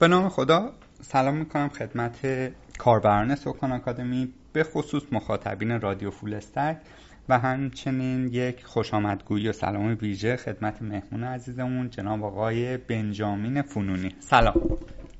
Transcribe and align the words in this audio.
به 0.00 0.08
نام 0.08 0.28
خدا 0.28 0.72
سلام 1.00 1.36
می‌کنم 1.36 1.68
خدمت 1.68 2.18
کاربران 2.78 3.34
سکان 3.34 3.72
آکادمی 3.72 4.32
به 4.52 4.64
خصوص 4.64 5.02
مخاطبین 5.12 5.80
رادیو 5.80 6.10
فول 6.10 6.34
استک 6.34 6.76
و 7.28 7.38
همچنین 7.38 8.28
یک 8.32 8.64
خوش 8.64 8.94
آمدگویی 8.94 9.48
و 9.48 9.52
سلام 9.52 9.98
ویژه 10.02 10.36
خدمت 10.36 10.82
مهمون 10.82 11.24
عزیزمون 11.24 11.90
جناب 11.90 12.24
آقای 12.24 12.76
بنجامین 12.76 13.62
فنونی. 13.62 14.14
سلام. 14.20 14.54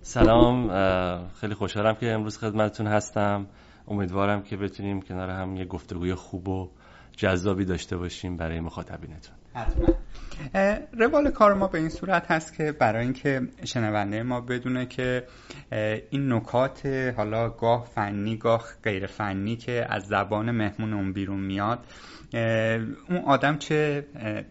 سلام 0.03 0.69
خیلی 1.29 1.55
خوشحالم 1.55 1.95
که 1.95 2.13
امروز 2.13 2.39
خدمتتون 2.39 2.87
هستم. 2.87 3.47
امیدوارم 3.89 4.43
که 4.43 4.57
بتونیم 4.57 5.03
کنار 5.03 5.31
هم 5.31 5.57
یه 5.57 5.65
گفتگوی 5.65 6.15
خوب 6.15 6.49
و 6.49 6.71
جذابی 7.17 7.65
داشته 7.65 7.97
باشیم 7.97 8.37
برای 8.37 8.61
مخاطبینتون. 8.61 9.35
حتما. 9.59 9.89
روال 10.99 11.31
کار 11.31 11.55
ما 11.55 11.67
به 11.67 11.79
این 11.79 11.89
صورت 11.89 12.31
هست 12.31 12.55
که 12.55 12.73
برای 12.73 13.03
اینکه 13.03 13.41
شنونده 13.65 14.23
ما 14.23 14.41
بدونه 14.41 14.87
که 14.87 15.25
این 16.11 16.33
نکات 16.33 16.87
حالا 17.17 17.49
گاه 17.49 17.85
فنی 17.95 18.37
گاه 18.37 18.65
غیر 18.85 19.07
فنی 19.07 19.57
که 19.57 19.87
از 19.89 20.03
زبان 20.03 20.51
مهمون 20.51 20.93
اون 20.93 21.13
بیرون 21.13 21.41
میاد 21.41 21.79
اون 22.33 23.19
آدم 23.27 23.59
چه 23.59 24.07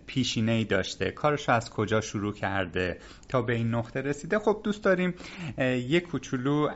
پیشینه 0.08 0.52
ای 0.52 0.64
داشته؟ 0.64 1.12
کارش 1.12 1.50
از 1.50 1.70
کجا 1.70 2.02
شروع 2.02 2.34
کرده 2.34 2.98
تا 3.30 3.42
به 3.42 3.54
این 3.54 3.76
نقطه 3.76 4.02
رسیده؟ 4.02 4.40
خب 4.40 4.62
دوست 4.64 4.84
داریم 4.84 5.14
یک 5.88 6.04
کوچولو 6.04 6.70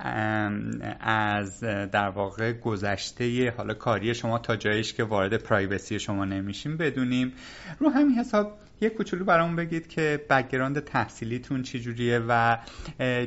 از 0.99 1.59
در 1.91 2.09
واقع 2.09 2.53
گذشته 2.53 3.53
حالا 3.57 3.73
کاری 3.73 4.15
شما 4.15 4.37
تا 4.37 4.55
جایش 4.55 4.93
که 4.93 5.03
وارد 5.03 5.35
پرایوسی 5.35 5.99
شما 5.99 6.25
نمیشیم 6.25 6.77
بدونیم. 6.77 7.33
رو 7.79 7.89
همین 7.89 8.15
حساب 8.15 8.57
یک 8.81 8.93
کوچولو 8.93 9.25
برامون 9.25 9.55
بگید 9.55 9.87
که 9.87 10.25
background 10.29 10.79
تحصیلیتون 10.79 11.63
چجوریه 11.63 12.21
و 12.27 12.57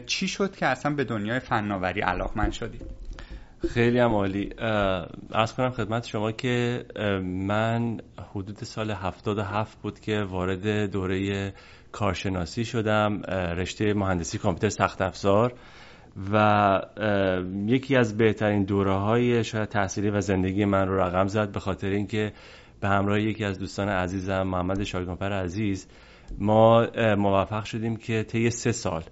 چی 0.06 0.28
شد 0.28 0.56
که 0.56 0.66
اصلا 0.66 0.94
به 0.94 1.04
دنیای 1.04 1.40
فناوری 1.40 2.00
علاقمند 2.00 2.52
شدید؟ 2.52 3.03
خیلی 3.68 3.98
هم 3.98 4.14
عالی. 4.14 4.50
عرض 5.32 5.52
کنم 5.52 5.70
خدمت 5.70 6.06
شما 6.06 6.32
که 6.32 6.84
من 7.22 8.00
حدود 8.34 8.56
سال 8.56 8.90
77 8.90 9.78
بود 9.82 10.00
که 10.00 10.22
وارد 10.22 10.90
دوره 10.90 11.52
کارشناسی 11.92 12.64
شدم 12.64 13.22
رشته 13.56 13.94
مهندسی 13.94 14.38
کامپیوتر 14.38 14.68
سخت 14.68 15.02
افزار 15.02 15.54
و 16.32 16.80
یکی 17.66 17.96
از 17.96 18.16
بهترین 18.16 18.64
دوره 18.64 18.94
های 18.94 19.44
شاید 19.44 19.68
تحصیلی 19.68 20.10
و 20.10 20.20
زندگی 20.20 20.64
من 20.64 20.88
رو 20.88 21.00
رقم 21.00 21.26
زد 21.26 21.52
به 21.52 21.60
خاطر 21.60 21.88
اینکه 21.88 22.32
به 22.80 22.88
همراه 22.88 23.20
یکی 23.20 23.44
از 23.44 23.58
دوستان 23.58 23.88
عزیزم 23.88 24.42
محمد 24.42 24.82
شایگانفر 24.82 25.32
عزیز 25.32 25.88
ما 26.38 26.86
موفق 27.18 27.64
شدیم 27.64 27.96
که 27.96 28.22
طی 28.22 28.50
سه 28.50 28.72
سال 28.72 29.02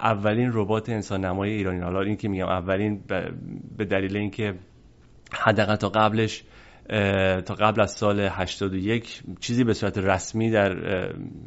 اولین 0.00 0.50
ربات 0.52 0.88
انسان 0.88 1.24
نمای 1.24 1.50
ایرانی. 1.50 1.80
حالا 1.80 2.00
این 2.00 2.16
که 2.16 2.28
میگم 2.28 2.48
اولین 2.48 3.02
به 3.78 3.84
دلیل 3.84 4.16
اینکه 4.16 4.54
حداقل 5.32 5.76
تا 5.76 5.88
قبلش 5.88 6.44
تا 7.46 7.54
قبل 7.54 7.82
از 7.82 7.90
سال 7.90 8.20
81 8.20 9.22
چیزی 9.40 9.64
به 9.64 9.72
صورت 9.72 9.98
رسمی 9.98 10.50
در 10.50 10.74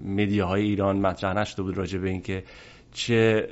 مدیاهای 0.06 0.64
ایران 0.64 1.00
مطرح 1.00 1.34
نشده 1.34 1.64
بود 1.64 1.78
راجع 1.78 2.00
به 2.00 2.10
اینکه 2.10 2.44
چه 2.92 3.48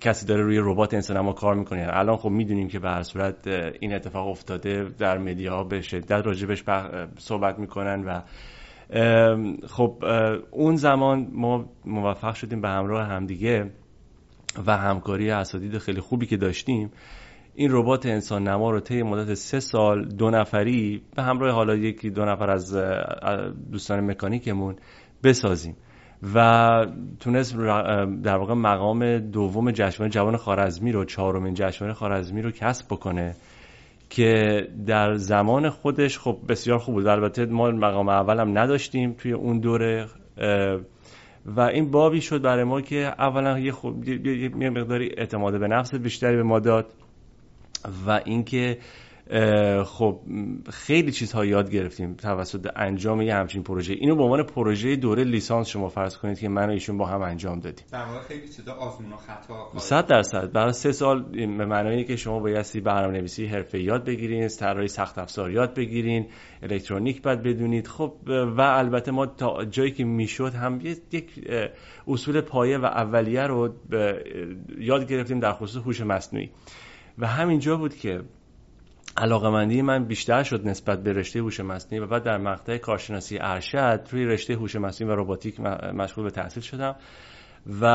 کسی 0.00 0.26
داره 0.26 0.42
روی 0.42 0.58
ربات 0.58 0.94
انسان 0.94 1.16
نما 1.16 1.32
کار 1.32 1.54
می‌کنه. 1.54 1.86
الان 1.90 2.16
خب 2.16 2.28
می‌دونیم 2.28 2.68
که 2.68 2.78
به 2.78 2.88
هر 2.88 3.02
صورت 3.02 3.46
این 3.80 3.94
اتفاق 3.94 4.28
افتاده 4.28 4.88
در 4.98 5.18
مدیاها 5.18 5.64
به 5.64 5.80
شدت 5.80 6.26
راجبش 6.26 6.64
صحبت 7.18 7.58
می‌کنن 7.58 8.04
و 8.04 8.22
خب 9.66 10.04
اون 10.50 10.76
زمان 10.76 11.28
ما 11.32 11.70
موفق 11.84 12.34
شدیم 12.34 12.60
به 12.60 12.68
همراه 12.68 13.06
همدیگه. 13.06 13.70
و 14.66 14.76
همکاری 14.76 15.30
اساتید 15.30 15.78
خیلی 15.78 16.00
خوبی 16.00 16.26
که 16.26 16.36
داشتیم 16.36 16.90
این 17.54 17.68
ربات 17.72 18.06
انسان 18.06 18.48
نما 18.48 18.70
رو 18.70 18.80
طی 18.80 19.02
مدت 19.02 19.34
سه 19.34 19.60
سال 19.60 20.04
دو 20.04 20.30
نفری 20.30 21.02
به 21.16 21.22
همراه 21.22 21.54
حالا 21.54 21.76
یکی 21.76 22.10
دو 22.10 22.24
نفر 22.24 22.50
از 22.50 22.76
دوستان 23.72 24.10
مکانیکمون 24.10 24.76
بسازیم 25.22 25.76
و 26.34 26.86
تونست 27.20 27.56
در 28.22 28.36
واقع 28.36 28.54
مقام 28.54 29.18
دوم 29.18 29.70
جشنواره 29.70 30.10
جوان 30.10 30.36
خارزمی 30.36 30.92
رو 30.92 31.04
چهارمین 31.04 31.54
جشنواره 31.54 31.94
خارزمی 31.94 32.42
رو 32.42 32.50
کسب 32.50 32.86
بکنه 32.86 33.34
که 34.10 34.62
در 34.86 35.14
زمان 35.14 35.70
خودش 35.70 36.18
خب 36.18 36.38
بسیار 36.48 36.78
خوب 36.78 36.94
بود. 36.94 37.06
البته 37.06 37.46
ما 37.46 37.70
مقام 37.70 38.08
اول 38.08 38.40
هم 38.40 38.58
نداشتیم 38.58 39.12
توی 39.12 39.32
اون 39.32 39.60
دوره 39.60 40.06
و 41.46 41.60
این 41.60 41.90
بابی 41.90 42.20
شد 42.20 42.42
برای 42.42 42.64
ما 42.64 42.80
که 42.80 43.14
اولا 43.18 43.58
یه, 43.58 43.72
خوب 43.72 44.08
یه 44.08 44.70
مقداری 44.70 45.10
اعتماد 45.16 45.60
به 45.60 45.68
نفس 45.68 45.94
بیشتری 45.94 46.36
به 46.36 46.42
ما 46.42 46.58
داد 46.60 46.92
و 48.06 48.20
اینکه 48.24 48.78
خب 49.84 50.20
خیلی 50.70 51.12
چیزها 51.12 51.44
یاد 51.44 51.70
گرفتیم 51.70 52.14
توسط 52.14 52.66
انجام 52.76 53.22
یه 53.22 53.34
همچین 53.34 53.62
پروژه. 53.62 53.94
اینو 53.94 54.16
به 54.16 54.22
عنوان 54.22 54.42
پروژه 54.42 54.96
دوره 54.96 55.24
لیسانس 55.24 55.68
شما 55.68 55.88
فرض 55.88 56.16
کنید 56.16 56.38
که 56.38 56.48
من 56.48 56.66
و 56.66 56.70
ایشون 56.70 56.98
با 56.98 57.06
هم 57.06 57.22
انجام 57.22 57.60
دادیم. 57.60 57.86
در 57.92 58.04
واقع 58.04 58.20
خیلی 58.20 58.48
چیزا 58.48 58.72
آزمون 58.72 59.12
و 59.12 59.16
خطا 59.16 59.78
100 59.78 60.06
درصد. 60.06 60.52
برای 60.52 60.72
سه 60.72 60.92
سال 60.92 61.22
به 61.32 61.66
معنای 61.66 62.04
که 62.04 62.16
شما 62.16 62.40
بایستی 62.40 62.80
برنامه‌نویسی 62.80 63.46
حرفه 63.46 63.82
یاد 63.82 64.04
بگیرین 64.04 64.48
طراحی 64.48 64.88
سخت 64.88 65.18
افزار 65.18 65.50
یاد 65.50 65.74
بگیرین 65.74 66.26
الکترونیک 66.62 67.22
بعد 67.22 67.42
بدونید. 67.42 67.86
خب 67.86 68.12
و 68.26 68.60
البته 68.60 69.12
ما 69.12 69.26
تا 69.26 69.64
جایی 69.64 69.90
که 69.90 70.04
می‌شد 70.04 70.54
هم 70.54 70.80
یک 71.12 71.48
اصول 72.08 72.40
پایه 72.40 72.78
و 72.78 72.84
اولیه 72.84 73.42
رو 73.42 73.74
یاد 74.78 75.08
گرفتیم 75.08 75.40
در 75.40 75.52
خصوص 75.52 75.82
هوش 75.82 76.00
مصنوعی. 76.00 76.50
و 77.18 77.26
همینجا 77.26 77.76
بود 77.76 77.94
که 77.94 78.20
علاقمندی 79.16 79.82
من 79.82 80.04
بیشتر 80.04 80.42
شد 80.42 80.68
نسبت 80.68 81.02
به 81.02 81.12
رشته 81.12 81.40
هوش 81.40 81.60
مصنوعی 81.60 82.04
و 82.04 82.06
بعد 82.06 82.22
در 82.22 82.38
مقطع 82.38 82.78
کارشناسی 82.78 83.38
ارشد 83.40 84.02
توی 84.10 84.24
رشته 84.24 84.54
هوش 84.54 84.76
مصنوعی 84.76 85.12
و 85.12 85.16
روباتیک 85.16 85.60
مشغول 85.60 86.24
به 86.24 86.30
تحصیل 86.30 86.62
شدم. 86.62 86.96
و 87.80 87.86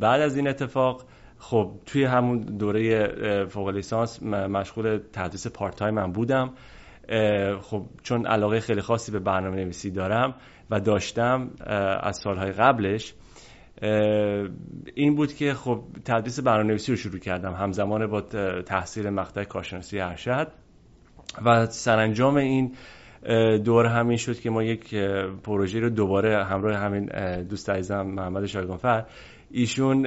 بعد 0.00 0.20
از 0.20 0.36
این 0.36 0.48
اتفاق 0.48 1.04
خب 1.38 1.72
توی 1.86 2.04
همون 2.04 2.40
دوره 2.40 3.46
فوق 3.46 3.68
لیسانس 3.68 4.22
مشغول 4.22 5.00
تدریس 5.12 5.46
پارت 5.46 5.76
تایم 5.76 5.94
من 5.94 6.12
بودم 6.12 6.50
خب 7.60 7.86
چون 8.02 8.26
علاقه 8.26 8.60
خیلی 8.60 8.80
خاصی 8.80 9.12
به 9.12 9.18
برنامه 9.18 9.56
نویسی 9.56 9.90
دارم 9.90 10.34
و 10.70 10.80
داشتم 10.80 11.50
از 12.02 12.16
سالهای 12.16 12.52
قبلش 12.52 13.14
این 14.94 15.14
بود 15.16 15.34
که 15.34 15.54
خب 15.54 15.82
تدریس 16.04 16.40
برنامه‌نویسی 16.40 16.92
رو 16.92 16.96
شروع 16.96 17.18
کردم 17.18 17.52
همزمان 17.52 18.06
با 18.06 18.20
تحصیل 18.66 19.10
مقطع 19.10 19.44
کارشناسی 19.44 20.00
ارشد. 20.00 20.48
و 21.44 21.66
سرانجام 21.66 22.36
این 22.36 22.72
دور 23.64 23.86
همین 23.86 24.16
شد 24.16 24.40
که 24.40 24.50
ما 24.50 24.62
یک 24.62 24.94
پروژه 25.44 25.80
رو 25.80 25.90
دوباره 25.90 26.44
همراه 26.44 26.76
همین 26.76 27.10
دوست 27.42 27.70
عزیزم 27.70 28.02
محمد 28.02 28.46
شایگانفر 28.46 29.04
ایشون 29.50 30.02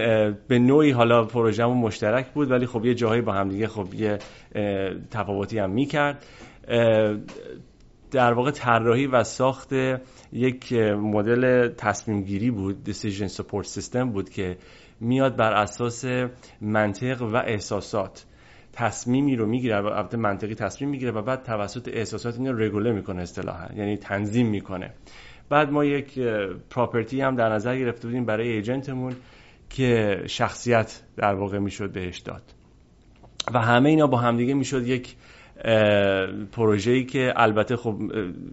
به 0.48 0.60
نوعی 0.60 0.92
حالا 0.92 1.24
پروژهمون 1.24 1.78
مشترک 1.78 2.28
بود 2.34 2.52
ولی 2.52 2.66
خب 2.66 2.86
یه 2.86 2.94
جاهایی 2.94 3.22
با 3.22 3.34
همدیگه 3.34 3.68
خب 3.68 3.94
یه 3.94 4.18
تفاوتی 5.12 5.60
هم 5.60 5.70
می‌کرد. 5.70 6.26
در 8.12 8.34
واقع 8.34 8.52
طراحی 8.52 9.08
و 9.08 9.24
ساخت 9.24 9.74
یک 10.32 10.74
مدل 11.02 11.68
تصمیم 11.68 12.22
گیری 12.22 12.52
بود 12.52 12.90
Decision 12.90 13.32
Support 13.32 13.66
System 13.66 14.12
بود 14.14 14.30
که 14.30 14.58
میاد 15.00 15.36
بر 15.36 15.54
اساس 15.54 16.06
منطق 16.62 17.22
و 17.22 17.36
احساسات. 17.36 18.26
تصمیمی 18.74 19.36
رو 19.36 19.46
می‌گیره 19.46 19.76
البته 19.76 20.18
منطقی 20.18 20.56
تصمیم 20.56 20.90
می‌گیره 20.90 21.12
و 21.12 21.22
بعد 21.22 21.44
توسط 21.44 21.90
احساسات 21.94 22.38
اینو 22.38 22.54
رگوله 22.54 22.92
می‌کنه 22.92 23.22
اصطلاحا 23.22 23.68
یعنی 23.76 23.98
تنظیم 23.98 24.48
می‌کنه. 24.48 24.94
بعد 25.50 25.72
ما 25.72 25.86
یک 25.86 26.20
پراپرتی 26.70 27.22
هم 27.22 27.36
در 27.36 27.50
نظر 27.50 27.78
گرفته 27.78 28.08
بودیم 28.08 28.26
برای 28.26 28.48
ایجنتمون 28.48 29.16
که 29.70 30.22
شخصیت 30.28 31.02
در 31.18 31.34
واقع 31.34 31.60
می‌شد 31.60 31.92
بهش 31.92 32.20
داد. 32.20 32.44
و 33.54 33.60
همه 33.60 33.90
اینا 33.90 34.08
با 34.08 34.18
همدیگه 34.18 34.54
می‌شد 34.54 34.88
یک 34.88 35.16
ای 36.86 37.06
که 37.06 37.34
البته 37.36 37.76
خب 37.76 37.96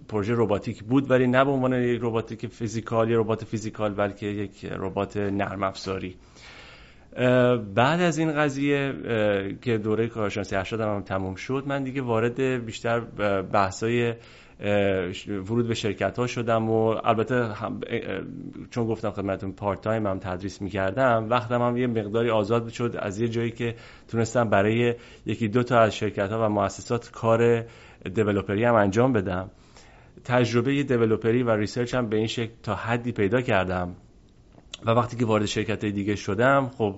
پروژه 0.07 0.33
رباتیک 0.37 0.83
بود 0.83 1.11
ولی 1.11 1.27
نه 1.27 1.45
به 1.45 1.51
عنوان 1.51 1.73
یک 1.73 1.99
رباتیک 2.03 2.47
فیزیکال 2.47 3.09
یا 3.09 3.19
ربات 3.19 3.43
فیزیکال 3.43 3.93
بلکه 3.93 4.25
یک 4.25 4.65
ربات 4.65 5.17
نرم 5.17 5.63
افزاری. 5.63 6.15
بعد 7.75 8.01
از 8.01 8.17
این 8.17 8.33
قضیه 8.33 8.93
که 9.61 9.77
دوره 9.77 10.07
کارشناسی 10.07 10.55
ارشد 10.55 10.81
هم 10.81 11.01
تموم 11.01 11.35
شد 11.35 11.63
من 11.67 11.83
دیگه 11.83 12.01
وارد 12.01 12.41
بیشتر 12.65 12.99
بحثای 13.41 14.13
ورود 15.27 15.67
به 15.67 15.73
شرکت 15.73 16.19
ها 16.19 16.27
شدم 16.27 16.69
و 16.69 16.95
البته 17.03 17.49
چون 18.71 18.87
گفتم 18.87 19.11
خدمتتون 19.11 19.51
part-time 19.51 20.07
هم 20.07 20.19
تدریس 20.19 20.61
می‌کردم 20.61 21.27
وقتم 21.29 21.61
هم 21.61 21.77
یه 21.77 21.87
مقداری 21.87 22.29
آزاد 22.29 22.69
شد 22.69 22.95
از 22.99 23.19
یه 23.19 23.27
جایی 23.27 23.51
که 23.51 23.75
تونستم 24.07 24.49
برای 24.49 24.95
یکی 25.25 25.47
دو 25.47 25.63
تا 25.63 25.79
از 25.79 25.95
شرکت 25.95 26.31
ها 26.31 26.45
و 26.45 26.49
مؤسسات 26.49 27.11
کار 27.11 27.65
developer 28.15 28.58
ی 28.58 28.63
هم 28.63 28.75
انجام 28.75 29.13
بدم. 29.13 29.51
تجربه 30.23 30.83
developer 30.83 31.37
ی 31.37 31.43
و 31.43 31.51
research 31.51 31.95
هم 31.95 32.09
به 32.09 32.17
این 32.17 32.27
شکل 32.27 32.53
تا 32.63 32.75
حدی 32.75 33.11
پیدا 33.11 33.41
کردم. 33.41 33.95
و 34.85 34.91
وقتی 34.91 35.17
که 35.17 35.25
وارد 35.25 35.45
شرکت 35.45 35.85
دیگه 35.85 36.15
شدم 36.15 36.71
خب 36.77 36.95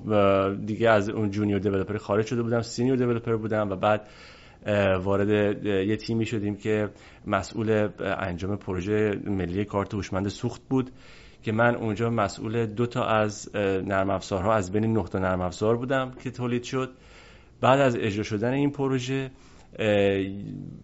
دیگه 0.65 0.89
از 0.89 1.09
اون 1.09 1.31
junior 1.31 1.59
developer 1.59 1.97
خارج 1.97 2.25
شده 2.25 2.41
بودم 2.41 2.61
senior 2.61 2.97
developer 2.97 3.35
بودم 3.35 3.69
و 3.69 3.75
بعد 3.75 4.07
وارد 5.03 5.65
یه 5.65 5.95
تیمی 5.95 6.25
شدیم 6.25 6.55
که 6.55 6.89
مسئول 7.27 7.89
انجام 7.99 8.55
پروژه 8.55 9.19
ملی 9.25 9.65
کارت 9.65 9.93
هوشمند 9.93 10.27
سوخت 10.27 10.61
بود 10.69 10.91
که 11.43 11.51
من 11.51 11.75
اونجا 11.75 12.09
مسئول 12.09 12.65
دو 12.65 12.85
تا 12.85 13.05
از 13.05 13.55
نرم 13.55 14.09
افزارها 14.09 14.53
از 14.53 14.71
بین 14.71 14.93
نه 14.93 15.03
تا 15.03 15.19
نرم 15.19 15.41
افزار 15.41 15.77
بودم 15.77 16.11
که 16.23 16.31
تولید 16.31 16.63
شد. 16.63 16.89
بعد 17.61 17.79
از 17.79 17.95
اجرا 17.95 18.23
شدن 18.23 18.53
این 18.53 18.71
پروژه 18.71 19.31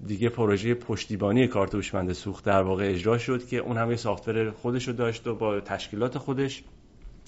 دیگه 0.07 0.29
پروژه 0.29 0.73
پشتیبانی 0.73 1.47
کارت 1.47 1.75
هوشمند 1.75 2.13
سوخت 2.13 2.45
در 2.45 2.61
واقع 2.61 2.89
اجرا 2.89 3.17
شد 3.17 3.47
که 3.47 3.57
اون 3.57 3.77
هم 3.77 3.89
یه 3.89 3.95
software 3.95 4.51
خودش 4.51 4.87
رو 4.87 4.93
داشت 4.93 5.27
و 5.27 5.35
با 5.35 5.59
تشکیلات 5.59 6.17
خودش. 6.17 6.63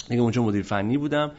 دیگه 0.10 0.22
اونجا 0.22 0.44
مدیر 0.44 0.64
فنی 0.64 0.98
بودم. 0.98 1.32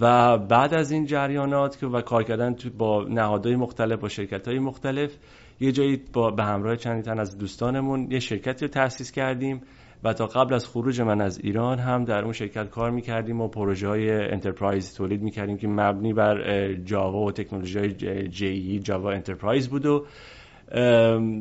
و 0.00 0.38
بعد 0.38 0.74
از 0.74 0.90
این 0.90 1.06
جریانات 1.06 1.78
که 1.78 1.86
و 1.86 2.00
کار 2.00 2.22
کردن 2.22 2.56
با 2.78 3.04
نهادهای 3.04 3.56
مختلف 3.56 4.00
با 4.00 4.08
شرکت 4.08 4.48
های 4.48 4.58
مختلف 4.58 5.16
یه 5.60 5.72
جایی 5.72 6.02
با 6.12 6.30
به 6.30 6.44
همراه 6.44 6.76
چند 6.76 7.04
تن 7.04 7.18
از 7.18 7.38
دوستانمون 7.38 8.10
یه 8.10 8.18
شرکتی 8.18 8.64
رو 8.64 8.70
تأسیس 8.70 9.12
کردیم 9.12 9.62
و 10.04 10.12
تا 10.12 10.26
قبل 10.26 10.54
از 10.54 10.66
خروج 10.66 11.00
من 11.00 11.20
از 11.20 11.38
ایران 11.38 11.78
هم 11.78 12.04
در 12.04 12.22
اون 12.24 12.32
شرکت 12.32 12.70
کار 12.70 12.90
می‌کردیم 12.90 13.40
و 13.40 13.48
پروژه 13.48 13.88
های 13.88 14.10
enterprise 14.10 14.94
تولید 14.94 15.22
می‌کردیم 15.22 15.56
که 15.56 15.68
مبنی 15.68 16.12
بر 16.12 16.72
جاوا 16.74 17.18
و 17.18 17.32
تکنولوژی 17.32 17.78
های 17.78 18.28
جی 18.28 18.78
Java 18.78 19.10
enterprise 19.10 19.68
بود 19.68 19.86
و 19.86 20.06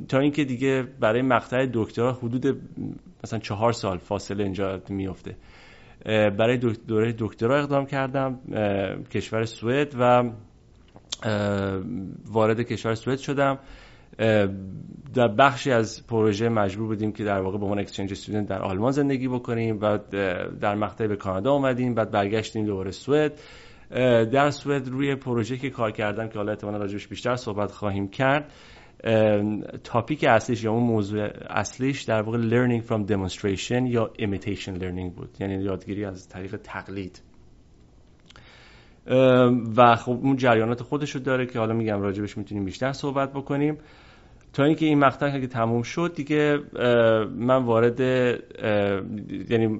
تا 0.07 0.19
اینکه 0.19 0.43
دیگه 0.43 0.87
برای 0.99 1.21
مقطع 1.21 1.67
دکترا 1.73 2.13
حدود 2.13 2.61
مثلا 3.23 3.39
چهار 3.39 3.71
سال 3.71 3.97
فاصله 3.97 4.43
اینجا 4.43 4.81
میفته 4.89 5.35
برای 6.05 6.57
دوره 6.87 7.15
دکترا 7.17 7.59
اقدام 7.59 7.85
کردم 7.85 8.39
کشور 9.11 9.45
سوئد 9.45 9.95
و 9.99 10.31
وارد 12.31 12.61
کشور 12.61 12.95
سوئد 12.95 13.17
شدم. 13.17 13.59
در 15.13 15.27
بخشی 15.27 15.71
از 15.71 16.07
پروژه 16.07 16.49
مجبور 16.49 16.87
بودیم 16.87 17.11
که 17.11 17.23
در 17.23 17.41
واقع 17.41 17.57
به 17.57 17.63
عنوان 17.63 17.79
اکسچنج 17.79 18.11
استودنت 18.11 18.47
در 18.47 18.61
آلمان 18.61 18.91
زندگی 18.91 19.27
بکنیم 19.27 19.79
و 19.81 19.99
در 20.59 20.75
مقطعی 20.75 21.07
به 21.07 21.15
کانادا 21.15 21.51
اومدیم 21.51 21.93
بعد 21.93 22.11
برگشتیم 22.11 22.65
دوباره 22.65 22.91
سوئد. 22.91 23.39
در 24.31 24.49
سوئد 24.49 24.89
روی 24.89 25.15
پروژه 25.15 25.57
که 25.57 25.69
کار 25.69 25.91
کردم 25.91 26.27
که 26.27 26.39
حالا 26.39 26.51
احتمالاً 26.51 26.77
راجبش 26.77 27.07
بیشتر 27.07 27.35
صحبت 27.35 27.71
خواهیم 27.71 28.07
کرد 28.07 28.51
تاپیک 29.83 30.23
اصلیش 30.23 30.63
یا 30.63 30.71
اون 30.71 30.83
موضوع 30.83 31.29
اصلیش 31.49 32.01
در 32.01 32.21
واقع 32.21 32.37
learning 32.37 32.83
from 32.83 33.11
demonstration 33.11 33.83
یا 33.85 34.11
imitation 34.19 34.79
learning 34.79 35.15
بود. 35.15 35.29
یعنی 35.39 35.63
یادگیری 35.63 36.05
از 36.05 36.29
طریق 36.29 36.57
تقلید. 36.57 37.21
و 39.77 39.95
خب 39.95 40.11
اون 40.11 40.35
جریانات 40.35 40.83
خودش 40.83 41.15
رو 41.15 41.21
داره 41.21 41.45
که 41.45 41.59
حالا 41.59 41.73
میگم 41.73 42.01
راجبش 42.01 42.37
می‌تونیم 42.37 42.65
بیشتر 42.65 42.91
صحبت 42.91 43.33
بکنیم. 43.33 43.77
تا 44.53 44.63
اینکه 44.63 44.85
این 44.85 44.99
مقطع 44.99 45.39
که 45.39 45.47
تموم 45.47 45.81
شد 45.81 46.13
دیگه 46.15 46.59
من 47.35 47.63
وارد 47.65 47.99
یعنی 49.49 49.79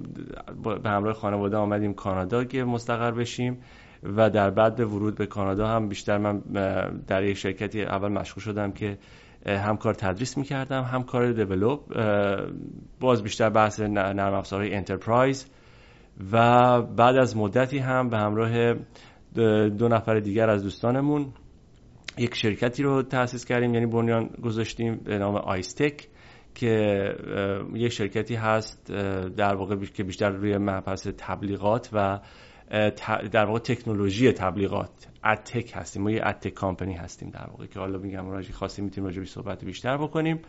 به 0.82 0.90
همراه 0.90 1.14
خانواده 1.14 1.56
آمدیم 1.56 1.94
کانادا 1.94 2.44
که 2.44 2.64
مستقر 2.64 3.10
بشیم. 3.10 3.58
و 4.02 4.30
در 4.30 4.50
بعد 4.50 4.80
ورود 4.80 5.14
به 5.14 5.26
کانادا 5.26 5.68
هم 5.68 5.88
بیشتر 5.88 6.18
من 6.18 6.38
در 7.06 7.24
یک 7.24 7.36
شرکتی 7.36 7.82
اول 7.82 8.08
مشغول 8.08 8.42
شدم 8.44 8.72
که 8.72 8.98
هم 9.46 9.76
کار 9.76 9.94
تدریس 9.94 10.38
می‌کردم 10.38 10.82
هم 10.82 11.02
کار 11.02 11.32
دیولوب 11.32 11.80
باز 13.00 13.22
بیشتر 13.22 13.50
بحث 13.50 13.80
نرم 13.80 14.34
افزارهای 14.34 14.74
انترپرایز 14.74 15.46
و 16.32 16.82
بعد 16.82 17.16
از 17.16 17.36
مدتی 17.36 17.78
هم 17.78 18.08
به 18.08 18.18
همراه 18.18 18.74
دو 19.68 19.88
نفر 19.88 20.20
دیگر 20.20 20.50
از 20.50 20.62
دوستانمون 20.62 21.32
یک 22.18 22.34
شرکتی 22.34 22.82
رو 22.82 23.02
تأسیس 23.02 23.44
کردیم 23.44 23.74
یعنی 23.74 23.86
بنیان 23.86 24.26
گذاشتیم 24.42 24.96
به 24.96 25.18
نام 25.18 25.36
آیستک 25.36 26.08
که 26.54 27.04
یک 27.74 27.92
شرکتی 27.92 28.34
هست 28.34 28.92
در 29.36 29.54
واقع 29.54 29.76
که 29.76 30.04
بیشتر 30.04 30.30
روی 30.30 30.58
مبحث 30.58 31.08
تبلیغات 31.18 31.90
و 31.92 32.20
در 33.32 33.44
واقع 33.44 33.58
تکنولوژی 33.58 34.32
تبلیغات. 34.32 35.08
اتک 35.24 35.72
هستیم. 35.74 36.02
ما 36.02 36.10
یه 36.10 36.26
اتک 36.26 36.54
کامپنی 36.54 36.94
هستیم 36.94 37.30
در 37.30 37.46
واقع 37.50 37.66
که 37.66 37.80
حالا 37.80 37.98
میگم 37.98 38.30
راجی 38.30 38.52
خاصی 38.52 38.82
می‌تونیم 38.82 39.10
راجع 39.10 39.24
صحبت 39.24 39.64
بیشتر 39.64 39.96
بکنیم. 39.96 40.40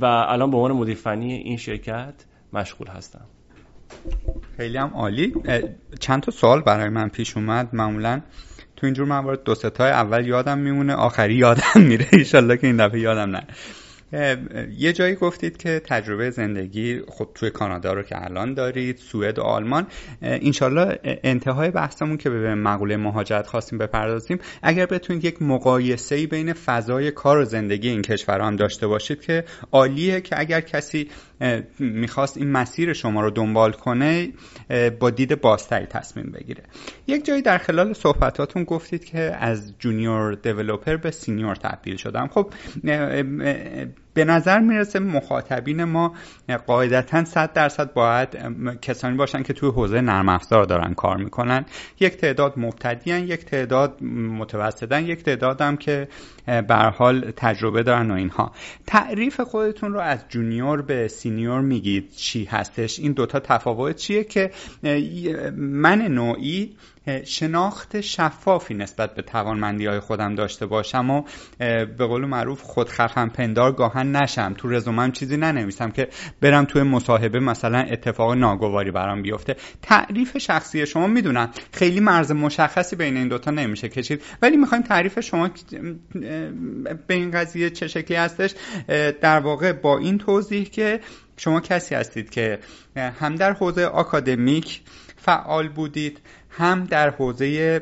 و 0.00 0.04
الان 0.04 0.50
به 0.50 0.56
عنوان 0.56 0.72
مدیر 0.72 0.96
فنی 0.96 1.34
این 1.34 1.56
شرکت 1.56 2.14
مشغول 2.52 2.86
هستم. 2.88 3.24
خیلی 4.56 4.78
هم 4.78 4.90
عالی. 4.94 5.34
چند 6.00 6.22
تا 6.22 6.30
سوال 6.30 6.62
برای 6.62 6.88
من 6.88 7.08
پیش 7.08 7.36
اومد. 7.36 7.68
معمولا 7.72 8.20
تو 8.76 8.86
اینجور 8.86 9.06
موارد 9.06 9.42
دو 9.42 9.54
ستای 9.54 9.90
اول 9.90 10.26
یادم 10.26 10.58
میمونه 10.58 10.94
آخری 10.94 11.34
یادم 11.34 11.80
میره. 11.80 12.06
ایشالله 12.18 12.56
که 12.56 12.66
این 12.66 12.76
دفعه 12.76 13.00
یادم 13.00 13.30
نه. 13.30 13.46
یه 14.78 14.92
جایی 14.92 15.14
گفتید 15.14 15.56
که 15.56 15.80
تجربه 15.84 16.30
زندگی 16.30 17.00
خب 17.08 17.28
توی 17.34 17.50
کانادا 17.50 17.92
رو 17.92 18.02
که 18.02 18.24
الان 18.24 18.54
دارید 18.54 18.96
سوئد 18.96 19.38
و 19.38 19.42
آلمان 19.42 19.86
انشالله 20.22 20.98
انتهای 21.04 21.70
بحثمون 21.70 22.16
که 22.16 22.30
به 22.30 22.54
مقوله 22.54 22.96
مهاجرت 22.96 23.46
خواستیم 23.46 23.78
بپردازیم 23.78 24.38
اگر 24.62 24.86
بتونید 24.86 25.24
یک 25.24 25.42
مقایسه 25.42 26.26
بین 26.26 26.52
فضای 26.52 27.10
کار 27.10 27.38
و 27.38 27.44
زندگی 27.44 27.88
این 27.88 28.02
کشورها 28.02 28.46
هم 28.46 28.56
داشته 28.56 28.86
باشید 28.86 29.20
که 29.20 29.44
عالیه 29.72 30.20
که 30.20 30.40
اگر 30.40 30.60
کسی 30.60 31.08
می‌خواست 31.78 32.36
این 32.36 32.50
مسیر 32.50 32.92
شما 32.92 33.20
رو 33.20 33.30
دنبال 33.30 33.72
کنه 33.72 34.28
با 35.00 35.10
دید 35.10 35.40
بازتری 35.40 35.86
تصمیم 35.86 36.26
بگیره. 36.26 36.62
یک 37.06 37.24
جایی 37.24 37.42
در 37.42 37.58
خلال 37.58 37.92
صحبتاتون 37.92 38.64
گفتید 38.64 39.04
که 39.04 39.20
از 39.20 39.72
junior 39.78 40.34
developer 40.34 40.96
به 40.96 41.10
senior 41.10 41.54
تبدیل 41.54 41.96
شدم. 41.96 42.26
خب 42.26 42.52
به 44.18 44.24
نظر 44.24 44.58
می‌رسه 44.58 44.98
مخاطبین 44.98 45.84
ما 45.84 46.14
قاعدتا 46.66 47.24
100 47.24 47.52
درصد 47.52 47.92
باید 47.92 48.28
کسانی 48.82 49.16
باشن 49.16 49.42
که 49.42 49.52
توی 49.52 49.70
حوزه 49.70 50.00
نرم 50.00 50.28
افزار 50.28 50.64
دارن 50.64 50.94
کار 50.94 51.16
می‌کنن. 51.16 51.64
یک 52.00 52.16
تعداد 52.16 52.54
مبتدیان 52.56 53.22
یک 53.22 53.44
تعداد 53.44 54.02
متوسطن 54.38 55.06
یک 55.06 55.22
تعداد 55.22 55.60
هم 55.60 55.76
که 55.76 56.08
به 56.46 56.60
هر 56.60 56.74
حال 56.74 57.30
تجربه 57.36 57.82
دارن 57.82 58.10
و 58.10 58.14
اینها. 58.14 58.52
تعریف 58.86 59.40
خودتون 59.40 59.92
رو 59.92 60.00
از 60.00 60.24
junior 60.28 60.82
به 60.82 61.08
senior 61.08 61.60
میگید 61.60 62.10
چی 62.16 62.44
هستش؟ 62.44 62.98
این 62.98 63.12
دوتا 63.12 63.40
تفاوت 63.40 63.96
چیه 63.96 64.24
که 64.24 64.50
من 65.56 66.02
نوعی 66.02 66.76
شناخت 67.24 68.00
شفافی 68.00 68.74
نسبت 68.74 69.14
به 69.14 69.22
توانمندی 69.22 69.86
های 69.86 70.00
خودم 70.00 70.34
داشته 70.34 70.66
باشم 70.66 71.10
و 71.10 71.22
به 71.58 72.06
قول 72.06 72.24
معروف 72.24 72.62
خود 72.62 72.88
خفن 72.88 73.28
پندار 73.28 73.72
گاها 73.72 74.16
نشم. 74.16 74.54
تو 74.58 74.68
رزومم 74.68 75.12
چیزی 75.12 75.36
ننویسم 75.36 75.90
که 75.90 76.08
برم 76.40 76.64
توی 76.64 76.82
مصاحبه 76.82 77.40
مثلا 77.40 77.78
اتفاق 77.78 78.32
ناگواری 78.32 78.90
برام 78.90 79.22
بیفته. 79.22 79.56
تعریف 79.82 80.38
شخصی 80.38 80.86
شما 80.86 81.06
می‌دونم 81.06 81.50
خیلی 81.72 82.00
مرز 82.00 82.32
مشخصی 82.32 82.96
بین 82.96 83.16
این 83.16 83.28
دوتا 83.28 83.50
نمیشه 83.50 83.88
کشید. 83.88 84.22
ولی 84.42 84.56
می‌خوایم 84.56 84.84
تعریف 84.84 85.20
شما 85.20 85.50
به 87.06 87.14
این 87.14 87.30
قضیه 87.30 87.70
چه 87.70 87.88
شکلی 87.88 88.16
هستش. 88.16 88.54
در 89.20 89.40
واقع 89.40 89.72
با 89.72 89.98
این 89.98 90.18
توضیح 90.18 90.64
که 90.64 91.00
شما 91.36 91.60
کسی 91.60 91.94
هستید 91.94 92.30
که 92.30 92.58
هم 92.96 93.34
در 93.34 93.52
حوزه 93.52 93.84
آکادمیک 93.84 94.80
فعال 95.16 95.68
بودید 95.68 96.20
هم 96.58 96.84
در 96.84 97.10
حوزه 97.10 97.80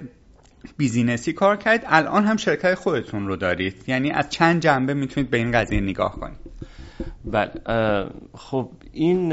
بیزینسی 0.76 1.33
کار 1.33 1.56
کرد 1.56 1.85
الان 1.87 2.25
هم 2.25 2.37
شرکت 2.37 2.75
خودتون 2.75 3.26
رو 3.26 3.37
دارید. 3.37 3.85
یعنی 3.87 4.11
از 4.11 4.30
چند 4.30 4.62
جنبه 4.62 4.95
می‌تونید 4.95 5.30
به 5.30 5.37
این 5.37 5.52
قضیه 5.52 5.80
نگاه 5.80 6.12
کنید. 6.21 6.38
بله 7.25 7.50
خب 8.35 8.71
این 8.92 9.28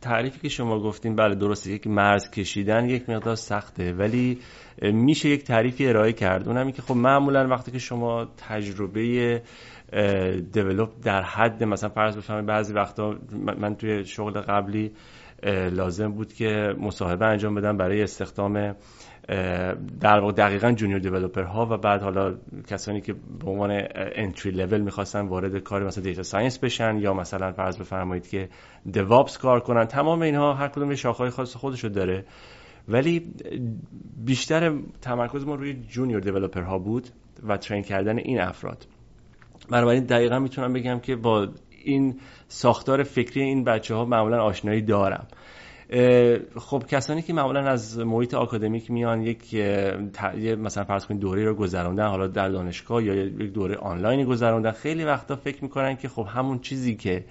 تعریفی 0.00 0.38
که 0.40 0.48
شما 0.48 0.80
گفتین 0.80 1.16
بله 1.16 1.34
درسته 1.34 1.70
یک 1.70 1.86
مرز 1.86 2.30
کشیدن 2.30 2.88
یک 2.88 3.10
مقدار 3.10 3.34
سخته 3.34 3.92
ولی 3.92 4.38
میشه 4.82 5.28
یک 5.28 5.44
تعریفی 5.44 5.88
ارائه 5.88 6.12
کرد. 6.12 6.48
اونم 6.48 6.72
که 6.72 6.82
خب 6.82 6.96
معمولا 6.96 7.48
وقتی 7.48 7.70
که 7.70 7.78
شما 7.78 8.28
تجربه 8.48 9.42
دیولوب 10.52 11.00
در 11.00 11.22
حد 11.22 11.64
مثلا 11.64 11.88
فرض 11.88 12.16
بفرمایید 12.16 12.48
بعضی 12.48 12.72
وقتا 12.72 13.14
من 13.58 13.74
توی 13.74 14.04
شغل 14.04 14.40
قبلی 14.40 14.92
لازم 15.72 16.12
بود 16.12 16.32
که 16.32 16.74
مصاحبه 16.78 17.26
انجام 17.26 17.54
بدم 17.54 17.76
برای 17.76 18.02
استخدام 18.02 18.74
در 20.00 20.18
واقع 20.20 20.32
دقیقا 20.32 20.72
جونیور 20.72 20.98
دیولپر 20.98 21.42
ها 21.42 21.66
و 21.70 21.76
بعد 21.76 22.02
حالا 22.02 22.34
کسانی 22.66 23.00
که 23.00 23.12
به 23.12 23.50
عنوان 23.50 23.82
entry 23.94 24.52
level 24.52 24.80
می‌خواستن 24.80 25.20
وارد 25.20 25.58
کار 25.58 25.86
مثلا 25.86 26.04
data 26.04 26.22
science 26.22 26.58
بشن 26.58 26.96
یا 26.96 27.14
مثلا 27.14 27.52
فرض 27.52 27.78
بفرمایید 27.78 28.28
که 28.28 28.48
DevOps 28.92 29.38
کار 29.38 29.60
کنن. 29.60 29.84
تمام 29.84 30.22
اینها 30.22 30.54
هر 30.54 30.68
کدوم 30.68 30.90
یه 30.90 30.96
شاخهای 30.96 31.30
خاص 31.30 31.56
خودشو 31.56 31.88
داره. 31.88 32.24
ولی 32.88 33.32
بیشتر 34.24 34.78
تمرکز 35.00 35.46
ما 35.46 35.54
روی 35.54 35.74
junior 35.74 36.20
developer 36.20 36.62
ها 36.62 36.78
بود 36.78 37.08
و 37.42 37.56
train 37.56 37.82
کردن 37.82 38.18
این 38.18 38.40
افراد. 38.40 38.86
بنابراین 39.70 40.04
دقیقا 40.04 40.38
می‌تونم 40.38 40.72
بگم 40.72 40.98
که 40.98 41.16
با 41.16 41.48
این 41.84 42.20
ساختار 42.52 43.02
فکری 43.02 43.42
این 43.42 43.64
بچه 43.64 43.94
ها 43.94 44.04
معمولا 44.04 44.42
آشنایی 44.42 44.82
دارم. 44.82 45.26
خب 46.56 46.84
کسانی 46.88 47.22
که 47.22 47.32
معمولا 47.32 47.60
از 47.60 47.98
محیط 47.98 48.34
آکادمیک 48.34 48.90
میان 48.90 49.22
یک 49.22 49.54
مثلا 50.58 50.84
فرض 50.84 51.06
کنید 51.06 51.20
دوره 51.20 51.44
رو 51.44 51.54
گذروندن 51.54 52.06
حالا 52.06 52.26
در 52.26 52.48
دانشگاه 52.48 53.04
یا 53.04 53.14
یک 53.14 53.52
دوره 53.52 53.76
آنلاینی 53.76 54.24
گذروندن 54.24 54.70
خیلی 54.70 55.04
وقتا 55.04 55.36
فکر 55.36 55.64
می‌کنن 55.64 55.96
که 55.96 56.08
خب 56.08 56.26
همون 56.30 56.58
چیزی 56.58 56.94
که 56.94 57.24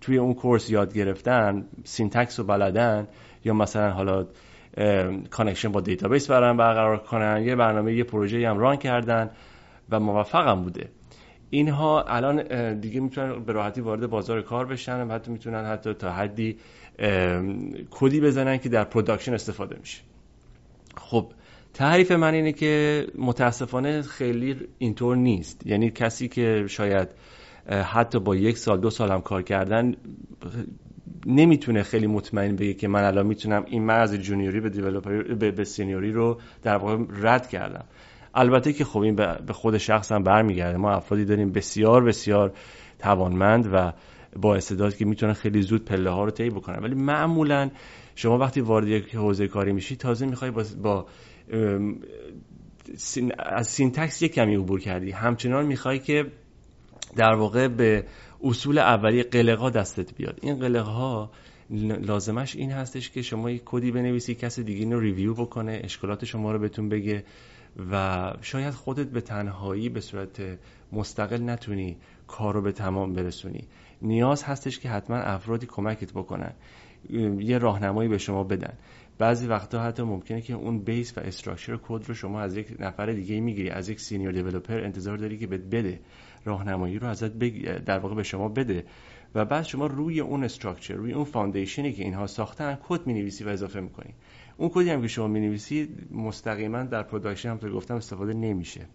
توی 0.00 0.18
اون 0.18 0.34
course 0.34 0.70
یاد 0.70 0.94
گرفتن 0.94 1.64
syntax 1.84 2.40
رو 2.40 2.46
بلدن 2.46 3.08
یا 3.44 3.54
مثلا 3.54 3.90
حالا 3.90 4.26
connection 5.30 5.72
با 5.72 5.80
database 5.80 6.30
برن 6.30 6.56
برقرار 6.56 6.98
کنن 6.98 7.42
یه 7.42 7.56
برنامه 7.56 7.94
یه 7.94 8.04
پروژه 8.04 8.48
هم 8.48 8.58
run 8.58 8.76
کردن 8.76 9.30
و 9.90 10.00
موفقم 10.00 10.62
بوده. 10.62 10.88
اینها 11.50 12.02
الان 12.02 12.80
دیگه 12.80 13.00
می‌تونن 13.00 13.44
به 13.44 13.52
راحتی 13.52 13.80
وارد 13.80 14.06
بازار 14.06 14.42
کار 14.42 14.66
بشن 14.66 15.06
و 15.06 15.14
حتی 15.14 15.30
می‌تونن 15.30 15.64
حتی 15.64 15.94
تا 15.94 16.12
حدی 16.12 16.56
کدی 17.90 18.20
بزنن 18.20 18.58
که 18.58 18.68
در 18.68 18.84
production 18.84 19.34
استفاده 19.34 19.76
میشه. 19.80 20.02
خب 20.96 21.32
تعریف 21.74 22.12
من 22.12 22.34
اینه 22.34 22.52
که 22.52 23.06
متاسفانه 23.18 24.02
خیلی 24.02 24.56
اینطور 24.78 25.16
نیست. 25.16 25.66
یعنی 25.66 25.90
کسی 25.90 26.28
که 26.28 26.64
شاید 26.68 27.08
حتی 27.70 28.20
با 28.20 28.36
یک 28.36 28.58
سال 28.58 28.80
دو 28.80 28.90
سال 28.90 29.10
هم 29.10 29.20
کار 29.20 29.42
کردن 29.42 29.94
نمی‌تونه 31.26 31.82
خیلی 31.82 32.06
مطمئن 32.06 32.56
بگه 32.56 32.74
که 32.74 32.88
من 32.88 33.04
الان 33.04 33.26
می‌تونم 33.26 33.64
این 33.66 33.82
مرز 33.82 34.14
junior 34.14 34.53
ی 34.53 34.60
به 34.60 34.70
developer 34.70 35.22
به 35.50 35.64
senior 35.64 36.05
ی 36.05 36.12
رو 36.12 36.40
در 36.62 36.76
واقع 36.76 37.04
رد 37.20 37.48
کردم. 37.48 37.84
البته 38.36 38.72
که 38.72 38.84
خب 38.84 39.00
این 39.00 39.16
به 39.16 39.52
خود 39.52 39.78
شخص 39.78 40.12
هم 40.12 40.22
برمیگرده. 40.22 40.78
ما 40.78 40.90
افرادی 40.90 41.24
داریم 41.24 41.52
بسیار 41.52 42.04
بسیار 42.04 42.52
توانمند 42.98 43.70
و 43.72 43.92
با 44.36 44.56
استعداد 44.56 44.96
که 44.96 45.04
می‌تونن 45.04 45.32
خیلی 45.32 45.62
زود 45.62 45.84
پله 45.84 46.10
ها 46.10 46.24
رو 46.24 46.30
طی 46.30 46.50
بکنن 46.50 46.78
ولی 46.82 46.94
معمولا 46.94 47.70
شما 48.14 48.38
وقتی 48.38 48.60
وارد 48.60 48.88
یک 48.88 49.14
حوزه 49.14 49.48
کاری 49.48 49.72
میشی 49.72 49.96
تازه 49.96 50.26
می‌خوای 50.26 50.50
با, 50.50 50.64
با 50.82 51.06
از 53.38 53.66
syntax 53.66 54.22
یک 54.22 54.32
کمی 54.32 54.56
عبور 54.56 54.80
کردی. 54.80 55.10
همچنان 55.10 55.66
می‌خوای 55.66 55.98
که 55.98 56.26
در 57.16 57.34
واقع 57.34 57.68
به 57.68 58.04
اصول 58.44 58.78
اولیه 58.78 59.22
قلقا 59.22 59.70
دستت 59.70 60.14
بیاد. 60.14 60.38
این 60.42 60.54
قلقها 60.54 61.30
لازمش 61.70 62.56
این 62.56 62.70
هستش 62.70 63.10
که 63.10 63.22
شما 63.22 63.50
یک 63.50 63.62
کدی 63.64 63.90
بنویسی 63.90 64.34
کسی 64.34 64.64
دیگه 64.64 64.80
اینو 64.80 65.00
review 65.00 65.34
بکنه 65.34 65.80
اشکالات 65.84 66.24
شما 66.24 66.52
رو 66.52 66.58
بهتون 66.58 66.88
بگه. 66.88 67.24
و 67.90 68.32
شاید 68.40 68.74
خودت 68.74 69.06
به 69.06 69.20
تنهایی 69.20 69.88
به 69.88 70.00
صورت 70.00 70.42
مستقل 70.92 71.50
نتونی 71.50 71.96
کار 72.26 72.54
رو 72.54 72.62
به 72.62 72.72
تمام 72.72 73.12
برسونی. 73.12 73.68
نیاز 74.02 74.42
هستش 74.42 74.78
که 74.78 74.88
حتما 74.88 75.16
افرادی 75.16 75.66
کمکت 75.66 76.12
بکنن. 76.12 76.52
یه 77.38 77.58
راهنمایی 77.58 78.08
به 78.08 78.18
شما 78.18 78.44
بدن. 78.44 78.72
بعضی 79.18 79.46
وقتا 79.46 79.82
حتی 79.82 80.02
ممکنه 80.02 80.40
که 80.40 80.54
اون 80.54 80.78
base 80.78 81.18
و 81.18 81.20
structure 81.20 81.78
کد 81.82 82.08
رو 82.08 82.14
شما 82.14 82.40
از 82.40 82.56
یک 82.56 82.76
نفر 82.78 83.06
دیگه 83.06 83.40
می‌گیری 83.40 83.70
از 83.70 83.88
یک 83.88 84.00
senior 84.00 84.32
developer 84.32 84.80
انتظار 84.80 85.16
داری 85.16 85.38
که 85.38 85.46
بهت 85.46 85.60
بده. 85.60 86.00
راهنمایی 86.44 86.98
رو 86.98 87.08
ازت 87.08 87.38
در 87.84 87.98
واقع 87.98 88.14
به 88.14 88.22
شما 88.22 88.48
بده. 88.48 88.84
و 89.34 89.44
بعد 89.44 89.64
شما 89.64 89.86
روی 89.86 90.20
اون 90.20 90.44
structure 90.44 90.94
روی 90.94 91.12
اون 91.12 91.24
foundation 91.24 91.86
ی 91.86 91.92
که 91.92 92.02
اینها 92.02 92.26
ساختن 92.26 92.78
کد 92.88 93.06
می‌نویسی 93.06 93.44
و 93.44 93.48
اضافه 93.48 93.80
می‌کنی. 93.80 94.14
اون 94.56 94.70
کدی 94.74 94.90
هم 94.90 95.02
که 95.02 95.08
شما 95.08 95.26
می‌نویسی 95.26 95.88
مستقیما 96.10 96.82
در 96.82 97.02
production 97.02 97.48
هم 97.48 97.56
گفتم 97.56 97.94
استفاده 97.94 98.34
نمیشه. 98.34 98.86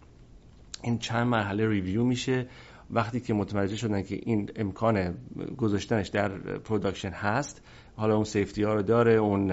این 0.83 0.97
چند 0.97 1.27
مرحله 1.27 1.69
review 1.69 2.03
میشه. 2.03 2.47
وقتی 2.93 3.19
که 3.19 3.33
متوجه 3.33 3.75
شدن 3.75 4.03
که 4.03 4.19
این 4.23 4.49
امکان 4.55 5.15
گذاشتنش 5.57 6.07
در 6.07 6.29
production 6.39 7.09
هست 7.09 7.61
حالا 7.95 8.15
اون 8.15 8.23
safety 8.23 8.63
ها 8.63 8.73
رو 8.73 8.81
داره 8.81 9.13
اون 9.13 9.47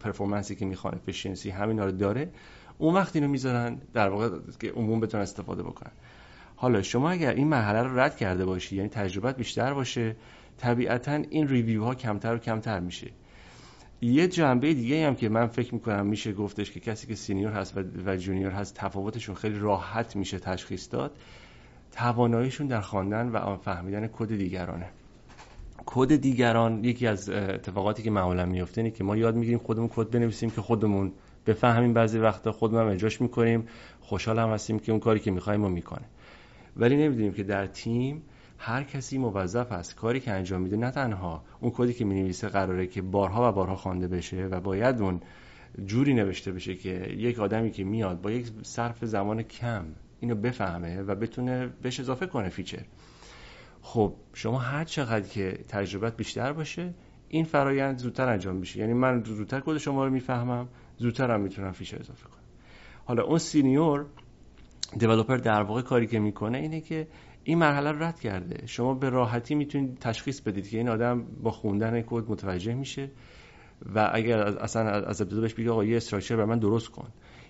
performance 0.00 0.50
ی 0.50 0.54
که 0.56 0.66
می‌خوان 0.66 0.94
efficiency 0.94 1.50
همین 1.50 1.78
رو 1.78 1.92
داره 1.92 2.30
اون 2.78 2.94
وقت 2.94 3.16
اینو 3.16 3.28
می‌ذارن 3.28 3.78
در 3.92 4.08
واقع 4.08 4.28
که 4.60 4.70
عموم 4.70 5.00
بتونن 5.00 5.22
استفاده 5.22 5.62
بکنن. 5.62 5.92
حالا 6.56 6.82
شما 6.82 7.10
اگر 7.10 7.30
این 7.30 7.48
مرحله 7.48 7.82
رو 7.82 7.98
رد 7.98 8.16
کرده 8.16 8.44
باشی 8.44 8.76
یعنی 8.76 8.88
تجربت 8.88 9.36
بیشتر 9.36 9.74
باشه 9.74 10.16
طبیعتا 10.58 11.12
این 11.12 11.48
review 11.48 11.84
ها 11.84 11.94
کمتر 11.94 12.34
و 12.34 12.38
کمتر 12.38 12.80
میشه. 12.80 13.10
یه 14.02 14.28
جنبه 14.28 14.74
دیگه 14.74 15.06
هم 15.06 15.14
که 15.14 15.28
من 15.28 15.46
فکر 15.46 15.74
می‌کنم 15.74 16.06
میشه 16.06 16.32
گفتش 16.32 16.70
که 16.70 16.80
کسی 16.80 17.06
که 17.06 17.14
senior 17.14 17.52
هست 17.52 17.78
و 18.06 18.16
junior 18.16 18.50
هست 18.50 18.74
تفاوتشون 18.74 19.34
خیلی 19.34 19.58
راحت 19.58 20.16
میشه 20.16 20.38
تشخیص 20.38 20.88
داد 20.92 21.16
تواناییشون 21.92 22.66
در 22.66 22.80
خواندن 22.80 23.28
و 23.28 23.56
فهمیدن 23.56 24.06
کد 24.06 24.36
دیگرانه. 24.36 24.86
کد 25.86 26.16
دیگران 26.16 26.84
یکی 26.84 27.06
از 27.06 27.28
اتفاقاتی 27.28 28.02
که 28.02 28.10
معمولا 28.10 28.46
میفته 28.46 28.80
اینه 28.80 28.90
که 28.90 29.04
ما 29.04 29.16
یاد 29.16 29.34
می‌گیریم 29.34 29.58
خودمون 29.58 29.88
کد 29.88 30.10
بنویسیم 30.10 30.50
که 30.50 30.60
خودمون 30.60 31.12
بفهمیم 31.46 31.92
بعضی 31.92 32.18
وقتا 32.18 32.52
خودمون 32.52 32.88
اجراش 32.88 33.20
می‌کنیم. 33.20 33.66
خوشحال 34.00 34.38
هم 34.38 34.48
هستیم 34.48 34.78
که 34.78 34.92
اون 34.92 35.00
کاری 35.00 35.20
که 35.20 35.30
می‌خوایم 35.30 35.60
ما 35.60 35.68
می‌کنه. 35.68 36.04
ولی 36.76 36.96
نمی‌دونیم 36.96 37.32
که 37.32 37.42
در 37.42 37.66
تیم 37.66 38.22
هر 38.62 38.82
کسی 38.82 39.18
موظف 39.18 39.72
است 39.72 39.96
کاری 39.96 40.20
که 40.20 40.30
انجام 40.30 40.62
میده 40.62 40.76
نه 40.76 40.90
تنها 40.90 41.44
اون 41.60 41.72
کدی 41.74 41.92
که 41.92 42.04
می‌نویسه 42.04 42.48
قراره 42.48 42.86
که 42.86 43.02
بارها 43.02 43.48
و 43.48 43.52
بارها 43.52 43.76
خوانده 43.76 44.08
بشه 44.08 44.46
و 44.46 44.60
باید 44.60 45.00
اون 45.00 45.20
جوری 45.86 46.14
نوشته 46.14 46.52
بشه 46.52 46.74
که 46.74 47.14
یک 47.16 47.38
آدمی 47.38 47.70
که 47.70 47.84
میاد 47.84 48.20
با 48.20 48.30
یک 48.30 48.46
صرف 48.62 49.04
زمان 49.04 49.42
کم 49.42 49.84
اینو 50.20 50.34
بفهمه 50.34 51.02
و 51.02 51.14
بتونه 51.14 51.66
بهش 51.82 52.00
اضافه 52.00 52.26
کنه 52.26 52.48
feature. 52.48 52.84
خب 53.82 54.14
شما 54.34 54.58
هر 54.58 54.84
چقدر 54.84 55.28
که 55.28 55.58
تجربت 55.68 56.16
بیشتر 56.16 56.52
باشه 56.52 56.94
این 57.28 57.44
فرایند 57.44 57.98
زودتر 57.98 58.28
انجام 58.28 58.56
میشه. 58.56 58.80
یعنی 58.80 58.92
من 58.92 59.22
زودتر 59.24 59.60
کد 59.60 59.78
شما 59.78 60.04
رو 60.04 60.12
می‌فهمم 60.12 60.68
زودتر 60.98 61.30
هم 61.30 61.40
می‌تونم 61.40 61.72
feature 61.72 61.98
اضافه 62.00 62.24
کنم. 62.24 62.40
حالا 63.04 63.22
اون 63.22 63.38
senior 63.38 64.06
developer 64.98 65.36
در 65.36 65.62
واقع 65.62 65.82
کاری 65.82 66.06
که 66.06 66.18
می‌کنه 66.18 66.58
اینه 66.58 66.80
که 66.80 67.06
این 67.44 67.58
مرحله 67.58 67.92
رو 67.92 68.02
رد 68.02 68.20
کرده. 68.20 68.66
شما 68.66 68.94
به 68.94 69.08
راحتی 69.08 69.54
می‌تونید 69.54 69.98
تشخیص 69.98 70.40
بدید 70.40 70.68
که 70.68 70.78
این 70.78 70.88
آدم 70.88 71.24
با 71.42 71.50
خوندن 71.50 72.02
کد 72.02 72.30
متوجه 72.30 72.74
میشه 72.74 73.10
و 73.94 74.10
اگر 74.12 74.38
اصلا 74.38 74.82
از 74.82 75.22
ابتدا 75.22 75.40
بهش 75.40 75.54
بگه 75.54 75.70
آقا 75.70 75.84
یه 75.84 75.96
structure 75.96 76.36
برا 76.36 76.44
من 76.44 76.58
درست 76.58 76.88
کن. 76.88 77.08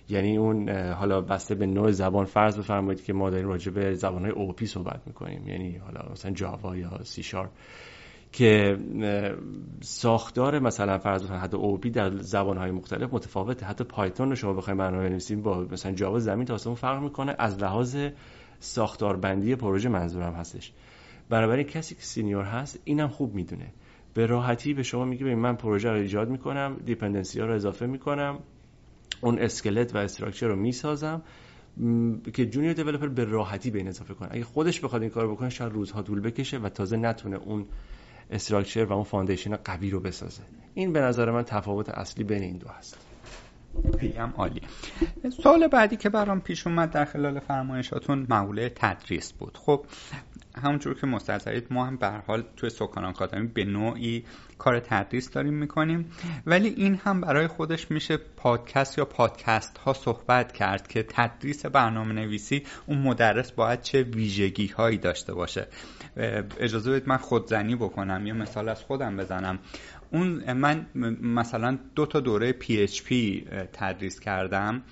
یعنی 0.09 0.37
اون 0.37 0.69
حالا 0.69 1.21
بسته 1.21 1.55
به 1.55 1.65
نوع 1.65 1.91
زبان 1.91 2.25
فرض 2.25 2.59
بفرمایید 2.59 3.03
که 3.03 3.13
ما 3.13 3.29
داریم 3.29 3.47
راجع 3.47 3.71
به 3.71 3.93
زبان‌های 3.93 4.31
OOP 4.31 4.65
صحبت 4.65 5.01
می‌کنیم. 5.07 5.47
یعنی 5.47 5.77
حالا 5.77 6.11
مثلا 6.11 6.31
Java 6.31 6.77
یا 6.77 7.03
سی 7.03 7.23
شارپ 7.23 7.49
که 8.31 8.77
ساختار 9.81 10.59
مثلا 10.59 10.97
فرض 10.97 11.23
بفرمایید 11.23 11.45
حتی 11.45 11.57
OOP 11.57 11.89
در 11.89 12.17
زبان‌های 12.17 12.71
مختلف 12.71 13.13
متفاوته. 13.13 13.65
حتی 13.65 13.83
Python 13.83 14.29
رو 14.29 14.35
شما 14.35 14.53
بخواید 14.53 14.79
برنامه 14.79 15.03
بنویسید 15.03 15.43
با 15.43 15.67
مثلا 15.71 15.91
Java 15.91 16.19
زمین 16.19 16.45
تا 16.45 16.53
آسمون 16.53 16.75
فرق 16.75 17.03
می‌کنه. 17.03 17.35
از 17.39 17.63
لحاظ 17.63 17.97
ساختاربندی 18.61 19.55
پروژه 19.55 19.89
منظورم 19.89 20.33
هستش. 20.33 20.71
بنابراین 21.29 21.67
کسی 21.67 21.95
که 21.95 22.01
senior 22.01 22.43
هست 22.43 22.79
اینم 22.83 23.07
خوب 23.07 23.35
می‌دونه. 23.35 23.73
به 24.13 24.25
راحتی 24.25 24.73
به 24.73 24.83
شما 24.83 25.05
میگه 25.05 25.35
من 25.35 25.55
پروژه 25.55 25.89
رو 25.89 25.95
ایجاد 25.95 26.29
می‌کنم 26.29 26.77
dependency 26.85 27.39
ها 27.39 27.45
رو 27.45 27.53
اضافه 27.53 27.85
می‌کنم 27.85 28.39
اون 29.21 29.39
اسکلت 29.39 29.95
و 29.95 29.97
structure 29.97 30.47
رو 30.47 30.55
می‌سازم 30.55 31.21
که 32.33 32.45
junior 32.45 32.73
developer 32.73 33.07
به 33.07 33.23
راحتی 33.23 33.71
به 33.71 33.77
این 33.77 33.87
اضافه 33.87 34.13
کنه. 34.13 34.29
اگه 34.31 34.43
خودش 34.43 34.79
بخواد 34.79 35.01
این 35.01 35.11
کار 35.11 35.31
بکنه 35.31 35.49
شاید 35.49 35.73
روزها 35.73 36.01
طول 36.01 36.19
بکشه 36.19 36.57
و 36.59 36.69
تازه 36.69 36.97
نتونه 36.97 37.37
اون 37.37 37.65
structure 38.31 38.85
و 38.85 38.93
اون 38.93 39.03
foundation 39.03 39.55
قوی 39.55 39.89
رو 39.89 39.99
بسازه. 39.99 40.41
این 40.73 40.93
به 40.93 41.01
نظر 41.01 41.31
من 41.31 41.43
تفاوت 41.43 41.89
اصلی 41.89 42.23
بین 42.23 42.43
این 42.43 42.57
دو 42.57 42.67
هست. 42.67 43.10
هم 44.17 44.33
عالی 44.37 44.61
سوال 45.43 45.67
بعدی 45.67 45.95
که 45.97 46.09
برام 46.09 46.41
پیش 46.41 46.67
اومد 46.67 46.91
در 46.91 47.05
خلال 47.05 47.39
فرمایشاتون 47.39 48.27
مقوله 48.29 48.69
تدریس 48.75 49.33
بود. 49.33 49.57
خب 49.57 49.85
همونجور 50.63 50.93
که 50.93 51.07
مستظرید 51.07 51.67
ما 51.69 51.85
هم 51.85 51.97
به 51.97 52.07
حال 52.27 52.43
توی 52.57 52.69
سکان 52.69 53.05
آکادمی 53.05 53.47
به 53.47 53.65
نوعی 53.65 54.25
کار 54.57 54.79
تدریس 54.79 55.31
داریم 55.31 55.53
می‌کنیم. 55.53 56.11
ولی 56.45 56.67
این 56.67 56.95
هم 56.95 57.21
برای 57.21 57.47
خودش 57.47 57.91
میشه 57.91 58.17
پادکست 58.17 58.97
یا 58.97 59.05
پادکست 59.05 59.77
ها 59.77 59.93
صحبت 59.93 60.51
کرد 60.51 60.87
که 60.87 61.05
تدریس 61.09 61.65
برنامه 61.65 62.13
نویسی 62.13 62.63
اون 62.85 62.97
مدرس 62.97 63.51
باید 63.51 63.81
چه 63.81 64.03
ویژگی 64.03 64.67
هایی 64.67 64.97
داشته 64.97 65.33
باشه. 65.33 65.67
اجازه 66.59 66.91
بدید 66.91 67.09
من 67.09 67.17
خودزنی 67.17 67.75
بکنم. 67.75 68.27
یا 68.27 68.33
مثال 68.33 68.69
از 68.69 68.83
خودم 68.83 69.17
بزنم. 69.17 69.59
اون 70.11 70.53
من 70.53 70.85
مثلا 71.21 71.77
دو 71.95 72.05
تا 72.05 72.19
دوره 72.19 72.51
PHP 72.51 73.13
تدریس 73.73 74.19
کردم. 74.19 74.83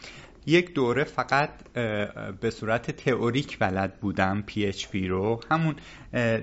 یک 0.46 0.74
دوره 0.74 1.04
فقط 1.04 1.50
به 2.42 2.50
صورت 2.50 2.92
تئوریک 2.92 3.60
بلد 3.60 4.00
بودم 4.00 4.44
PHP 4.50 4.96
رو. 4.96 5.42
همون 5.52 5.76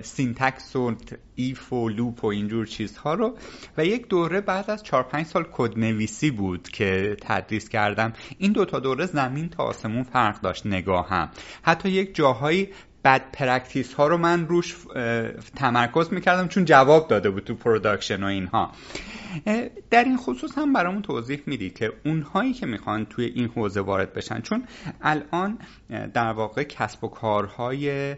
syntax 0.01 0.75
و 0.75 0.95
if 1.35 1.73
و 1.73 1.89
loop 1.89 2.23
و 2.23 2.27
اینجور 2.27 2.65
چیزها 2.65 3.13
رو. 3.13 3.37
و 3.77 3.85
یک 3.85 4.07
دوره 4.07 4.41
بعد 4.41 4.71
از 4.71 4.83
4 4.83 5.03
5 5.03 5.25
سال 5.25 5.45
کد 5.51 5.79
نویسی 5.79 6.31
بود 6.31 6.69
که 6.69 7.17
تدریس 7.21 7.69
کردم. 7.69 8.13
این 8.37 8.51
دوتا 8.51 8.79
دوره 8.79 9.05
زمین 9.05 9.49
تا 9.49 9.63
آسمون 9.63 10.03
فرق 10.03 10.41
داشت 10.41 10.65
نگاهم 10.65 11.29
حتی 11.61 11.89
یک 11.89 12.15
جاهایی 12.15 12.69
bad 13.03 13.31
practice 13.31 13.93
ها 13.93 14.07
رو 14.07 14.17
من 14.17 14.47
روش 14.47 14.75
تمرکز 15.55 16.13
می‌کردم 16.13 16.47
چون 16.47 16.65
جواب 16.65 17.07
داده 17.07 17.29
بود 17.29 17.43
تو 17.43 17.55
production 17.55 18.23
و 18.23 18.25
اینها. 18.25 18.71
در 19.89 20.03
این 20.03 20.17
خصوص 20.17 20.57
هم 20.57 20.73
برامون 20.73 21.01
توضیح 21.01 21.41
می‌دید 21.45 21.77
که 21.77 21.93
اونهایی 22.05 22.53
که 22.53 22.65
می‌خوان 22.65 23.05
توی 23.05 23.25
این 23.25 23.47
حوزه 23.47 23.81
وارد 23.81 24.13
بشن 24.13 24.41
چون 24.41 24.63
الان 25.01 25.59
در 26.13 26.31
واقع 26.31 26.63
کسب 26.63 27.03
و 27.03 27.07
کارهای 27.07 28.15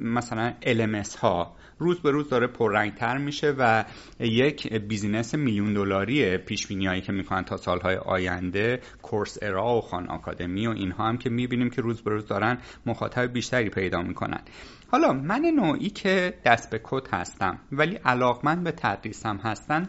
مثلا 0.00 0.54
LMS 0.62 1.16
ها 1.16 1.56
روز 1.78 2.00
به 2.00 2.10
روز 2.10 2.28
داره 2.28 2.46
پررنگتر 2.46 3.18
میشه 3.18 3.54
و 3.58 3.84
یک 4.20 4.72
business 4.72 5.34
میلیون 5.34 5.74
دلاری 5.74 6.38
پیش‌بینی 6.38 6.72
هایی 6.72 7.00
که 7.00 7.12
می‌کنن 7.12 7.44
تا 7.44 7.56
سالهای 7.56 7.96
آینده 7.96 8.80
کورسرا 9.02 9.76
و 9.76 9.80
خان 9.80 10.08
آکادمی 10.08 10.66
و 10.66 10.70
اینها 10.70 11.08
هم 11.08 11.18
که 11.18 11.30
می‌بینیم 11.30 11.70
که 11.70 11.82
روز 11.82 12.02
به 12.02 12.10
روز 12.10 12.26
دارن 12.26 12.58
مخاطب 12.86 13.32
بیشتری 13.32 13.70
پیدا 13.70 14.02
می‌کنن. 14.02 14.40
حالا 14.90 15.12
من 15.12 15.40
نوعی 15.56 15.90
که 15.90 16.34
دست 16.44 16.70
به 16.70 16.80
کد 16.82 17.08
هستم 17.12 17.58
ولی 17.72 17.94
علاقمند 17.94 18.64
به 18.64 18.72
تدریسم 18.72 19.36
هستن 19.36 19.88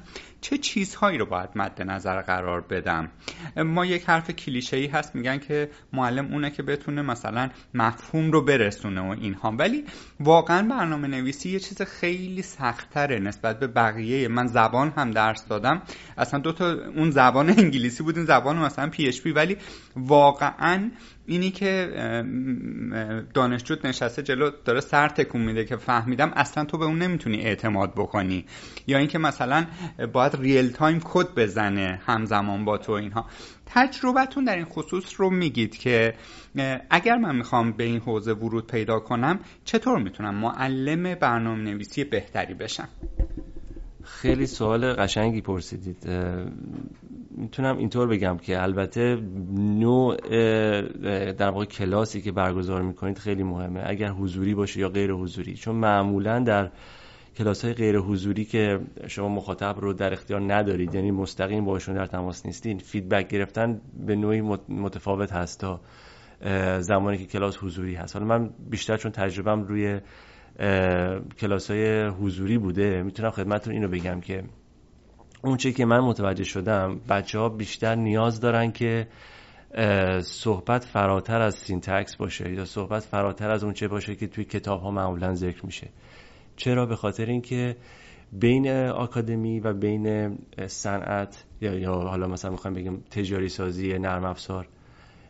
چه 0.50 0.58
چیزهایی 0.58 1.18
رو 1.18 1.26
باید 1.26 1.50
مد 1.56 1.82
نظر 1.82 2.22
قرار 2.22 2.62
بدم؟ 2.62 3.10
ما 3.58 3.86
یک 3.86 4.04
حرف 4.10 4.32
کلیشه 4.32 4.78
ای 4.78 4.88
هست 4.88 5.16
میگن 5.16 5.38
که 5.38 5.70
معلم 5.94 6.34
اونه 6.34 6.50
که 6.50 6.64
بتونه 6.64 7.02
مثلا 7.02 7.50
مفهوم 7.74 8.32
رو 8.32 8.42
برسونه 8.42 9.02
و 9.02 9.16
اینها. 9.22 9.52
ولی 9.52 9.84
واقعا 10.20 10.68
برنامه 10.68 11.08
نویسی 11.08 11.50
یه 11.50 11.60
چیز 11.60 11.82
خیلی 11.82 12.42
سختتره 12.42 13.20
نسبت 13.20 13.60
به 13.60 13.68
بقیه. 13.68 14.28
من 14.28 14.48
زبان 14.48 14.94
هم 14.98 15.12
درس 15.12 15.48
دادم. 15.48 15.82
اصلا 16.18 16.40
دو 16.40 16.52
تا 16.52 16.74
اون 16.96 17.12
زبان 17.12 17.50
انگلیسی 17.50 18.04
بود 18.04 18.18
این 18.18 18.26
زبان 18.26 18.58
مثلا 18.58 18.90
پی 18.90 19.32
ولی 19.32 19.58
واقعا 19.96 20.92
اینی 21.28 21.52
که 21.52 21.92
دانشجو 23.34 23.76
نشسته 23.84 24.24
جلو 24.24 24.52
داره 24.66 24.80
سر 24.80 25.10
تکون 25.10 25.42
میده 25.42 25.66
که 25.66 25.76
فهمیدم 25.76 26.32
اصلا 26.36 26.66
تو 26.66 26.78
به 26.78 26.86
اون 26.86 26.98
نمی‌تونی 26.98 27.42
اعتماد 27.42 27.94
بکنی. 27.96 28.46
یا 28.88 28.98
اینکه 28.98 29.18
مثلا 29.18 29.66
باید 30.14 30.36
real 30.36 30.72
time 30.72 31.02
کد 31.04 31.36
بزنه 31.36 32.02
همزمان 32.06 32.66
با 32.66 32.78
تو 32.78 32.92
اینها. 32.92 33.26
تجربتون 33.66 34.44
در 34.44 34.56
این 34.56 34.66
خصوص 34.66 35.14
رو 35.18 35.30
میگید 35.30 35.78
که 35.78 36.14
اگر 36.90 37.18
من 37.18 37.36
می‌خوام 37.36 37.72
به 37.72 37.84
این 37.84 38.00
حوزه 38.00 38.34
ورود 38.34 38.68
پیدا 38.68 39.00
کنم 39.00 39.40
چطور 39.66 40.00
می‌تونم 40.00 40.36
معلم 40.36 41.16
برنامه 41.16 41.64
نویسی 41.64 42.04
بهتری 42.04 42.54
بشم؟ 42.54 42.90
خیلی 44.04 44.48
سوال 44.48 44.94
قشنگی 44.94 45.42
پرسیدید. 45.42 46.10
می‌تونم 47.38 47.78
اینطور 47.78 48.08
بگم 48.08 48.38
که 48.38 48.62
البته 48.62 49.16
نوع 49.56 50.16
در 51.32 51.50
واقع 51.50 51.66
کلاسی 51.66 52.22
که 52.22 52.32
برگزار 52.32 52.82
می‌کنید 52.82 53.18
خیلی 53.18 53.44
مهمه. 53.44 53.84
اگر 53.86 54.10
حضوری 54.10 54.56
باشه 54.56 54.80
یا 54.80 54.90
غیر 54.90 55.12
حضوری. 55.12 55.54
چون 55.54 55.76
معمولا 55.76 56.40
در 56.40 56.72
کلاس 57.36 57.66
های 57.66 57.74
غیر 57.74 57.98
حضوری 57.98 58.46
که 58.46 58.80
شما 59.08 59.30
مخاطب 59.30 59.76
رو 59.80 59.94
در 59.94 60.14
اختیار 60.14 60.54
ندارید 60.54 60.96
یعنی 60.96 61.12
مستقیم 61.12 61.66
باشون 61.66 61.96
در 61.96 62.06
تماس 62.06 62.46
نیستین 62.46 62.78
feedback 62.78 63.28
گرفتن 63.28 63.82
به 64.08 64.16
نوعی 64.16 64.42
متفاوت 64.70 65.34
هست 65.34 65.60
تا 65.60 65.82
زمانی 66.80 67.18
که 67.18 67.26
کلاس 67.26 67.58
حضوری 67.64 67.96
هست. 67.96 68.16
حالا 68.16 68.28
من 68.28 68.50
بیشتر 68.70 68.98
چون 68.98 69.12
تجربم 69.12 69.64
روی 69.64 70.00
کلاس 71.40 71.72
های 71.72 72.08
حضوری 72.08 72.58
بوده 72.58 73.04
می‌تونم 73.04 73.30
خدمتتون 73.30 73.74
اینو 73.74 73.88
بگم 73.88 74.20
که 74.22 74.44
اون 75.48 75.58
که 75.58 75.86
من 75.86 76.00
متوجه 76.00 76.44
شدم 76.44 77.00
بچه 77.10 77.40
ها 77.40 77.50
بیشتر 77.50 77.96
نیاز 77.96 78.40
دارن 78.40 78.72
که 78.72 79.08
صحبت 80.22 80.86
فراتر 80.86 81.42
از 81.42 81.56
syntax 81.56 82.16
باشه 82.16 82.54
یا 82.54 82.66
صحبت 82.66 83.04
فراتر 83.04 83.50
از 83.50 83.64
اونچه 83.64 83.88
باشه 83.88 84.16
که 84.16 84.28
توی 84.28 84.44
کتاب 84.44 84.82
ها 84.82 84.92
معمولا 84.92 85.36
ذکر 85.36 85.66
میشه. 85.66 85.88
چرا؟ 86.56 86.86
به 86.86 86.96
خاطر 86.96 87.26
اینکه 87.26 87.76
بین 88.32 88.70
آکادمی 88.90 89.60
و 89.60 89.74
بین 89.74 90.38
صنعت 90.68 91.44
یا, 91.62 91.74
یا 91.74 91.94
حالا 91.94 92.28
مثلا 92.28 92.52
می‌خوایم 92.52 92.76
بگیم 92.78 93.04
تجاری 93.12 93.50
سازی 93.50 94.00
نرم 94.00 94.26
افزار 94.26 94.68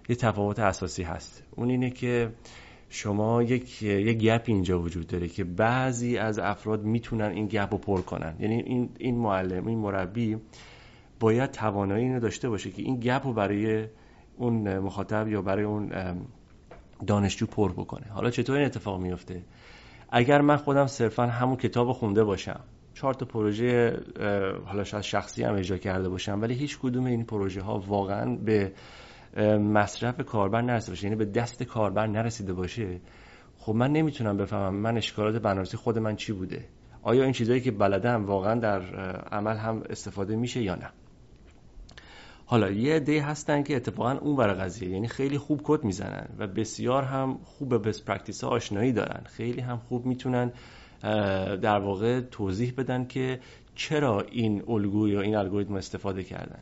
یه 0.09 0.15
تفاوت 0.15 0.59
اساسی 0.59 1.03
هست. 1.03 1.43
اون 1.56 1.69
اینه 1.69 1.89
که 1.89 2.30
شما 2.89 3.43
یک 3.43 3.84
یک 3.84 4.17
گپ 4.17 4.43
اینجا 4.45 4.82
وجود 4.82 5.08
داره 5.08 5.28
که 5.28 5.43
بعضی 5.43 6.17
از 6.17 6.39
افراد 6.39 6.84
می‌تونن 6.84 7.32
این 7.32 7.47
گپ 7.47 7.67
رو 7.71 7.78
پر 7.78 8.02
کنن. 8.02 8.36
یعنی 8.39 8.56
این 8.56 8.89
این 9.00 9.17
معلم 9.17 9.67
این 9.67 9.78
مربی 9.78 10.38
باید 11.19 11.52
توانایی 11.52 12.04
اینو 12.04 12.19
داشته 12.19 12.50
باشه 12.50 12.69
که 12.69 12.82
این 12.82 13.00
گپ 13.00 13.21
رو 13.26 13.34
برای 13.34 13.86
اون 14.38 14.80
مخاطب 14.80 15.28
یا 15.28 15.41
برای 15.41 15.63
اون 15.63 15.91
دانشجو 17.08 17.45
پر 17.45 17.71
بکنه. 17.71 18.06
حالا 18.10 18.30
چطور 18.30 18.58
این 18.58 18.65
اتفاق 18.65 19.02
میفته؟ 19.02 19.41
اگر 20.10 20.41
من 20.41 20.58
خودم 20.58 20.88
صرفا 20.88 21.26
همون 21.26 21.56
کتاب 21.56 21.91
خونده 21.91 22.23
باشم 22.23 22.60
چهار 22.93 23.13
تا 23.13 23.26
پروژه 23.26 24.00
حالا 24.65 24.84
شاید 24.84 25.04
شخصی 25.04 25.43
هم 25.43 25.56
اجرا 25.56 25.78
کرده 25.78 26.10
باشم 26.10 26.41
ولی 26.41 26.54
هیچ 26.54 26.80
کدوم 26.80 27.06
این 27.06 27.26
پروژه 27.26 27.62
ها 27.62 27.80
واقعا 27.80 28.36
به 28.36 28.71
مصرف 29.45 30.21
کاربر 30.21 30.62
نرسیده 30.62 30.91
باشه. 30.91 31.04
یعنی 31.04 31.15
به 31.15 31.26
دست 31.26 31.63
کاربر 31.63 32.08
نرسیده 32.08 32.54
باشه. 32.54 33.00
خب 33.58 33.76
من 33.76 33.91
نمی‌تونم 33.91 34.38
بفهمم 34.38 34.76
من 34.76 34.97
اشکالات 34.97 35.36
برنامه‌نویسی 35.36 35.78
خود 35.78 36.00
من 36.00 36.15
چی 36.15 36.34
بوده. 36.34 36.65
آیا 37.02 37.23
این 37.23 37.34
چیزهایی 37.34 37.62
که 37.62 37.71
بلدم 37.71 38.26
واقعا 38.26 38.60
در 38.60 38.82
عمل 39.32 39.58
هم 39.58 39.84
استفاده 39.89 40.36
میشه 40.36 40.62
یا 40.62 40.76
نه؟ 40.76 40.89
حالا 42.45 42.71
یه 42.71 42.95
عده 42.95 43.21
هستن 43.21 43.63
که 43.63 43.76
اتفاقا 43.76 44.12
اونور 44.12 44.56
قضیه. 44.56 44.89
یعنی 44.89 45.08
خیلی 45.08 45.38
خوب 45.38 45.62
کد 45.63 45.84
می‌زنن 45.84 46.28
و 46.38 46.47
بسیار 46.47 47.04
هم 47.04 47.39
خوب 47.43 47.69
به 47.69 47.78
best 47.77 48.03
practice 48.03 48.43
ها 48.43 48.50
آشنایی 48.50 48.91
دارن. 48.91 49.21
خیلی 49.26 49.62
هم 49.62 49.78
خوب 49.78 50.06
می‌تونن 50.06 50.52
در 51.62 51.80
واقع 51.80 52.21
توضیح 52.21 52.73
بدن 52.78 53.06
که 53.06 53.39
چرا 53.76 54.21
این 54.21 54.63
الگو 54.67 55.08
یا 55.08 55.21
این 55.21 55.36
الگوریتم 55.36 55.76
استفاده 55.76 56.23
کردن. 56.23 56.60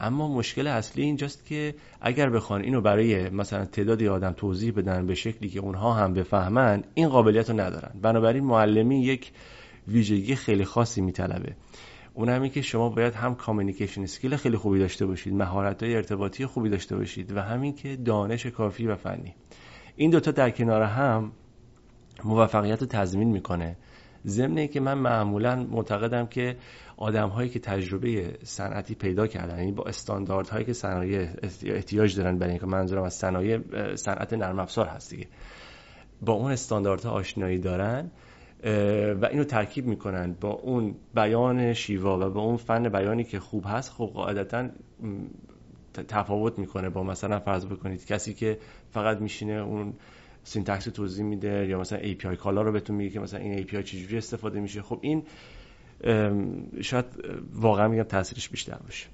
اما 0.00 0.28
مشکل 0.28 0.66
اصلی 0.66 1.02
اینجاست 1.02 1.46
که 1.46 1.74
اگر 2.00 2.30
بخوان 2.30 2.62
اینو 2.62 2.80
برای 2.80 3.30
مثلا 3.30 3.64
تعدادی 3.64 4.08
آدم 4.08 4.32
توضیح 4.32 4.72
بدن 4.72 5.06
به 5.06 5.14
شکلی 5.14 5.48
که 5.48 5.60
اونها 5.60 5.92
هم 5.92 6.14
بفهمن 6.14 6.84
این 6.94 7.08
قابلیت 7.08 7.50
رو 7.50 7.60
ندارن. 7.60 8.00
بنابراین 8.02 8.44
معلمی 8.44 9.02
یک 9.02 9.32
ویژگی 9.88 10.34
خیلی 10.34 10.64
خاصی 10.64 11.00
میطلبه. 11.00 11.56
اون 12.14 12.28
همی 12.28 12.50
که 12.50 12.62
شما 12.62 12.88
باید 12.88 13.14
هم 13.14 13.34
کامیکیشن 13.34 14.02
اسکیل 14.02 14.36
خیلی 14.36 14.56
خوبی 14.56 14.78
داشته 14.78 15.06
باشید 15.06 15.34
مهارت 15.34 15.82
های 15.82 15.96
ارتباطی 15.96 16.46
خوبی 16.46 16.68
داشته 16.68 16.96
باشید 16.96 17.36
و 17.36 17.42
همین 17.42 17.74
که 17.74 17.96
دانش 17.96 18.46
کافی 18.46 18.86
و 18.86 18.96
فنی. 18.96 19.34
این 19.96 20.10
دوتا 20.10 20.30
در 20.30 20.50
کنار 20.50 20.82
هم 20.82 21.32
موفقیت 22.24 22.80
رو 22.80 22.86
تضمین 22.86 23.28
می‌کنه. 23.28 23.76
ضمن 24.26 24.66
که 24.66 24.80
من 24.80 24.94
معمولا 24.94 25.66
معتقدم 25.70 26.26
که 26.26 26.56
آدم 27.00 27.28
هایی 27.28 27.48
که 27.48 27.58
تجربه 27.58 28.38
صنعتی 28.42 28.94
پیدا 28.94 29.26
کردن 29.26 29.58
یعنی 29.58 29.72
با 29.72 29.84
استانداردهایی 29.84 30.64
که 30.64 30.72
صنایع 30.72 31.28
احتیاج 31.64 32.16
دارن 32.16 32.38
برای 32.38 32.50
اینکه 32.50 32.66
منظورم 32.66 33.02
از 33.02 33.14
صنایع 33.14 33.60
صنعت 33.94 34.32
نرم 34.32 34.58
افزار 34.58 34.86
هست 34.86 35.10
دیگه. 35.10 35.26
با 36.22 36.32
اون 36.32 36.52
استانداردها 36.52 37.10
آشنایی 37.10 37.58
دارن 37.58 38.10
و 39.20 39.28
اینو 39.30 39.44
ترکیب 39.44 39.86
می‌کنن 39.86 40.36
با 40.40 40.50
اون 40.50 40.94
بیان 41.14 41.72
شیوا 41.72 42.26
و 42.26 42.30
با 42.30 42.40
اون 42.40 42.56
فن 42.56 42.88
بیانی 42.88 43.24
که 43.24 43.40
خوب 43.40 43.64
هست 43.66 43.92
خب 43.92 44.10
قاعدتا 44.14 44.68
تفاوت 46.08 46.58
می‌کنه 46.58 46.88
با 46.88 47.02
مثلا 47.02 47.38
فرض 47.38 47.66
بکنید 47.66 48.06
کسی 48.06 48.34
که 48.34 48.58
فقط 48.90 49.18
میشینه 49.18 49.52
اون 49.52 49.92
syntax 50.44 50.84
توضیح 50.84 51.24
میده 51.24 51.66
یا 51.66 51.80
مثلا 51.80 51.98
API 51.98 52.36
call 52.36 52.57
ها 52.57 52.62
رو 52.62 52.72
بهتون 52.72 52.96
میگه 52.96 53.10
که 53.10 53.20
مثلا 53.20 53.40
این 53.40 53.66
API 53.66 53.82
چجوری 53.82 54.18
استفاده 54.18 54.60
میشه. 54.60 54.82
خب 54.82 54.98
این 55.02 55.22
شاید 56.80 57.04
واقعا 57.52 57.88
میگم 57.88 58.02
تاثیرش 58.02 58.48
بیشتر 58.48 58.78
باشه. 58.84 59.06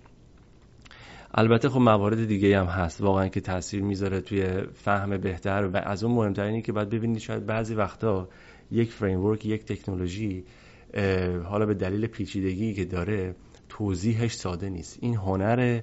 البته 1.34 1.68
خب 1.68 1.80
موارد 1.80 2.26
دیگه 2.26 2.60
هم 2.60 2.66
هست. 2.66 3.00
واقعا 3.00 3.28
که 3.28 3.40
تاثیر 3.40 3.82
می‌ذاره 3.82 4.20
توی 4.20 4.62
فهم 4.74 5.16
بهتر 5.16 5.70
و 5.72 5.76
از 5.76 6.04
اون 6.04 6.14
مهمتر 6.14 6.42
اینه 6.42 6.62
که 6.62 6.72
باید 6.72 6.90
ببینید 6.90 7.18
شاید 7.18 7.46
بعضی 7.46 7.74
وقتا 7.74 8.28
یک 8.70 8.92
فریم 8.92 9.34
یک 9.44 9.64
تکنولوژی 9.64 10.44
حالا 11.44 11.66
به 11.66 11.74
دلیل 11.74 12.06
پیچیدگی 12.06 12.74
که 12.74 12.84
داره 12.84 13.34
توضیحش 13.68 14.34
ساده 14.34 14.68
نیست. 14.68 14.98
این 15.00 15.14
هنر 15.14 15.80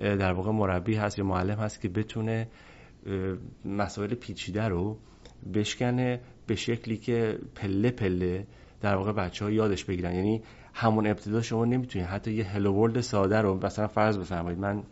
در 0.00 0.32
واقع 0.32 0.50
مربی 0.50 0.94
هست 0.94 1.18
یا 1.18 1.24
معلم 1.24 1.58
هست 1.58 1.80
که 1.80 1.88
بتونه 1.88 2.48
مسائل 3.64 4.14
پیچیده 4.14 4.68
رو 4.68 4.98
بشکنه 5.54 6.20
به 6.46 6.54
شکلی 6.54 6.96
که 6.96 7.38
پله 7.54 7.90
پله 7.90 8.46
در 8.80 8.96
واقع 8.96 9.12
بچه 9.12 9.44
ها 9.44 9.50
یادش 9.50 9.84
بگیرن. 9.84 10.14
یعنی 10.14 10.42
همون 10.74 11.06
ابتدا 11.06 11.42
شما 11.42 11.64
نمی‌تونید 11.64 12.08
حتی 12.08 12.32
یه 12.32 12.44
هلو 12.44 12.72
ورلد 12.72 13.00
ساده 13.00 13.40
رو 13.40 13.66
مثلا 13.66 13.86
فرض 13.86 14.18
بفرمایید. 14.18 14.58
من 14.58 14.82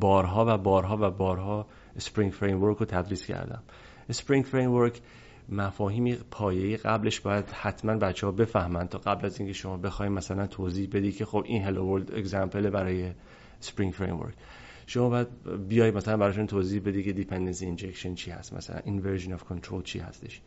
بارها 0.00 0.44
و 0.48 0.58
بارها 0.58 0.98
و 1.00 1.10
بارها 1.10 1.66
Spring 1.96 2.32
framework 2.32 2.76
رو 2.76 2.86
تدریس 2.86 3.26
کردم. 3.26 3.62
Spring 4.08 4.44
framework 4.44 5.00
مفاهیمی 5.48 6.14
پایه‌ای 6.30 6.76
قبلش 6.76 7.20
باید 7.20 7.50
حتما 7.50 7.96
بچه 7.96 8.26
ها 8.26 8.32
بفهمن 8.32 8.88
تا 8.88 8.98
قبل 8.98 9.26
از 9.26 9.38
اینکه 9.38 9.52
شما 9.52 9.76
بخواید 9.76 10.12
مثلا 10.12 10.46
توضیح 10.46 10.88
بدی 10.92 11.12
که 11.12 11.24
خب 11.24 11.42
این 11.46 11.62
hello 11.64 11.84
world 11.84 12.14
example 12.14 12.70
برای 12.70 13.12
Spring 13.60 13.92
framework 13.92 14.34
شما 14.86 15.08
باید 15.08 15.28
بیای 15.68 15.90
مثلا 15.90 16.16
براشون 16.16 16.46
توضیح 16.46 16.82
بدی 16.82 17.02
که 17.02 17.12
dependency 17.12 17.66
injection 17.66 18.14
چی 18.14 18.30
هست 18.30 18.52
مثلا 18.52 18.80
inversion 18.84 19.32
of 19.32 19.44
control 19.44 19.82
چی 19.82 19.98
هستش. 19.98 20.40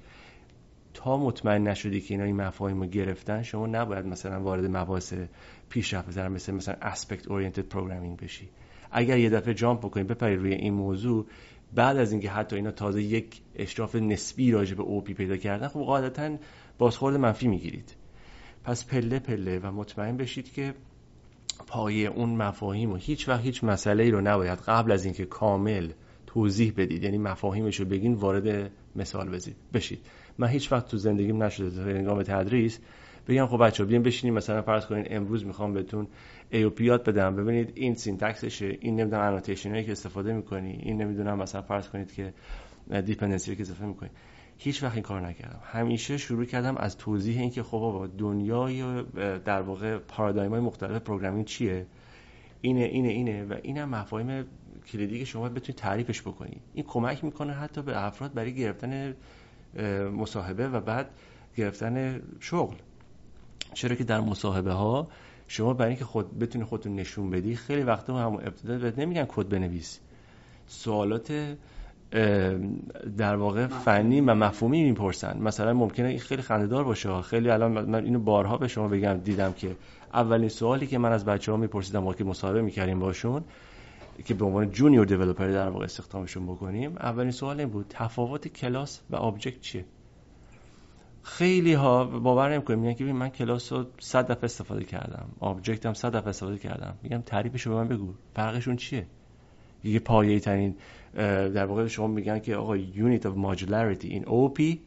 تا 0.98 1.18
مطمئن 1.18 1.68
نشدی 1.68 2.02
که 2.02 2.14
اینا 2.14 2.24
این 2.24 2.36
مفاهیم 2.36 2.82
رو 2.82 2.86
گرفتن 2.88 3.44
شما 3.44 3.68
نباید 3.68 4.06
مثلا 4.06 4.42
وارد 4.42 4.78
مباحث 4.78 5.14
پیشرفته‌تر 5.70 6.28
مثل 6.28 6.54
مثلا 6.54 6.76
aspect 6.82 7.28
oriented 7.28 7.62
programming 7.62 8.18
بشی. 8.18 8.50
اگر 8.92 9.18
یه 9.18 9.30
دفعه 9.30 9.54
جامپ 9.54 9.80
بکنی 9.80 10.04
بپری 10.04 10.36
روی 10.36 10.54
این 10.54 10.74
موضوع 10.74 11.26
بعد 11.76 11.98
از 11.98 12.12
اینکه 12.12 12.30
حتی 12.30 12.56
اینا 12.56 12.72
تازه 12.72 13.04
یک 13.04 13.42
اشراف 13.56 13.96
نسبی 13.96 14.52
راجع 14.52 14.76
به 14.76 14.84
اوپی 14.84 15.14
پیدا 15.14 15.38
کردن 15.38 15.68
خب 15.68 15.80
قاعدتا 15.80 16.38
بازخورد 16.78 17.16
منفی 17.16 17.48
می‌گیرید. 17.48 17.96
پس 18.64 18.86
پله 18.86 19.20
پله 19.20 19.60
و 19.60 19.72
مطمئن 19.72 20.18
بشید 20.18 20.54
که 20.54 20.74
پایه 21.68 22.10
اون 22.10 22.30
مفاهیم 22.30 22.92
و 22.92 22.96
هیچ 22.96 23.30
وقت 23.30 23.42
هیچ 23.42 23.64
مسئله 23.64 24.04
ای 24.04 24.12
رو 24.12 24.22
نباید 24.22 24.60
قبل 24.60 24.92
از 24.92 25.06
اینکه 25.06 25.26
کامل 25.26 25.92
توضیح 26.28 26.74
بدید 26.78 27.04
یعنی 27.04 27.18
مفاهیمش 27.18 27.80
رو 27.80 27.86
بگین 27.86 28.14
وارد 28.14 28.72
مثال 28.96 29.30
بزید 29.30 29.56
بشید. 29.74 30.00
من 30.38 30.48
هیچ 30.48 30.72
وقت 30.72 30.88
تو 30.88 30.98
زندگیم 30.98 31.44
نشده 31.44 31.70
تا 31.70 31.82
هنگام 31.82 32.24
تدریس 32.24 32.80
بگم 33.28 33.48
خب 33.48 33.66
بچه 33.66 33.86
بیاین 33.86 34.04
بشینیم 34.04 34.34
مثلا 34.34 34.62
فرض 34.62 34.86
کنین 34.86 35.06
امروز 35.10 35.46
می‌خوام 35.46 35.74
بهتون 35.74 36.08
AOP 36.52 36.82
بدم. 36.82 37.36
ببینید 37.36 37.72
این 37.76 37.96
syntax 37.96 38.50
شه 38.50 38.78
این 38.80 38.96
نمی‌دونم 39.00 39.22
annotation 39.22 39.72
هایی 39.72 39.84
که 39.84 39.92
استفاده 39.92 40.34
می‌کنی 40.34 40.72
این 40.72 41.02
نمی‌دونم 41.02 41.38
مثلا 41.38 41.62
فرض 41.62 41.90
کنید 41.90 42.12
که 42.14 42.34
dependency 43.06 43.56
که 43.56 43.62
اضافه 43.62 43.86
می‌کنی. 43.86 44.10
هیچ 44.58 44.84
وقت 44.84 44.94
این 44.94 45.04
کار 45.04 45.22
نکردم. 45.22 45.60
همیشه 45.64 46.18
شروع 46.18 46.46
کردم 46.46 46.78
از 46.78 46.98
توضیح 46.98 47.40
اینکه 47.40 47.64
خب 47.64 47.78
بابا 47.78 48.08
دنیای 48.08 49.04
در 49.46 49.62
واقع 49.62 49.98
paradigm 49.98 50.52
های 50.52 50.60
مختلف 50.60 51.02
programming 51.02 51.46
چیه؟ 51.46 51.86
اینه 52.62 52.82
اینه 52.82 53.10
اینه 53.10 53.44
و 53.44 53.56
اینم 53.64 53.90
مفاهیم 53.90 54.46
کلیدی 54.92 55.20
که 55.20 55.26
شما 55.26 55.50
بتونید 55.50 55.76
تعریفش 55.76 56.22
بکنید 56.22 56.62
این 56.74 56.86
کمک 56.88 57.24
می‌کنه 57.24 57.54
حتی 57.54 57.82
به 57.82 58.06
افراد 58.06 58.34
برای 58.34 58.56
گرفتن 58.56 59.16
مصاحبه 60.18 60.68
و 60.68 60.82
بعد 60.82 61.10
گرفتن 61.56 62.22
شغل. 62.40 62.76
چرا 63.74 63.96
که 63.96 64.04
در 64.04 64.20
مصاحبه 64.20 64.72
ها 64.72 65.08
شما 65.48 65.74
برای 65.74 65.90
اینکه 65.90 66.06
خود 66.06 66.40
بتونی 66.40 66.66
خودتون 66.66 66.96
نشون 66.96 67.30
بدی 67.30 67.56
خیلی 67.56 67.84
وقتا 67.84 68.18
هم 68.18 68.34
ابتدا 68.34 68.78
بهت 68.78 69.00
نمیگن 69.00 69.26
کد 69.26 69.50
بنویس. 69.50 70.00
سوالات 70.68 71.56
در 73.18 73.36
واقع 73.36 73.68
فنی 73.68 74.22
و 74.22 74.34
مفهومی 74.34 74.84
می‌پرسن. 74.84 75.38
مثلا 75.42 75.74
ممکنه 75.74 76.08
این 76.08 76.20
خیلی 76.20 76.42
خندهدار 76.42 76.84
باشه. 76.84 77.22
خیلی 77.22 77.50
الان 77.50 77.72
من 77.72 78.04
اینو 78.04 78.20
بارها 78.20 78.58
به 78.58 78.68
شما 78.68 78.88
بگم 78.88 79.18
دیدم 79.18 79.54
که 79.54 79.76
اولین 80.14 80.50
سوالی 80.50 80.88
که 80.88 80.98
من 80.98 81.12
از 81.12 81.26
بچه 81.26 81.52
ها 81.52 81.58
میپرسیدم 81.58 82.00
موقع 82.00 82.24
مصاحبه 82.24 82.62
می‌کردیم 82.62 83.00
باشون 83.00 83.44
که 84.26 84.34
به 84.34 84.46
عنوان 84.46 84.72
junior 84.72 85.06
developer 85.06 85.48
در 85.48 85.70
واقع 85.70 85.84
استخدامشون 85.84 86.46
بکنیم 86.46 86.92
اولین 86.98 87.32
سوال 87.32 87.60
این 87.60 87.70
بود 87.70 87.86
تفاوت 87.90 88.48
کلاس 88.48 89.02
و 89.10 89.16
object 89.16 89.62
چیه؟ 89.62 89.86
خیلی 91.24 91.74
ها 91.74 92.06
باور 92.06 92.54
نمی‌کنیم. 92.54 92.80
میگن 92.80 92.94
که 92.94 93.04
من 93.04 93.30
کلاس 93.30 93.74
رو 93.74 93.86
100 94.00 94.32
دفعه 94.32 94.44
استفاده 94.44 94.84
کردم 94.84 95.30
object 95.40 95.86
هم 95.86 95.94
100 95.94 96.16
دفعه 96.16 96.30
استفاده 96.30 96.58
کردم. 96.58 96.98
میگم 97.04 97.22
تعریفش 97.22 97.68
رو 97.68 97.74
به 97.74 97.78
من 97.82 97.88
بگو. 97.88 98.14
فرقشون 98.36 98.76
چیه؟ 98.76 99.08
پایه‌ای 99.84 100.40
ترین 100.40 100.76
در 101.54 101.66
واقع 101.66 101.88
شما 101.88 102.08
میگن 102.08 102.40
که 102.40 102.56
آقا 102.56 102.78
unit 102.78 103.28
of 103.28 103.34
modularity 103.34 104.06
این 104.06 104.24
OOP 104.24 104.78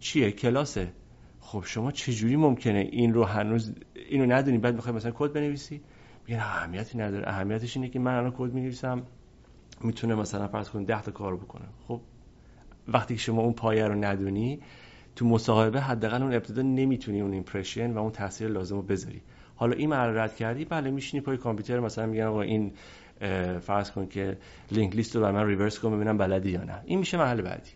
چیه؟ 0.00 0.32
کلاسه. 0.32 0.92
خب 1.40 1.62
شما 1.66 1.90
چجوری 1.92 2.36
ممکنه 2.36 2.88
این 2.92 3.14
رو 3.14 3.24
هنوز 3.24 3.72
اینو 4.10 4.34
ندونی 4.34 4.58
بعد 4.58 4.74
می‌خوای 4.74 4.94
مثلا 4.94 5.12
کد 5.14 5.32
بنویسی؟ 5.32 5.80
میگن 6.26 6.40
اهمیتی 6.40 6.98
نداره. 6.98 7.28
اهمیتش 7.28 7.76
اینه 7.76 7.88
که 7.88 7.98
من 7.98 8.14
الان 8.14 8.32
کد 8.38 8.52
می‌نویسم 8.52 9.02
می‌تونه 9.80 10.14
مثلا 10.14 10.48
فرض 10.48 10.70
کن 10.70 10.84
10 10.84 11.02
تا 11.02 11.10
کار 11.10 11.36
بکنه. 11.36 11.64
خب 11.88 12.00
وقتی 12.88 13.18
شما 13.18 13.42
اون 13.42 13.52
پایه 13.52 13.86
رو 13.86 13.94
ندونی 13.94 14.60
تو 15.16 15.26
مصاحبه 15.26 15.80
حداقل 15.80 16.22
اون 16.22 16.34
ابتدا 16.34 16.62
نمی‌تونی 16.62 17.20
اون 17.20 17.32
impression 17.32 17.90
و 17.90 17.98
اون 17.98 18.10
تاثیر 18.10 18.48
لازم 18.48 18.76
رو 18.76 18.82
بذاری. 18.82 19.22
حالا 19.56 19.76
این 19.76 19.92
رد 19.92 20.36
کردی 20.36 20.64
بله 20.64 20.90
میشینی 20.90 21.20
پای 21.20 21.36
کامپیوتر 21.36 21.80
مثلا 21.80 22.06
میگن 22.06 22.24
آقا 22.24 22.42
این 22.42 22.72
فرض 23.60 23.90
کن 23.90 24.06
که 24.06 24.38
linked 24.70 24.96
list 24.96 25.16
رو 25.16 25.22
برا 25.22 25.32
من 25.32 25.46
reverse 25.46 25.78
کن 25.78 25.96
ببینم 25.96 26.18
بلدی 26.18 26.50
یا 26.50 26.64
نه. 26.64 26.82
این 26.84 26.98
میشه 26.98 27.18
مرحله 27.18 27.42
بعدی. 27.42 27.70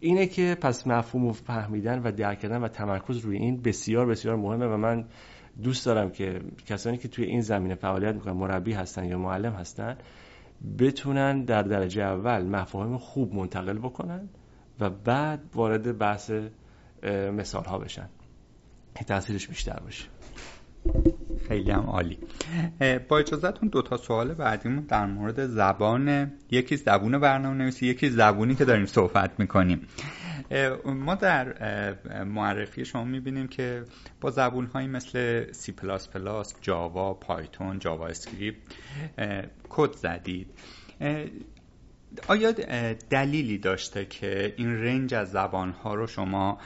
اینه 0.00 0.26
که 0.26 0.56
پس 0.60 0.86
مفهوم 0.86 1.26
و 1.26 1.32
فهمیدن 1.32 2.02
و 2.02 2.12
درک 2.12 2.40
کردن 2.40 2.62
و 2.62 2.68
تمرکز 2.68 3.18
روی 3.18 3.36
این 3.36 3.62
بسیار 3.62 4.06
بسیار 4.06 4.36
مهمه 4.36 4.66
و 4.66 4.76
من 4.76 5.04
دوست 5.62 5.86
دارم 5.86 6.10
که 6.10 6.40
کسانی 6.66 6.98
که 6.98 7.08
توی 7.08 7.24
این 7.24 7.40
زمینه 7.40 7.74
فعالیت 7.74 8.14
می‌کنن 8.14 8.32
مربی 8.32 8.72
هستن 8.72 9.04
یا 9.04 9.18
معلم 9.18 9.52
هستن 9.52 9.96
بتونن 10.78 11.44
در 11.44 11.62
درجه 11.62 12.02
اول 12.02 12.42
مفاهیم 12.42 12.98
خوب 12.98 13.34
منتقل 13.34 13.78
بکنن 13.78 14.28
و 14.80 14.90
بعد 14.90 15.40
وارد 15.54 15.98
بحث 15.98 16.30
مثال 17.32 17.64
ها 17.64 17.78
بشن 17.78 18.08
تاثیرش 19.06 19.48
بیشتر 19.48 19.80
باشه. 19.80 20.04
خیلی 21.48 21.70
هم 21.70 21.80
عالی. 21.80 22.18
با 23.08 23.18
اجازهتون 23.18 23.68
دو 23.68 23.82
تا 23.82 23.96
سوال 23.96 24.34
بعدیمون 24.34 24.84
در 24.84 25.06
مورد 25.06 25.46
زبان. 25.46 26.32
یکی 26.50 26.76
زبون 26.76 27.18
برنامه 27.18 27.56
نویسی 27.56 27.86
یکی 27.86 28.10
زبونی 28.10 28.54
که 28.54 28.64
داریم 28.64 28.86
صحبت 28.86 29.40
می‌کنیم. 29.40 29.86
ما 30.84 31.14
در 31.14 31.94
معرفی 32.24 32.84
شما 32.84 33.04
می‌بینیم 33.04 33.48
که 33.48 33.84
با 34.20 34.30
زبون 34.30 34.66
هایی 34.66 34.88
مثل 34.88 35.44
C++, 35.52 35.72
جاوا، 36.60 37.14
پایتون، 37.14 37.78
جاوا 37.78 38.06
اسکریپت 38.06 38.58
کد 39.68 39.92
زدید. 39.92 40.46
آیا 42.28 42.52
دلیلی 43.10 43.58
داشته 43.58 44.04
که 44.04 44.54
این 44.56 44.84
range 44.84 45.14
از 45.14 45.30
زبانها 45.30 45.94
رو 45.94 46.06
شما 46.06 46.58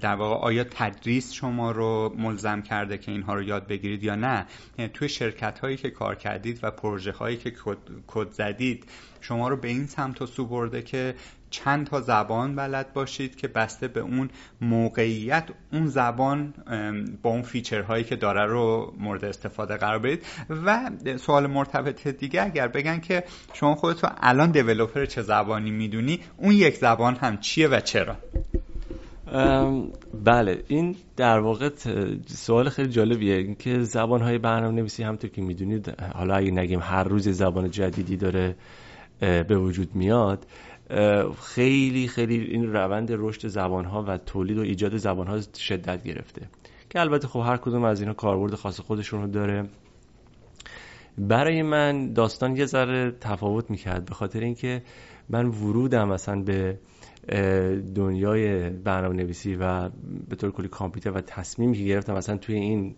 در 0.00 0.14
واقع 0.14 0.46
آیا 0.46 0.64
تدریس 0.64 1.32
شما 1.32 1.70
رو 1.70 2.14
ملزم 2.18 2.62
کرده 2.62 2.98
که 2.98 3.12
اینها 3.12 3.34
رو 3.34 3.42
یاد 3.42 3.66
بگیرید 3.66 4.04
یا 4.04 4.14
نه؟ 4.14 4.46
توی 4.92 5.08
شرکت 5.08 5.58
هایی 5.58 5.76
که 5.76 5.90
کار 5.90 6.14
کردید 6.14 6.58
و 6.62 6.70
پروژه 6.70 7.12
هایی 7.12 7.36
که 7.36 7.52
کد 8.06 8.30
زدید 8.30 8.84
شما 9.20 9.48
رو 9.48 9.56
به 9.56 9.68
این 9.68 9.86
سمت 9.86 10.24
سو 10.24 10.46
برده 10.46 10.82
که 10.82 11.14
چند 11.52 11.86
تا 11.86 12.00
زبان 12.00 12.56
بلد 12.56 12.92
باشید 12.92 13.36
که 13.36 13.48
بسته 13.48 13.88
به 13.88 14.00
اون 14.00 14.30
موقعیت 14.60 15.44
اون 15.72 15.86
زبان 15.86 16.54
با 17.22 17.30
اون 17.30 17.42
فیچرهایی 17.42 18.04
که 18.04 18.16
داره 18.16 18.46
رو 18.46 18.94
مورد 18.98 19.24
استفاده 19.24 19.76
قرار 19.76 19.98
بدید. 19.98 20.24
و 20.66 20.90
سوال 21.16 21.46
مرتبط 21.46 22.08
دیگه 22.08 22.42
اگر 22.42 22.68
بگن 22.68 23.00
که 23.00 23.24
شما 23.52 23.74
خودتو 23.74 24.08
الان 24.20 24.50
دیولوپر 24.50 25.04
چه 25.04 25.22
زبانی 25.22 25.70
می‌دونی 25.70 26.20
اون 26.36 26.52
یک 26.52 26.76
زبان 26.76 27.14
هم 27.14 27.36
چیه 27.36 27.68
و 27.68 27.80
چرا؟ 27.80 28.16
بله 30.24 30.64
این 30.68 30.96
در 31.16 31.38
واقع 31.38 31.70
سوال 32.26 32.68
خیلی 32.68 32.88
جالبیه. 32.88 33.34
اینکه 33.34 33.82
زبان 33.82 34.22
های 34.22 34.38
برنامه 34.38 34.74
نویسی 34.74 35.02
همونطور 35.02 35.30
که 35.30 35.42
می‌دونید 35.42 36.00
حالا 36.14 36.34
اگه 36.34 36.50
نگیم 36.50 36.80
هر 36.80 37.04
روز 37.04 37.28
زبان 37.28 37.70
جدیدی 37.70 38.16
داره 38.16 38.56
به 39.20 39.58
وجود 39.58 39.94
میاد. 39.94 40.46
خیلی 41.40 42.08
خیلی 42.08 42.38
این 42.38 42.72
روند 42.72 43.08
رشد 43.12 43.48
زبان 43.48 43.84
ها 43.84 44.04
و 44.08 44.18
تولید 44.18 44.58
و 44.58 44.60
ایجاد 44.60 44.96
زبان 44.96 45.26
ها 45.26 45.40
شدت 45.40 46.02
گرفته. 46.02 46.48
که 46.90 47.00
البته 47.00 47.28
خب 47.28 47.40
هر 47.40 47.56
کدوم 47.56 47.84
از 47.84 48.00
اینا 48.00 48.14
کاربرد 48.14 48.54
خاص 48.54 48.80
خودشون 48.80 49.22
رو 49.22 49.26
داره. 49.26 49.68
برای 51.18 51.62
من 51.62 52.12
داستان 52.12 52.56
یه 52.56 52.66
ذره 52.66 53.10
تفاوت 53.20 53.70
می‌کرد 53.70 54.04
به 54.04 54.14
خاطر 54.14 54.40
اینکه 54.40 54.82
من 55.28 55.46
ورودم 55.46 56.08
مثلا 56.08 56.42
به 56.42 56.78
دنیای 57.94 58.70
برنامه 58.70 59.16
نویسی 59.16 59.56
و 59.56 59.88
به 60.28 60.36
طور 60.36 60.50
کلی 60.50 60.68
کامپیوتر 60.68 61.10
و 61.10 61.20
تصمیمی 61.20 61.78
که 61.78 61.84
گرفتم 61.84 62.14
مثلا 62.14 62.36
توی 62.36 62.54
این 62.54 62.94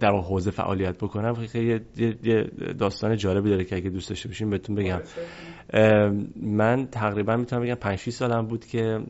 در 0.00 0.10
حوزه 0.10 0.50
فعالیت 0.50 0.98
بکنم. 0.98 1.34
خیلی 1.34 1.80
یه 2.22 2.50
داستان 2.78 3.16
جالبی 3.16 3.50
داره 3.50 3.64
که 3.64 3.76
اگه 3.76 3.90
دوست 3.90 4.08
داشته 4.08 4.28
باشین 4.28 4.50
بهتون 4.50 4.76
بگم. 4.76 5.00
من 6.42 6.86
تقریبا 6.86 7.36
می‌تونم 7.36 7.62
بگم 7.62 7.74
5 7.74 7.98
سالم 7.98 8.46
بود 8.46 8.64
که 8.64 9.00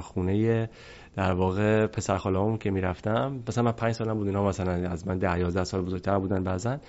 خونه 0.00 0.68
در 1.16 1.32
واقع 1.32 1.86
پسر 1.86 2.16
خاله‌ام 2.16 2.58
که 2.58 2.70
می‌رفتم. 2.70 3.42
مثلا 3.48 3.64
من 3.64 3.72
5 3.72 3.92
سالم 3.92 4.14
بود 4.14 4.26
اینا 4.26 4.44
مثلا 4.44 4.72
از 4.72 5.08
من 5.08 5.18
10 5.18 5.38
11 5.38 5.64
سال 5.64 5.82
بزرگتر 5.82 6.18
بودن 6.18 6.44
بعضن 6.44 6.80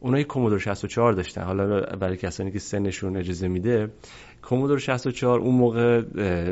اونا 0.00 0.18
یک 0.18 0.26
کومودور 0.26 0.58
64 0.58 1.12
داشتن. 1.12 1.42
حالا 1.42 1.80
برای 1.80 2.16
کسانی 2.16 2.50
که 2.50 2.58
سنشون 2.58 3.16
اجازه 3.16 3.48
میده 3.48 3.88
کومودور 4.48 4.78
64 4.78 5.40
اون 5.40 5.54
موقع 5.54 6.02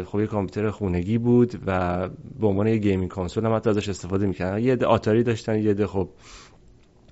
خب 0.03 0.21
یه 0.21 0.27
کامپیوتر 0.27 0.71
خونگی 0.71 1.19
بود 1.19 1.55
و 1.67 2.09
به 2.41 2.47
عنوان 2.47 2.67
یه 2.67 2.77
gaming 2.77 3.11
console 3.11 3.45
هم 3.45 3.57
حتی 3.57 3.71
ازش 3.71 3.89
استفاده 3.89 4.27
می‌کردن. 4.27 4.59
یه 4.59 4.77
عده 4.77 4.87
آتاری 4.87 5.23
داشتن 5.23 5.59
یه 5.59 5.75
عده 5.75 5.87
خب 5.87 6.09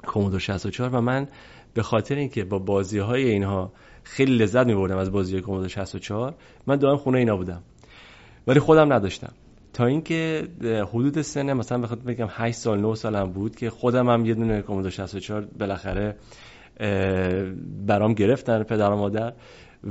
کومودور 0.06 0.40
64 0.40 0.90
و 0.94 1.00
من 1.00 1.28
به 1.74 1.82
خاطر 1.82 2.14
اینکه 2.14 2.44
با 2.44 2.58
بازی 2.58 2.98
های 2.98 3.30
اینها 3.30 3.72
خیلی 4.02 4.36
لذت 4.36 4.66
میبردم 4.66 4.96
از 4.96 5.12
بازی 5.12 5.40
کومودور 5.40 5.68
64 5.68 6.34
من 6.66 6.76
دائم 6.76 6.96
خونه 6.96 7.18
اینا 7.18 7.36
بودم. 7.36 7.62
ولی 8.46 8.60
خودم 8.60 8.92
نداشتم. 8.92 9.32
تا 9.72 9.86
اینکه 9.86 10.48
حدود 10.92 11.22
سن 11.22 11.52
مثلا 11.52 11.78
بخاطر 11.78 12.02
بگم 12.02 12.28
8 12.30 12.56
سال 12.56 12.80
9 12.80 12.94
سالم 12.94 13.32
بود 13.32 13.56
که 13.56 13.70
خودم 13.70 14.08
هم 14.08 14.26
یه 14.26 14.34
دونه 14.34 14.62
کومودور 14.62 14.90
64 14.90 15.48
بالاخره 15.58 16.16
برام 17.86 18.14
گرفتن 18.14 18.62
پدر 18.62 18.90
و 18.90 18.96
مادر. 18.96 19.32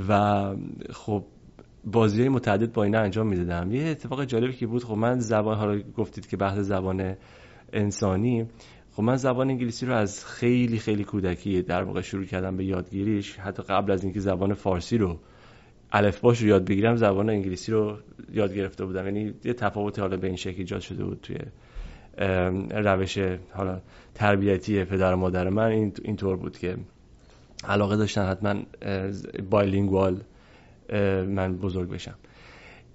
و 0.08 0.44
خب 0.92 1.24
بازی 1.84 2.20
های 2.20 2.28
متعدد 2.28 2.72
با 2.72 2.84
اینا 2.84 3.00
انجام 3.00 3.26
می‌دادم. 3.26 3.72
یه 3.72 3.82
اتفاق 3.82 4.24
جالبی 4.24 4.52
که 4.52 4.66
بود 4.66 4.84
خب 4.84 4.94
من 4.94 5.18
زبان 5.18 5.56
حالا 5.56 5.80
گفتید 5.96 6.26
که 6.26 6.36
بحث 6.36 6.58
زبان 6.58 7.16
انسانی 7.72 8.46
خب 8.92 9.02
من 9.02 9.16
زبان 9.16 9.50
انگلیسی 9.50 9.86
رو 9.86 9.94
از 9.94 10.24
خیلی 10.26 10.78
خیلی 10.78 11.04
کودکی 11.04 11.62
در 11.62 11.82
واقع 11.82 12.00
شروع 12.00 12.24
کردم 12.24 12.56
به 12.56 12.64
یادگیریش. 12.64 13.36
حتی 13.38 13.62
قبل 13.62 13.92
از 13.92 14.04
اینکه 14.04 14.20
زبان 14.20 14.54
فارسی 14.54 14.98
رو 14.98 15.18
الفباش 15.92 16.42
رو 16.42 16.48
یاد 16.48 16.64
بگیرم 16.68 16.96
زبان 16.96 17.30
انگلیسی 17.30 17.72
رو 17.72 17.98
یاد 18.32 18.54
گرفته 18.54 18.84
بودم. 18.84 19.04
یعنی 19.04 19.34
یه 19.44 19.52
تفاوت 19.52 19.98
حالا 19.98 20.16
به 20.16 20.26
این 20.26 20.36
شکل 20.36 20.58
ایجاد 20.58 20.80
شده 20.80 21.04
بود 21.04 21.20
توی 21.22 21.36
روش 22.70 23.18
حالا 23.52 23.80
تربیتی 24.14 24.84
پدر 24.84 25.14
و 25.14 25.16
مادر 25.16 25.48
من. 25.48 25.68
این 25.68 25.92
اینطور 26.04 26.36
بود 26.36 26.58
که 26.58 26.76
علاقه 27.68 27.96
داشتن 27.96 28.26
حتما 28.26 28.62
بایلینگوال 29.50 30.20
من 31.26 31.56
بزرگ 31.56 31.90
بشم. 31.90 32.14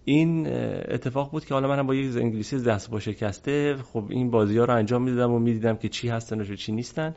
این 0.05 0.47
اتفاق 0.87 1.31
بود 1.31 1.45
که 1.45 1.53
حالا 1.53 1.67
منم 1.67 1.87
با 1.87 1.95
یک 1.95 2.17
انگلیسی 2.17 2.63
دست 2.63 2.89
با 2.89 2.99
شکسته. 2.99 3.77
خب 3.93 4.05
این 4.09 4.31
بازی 4.31 4.57
ها 4.57 4.65
رو 4.65 4.75
انجام 4.75 5.03
می‌دادم 5.03 5.31
و 5.31 5.39
می‌دیدم 5.39 5.75
که 5.75 5.89
چی 5.89 6.09
هستن 6.09 6.41
و 6.41 6.55
چی 6.55 6.71
نیستن. 6.71 7.15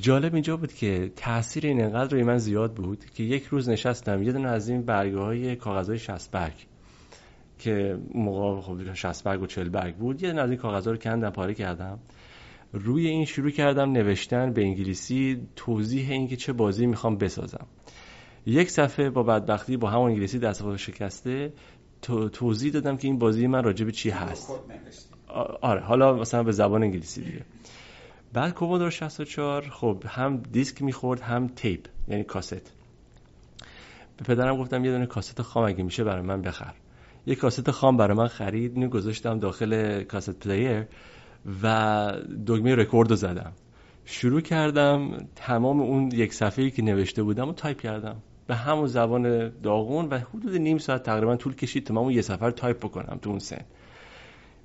جالب 0.00 0.34
اینجا 0.34 0.56
بود 0.56 0.72
که 0.72 1.12
تاثیر 1.16 1.66
این 1.66 1.80
انقدر 1.80 2.12
روی 2.12 2.22
من 2.22 2.38
زیاد 2.38 2.74
بود 2.74 3.04
که 3.14 3.22
یک 3.22 3.44
روز 3.44 3.68
نشستم 3.68 4.22
یه 4.22 4.32
دونه 4.32 4.48
از 4.48 4.68
این 4.68 4.82
برگه 4.82 5.18
های 5.18 5.56
کاغذ 5.56 5.88
های 5.88 6.18
برگ 6.32 6.66
که 7.58 7.98
موقع 8.14 8.60
خب 8.60 8.94
60 8.94 9.24
برگ 9.24 9.42
و 9.42 9.46
40 9.46 9.68
برگ 9.68 9.94
بود 9.94 10.22
یه 10.22 10.30
دونه 10.30 10.42
از 10.42 10.50
این 10.50 10.58
کاغذ 10.58 10.88
رو 10.88 10.96
کندم 10.96 11.30
پاره 11.30 11.54
کردم. 11.54 11.98
روی 12.72 13.06
این 13.06 13.24
شروع 13.24 13.50
کردم 13.50 13.92
نوشتن 13.92 14.52
به 14.52 14.62
انگلیسی 14.62 15.48
توضیح 15.56 16.10
اینکه 16.10 16.36
چه 16.36 16.52
بازی 16.52 16.86
می‌خوام 16.86 17.16
بسازم. 17.16 17.66
یک 18.46 18.70
صفحه 18.70 19.10
با 19.10 19.22
بدبختی 19.22 19.76
با 19.76 19.90
همون 19.90 20.10
انگلیسی 20.10 20.38
دست 20.38 20.76
شکسته 20.76 21.52
توضیح 22.32 22.72
دادم 22.72 22.96
که 22.96 23.08
این 23.08 23.18
بازی 23.18 23.46
من 23.46 23.64
راجع 23.64 23.84
به 23.84 23.92
چی 23.92 24.10
هست. 24.10 24.60
آره 25.60 25.80
حالا 25.80 26.16
مثلا 26.16 26.42
به 26.42 26.52
زبان 26.52 26.82
انگلیسی 26.82 27.22
دیگه. 27.22 27.44
بعد 28.32 28.54
کومودور 28.54 28.90
64 28.90 29.68
خب 29.70 30.04
هم 30.06 30.36
دیسک 30.52 30.82
می‌خورد 30.82 31.20
هم 31.20 31.46
tape 31.46 31.86
یعنی 32.08 32.24
کاست. 32.24 32.72
به 34.16 34.24
پدرم 34.24 34.56
گفتم 34.56 34.84
یه 34.84 34.90
دونه 34.90 35.06
کاست 35.06 35.42
خام 35.42 35.64
اگه 35.64 35.82
میشه 35.82 36.04
برای 36.04 36.22
من 36.22 36.42
بخر. 36.42 36.74
یه 37.26 37.34
کاست 37.34 37.70
خام 37.70 37.96
برای 37.96 38.16
من 38.16 38.26
خرید 38.26 38.74
اینو 38.74 38.88
گذاشتم 38.88 39.38
داخل 39.38 40.02
cassette 40.02 40.30
player. 40.30 40.86
و 41.62 42.12
دگمه 42.46 42.74
رکورد 42.74 43.10
رو 43.10 43.16
زدم. 43.16 43.52
شروع 44.04 44.40
کردم 44.40 45.26
تمام 45.36 45.80
اون 45.80 46.10
یک 46.12 46.34
صفحه‌ای 46.34 46.70
که 46.70 46.82
نوشته 46.82 47.22
بودم 47.22 47.48
و 47.48 47.52
تایپ 47.52 47.80
کردم. 47.80 48.16
به 48.46 48.54
همون 48.54 48.86
زبان 48.86 49.52
داغون 49.62 50.08
و 50.08 50.18
حدود 50.18 50.56
نیم 50.56 50.78
ساعت 50.78 51.02
تقریبا 51.02 51.36
طول 51.36 51.54
کشید 51.54 51.86
تا 51.86 52.00
اون 52.00 52.12
یه 52.12 52.22
صفحه 52.22 52.41
رو 52.41 52.50
تایپ 52.50 52.78
بکنم 52.78 53.18
تو 53.22 53.30
اون 53.30 53.38
سن. 53.38 53.64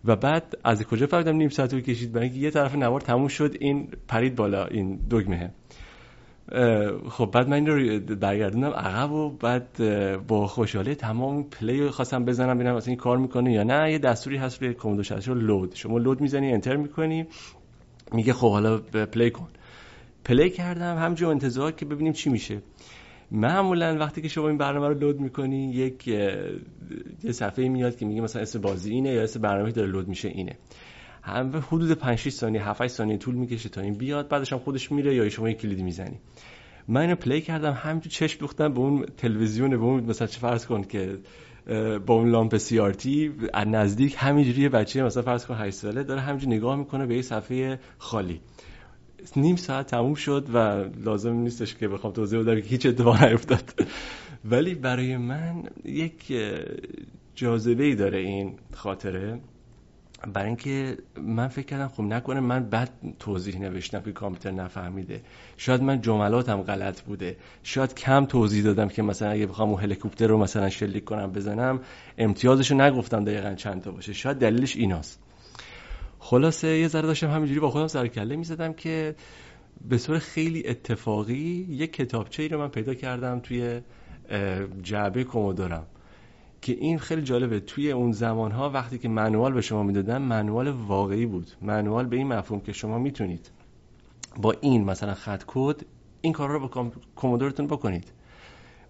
و 0.05 0.15
بعد 0.15 0.57
از 0.63 0.83
کجا 0.83 1.07
فهمیدم 1.07 1.35
نیم 1.35 1.49
ساعت 1.49 1.71
طول 1.71 1.81
کشید؟ 1.81 2.11
برای 2.11 2.27
اینکه 2.27 2.39
یه 2.39 2.51
طرف 2.51 2.75
نوار 2.75 3.01
تموم 3.01 3.27
شد 3.27 3.55
این 3.59 3.87
پرید 4.07 4.35
بالا 4.35 4.65
این 4.65 4.99
دگمه 5.11 5.51
خب 7.09 7.29
بعد 7.33 7.47
من 7.47 7.53
این 7.53 7.67
رو 7.67 7.99
برگردوندم 8.15 8.69
عقب 8.69 9.11
و 9.11 9.29
بعد 9.29 9.67
با 10.27 10.47
خوشحالی 10.47 10.95
تمام 10.95 11.43
play 11.43 11.89
خواستم 11.89 12.25
بزنم 12.25 12.55
ببینم 12.55 12.75
اصلا 12.75 12.91
این 12.91 12.97
کار 12.97 13.17
می‌کنه 13.17 13.53
یا 13.53 13.63
نه. 13.63 13.91
یه 13.91 13.97
دستوری 13.97 14.37
هست 14.37 14.63
روی 14.63 14.73
کومودور 14.73 15.03
64 15.03 15.37
load. 15.37 15.75
شما 15.75 15.97
load 15.97 16.21
می‌زنی 16.21 16.53
enter 16.53 16.75
می‌کنی 16.75 17.25
میگه 18.11 18.33
خب 18.33 18.51
حالا 18.51 18.77
play 18.77 19.31
کن. 19.31 19.47
play 20.25 20.49
کردم 20.49 20.97
همجور 20.97 21.29
انتظار 21.29 21.71
که 21.71 21.85
ببینیم 21.85 22.13
چی 22.13 22.29
میشه. 22.29 22.61
معمولا 23.31 23.97
وقتی 23.99 24.21
که 24.21 24.27
شما 24.27 24.47
این 24.47 24.57
برنامه 24.57 24.87
رو 24.87 24.93
load 24.93 25.19
می‌کنی 25.19 25.71
یک 25.71 26.07
یه 26.07 27.31
صفحه 27.31 27.69
میاد 27.69 27.97
که 27.97 28.05
میگه 28.05 28.21
مثلا 28.21 28.41
اسم 28.41 28.61
بازی 28.61 28.91
اینه 28.91 29.09
یا 29.09 29.23
اسم 29.23 29.41
برنامه 29.41 29.71
داره 29.71 29.87
load 29.87 30.07
میشه 30.07 30.27
اینه. 30.27 30.57
هم 31.23 31.51
به 31.51 31.59
حدود 31.59 31.91
5 31.91 32.17
6 32.17 32.29
ثانیه 32.29 32.69
7 32.69 32.81
8 32.81 32.93
ثانیه 32.93 33.17
طول 33.17 33.35
می‌کشه 33.35 33.69
تا 33.69 33.81
این 33.81 33.93
بیاد 33.93 34.29
بعدش 34.29 34.53
هم 34.53 34.59
خودش 34.59 34.91
میره 34.91 35.15
یا 35.15 35.29
شما 35.29 35.49
یک 35.49 35.57
کلیدی 35.57 35.83
می‌زنی. 35.83 36.19
من 36.87 37.01
اینو 37.01 37.15
play 37.15 37.41
کردم 37.41 37.71
همینجور 37.73 38.11
چشم 38.11 38.39
دوختم 38.39 38.73
به 38.73 38.79
اون 38.79 39.05
تلویزیون 39.17 39.69
به 39.69 39.83
اون 39.83 40.03
مثلا 40.03 40.27
چه 40.27 40.39
فرض 40.39 40.65
کن 40.65 40.83
که 40.83 41.17
با 42.05 42.13
اون 42.13 42.29
لامپ 42.29 42.57
CRT 42.57 43.31
از 43.53 43.67
نزدیک 43.67 44.15
همینجوری 44.17 44.61
یه 44.61 44.69
بچه 44.69 45.03
مثلا 45.03 45.23
فرض 45.23 45.45
کن 45.45 45.55
8 45.55 45.75
ساله 45.75 46.03
داره 46.03 46.21
همینجوری 46.21 46.55
نگاه 46.57 46.75
می‌کنه 46.75 47.05
به 47.05 47.15
یه 47.15 47.21
صفحه 47.21 47.79
خالی. 47.97 48.41
نیم 49.35 49.55
ساعت 49.55 49.87
تموم 49.87 50.15
شد 50.15 50.47
و 50.53 50.57
لازم 51.05 51.33
نیستش 51.33 51.75
که 51.75 51.87
بخوام 51.87 52.13
توضیح 52.13 52.39
بدم 52.39 52.55
که 52.55 52.67
هیچ 52.67 52.85
اتفاق 52.85 53.23
نیفتاد. 53.23 53.87
ولی 54.45 54.75
برای 54.75 55.17
من 55.17 55.63
یک 55.85 56.33
جاذبه 57.35 57.83
ای 57.83 57.95
داره 57.95 58.17
این 58.17 58.53
خاطره. 58.73 59.39
برای 60.27 60.47
اینکه 60.47 60.97
من 61.21 61.47
فکر 61.47 61.65
کردم 61.65 61.87
خب 61.87 62.03
نکنه 62.03 62.39
من 62.39 62.69
بد 62.69 62.89
توضیح 63.19 63.59
نوشتم 63.59 64.01
که 64.01 64.11
کامپیوتر 64.11 64.51
نفهمیده. 64.51 65.21
شاید 65.57 65.83
من 65.83 66.01
جملاتم 66.01 66.61
غلط 66.61 67.01
بوده. 67.01 67.37
شاید 67.63 67.93
کم 67.93 68.25
توضیح 68.25 68.63
دادم 68.63 68.87
که 68.87 69.01
مثلا 69.01 69.29
اگه 69.29 69.45
بخوام 69.45 69.69
اون 69.69 69.81
هلیکوپتر 69.81 70.27
رو 70.27 70.37
مثلا 70.37 70.69
شلیک 70.69 71.03
کنم 71.03 71.31
بزنم 71.31 71.79
امتیازش 72.17 72.71
رو 72.71 72.77
نگفتم 72.77 73.23
دقیقا 73.23 73.53
چند 73.53 73.81
تا 73.81 73.91
باشه. 73.91 74.13
شاید 74.13 74.37
دلیلش 74.37 74.75
ایناست. 74.75 75.19
خلاصه 76.19 76.67
یه 76.67 76.87
ذره 76.87 77.07
داشتم 77.07 77.31
همینجوری 77.31 77.59
با 77.59 77.69
خودم 77.69 77.87
سر 77.87 78.07
کله 78.07 78.35
می‌زدم 78.35 78.73
که 78.73 79.15
به 79.89 79.97
صورت 79.97 80.21
خیلی 80.21 80.67
اتفاقی 80.67 81.67
یک 81.69 81.93
کتابچه 81.93 82.43
ای 82.43 82.49
رو 82.49 82.59
من 82.59 82.67
پیدا 82.67 82.93
کردم 82.93 83.39
توی 83.39 83.81
جعبه 84.83 85.23
کومودورم. 85.23 85.85
که 86.63 86.73
این 86.73 86.99
خیلی 86.99 87.21
جالبه. 87.21 87.59
توی 87.59 87.91
اون 87.91 88.11
زمان 88.11 88.51
ها 88.51 88.69
وقتی 88.69 88.97
که 88.97 89.09
منوال 89.09 89.53
به 89.53 89.61
شما 89.61 89.83
می‌دادن 89.83 90.17
منوال 90.17 90.67
واقعی 90.67 91.25
بود. 91.25 91.51
منوال 91.61 92.05
به 92.05 92.15
این 92.15 92.27
مفهوم 92.27 92.61
که 92.61 92.73
شما 92.73 92.97
می‌تونید 92.97 93.51
با 94.37 94.53
این 94.61 94.83
مثلا 94.83 95.13
خط 95.13 95.43
کد 95.47 95.81
این 96.21 96.33
کار 96.33 96.49
رو 96.49 96.67
با 96.67 96.91
کومودورتون 97.15 97.67
بکنید. 97.67 98.11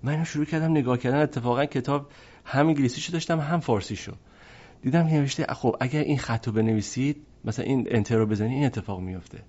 من 0.03 0.23
شروع 0.23 0.45
کردم 0.45 0.71
نگاه 0.71 0.97
کردن. 0.97 1.21
اتفاقا 1.21 1.65
کتاب 1.65 2.12
هم 2.45 2.67
انگلیسیشو 2.67 3.13
داشتم 3.13 3.39
هم 3.39 3.59
فارسیشو. 3.59 4.13
دیدم 4.81 5.07
که 5.07 5.13
نوشته 5.13 5.43
خب 5.43 5.75
اگر 5.79 5.99
این 5.99 6.17
خط 6.17 6.47
رو 6.47 6.53
بنویسید 6.53 7.25
مثلا 7.45 7.65
این 7.65 7.88
انتر 7.88 8.17
رو 8.17 8.25
بزنید 8.25 8.51
این 8.51 8.65
اتفاق 8.65 8.99
میفته 8.99 9.43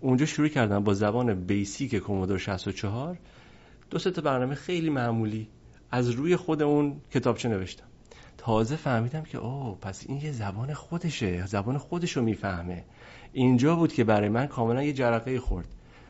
اونجا 0.00 0.26
شروع 0.26 0.48
کردم 0.48 0.84
با 0.84 0.94
زبان 0.94 1.34
بیسیک 1.34 1.94
کومودور 1.94 2.38
64 2.38 3.18
دو 3.90 3.98
تا 3.98 4.22
برنامه 4.22 4.54
خیلی 4.54 4.90
معمولی. 4.90 5.48
از 5.90 6.10
روی 6.10 6.36
خود 6.36 6.62
اون 6.62 6.96
کتابچه 7.10 7.48
نوشتم. 7.48 7.84
تازه 8.38 8.76
فهمیدم 8.76 9.22
که 9.22 9.38
اوه 9.38 9.78
پس 9.80 10.04
این 10.08 10.20
یه 10.20 10.32
زبان 10.32 10.74
خودشه 10.74 11.46
زبان 11.46 11.78
خودشو 11.78 12.22
می‌فهمه. 12.22 12.84
اینجا 13.32 13.76
بود 13.76 13.92
که 13.92 14.04
برای 14.04 14.28
من 14.28 14.46
کاملا 14.46 14.82
یه 14.82 14.92
جرقه 14.92 15.40
خورد. 15.40 15.68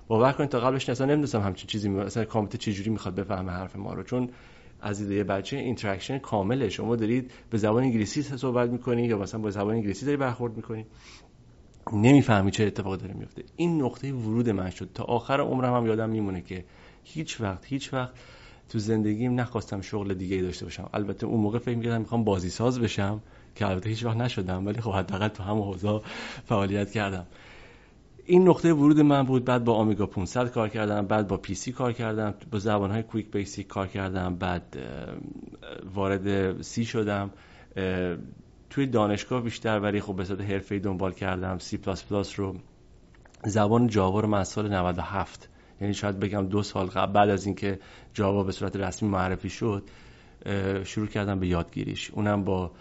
باور 0.09 0.33
کنید 0.33 0.51
تا 0.51 0.61
قبلش 0.61 0.89
اصلا 0.89 1.07
نمی‌دونستم 1.07 1.41
همچین 1.41 1.67
چیزی 1.67 1.89
می... 1.89 2.05
مثلا 2.05 2.25
کامپیوتر 2.25 2.59
چجوری 2.59 2.91
می‌خواد 2.91 3.15
بفهمه 3.15 3.53
حرف 3.53 3.77
ما 3.77 3.95
رو. 3.95 4.03
چون 4.03 4.29
از 4.81 5.01
دید 5.01 5.15
یه 5.15 5.25
بچه 5.25 5.57
interaction 5.57 6.19
کامله. 6.19 6.69
شما 6.69 6.97
دارید 6.97 7.31
به 7.51 7.59
زبان 7.59 7.83
انگلیسی 7.83 8.23
صحبت 8.23 8.71
می‌کنی 8.71 9.03
یا 9.03 9.19
مثلا 9.19 9.41
با 9.41 9.51
زبان 9.51 9.75
انگلیسی 9.75 10.07
داری 10.07 10.17
برخورد 10.17 10.57
می‌کنی. 10.57 10.87
نمی‌فهمی 11.93 12.51
چه 12.51 12.65
اتفاقی 12.65 12.97
داره 12.97 13.15
میفته 13.15 13.43
این 13.57 13.83
نقطه 13.83 14.13
ورود 14.13 14.51
من 14.51 14.71
شد. 14.71 14.91
تا 14.95 15.05
آخر 15.05 15.41
عمرم 15.41 15.75
هم 15.75 15.87
یادم 15.87 16.11
میمونه 16.11 16.41
که 16.41 16.65
هیچ 17.05 17.41
وقت 17.41 17.65
هیچ 17.67 17.95
وقت 17.95 18.13
تو 18.69 18.79
زندگیم 18.79 19.41
نخواستم 19.41 19.81
شغل 19.81 20.15
دیگه 20.15 20.37
ای 20.37 20.43
داشته 20.43 20.65
باشم. 20.65 20.91
البته 20.95 21.27
اون 21.27 21.41
موقع 21.41 21.59
فکر 21.59 21.77
می‌کردم 21.77 22.01
می‌خوام 22.01 22.25
بازی 22.25 22.51
ساز 22.51 22.81
بشم 22.81 23.23
که 23.55 23.67
البته 23.67 23.91
هیچ 23.91 24.05
وقت 24.05 24.17
نشدم 24.17 24.67
ولی 24.67 24.81
خب 24.81 24.93
حداقل 24.93 25.29
تو 25.29 25.43
همون 25.43 25.59
حوزه 25.59 26.01
فعالیت 26.45 26.91
کردم. 26.91 27.27
این 28.27 28.49
نقطه 28.49 28.73
ورود 28.73 29.01
من 29.01 29.23
بود 29.23 29.45
بعد 29.45 29.65
با 29.65 29.75
آمیگا 29.75 30.07
500 30.07 30.51
کار 30.51 30.69
کردم 30.69 31.07
بعد 31.07 31.29
با 31.29 31.37
PC 31.37 31.73
کار 31.73 31.93
کردم 31.93 32.35
با 32.51 32.59
زبان 32.59 32.91
های 32.91 33.03
QuickBasic 33.03 33.67
کار 33.67 33.87
کردم 33.87 34.37
بعد 34.37 34.79
وارد 35.95 36.63
C 36.63 36.85
شدم. 36.85 37.31
توی 38.71 38.87
دانشگاه 38.87 39.43
بیشتر 39.43 39.81
ولی 39.81 40.01
خب 40.01 40.17
به 40.17 40.25
صورت 40.25 40.41
حرفه‌ای 40.41 40.81
دنبال 40.81 41.13
کردم. 41.13 41.59
سی 41.59 41.77
پلاس 41.77 42.05
پلاس 42.05 42.39
رو. 42.41 42.57
زبان 43.45 43.87
جاوا 43.87 44.21
رو 44.21 44.29
من 44.29 44.45
سال 44.45 44.73
97 44.73 45.49
یعنی 45.81 45.95
شاید 45.95 46.21
بگم 46.21 46.47
دو 46.47 46.63
سال 46.63 46.87
قبل 46.87 47.13
بعد 47.13 47.31
از 47.31 47.47
اینکه 47.47 47.79
جاوا 48.15 48.43
به 48.43 48.53
صورت 48.53 48.77
رسمی 48.77 49.09
معرفی 49.09 49.51
شد 49.51 49.83
شروع 50.85 51.07
کردم 51.07 51.41
به 51.41 51.47
یادگیریش. 51.47 52.11
اونم 52.11 52.45
با 52.45 52.73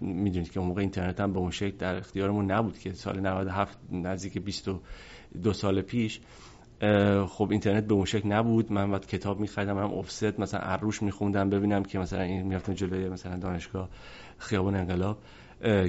می‌دونید 0.00 0.52
که 0.52 0.60
اون 0.60 0.68
موقع 0.68 0.80
اینترنت 0.80 1.20
هم 1.20 1.32
به 1.32 1.38
اون 1.38 1.50
شکل 1.50 1.76
در 1.76 1.96
اختیارمون 1.96 2.50
نبود 2.50 2.78
که 2.78 2.92
سال 2.92 3.20
97 3.20 3.78
نزدیک 3.92 4.38
22 4.38 5.52
سال 5.52 5.82
پیش. 5.82 6.20
خب 7.26 7.48
اینترنت 7.50 7.84
به 7.86 7.94
اون 7.94 8.04
شکل 8.04 8.28
نبود. 8.28 8.72
من 8.72 8.90
بعد 8.90 9.06
کتاب 9.06 9.40
میخریدم 9.40 9.72
من 9.72 9.82
افست 9.82 10.40
مثلا 10.40 10.60
از 10.60 10.68
روش 10.68 11.02
میخوندم 11.02 11.50
ببینم 11.50 11.82
که 11.82 11.98
مثلا 11.98 12.22
این 12.22 12.42
می‌رفتم 12.42 12.72
جلوی 12.72 13.08
مثلا 13.08 13.36
دانشگاه 13.36 13.88
خیابان 14.38 14.74
انقلاب. 14.74 15.18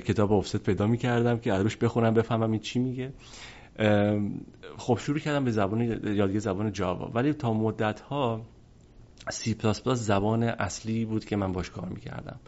کتاب 0.06 0.34
افست 0.34 0.58
پیدا 0.58 0.88
می‌کردم 0.88 1.38
که 1.38 1.54
از 1.54 1.59
روش 1.59 1.78
بخونم 1.78 2.14
بفهمم 2.14 2.52
این 2.52 2.60
چی 2.60 2.80
میگه. 2.80 3.14
خب 4.78 4.98
شروع 5.02 5.20
کردم 5.20 5.46
به 5.46 5.52
زبان 5.52 5.82
یادگیری 6.16 6.40
زبان 6.40 6.72
جاوا. 6.72 7.12
ولی 7.14 7.34
تا 7.34 7.54
مدت 7.54 8.00
ها 8.00 8.42
سی 9.30 9.54
پلاس 9.54 9.82
پلاس 9.82 10.00
زبان 10.00 10.44
اصلی 10.44 11.06
بود 11.06 11.26
که 11.26 11.36
من 11.36 11.52
باش 11.52 11.70
کار 11.70 11.90
می‌کردم. 11.90 12.40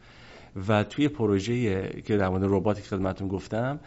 و 0.68 0.84
توی 0.84 1.08
پروژه 1.08 1.88
که 2.02 2.18
در 2.18 2.30
مورد 2.30 2.44
ربات 2.44 2.80
خدمتتون 2.80 3.28
گفتم 3.28 3.80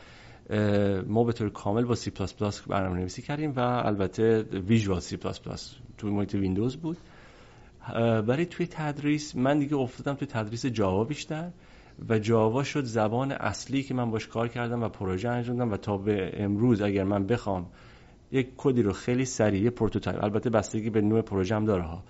ما 1.06 1.24
به 1.24 1.32
طور 1.32 1.50
کامل 1.50 1.84
با 1.84 1.94
سی 1.94 2.10
پلاس 2.10 2.34
پلاس 2.34 2.60
برنامه 2.62 3.00
نویسی 3.00 3.22
کردیم 3.22 3.52
و 3.56 3.60
البته 3.60 4.42
ویژوال 4.42 5.00
سی 5.00 5.16
پلاس 5.16 5.40
پلاس 5.40 5.74
توی 5.98 6.10
محیط 6.10 6.34
ویندوز 6.34 6.76
بود. 6.76 6.96
برای 8.26 8.46
توی 8.46 8.66
تدریس 8.66 9.36
من 9.36 9.58
دیگه 9.58 9.76
افتادم 9.76 10.14
توی 10.14 10.28
تدریس 10.28 10.66
جاوا 10.66 11.04
بیشتر. 11.04 11.50
و 12.08 12.18
جاوا 12.18 12.62
شد 12.62 12.84
زبان 12.84 13.32
اصلی 13.32 13.82
که 13.82 13.94
من 13.94 14.10
باش 14.10 14.28
کار 14.28 14.48
کردم 14.48 14.82
و 14.82 14.88
پروژه 14.88 15.28
انجام 15.28 15.56
دادم 15.56 15.72
و 15.72 15.76
تا 15.76 15.96
به 15.96 16.30
امروز 16.34 16.82
اگر 16.82 17.04
من 17.04 17.26
بخوام 17.26 17.66
یک 18.32 18.48
کدی 18.56 18.82
رو 18.82 18.92
خیلی 18.92 19.24
سریع 19.24 19.70
prototype 19.70 20.24
البته 20.24 20.50
بستگی 20.50 20.90
به 20.90 21.00
نوع 21.00 21.20
پروژه 21.20 21.54
هم 21.54 21.64
داره 21.64 21.82
ها 21.82 22.04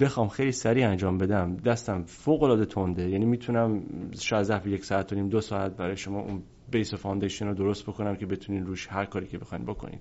بخوام 0.00 0.28
خیلی 0.28 0.52
سریع 0.52 0.88
انجام 0.88 1.18
بدم 1.18 1.56
دستم 1.56 2.02
فوق 2.02 2.42
العاده 2.42 2.64
تنده. 2.64 3.10
یعنی 3.10 3.24
می‌تونم 3.24 3.82
شاید 4.20 4.42
ظرف 4.42 4.66
یک 4.66 4.84
ساعت 4.84 5.12
و 5.12 5.16
نیم 5.16 5.28
دو 5.28 5.40
ساعت 5.40 5.76
برای 5.76 5.96
شما 5.96 6.20
اون 6.20 6.42
base 6.70 6.94
foundation 6.94 7.46
رو 7.46 7.54
درست 7.54 7.86
بکنم 7.86 8.16
که 8.16 8.26
بتونین 8.26 8.66
روش 8.66 8.88
هر 8.90 9.04
کاری 9.04 9.26
که 9.26 9.38
بخواین 9.38 9.64
بکنید 9.64 10.00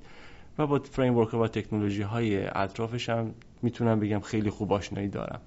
و 0.59 0.67
با 0.67 0.79
framework 0.79 1.33
و 1.33 1.47
تکنولوژی 1.47 2.01
های 2.01 2.47
اطرافش 2.55 3.09
هم 3.09 3.33
می‌تونم 3.61 3.99
بگم 3.99 4.19
خیلی 4.19 4.49
خوب 4.49 4.73
آشنایی 4.73 5.07
دارم. 5.07 5.41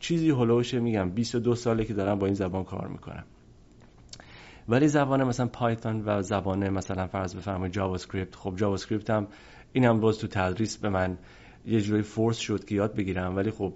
چیزی 0.00 0.30
هلوش 0.30 0.74
میگم. 0.74 1.10
22 1.10 1.54
ساله 1.54 1.84
که 1.84 1.94
دارم 1.94 2.18
با 2.18 2.26
این 2.26 2.34
زبان 2.34 2.64
کار 2.64 2.88
می‌کنم. 2.88 3.24
ولی 4.68 4.88
زبان 4.88 5.24
مثلا 5.24 5.46
پایتون 5.46 6.02
و 6.06 6.22
زبان 6.22 6.68
مثلا 6.68 7.06
فرض 7.06 7.36
بفرمایید 7.36 7.74
JavaScript 7.74 8.36
خب 8.36 8.56
JavaScript 8.56 9.10
هم 9.10 9.26
این 9.72 9.84
هم 9.84 10.00
باز 10.00 10.18
تو 10.18 10.26
تدریس 10.26 10.76
به 10.76 10.88
من 10.88 11.18
یه 11.66 11.80
جوری 11.80 12.02
force 12.02 12.38
شد 12.38 12.64
که 12.64 12.74
یاد 12.74 12.94
بگیرم. 12.94 13.36
ولی 13.36 13.50
خب 13.50 13.72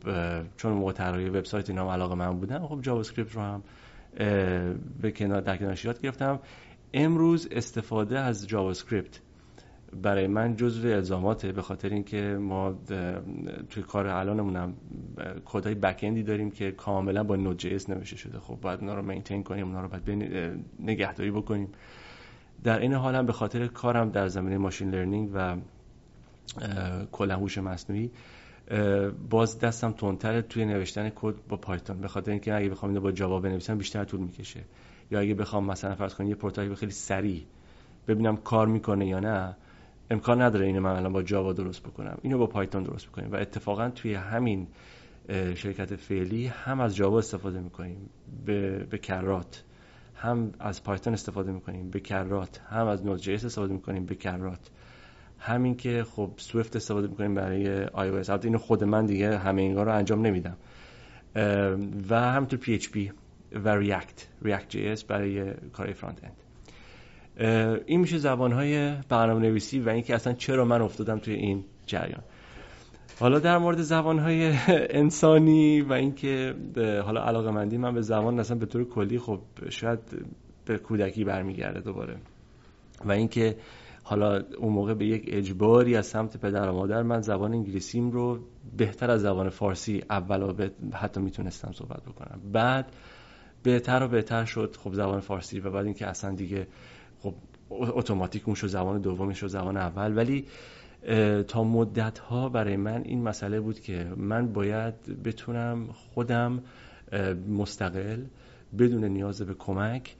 چون 0.56 0.72
موقع 0.72 0.92
طراحی 0.92 1.28
وبسایت 1.28 1.70
اینا 1.70 1.92
علاقه 1.92 2.14
من 2.14 2.38
بودم 2.38 2.66
خب 2.66 2.80
JavaScript 2.80 3.34
رو 3.34 3.42
هم 3.42 3.62
به 5.00 5.12
کنار 5.12 5.40
در 5.40 5.56
کنارش 5.56 5.84
یاد 5.84 6.00
گرفتم. 6.00 6.40
امروز 6.94 7.48
استفاده 7.50 8.18
از 8.18 8.48
JavaScript 8.48 9.20
برای 10.02 10.26
من 10.26 10.56
جزو 10.56 10.88
الزاماته 10.88 11.52
به 11.52 11.62
خاطر 11.62 11.88
اینکه 11.88 12.38
ما 12.40 12.78
توی 13.70 13.82
کار 13.82 14.06
الانمونم 14.06 14.74
کدای 15.44 15.74
back 15.74 16.00
end 16.02 16.17
ی 16.17 16.22
داریم 16.22 16.50
که 16.50 16.72
کاملا 16.72 17.24
با 17.24 17.36
Node.js 17.36 17.90
نوشته 17.90 18.16
شده. 18.16 18.38
خب 18.38 18.58
باید 18.60 18.80
اونا 18.80 18.94
رو 18.94 19.02
maintain 19.02 19.42
کنیم 19.42 19.66
اونا 19.66 19.80
رو 19.80 19.88
باید 19.88 20.08
نگهداری 20.80 21.30
بکنیم. 21.30 21.68
در 22.64 22.78
این 22.78 22.92
حال 22.92 23.14
هم 23.14 23.26
به 23.26 23.32
خاطر 23.32 23.66
کارم 23.66 24.10
در 24.10 24.28
زمینه 24.28 24.58
machine 24.58 24.90
learning 24.90 25.30
و 25.34 25.56
کلا 27.12 27.36
هوش 27.36 27.58
مصنوعی 27.58 28.10
باز 29.30 29.58
دستم 29.58 29.92
تندتر 29.92 30.40
توی 30.40 30.64
نوشتن 30.64 31.10
کد 31.14 31.34
با 31.48 31.56
پایتون 31.56 32.00
به 32.00 32.08
خاطر 32.08 32.30
اینکه 32.30 32.54
اگه 32.54 32.68
بخوام 32.68 32.90
اینو 32.90 33.00
با 33.00 33.12
جاوا 33.12 33.40
بنویسم 33.40 33.78
بیشتر 33.78 34.04
طول 34.04 34.20
می‌کشه. 34.20 34.60
یا 35.10 35.20
اگه 35.20 35.34
بخوام 35.34 35.64
مثلا 35.64 35.94
فرض 35.94 36.14
کنید 36.14 36.30
یه 36.30 36.34
prototype 36.34 36.74
خیلی 36.74 36.92
سریع 36.92 37.42
ببینم 38.08 38.36
کار 38.36 38.66
می‌کنه 38.66 39.06
یا 39.06 39.20
نه 39.20 39.56
امکان 40.10 40.42
نداره 40.42 40.66
اینو 40.66 40.80
من 40.80 40.96
الان 40.96 41.12
با 41.12 41.22
جاوا 41.22 41.52
درست 41.52 41.82
بکنم. 41.82 42.18
اینو 42.22 42.38
با 42.38 42.46
پایتون 42.46 42.82
درست 42.82 43.08
بکنیم. 43.08 43.32
و 43.32 43.36
اتفاقا 43.36 43.90
توی 43.90 44.14
همین 44.14 44.66
شرکت 45.54 45.96
فعلی 45.96 46.46
هم 46.46 46.80
از 46.80 46.96
جاوا 46.96 47.18
استفاده 47.18 47.60
می‌کنیم. 47.60 48.10
به, 48.46 48.78
به 48.90 48.98
کرات. 48.98 49.64
هم 50.14 50.52
از 50.60 50.84
پایتون 50.84 51.12
استفاده 51.12 51.52
می‌کنیم. 51.52 51.90
به 51.90 52.00
کرات. 52.00 52.60
هم 52.70 52.86
از 52.86 53.06
Node.js 53.06 53.34
استفاده 53.34 53.72
می‌کنیم. 53.72 54.06
به 54.06 54.14
کرات. 54.14 54.70
همین 55.38 55.76
که 55.76 56.04
خب 56.04 56.30
Swift 56.36 56.76
استفاده 56.76 57.08
می‌کنیم 57.08 57.34
برای 57.34 57.84
آی 57.84 58.08
او 58.08 58.14
البته 58.14 58.44
اینو 58.44 58.58
خود 58.58 58.84
من 58.84 59.06
دیگه 59.06 59.38
همه 59.38 59.62
اینا 59.62 59.82
رو 59.82 59.94
انجام 59.94 60.26
نمیدم. 60.26 60.56
و 62.10 62.20
همینطور 62.20 62.58
PHP 62.58 63.12
و 63.52 63.68
React. 63.68 64.28
React 64.42 64.68
JS 64.68 65.04
برای 65.04 65.54
کار 65.72 65.92
front 65.92 66.24
end. 66.24 66.43
این 67.86 68.00
میشه 68.00 68.18
زبانهای 68.18 68.94
برنامه 69.08 69.40
نویسی 69.40 69.80
و 69.80 69.88
اینکه 69.88 70.14
اصلا 70.14 70.32
چرا 70.32 70.64
من 70.64 70.82
افتادم 70.82 71.18
توی 71.18 71.34
این 71.34 71.64
جریان. 71.86 72.22
حالا 73.20 73.38
در 73.38 73.58
مورد 73.58 73.82
زبانهای 73.82 74.54
انسانی 75.00 75.80
و 75.80 75.92
اینکه 75.92 76.54
حالا 77.04 77.24
علاقه 77.24 77.50
مندی 77.50 77.76
من 77.76 77.94
به 77.94 78.00
زبان 78.00 78.40
اصلا 78.40 78.58
به 78.58 78.66
طور 78.66 78.84
کلی 78.84 79.18
خب 79.18 79.40
شاید 79.68 79.98
به 80.64 80.78
کودکی 80.78 81.24
برمیگرده 81.24 81.80
دوباره. 81.80 82.16
و 83.04 83.12
اینکه 83.12 83.56
حالا 84.02 84.42
اون 84.58 84.72
موقع 84.72 84.94
به 84.94 85.06
یک 85.06 85.24
اجباری 85.26 85.96
از 85.96 86.06
سمت 86.06 86.36
پدر 86.36 86.68
و 86.68 86.72
مادر 86.72 87.02
من 87.02 87.20
زبان 87.20 87.52
انگلیسیم 87.52 88.10
رو 88.10 88.38
بهتر 88.76 89.10
از 89.10 89.20
زبان 89.20 89.48
فارسی 89.48 90.02
اول 90.10 90.70
حتی 90.94 91.20
می‌تونستم 91.20 91.72
صحبت 91.72 92.02
بکنم. 92.02 92.40
بعد 92.52 92.92
بهتر 93.62 94.02
و 94.02 94.08
بهتر 94.08 94.44
شد 94.44 94.76
خب 94.84 94.92
زبان 94.92 95.20
فارسی 95.20 95.60
و 95.60 95.70
بعد 95.70 95.84
اینکه 95.84 96.06
اصلا 96.06 96.34
دیگه 96.34 96.66
خب 97.24 97.34
اتوماتیک 97.70 98.42
اون 98.46 98.54
شد 98.54 98.66
زبان 98.66 99.00
دومش 99.00 99.40
شد 99.40 99.46
زبان 99.46 99.76
اول. 99.76 100.16
ولی 100.16 100.46
تا 101.48 101.64
مدت 101.64 102.18
ها 102.18 102.48
برای 102.48 102.76
من 102.76 103.02
این 103.04 103.22
مسئله 103.22 103.60
بود 103.60 103.80
که 103.80 104.12
من 104.16 104.52
باید 104.52 105.22
بتونم 105.24 105.86
خودم 105.92 106.62
مستقل 107.48 108.22
بدون 108.78 109.04
نیاز 109.04 109.42
به 109.42 109.54
کمک 109.54 110.16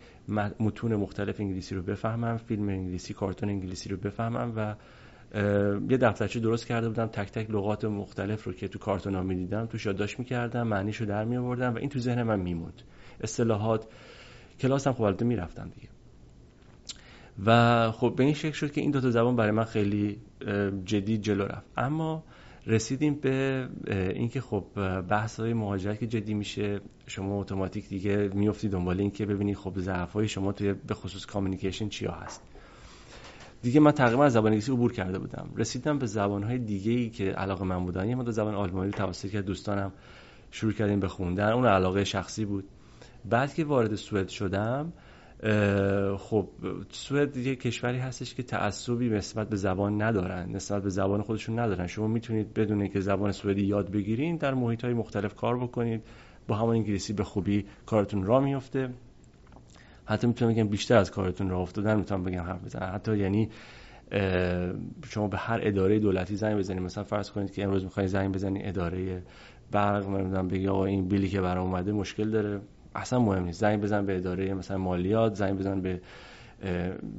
متون 0.60 0.96
مختلف 0.96 1.40
انگلیسی 1.40 1.74
رو 1.74 1.82
بفهمم 1.82 2.36
فیلم 2.36 2.68
انگلیسی 2.68 3.14
کارتون 3.14 3.48
انگلیسی 3.48 3.88
رو 3.88 3.96
بفهمم 3.96 4.52
و 4.56 4.74
یه 5.90 5.96
دفترچه 5.96 6.40
درست 6.40 6.66
کرده 6.66 6.88
بودم 6.88 7.06
تک 7.06 7.32
تک 7.32 7.50
لغات 7.50 7.84
مختلف 7.84 8.44
رو 8.44 8.52
که 8.52 8.68
تو 8.68 8.78
کارتون 8.78 9.14
ها 9.14 9.22
می‌دیدم 9.22 9.66
تو 9.66 9.78
یادداشت 9.84 10.18
می‌کردم 10.18 10.66
معنیش 10.66 10.96
رو 10.96 11.06
در 11.06 11.24
می 11.24 11.36
آوردم 11.36 11.74
و 11.74 11.78
این 11.78 11.88
تو 11.88 11.98
ذهن 11.98 12.22
من 12.22 12.40
میموند. 12.40 12.82
اصطلاحات 13.20 13.86
کلاس 14.60 14.86
هم 14.86 14.92
خب 14.92 15.22
می‌رفتم 15.22 15.70
دیگه. 15.74 15.93
و 17.46 17.90
خب 17.90 18.14
به 18.16 18.24
این 18.24 18.34
شکل 18.34 18.52
شد 18.52 18.72
که 18.72 18.80
این 18.80 18.90
دوتا 18.90 19.10
زبان 19.10 19.36
برای 19.36 19.50
من 19.50 19.64
خیلی 19.64 20.18
جدی 20.84 21.18
جلو 21.18 21.44
رفت. 21.44 21.66
اما 21.76 22.24
رسیدیم 22.66 23.14
به 23.14 23.68
اینکه 24.14 24.40
خب 24.40 24.64
بحث 25.08 25.40
های 25.40 25.52
مهاجرت 25.52 25.98
که 25.98 26.06
جدی 26.06 26.34
میشه 26.34 26.80
شما 27.06 27.40
اتوماتیک 27.40 27.88
دیگه 27.88 28.30
میفتی 28.34 28.68
دنبال 28.68 29.00
اینکه 29.00 29.26
ببینید 29.26 29.56
خب 29.56 29.78
ضعف 29.78 30.12
های 30.12 30.28
شما 30.28 30.52
توی 30.52 30.72
به 30.72 30.94
خصوص 30.94 31.26
کامیکیشن 31.26 31.88
چیا 31.88 32.12
هست. 32.12 32.42
دیگه 33.62 33.80
من 33.80 33.92
تقریبا 33.92 34.24
از 34.24 34.32
زبان 34.32 34.46
انگلیسی 34.46 34.72
عبور 34.72 34.92
کرده 34.92 35.18
بودم. 35.18 35.50
رسیدم 35.56 35.98
به 35.98 36.06
زبان 36.06 36.42
های 36.42 36.58
دیگه 36.58 36.92
ای 36.92 37.10
که 37.10 37.24
علاقه 37.24 37.64
من 37.64 37.84
بودن. 37.84 38.08
یه 38.08 38.14
مدت 38.14 38.30
زبان 38.30 38.54
آلمانی 38.54 38.90
رو 38.90 38.98
توسط 38.98 39.30
که 39.30 39.42
دوستانم 39.42 39.92
شروع 40.50 40.72
کردیم 40.72 41.00
به 41.00 41.08
خوندن. 41.08 41.52
اون 41.52 41.66
علاقه 41.66 42.04
شخصی 42.04 42.44
بود. 42.44 42.64
بعد 43.24 43.54
که 43.54 43.64
وارد 43.64 43.94
سوئد 43.94 44.28
شدم 44.28 44.92
خب 46.16 46.48
سوئد 46.90 47.36
یه 47.36 47.56
کشوری 47.56 47.98
هستش 47.98 48.34
که 48.34 48.42
تعصبی 48.42 49.08
نسبت 49.08 49.48
به 49.48 49.56
زبان 49.56 50.02
ندارن 50.02 50.50
نسبت 50.50 50.82
به 50.82 50.88
زبان 50.88 51.22
خودشون 51.22 51.58
ندارن. 51.58 51.86
شما 51.86 52.06
می‌تونید 52.06 52.54
بدون 52.54 52.88
که 52.88 53.00
زبان 53.00 53.32
سوئدی 53.32 53.62
یاد 53.62 53.90
بگیرین 53.90 54.36
در 54.36 54.54
محیط 54.54 54.84
های 54.84 54.94
مختلف 54.94 55.34
کار 55.34 55.58
بکنید. 55.58 56.02
با 56.48 56.56
همون 56.56 56.76
انگلیسی 56.76 57.12
به 57.12 57.24
خوبی 57.24 57.64
کارتون 57.86 58.24
را 58.24 58.40
میفته 58.40 58.90
حتی 60.04 60.26
می‌تونم 60.26 60.52
بگم 60.52 60.68
بیشتر 60.68 60.96
از 60.96 61.10
کارتون 61.10 61.50
را 61.50 61.58
افتادن 61.58 61.96
می‌تونم 61.96 62.22
بگم 62.22 62.42
حرف 62.42 62.64
بزنم. 62.64 62.94
حتی 62.94 63.18
یعنی 63.18 63.48
شما 65.08 65.28
به 65.28 65.36
هر 65.36 65.60
اداره 65.62 65.98
دولتی 65.98 66.36
زنگ 66.36 66.58
بزنید. 66.58 66.82
مثلا 66.82 67.04
فرض 67.04 67.30
کنید 67.30 67.52
که 67.52 67.64
امروز 67.64 67.84
می‌خواین 67.84 68.08
زنگ 68.08 68.34
بزنید 68.34 68.62
اداره 68.66 69.22
برق 69.72 70.08
نمی‌دونم 70.08 70.48
بگی 70.48 70.68
آقا 70.68 70.84
این 70.84 71.08
بیلی 71.08 71.28
که 71.28 71.40
برام 71.40 71.66
اومده 71.66 71.92
مشکل 71.92 72.30
داره. 72.30 72.60
اصلا 72.94 73.18
مهم 73.18 73.44
نیست. 73.44 73.60
زنگ 73.60 73.80
بزن 73.80 74.06
به 74.06 74.16
اداره 74.16 74.54
مثلا 74.54 74.78
مالیات 74.78 75.34
زنگ 75.34 75.58
بزن 75.58 75.80
به 75.80 76.00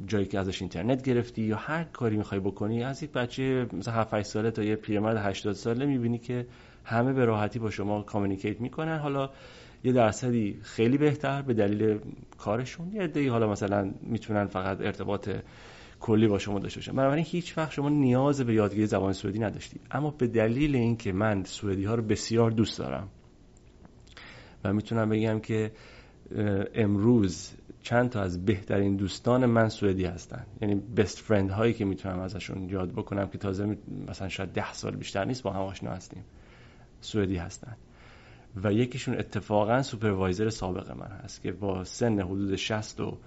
جایی 0.07 0.25
که 0.25 0.39
ازش 0.39 0.61
اینترنت 0.61 1.03
گرفتی 1.03 1.41
یا 1.41 1.57
هر 1.57 1.83
کاری 1.83 2.17
می‌خوای 2.17 2.41
بکنی. 2.41 2.83
از 2.83 3.03
یک 3.03 3.11
بچه 3.11 3.67
مثلا 3.73 3.93
7 3.93 4.13
8 4.13 4.27
ساله 4.27 4.51
تا 4.51 4.63
یه 4.63 4.75
پیرمرد 4.75 5.17
80 5.17 5.53
ساله 5.53 5.85
می‌بینی 5.85 6.17
که 6.17 6.45
همه 6.83 7.13
به 7.13 7.25
راحتی 7.25 7.59
با 7.59 7.69
شما 7.69 8.01
کامیکیت 8.01 8.61
می‌کنن. 8.61 8.97
حالا 8.97 9.29
یه 9.83 9.91
درصدی 9.91 10.59
خیلی 10.61 10.97
بهتر 10.97 11.41
به 11.41 11.53
دلیل 11.53 11.99
کارشون. 12.37 12.91
یه 12.93 13.01
عده‌ای 13.01 13.27
حالا 13.27 13.51
مثلا 13.51 13.91
می‌تونن 14.01 14.45
فقط 14.45 14.81
ارتباط 14.81 15.29
کلی 15.99 16.27
با 16.27 16.39
شما 16.39 16.59
داشته 16.59 16.79
باشن. 16.79 16.91
بنابراین 16.91 17.25
هیچ 17.27 17.57
وقت 17.57 17.71
شما 17.71 17.89
نیاز 17.89 18.41
به 18.41 18.53
یادگیری 18.53 18.85
زبان 18.85 19.13
سوئدی 19.13 19.39
نداشتی. 19.39 19.79
اما 19.91 20.11
به 20.11 20.27
دلیل 20.27 20.75
اینکه 20.75 21.11
من 21.11 21.43
سوئدی 21.43 21.83
ها 21.83 21.95
رو 21.95 22.03
بسیار 22.03 22.51
دوست 22.51 22.79
دارم 22.79 23.07
و 24.65 24.73
می‌تونم 24.73 25.09
بگم 25.09 25.39
که 25.39 25.71
امروز 26.75 27.51
چند 27.81 28.09
تا 28.09 28.21
از 28.21 28.45
بهترین 28.45 28.95
دوستان 28.95 29.45
من 29.45 29.69
سوئدی 29.69 30.05
هستن. 30.05 30.45
یعنی 30.61 30.75
بست 30.75 31.19
فرند 31.19 31.49
هایی 31.49 31.73
که 31.73 31.85
می‌تونم 31.85 32.19
ازشون 32.19 32.69
یاد 32.69 32.91
بکنم 32.91 33.27
که 33.27 33.37
تازه 33.37 33.77
مثلا 34.07 34.29
شاید 34.29 34.49
ده 34.49 34.73
سال 34.73 34.95
بیشتر 34.95 35.25
نیست 35.25 35.43
با 35.43 35.51
هم 35.51 35.61
آشنا 35.61 35.91
هستیم. 35.91 36.23
سوئدی 37.01 37.37
هستن. 37.37 37.75
و 38.63 38.73
یکیشون 38.73 39.19
اتفاقا 39.19 39.81
سوپروایزر 39.81 40.49
سابق 40.49 40.91
من 40.91 41.07
هست 41.23 41.41
که 41.41 41.51
با 41.51 41.83
سن 41.83 42.19
حدود 42.19 42.55
60 42.55 42.99
و 42.99 43.17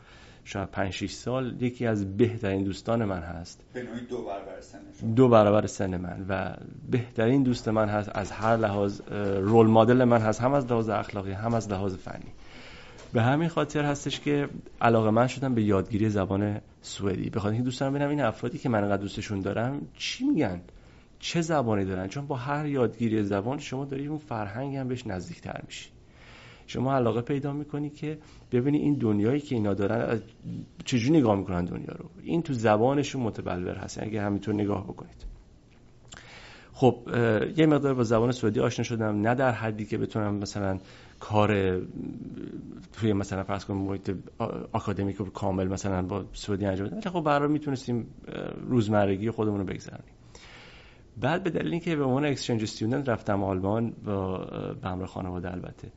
شاید 0.49 0.71
5 0.71 0.93
6 0.93 1.11
سال 1.11 1.63
یکی 1.63 1.87
از 1.87 2.17
بهترین 2.17 2.65
دوستان 2.65 3.05
من 3.05 3.21
هست. 3.21 3.65
به 3.73 3.83
دو 4.11 4.25
برابر 4.25 4.61
سن 4.61 5.15
دو 5.15 5.29
برابر 5.29 5.67
سن 5.67 5.97
من 5.97 6.27
و 6.29 6.57
بهترین 6.91 7.43
دوست 7.43 7.69
من 7.69 7.89
هست 7.89 8.11
از 8.15 8.31
هر 8.31 8.57
لحاظ 8.57 9.01
رول 9.41 9.67
مدل 9.67 10.05
من 10.05 10.21
هست 10.21 10.41
هم 10.41 10.53
از 10.53 10.67
لحاظ 10.67 10.89
اخلاقی 10.89 11.33
هم 11.33 11.55
از 11.55 11.69
لحاظ 11.69 11.95
فنی. 11.95 12.33
به 13.13 13.23
همین 13.23 13.49
خاطر 13.49 13.85
هستش 13.85 14.21
که 14.21 14.49
علاقه 14.81 15.11
من 15.11 15.27
شدم 15.27 15.55
به 15.55 15.63
یادگیری 15.63 16.09
زبان 16.09 16.61
سوئدی. 16.83 17.31
به 17.31 17.41
خاطر 17.41 17.53
اینکه 17.53 17.65
دوست 17.65 17.81
دارم 17.81 17.93
ببینم 17.93 18.11
این 18.11 18.21
افرادی 18.21 18.59
که 18.59 18.69
من 18.69 18.83
انقدر 18.83 19.03
دوستشون 19.03 19.41
دارم 19.41 19.81
چی 19.95 20.25
میگن؟ 20.25 20.61
چه 21.19 21.41
زبانی 21.41 21.85
دارن؟ 21.85 22.09
چون 22.09 22.27
با 22.27 22.37
هر 22.37 22.67
یادگیری 22.67 23.23
زبان 23.23 23.59
شما 23.59 23.85
داری 23.85 24.07
اون 24.07 24.19
فرهنگ 24.19 24.77
هم 24.77 24.89
بهش 24.89 25.07
نزدیکتر 25.07 25.61
میشی. 25.67 25.91
شما 26.69 26.95
علاقه 26.95 27.21
پیدا 27.21 27.53
می‌کنی 27.53 27.91
که 27.91 28.19
ببینی 28.53 28.79
این 28.79 28.95
دنیایی 28.95 29.41
که 29.41 29.55
اینا 29.55 29.75
دارن 29.75 30.21
چجوری 30.85 31.19
نگاه 31.19 31.37
می‌کنن 31.37 31.65
دنیا 31.65 31.95
رو؟ 31.99 32.11
این 32.23 32.43
تو 32.43 32.53
زبانشون 32.53 33.23
متبلور 33.23 33.75
هست 33.75 34.03
اگه 34.03 34.23
همینطور 34.23 34.55
نگاه 34.55 34.85
بکنید. 34.85 35.27
خب 36.73 36.97
یه 37.57 37.67
مقدار 37.67 37.95
با 37.95 38.03
زبان 38.03 38.33
سعودی 38.33 38.61
آشنا 38.61 38.85
شدم 38.85 39.21
نه 39.21 39.35
در 39.35 39.53
حدی 39.53 39.85
که 39.85 39.99
بتونم 39.99 40.35
مثلا 40.35 40.79
کار 41.21 41.81
توی 42.93 43.13
مثلا 43.13 43.43
فرض 43.43 43.65
کنیم 43.65 43.83
محیط 43.83 44.17
آکادمیک 44.73 45.17
کامل 45.17 45.69
مثلا 45.69 46.03
با 46.03 46.25
سعودی 46.33 46.67
انجام 46.67 46.89
بدم. 46.89 47.11
خب 47.11 47.21
برای 47.21 47.49
می‌تونستیم 47.49 48.07
روزمرگی 48.69 49.31
خودمون 49.31 49.59
رو 49.59 49.67
بگذرونیم. 49.67 50.15
بعد 51.21 51.43
به 51.43 51.51
دلیل 51.51 51.73
اینکه 51.73 51.97
به 51.97 52.05
عنوان 52.05 52.25
اکسچنج 52.25 52.63
استودنت 52.63 53.09
رفتم 53.09 53.45
آلمان 53.45 53.93
با 54.05 54.39
به 54.83 54.89
همراه 54.89 55.09
خانواده 55.09 55.53
البته. 55.53 55.89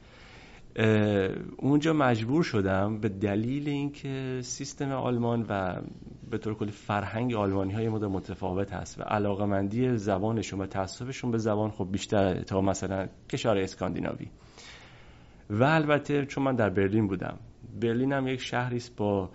اونجا 1.57 1.93
مجبور 1.93 2.43
شدم 2.43 2.99
به 2.99 3.09
دلیل 3.09 3.69
اینکه 3.69 4.39
سیستم 4.43 4.91
آلمان 4.91 5.45
و 5.49 5.81
به 6.29 6.37
طور 6.37 6.55
کلی 6.55 6.71
فرهنگ 6.71 7.33
آلمانی 7.33 7.73
های 7.73 7.89
مدر 7.89 8.07
متفاوت 8.07 8.73
هست 8.73 8.99
و 8.99 9.03
علاقمندی 9.03 9.97
زبانشون 9.97 10.61
و 10.61 10.65
تعصبشون 10.65 11.31
به 11.31 11.37
زبان 11.37 11.71
خب 11.71 11.87
بیشتر 11.91 12.41
تا 12.41 12.61
مثلا 12.61 13.07
کشور 13.29 13.57
اسکاندیناوی. 13.57 14.27
و 15.49 15.63
البته 15.63 16.25
چون 16.25 16.43
من 16.43 16.55
در 16.55 16.69
برلین 16.69 17.07
بودم 17.07 17.37
برلین 17.81 18.13
هم 18.13 18.27
یک 18.27 18.41
شهری 18.41 18.77
است 18.77 18.95
با 18.95 19.29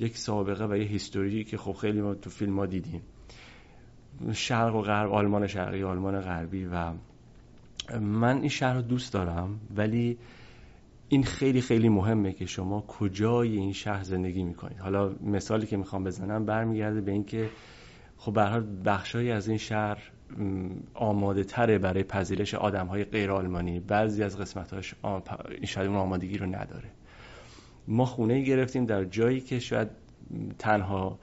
یک 0.00 0.16
سابقه 0.16 0.66
و 0.66 0.76
یک 0.76 0.90
هیستوری 0.90 1.44
که 1.44 1.56
خب 1.56 1.72
خیلی 1.72 2.00
ما 2.00 2.14
تو 2.14 2.30
فیلم 2.30 2.58
ها 2.58 2.66
دیدیم. 2.66 3.02
شرق 4.32 4.74
و 4.74 4.82
غرب 4.82 5.12
آلمان 5.12 5.46
شرقی 5.46 5.82
آلمان 5.82 6.20
غربی 6.20 6.64
و 6.64 6.92
من 8.00 8.38
این 8.38 8.48
شهر 8.48 8.74
رو 8.74 8.82
دوست 8.82 9.12
دارم 9.12 9.60
ولی 9.76 10.18
این 11.08 11.24
خیلی 11.24 11.60
خیلی 11.60 11.88
مهمه 11.88 12.32
که 12.32 12.46
شما 12.46 12.80
کجای 12.80 13.56
این 13.56 13.72
شهر 13.72 14.02
زندگی 14.02 14.42
می‌کنید. 14.42 14.78
حالا 14.78 15.10
مثالی 15.22 15.66
که 15.66 15.76
می‌خوام 15.76 16.04
بزنم 16.04 16.44
برمیگرده 16.44 17.00
به 17.00 17.12
اینکه 17.12 17.50
خب 18.16 18.32
به 18.32 18.60
بخشایی 18.84 19.30
از 19.30 19.48
این 19.48 19.58
شهر 19.58 19.98
آماده 20.94 21.44
تره 21.44 21.78
برای 21.78 22.02
پذیرش 22.02 22.54
آدم 22.54 22.86
های 22.86 23.04
غیر 23.04 23.30
آلمانی 23.30 23.80
بعضی 23.80 24.22
از 24.22 24.38
قسمتاش 24.38 24.94
این 25.50 25.64
شاید 25.64 25.88
اون 25.88 25.96
آمادگی 25.96 26.38
رو 26.38 26.46
نداره. 26.46 26.90
ما 27.88 28.04
خونه 28.04 28.40
گرفتیم 28.40 28.84
در 28.84 29.04
جایی 29.04 29.40
که 29.40 29.58
شاید 29.58 29.88
تنها 30.58 31.18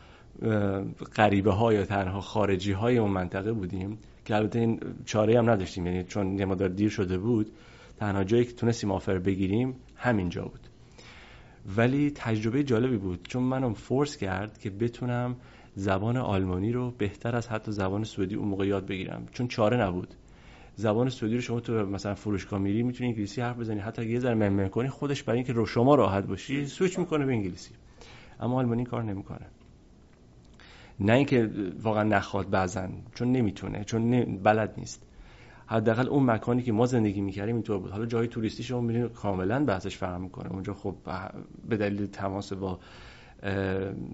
غریبه 1.15 1.51
ها 1.51 1.73
یا 1.73 1.85
تنها 1.85 2.21
خارجی 2.21 2.71
های 2.71 2.97
اون 2.97 3.11
منطقه 3.11 3.53
بودیم 3.53 3.97
که 4.25 4.35
البته 4.35 4.59
این 4.59 4.79
چاره 5.05 5.37
هم 5.37 5.49
نداشتیم. 5.49 5.87
یعنی 5.87 6.03
چون 6.03 6.39
یه 6.39 6.67
دیر 6.67 6.89
شده 6.89 7.17
بود 7.17 7.51
تنها 7.97 8.23
جایی 8.23 8.45
که 8.45 8.53
تونستیم 8.53 8.91
آفر 8.91 9.19
بگیریم 9.19 9.75
همینجا 9.95 10.45
بود. 10.45 10.67
ولی 11.77 12.11
تجربه 12.15 12.63
جالبی 12.63 12.97
بود 12.97 13.27
چون 13.27 13.43
منم 13.43 13.73
فورس 13.73 14.17
کرد 14.17 14.57
که 14.57 14.69
بتونم 14.69 15.35
زبان 15.75 16.17
آلمانی 16.17 16.71
رو 16.71 16.91
بهتر 16.91 17.35
از 17.35 17.47
حتی 17.47 17.71
زبان 17.71 18.03
سوئدی 18.03 18.35
اون 18.35 18.47
موقع 18.47 18.67
یاد 18.67 18.85
بگیرم. 18.85 19.27
چون 19.31 19.47
چاره 19.47 19.77
نبود. 19.77 20.13
زبان 20.75 21.09
سوئدی 21.09 21.35
رو 21.35 21.41
شما 21.41 21.59
تو 21.59 21.73
مثلا 21.73 22.15
فروشگاه 22.15 22.59
میری 22.59 22.83
می‌تونی 22.83 23.09
انگلیسی 23.09 23.41
حرف 23.41 23.57
بزنی. 23.59 23.79
حتی 23.79 24.05
یه 24.05 24.19
ذره 24.19 24.35
ممم 24.35 24.67
کنی 24.67 24.89
خودش 24.89 25.23
برای 25.23 25.37
اینکه 25.37 25.53
رو 25.53 25.65
شما 25.65 25.95
راحت 25.95 26.27
باشی 26.27 26.65
سویچ 26.65 26.99
می‌کنه 26.99 27.25
به 27.25 27.31
انگلیسی. 27.31 27.71
اما 28.39 28.59
آلمانی 28.59 28.83
کار 28.83 29.03
نمی‌کنه. 29.03 29.45
نه 30.99 31.13
اینکه 31.13 31.49
واقعا 31.81 32.03
نخواد 32.03 32.49
بعضن 32.49 32.91
چون 33.15 33.31
نمی‌تونه 33.31 33.83
چون 33.83 34.25
بلد 34.43 34.73
نیست. 34.77 35.07
حداقل 35.67 36.09
اون 36.09 36.23
مکانی 36.23 36.63
که 36.63 36.71
ما 36.71 36.85
زندگی 36.85 37.21
می‌کردیم 37.21 37.55
اینطور 37.55 37.77
بود. 37.79 37.91
حالا 37.91 38.05
جای 38.05 38.27
توریستی 38.27 38.63
شما 38.63 38.81
می‌بینید 38.81 39.13
کاملا 39.13 39.65
بحثش 39.65 39.97
فرق 39.97 40.19
می‌کنه. 40.19 40.51
اونجا 40.51 40.73
خب 40.73 40.95
به 41.69 41.77
دلیل 41.77 42.05
تماس 42.05 42.53
با 42.53 42.79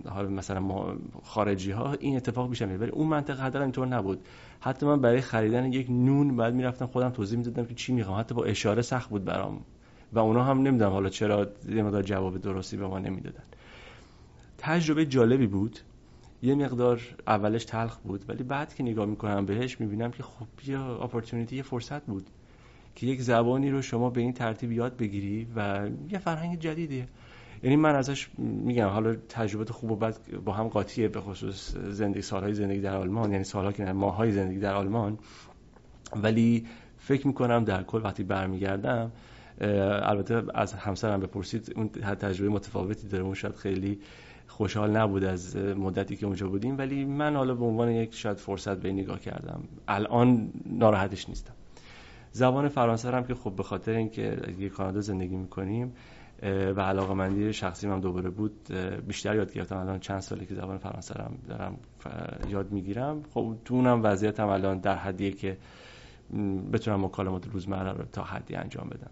حالا 0.09 0.29
مثلا 0.29 0.59
ما 0.59 0.93
خارجی 1.23 1.71
ها 1.71 1.93
این 1.93 2.15
اتفاق 2.15 2.49
بیشتر 2.49 2.65
میاد 2.65 2.81
ولی 2.81 2.91
اون 2.91 3.07
منطقه 3.07 3.43
حداقل 3.43 3.63
اینطور 3.63 3.87
نبود. 3.87 4.19
حتی 4.59 4.85
من 4.85 5.01
برای 5.01 5.21
خریدن 5.21 5.73
یک 5.73 5.87
نون 5.89 6.35
بعد 6.35 6.53
می‌رفتم 6.53 6.85
خودم 6.85 7.09
توضیح 7.09 7.37
می‌دادم 7.37 7.65
که 7.65 7.73
چی 7.73 7.93
می‌خوام. 7.93 8.19
حتی 8.19 8.35
با 8.35 8.43
اشاره 8.43 8.81
سخت 8.81 9.09
بود 9.09 9.25
برام. 9.25 9.61
و 10.13 10.19
اونا 10.19 10.43
هم 10.43 10.61
نمی‌دونم 10.61 10.91
حالا 10.91 11.09
چرا 11.09 11.47
یه 11.69 12.01
جواب 12.03 12.37
درستی 12.37 12.77
به 12.77 12.87
ما 12.87 12.99
نمی‌دادن. 12.99 13.43
تجربه 14.57 15.05
جالبی 15.05 15.47
بود. 15.47 15.79
یه 16.43 16.55
مقدار 16.55 17.01
اولش 17.27 17.65
تلخ 17.65 17.97
بود 17.97 18.25
ولی 18.29 18.43
بعد 18.43 18.75
که 18.75 18.83
نگاه 18.83 19.05
می‌کنم 19.05 19.45
بهش 19.45 19.81
می‌بینم 19.81 20.11
که 20.11 20.23
خب 20.23 20.47
یه 20.67 20.79
اپورتونیتی 20.79 21.55
یه 21.55 21.63
فرصت 21.63 22.05
بود 22.05 22.27
که 22.95 23.07
یک 23.07 23.21
زبانی 23.21 23.69
رو 23.69 23.81
شما 23.81 24.09
به 24.09 24.21
این 24.21 24.33
ترتیب 24.33 24.71
یاد 24.71 24.97
بگیری 24.97 25.47
و 25.55 25.89
یه 26.09 26.19
فرهنگ 26.19 26.59
جدیدیه 26.59 27.07
یعنی 27.63 27.75
من 27.75 27.95
ازش 27.95 28.29
میگم 28.37 28.87
حالا 28.87 29.15
تجربه 29.29 29.73
خوب 29.73 29.91
و 29.91 29.95
بد 29.95 30.17
با 30.45 30.53
هم 30.53 30.67
قاطیه 30.67 31.07
به 31.07 31.21
خصوص 31.21 31.75
زندگی 31.75 32.21
سالهای 32.21 32.53
زندگی 32.53 32.81
در 32.81 32.95
آلمان 32.95 33.31
یعنی 33.31 33.43
سالها 33.43 33.71
که 33.71 33.85
ماهای 33.85 34.31
زندگی 34.31 34.59
در 34.59 34.73
آلمان. 34.73 35.17
ولی 36.15 36.65
فکر 36.97 37.27
می‌کنم 37.27 37.63
در 37.63 37.83
کل 37.83 38.01
وقتی 38.03 38.23
برمیگردم 38.23 39.11
البته 40.03 40.43
از 40.53 40.73
همسرم 40.73 41.19
بپرسید 41.19 41.73
اون 41.75 41.89
تجربه 41.89 42.49
متفاوتی 42.49 43.07
داره 43.07 43.23
اون 43.23 43.33
شاید 43.33 43.55
خیلی 43.55 43.99
خوشحال 44.61 44.97
نبود 44.97 45.23
از 45.23 45.55
مدتی 45.55 46.15
که 46.15 46.25
اونجا 46.25 46.47
بودیم 46.49 46.77
ولی 46.77 47.05
من 47.05 47.35
حالا 47.35 47.55
به 47.55 47.65
عنوان 47.65 47.91
یک 47.91 48.13
شاید 48.13 48.37
فرصت 48.37 48.77
به 48.77 48.91
نگاه 48.91 49.19
کردم. 49.19 49.63
الان 49.87 50.51
ناراحتش 50.65 51.29
نیستم. 51.29 51.53
زبان 52.31 52.67
فرانسه 52.67 53.11
هم 53.11 53.23
که 53.23 53.35
خب 53.35 53.55
به 53.55 53.63
خاطر 53.63 53.91
اینکه 53.91 54.37
یه 54.59 54.69
کانادا 54.69 55.01
زندگی 55.01 55.35
می‌کنیم 55.35 55.93
و 56.75 56.81
علاقه 56.81 57.13
مندی 57.13 57.53
شخصی 57.53 57.87
هم 57.87 57.99
دوباره 57.99 58.29
بود 58.29 58.73
بیشتر 59.07 59.35
یاد 59.35 59.53
گرفتم 59.53 59.77
الان 59.77 59.99
چند 59.99 60.19
ساله 60.19 60.45
که 60.45 60.55
زبان 60.55 60.77
فرانسه 60.77 61.23
هم 61.23 61.37
دارم 61.47 61.77
یاد 62.49 62.71
می‌گیرم. 62.71 63.23
خب 63.33 63.55
تو 63.65 63.75
اونم 63.75 64.03
وضعیتم 64.03 64.47
الان 64.47 64.79
در 64.79 64.95
حدیه 64.95 65.31
که 65.31 65.57
بتونم 66.73 67.05
مکالمات 67.05 67.47
روزمره 67.47 67.91
رو 67.91 68.05
تا 68.11 68.23
حدی 68.23 68.55
انجام 68.55 68.89
بدم. 68.89 69.11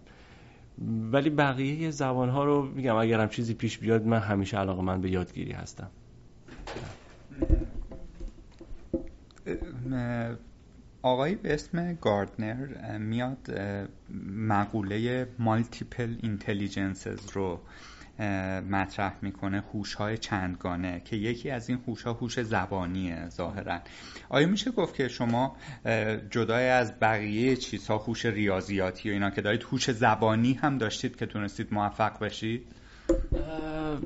ولی 1.12 1.30
بقیه 1.30 1.90
زبان 1.90 2.28
ها 2.28 2.44
رو 2.44 2.62
میگم 2.62 2.96
اگرم 2.96 3.28
چیزی 3.28 3.54
پیش 3.54 3.78
بیاد 3.78 4.06
من 4.06 4.18
همیشه 4.18 4.56
علاقه 4.58 4.82
من 4.82 5.00
به 5.00 5.10
یادگیری 5.10 5.52
هستم. 5.52 5.90
آقایی 11.02 11.34
به 11.34 11.54
اسم 11.54 11.94
گاردنر 11.94 12.98
میاد 12.98 13.60
مقوله 14.36 15.26
مالتیپل 15.38 16.16
اینتلیجنسز 16.22 17.30
رو 17.32 17.60
مطرح 18.70 19.14
می‌کنه 19.22 19.64
هوش 19.72 19.94
های 19.94 20.18
چندگانه 20.18 21.02
که 21.04 21.16
یکی 21.16 21.50
از 21.50 21.68
این 21.68 21.78
هوش 21.86 22.02
ها 22.02 22.12
هوش 22.12 22.40
زبانیه 22.40 23.28
ظاهرا. 23.28 23.78
آیا 24.28 24.46
میشه 24.46 24.70
گفت 24.70 24.94
که 24.94 25.08
شما 25.08 25.56
جدای 26.30 26.68
از 26.68 27.00
بقیه 27.00 27.56
چیزها 27.56 27.98
هوش 27.98 28.26
ریاضیاتی 28.26 29.10
و 29.10 29.12
اینا 29.12 29.30
که 29.30 29.40
دارید 29.40 29.62
هوش 29.62 29.90
زبانی 29.90 30.52
هم 30.52 30.78
داشتید 30.78 31.16
که 31.16 31.26
تونستید 31.26 31.74
موفق 31.74 32.18
بشید؟ 32.18 32.66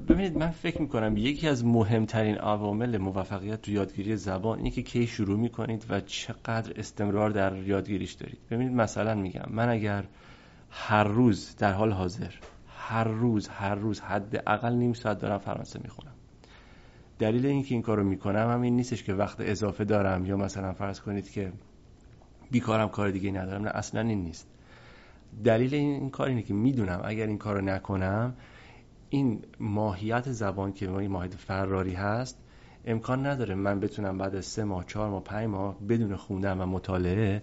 ببینید 0.09 0.37
من 0.37 0.51
فکر 0.51 0.83
می‌کنم 0.83 1.17
یکی 1.17 1.49
از 1.49 1.65
مهمترین 1.65 2.39
عوامل 2.39 2.99
موفقیت 2.99 3.63
تو 3.63 3.71
یادگیری 3.71 4.17
زبان 4.17 4.59
اینه 4.59 4.71
که 4.71 4.83
کی 4.83 5.07
شروع 5.07 5.39
می‌کنید 5.39 5.85
و 5.89 6.01
چقدر 6.01 6.73
استمرار 6.77 7.31
در 7.31 7.57
یادگیریش 7.57 8.13
دارید. 8.13 8.39
ببینید 8.51 8.73
مثلا 8.73 9.15
میگم 9.15 9.47
من 9.51 9.69
اگر 9.69 10.05
هر 10.71 11.05
روز 11.05 11.57
در 11.59 11.73
حال 11.73 11.93
حاضر 11.93 12.31
هر 12.89 13.05
روز 13.05 13.49
هر 13.49 13.75
روز 13.75 14.01
حداقل 14.01 14.73
نیم 14.73 14.93
ساعت 14.93 15.19
دارم 15.19 15.39
فرانسه 15.39 15.81
می‌خونم. 15.83 16.13
دلیل 17.19 17.47
اینکه 17.47 17.75
این 17.75 17.83
کارو 17.83 18.05
می‌کنم 18.05 18.51
همین 18.51 18.77
نیستش 18.77 19.03
که 19.03 19.15
وقت 19.15 19.37
اضافه 19.41 19.85
دارم 19.85 20.27
یا 20.27 20.37
مثلا 20.37 20.73
فرض 20.73 21.01
کنید 21.01 21.31
که 21.31 21.53
بیکارم 22.51 22.89
کار 22.89 23.11
دیگه 23.11 23.31
ندارم 23.31 23.63
نه 23.63 23.71
اصلا 23.71 24.01
این 24.01 24.23
نیست. 24.23 24.49
دلیل 25.45 25.75
این, 25.75 25.91
این 26.01 26.11
کار 26.11 26.29
اینه 26.29 26.43
که 26.43 26.55
می‌دونم 26.55 27.01
اگر 27.05 27.27
این 27.27 27.39
کارو 27.39 27.61
نکنم 27.61 28.35
این 29.11 29.43
ماهیت 29.61 30.33
زبان 30.33 30.73
که 30.73 30.89
ما 30.89 31.01
ماهیت 31.01 31.35
فراری 31.35 31.95
هست 31.95 32.39
امکان 32.85 33.27
نداره 33.27 33.55
من 33.55 33.81
بتونم 33.81 34.19
بعد 34.19 34.35
از 34.35 34.45
سه 34.45 34.65
ماه 34.65 34.85
چهار 34.85 35.11
ماه 35.11 35.25
پنج 35.25 35.49
ماه 35.49 35.79
بدون 35.89 36.17
خوندن 36.17 36.59
و 36.59 36.67
مطالعه 36.67 37.43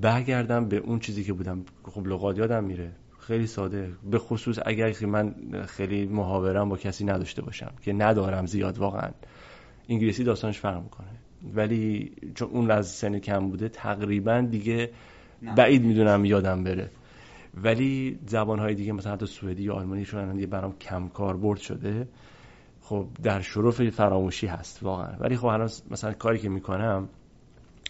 برگردم 0.00 0.68
به 0.68 0.76
اون 0.76 0.98
چیزی 0.98 1.24
که 1.24 1.32
بودم. 1.32 1.64
خب 1.84 2.06
لغات 2.06 2.38
یادم 2.38 2.64
میره. 2.64 2.92
خیلی 3.28 3.46
ساده. 3.46 3.92
به 4.10 4.18
خصوص 4.18 4.58
اگر 4.66 4.90
که 4.90 5.06
من 5.06 5.34
خیلی 5.66 6.06
محاورم 6.06 6.68
با 6.68 6.76
کسی 6.76 7.04
نداشته 7.04 7.42
باشم 7.42 7.72
که 7.82 7.92
ندارم 7.92 8.46
زیاد 8.46 8.78
واقعا. 8.78 9.10
انگلیسی 9.88 10.24
داستانش 10.24 10.58
فرق 10.58 10.82
می‌کنه. 10.82 11.08
ولی 11.54 12.12
چون 12.34 12.48
اون 12.48 12.70
از 12.70 12.88
سن 12.88 13.18
کم 13.18 13.48
بوده 13.48 13.68
تقریبا 13.68 14.40
دیگه 14.50 14.90
بعید 15.56 15.84
می‌دونم 15.84 16.24
یادم 16.24 16.64
بره. 16.64 16.90
ولی 17.54 18.18
زبانهای 18.26 18.74
دیگه 18.74 18.92
مثلا 18.92 19.12
حتی 19.12 19.26
سوئدی 19.26 19.62
یا 19.62 19.74
آلمانی 19.74 20.04
شدن 20.04 20.34
دیگه 20.34 20.46
برام 20.46 20.78
کم 20.78 21.08
کاربرد 21.08 21.58
شده. 21.58 22.08
خب 22.80 23.06
در 23.22 23.40
شرف 23.40 23.88
فراموشی 23.90 24.46
هست 24.46 24.82
واقعا. 24.82 25.16
ولی 25.18 25.36
خب 25.36 25.48
هنوز 25.48 25.82
مثلا 25.90 26.12
کاری 26.12 26.38
که 26.38 26.48
می‌کنم 26.48 27.08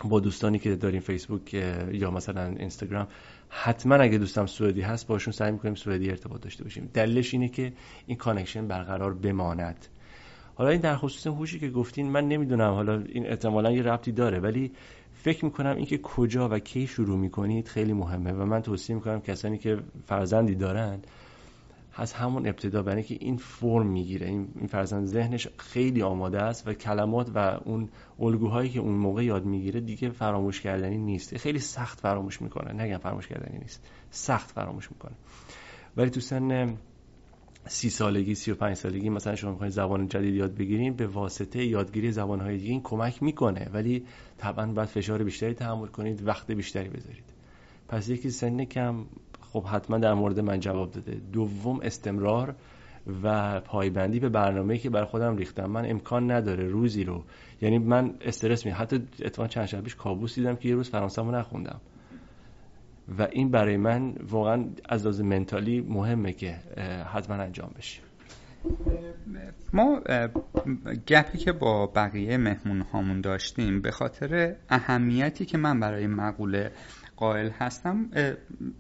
با 0.05 0.21
دوستانی 0.21 0.59
که 0.59 0.77
داریم 0.77 1.01
فیسبوک 1.01 1.55
یا 1.93 2.11
مثلا 2.11 2.47
اینستاگرام 2.47 3.07
حتما 3.49 3.95
اگه 3.95 4.19
دوستم 4.19 4.47
سوئدی 4.47 4.81
هست 4.81 5.07
باشون 5.07 5.33
سعی 5.33 5.53
می‌کنیم 5.53 5.75
سوئدی 5.75 6.11
ارتباط 6.11 6.41
داشته 6.41 6.65
باشیم. 6.65 6.91
دلیلش 6.95 7.35
اینه 7.35 7.49
که 7.49 7.73
این 8.07 8.17
connection 8.17 8.69
برقرار 8.69 9.15
بماند. 9.15 9.87
حالا 10.55 10.71
این 10.71 10.81
در 10.81 10.97
خصوص 10.97 11.27
هوشی 11.27 11.59
که 11.59 11.71
گفتین 11.71 12.11
من 12.11 12.29
نمی‌دونم 12.29 12.73
حالا 12.73 13.03
این 13.09 13.27
احتمالا 13.27 13.71
یه 13.71 13.83
ربطی 13.83 14.13
داره 14.13 14.39
ولی 14.39 14.73
فکر 15.13 15.45
می‌کنم 15.45 15.77
اینکه 15.77 15.99
کجا 15.99 16.49
و 16.49 16.59
کی 16.59 16.87
شروع 16.87 17.19
می‌کنید 17.19 17.69
خیلی 17.69 17.93
مهمه 17.93 18.33
و 18.33 18.45
من 18.45 18.63
توصیه 18.63 18.97
می‌کنم 18.97 19.21
کسانی 19.21 19.59
که 19.59 19.79
فرزندی 20.07 20.55
دارن 20.55 21.01
از 22.01 22.13
همون 22.13 22.47
ابتدا 22.47 22.83
برای 22.83 23.03
که 23.03 23.17
این 23.21 23.37
فرم 23.37 23.87
می‌گیره. 23.87 24.27
این 24.27 24.67
فرزند 24.69 25.07
ذهنش 25.07 25.49
خیلی 25.57 26.03
آماده 26.03 26.43
است 26.43 26.69
و 26.69 26.73
کلمات 26.73 27.31
و 27.35 27.39
اون 27.65 27.89
الگوهایی 28.21 28.71
که 28.71 28.81
اون 28.81 28.95
موقع 28.95 29.25
یاد 29.25 29.45
می‌گیره 29.45 29.81
دیگه 29.81 30.11
فراموش 30.11 30.61
کردنی 30.61 30.99
نیست. 30.99 31.37
خیلی 31.37 31.59
سخت 31.59 32.01
فراموش 32.01 32.43
می‌کنه. 32.43 32.83
نگم 32.83 32.99
فراموش 32.99 33.27
کردنی 33.27 33.59
نیست. 33.59 33.87
سخت 34.11 34.51
فراموش 34.51 34.91
می‌کنه. 34.93 35.13
ولی 35.97 36.11
تو 36.11 36.21
سن 36.21 36.77
سی 37.67 37.91
سالگی 37.91 38.35
سی 38.35 38.51
و 38.51 38.55
پنج 38.55 38.77
سالگی 38.77 39.09
مثلا 39.11 39.35
شما 39.35 39.51
می‌خواین 39.51 39.71
زبان 39.71 40.09
جدید 40.09 40.35
یاد 40.35 40.55
بگیرین 40.55 40.95
به 40.95 41.07
واسطه 41.07 41.65
یادگیری 41.65 42.13
زبانهای 42.13 42.57
دیگه 42.59 42.71
این 42.71 42.83
کمک 42.83 43.23
می‌کنه. 43.23 43.71
ولی 43.73 44.05
طبعا 44.39 44.67
باید 44.67 44.89
فشار 44.89 45.25
بیشتری 45.25 45.55
تحمل 45.55 45.87
کنید 45.87 46.27
وقت 46.27 46.51
بیشتری 46.51 46.89
بذارید. 46.89 47.25
پس 47.89 48.09
یکی 48.09 48.31
سن 48.31 48.65
کم 48.65 49.05
خب 49.53 49.65
حتما 49.65 49.99
در 49.99 50.15
مورد 50.15 50.41
من 50.41 50.61
جواب 50.61 50.91
داده. 50.91 51.21
دوم 51.33 51.81
استمرار 51.83 52.55
و 53.23 53.61
پایبندی 53.61 54.21
به 54.21 54.29
برنامه 54.29 54.79
که 54.79 54.91
برای 54.91 55.07
خودم 55.07 55.37
ریختم. 55.37 55.67
من 55.71 55.91
امکان 55.91 56.31
نداره 56.31 56.69
روزی 56.69 57.05
رو 57.05 57.25
یعنی 57.63 57.79
من 57.79 58.15
استرس 58.21 58.67
می 58.67 58.73
حتی 58.73 58.97
اتفاقا 59.25 59.49
چند 59.49 59.67
شب 59.67 59.81
پیش 59.81 59.95
کابوس 59.95 60.35
دیدم 60.35 60.57
که 60.57 60.69
یه 60.69 60.75
روز 60.75 60.91
فرانسه 60.91 61.23
نخوندم. 61.23 61.81
و 63.19 63.29
این 63.33 63.51
برای 63.51 63.77
من 63.77 64.15
واقعا 64.31 64.65
از 64.89 65.03
لحاظ 65.03 65.21
منتالی 65.21 65.81
مهمه 65.81 66.33
که 66.33 66.55
حتما 67.13 67.37
انجام 67.37 67.71
بشه. 67.79 68.01
ما 69.73 70.01
گپی 71.07 71.39
که 71.39 71.53
با 71.53 71.87
بقیه 71.87 72.37
مهمون 72.37 72.81
هامون 72.81 73.21
داشتیم 73.21 73.81
به 73.81 73.91
خاطر 73.91 74.57
اهمیتی 74.71 75.45
که 75.45 75.59
من 75.59 75.81
برای 75.81 76.07
مقوله 76.07 76.73
قائل 77.19 77.51
هستم 77.51 78.11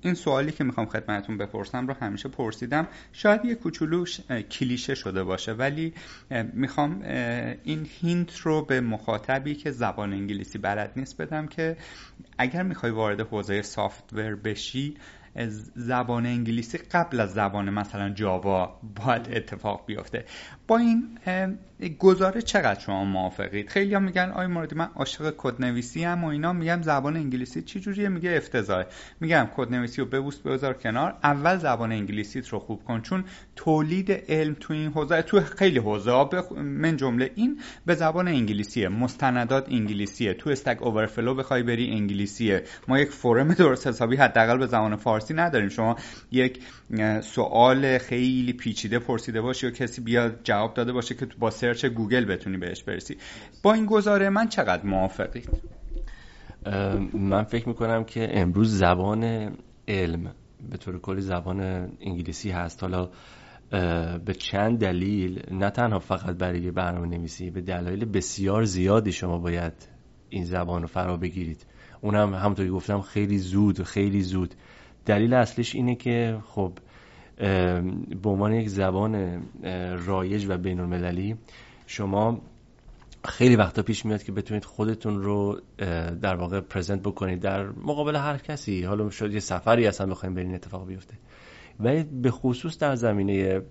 این 0.00 0.14
سوالی 0.14 0.52
که 0.52 0.64
می‌خوام 0.64 0.86
خدمتتون 0.86 1.38
بپرسم 1.38 1.86
رو 1.86 1.94
همیشه 2.00 2.28
پرسیدم. 2.28 2.88
شاید 3.12 3.44
یه 3.44 3.54
کوچولو 3.54 4.04
کلیشه 4.50 4.94
شده 4.94 5.24
باشه 5.24 5.52
ولی 5.52 5.94
می‌خوام 6.52 7.02
این 7.64 7.86
hint 8.00 8.36
رو 8.36 8.64
به 8.64 8.80
مخاطبی 8.80 9.54
که 9.54 9.70
زبان 9.70 10.12
انگلیسی 10.12 10.58
بلد 10.58 10.92
نیست 10.96 11.22
بدم 11.22 11.46
که 11.46 11.76
اگر 12.38 12.62
می‌خوای 12.62 12.92
وارد 12.92 13.20
حوزه 13.20 13.62
software 13.62 14.34
بشی 14.34 14.96
زبان 15.74 16.26
انگلیسی 16.26 16.78
قبل 16.78 17.20
از 17.20 17.32
زبان 17.32 17.70
مثلا 17.70 18.10
جاوا 18.10 18.80
باید 19.04 19.28
اتفاق 19.32 19.86
بیفته. 19.86 20.24
با 20.68 20.78
این 20.78 21.18
گزاره 21.98 22.42
چقدر 22.42 22.80
شما 22.80 23.04
موافقید؟ 23.04 23.68
خیلی 23.68 23.94
هم 23.94 24.02
میگن 24.02 24.32
آی 24.34 24.46
موردی 24.46 24.74
من 24.74 24.88
عاشق 24.94 25.34
کدنویسی 25.36 26.04
هم 26.04 26.24
و 26.24 26.26
اینا. 26.26 26.52
میگم 26.52 26.82
زبان 26.82 27.16
انگلیسی 27.16 27.62
چی 27.62 27.80
جوریه؟ 27.80 28.08
میگه 28.08 28.30
افتضاح 28.36 28.84
میگم 29.20 29.48
کدنویسی 29.56 30.00
رو 30.00 30.06
ببوس 30.06 30.38
بذار 30.38 30.74
کنار. 30.74 31.16
اول 31.22 31.56
زبان 31.56 31.92
انگلیسیت 31.92 32.48
رو 32.48 32.58
خوب 32.58 32.84
کن 32.84 33.00
چون 33.00 33.24
تولید 33.56 34.12
علم 34.12 34.56
تو 34.60 34.72
این 34.72 34.92
حوزه 34.92 35.22
تو 35.22 35.40
خیلی 35.40 35.78
حوزه 35.78 36.28
من 36.56 36.96
جمله 36.96 37.30
این 37.34 37.60
به 37.86 37.94
زبان 37.94 38.28
انگلیسیه. 38.28 38.88
مستندات 38.88 39.68
انگلیسیه. 39.72 40.34
تو 40.34 40.50
Stack 40.50 40.82
Overflow 40.82 41.34
بخوای 41.34 41.62
بری 41.62 41.90
انگلیسیه. 41.90 42.64
ما 42.88 42.98
یک 42.98 43.10
forum 43.10 43.54
درست 43.54 43.86
حسابی 43.86 44.16
حداقل 44.16 44.58
به 44.58 44.66
زبان 44.66 44.96
فارسی 44.96 45.34
نداریم. 45.34 45.68
شما 45.68 45.96
یک 46.30 46.62
سوال 47.22 47.98
خیلی 47.98 48.52
پیچیده 48.52 48.98
پرسیده 48.98 49.40
باشی 49.40 49.66
و 49.66 49.70
کسی 49.70 50.00
بیاد 50.00 50.40
جواب 50.58 50.74
داده 50.74 50.92
باشه 50.92 51.14
که 51.14 51.26
با 51.38 51.50
search 51.50 51.86
گوگل 51.86 52.24
بتونی 52.24 52.56
بهش 52.56 52.82
برسی. 52.82 53.16
با 53.62 53.72
این 53.72 53.86
گزاره 53.86 54.28
من 54.28 54.48
چقدر 54.48 54.86
موافقید؟ 54.86 55.48
من 57.14 57.42
فکر 57.42 57.68
می‌کنم 57.68 58.04
که 58.04 58.40
امروز 58.40 58.78
زبان 58.78 59.52
علم 59.88 60.34
به 60.70 60.76
طور 60.76 61.00
کلی 61.00 61.20
زبان 61.20 61.60
انگلیسی 62.00 62.50
هست. 62.50 62.82
حالا 62.82 63.08
به 64.18 64.34
چند 64.38 64.78
دلیل 64.78 65.42
نه 65.50 65.70
تنها 65.70 65.98
فقط 65.98 66.36
برای 66.36 66.70
برنامه 66.70 67.08
نویسی 67.08 67.50
به 67.50 67.60
دلایل 67.60 68.04
بسیار 68.04 68.64
زیادی 68.64 69.12
شما 69.12 69.38
باید 69.38 69.88
این 70.28 70.44
زبان 70.44 70.82
رو 70.82 70.88
فرا 70.88 71.16
بگیرید. 71.16 71.66
اونم 72.00 72.34
همونطوری 72.34 72.68
گفتم 72.68 73.00
خیلی 73.00 73.38
زود 73.38 73.82
خیلی 73.82 74.20
زود. 74.20 74.54
دلیل 75.06 75.34
اصلیش 75.34 75.74
اینه 75.74 75.94
که 75.94 76.38
خب 76.44 76.72
به 78.22 78.30
عنوان 78.30 78.52
یک 78.52 78.68
زبان 78.68 79.42
رایج 80.06 80.46
و 80.48 80.58
بین 80.58 80.80
المللی 80.80 81.36
شما 81.86 82.40
خیلی 83.24 83.56
وقتا 83.56 83.82
پیش 83.82 84.06
میاد 84.06 84.22
که 84.22 84.32
بتونید 84.32 84.64
خودتون 84.64 85.22
رو 85.22 85.60
در 86.22 86.34
واقع 86.34 86.60
پرزنت 86.60 87.02
بکنید 87.02 87.40
در 87.40 87.66
مقابل 87.66 88.16
هر 88.16 88.36
کسی. 88.36 88.82
حالا 88.82 89.10
شاید 89.10 89.32
یه 89.32 89.40
سفری 89.40 89.86
اصلا 89.86 90.06
بخوایم 90.06 90.34
برین 90.34 90.54
اتفاق 90.54 90.86
بیفته. 90.86 91.14
ولی 91.80 92.02
به 92.02 92.30
خصوص 92.30 92.78
در 92.78 92.94
زمینه 92.94 93.62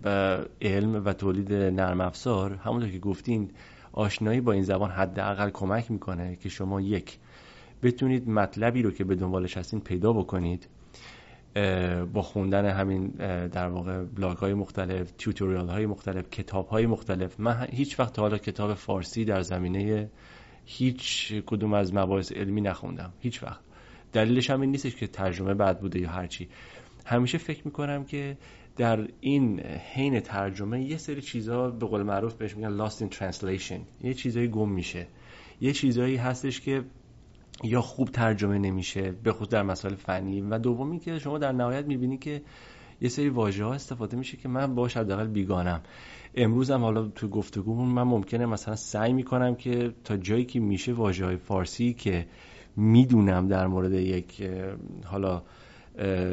علم 0.61 1.05
و 1.05 1.13
تولید 1.13 1.53
نرم 1.53 2.01
افزار 2.01 2.55
همونطور 2.55 2.89
که 2.89 2.99
گفتین 2.99 3.51
آشنایی 3.91 4.41
با 4.41 4.51
این 4.51 4.63
زبان 4.63 4.91
حداقل 4.91 5.49
کمک 5.49 5.91
می‌کنه 5.91 6.35
که 6.35 6.49
شما 6.49 6.81
یک 6.81 7.19
بتونید 7.83 8.29
مطلبی 8.29 8.81
رو 8.81 8.91
که 8.91 9.03
به 9.03 9.15
دنبالش 9.15 9.57
هستین 9.57 9.79
پیدا 9.79 10.13
بکنید. 10.13 10.67
با 12.13 12.21
خوندن 12.21 12.65
همین 12.65 13.07
در 13.47 13.67
واقع 13.67 14.03
بلاگ 14.03 14.37
های 14.37 14.53
مختلف 14.53 15.11
تیوتوریال 15.11 15.69
های 15.69 15.85
مختلف 15.85 16.29
کتاب 16.29 16.67
های 16.67 16.85
مختلف. 16.85 17.39
من 17.39 17.67
هیچ 17.71 17.99
وقت 17.99 18.19
حالا 18.19 18.37
کتاب 18.37 18.73
فارسی 18.73 19.25
در 19.25 19.41
زمینه 19.41 20.09
هیچ 20.65 21.33
کدوم 21.45 21.73
از 21.73 21.93
مباحث 21.93 22.31
علمی 22.31 22.61
نخوندم. 22.61 23.13
هیچ 23.19 23.43
وقت. 23.43 23.59
دلیلش 24.13 24.49
هم 24.49 24.61
این 24.61 24.71
نیستش 24.71 24.95
که 24.95 25.07
ترجمه 25.07 25.53
بد 25.53 25.79
بوده 25.79 25.99
یا 25.99 26.09
هرچی. 26.09 26.49
همیشه 27.05 27.37
فکر 27.37 27.61
می‌کنم 27.65 28.03
که 28.03 28.37
در 28.77 29.07
این 29.19 29.59
حین 29.93 30.19
ترجمه 30.19 30.83
یه 30.83 30.97
سری 30.97 31.21
چیزها 31.21 31.69
به 31.69 31.85
قول 31.85 32.03
معروف 32.03 32.33
بهش 32.33 32.55
میگن 32.55 32.87
lost 32.87 32.93
in 32.93 33.15
translation. 33.15 33.79
یه 34.01 34.13
چیزایی 34.13 34.47
گم 34.47 34.69
میشه. 34.69 35.07
یه 35.61 35.73
چیزایی 35.73 36.15
هستش 36.15 36.61
که 36.61 36.83
یا 37.63 37.81
خوب 37.81 38.09
ترجمه 38.09 38.57
نمیشه 38.57 39.11
به 39.11 39.33
خود 39.33 39.49
در 39.49 39.63
مسائل 39.63 39.95
فنی. 39.95 40.41
و 40.41 40.59
دومی 40.59 40.99
که 40.99 41.19
شما 41.19 41.37
در 41.37 41.51
نهایت 41.51 41.85
می‌بینی 41.85 42.17
که 42.17 42.41
یه 43.01 43.09
سری 43.09 43.29
واژه 43.29 43.65
ها 43.65 43.73
استفاده 43.73 44.17
میشه 44.17 44.37
که 44.37 44.49
من 44.49 44.75
باش 44.75 44.97
حداقل 44.97 45.27
بیگانم. 45.27 45.81
امروز 46.35 46.71
هم 46.71 46.81
حالا 46.81 47.07
تو 47.07 47.27
گفتگومون 47.27 47.87
من 47.87 48.03
ممکنه 48.03 48.45
مثلا 48.45 48.75
سعی 48.75 49.13
می‌کنم 49.13 49.55
که 49.55 49.93
تا 50.03 50.17
جایی 50.17 50.45
که 50.45 50.59
میشه 50.59 50.93
واژه 50.93 51.25
های 51.25 51.37
فارسی 51.37 51.93
که 51.93 52.27
می‌دونم 52.75 53.47
در 53.47 53.67
مورد 53.67 53.93
یک 53.93 54.49
حالا 55.05 55.43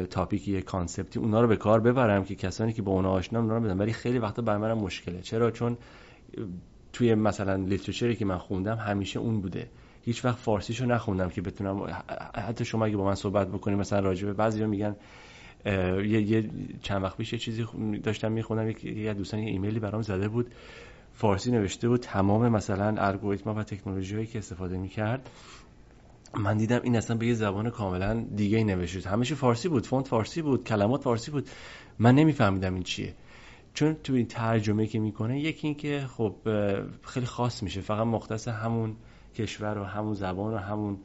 تاپیکی 0.09 0.51
یک 0.51 0.63
کانسپتی 0.63 1.19
اونا 1.19 1.41
رو 1.41 1.47
به 1.47 1.55
کار 1.55 1.79
ببرم 1.79 2.23
که 2.23 2.35
کسانی 2.35 2.73
که 2.73 2.81
با 2.81 2.91
اونا 2.91 3.11
آشنا 3.11 3.39
اونا 3.39 3.57
رو 3.57 3.63
بدم. 3.63 3.79
ولی 3.79 3.93
خیلی 3.93 4.19
وقتا 4.19 4.41
برای 4.41 4.61
منم 4.61 4.77
مشکله. 4.77 5.21
چرا؟ 5.21 5.51
چون 5.51 5.77
توی 6.93 7.15
مثلا 7.15 7.55
لیترچری 7.55 8.15
که 8.15 8.25
من 8.25 8.37
خوندم 8.37 8.75
همیشه 8.75 9.19
اون 9.19 9.41
بوده. 9.41 9.67
هیچ 10.05 10.25
وقت 10.25 10.37
فارسیشو 10.37 10.85
نخوندم 10.85 11.29
که 11.29 11.41
بتونم 11.41 12.03
حتی 12.35 12.65
شما 12.65 12.85
اگه 12.85 12.97
با 12.97 13.05
من 13.05 13.15
صحبت 13.15 13.47
بکنیم 13.47 13.77
مثلا 13.77 13.99
راجبه 13.99 14.33
بعضیا 14.33 14.67
میگن 14.67 14.95
یه, 15.65 16.21
یه 16.21 16.49
چند 16.81 17.03
وقت 17.03 17.17
پیش 17.17 17.33
یه 17.33 17.39
چیزی 17.39 17.65
داشتم 18.03 18.31
میخوندم 18.31 18.73
یه 18.83 19.13
دوستان 19.13 19.39
یه 19.39 19.49
ایمیلی 19.49 19.79
برام 19.79 20.01
زده 20.01 20.27
بود. 20.27 20.51
فارسی 21.13 21.51
نوشته 21.51 21.89
بود 21.89 21.99
تمام 21.99 22.49
مثلا 22.49 22.95
الگوریتم 22.97 23.49
و 23.49 23.63
تکنولوژی 23.63 24.15
هایی 24.15 24.27
که 24.27 24.39
استفاده 24.39 24.77
می‌کرد. 24.77 25.29
من 26.33 26.57
دیدم 26.57 26.79
این 26.83 26.95
اصلا 26.95 27.17
به 27.17 27.27
یه 27.27 27.33
زبان 27.33 27.69
کاملا 27.69 28.25
دیگه 28.35 28.57
ای 28.57 28.63
نوشته 28.63 29.09
همیشه 29.09 29.35
فارسی 29.35 29.69
بود 29.69 29.85
فونت 29.85 30.07
فارسی 30.07 30.41
بود 30.41 30.63
کلمات 30.63 31.01
فارسی 31.01 31.31
بود. 31.31 31.49
من 31.99 32.15
نمیفهمیدم 32.15 32.73
این 32.73 32.83
چیه. 32.83 33.13
چون 33.73 33.93
تو 33.93 34.13
این 34.13 34.25
ترجمه 34.25 34.87
که 34.87 34.99
می‌کنه 34.99 35.39
یکی 35.39 35.67
این 35.67 35.77
که 35.77 36.05
خب 36.17 36.35
خیلی 37.01 37.25
خاص 37.25 37.63
میشه. 37.63 37.81
فقط 37.81 38.07
مختص 38.07 38.47
همون 38.47 38.95
کشور 39.35 39.77
و 39.77 39.83
همون 39.83 40.13
زبان 40.13 40.53
و 40.53 40.57
همون 40.57 40.97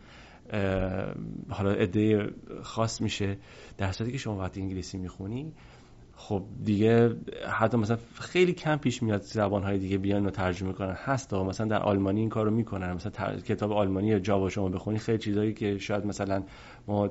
حالا 1.48 1.70
عده 1.70 2.30
خاص 2.62 3.00
میشه 3.00 3.36
در 3.78 3.92
که 3.92 4.18
شما 4.18 4.38
وقتی 4.38 4.60
انگلیسی 4.60 4.98
می‌خونی 4.98 5.52
خب 6.16 6.42
دیگه 6.64 7.16
حتی 7.50 7.76
مثلا 7.76 7.98
خیلی 8.20 8.52
کم 8.52 8.76
پیش 8.76 9.02
میاد 9.02 9.22
زبان 9.22 9.62
های 9.62 9.78
دیگه 9.78 9.98
بیان 9.98 10.26
و 10.26 10.30
ترجمه 10.30 10.72
کنن. 10.72 10.96
هست 11.04 11.34
مثلا 11.34 11.66
در 11.66 11.82
آلمانی 11.82 12.20
این 12.20 12.28
کارو 12.28 12.50
می‌کنن. 12.50 12.92
مثلا 12.92 13.36
کتاب 13.36 13.72
آلمانی 13.72 14.08
یا 14.08 14.18
جاوا 14.18 14.48
شما 14.48 14.68
بخونی 14.68 14.98
خیلی 14.98 15.18
چیزایی 15.18 15.54
که 15.54 15.78
شاید 15.78 16.06
مثلا 16.06 16.42
ما 16.86 17.10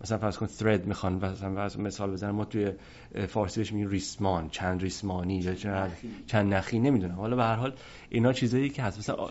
مثلا 0.00 0.18
فرض 0.18 0.36
کن 0.36 0.46
thread 0.46 0.86
می‌خوان 0.86 1.14
مثلا 1.14 1.68
مثال 1.82 2.10
بزنم 2.10 2.34
ما 2.34 2.44
توی 2.44 2.72
فارسی 3.28 3.60
بهش 3.60 3.72
میگیم 3.72 3.88
ریسمان 3.90 4.48
چند 4.48 4.82
ریسمانی 4.82 5.38
یا 5.38 5.54
چند 6.26 6.54
نخی 6.54 6.78
نمی‌دونم. 6.78 7.14
حالا 7.14 7.36
به 7.36 7.42
هر 7.42 7.54
حال 7.54 7.72
اینا 8.10 8.32
چیزایی 8.32 8.68
که 8.68 8.82
هست. 8.82 8.98
مثلا 8.98 9.28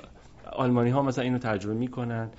آلمانی 0.52 0.89
ها 0.89 1.02
مثلا 1.02 1.24
اینو 1.24 1.38
ترجمه 1.38 1.74
می‌کنن 1.74 2.30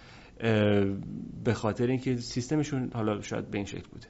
به 1.45 1.55
خاطر 1.55 1.87
اینکه 1.87 2.17
سیستمشون 2.17 2.91
حالا 2.95 3.23
شاید 3.23 3.51
به 3.51 3.59
این 3.59 3.67
شکل 3.67 3.89
بوده. 3.93 4.07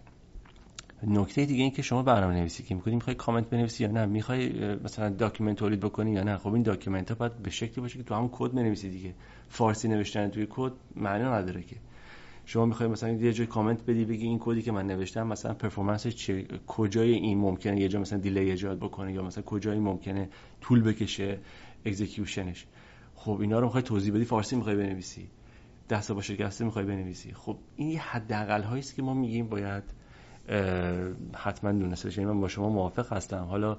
نکته 1.06 1.44
دیگه 1.44 1.62
این 1.62 1.70
که 1.70 1.82
شما 1.82 2.02
برنامه 2.02 2.34
نویسی 2.34 2.62
که 2.62 2.74
می‌کنی 2.74 2.94
می‌خوای 2.94 3.16
کامنت 3.16 3.50
بنویسی 3.50 3.84
یا 3.84 3.90
نه؟ 3.90 4.06
می‌خوای 4.06 4.74
مثلا 4.84 5.08
document 5.08 5.56
تولید 5.56 5.80
بکنی 5.80 6.12
یا 6.12 6.22
نه؟ 6.22 6.36
خب 6.36 6.52
این 6.52 6.62
document 6.62 7.08
ها 7.08 7.14
باید 7.14 7.36
به 7.36 7.50
شکلی 7.50 7.80
باشه 7.80 7.98
که 7.98 8.04
تو 8.04 8.14
همون 8.14 8.28
کد 8.32 8.52
بنویسی 8.52 8.90
دیگه. 8.90 9.14
فارسی 9.48 9.88
نوشتن 9.88 10.28
توی 10.28 10.46
کد 10.50 10.72
معنی 10.96 11.24
نداره 11.24 11.62
که. 11.62 11.76
شما 12.46 12.66
می‌خوای 12.66 12.88
مثلا 12.88 13.10
یه 13.10 13.32
جای 13.32 13.46
کامنت 13.46 13.82
بدی 13.82 14.04
بگی 14.04 14.26
این 14.26 14.38
کدی 14.40 14.62
که 14.62 14.72
من 14.72 14.86
نوشتم 14.86 15.26
مثلا 15.26 15.54
performance 15.54 16.06
چه 16.06 16.44
کجای 16.66 17.12
این 17.12 17.38
ممکنه 17.38 17.80
یه 17.80 17.88
جا 17.88 18.00
مثلا 18.00 18.18
delay 18.18 18.38
ایجاد 18.38 18.78
بکنه 18.78 19.12
یا 19.12 19.22
مثلا 19.22 19.42
کجایی 19.42 19.80
ممکنه 19.80 20.28
طول 20.60 20.82
بکشه؟ 20.82 21.38
execution 21.84 22.46
ش. 22.46 22.66
خب 23.24 23.38
اینا 23.40 23.58
رو 23.58 23.64
می‌خوای 23.64 23.82
توضیح 23.82 24.14
بدی؟ 24.14 24.24
فارسی 24.24 24.56
می‌خوای 24.56 24.76
بنویسی. 24.76 25.28
دست 25.90 26.12
و 26.12 26.17
پا 26.17 26.22
شکسته 26.22 26.64
می‌خوای 26.64 26.84
بنویسی. 26.84 27.32
خب 27.34 27.56
این 27.76 27.98
حداقل 27.98 28.62
هایی 28.62 28.80
است 28.80 28.94
که 28.94 29.02
ما 29.02 29.14
میگیم 29.14 29.48
باید 29.48 29.82
حتما 31.34 31.72
دونسته 31.72 32.08
بشه 32.08 32.24
من 32.24 32.40
با 32.40 32.48
شما 32.48 32.68
موافق 32.68 33.12
هستم. 33.12 33.44
حالا 33.44 33.76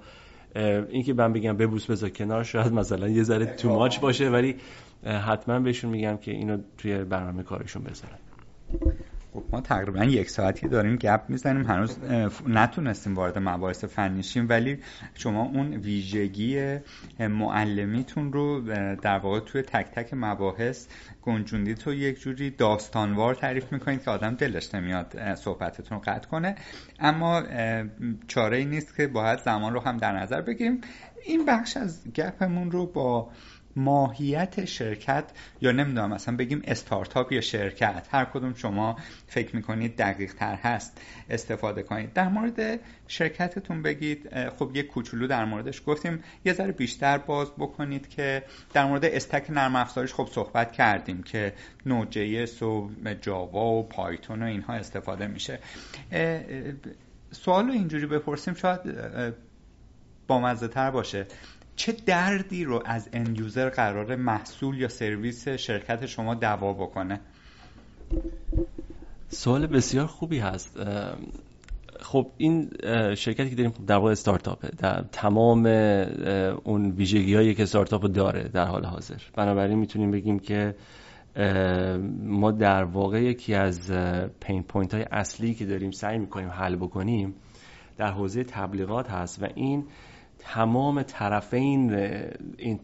اینکه 0.89 1.13
من 1.13 1.33
بگم 1.33 1.57
ببوس 1.57 1.85
بذار 1.85 2.09
کنار 2.09 2.43
شاید 2.43 2.73
مثلا 2.73 3.07
یه 3.09 3.23
ذره 3.23 3.45
تو 3.45 3.69
ماچ 3.69 3.99
باشه 3.99 4.29
ولی 4.29 4.55
حتما 5.03 5.59
بهشون 5.59 5.91
میگم 5.91 6.17
که 6.17 6.31
اینو 6.31 6.57
توی 6.77 7.03
برنامه 7.03 7.43
کارشون 7.43 7.83
بذارن. 7.83 8.17
خب 9.35 9.43
ما 9.51 9.61
تقریبا 9.61 10.03
یک 10.05 10.29
ساعتی 10.29 10.67
داریم 10.67 10.95
گپ 10.95 11.21
می‌زنیم. 11.29 11.65
هنوز 11.65 11.97
نتونستیم 12.47 13.15
وارد 13.15 13.39
مباحث 13.39 13.83
فنی 13.83 14.23
شیم 14.23 14.49
ولی 14.49 14.79
شما 15.13 15.43
اون 15.43 15.73
ویژگی 15.73 16.77
معلمیتون 17.19 18.33
رو 18.33 18.61
در 18.95 19.17
واقع 19.17 19.39
توی 19.39 19.61
تک 19.61 19.85
تک 19.85 20.13
مباحث 20.13 20.87
گنجوندی 21.21 21.75
تو 21.75 21.93
یک 21.93 22.19
جوری 22.19 22.49
داستانوار 22.49 23.35
تعریف 23.35 23.73
می‌کنید 23.73 24.03
که 24.03 24.11
آدم 24.11 24.35
دلش 24.35 24.75
نمیاد 24.75 25.35
صحبتتون 25.35 25.97
رو 25.97 26.03
قطع 26.05 26.27
کنه. 26.29 26.55
اما 26.99 27.43
چاره 28.27 28.57
ای 28.57 28.65
نیست 28.65 28.95
که 28.95 29.07
باید 29.07 29.39
زمان 29.39 29.73
رو 29.73 29.79
هم 29.79 29.97
در 29.97 30.11
نظر 30.11 30.41
بگیریم. 30.41 30.81
این 31.25 31.45
بخش 31.45 31.77
از 31.77 32.13
گپمون 32.13 32.71
رو 32.71 32.85
با 32.85 33.29
ماهیت 33.75 34.65
شرکت 34.65 35.23
یا 35.61 35.71
نمی‌دونم 35.71 36.13
مثلا 36.13 36.35
بگیم 36.35 36.61
استارتاپ 36.65 37.31
یا 37.31 37.41
شرکت 37.41 38.07
هر 38.11 38.25
کدوم 38.25 38.53
شما 38.53 38.95
فکر 39.27 39.55
می‌کنید 39.55 39.95
دقیق 39.97 40.33
تر 40.33 40.55
هست 40.55 41.01
استفاده 41.29 41.83
کنید. 41.83 42.13
در 42.13 42.29
مورد 42.29 42.79
شرکتتون 43.07 43.81
بگید 43.81 44.49
خب 44.49 44.71
یک 44.73 44.87
کوچولو 44.87 45.27
در 45.27 45.45
موردش 45.45 45.81
گفتیم. 45.87 46.23
یه 46.45 46.53
ذره 46.53 46.71
بیشتر 46.71 47.17
باز 47.17 47.51
بکنید 47.57 48.09
که 48.09 48.43
در 48.73 48.85
مورد 48.85 49.05
استک 49.05 49.45
نرم 49.49 49.75
افزارش 49.75 50.13
خب 50.13 50.27
صحبت 50.31 50.71
کردیم 50.71 51.23
که 51.23 51.53
نو 51.85 52.05
جیس 52.05 52.63
و 52.63 52.89
جاوا 53.21 53.65
و 53.65 53.83
پایتون 53.83 54.43
و 54.43 54.45
اینها 54.45 54.73
استفاده 54.73 55.27
میشه. 55.27 55.59
سوال 57.31 57.67
رو 57.67 57.73
اینجوری 57.73 58.05
بپرسیم 58.05 58.53
شاید 58.53 58.79
با 60.27 60.39
مزه 60.39 60.67
تر 60.67 60.91
باشه. 60.91 61.25
چه 61.75 61.91
دردی 62.05 62.63
رو 62.63 62.81
از 62.85 63.09
اندیوزر 63.13 63.69
قرار 63.69 64.15
محصول 64.15 64.77
یا 64.77 64.87
سرویس 64.87 65.47
شرکت 65.47 66.05
شما 66.05 66.35
دوا 66.35 66.73
بکنه؟ 66.73 67.19
سوال 69.29 69.67
بسیار 69.67 70.05
خوبی 70.05 70.39
هست. 70.39 70.79
خب 71.99 72.31
این 72.37 72.69
شرکتی 73.15 73.49
که 73.49 73.55
داریم 73.55 73.73
در 73.87 73.95
واقع 73.95 74.11
استارتاپه. 74.11 74.69
در 74.77 75.05
تمام 75.11 75.65
اون 76.63 76.91
ویژگی 76.91 77.35
هایی 77.35 77.55
که 77.55 77.63
استارتاپ 77.63 78.03
داره 78.03 78.43
در 78.43 78.65
حال 78.65 78.85
حاضر. 78.85 79.17
بنابراین 79.35 79.79
می‌تونیم 79.79 80.11
بگیم 80.11 80.39
که 80.39 80.75
ما 82.23 82.51
در 82.51 82.83
واقع 82.83 83.23
یکی 83.23 83.53
از 83.53 83.91
pain 84.39 84.63
point 84.63 84.93
های 84.93 85.05
اصلی 85.11 85.53
که 85.53 85.65
داریم 85.65 85.91
سعی 85.91 86.17
می‌کنیم 86.17 86.49
حل 86.49 86.75
بکنیم 86.75 87.35
در 87.97 88.11
حوزه 88.11 88.43
تبلیغات 88.43 89.09
هست 89.09 89.43
و 89.43 89.47
این 89.55 89.85
تمام 90.53 91.03
طرفین 91.03 91.93
این 92.57 92.79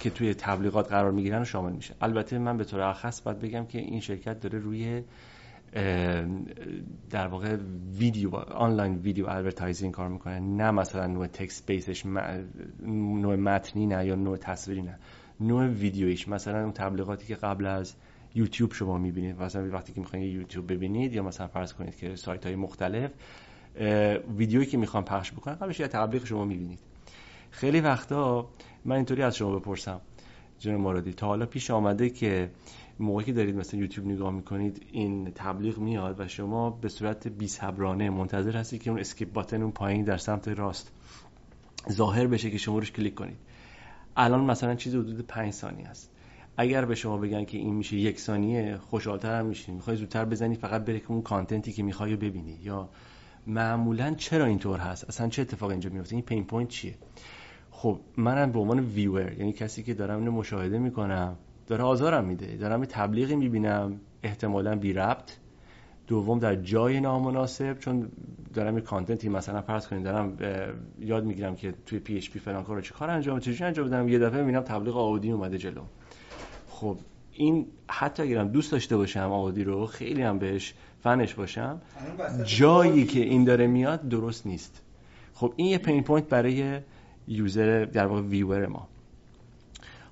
که 0.00 0.10
توی 0.10 0.34
تبلیغات 0.34 0.88
قرار 0.88 1.10
می‌گیرن 1.10 1.44
شامل 1.44 1.72
میشه. 1.72 1.94
البته 2.00 2.38
من 2.38 2.56
به 2.56 2.64
طور 2.64 2.92
خاص 2.92 3.20
باید 3.20 3.38
بگم 3.38 3.66
که 3.66 3.78
این 3.78 4.00
شرکت 4.00 4.40
داره 4.40 4.58
روی 4.58 5.02
در 7.10 7.26
واقع 7.26 7.56
ویدیو 7.98 8.36
online 8.36 8.94
video 8.94 9.26
advertising 9.28 9.92
کار 9.92 10.08
می‌کنه. 10.08 10.40
نه 10.40 10.70
مثلا 10.70 11.06
نوع 11.06 11.26
text-based 11.26 11.66
ش 11.66 12.06
نوع 12.86 13.36
متنی 13.36 13.86
نه 13.86 14.06
یا 14.06 14.14
نوع 14.14 14.36
تصویری 14.36 14.82
نه. 14.82 14.98
نوع 15.40 15.66
ویدیویش. 15.66 16.28
مثلا 16.28 16.62
اون 16.62 16.72
تبلیغاتی 16.72 17.26
که 17.26 17.34
قبل 17.34 17.66
از 17.66 17.94
یوتیوب 18.34 18.72
شما 18.72 18.98
می‌بینید. 18.98 19.42
مثلا 19.42 19.70
وقتی 19.70 19.92
که 19.92 20.00
می‌خواین 20.00 20.24
یوتیوب 20.24 20.72
ببینید 20.72 21.12
یا 21.12 21.22
مثلا 21.22 21.46
فرض 21.46 21.72
کنید 21.72 21.96
که 21.96 22.16
سایت 22.16 22.46
های 22.46 22.56
مختلف 22.56 23.10
ویدیویی 24.36 24.66
که 24.66 24.78
می‌خوام 24.78 25.04
پخش 25.04 25.32
بکنم 25.32 25.54
قبلش 25.54 25.80
یه 25.80 25.88
تبلیغ 25.88 26.24
شما 26.24 26.44
می‌بینید. 26.44 26.78
خیلی 27.56 27.80
وقتا 27.80 28.48
من 28.84 28.96
اینطوری 28.96 29.22
از 29.22 29.36
شما 29.36 29.58
بپرسم 29.58 30.00
جناب 30.58 30.80
مرادی 30.80 31.12
تا 31.12 31.26
حالا 31.26 31.46
پیش 31.46 31.70
آمده 31.70 32.10
که 32.10 32.50
موقعی 32.98 33.24
که 33.24 33.32
دارید 33.32 33.56
مثلا 33.56 33.80
یوتیوب 33.80 34.06
نگاه 34.06 34.32
می‌کنید 34.32 34.86
این 34.92 35.30
تبلیغ 35.34 35.78
میاد 35.78 36.20
و 36.20 36.28
شما 36.28 36.70
به 36.70 36.88
صورت 36.88 37.28
بی 37.28 37.48
صبرانه 37.48 38.10
منتظر 38.10 38.56
هستید 38.56 38.82
که 38.82 38.90
اون 38.90 39.00
اسکیپ 39.00 39.32
باتن 39.32 39.62
اون 39.62 39.72
پایین 39.72 40.04
در 40.04 40.16
سمت 40.16 40.48
راست 40.48 40.92
ظاهر 41.92 42.26
بشه 42.26 42.50
که 42.50 42.58
شما 42.58 42.78
روش 42.78 42.92
کلیک 42.92 43.14
کنید. 43.14 43.38
الان 44.16 44.44
مثلا 44.44 44.74
چیز 44.74 44.94
حدود 44.94 45.26
5 45.26 45.52
ثانیه 45.52 45.88
است. 45.88 46.10
اگر 46.56 46.84
به 46.84 46.94
شما 46.94 47.16
بگن 47.16 47.44
که 47.44 47.58
این 47.58 47.74
میشه 47.74 47.96
یک 47.96 48.20
ثانیه 48.20 48.76
خوشحالتر 48.76 49.38
هم 49.38 49.46
میشین. 49.46 49.74
می‌خوای 49.74 49.96
زودتر 49.96 50.24
بزنی 50.24 50.54
فقط 50.54 50.84
بره 50.84 51.00
که 51.00 51.10
اون 51.10 51.22
content 51.22 51.66
ی 51.66 51.72
که 51.72 51.82
می‌خوای 51.82 52.16
ببینی. 52.16 52.58
یا 52.62 52.88
معمولا 53.46 54.14
چرا 54.14 54.44
اینطور 54.44 54.78
هست؟ 54.78 55.04
اصلا 55.08 55.28
چه 55.28 55.42
اتفاق 55.42 55.70
اینجا 55.70 55.90
میفته 55.90 56.14
این 56.14 56.24
pain 56.24 56.44
point 56.44 56.68
چیه؟ 56.68 56.94
خب 57.78 58.00
منم 58.16 58.52
به 58.52 58.58
عنوان 58.58 58.80
viewer 58.80 59.32
یعنی 59.32 59.52
کسی 59.52 59.82
که 59.82 59.94
دارم 59.94 60.18
اینو 60.18 60.30
مشاهده 60.30 60.78
می‌کنم 60.78 61.36
داره 61.66 61.84
آزارم 61.84 62.24
میده. 62.24 62.56
دارم 62.56 62.80
یه 62.80 62.86
تبلیغی 62.86 63.36
می‌بینم 63.36 64.00
احتمالا 64.22 64.76
بی 64.76 64.92
ربط. 64.92 65.32
دوم 66.06 66.38
در 66.38 66.54
جای 66.54 67.00
نامناسب 67.00 67.78
چون 67.78 68.08
دارم 68.54 68.76
یه 68.76 68.80
content 68.80 69.22
ی 69.22 69.28
مثلا 69.28 69.62
فرض 69.62 69.86
کنید 69.86 70.04
دارم 70.04 70.38
یاد 71.00 71.24
می‌گیرم 71.24 71.56
که 71.56 71.74
توی 71.86 71.98
PHP 71.98 72.38
فلان 72.38 72.64
کارو 72.64 72.80
چه 72.80 72.94
کار 72.94 73.10
انجام 73.10 73.40
چه 73.40 73.64
انجام 73.64 73.86
بدم 73.86 74.08
یه 74.08 74.18
دفعه 74.18 74.40
می‌بینم 74.40 74.62
تبلیغ 74.62 74.96
آودی 74.96 75.30
اومده 75.30 75.58
جلو. 75.58 75.82
خب 76.68 76.98
این 77.32 77.66
حتی 77.88 78.22
اگرم 78.22 78.48
دوست 78.48 78.72
داشته 78.72 78.96
باشم 78.96 79.32
آودی 79.32 79.64
رو 79.64 79.86
خیلی 79.86 80.22
هم 80.22 80.38
بهش 80.38 80.74
فنش 81.02 81.34
باشم 81.34 81.80
جایی 82.44 83.06
که 83.06 83.20
این 83.20 83.44
داره 83.44 83.66
میاد 83.66 84.08
درست 84.08 84.46
نیست. 84.46 84.82
خب 85.34 85.52
این 85.56 85.66
یه 85.66 85.78
pain 85.78 86.02
point 86.02 86.28
برای 86.28 86.80
user 87.28 87.84
در 87.84 88.06
واقع 88.06 88.20
viewer 88.20 88.66
ما. 88.66 88.88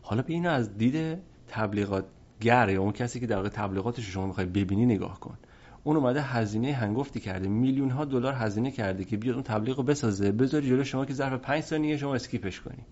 حالا 0.03 0.23
به 0.23 0.33
اینو 0.33 0.51
از 0.51 0.79
دید 0.79 1.19
تبلیغات 1.49 2.05
گر 2.41 2.69
یا 2.69 2.83
اون 2.83 2.93
کسی 2.93 3.21
که 3.21 3.27
در 3.27 3.37
واقع 3.37 3.49
تبلیغاتش 3.49 4.11
شما 4.11 4.27
می‌خوای 4.27 4.47
ببینی 4.47 4.87
نگاه 4.87 5.21
کن. 5.21 5.39
اون 5.85 5.97
اومده 5.97 6.23
هزینه 6.23 6.73
هنگفتی 6.73 7.21
کرده. 7.21 7.49
میلیون 7.49 7.91
ها 7.91 8.05
دلار 8.05 8.33
هزینه 8.33 8.71
کرده 8.71 9.05
که 9.05 9.17
بیاد 9.17 9.35
اون 9.35 9.43
تبلیغ 9.43 9.77
رو 9.77 9.83
بسازه 9.83 10.33
بذاری 10.33 10.69
جلو 10.69 10.85
شما 10.85 11.05
که 11.05 11.15
ظرف 11.15 11.41
5 11.41 11.63
ثانیه 11.63 11.97
شما 11.97 12.15
اسکیپش 12.15 12.61
کنی. 12.61 12.85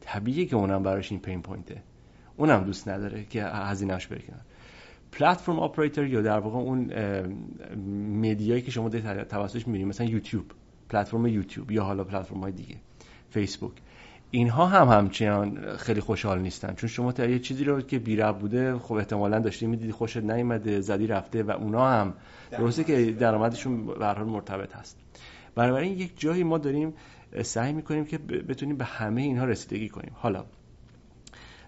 طبیعیه 0.00 0.46
که 0.46 0.56
اونم 0.56 0.82
براش 0.82 1.12
این 1.12 1.20
پین 1.20 1.42
پوینته. 1.42 1.82
اونم 2.36 2.64
دوست 2.64 2.88
نداره 2.88 3.24
که 3.24 3.44
هزینهش 3.44 4.06
بره 4.06 4.18
کنار. 4.18 4.40
پلتفرم 5.12 5.58
اپراتور 5.58 6.06
یا 6.06 6.22
در 6.22 6.38
واقع 6.38 6.58
اون 6.58 6.92
مدیایی 8.20 8.62
که 8.62 8.70
شما 8.70 8.88
توسطش 8.88 9.66
می‌بینید 9.66 9.88
مثلا 9.88 10.06
یوتیوب. 10.06 10.44
پلتفرم 10.88 11.26
یوتیوب 11.26 11.70
یا 11.70 11.84
حالا 11.84 12.04
پلتفرم 12.04 12.40
های 12.40 12.52
دیگه. 12.52 12.76
فیسبوک 13.36 13.72
اینها 14.30 14.66
هم 14.66 14.88
همچنان 14.88 15.76
خیلی 15.76 16.00
خوشحال 16.00 16.38
نیستن. 16.38 16.74
چون 16.74 16.88
شما 16.88 17.12
تا 17.12 17.26
یه 17.26 17.38
چیزی 17.38 17.64
رو 17.64 17.80
که 17.80 17.98
بی 17.98 18.22
بوده 18.40 18.78
خب 18.78 18.94
احتمالا 18.94 19.38
داشتی 19.38 19.66
می‌دیدی 19.66 19.92
خوشت 19.92 20.16
نیومده 20.16 20.80
زدی 20.80 21.06
رفته 21.06 21.42
و 21.42 21.50
اونا 21.50 21.88
هم 21.88 22.14
درسته 22.50 22.84
که 22.84 23.12
درآمدشون 23.12 23.86
به 23.86 24.06
حال 24.06 24.24
مرتبط 24.24 24.76
هست. 24.76 24.98
بنابراین 25.54 25.92
یک 25.92 26.20
جایی 26.20 26.44
ما 26.44 26.58
داریم 26.58 26.94
سعی 27.42 27.72
می‌کنیم 27.72 28.04
که 28.04 28.18
بتونیم 28.18 28.76
به 28.76 28.84
همه 28.84 29.22
اینها 29.22 29.44
رسیدگی 29.44 29.88
کنیم. 29.88 30.12
حالا 30.14 30.44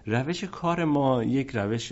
روش 0.05 0.43
کار 0.43 0.85
ما 0.85 1.23
یک 1.23 1.51
روش 1.55 1.91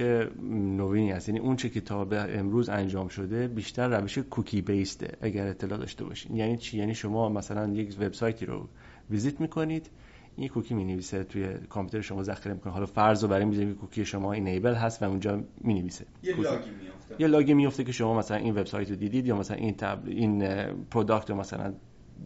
نوینی 0.80 1.12
است. 1.12 1.30
یعنی 1.30 1.40
اون 1.40 1.56
چه 1.56 1.70
که 1.70 1.82
تا 1.82 2.06
به 2.06 2.40
امروز 2.40 2.70
انجام 2.70 3.08
شده 3.08 3.48
بیشتر 3.48 4.00
روش 4.00 4.18
کوکی 4.18 4.62
بیسته 4.62 5.18
اگر 5.22 5.48
اطلاع 5.48 5.80
داشته 5.80 6.04
باشین. 6.06 6.36
یعنی 6.36 6.58
چی؟ 6.58 6.78
یعنی 6.78 6.96
شما 6.96 7.30
مثلا 7.30 7.68
یک 7.74 7.96
وبسایتی 8.00 8.46
رو 8.46 8.68
ویزیت 9.10 9.42
می‌کنید. 9.42 9.90
این 10.36 10.48
کوکی 10.48 10.74
می 10.74 10.84
نویسه 10.84 11.24
توی 11.24 11.54
کامپیوتر 11.70 12.02
شما 12.02 12.24
ذخیره 12.24 12.56
می‌کنه. 12.56 12.74
حالا 12.74 12.86
فرض 12.86 13.24
رو 13.24 13.30
برای 13.30 13.46
می‌ذاریم 13.46 13.76
کوکی 13.76 14.06
شما 14.06 14.34
اینیبل 14.34 14.74
هست 14.74 15.04
و 15.04 15.06
اونجا 15.06 15.44
می 15.62 15.74
نویسه 15.74 16.06
یه 16.24 16.36
لاگی 16.36 16.70
میفته 16.70 17.16
یه 17.20 17.28
لاگی 17.28 17.54
میفته 17.54 17.84
که 17.84 17.92
شما 17.92 18.18
مثلا 18.18 18.38
این 18.38 18.56
وبسایت 18.56 18.90
رو 18.90 18.96
دیدید 18.96 19.28
یا 19.28 19.38
مثلا 19.38 19.58
این 19.58 19.74
تب... 19.76 20.00
این 20.08 20.64
پروداکت 20.92 21.30
رو 21.30 21.36
مثلا 21.36 21.74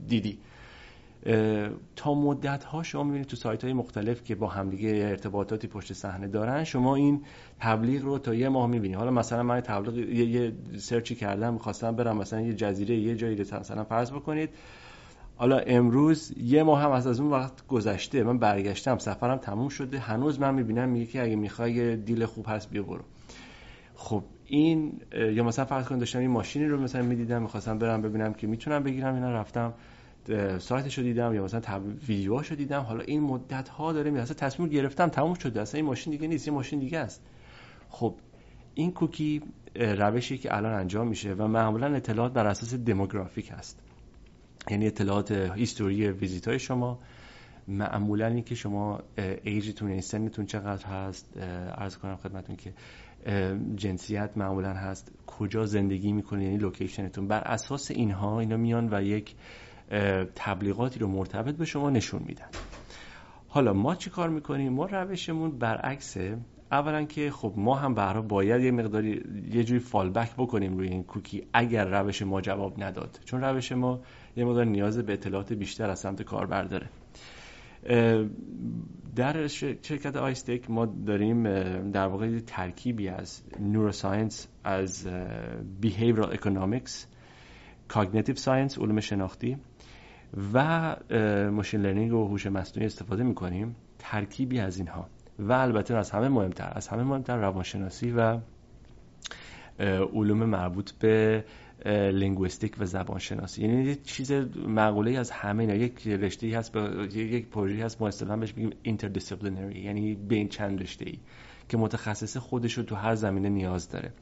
دیدی. 0.07 0.39
تا 1.95 2.13
مدت 2.13 2.63
ها 2.63 2.83
شما 2.83 3.03
می‌بینید 3.03 3.27
تو 3.27 3.35
سایت 3.35 3.63
های 3.63 3.73
مختلف 3.73 4.23
که 4.23 4.35
با 4.35 4.47
همدیگه 4.47 4.89
ارتباطاتی 4.89 5.67
پشت 5.67 5.93
صحنه 5.93 6.27
دارن 6.27 6.63
شما 6.63 6.95
این 6.95 7.21
تبلیغ 7.59 8.03
رو 8.03 8.17
تا 8.17 8.33
یه 8.33 8.49
ماه 8.49 8.67
می‌بینید. 8.67 8.97
حالا 8.97 9.11
مثلا 9.11 9.43
من 9.43 9.61
تبلیغ 9.61 9.97
یه, 9.97 10.25
یه 10.25 10.53
سرچی 10.77 11.15
کردم 11.15 11.53
می‌خواستم 11.53 11.95
برم 11.95 12.17
مثلا 12.17 12.41
یه 12.41 12.53
جزیره 12.53 12.95
یه 12.95 13.15
جایی 13.15 13.41
مثلا 13.41 13.83
فرض 13.83 14.11
بکنید. 14.11 14.49
حالا 15.35 15.57
امروز 15.57 16.33
یه 16.37 16.63
ماه 16.63 16.81
هم 16.81 16.91
از 16.91 17.07
از 17.07 17.19
اون 17.19 17.31
وقت 17.31 17.67
گذشته 17.67 18.23
من 18.23 18.37
برگشتم 18.37 18.97
سفرم 18.97 19.37
تموم 19.37 19.69
شده. 19.69 19.99
هنوز 19.99 20.39
من 20.39 20.53
می‌بینم 20.53 20.89
میگه 20.89 21.05
که 21.05 21.23
اگه 21.23 21.35
می‌خوای 21.35 21.95
دیل 21.95 22.25
خوب 22.25 22.45
هست 22.47 22.69
بیا 22.69 22.83
برو. 22.83 23.03
خب 23.95 24.23
این 24.45 25.01
یا 25.13 25.43
مثلا 25.43 25.65
فرض 25.65 25.85
کنید 25.85 25.99
داشتم 25.99 26.19
این 26.19 26.31
ماشینی 26.31 26.65
رو 26.65 26.81
مثلا 26.81 27.01
می‌دیدم 27.01 27.41
می‌خواستم 27.41 27.77
برم 27.77 28.01
ببینم 28.01 28.33
که 28.33 28.47
می‌تونم 28.47 28.83
بگیرم 28.83 29.13
اینا 29.13 29.31
رفتم 29.31 29.73
سایتش 30.59 30.97
رو 30.97 31.03
دیدم 31.03 31.33
یا 31.35 31.43
مثلا 31.43 31.59
تب... 31.59 31.81
ویدیوهاش 32.07 32.47
رو 32.47 32.55
دیدم. 32.55 32.81
حالا 32.81 33.03
این 33.03 33.21
مدت 33.21 33.69
ها 33.69 33.93
داره 33.93 34.11
میاد. 34.11 34.25
تصمیم 34.25 34.69
گرفتم 34.69 35.07
تموم 35.07 35.33
شده. 35.33 35.61
اصلا 35.61 35.77
این 35.77 35.85
ماشین 35.85 36.11
دیگه 36.11 36.27
نیست 36.27 36.47
یه 36.47 36.53
ماشین 36.53 36.79
دیگه 36.79 36.99
است. 36.99 37.21
خب 37.89 38.15
این 38.73 38.91
کوکی 38.91 39.41
روشی 39.75 40.37
که 40.37 40.57
الان 40.57 40.73
انجام 40.73 41.07
میشه 41.07 41.33
و 41.33 41.47
معمولا 41.47 41.95
اطلاعات 41.95 42.33
بر 42.33 42.47
اساس 42.47 42.73
دموگرافیک 42.73 43.51
هست. 43.57 43.79
یعنی 44.69 44.87
اطلاعات 44.87 45.31
هیستوری 45.31 46.09
ویزیت 46.09 46.47
های 46.47 46.59
شما 46.59 46.99
معمولا 47.67 48.27
این 48.27 48.43
که 48.43 48.55
شما 48.55 48.99
ایجتون 49.43 49.89
یعنی 49.89 50.01
سنتون 50.01 50.45
چقدر 50.45 50.85
هست؟ 50.85 51.37
عرض 51.77 51.97
کنم 51.97 52.15
خدمتون 52.15 52.55
که 52.55 52.73
جنسیت 53.75 54.31
معمولا 54.35 54.73
هست. 54.73 55.11
کجا 55.27 55.65
زندگی 55.65 56.11
می‌کنید 56.11 56.43
یعنی 56.43 56.57
لوکیشنتون. 56.57 57.27
بر 57.27 57.41
اساس 57.41 57.91
اینها 57.91 58.39
اینا 58.39 58.57
میان 58.57 58.93
و 58.93 59.01
یک 59.03 59.35
تبلیغاتی 60.35 60.99
رو 60.99 61.07
مرتبط 61.07 61.55
به 61.55 61.65
شما 61.65 61.89
نشون 61.89 62.23
میدن. 62.25 62.49
حالا 63.47 63.73
ما 63.73 63.95
چی 63.95 64.09
کار 64.09 64.29
می‌کنیم؟ 64.29 64.73
ما 64.73 64.85
روشمون 64.85 65.57
برعکسه. 65.57 66.37
اولا 66.71 67.03
که 67.03 67.31
خب 67.31 67.53
ما 67.57 67.75
هم 67.75 67.93
برای 67.93 68.23
باید 68.23 68.61
یه 68.63 68.71
مقداری 68.71 69.23
یه 69.53 69.63
جوری 69.63 69.79
فالبک 69.79 70.33
بکنیم 70.33 70.77
روی 70.77 70.87
این 70.87 71.03
کوکی 71.03 71.47
اگر 71.53 71.85
روش 71.85 72.21
ما 72.21 72.41
جواب 72.41 72.83
نداد. 72.83 73.19
چون 73.25 73.41
روش 73.41 73.71
ما 73.71 74.01
یه 74.35 74.45
مقدار 74.45 74.65
نیاز 74.65 74.97
به 74.97 75.13
اطلاعات 75.13 75.53
بیشتر 75.53 75.89
از 75.89 75.99
سمت 75.99 76.21
کاربر 76.21 76.63
داره. 76.63 76.89
در 79.15 79.47
شرکت 79.47 80.15
AiZtech 80.15 80.69
ما 80.69 80.85
داریم 80.85 81.43
در 81.91 82.07
واقع 82.07 82.39
ترکیبی 82.39 83.07
از 83.07 83.41
neuroscience 83.59 84.47
از 84.63 85.07
behavioral 85.81 86.33
economics 86.33 87.07
cognitive 87.87 88.35
science 88.35 88.79
علوم 88.79 88.99
شناختی 88.99 89.57
و 90.53 90.95
machine 91.51 91.81
learning 91.81 92.13
و 92.13 92.27
هوش 92.27 92.47
مصنوعی 92.47 92.85
استفاده 92.85 93.23
می‌کنیم. 93.23 93.75
ترکیبی 93.99 94.59
از 94.59 94.77
اینها. 94.77 95.07
و 95.39 95.51
البته 95.51 95.95
از 95.95 96.11
همه 96.11 96.29
مهمتر 96.29 96.71
از 96.75 96.87
همه 96.87 97.03
مهمتر 97.03 97.37
روانشناسی 97.37 98.11
و 98.11 98.39
علوم 100.13 100.45
مربوط 100.45 100.91
به 100.91 101.45
linguistic 101.85 102.75
و 102.79 102.85
زبان 102.85 103.19
شناسی 103.19 103.61
یعنی 103.61 103.83
یه 103.83 103.95
چیز 103.95 104.31
مقوله 104.67 105.19
از 105.19 105.31
همه 105.31 105.63
اینا. 105.63 105.75
یک 105.75 106.07
رشته 106.07 106.57
هست 106.57 106.71
به 106.71 107.07
یک 107.15 107.47
پروژه 107.47 107.85
هست. 107.85 108.01
ما 108.01 108.07
اصطلاحا 108.07 108.37
بهش 108.37 108.53
میگیم 108.57 108.73
interdisciplinary 108.83 109.79
یعنی 109.79 110.15
بین 110.15 110.47
چند 110.47 110.81
رشته 110.81 111.05
ای 111.05 111.19
که 111.69 111.77
متخصص 111.77 112.37
خودش 112.37 112.73
رو 112.73 112.83
تو 112.83 112.95
هر 112.95 113.15
زمینه 113.15 113.49
نیاز 113.49 113.89
داره. 113.89 114.13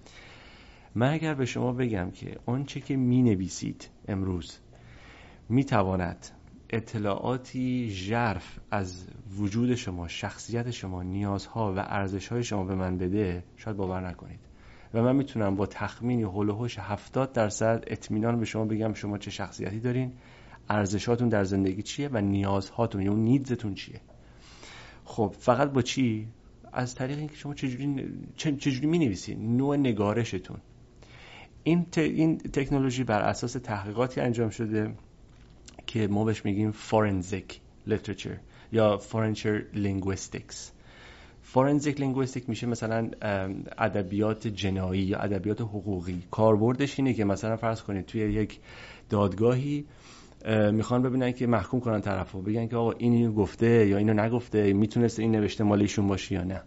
من 0.96 1.14
اگر 1.14 1.34
به 1.34 1.46
شما 1.46 1.74
بگم 1.74 2.12
که 2.12 2.38
آنچه 2.46 2.80
که 2.80 2.96
می 2.96 3.22
نویسید 3.22 3.90
امروز 4.08 4.58
می 5.50 5.64
تواند 5.64 6.28
اطلاعاتی 6.70 7.90
ژرف 7.90 8.60
از 8.72 9.08
وجود 9.38 9.76
شما 9.76 10.08
شخصیت 10.08 10.72
شما 10.72 11.04
نیازها 11.04 11.74
و 11.74 11.80
ارزشهای 11.80 12.44
شما 12.44 12.64
به 12.64 12.76
من 12.76 12.98
بده 12.98 13.44
شاید 13.58 13.78
باور 13.78 14.08
نکنید. 14.10 14.49
و 14.94 15.02
من 15.02 15.16
می‌تونم 15.16 15.56
با 15.56 15.66
تخمینی 15.66 16.24
حول 16.24 16.50
و 16.50 16.68
70 16.80 17.34
درصد 17.34 17.84
اطمینان 17.88 18.40
به 18.40 18.46
شما 18.46 18.66
بگم 18.66 18.94
شما 18.94 19.18
چه 19.18 19.32
شخصیتی 19.32 19.80
دارین 19.80 20.14
ارزشاتون 20.70 21.30
در 21.30 21.44
زندگی 21.44 21.82
چیه 21.82 22.10
و 22.12 22.22
نیازهاتون 22.22 23.02
یا 23.02 23.14
needs 23.14 23.51
تون 23.51 23.74
چیه. 23.74 24.02
خب 25.06 25.36
فقط 25.40 25.72
با 25.72 25.82
چی؟ 25.82 26.28
از 26.74 26.96
طریق 26.96 27.18
اینکه 27.18 27.36
شما 27.36 27.54
چجوری 27.54 28.14
چجوری 28.36 28.88
می 28.88 29.00
نویسید 29.00 29.40
نوع 29.40 29.78
نگارشتون. 29.78 30.58
این, 31.64 31.86
این 31.96 32.38
تکنولوژی 32.38 33.04
بر 33.04 33.22
اساس 33.22 33.54
تحقیقاتی 33.54 34.22
انجام 34.22 34.50
شده 34.50 34.94
که 35.88 36.08
ما 36.08 36.24
بهش 36.24 36.46
میگیم 36.46 36.72
forensic 36.72 37.62
literature 37.88 38.38
یا 38.72 38.98
forensic 38.98 39.64
linguistics 39.74 40.72
forensic 41.52 42.00
linguistic 42.00 42.50
میشه 42.50 42.68
مثلا 42.68 43.10
ادبیات 43.78 44.48
جنایی 44.48 45.02
یا 45.02 45.20
ادبیات 45.20 45.62
حقوقی. 45.62 46.24
کاربردش 46.32 47.00
اینه 47.00 47.14
که 47.14 47.26
مثلا 47.26 47.56
فرض 47.56 47.82
کنید 47.82 48.06
توی 48.06 48.22
یک 48.22 48.60
دادگاهی 49.10 49.86
می‌خوان 50.72 51.02
ببینن 51.02 51.32
که 51.32 51.48
محکوم 51.48 51.80
کنن 51.80 52.02
طرف 52.02 52.36
بگن 52.36 52.68
که 52.68 52.76
آقا 52.76 52.92
این 52.92 53.14
اینو 53.14 53.32
گفته 53.32 53.88
یا 53.88 53.98
اینو 53.98 54.14
نگفته 54.14 54.74
می‌تونست 54.74 55.20
این 55.20 55.32
نوشته 55.32 55.64
مال 55.64 55.82
ایشون 55.82 56.08
باشه 56.08 56.36
یا 56.36 56.44
نه. 56.44 56.62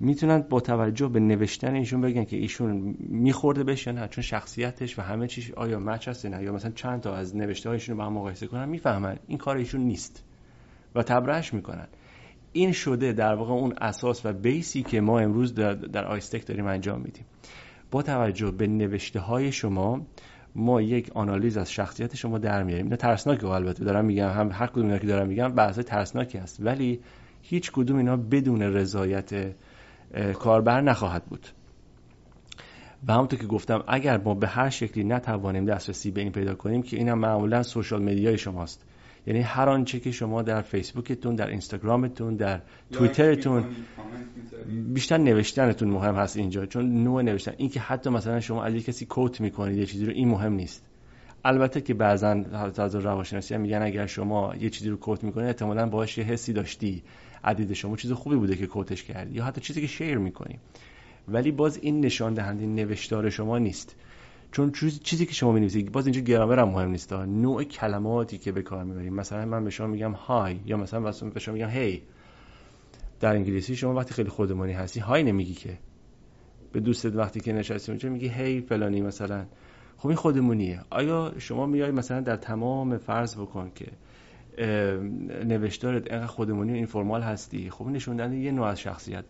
می‌تونن 0.00 0.38
با 0.38 0.60
توجه 0.60 1.08
به 1.08 1.20
نوشتن 1.20 1.74
ایشون 1.74 2.00
بگن 2.00 2.24
که 2.24 2.36
ایشون 2.36 2.96
میخورده 2.98 3.64
بهش 3.64 3.86
یا 3.86 3.92
نه 3.92 4.08
چون 4.08 4.24
شخصیتش 4.24 4.98
و 4.98 5.02
همه 5.02 5.26
چیش 5.26 5.50
آیا 5.50 5.78
مچ 5.78 6.08
هست 6.08 6.26
نه 6.26 6.42
یا 6.42 6.52
مثلا 6.52 6.70
چند 6.70 7.00
تا 7.00 7.14
از 7.14 7.36
نوشته 7.36 7.68
هایشون 7.68 7.96
با 7.96 8.04
هم 8.04 8.12
مقایسه 8.12 8.46
کنن 8.46 8.68
می‌فهمن 8.68 9.18
این 9.26 9.38
کار 9.38 9.56
ایشون 9.56 9.80
نیست 9.80 10.24
و 10.94 11.02
تبرش 11.02 11.54
می‌کنن. 11.54 11.86
این 12.56 12.72
شده 12.72 13.12
در 13.12 13.34
واقع 13.34 13.52
اون 13.52 13.74
اساس 13.80 14.26
و 14.26 14.32
بیسی 14.32 14.82
که 14.82 15.00
ما 15.00 15.18
امروز 15.18 15.54
در, 15.54 15.74
در 15.74 16.04
آیستک 16.04 16.46
داریم 16.46 16.66
انجام 16.66 17.00
میدیم. 17.00 17.24
با 17.90 18.02
توجه 18.02 18.50
به 18.50 18.66
نوشته 18.66 19.20
های 19.20 19.52
شما 19.52 20.06
ما 20.54 20.82
یک 20.82 21.10
آنالیز 21.14 21.56
از 21.56 21.72
شخصیت 21.72 22.16
شما 22.16 22.38
در 22.38 22.62
میاریم. 22.62 22.84
اینا 22.84 22.96
ترسناکه 22.96 23.46
البته 23.46 23.84
دارم 23.84 24.04
میگم 24.04 24.28
هم 24.28 24.50
هر 24.52 24.66
کدوم 24.66 24.84
اینا 24.84 24.98
که 24.98 25.06
دارم 25.06 25.28
میگم 25.28 25.52
بحث 25.52 25.78
ترسناکی 25.78 26.38
است 26.38 26.58
ولی 26.60 27.00
هیچ 27.42 27.72
کدوم 27.72 27.96
اینا 27.96 28.16
بدون 28.16 28.62
رضایت 28.62 29.54
کاربر 30.38 30.80
نخواهد 30.80 31.24
بود. 31.24 31.46
و 33.08 33.12
همونطور 33.12 33.38
که 33.38 33.46
گفتم 33.46 33.84
اگر 33.88 34.18
ما 34.18 34.34
به 34.34 34.46
هر 34.46 34.70
شکلی 34.70 35.04
نتوانیم 35.04 35.64
دسترسی 35.64 36.10
به 36.10 36.20
این 36.20 36.32
پیدا 36.32 36.54
کنیم 36.54 36.82
که 36.82 36.96
این 36.96 37.08
هم 37.08 37.18
معمولا 37.18 37.62
سوشال 37.62 38.02
مدیای 38.02 38.38
شماست. 38.38 38.84
یعنی 39.26 39.40
هر 39.40 39.68
آنچه 39.68 40.00
که 40.00 40.10
شما 40.10 40.42
در 40.42 40.62
فیسبوکتون 40.62 41.34
در 41.34 41.48
اینستاگرامتون 41.48 42.36
در 42.36 42.60
توییترتون 42.92 43.64
بیشتر 44.94 45.18
نوشتنتون 45.18 45.88
مهم 45.88 46.14
هست 46.14 46.36
اینجا 46.36 46.66
چون 46.66 47.04
نوع 47.04 47.22
نوشتن. 47.22 47.52
این 47.56 47.68
که 47.68 47.80
حتی 47.80 48.10
مثلا 48.10 48.40
شما 48.40 48.64
از 48.64 48.74
کسی 48.74 49.06
کوت 49.06 49.40
می‌کنید 49.40 49.78
یه 49.78 49.86
چیزی 49.86 50.06
رو 50.06 50.12
این 50.12 50.28
مهم 50.28 50.52
نیست. 50.52 50.84
البته 51.44 51.80
که 51.80 51.94
بعضا 51.94 52.30
از 52.78 52.94
روانشناسی 52.94 53.54
هم 53.54 53.60
میگن 53.60 53.82
اگر 53.82 54.06
شما 54.06 54.54
یه 54.60 54.70
چیزی 54.70 54.90
رو 54.90 54.96
کوت 54.96 55.24
می‌کنید 55.24 55.46
احتمالاً 55.46 55.86
باهاش 55.86 56.18
یه 56.18 56.24
حسی 56.24 56.52
داشتی. 56.52 57.02
عدید 57.44 57.72
شما 57.72 57.96
چیز 57.96 58.12
خوبی 58.12 58.36
بوده 58.36 58.56
که 58.56 58.66
کوتش 58.66 59.04
کردی. 59.04 59.34
یا 59.34 59.44
حتی 59.44 59.60
چیزی 59.60 59.80
که 59.80 59.86
شیر 59.86 60.18
می‌کنی. 60.18 60.58
ولی 61.28 61.52
باز 61.52 61.78
این 61.82 62.00
نشان 62.00 62.34
دهنده 62.34 62.66
نوشتار 62.66 63.30
شما 63.30 63.58
نیست. 63.58 63.96
چون 64.52 64.72
چیزی 65.02 65.26
که 65.26 65.32
شما 65.32 65.52
می‌نویسید 65.52 65.92
باز 65.92 66.06
اینجا 66.06 66.20
گرامر 66.20 66.58
هم 66.58 66.68
مهم 66.68 66.90
نیست. 66.90 67.12
نوع 67.12 67.64
کلماتی 67.64 68.38
که 68.38 68.52
به 68.52 68.62
کار 68.62 68.84
می‌بریم. 68.84 69.14
مثلا 69.14 69.44
من 69.44 69.64
به 69.64 69.70
شما 69.70 69.86
میگم 69.86 70.12
های 70.12 70.60
یا 70.66 70.76
مثلا 70.76 71.00
به 71.30 71.40
شما 71.40 71.54
میگم 71.54 71.68
هی 71.68 72.02
در 73.20 73.34
انگلیسی 73.34 73.76
شما 73.76 73.94
وقتی 73.94 74.14
خیلی 74.14 74.28
خودمانی 74.28 74.72
هستی 74.72 75.00
های 75.00 75.22
نمیگی 75.22 75.54
که. 75.54 75.78
به 76.72 76.80
دوستت 76.80 77.16
وقتی 77.16 77.40
که 77.40 77.52
نشستی 77.52 77.92
اونجا 77.92 78.10
میگی 78.10 78.28
هی 78.28 78.60
فلانی 78.60 79.00
مثلا. 79.00 79.44
خب 79.96 80.06
این 80.06 80.16
خودمونیه. 80.16 80.80
آیا 80.90 81.32
شما 81.38 81.66
میای 81.66 81.90
مثلا 81.90 82.20
در 82.20 82.36
تمام 82.36 82.96
فرض 82.96 83.36
بکن 83.36 83.70
که 83.74 83.86
نوشتارت 85.44 86.10
اینقدر 86.10 86.26
خودمونی 86.26 86.72
و 86.72 86.74
اینفورمال 86.74 87.22
هستی؟ 87.22 87.70
خب 87.70 87.86
نشون 87.86 88.32
یه 88.32 88.50
نوع 88.50 88.66
از 88.66 88.80
شخصیت. 88.80 89.24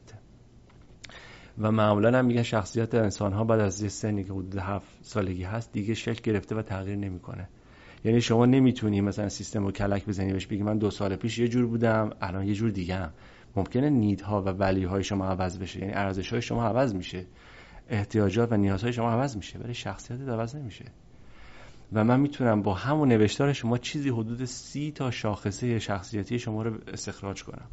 و 1.59 1.73
معمولا 1.73 2.19
هم 2.19 2.25
میگن 2.25 2.43
شخصیت 2.43 2.95
انسان 2.95 3.33
ها 3.33 3.45
بعد 3.45 3.61
از 3.61 3.83
یه 3.83 3.89
سنی 3.89 4.25
که 4.25 4.33
حدود 4.33 4.57
هفت 4.57 4.89
سالگی 5.03 5.43
هست 5.43 5.73
دیگه 5.73 5.95
شکل 5.95 6.33
گرفته 6.33 6.55
و 6.55 6.63
تغییر 6.63 6.97
نمی‌کنه. 6.97 7.49
یعنی 8.05 8.21
شما 8.21 8.47
نمی‌تونی 8.47 9.01
مثلا 9.01 9.29
سیستم 9.29 9.65
رو 9.65 9.73
کلک 9.73 10.07
بزنی 10.07 10.33
بهش 10.33 10.47
بگی 10.47 10.63
من 10.63 10.79
دو 10.79 10.91
سال 10.91 11.17
پیش 11.17 11.39
یه 11.39 11.49
جور 11.49 11.67
بودم 11.67 12.11
الان 12.21 12.47
یه 12.47 12.55
جور 12.55 12.71
دیگه 12.71 12.95
هم 12.95 13.13
ممکنه 13.57 13.91
نیدها 13.91 14.43
و 14.43 14.49
ولی 14.49 14.85
های 14.85 15.05
شما 15.05 15.27
عوض 15.27 15.59
بشه 15.59 15.81
یعنی 15.81 15.93
ارزش 15.93 16.33
های 16.33 16.43
شما 16.43 16.65
عوض 16.65 16.95
میشه. 16.95 17.27
احتیاجات 17.89 18.53
و 18.53 18.57
نیازهای 18.57 18.93
شما 18.93 19.11
عوض 19.11 19.37
میشه 19.37 19.59
ولی 19.59 19.75
شخصیت 19.75 20.21
عوض 20.21 20.57
نمیشه. 20.57 20.85
و 21.93 22.05
من 22.05 22.21
می‌تونم 22.21 22.63
با 22.63 22.75
همون 22.75 23.09
نوشتار 23.09 23.53
شما 23.53 23.79
چیزی 23.79 24.09
حدود 24.09 24.45
سی 24.45 24.93
تا 24.95 25.11
شاخصه 25.11 25.79
شخصیتی 25.79 26.39
شما 26.39 26.63
رو 26.63 26.79
استخراج 26.93 27.45
کنم. 27.45 27.69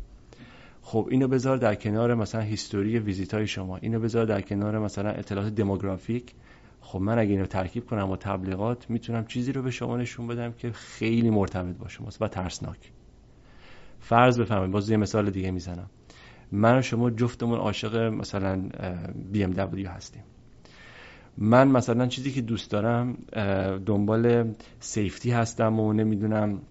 خب 0.85 1.07
اینو 1.11 1.27
بذار 1.27 1.57
در 1.57 1.75
کنار 1.75 2.15
مثلا 2.15 2.41
هیستوری 2.41 2.99
ویزیت 2.99 3.33
های 3.33 3.47
شما 3.47 3.77
اینو 3.77 3.99
بذار 3.99 4.25
در 4.25 4.41
کنار 4.41 4.79
مثلا 4.79 5.09
اطلاعات 5.09 5.55
دموگرافیک. 5.55 6.33
خب 6.81 6.99
من 6.99 7.19
اگه 7.19 7.31
اینو 7.31 7.45
ترکیب 7.45 7.85
کنم 7.85 8.07
با 8.07 8.17
تبلیغات 8.17 8.89
می‌تونم 8.89 9.25
چیزی 9.25 9.51
رو 9.51 9.61
به 9.61 9.71
شما 9.71 9.97
نشون 9.97 10.27
بدم 10.27 10.51
که 10.51 10.71
خیلی 10.71 11.29
مرتبط 11.29 11.77
با 11.77 11.87
شماست 11.87 12.21
و 12.21 12.27
ترسناک. 12.27 12.91
فرض 13.99 14.39
بفرمایید 14.39 14.71
باز 14.71 14.89
یه 14.89 14.97
مثال 14.97 15.29
دیگه 15.29 15.51
می‌زنم. 15.51 15.89
من 16.51 16.77
و 16.77 16.81
شما 16.81 17.09
جفتمون 17.09 17.59
عاشق 17.59 17.95
مثلا 17.97 18.69
بی 19.31 19.43
ام 19.43 19.51
دبلیو 19.51 19.89
هستیم. 19.89 20.23
من 21.37 21.67
مثلا 21.67 22.07
چیزی 22.07 22.31
که 22.31 22.41
دوست 22.41 22.71
دارم 22.71 23.17
دنبال 23.85 24.53
سیفتی 24.79 25.31
هستم 25.31 25.79
و 25.79 25.93
نمی‌دونم 25.93 26.61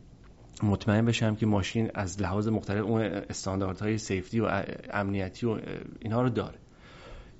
مطمئن 0.62 1.04
بشم 1.04 1.34
که 1.34 1.46
ماشین 1.46 1.90
از 1.94 2.22
لحاظ 2.22 2.48
مختلف 2.48 2.84
اون 2.84 3.00
استانداردهای 3.02 3.98
سیفتی 3.98 4.40
و 4.40 4.64
امنیتی 4.90 5.46
و 5.46 5.58
اینها 6.00 6.22
رو 6.22 6.28
داره. 6.28 6.58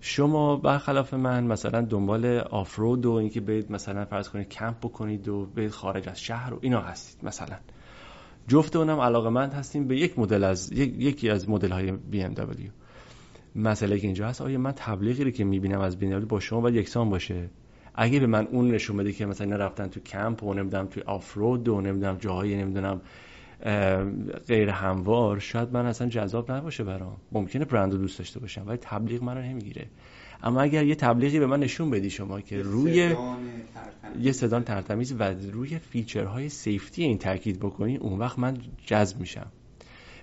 شما 0.00 0.56
برخلاف 0.56 1.14
من 1.14 1.44
مثلا 1.44 1.80
دنبال 1.80 2.38
آفرود 2.38 3.06
و 3.06 3.12
اینکه 3.12 3.40
برید 3.40 3.72
مثلا 3.72 4.04
فرض 4.04 4.28
کنید 4.28 4.48
کمپ 4.48 4.78
بکنید 4.78 5.28
و 5.28 5.46
برید 5.46 5.70
خارج 5.70 6.08
از 6.08 6.20
شهر 6.20 6.54
و 6.54 6.58
اینا 6.60 6.80
هستید 6.80 7.24
مثلا. 7.24 7.56
جفت 8.48 8.76
اونم 8.76 9.00
علاقه 9.00 9.30
مند 9.30 9.52
هستیم 9.52 9.88
به 9.88 9.96
یک 9.96 10.18
مدل 10.18 10.44
از 10.44 10.72
یکی 10.72 11.30
از 11.30 11.48
مدل 11.48 11.72
های 11.72 11.92
بی 11.92 12.22
ام 12.22 12.34
دبلیو 12.34 12.70
مسئله 13.56 13.98
که 13.98 14.06
اینجا 14.06 14.28
هست 14.28 14.40
آیا 14.40 14.58
من 14.58 14.72
تبلیغی 14.72 15.24
رو 15.24 15.30
که 15.30 15.44
می‌بینم 15.44 15.80
از 15.80 15.98
بی 15.98 16.14
با 16.14 16.40
شما 16.40 16.60
باید 16.60 16.74
یکسان 16.74 17.10
باشه؟ 17.10 17.50
اگه 17.94 18.20
به 18.20 18.26
من 18.26 18.46
اون 18.46 18.70
نشون 18.70 18.96
بده 18.96 19.12
که 19.12 19.26
مثلا 19.26 19.56
رفتن 19.56 19.88
تو 19.88 20.00
کمپ 20.00 20.42
و 20.42 20.54
نمی‌دونم 20.54 20.86
تو 20.86 21.00
آفرود 21.06 21.68
و 21.68 21.80
نمی‌دونم 21.80 22.16
جاهای 22.16 22.56
نمی‌دونم 22.56 23.00
غیر 24.48 24.68
هموار 24.68 25.38
شاید 25.38 25.72
من 25.72 25.86
اصلا 25.86 26.08
جذاب 26.08 26.52
نباشه 26.52 26.84
برام. 26.84 27.16
ممکنه 27.32 27.64
برند 27.64 27.92
رو 27.92 27.98
دوست 27.98 28.18
داشته 28.18 28.40
باشم 28.40 28.64
ولی 28.66 28.78
تبلیغ 28.80 29.22
منو 29.22 29.42
نمی‌گیره. 29.42 29.86
اما 30.42 30.60
اگر 30.60 30.84
یه 30.84 30.94
تبلیغی 30.94 31.38
به 31.38 31.46
من 31.46 31.60
نشون 31.60 31.90
بدی 31.90 32.10
شما 32.10 32.40
که 32.40 32.62
روی 32.62 33.14
یه 34.20 34.32
صدان 34.32 34.62
ترتمیز 34.62 35.12
و 35.18 35.22
روی 35.52 35.78
فیچرهای 35.78 36.48
سیفتی 36.48 37.02
این 37.02 37.18
تاکید 37.18 37.58
بکنی 37.58 37.96
اون 37.96 38.18
وقت 38.18 38.38
من 38.38 38.56
جذب 38.86 39.20
میشم. 39.20 39.46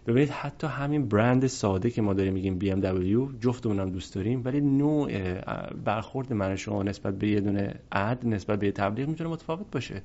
ببینید 0.10 0.30
حتی 0.30 0.68
همین 0.68 1.08
برند 1.08 1.48
ساده 1.48 1.90
که 1.90 2.02
ما 2.02 2.14
داریم 2.14 2.34
میگیم 2.34 2.60
BMW 2.60 3.30
جفتمون 3.40 3.80
هم 3.80 3.90
دوست 3.90 4.16
داریم 4.16 4.42
ولی 4.46 4.62
نوع 4.62 5.34
برخورد 5.72 6.34
من 6.34 6.56
شما 6.56 6.84
نسبت 6.84 7.18
به 7.18 7.28
یه 7.28 7.40
دونه 7.40 7.80
اد 7.92 8.26
نسبت 8.26 8.60
به 8.60 8.66
یه 8.66 8.72
تبلیغ 8.72 9.08
می‌تونه 9.08 9.30
متفاوت 9.30 9.66
باشه. 9.72 10.02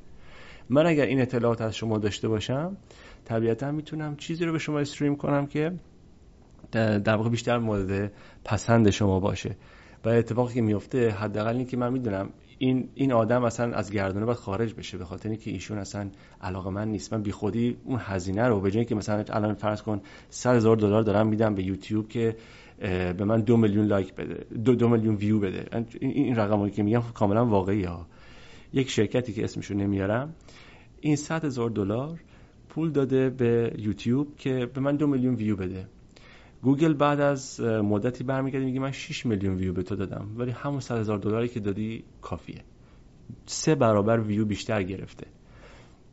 من 0.69 0.87
اگر 0.87 1.05
این 1.05 1.21
اطلاعات 1.21 1.61
از 1.61 1.77
شما 1.77 1.99
داشته 1.99 2.29
باشم 2.29 2.77
طبیعتا 3.25 3.73
می‌تونم 3.73 4.17
چیزی 4.17 4.45
رو 4.45 4.53
به 4.53 4.59
شما 4.59 4.79
استریم 4.79 5.17
کنم 5.17 5.47
که 5.47 5.73
در 6.73 7.17
واقع 7.17 7.31
بیشتر 7.31 7.59
مورد 7.59 8.13
پسند 8.45 8.91
شما 8.91 9.21
باشه. 9.21 9.57
و 10.05 10.09
اتفاقی 10.09 10.55
که 10.55 10.63
میفته 10.63 11.11
حداقل 11.11 11.57
اینکه 11.57 11.77
من 11.77 11.93
می‌دونم 11.93 12.31
این 12.59 12.89
این 12.95 13.13
آدم 13.13 13.45
اصلا 13.45 13.75
از 13.75 13.91
گردونه 13.91 14.25
باید 14.25 14.39
خارج 14.39 14.75
بشه 14.75 14.99
به 14.99 15.05
خاطر 15.05 15.29
اینکه 15.29 15.51
ایشون 15.51 15.79
اصلا 15.79 16.11
علاقه 16.41 16.71
من 16.71 16.89
نیست. 16.89 17.15
من 17.15 17.23
بیخودی 17.23 17.77
اون 17.85 18.01
هزینه 18.03 18.49
رو 18.49 18.61
به 18.61 18.71
جای 18.71 18.85
که 18.85 18.95
مثلا 18.95 19.25
الان 19.29 19.55
فرض 19.55 19.83
کن 19.83 20.01
100 20.31 20.55
هزار 20.55 20.77
دلار 20.77 21.03
دارم 21.03 21.27
میدم 21.27 21.55
به 21.55 21.63
یوتیوب 21.63 22.09
که 22.09 22.37
به 23.19 23.25
من 23.25 23.41
دو 23.41 23.57
میلیون 23.57 23.87
لایک 23.87 24.15
بده 24.15 24.47
دو, 24.65 24.75
دو 24.75 24.89
میلیون 24.89 25.15
ویو 25.15 25.39
بده. 25.39 25.85
این, 26.01 26.11
این 26.11 26.37
رقمایی 26.37 26.73
که 26.73 26.83
میگم 26.83 27.03
کاملا 27.15 27.47
واقعی 27.47 27.85
ها. 27.85 28.07
یک 28.73 28.91
شرکتی 28.91 29.33
که 29.33 29.45
اسمشو 29.45 29.75
نمیارم. 29.75 30.35
این 31.01 31.17
100 31.17 31.45
هزار 31.45 31.71
دلار 31.71 32.21
پول 32.69 32.91
داده 32.91 33.31
به 33.31 33.73
یوتیوب 33.79 34.37
که 34.37 34.67
به 34.75 34.81
من 34.81 34.97
دو 34.97 35.07
میلیون 35.07 35.35
ویو 35.35 35.57
بده. 35.57 35.87
گوگل 36.65 36.95
بعد 36.95 37.21
از 37.21 37.61
مدتی 37.61 38.25
برمیگرده 38.25 38.65
میگه 38.65 38.81
من 38.81 38.91
6 38.91 39.27
میلیون 39.27 39.55
ویو 39.55 39.73
به 39.73 39.83
تو 39.83 39.97
دادم 39.97 40.29
ولی 40.37 40.51
همون 40.51 40.81
100 40.81 40.99
هزار 40.99 41.19
دلاری 41.19 41.49
که 41.49 41.61
دادی 41.61 42.05
کافیه. 42.23 42.65
سه 43.47 43.75
برابر 43.75 44.21
ویو 44.21 44.45
بیشتر 44.45 44.83
گرفته. 44.83 45.27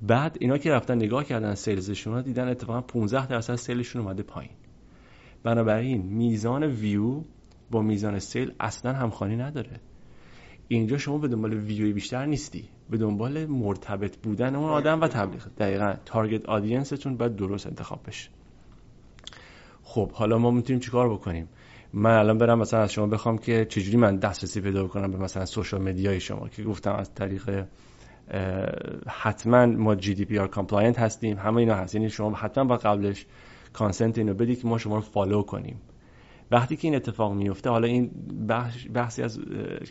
بعد 0.02 0.38
اینا 0.40 0.58
که 0.58 0.72
رفتن 0.72 0.96
نگاه 0.96 1.24
کردن 1.24 1.56
sales 1.56 1.92
شون 1.92 2.22
دیدن 2.22 2.48
اتفاقا 2.48 2.82
15 2.82 3.28
درصد 3.28 3.56
sale 3.56 3.79
شون 3.79 4.02
اومده 4.02 4.24
پایین. 4.24 4.52
بنابراین 5.44 6.02
میزان 6.02 6.64
ویو 6.64 7.22
با 7.72 7.82
میزان 7.82 8.20
sale 8.20 8.54
اصلا 8.60 8.94
همخوانی 8.94 9.36
نداره. 9.36 9.80
اینجا 10.68 10.98
شما 10.98 11.18
به 11.18 11.28
دنبال 11.28 11.54
ویوی 11.54 11.94
بیشتر 11.94 12.26
نیستی. 12.26 12.70
به 12.90 12.98
دنبال 12.98 13.46
مرتبط 13.46 14.18
بودن 14.18 14.56
اون 14.56 14.70
آدم 14.70 15.02
و 15.02 15.08
تبلیغ. 15.08 15.48
دقیقا 15.58 15.94
target 16.06 16.46
audience 16.46 16.98
تون 16.98 17.18
باید 17.18 17.36
درست 17.36 17.68
انتخاب 17.68 18.00
بشه. 18.08 18.30
خب 19.94 20.12
حالا 20.12 20.38
ما 20.38 20.52
می‌تونیم 20.52 20.80
چیکار 20.80 21.14
بکنیم؟ 21.14 21.50
من 21.94 22.18
الان 22.18 22.38
برم 22.38 22.60
مثلا 22.60 22.80
از 22.80 22.92
شما 22.92 23.08
بخوام 23.08 23.38
که 23.38 23.66
چجوری 23.66 23.98
من 23.98 24.16
دسترسی 24.16 24.62
پیدا 24.62 24.88
کنم 24.88 25.12
به 25.12 25.18
مثلا 25.18 25.46
social 25.46 25.82
media 25.82 26.13
ی 26.13 26.20
شما 26.20 26.48
که 26.48 26.64
گفتم 26.64 26.92
از 26.92 27.14
طریق 27.14 27.66
حتما 29.08 29.66
ما 29.66 29.96
GDPR 29.96 30.48
compliant 30.48 31.00
هستیم 31.00 31.38
همه 31.38 31.58
اینا 31.58 31.76
هست. 31.76 31.96
یعنی 31.96 32.10
شما 32.10 32.36
حتما 32.36 32.64
با 32.64 32.78
قبلش 32.78 33.26
consent 33.74 34.18
اینو 34.18 34.34
بدی 34.34 34.56
که 34.56 34.68
ما 34.68 34.78
شما 34.78 34.96
رو 34.96 35.02
follow 35.02 35.42
کنیم. 35.42 35.82
وقتی 36.52 36.76
که 36.76 36.88
این 36.88 36.96
اتفاق 36.96 37.34
میفته 37.34 37.70
حالا 37.70 37.88
این 37.88 38.12
بخش 38.50 38.88
بحثی 38.94 39.24
از 39.24 39.40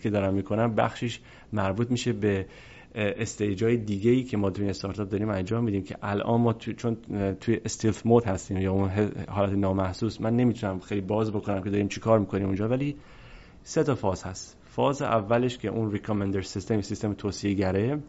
که 0.03 0.11
دارم 0.11 0.35
می‌کنم 0.35 0.75
بخشش 0.75 1.21
مربوط 1.53 1.91
میشه 1.91 2.13
به 2.13 2.47
stage 2.95 3.65
های 3.65 3.77
دیگه 3.77 4.11
ای 4.11 4.23
که 4.23 4.37
ما 4.37 4.51
توی 4.51 4.69
استارتاپ 4.69 5.09
داریم 5.09 5.29
انجام 5.29 5.65
میدیم 5.65 5.83
که 5.83 5.97
الان 6.03 6.41
ما 6.41 6.53
تو 6.53 6.73
چون 6.73 6.97
توی 7.41 7.61
stealth 7.65 8.07
mode 8.07 8.25
هستیم 8.25 8.57
یا 8.57 8.73
اون 8.73 8.91
حالت 9.29 9.53
نامحسوس 9.53 10.21
من 10.21 10.37
نمی‌تونم 10.37 10.81
خیلی 10.81 11.01
باز 11.01 11.33
بکنم 11.33 11.63
که 11.63 11.71
داریم 11.71 11.89
چیکار 11.89 12.19
می‌کنیم 12.19 12.47
اونجا 12.47 12.69
ولی 12.69 12.97
سه 13.63 13.83
تا 13.83 13.95
فاز 13.95 14.25
هست. 14.25 14.57
فاز 14.65 15.03
اولش 15.03 15.59
که 15.59 15.69
اون 15.69 15.93
recommender 15.93 16.41
system 16.41 16.81
سیستم 16.81 17.13
توصیه 17.13 17.55
گره 17.55 18.03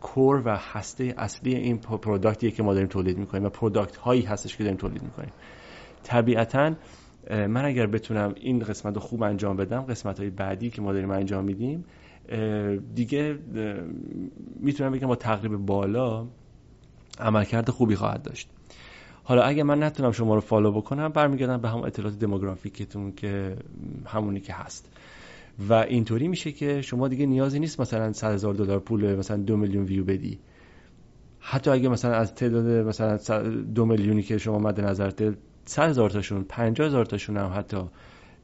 core 0.00 0.42
و 0.46 0.56
هسته 0.56 1.14
اصلی 1.18 1.54
این 1.54 1.78
product 1.78 2.34
یه 2.34 2.50
که 2.50 2.62
ما 2.62 2.74
داریم 2.74 2.88
تولید 2.88 3.18
می‌کنیم 3.18 3.44
و 3.44 3.48
product 3.48 3.96
هایی 3.96 4.22
هستش 4.22 4.56
که 4.56 4.64
داریم 4.64 4.78
تولید 4.78 5.02
می‌کنیم. 5.02 5.32
طبیعتا 6.02 6.74
من 7.30 7.64
اگر 7.64 7.86
بتونم 7.86 8.34
این 8.40 8.58
قسمت 8.58 8.94
رو 8.94 9.00
خوب 9.00 9.22
انجام 9.22 9.56
بدم 9.56 9.80
قسمت 9.80 10.20
های 10.20 10.30
بعدی 10.30 10.70
که 10.70 10.82
ما 10.82 10.92
داریم 10.92 11.10
انجام 11.10 11.44
میدیم 11.44 11.84
دیگه 12.94 13.38
می‌تونم 14.60 14.92
بگم 14.92 15.08
با 15.08 15.16
تقریب 15.16 15.56
بالا 15.56 16.26
عملکرد 17.20 17.70
خوبی 17.70 17.94
خواهد 17.94 18.22
داشت. 18.22 18.48
حالا 19.24 19.42
اگه 19.42 19.62
من 19.62 19.82
نتونم 19.82 20.12
شما 20.12 20.34
رو 20.34 20.40
فالو 20.40 20.72
بکنم 20.72 21.08
برمیگردم 21.08 21.56
به 21.56 21.68
همون 21.68 21.84
اطلاعات 21.84 22.18
دموگرافیکتون 22.18 23.12
که 23.12 23.56
همونی 24.06 24.40
که 24.40 24.52
هست. 24.52 24.88
و 25.68 25.72
اینطوری 25.74 26.28
میشه 26.28 26.52
که 26.52 26.82
شما 26.82 27.08
دیگه 27.08 27.26
نیازی 27.26 27.58
نیست 27.58 27.80
مثلا 27.80 28.12
100 28.12 28.32
هزار 28.32 28.54
دلار 28.54 28.78
پول 28.78 29.16
مثلا 29.16 29.36
دو 29.36 29.56
میلیون 29.56 29.84
ویو 29.84 30.04
بدی. 30.04 30.38
حتی 31.40 31.70
اگه 31.70 31.88
مثلا 31.88 32.14
از 32.14 32.34
تعداد 32.34 32.66
مثلا 32.66 33.16
دو 33.74 33.84
میلیونی 33.84 34.22
که 34.22 34.38
شما 34.38 34.58
مد 34.58 34.80
نظر 34.80 35.10
100 35.64 35.88
هزار 35.88 36.10
تاشون 36.10 36.44
50 36.44 36.86
هزار 36.86 37.04
تاشون 37.04 37.36
هم 37.36 37.52
حتی 37.56 37.76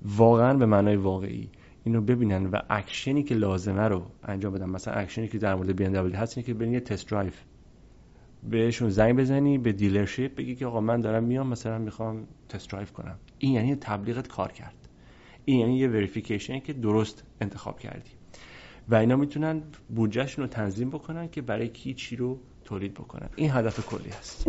واقعا 0.04 0.54
به 0.54 0.66
معنای 0.66 0.96
واقعی. 0.96 1.48
اینو 1.88 2.00
ببینن 2.00 2.46
و 2.46 2.60
اکشنی 2.70 3.22
که 3.22 3.34
لازمه 3.34 3.82
رو 3.82 4.06
انجام 4.24 4.52
بدن. 4.52 4.70
مثلا 4.70 4.94
اکشنی 4.94 5.28
که 5.28 5.38
در 5.38 5.54
مورد 5.54 5.76
بی 5.76 5.84
هست 6.16 6.38
اینه 6.38 6.46
که 6.46 6.54
برین 6.54 6.72
یه 6.72 6.80
test 6.80 7.10
drive 7.10 7.32
بهشون 8.50 8.90
زنگ 8.90 9.16
بزنی 9.16 9.58
به 9.58 9.72
dealership 9.72 10.34
بگی 10.34 10.54
که 10.54 10.66
آقا 10.66 10.80
من 10.80 11.00
دارم 11.00 11.24
میام 11.24 11.46
مثلا 11.46 11.78
می‌خوام 11.78 12.26
test 12.48 12.70
drive 12.70 12.86
کنم. 12.86 13.18
این 13.38 13.52
یعنی 13.52 13.74
تبلیغت 13.74 14.28
کار 14.28 14.52
کرد. 14.52 14.74
این 15.44 15.58
یعنی 15.60 15.78
یه 15.78 15.88
verification 15.88 16.58
که 16.58 16.72
درست 16.72 17.24
انتخاب 17.40 17.80
کردی. 17.80 18.10
و 18.88 18.94
اینا 18.94 19.16
می‌تونن 19.16 19.62
بودجهشون 19.94 20.44
رو 20.44 20.48
تنظیم 20.48 20.90
بکنن 20.90 21.28
که 21.28 21.42
برای 21.42 21.68
کی 21.68 21.94
چی 21.94 22.16
رو 22.16 22.38
تولید 22.64 22.94
بکنن. 22.94 23.28
این 23.36 23.50
هدف 23.50 23.86
کلی 23.86 24.10
هست. 24.10 24.48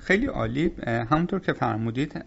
خیلی 0.00 0.26
عالی. 0.26 0.70
همونطور 0.86 1.40
که 1.40 1.52
فرمودید 1.52 2.24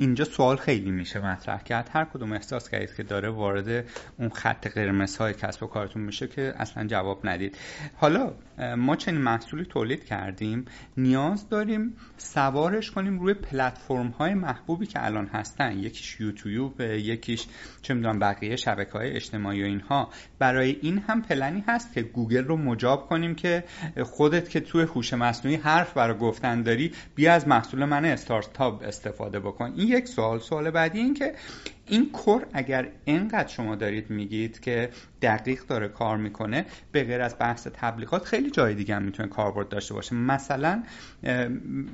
اینجا 0.00 0.24
سوال 0.24 0.56
خیلی 0.56 0.90
میشه 0.90 1.26
مطرح 1.26 1.62
کرد. 1.62 1.90
هر 1.92 2.04
کدوم 2.04 2.32
احساس 2.32 2.68
کردید 2.68 2.94
که 2.96 3.02
داره 3.02 3.28
وارد 3.28 3.84
اون 4.18 4.28
خط 4.28 4.66
قرمز 4.66 5.16
های 5.16 5.34
کسب 5.34 5.62
و 5.62 5.66
کارتون 5.66 6.02
میشه 6.02 6.26
که 6.26 6.52
اصلا 6.56 6.86
جواب 6.86 7.20
ندید. 7.24 7.56
حالا 7.96 8.32
ما 8.76 8.96
چنین 8.96 9.20
محصولی 9.20 9.64
تولید 9.64 10.04
کردیم. 10.04 10.64
نیاز 10.96 11.48
داریم 11.48 11.96
سوارش 12.16 12.90
کنیم 12.90 13.18
روی 13.18 13.34
پلتفرم 13.34 14.08
های 14.08 14.34
محبوبی 14.34 14.86
که 14.86 15.04
الان 15.04 15.26
هستن. 15.26 15.78
یکیش 15.78 16.20
یوتیوب 16.20 16.80
یکیش 16.80 17.46
چه 17.82 17.94
می‌دونم 17.94 18.18
بقیه 18.18 18.56
شبکه 18.56 18.92
های 18.92 19.10
اجتماعی 19.10 19.62
و 19.62 19.66
اینها. 19.66 20.08
برای 20.38 20.76
این 20.82 20.98
هم 20.98 21.22
پلنی 21.22 21.64
هست 21.68 21.92
که 21.94 22.02
گوگل 22.02 22.44
رو 22.44 22.56
مجاب 22.56 23.08
کنیم 23.08 23.34
که 23.34 23.64
خودت 24.02 24.50
که 24.50 24.60
توی 24.60 24.82
هوش 24.82 25.14
مصنوعی 25.14 25.56
حرف 25.56 25.96
رو 25.96 26.14
گفتن 26.14 26.62
داری 26.62 26.92
بیا 27.14 27.34
از 27.34 27.48
محصول 27.48 27.84
من 27.84 28.04
استارتاپ 28.04 28.82
استفاده 28.82 29.40
بکن. 29.40 29.72
این 29.76 29.89
یک 29.90 30.08
سوال 30.08 30.38
سوال 30.38 30.70
بعدی 30.70 30.98
این 30.98 31.14
که 31.14 31.34
این 31.86 32.12
کور 32.12 32.46
اگر 32.52 32.88
اینقدر 33.04 33.48
شما 33.48 33.76
دارید 33.76 34.10
میگید 34.10 34.60
که 34.60 34.90
دقیق 35.22 35.66
داره 35.66 35.88
کار 35.88 36.16
می‌کنه 36.16 36.66
به 36.92 37.04
غیر 37.04 37.20
از 37.20 37.36
بحث 37.38 37.66
تبلیغات 37.66 38.24
خیلی 38.24 38.50
جای 38.50 38.74
دیگه 38.74 38.94
هم 38.94 39.02
می‌تونه 39.02 39.28
کاربرد 39.28 39.68
داشته 39.68 39.94
باشه. 39.94 40.14
مثلا 40.14 40.82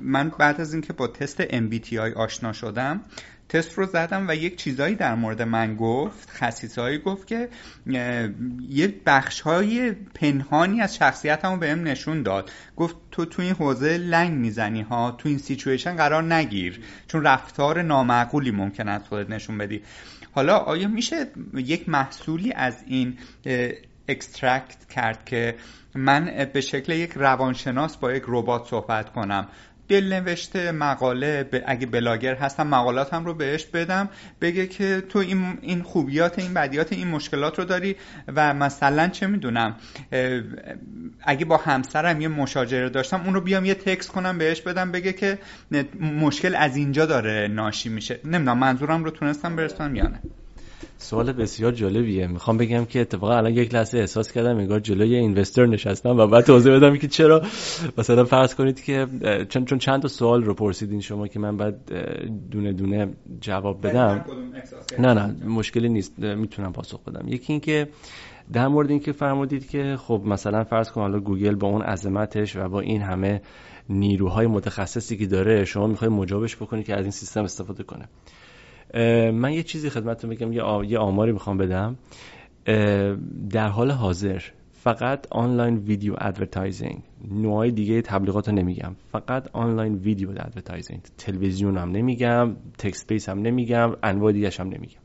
من 0.01 0.29
بعد 0.29 0.61
از 0.61 0.73
اینکه 0.73 0.93
با 0.93 1.07
تست 1.07 1.43
MBTI 1.43 1.93
آشنا 2.15 2.53
شدم 2.53 3.01
تست 3.49 3.73
رو 3.73 3.85
زدم 3.85 4.25
و 4.27 4.35
یک 4.35 4.55
چیزایی 4.55 4.95
در 4.95 5.15
مورد 5.15 5.41
من 5.41 5.75
گفت 5.75 6.29
خصیصه‌هایی 6.29 6.97
گفت 6.97 7.27
که 7.27 7.49
یه 8.69 8.93
بخش 9.05 9.41
های 9.41 9.91
پنهانی 9.91 10.81
از 10.81 10.95
شخصیتمو 10.95 11.57
بهم 11.57 11.83
نشون 11.83 12.23
داد. 12.23 12.51
گفت 12.75 12.95
تو 13.11 13.25
تو 13.25 13.41
این 13.41 13.53
حوزه 13.53 13.97
لنگ 13.97 14.33
می‌زنی 14.33 14.81
ها 14.81 15.11
تو 15.11 15.29
این 15.29 15.37
سیچویشن 15.37 15.95
قرار 15.95 16.33
نگیر. 16.33 16.79
چون 17.07 17.23
رفتار 17.23 17.81
نامعقولی 17.81 18.51
ممکن 18.51 18.87
است 18.87 19.07
خودت 19.07 19.29
نشون 19.29 19.57
بدی. 19.57 19.81
حالا 20.31 20.57
آیا 20.57 20.87
میشه 20.87 21.27
یک 21.53 21.89
محصولی 21.89 22.53
از 22.53 22.83
این 22.87 23.17
extract 24.07 24.87
کرد 24.89 25.25
که 25.25 25.55
من 25.95 26.47
به 26.53 26.61
شکل 26.61 26.93
یک 26.93 27.11
روانشناس 27.11 27.97
با 27.97 28.13
یک 28.13 28.23
ربات 28.27 28.67
صحبت 28.67 29.13
کنم؟ 29.13 29.47
دل 29.87 30.13
نوشته 30.13 30.71
مقاله 30.71 31.49
اگه 31.65 31.87
بلاگر 31.87 32.35
هستم 32.35 32.67
مقالاتم 32.67 33.25
رو 33.25 33.33
بهش 33.33 33.65
بدم 33.65 34.09
بگه 34.41 34.67
که 34.67 35.03
تو 35.09 35.19
این, 35.19 35.57
این 35.61 35.81
خوبیات 35.83 36.39
این 36.39 36.53
بدیات 36.53 36.93
این 36.93 37.07
مشکلات 37.07 37.59
رو 37.59 37.65
داری 37.65 37.95
و 38.27 38.53
مثلا 38.53 39.07
چه 39.07 39.27
می‌دونم 39.27 39.75
اگه 41.23 41.45
با 41.45 41.57
همسرم 41.57 42.21
یه 42.21 42.27
مشاجره 42.27 42.89
داشتم 42.89 43.21
اون 43.25 43.33
رو 43.33 43.41
بیام 43.41 43.65
یه 43.65 43.73
تکس 43.73 44.07
کنم 44.07 44.37
بهش 44.37 44.61
بدم 44.61 44.91
بگه 44.91 45.13
که 45.13 45.39
مشکل 46.01 46.55
از 46.55 46.75
اینجا 46.75 47.05
داره 47.05 47.47
ناشی 47.47 47.89
میشه. 47.89 48.19
نمی‌دونم 48.25 48.57
منظورم 48.57 49.03
رو 49.03 49.11
تونستم 49.11 49.55
برسونم 49.55 49.95
یا 49.95 50.07
نه. 50.07 50.19
سوال 50.97 51.31
بسیار 51.31 51.71
جالبیه. 51.71 52.27
می‌خوام 52.27 52.57
بگم 52.57 52.85
که 52.85 53.01
اتفاقا 53.01 53.37
الان 53.37 53.53
یک 53.53 53.73
لحظه 53.73 53.97
احساس 53.97 54.31
کردم 54.31 54.57
انگار 54.57 54.79
جلوی 54.79 55.15
اینوستر 55.15 55.65
نشستم 55.65 56.17
و 56.17 56.27
بعد 56.27 56.45
توضیح 56.45 56.75
بدم 56.75 56.97
که 56.97 57.07
چرا. 57.07 57.41
مثلا 57.97 58.23
فرض 58.23 58.55
کنید 58.55 58.83
که 58.83 59.07
چون 59.49 59.65
چون 59.65 59.77
چند 59.77 60.01
تا 60.01 60.07
سوال 60.07 60.43
رو 60.43 60.53
پرسیدین 60.53 61.01
شما 61.01 61.27
که 61.27 61.39
من 61.39 61.57
بعد 61.57 61.75
دونه 62.51 62.73
دونه 62.73 63.13
جواب 63.41 63.87
بدم. 63.87 64.25
نه 64.99 65.13
نه 65.13 65.45
مشکلی 65.47 65.89
نیست. 65.89 66.19
می‌تونم 66.19 66.73
پاسخ 66.73 67.03
بدم. 67.03 67.27
یکی 67.27 67.53
اینکه 67.53 67.87
در 68.53 68.67
مورد 68.67 68.89
اینکه 68.89 69.11
فرمودید 69.11 69.69
که 69.69 69.97
خب 69.99 70.21
مثلا 70.25 70.63
فرض 70.63 70.91
کن 70.91 71.01
حالا 71.01 71.19
گوگل 71.19 71.55
با 71.55 71.67
اون 71.67 71.81
عظمتش 71.81 72.55
و 72.55 72.69
با 72.69 72.79
این 72.79 73.01
همه 73.01 73.41
نیروهای 73.89 74.47
متخصصی 74.47 75.17
که 75.17 75.25
داره 75.25 75.65
شما 75.65 75.87
می‌خوای 75.87 76.11
مجابش 76.11 76.55
بکنید 76.55 76.85
که 76.85 76.95
از 76.95 77.01
این 77.01 77.11
سیستم 77.11 77.43
استفاده 77.43 77.83
کنه. 77.83 78.05
من 79.33 79.53
یه 79.53 79.63
چیزی 79.63 79.89
خدمتتون 79.89 80.29
بگم 80.29 80.53
یه, 80.53 80.63
یه 80.87 80.97
آماری 80.97 81.31
می‌خوام 81.31 81.57
بدم. 81.57 81.97
در 83.49 83.67
حال 83.67 83.91
حاضر 83.91 84.41
فقط 84.71 85.27
online 85.31 85.77
video 85.77 86.15
advertising. 86.17 87.03
نوعای 87.31 87.71
دیگه 87.71 88.01
تبلیغات 88.01 88.49
رو 88.49 88.55
نمیگم. 88.55 88.95
فقط 89.11 89.49
online 89.53 89.95
video 89.95 90.29
advertising. 90.29 91.01
تلویزیون 91.17 91.77
هم 91.77 91.91
نمیگم 91.91 92.55
text 92.77 93.07
base 93.07 93.29
هم 93.29 93.39
نمیگم 93.39 93.91
انواع 94.03 94.31
دیگه 94.31 94.49
هم 94.59 94.67
نمیگم. 94.67 94.99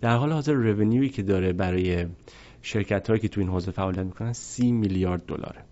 در 0.00 0.16
حال 0.16 0.32
حاضر 0.32 0.52
revenue 0.52 1.01
ی 1.01 1.08
که 1.08 1.22
داره 1.22 1.52
برای 1.52 2.06
شرکت 2.62 3.08
هایی 3.08 3.20
که 3.20 3.28
تو 3.28 3.40
این 3.40 3.50
حوزه 3.50 3.70
فعالیت 3.70 4.04
می‌کنن 4.04 4.32
30 4.32 4.72
میلیارد 4.72 5.26
دلاره. 5.26 5.64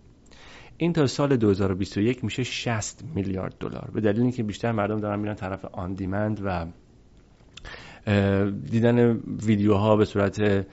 این 0.76 0.92
تا 0.92 1.06
سال 1.06 1.36
2021 1.36 2.24
میشه 2.24 2.42
60 2.42 3.04
میلیارد 3.14 3.54
دلار. 3.60 3.90
به 3.94 4.00
دلیل 4.00 4.22
اینکه 4.22 4.42
بیشتر 4.42 4.72
مردم 4.72 4.96
دارن 4.96 5.20
میرن 5.20 5.34
طرف 5.34 5.64
on 5.64 5.94
demand 5.94 6.40
و 6.44 6.66
دیدن 8.70 9.20
ویدیوها 9.46 9.96
به 9.96 10.04
صورت 10.04 10.66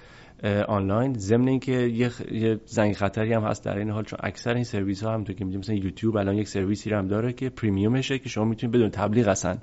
آنلاین. 0.68 1.14
ضمن 1.14 1.48
اینکه 1.48 1.72
یه, 1.72 2.60
زنگ 2.66 2.94
خطری 2.94 3.34
هم 3.34 3.44
هست 3.44 3.66
در 3.66 3.78
این 3.78 3.90
حال 3.90 4.04
چون 4.04 4.20
اکثر 4.24 4.54
این 4.54 4.64
سرویس 4.64 5.04
ها 5.04 5.14
هم 5.14 5.24
تو 5.24 5.34
که 5.34 5.46
مثلا 5.46 5.76
یوتیوب 5.76 6.18
الان 6.18 6.36
یک 6.36 6.48
سرویسی 6.48 6.90
رو 6.90 6.98
هم 6.98 7.08
داره 7.08 7.34
که 7.34 7.50
premium 7.50 7.99
شه 7.99 8.20
که 8.20 8.30
شما 8.30 8.46
می‌تونید 8.46 8.76
بدون 8.76 8.90
تبلیغ 8.90 9.28
اصلا 9.28 9.58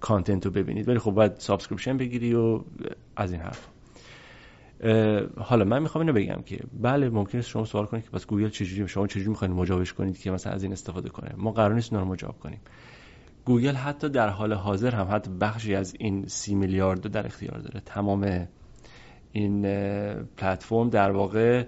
content 0.00 0.46
رو 0.46 0.52
ببینید. 0.52 0.88
ولی 0.88 0.98
خب 0.98 1.10
باید 1.10 1.32
subscription 1.38 1.96
بگیری 1.96 2.34
و 2.34 2.60
از 3.16 3.32
این 3.32 3.40
حرف 3.40 3.68
حالا 5.36 5.64
من 5.64 5.82
می‌خوام 5.82 6.06
اینو 6.06 6.18
بگم 6.18 6.42
که 6.42 6.58
بله 6.82 7.08
ممکنه 7.08 7.42
شما 7.42 7.64
سوال 7.64 7.86
کنید 7.86 8.04
که 8.04 8.10
پس 8.10 8.26
گوگل 8.26 8.48
چجوری 8.48 8.88
شما 8.88 9.06
چجوری 9.06 9.28
می‌خواین 9.28 9.54
مجابش 9.54 9.92
کنید 9.92 10.18
که 10.18 10.30
مثلا 10.30 10.52
از 10.52 10.62
این 10.62 10.72
استفاده 10.72 11.08
کنه؟ 11.08 11.34
ما 11.36 11.52
قرار 11.52 11.74
نیست 11.74 11.92
رو 11.92 12.04
مجاب 12.04 12.40
کنیم. 12.40 12.60
گوگل 13.44 13.74
حتی 13.74 14.08
در 14.08 14.28
حال 14.28 14.52
حاضر 14.52 14.94
هم 14.94 15.08
حتی 15.10 15.30
بخشی 15.40 15.74
از 15.74 15.94
این 15.98 16.26
سی 16.26 16.54
میلیارد 16.54 17.00
در 17.10 17.26
اختیار 17.26 17.58
داره. 17.58 17.80
تمام 17.80 18.48
این 19.32 19.62
پلتفرم 20.36 20.90
در 20.90 21.10
واقع 21.10 21.64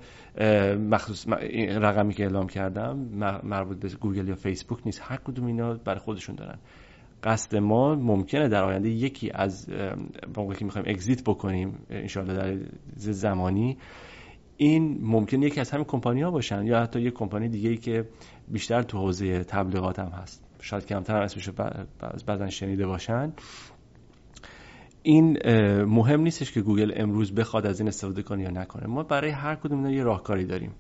مخصوص 0.75 1.27
رقمی 1.69 2.15
که 2.15 2.23
اعلام 2.23 2.47
کردم 2.47 2.97
مربوط 3.43 3.79
به 3.79 3.89
گوگل 3.89 4.29
یا 4.29 4.35
فیسبوک 4.35 4.79
نیست. 4.87 5.03
هر 5.05 5.17
کدوم 5.17 5.47
اینا 5.47 5.75
برای 5.75 5.99
خودشون 5.99 6.35
دارن. 6.35 6.59
قصد 7.23 7.57
ما 7.57 7.95
ممکنه 7.95 8.49
در 8.49 8.65
آینده 8.65 8.89
یکی 8.89 9.31
از 9.35 9.71
موقعی 10.37 10.57
که 10.57 10.65
می‌خوایم 10.65 10.89
exit 10.89 11.25
بکنیم 11.25 11.79
انشاءالله 11.91 12.37
در 12.37 12.67
زمانی 12.97 13.77
این 14.57 14.99
ممکن 15.03 15.43
یکی 15.43 15.61
از 15.61 15.71
همین 15.71 15.85
کمپانی 15.85 16.23
ها 16.23 16.31
باشن 16.31 16.67
یا 16.67 16.81
حتی 16.81 17.01
یک 17.01 17.15
کمپانی 17.15 17.49
دیگه 17.49 17.71
ای 17.71 17.77
که 17.77 18.09
بیشتر 18.49 18.83
تو 18.83 18.99
حوزه 18.99 19.45
تبلیغات 19.45 19.99
هم 19.99 20.09
هست. 20.09 20.46
شاید 20.61 20.87
کمتر 20.87 21.23
اسمشو 21.23 21.53
بعضا 22.27 22.51
شنیده 22.51 22.87
باشن. 22.87 23.33
این 25.03 25.39
مهم 25.85 26.21
نیستش 26.21 26.53
که 26.53 26.61
گوگل 26.61 26.93
امروز 26.97 27.35
بخواد 27.35 27.67
از 27.67 27.81
این 27.81 27.89
استفاده 27.89 28.23
کنه 28.23 28.43
یا 28.43 28.51
نکنه. 28.51 28.87
ما 28.87 29.03
برای 29.03 29.31
هر 29.31 29.55
کدوم 29.55 29.79
اینا 29.79 29.91
یه 29.91 30.03
راهکاری 30.03 30.45
داریم. 30.45 30.73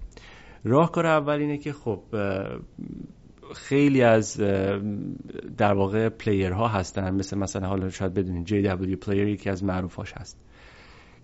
راهکار 0.64 1.06
اول 1.06 1.34
اینه 1.34 1.58
که 1.58 1.72
خب 1.72 2.02
خیلی 3.54 4.02
از 4.02 4.36
در 5.56 5.72
واقع 5.74 6.08
player 6.08 6.52
ها 6.52 6.68
هستن. 6.68 7.14
مثل 7.14 7.38
مثلا 7.38 7.68
حالا 7.68 7.90
شاید 7.90 8.14
بدونید 8.14 8.48
JW 8.48 8.96
Player 8.96 9.28
یکی 9.28 9.50
از 9.50 9.64
معروفاش 9.64 10.12
هست. 10.12 10.40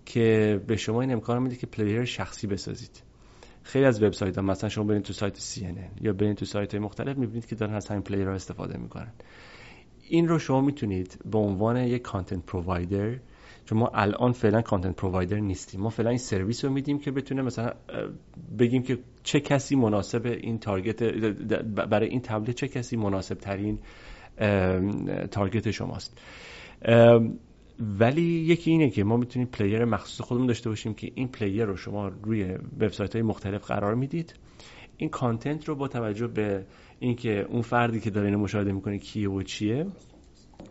که 0.05 0.59
به 0.67 0.75
شما 0.75 1.01
این 1.01 1.11
امکان 1.11 1.43
میده 1.43 1.55
که 1.55 1.67
player 1.67 2.05
شخصی 2.05 2.47
بسازید. 2.47 3.03
خیلی 3.63 3.85
از 3.85 4.03
وبسایت 4.03 4.35
ها 4.37 4.41
مثلا 4.43 4.69
شما 4.69 4.83
برید 4.83 5.03
تو 5.03 5.13
سایت 5.13 5.39
CNN 5.39 6.01
یا 6.01 6.13
برید 6.13 6.37
تو 6.37 6.45
سایت 6.45 6.71
های 6.71 6.83
مختلف 6.83 7.17
می‌بینید 7.17 7.45
که 7.45 7.55
دارن 7.55 7.73
از 7.73 7.87
همین 7.87 8.01
player 8.01 8.27
ها 8.27 8.33
استفاده 8.33 8.77
می‌کنن. 8.77 9.13
این 10.09 10.27
رو 10.27 10.39
شما 10.39 10.61
می‌تونید 10.61 11.19
به 11.31 11.37
عنوان 11.37 11.77
یک 11.77 12.01
content 12.01 12.45
provider 12.45 13.19
چون 13.65 13.77
ما 13.77 13.87
الان 13.93 14.31
فعلا 14.31 14.61
content 14.61 14.95
provider 14.95 15.39
نیستیم. 15.39 15.81
ما 15.81 15.89
فعلا 15.89 16.09
این 16.09 16.19
سرویس 16.19 16.65
رو 16.65 16.71
میدیم 16.71 16.99
که 16.99 17.11
بتونه 17.11 17.41
مثلا 17.41 17.71
بگیم 18.59 18.83
که 18.83 18.99
چه 19.23 19.39
کسی 19.39 19.75
مناسب 19.75 20.25
این 20.25 20.59
target 20.59 21.03
برای 21.89 22.07
این 22.07 22.21
تبلیغ 22.21 22.55
چه 22.55 22.67
کسی 22.67 22.97
مناسب 22.97 23.35
ترین 23.35 23.79
target 25.31 25.71
شماست. 25.71 26.21
ولی 27.99 28.21
یکی 28.21 28.71
اینه 28.71 28.89
که 28.89 29.03
ما 29.03 29.17
می‌تونیم 29.17 29.47
player 29.47 29.85
مخصوص 29.85 30.21
خودمون 30.21 30.47
داشته 30.47 30.69
باشیم 30.69 30.93
که 30.93 31.11
این 31.15 31.27
player 31.27 31.65
رو 31.65 31.77
شما 31.77 32.07
روی 32.07 32.57
وبسایت 32.79 33.13
های 33.13 33.21
مختلف 33.21 33.65
قرار 33.65 33.95
می‌دید. 33.95 34.35
این 34.97 35.09
کانتنت 35.09 35.67
رو 35.67 35.75
با 35.75 35.87
توجه 35.87 36.27
به 36.27 36.65
اینکه 36.99 37.45
اون 37.49 37.61
فردی 37.61 37.99
که 37.99 38.09
داره 38.09 38.27
اینو 38.27 38.39
مشاهده 38.39 38.71
می‌کنه 38.71 38.97
کیه 38.97 39.29
و 39.29 39.43
چیه 39.43 39.85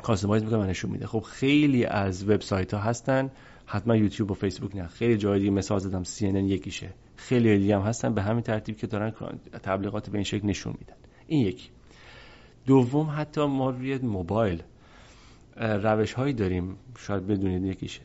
کاستماایز 0.03 0.45
می‌کنه 0.45 0.67
نشون 0.67 0.91
میده. 0.91 1.07
خب 1.07 1.21
خیلی 1.21 1.85
از 1.85 2.29
وبسایت 2.29 2.75
ها 2.75 2.81
هستن. 2.81 3.31
حتما 3.67 3.97
یوتیوب 3.97 4.31
و 4.31 4.35
فیسبوک 4.35 4.77
نه. 4.77 4.87
خیلی 4.87 5.17
جای 5.17 5.39
دیگه 5.39 5.51
مثال 5.51 5.79
زدم 5.79 6.03
سی 6.03 6.29
یکیشه. 6.29 6.95
خیلی 7.17 7.59
دیگه 7.59 7.77
هم 7.77 7.83
هستن. 7.83 8.15
به 8.15 8.23
همین 8.23 8.43
ترتیب 8.43 8.77
که 8.77 8.87
دارن 8.87 9.11
تبلیغات 9.63 10.11
به 10.11 10.15
این 10.15 10.25
شکل 10.25 10.47
نشون 10.47 10.75
میدن. 10.79 10.95
این 11.27 11.47
یکی. 11.47 11.69
دوم 12.67 13.15
حتی 13.17 13.47
ما 13.47 13.71
روی 13.71 13.99
موبایل 13.99 14.63
روش 15.57 16.13
هایی 16.13 16.33
داریم. 16.33 16.77
شاید 16.99 17.27
بدونید 17.27 17.65
یکیش 17.65 18.01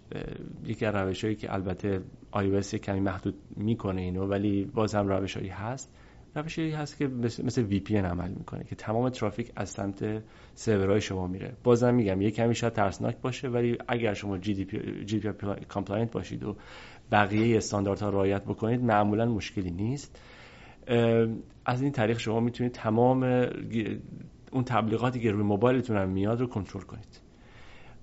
یکی 0.66 0.86
از 0.86 0.96
روش 0.96 1.24
هایی 1.24 1.36
که 1.36 1.54
البته 1.54 2.02
iOS 2.34 2.76
کمی 2.76 3.00
محدود 3.00 3.36
می‌کنه 3.56 4.02
اینو 4.02 4.26
ولی 4.26 4.66
باز 4.66 4.96
هم 4.96 5.08
روش 5.08 5.38
هایی 5.38 5.50
هست 5.50 5.94
روش 6.36 6.60
هایی 6.60 6.72
هست 6.72 6.98
که 6.98 7.08
مثل 7.08 7.70
VPN 7.70 7.92
عمل 7.92 8.30
می‌کنه 8.32 8.64
که 8.64 8.76
تمام 8.76 9.10
ترافیک 9.10 9.52
از 9.56 9.70
سمت 9.70 10.24
سرورهای 10.56 11.02
شما 11.02 11.28
میره. 11.28 11.54
بازم 11.64 11.94
میگم 11.94 12.22
یه 12.22 12.32
کمی 12.32 12.56
شاید 12.56 12.74
ترسناک 12.74 13.18
باشه 13.18 13.48
ولی 13.48 13.78
اگر 13.88 14.14
شما 14.14 14.40
GDPR 14.40 15.66
compliant 15.68 16.12
باشید 16.12 16.44
و 16.44 16.56
بقیه 17.12 17.58
استانداردها 17.58 18.10
رعایت 18.10 18.44
بکنید 18.44 18.82
معمولا 18.82 19.26
مشکلی 19.26 19.72
نیست. 19.72 20.22
از 21.66 21.82
این 21.82 21.92
طریق 21.92 22.18
شما 22.18 22.40
می‌تونید 22.40 22.72
تمام 22.72 23.24
اون 24.52 24.64
تبلیغاتی 24.66 25.20
که 25.20 25.32
روی 25.32 25.44
موبایلتون 25.44 25.98
هم 25.98 26.10
میاد 26.10 26.42
رو 26.42 26.48
کنترل 26.48 26.84
کنید. 26.84 27.27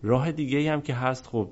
راه 0.05 0.33
دیگه 0.33 0.73
هم 0.73 0.81
که 0.81 0.95
هست 0.95 1.27
خب 1.27 1.51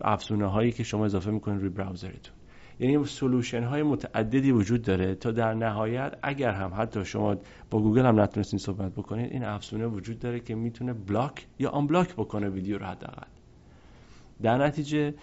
افزونه 0.00 0.46
هایی 0.46 0.72
که 0.72 0.82
شما 0.82 1.04
اضافه 1.04 1.30
می‌کنید 1.30 1.60
روی 1.60 1.68
browser 1.68 2.10
تون. 2.10 2.34
یعنی 2.80 3.04
solution 3.04 3.62
های 3.62 3.82
متعددی 3.82 4.50
وجود 4.50 4.82
داره 4.82 5.14
تا 5.14 5.30
در 5.30 5.54
نهایت 5.54 6.18
اگر 6.22 6.50
هم 6.50 6.72
حتی 6.76 7.04
شما 7.04 7.36
با 7.70 7.80
گوگل 7.80 8.06
هم 8.06 8.20
نتونستین 8.20 8.58
صحبت 8.58 8.92
بکنید 8.92 9.32
این 9.32 9.44
افزونه 9.44 9.86
وجود 9.86 10.18
داره 10.18 10.40
که 10.40 10.54
می‌تونه 10.54 10.92
block 10.92 11.46
یا 11.58 11.70
unblock 11.70 12.12
بکنه 12.12 12.48
ویدیو 12.48 12.78
رو 12.78 12.86
حداقل. 12.86 13.26
در 14.42 14.58
نتیجه 14.58 15.14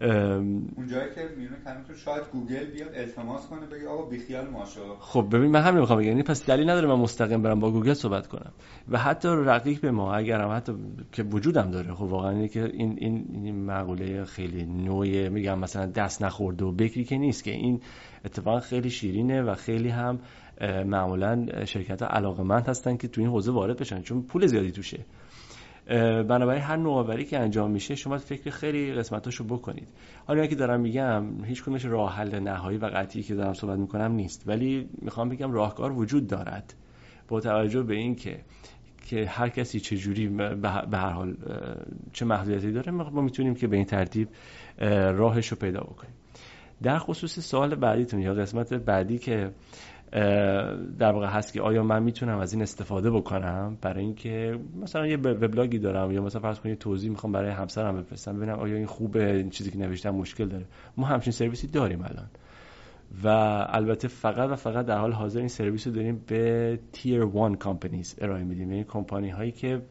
اونجایی 0.00 1.14
که 1.14 1.28
میونه 1.36 1.56
تو 1.88 1.94
شاید 1.94 2.22
گوگل 2.32 2.64
بیاد 2.64 2.90
التماس 2.94 3.46
کنه 3.46 3.66
بگه 3.66 3.88
آقا 3.88 4.02
بیخیال 4.02 4.48
ما 4.48 4.60
شو 4.60 4.96
خب 5.00 5.26
ببین 5.32 5.50
من 5.50 5.62
همین 5.62 5.80
می‌خوام 5.80 5.98
بگم. 5.98 6.08
یعنی 6.08 6.22
پس 6.22 6.46
دلیل 6.46 6.70
نداره 6.70 6.88
من 6.88 6.94
مستقیم 6.94 7.42
برم 7.42 7.60
با 7.60 7.70
گوگل 7.70 7.94
صحبت 7.94 8.26
کنم. 8.26 8.52
و 8.88 8.98
حتی 8.98 9.28
رقیق 9.28 9.80
به 9.80 9.90
ما 9.90 10.14
اگر 10.14 10.40
هم 10.40 10.56
حتی 10.56 10.72
که 11.12 11.22
وجودم 11.22 11.70
داره. 11.70 11.94
خب 11.94 12.02
واقعا 12.02 12.30
اینه 12.30 12.48
که 12.48 12.64
این 12.64 12.96
این 12.98 13.26
این 13.32 13.64
مقوله 13.66 14.24
خیلی 14.24 14.64
نوعی 14.64 15.28
میگم 15.28 15.58
مثلا 15.58 15.86
دست 15.86 16.22
نخورده 16.22 16.64
و 16.64 16.72
بکری 16.72 17.04
که 17.04 17.16
نیست 17.16 17.44
که 17.44 17.50
این 17.50 17.80
اتفاق 18.24 18.60
خیلی 18.60 18.90
شیرینه 18.90 19.42
و 19.42 19.54
خیلی 19.54 19.88
هم 19.88 20.18
معمولا 20.86 21.64
شرکت 21.64 22.02
ها 22.02 22.08
علاقمند 22.08 22.68
هستن 22.68 22.96
که 22.96 23.08
تو 23.08 23.20
این 23.20 23.30
حوزه 23.30 23.52
وارد 23.52 23.78
بشن. 23.78 24.02
چون 24.02 24.22
پول 24.22 24.46
زیادی 24.46 24.72
توشه. 24.72 25.04
بنابراین 26.28 26.62
هر 26.62 26.76
نوآوری 26.76 27.24
که 27.24 27.38
انجام 27.38 27.70
میشه 27.70 27.94
شما 27.94 28.18
فکر 28.18 28.50
خیلی 28.50 28.92
قسمتاشو 28.92 29.44
بکنید. 29.44 29.88
حالا 30.26 30.46
که 30.46 30.54
دارم 30.54 30.80
میگم 30.80 31.44
هیچ 31.44 31.62
کدومش 31.62 31.84
راه 31.84 32.16
حل 32.16 32.40
نهایی 32.40 32.78
و 32.78 32.86
قطعی 32.86 33.22
که 33.22 33.34
دارم 33.34 33.52
صحبت 33.52 33.78
می‌کنم 33.78 34.12
نیست. 34.12 34.48
ولی 34.48 34.88
می‌خوام 35.02 35.28
بگم 35.28 35.52
راهکار 35.52 35.92
وجود 35.92 36.26
دارد. 36.26 36.74
با 37.28 37.40
توجه 37.40 37.82
به 37.82 37.94
این 37.94 38.14
که 38.14 39.26
هر 39.26 39.48
کسی 39.48 39.80
چه 39.80 39.96
جوری 39.96 40.28
به 40.90 40.98
هر 40.98 41.10
حال 41.10 41.36
چه 42.12 42.24
محدودیتی 42.24 42.72
داره 42.72 42.92
ما 42.92 43.20
می‌تونیم 43.20 43.54
که 43.54 43.66
به 43.66 43.76
این 43.76 43.86
ترتیب 43.86 44.28
راهش 45.16 45.48
رو 45.48 45.56
پیدا 45.56 45.80
بکنیم. 45.80 46.14
در 46.82 46.98
خصوص 46.98 47.40
سوال 47.40 47.74
بعدیتون 47.74 48.20
یا 48.20 48.34
قسمت 48.34 48.74
بعدی 48.74 49.18
که 49.18 49.50
در 50.98 51.12
واقع 51.12 51.26
هست 51.26 51.52
که 51.52 51.62
آیا 51.62 51.82
من 51.82 52.02
می‌تونم 52.02 52.38
از 52.38 52.52
این 52.52 52.62
استفاده 52.62 53.10
بکنم؟ 53.10 53.78
برای 53.82 54.04
اینکه 54.04 54.58
مثلا 54.82 55.06
یه 55.06 55.16
وبلاگی 55.16 55.78
دارم 55.78 56.10
یا 56.10 56.22
مثلا 56.22 56.40
فرض 56.40 56.60
کنید 56.60 56.78
توضیح 56.78 57.10
می‌خوام 57.10 57.32
برای 57.32 57.50
همسرم 57.50 57.96
بفرستم 58.00 58.36
ببینم 58.36 58.58
آیا 58.58 58.76
این 58.76 58.86
خوبه 58.86 59.32
این 59.36 59.50
چیزی 59.50 59.70
که 59.70 59.78
نوشتم 59.78 60.10
مشکل 60.10 60.48
داره. 60.48 60.64
ما 60.96 61.06
همچین 61.06 61.32
سرویسی 61.32 61.66
داریم 61.66 62.02
الان. 62.02 62.28
و 63.24 63.28
البته 63.68 64.08
فقط 64.08 64.50
و 64.50 64.56
فقط 64.56 64.86
در 64.86 64.98
حال 64.98 65.12
حاضر 65.12 65.38
این 65.38 65.48
سرویس 65.48 65.86
رو 65.86 65.92
داریم 65.92 66.24
به 66.26 66.78
تیر 66.92 67.22
1 67.22 67.58
کامپنیز 67.58 68.16
ارائه 68.18 68.44
میدیم. 68.44 68.70
یعنی 68.72 68.84
کمپانی 68.84 69.30
هایی 69.30 69.52
که 69.52 69.82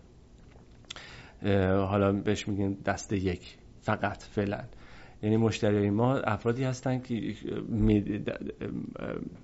حالا 1.88 2.12
بهش 2.12 2.48
میگیم 2.48 2.78
دسته 2.86 3.18
یک 3.18 3.58
فقط 3.82 4.24
فعلا. 4.24 4.60
یعنی 5.24 5.38
مشتری 5.38 5.90
ما 5.90 6.16
افرادی 6.16 6.64
هستن 6.64 7.00
که 7.00 7.34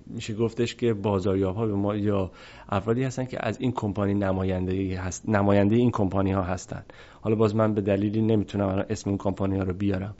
میشه 0.06 0.34
گفتش 0.34 0.74
که 0.74 0.94
بازاریاب 0.94 1.56
ها 1.56 1.66
به 1.66 1.74
ما 1.74 1.96
یا 1.96 2.30
افرادی 2.68 3.02
هستن 3.02 3.24
که 3.24 3.46
از 3.46 3.60
این 3.60 3.72
کمپانی 3.72 4.14
نماینده 4.14 5.00
هست 5.00 5.28
نماینده 5.28 5.76
این 5.76 5.90
کمپانی 5.90 6.32
ها 6.32 6.42
هستن. 6.42 6.84
حالا 7.20 7.36
باز 7.36 7.56
من 7.56 7.74
به 7.74 7.80
دلیلی 7.80 8.22
نمی‌تونم 8.22 8.84
اسم 8.90 9.10
اون 9.10 9.18
کمپانی 9.18 9.56
ها 9.56 9.62
رو 9.62 9.74
بیارم. 9.74 10.14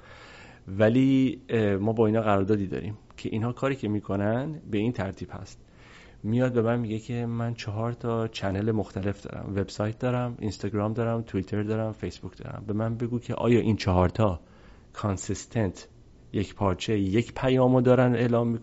ولی 0.69 1.41
ما 1.81 1.93
با 1.93 2.07
اینا 2.07 2.21
قراردادی 2.21 2.67
داریم 2.67 2.99
که 3.17 3.29
اینها 3.33 3.53
کاری 3.53 3.77
که 3.77 3.89
می‌کنن 3.89 4.61
به 4.71 4.79
این 4.79 4.93
ترتیب 4.93 5.29
هست. 5.33 5.61
میاد 6.23 6.53
به 6.53 6.63
من 6.63 6.81
میگه 6.81 6.99
که 6.99 7.27
من 7.27 7.55
چهار 7.55 7.93
تا 7.93 8.29
channel 8.29 8.73
مختلف 8.73 9.23
دارم. 9.23 9.53
وبسایت 9.57 9.99
دارم 9.99 10.35
اینستاگرام 10.39 10.93
دارم 10.93 11.23
توییتر 11.23 11.63
دارم 11.63 11.93
فیسبوک 11.93 12.37
دارم. 12.39 12.65
به 12.67 12.73
من 12.73 12.97
بگو 12.97 13.19
که 13.19 13.35
آیا 13.35 13.61
این 13.61 13.77
چهار 13.77 14.09
تا 14.09 14.41
consistent 14.97 15.89
یک 16.33 16.55
پارچه 16.55 16.99
یک 16.99 17.35
پیامو 17.35 17.81
دارن 17.81 18.15
اعلام 18.15 18.59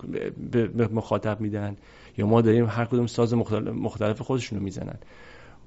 به 0.52 0.88
مخاطب 0.88 1.42
میدن 1.42 1.76
یا 2.18 2.28
ما 2.28 2.42
داریم 2.42 2.66
هر 2.66 2.86
کدوم 2.86 3.08
ساز 3.08 3.34
مختلف 3.34 4.22
خودشونو 4.22 4.62
می‌زنن. 4.62 5.00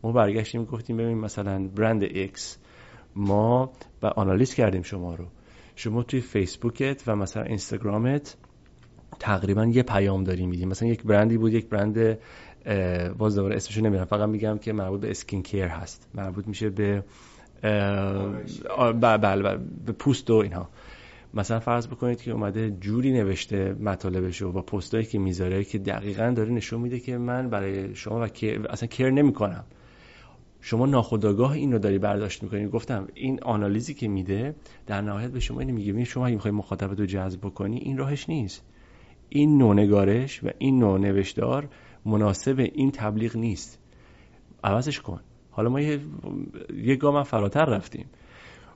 ما 0.02 0.12
برگشتیم 0.12 0.64
گفتیم 0.64 0.96
ببین 0.96 1.18
مثلا 1.18 1.68
برند 1.68 2.06
X 2.06 2.40
ما 3.16 3.72
و 4.02 4.06
آنالیز 4.06 4.54
کردیم 4.54 4.82
شما 4.82 5.14
رو. 5.14 5.24
شما 5.76 6.02
توی 6.02 6.20
فیسبوکت 6.20 7.02
و 7.06 7.16
مثلا 7.16 7.42
اینستاگرامت 7.42 8.36
تقریبا 9.20 9.64
یه 9.64 9.82
پیام 9.82 10.24
داری 10.24 10.46
میدیم 10.46 10.68
مثلا 10.68 10.88
یک 10.88 11.02
برندی 11.02 11.38
بود 11.38 11.52
یک 11.52 11.68
برند 11.68 12.18
باز 13.18 13.36
دوباره 13.36 13.56
اسمشو 13.56 13.80
نمی‌دونم 13.80 14.04
فقط 14.04 14.28
میگم 14.28 14.58
که 14.58 14.72
مربوط 14.72 15.00
به 15.00 15.10
اسکین 15.10 15.42
کیر 15.42 15.66
هست. 15.66 16.08
مربوط 16.14 16.46
میشه 16.48 16.70
به 16.70 17.04
بله 19.00 19.18
بله 19.18 19.58
به 19.86 19.92
پوست 19.92 20.30
و 20.30 20.34
اینها. 20.34 20.68
مثلا 21.34 21.60
فرض 21.60 21.86
بکنید 21.86 22.22
که 22.22 22.30
اومده 22.30 22.70
جوری 22.70 23.12
نوشته 23.12 23.76
مطالبش 23.80 24.42
و 24.42 24.52
پستایی 24.52 25.04
که 25.04 25.18
می‌ذاره 25.18 25.64
که 25.64 25.78
دقیقا 25.78 26.32
داره 26.36 26.50
نشون 26.50 26.80
میده 26.80 27.00
که 27.00 27.18
من 27.18 27.50
برای 27.50 27.94
شما 27.94 28.20
و 28.20 28.28
اصلا 28.70 28.86
کر 28.86 29.10
نمی‌کنم. 29.10 29.64
شما 30.60 30.86
ناخودآگاه 30.86 31.52
این 31.52 31.72
رو 31.72 31.78
داری 31.78 31.98
برداشت 31.98 32.42
می‌کنی. 32.42 32.68
گفتم 32.68 33.08
این 33.14 33.42
آنالیزی 33.42 33.94
که 33.94 34.08
میده 34.08 34.54
در 34.86 35.00
نهایت 35.00 35.30
به 35.30 35.40
شما 35.40 35.60
اینو 35.60 35.74
میگه. 35.74 36.04
شما 36.04 36.26
اگه 36.26 36.34
می‌خوای 36.34 36.52
مخاطبت 36.52 37.00
رو 37.00 37.06
جذب 37.06 37.40
بکنی 37.40 37.78
این 37.78 37.98
راهش 37.98 38.28
نیست. 38.28 38.64
این 39.28 39.58
نوع 39.58 39.74
نگارش 39.74 40.44
و 40.44 40.50
این 40.58 40.78
نوع 40.78 40.98
نوشتار 40.98 41.68
مناسب 42.04 42.70
این 42.74 42.90
تبلیغ 42.90 43.36
نیست. 43.36 43.78
عوضش 44.64 45.00
کن. 45.00 45.20
حالا 45.56 45.68
ما 45.68 45.80
یه, 45.80 46.00
یه 46.82 46.96
گام 46.96 47.22
فراتر 47.22 47.64
رفتیم. 47.64 48.06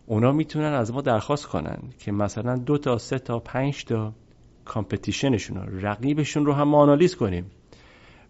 اونا 0.07 0.33
می‌تونن 0.33 0.73
از 0.73 0.93
ما 0.93 1.01
درخواست 1.01 1.47
کنن 1.47 1.79
که 1.99 2.13
مثلا 2.13 2.57
دو 2.57 2.79
تا 2.79 2.99
سه 2.99 3.19
تا 3.19 3.39
پنج 3.39 3.85
تا 3.85 4.13
کامپتیشنشون 4.65 5.57
رو 5.57 5.87
رقیبشون 5.87 6.47
رو 6.47 6.53
هم 6.53 6.75
آنالیز 6.75 7.17
کنیم. 7.17 7.51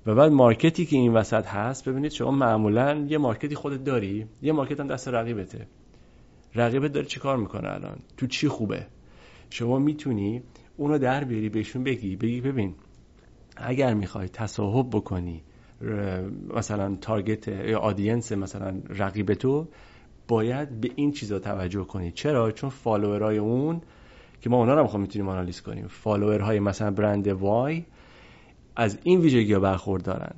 و 0.07 0.15
بعد 0.15 0.33
مارکتی 0.33 0.87
که 0.87 0.97
این 0.97 1.13
وسط 1.13 1.47
هست 1.47 1.89
ببینید 1.89 2.13
شما 2.13 2.31
معمولا 2.31 3.07
یه 3.09 3.19
مارکتی 3.19 3.55
خودت 3.55 3.85
داری 3.85 4.27
یه 4.43 4.53
مارکت 4.53 4.81
هم 4.81 4.87
دست 4.87 5.09
رقیبته. 5.09 5.67
رقیبت 6.55 6.93
داره 6.93 7.07
چیکار 7.07 7.37
می‌کنه 7.37 7.69
الان؟ 7.69 7.99
تو 8.17 8.27
چی 8.27 8.49
خوبه؟ 8.49 8.87
شما 9.51 9.79
می‌تونی 9.79 10.43
اونو 10.77 10.99
در 10.99 11.25
بیاری 11.25 11.49
بهشون 11.49 11.85
بگی 11.85 12.17
بگی 12.17 12.41
ببین 12.41 12.75
اگر 13.57 13.95
می‌خوای 13.95 14.29
تصاحب 14.29 14.91
بکنی 14.91 15.43
مثلا 16.57 16.97
target 17.01 17.49
یا 17.49 17.78
audience 17.79 18.33
مثلا 18.33 18.74
رقیب 18.89 19.35
تو 19.35 19.68
باید 20.28 20.81
به 20.81 20.91
این 20.95 21.12
چیزا 21.12 21.39
توجه 21.39 21.85
کنید 21.85 22.14
چرا؟ 22.14 22.53
چون 22.53 22.70
followerای 22.71 23.39
اون 23.39 23.81
که 24.41 24.51
ما 24.51 24.57
اونا 24.57 24.74
رو 24.74 24.87
هم 24.87 25.01
می‌تونیم 25.01 25.28
آنالیز 25.28 25.61
کنیم. 25.61 25.87
followerهای 25.89 26.61
مثلا 26.61 26.91
برند 26.91 27.28
Y 27.29 27.85
از 28.76 28.99
این 29.03 29.20
ویژگی 29.20 29.53
ها 29.53 29.61
برخوردارن. 29.61 30.35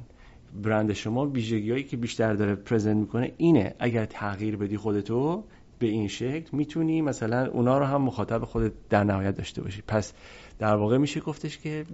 برند 0.63 0.93
شما 0.93 1.27
ویژگی 1.27 1.71
هایی 1.71 1.85
که 1.85 1.97
بیشتر 1.97 2.35
داره 2.35 2.55
پرزنت 2.55 2.97
می‌کنه 2.97 3.33
اینه. 3.37 3.75
اگر 3.79 4.05
تغییر 4.05 4.57
بدی 4.57 4.77
خودتو 4.77 5.45
به 5.83 5.89
این 5.89 6.09
شکل 6.09 6.49
می‌تونی 6.53 7.03
مثلا 7.03 7.47
اونا 7.47 7.79
رو 7.79 7.85
هم 7.85 8.03
مخاطب 8.03 8.45
خودت 8.45 8.73
در 8.91 9.05
نهایت 9.05 9.37
داشته 9.37 9.63
باشی. 9.63 9.83
پس 9.89 10.13
در 10.59 10.77
واقع 10.77 10.99
میشه 10.99 11.21
گفتش 11.21 11.59
که 11.59 11.85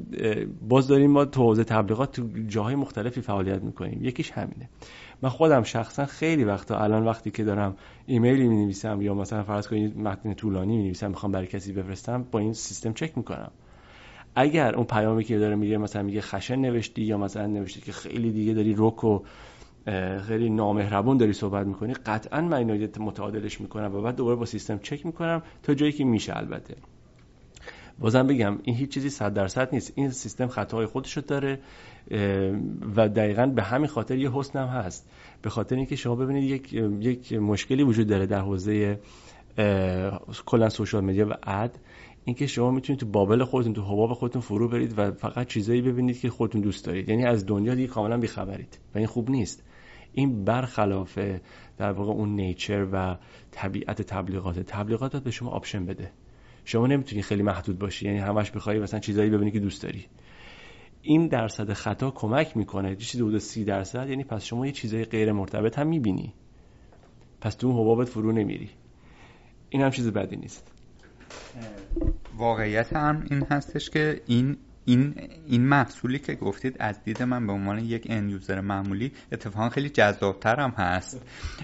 باز 0.68 0.88
داریم 0.88 1.10
ما 1.10 1.24
تو 1.24 1.42
حوزه 1.42 1.64
تبلیغات 1.64 2.12
تو 2.12 2.28
جاهای 2.48 2.74
مختلفی 2.74 3.20
فعالیت 3.20 3.62
می‌کنیم. 3.62 4.04
یکیش 4.04 4.30
همینه. 4.30 4.68
من 5.22 5.28
خودم 5.28 5.62
شخصا 5.62 6.06
خیلی 6.06 6.44
وقتا 6.44 6.78
الان 6.78 7.04
وقتی 7.04 7.30
که 7.30 7.44
دارم 7.44 7.76
ایمیلی 8.06 8.48
می 8.48 8.56
نویسم 8.56 9.02
یا 9.02 9.14
مثلا 9.14 9.42
فرض 9.42 9.68
کنید 9.68 9.98
متن 9.98 10.34
طولانی 10.34 10.76
می 10.76 10.82
نویسم 10.82 11.08
می‌خوام 11.08 11.32
برای 11.32 11.46
کسی 11.46 11.72
بفرستم 11.72 12.24
با 12.30 12.38
این 12.38 12.52
سیستم 12.52 12.92
چک 12.92 13.12
می‌کنم. 13.16 13.50
اگر 14.34 14.74
اون 14.74 14.84
پیامی 14.84 15.24
که 15.24 15.38
داره 15.38 15.56
میگه 15.56 15.78
مثلا 15.78 16.02
میگه 16.02 16.20
خشن 16.20 16.56
نوشتی 16.56 17.02
یا 17.02 17.18
مثلا 17.18 17.46
نوشتی 17.46 17.80
که 17.80 17.92
خیلی 17.92 18.32
دیگه 18.32 18.54
داری 18.54 18.74
رک 18.78 19.04
و 19.04 19.20
خیلی 20.26 20.50
نامهربون 20.50 21.16
داری 21.16 21.32
صحبت 21.32 21.66
می‌کنی. 21.66 21.94
قطعا 21.94 22.40
من 22.40 22.56
اینو 22.56 22.88
متعادلش 23.00 23.60
می‌کنم 23.60 23.94
و 23.94 24.02
بعد 24.02 24.16
دوباره 24.16 24.36
با 24.36 24.44
سیستم 24.44 24.78
چک 24.78 25.06
می‌کنم 25.06 25.42
تا 25.62 25.74
جایی 25.74 25.92
که 25.92 26.04
میشه 26.04 26.36
البته. 26.36 26.76
بازم 27.98 28.26
بگم 28.26 28.58
این 28.62 28.76
هیچ 28.76 28.90
چیزی 28.90 29.10
صد 29.10 29.34
درصد 29.34 29.68
نیست. 29.72 29.92
این 29.94 30.10
سیستم 30.10 30.46
خطاهای 30.46 30.86
خودشو 30.86 31.20
داره 31.20 31.58
و 32.96 33.08
دقیقا 33.08 33.46
به 33.46 33.62
همین 33.62 33.86
خاطر 33.86 34.18
یه 34.18 34.30
حسن 34.32 34.58
هم 34.58 34.68
هست. 34.68 35.10
به 35.42 35.50
خاطر 35.50 35.76
اینکه 35.76 35.96
شما 35.96 36.16
ببینید 36.16 36.44
یک, 36.44 36.72
یک 37.00 37.32
مشکلی 37.32 37.82
وجود 37.82 38.06
داره 38.06 38.26
در 38.26 38.40
حوزه 38.40 39.00
کلا 40.46 40.68
social 40.68 41.04
media 41.04 41.28
و 41.28 41.32
ad. 41.42 41.78
اینکه 42.24 42.46
شما 42.46 42.70
می‌تونید 42.70 43.00
تو 43.00 43.06
bubble 43.06 43.44
خودتون 43.44 43.72
تو 43.72 43.82
حباب 43.82 44.12
خودتون 44.12 44.42
فرو 44.42 44.68
برید 44.68 44.98
و 44.98 45.12
فقط 45.12 45.46
چیزایی 45.46 45.82
ببینید 45.82 46.20
که 46.20 46.30
خودتون 46.30 46.60
دوست 46.60 46.84
دارید. 46.84 47.08
یعنی 47.08 47.24
از 47.24 47.46
دنیا 47.46 47.74
دیگه 47.74 47.88
کاملا 47.88 48.18
بیخبرید 48.18 48.78
و 48.94 48.98
این 48.98 49.06
خوب 49.06 49.30
نیست. 49.30 49.62
این 50.18 50.44
برخلاف 50.44 51.18
در 51.76 51.92
واقع 51.92 52.12
اون 52.12 52.36
nature 52.36 52.86
و 52.92 53.16
طبیعت 53.50 54.02
تبلیغات 54.02 54.60
تبلیغات 54.60 55.16
به 55.16 55.30
شما 55.30 55.50
option 55.50 55.86
بده. 55.86 56.10
شما 56.64 56.86
نمی‌تونی 56.86 57.22
خیلی 57.22 57.42
محدود 57.42 57.78
باشی 57.78 58.06
یعنی 58.06 58.18
همش 58.18 58.50
بخوای 58.50 58.78
مثلا 58.78 59.00
چیزایی 59.00 59.30
ببینی 59.30 59.50
که 59.50 59.60
دوست 59.60 59.82
داری. 59.82 60.06
این 61.02 61.28
درصد 61.28 61.72
خطا 61.72 62.10
کمک 62.10 62.56
می‌کنه. 62.56 62.96
چیزی 62.96 63.24
حدود 63.24 63.38
سی 63.38 63.64
درصد 63.64 64.08
یعنی 64.08 64.24
پس 64.24 64.44
شما 64.44 64.66
یه 64.66 64.72
چیزای 64.72 65.04
غیر 65.04 65.32
مرتبط 65.32 65.78
هم 65.78 65.86
می‌بینی. 65.86 66.34
پس 67.40 67.54
تو 67.54 67.66
اون 67.66 67.76
حبابت 67.76 68.08
فرو 68.08 68.32
نمیری. 68.32 68.70
این 69.68 69.82
هم 69.82 69.90
چیز 69.90 70.08
بدی 70.08 70.36
نیست. 70.36 70.72
واقعیت 72.36 72.92
هم 72.92 73.26
این 73.30 73.42
هستش 73.50 73.90
که 73.90 74.20
این 74.26 74.56
این 74.88 75.14
این 75.46 75.62
محصولی 75.62 76.18
که 76.18 76.34
گفتید 76.34 76.76
از 76.78 77.02
دید 77.04 77.22
من 77.22 77.46
به 77.46 77.52
عنوان 77.52 77.78
یک 77.78 78.06
end 78.10 78.32
user 78.32 78.60
معمولی 78.60 79.12
اتفاقا 79.32 79.68
خیلی 79.68 79.88
جذابتر 79.88 80.60
هم 80.60 80.70
هست 80.70 81.22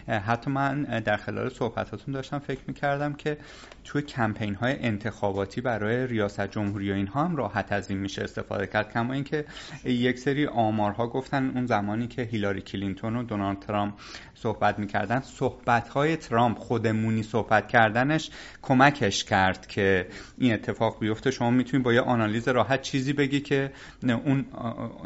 حتی 0.09 0.51
من 0.51 0.83
در 0.83 1.17
خلال 1.17 1.49
صحبتاتون 1.49 2.15
داشتم 2.15 2.39
فکر 2.39 2.61
می‌کردم 2.67 3.13
که 3.13 3.37
توی 3.85 4.03
کمپین 4.03 4.55
های 4.55 4.77
انتخاباتی 4.81 5.61
برای 5.61 6.07
ریاست 6.07 6.47
جمهوری 6.47 6.91
و 6.91 6.95
اینها 6.95 7.25
هم 7.25 7.37
راحت 7.37 7.73
از 7.73 7.91
این 7.91 7.99
میشه 7.99 8.23
استفاده 8.23 8.67
کرد. 8.67 8.93
کما 8.93 9.13
اینکه 9.13 9.45
یک 9.85 10.19
سری 10.19 10.47
آمارها 10.47 11.07
گفتن 11.07 11.51
اون 11.55 11.67
زمانی 11.67 12.07
که 12.07 12.23
هیلاری 12.23 12.61
کلینتون 12.61 13.17
و 13.17 13.23
دونالد 13.23 13.59
ترامپ 13.59 13.95
صحبت 14.35 14.79
می‌کردن. 14.79 15.21
صحبت 15.21 15.89
های 15.89 16.17
ترامپ 16.17 16.59
خودمونی 16.59 17.23
صحبت 17.23 17.69
کردنش 17.69 18.31
کمکش 18.63 19.25
کرد 19.25 19.67
که 19.67 20.07
این 20.39 20.53
اتفاق 20.53 20.99
بیفته. 21.01 21.31
شما 21.31 21.51
می‌تونید 21.51 21.85
با 21.85 21.93
یه 21.93 22.01
آنالیز 22.01 22.49
راحت 22.49 22.83
چیزی 22.83 23.13
بگی 23.13 23.41
که 23.41 23.73
اون 24.03 24.47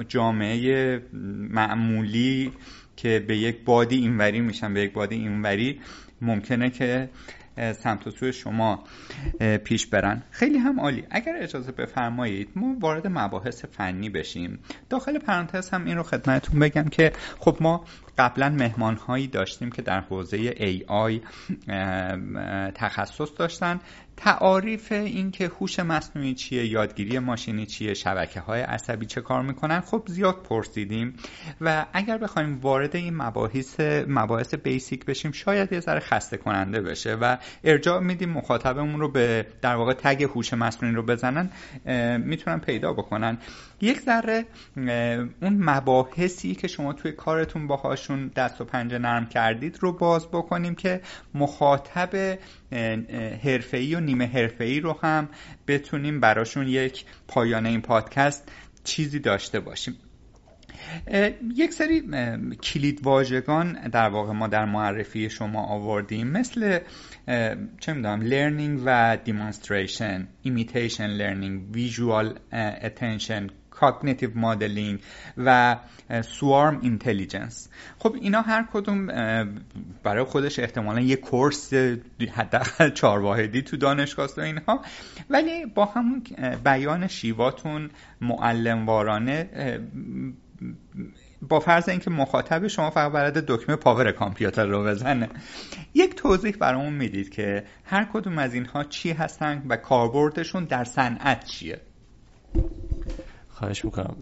جامعه 0.09 1.03
معمولی 1.51 2.53
که 2.97 3.25
به 3.29 3.37
یک 3.37 3.65
بادی 3.65 3.97
اینوری 3.97 4.41
میشن 4.41 4.75
به 4.75 4.81
یک 4.81 4.93
بادی 4.93 5.15
اینوری 5.17 5.81
ممکنه 6.21 6.71
که 6.71 7.11
سمت 7.73 8.07
و 8.07 8.11
سوی 8.11 8.33
شما 8.33 8.85
پیش 9.65 9.87
برن. 9.87 10.23
خیلی 10.31 10.59
هم 10.59 10.81
عالی. 10.81 11.05
اگر 11.11 11.37
اجازه 11.41 11.73
بفرمایید 11.73 12.49
ما 12.57 12.77
وارد 12.81 13.07
مباحث 13.07 13.65
فنی 13.65 14.11
بشیم. 14.11 14.59
داخل 14.89 15.19
پرانتز 15.19 15.71
هم 15.71 15.85
این 15.85 15.97
رو 15.97 16.03
خدمتتون 16.03 16.61
بگم 16.61 16.85
که 16.85 17.13
خب 17.39 17.57
ما 17.61 17.85
قبلا 18.19 18.49
مهمان 18.49 18.97
هایی 18.97 19.27
داشتیم 19.27 19.71
که 19.71 19.83
در 19.83 20.01
حوزه 20.01 20.51
AI 20.51 21.21
تخصص 22.75 23.29
داشتن. 23.39 23.81
تعاریف 24.17 24.93
این 24.93 25.31
که 25.31 25.51
هوش 25.61 25.81
مصنوعی 25.81 26.35
چیه 26.35 26.67
یادگیری 26.67 27.19
ماشینی 27.19 27.67
چیه 27.67 27.95
شبکه 27.95 28.41
های 28.41 28.61
عصبی 28.61 29.07
چه 29.07 29.21
کار 29.21 29.43
می‌کنن 29.43 29.81
خب 29.81 30.03
زیاد 30.07 30.43
پرسیدیم. 30.43 31.15
و 31.61 31.87
اگر 31.93 32.19
بخوایم 32.19 32.59
وارد 32.61 32.97
این 32.97 33.17
مباحث 33.17 33.81
مباحث 34.09 34.55
بیسیک 34.55 35.05
بشیم 35.05 35.33
شاید 35.33 35.73
یه 35.73 35.81
ذره 35.81 36.01
خسته 36.01 36.37
کننده 36.37 36.81
بشه 36.81 37.15
و 37.15 37.37
ارجاع 37.65 38.01
میدیم 38.01 38.29
مخاطبمون 38.29 39.01
رو 39.01 39.09
به 39.09 39.47
در 39.63 39.75
واقع 39.75 39.93
تگ 39.93 40.23
هوش 40.23 40.55
مصنوعی 40.55 40.95
رو 40.95 41.03
بزنن 41.03 41.51
می‌تونن 42.25 42.59
پیدا 42.59 42.93
بکنن. 42.93 43.39
یک 43.81 44.01
ذره 44.01 44.45
اون 45.43 45.57
مباحثی 45.61 46.55
که 46.55 46.69
شما 46.69 46.93
توی 46.93 47.13
کارتون 47.13 47.67
باهاشون 47.67 48.29
دست 48.29 48.61
و 48.61 48.65
پنجه 48.65 48.99
نرم 48.99 49.27
کردید 49.27 49.79
رو 49.81 49.93
باز 49.93 50.29
بکنیم 50.29 50.75
که 50.75 51.01
مخاطب 51.35 52.39
حرفه‌ای 53.45 53.95
و 53.95 54.01
نیمه 54.01 54.27
حرفه‌ای 54.27 54.81
رو 54.81 54.99
هم 55.03 55.29
بتونیم 55.67 56.21
براشون 56.21 56.69
یک 56.69 57.05
پایان 57.29 57.67
این 57.67 57.81
پادکست 57.81 58.53
چیزی 58.85 59.19
داشته 59.19 59.61
باشیم. 59.61 59.97
یک 61.57 61.73
سری 61.73 62.03
کلید 62.63 63.01
واژگان 63.03 63.73
در 63.73 64.09
واقع 64.09 64.33
ما 64.33 64.47
در 64.47 64.65
معرفی 64.65 65.31
شما 65.31 65.63
آوردیم 65.63 66.27
مثل 66.27 66.79
چه 67.81 67.93
می‌دونم 67.93 68.21
learning 68.21 68.83
و 68.85 69.19
demonstration 69.25 70.29
imitation 70.43 71.07
learning 71.07 71.75
visual 71.75 72.39
attention 72.53 73.47
cognitive 73.81 74.39
modeling 74.39 75.01
و 75.37 75.77
swarm 76.23 76.79
intelligence 76.83 77.69
خب 77.99 78.17
اینا 78.21 78.41
هر 78.41 78.69
کدوم 78.73 79.07
برای 80.03 80.25
خودش 80.25 80.59
احتمالا 80.59 81.01
یه 81.01 81.17
course 81.17 81.73
حداقل 82.35 82.91
چهار 82.91 83.19
واحدی 83.19 83.63
تو 83.63 83.77
دانشگاه 83.77 84.31
و 84.37 84.41
اینها. 84.41 84.81
ولی 85.31 85.67
با 85.67 85.85
همون 85.85 86.23
بیان 86.65 87.07
شیواتون 87.07 87.91
معلم 88.21 88.87
وارانه 88.87 89.49
با 91.43 91.61
فرض 91.61 91.89
اینکه 91.89 92.11
مخاطب 92.11 92.67
شما 92.67 92.91
فقط 92.91 93.13
بلد 93.13 93.39
دکمه 93.47 93.77
power 93.77 94.13
کامپیوتر 94.13 94.67
رو 94.67 94.85
بزنه. 94.85 95.29
یک 95.95 96.15
توضیح 96.15 96.57
برامون 96.57 96.93
می‌دید 96.93 97.31
که 97.31 97.65
هر 97.85 98.05
کدوم 98.13 98.39
از 98.39 98.55
اینها 98.55 98.85
چی 98.85 99.13
هستن 99.13 99.63
و 99.69 99.77
کاربردشون 99.77 100.65
در 100.65 100.85
صنعت 100.85 101.45
چیه. 101.45 101.81
خواهش 103.59 103.85
می‌کنم. 103.85 104.17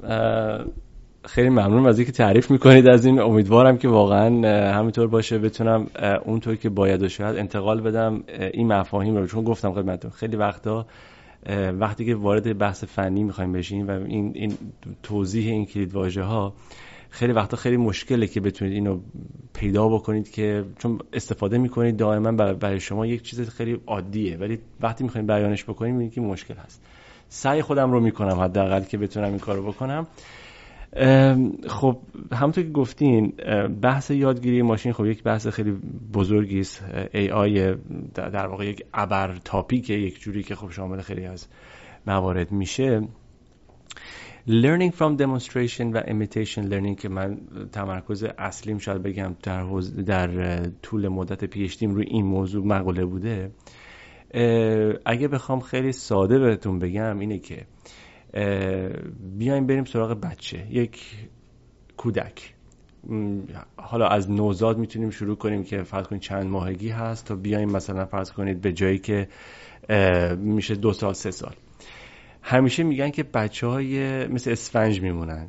خیلی 1.25 1.49
ممنون 1.49 1.87
از 1.87 1.99
اینکه 1.99 2.13
تعریف 2.13 2.51
می‌کنید 2.51 2.89
از 2.89 3.07
این. 3.07 3.21
امیدوارم 3.21 3.79
که 3.79 3.89
واقعا 3.89 4.29
همینطور 4.73 5.07
باشه. 5.07 5.39
بتونم 5.39 5.87
اونطور 6.25 6.57
که 6.57 6.69
باید 6.69 7.03
و 7.03 7.09
شاید 7.09 7.37
انتقال 7.37 7.81
بدم 7.81 8.23
این 8.53 8.67
مفاهیم 8.67 9.17
رو 9.17 9.27
چون 9.27 9.45
گفتم 9.45 9.73
خدمتتون 9.73 10.11
خیلی 10.11 10.37
وقتا 10.37 10.87
وقتی 11.81 12.05
که 12.05 12.15
وارد 12.15 12.59
بحث 12.59 12.85
فنی 12.85 13.25
می‌خوایم 13.25 13.53
بشیم 13.53 13.89
و 13.89 13.91
این, 13.91 14.33
این 14.35 14.53
توضیح 15.03 15.53
این 15.53 15.67
کلید 15.67 15.95
واژه 15.95 16.23
ها 16.23 16.55
خیلی 17.11 17.33
وقتا 17.33 17.57
خیلی 17.57 17.77
مشکله 17.77 18.27
که 18.27 18.41
بتونید 18.41 18.75
اینو 18.75 19.01
پیدا 19.55 19.89
بکنید 19.89 20.31
که 20.31 20.65
چون 20.79 20.99
استفاده 21.13 21.59
می‌کنید 21.59 21.97
دائما 21.97 22.33
برای 22.33 22.81
شما 22.81 23.07
یک 23.07 23.23
چیز 23.23 23.49
خیلی 23.49 23.81
عادیه. 23.87 24.37
ولی 24.37 24.59
وقتی 24.81 25.05
می‌خوایم 25.05 25.27
بیانش 25.27 25.65
بکنیم 25.65 26.11
که 26.11 26.21
مشکل 26.21 26.55
هست. 26.55 26.83
سعی 27.29 27.63
خودم 27.63 27.93
رو 27.93 28.01
می‌کنم 28.01 28.41
حداقل 28.41 28.83
که 28.83 28.99
بتونم 28.99 29.29
این 29.29 29.39
کارو 29.39 29.63
بکنم. 29.63 30.07
خب 31.69 31.99
همونطور 32.33 32.65
که 32.65 32.71
گفتین 32.71 33.33
بحث 33.83 34.11
یادگیری 34.11 34.63
ماشین 34.63 34.93
خب 34.93 35.07
یک 35.07 35.23
بحث 35.23 35.47
خیلی 35.47 35.73
بزرگی 36.15 36.61
است. 36.61 36.85
ای 37.15 37.31
آی 37.31 37.75
در 38.15 38.47
واقع 38.47 38.67
یک 38.67 38.85
ابر 38.95 39.37
تاپیک 39.45 39.91
یک 39.91 40.21
جوری 40.21 40.43
که 40.43 40.55
خب 40.55 40.71
شامل 40.71 41.01
خیلی 41.01 41.25
از 41.25 41.47
موارد 42.07 42.53
میشه. 42.53 43.03
Learning 44.49 44.93
from 44.93 45.17
demonstration 45.19 45.93
و 45.95 46.01
imitation 46.01 46.71
learning 46.71 46.97
که 46.99 47.09
من 47.09 47.39
تمرکز 47.73 48.25
اصلیم 48.39 48.79
شاید 48.79 49.03
بگم 49.03 49.37
در, 49.43 49.65
در 50.07 50.63
طول 50.83 51.09
مدت 51.09 51.45
پیشتیم 51.45 51.95
روی 51.95 52.05
این 52.07 52.27
موضوع 52.27 52.67
مقاله 52.67 53.05
بوده. 53.05 53.51
اگه 55.05 55.29
بخوام 55.29 55.61
خیلی 55.61 55.93
ساده 55.93 56.39
بهتون 56.39 56.79
بگم 56.79 57.19
اینه 57.19 57.39
که 57.39 57.67
بیایم 59.39 59.67
بریم 59.67 59.85
سراغ 59.85 60.21
بچه. 60.21 60.67
یک 60.71 61.01
کودک. 61.97 62.55
حالا 63.77 64.07
از 64.07 64.31
نوزاد 64.31 64.79
می‌تونیم 64.79 65.11
شروع 65.11 65.37
کنیم 65.37 65.65
که 65.65 65.83
فرض 65.83 66.07
کنید 66.07 66.23
چند 66.23 66.47
ماهگی 66.47 66.89
هست 66.89 67.27
تا 67.27 67.35
بیایم 67.35 67.71
مثلا 67.71 68.05
فرض 68.05 68.31
کنید 68.33 68.61
به 68.61 68.73
جایی 68.73 68.99
که 68.99 69.29
میشه 70.39 70.75
دو 70.75 70.93
سال 70.93 71.13
سه 71.13 71.31
سال. 71.31 71.55
همیشه 72.43 72.83
میگن 72.83 73.11
که 73.11 73.23
بچه 73.23 73.67
های 73.67 74.27
مثل 74.27 74.51
اسفنج 74.51 75.01
میمونن. 75.03 75.49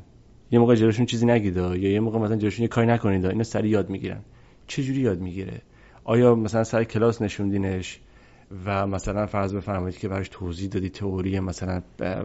یه 0.50 0.58
موقع 0.58 0.74
جلوشون 0.74 1.06
چیزی 1.06 1.26
نگیده 1.26 1.78
یا 1.78 1.92
یه 1.92 2.00
موقع 2.00 2.18
مثلا 2.18 2.36
جلوشون 2.36 2.62
یه 2.62 2.68
کاری 2.68 2.86
نکنید 2.86 3.26
اینو 3.26 3.44
سری 3.44 3.68
یاد 3.68 3.90
می‌گیرن. 3.90 4.20
چه 4.66 4.82
جوری 4.82 5.00
یاد 5.00 5.20
می‌گیره؟ 5.20 5.62
آیا 6.04 6.34
مثلا 6.34 6.64
سر 6.64 6.84
کلاس 6.84 7.22
نشوندینش؟ 7.22 8.00
و 8.64 8.86
مثلا 8.86 9.26
فرض 9.26 9.54
بفرمایید 9.54 9.98
که 9.98 10.08
براش 10.08 10.28
توضیح 10.28 10.68
دادی 10.68 10.88
تئوری 10.88 11.40
مثلا 11.40 11.82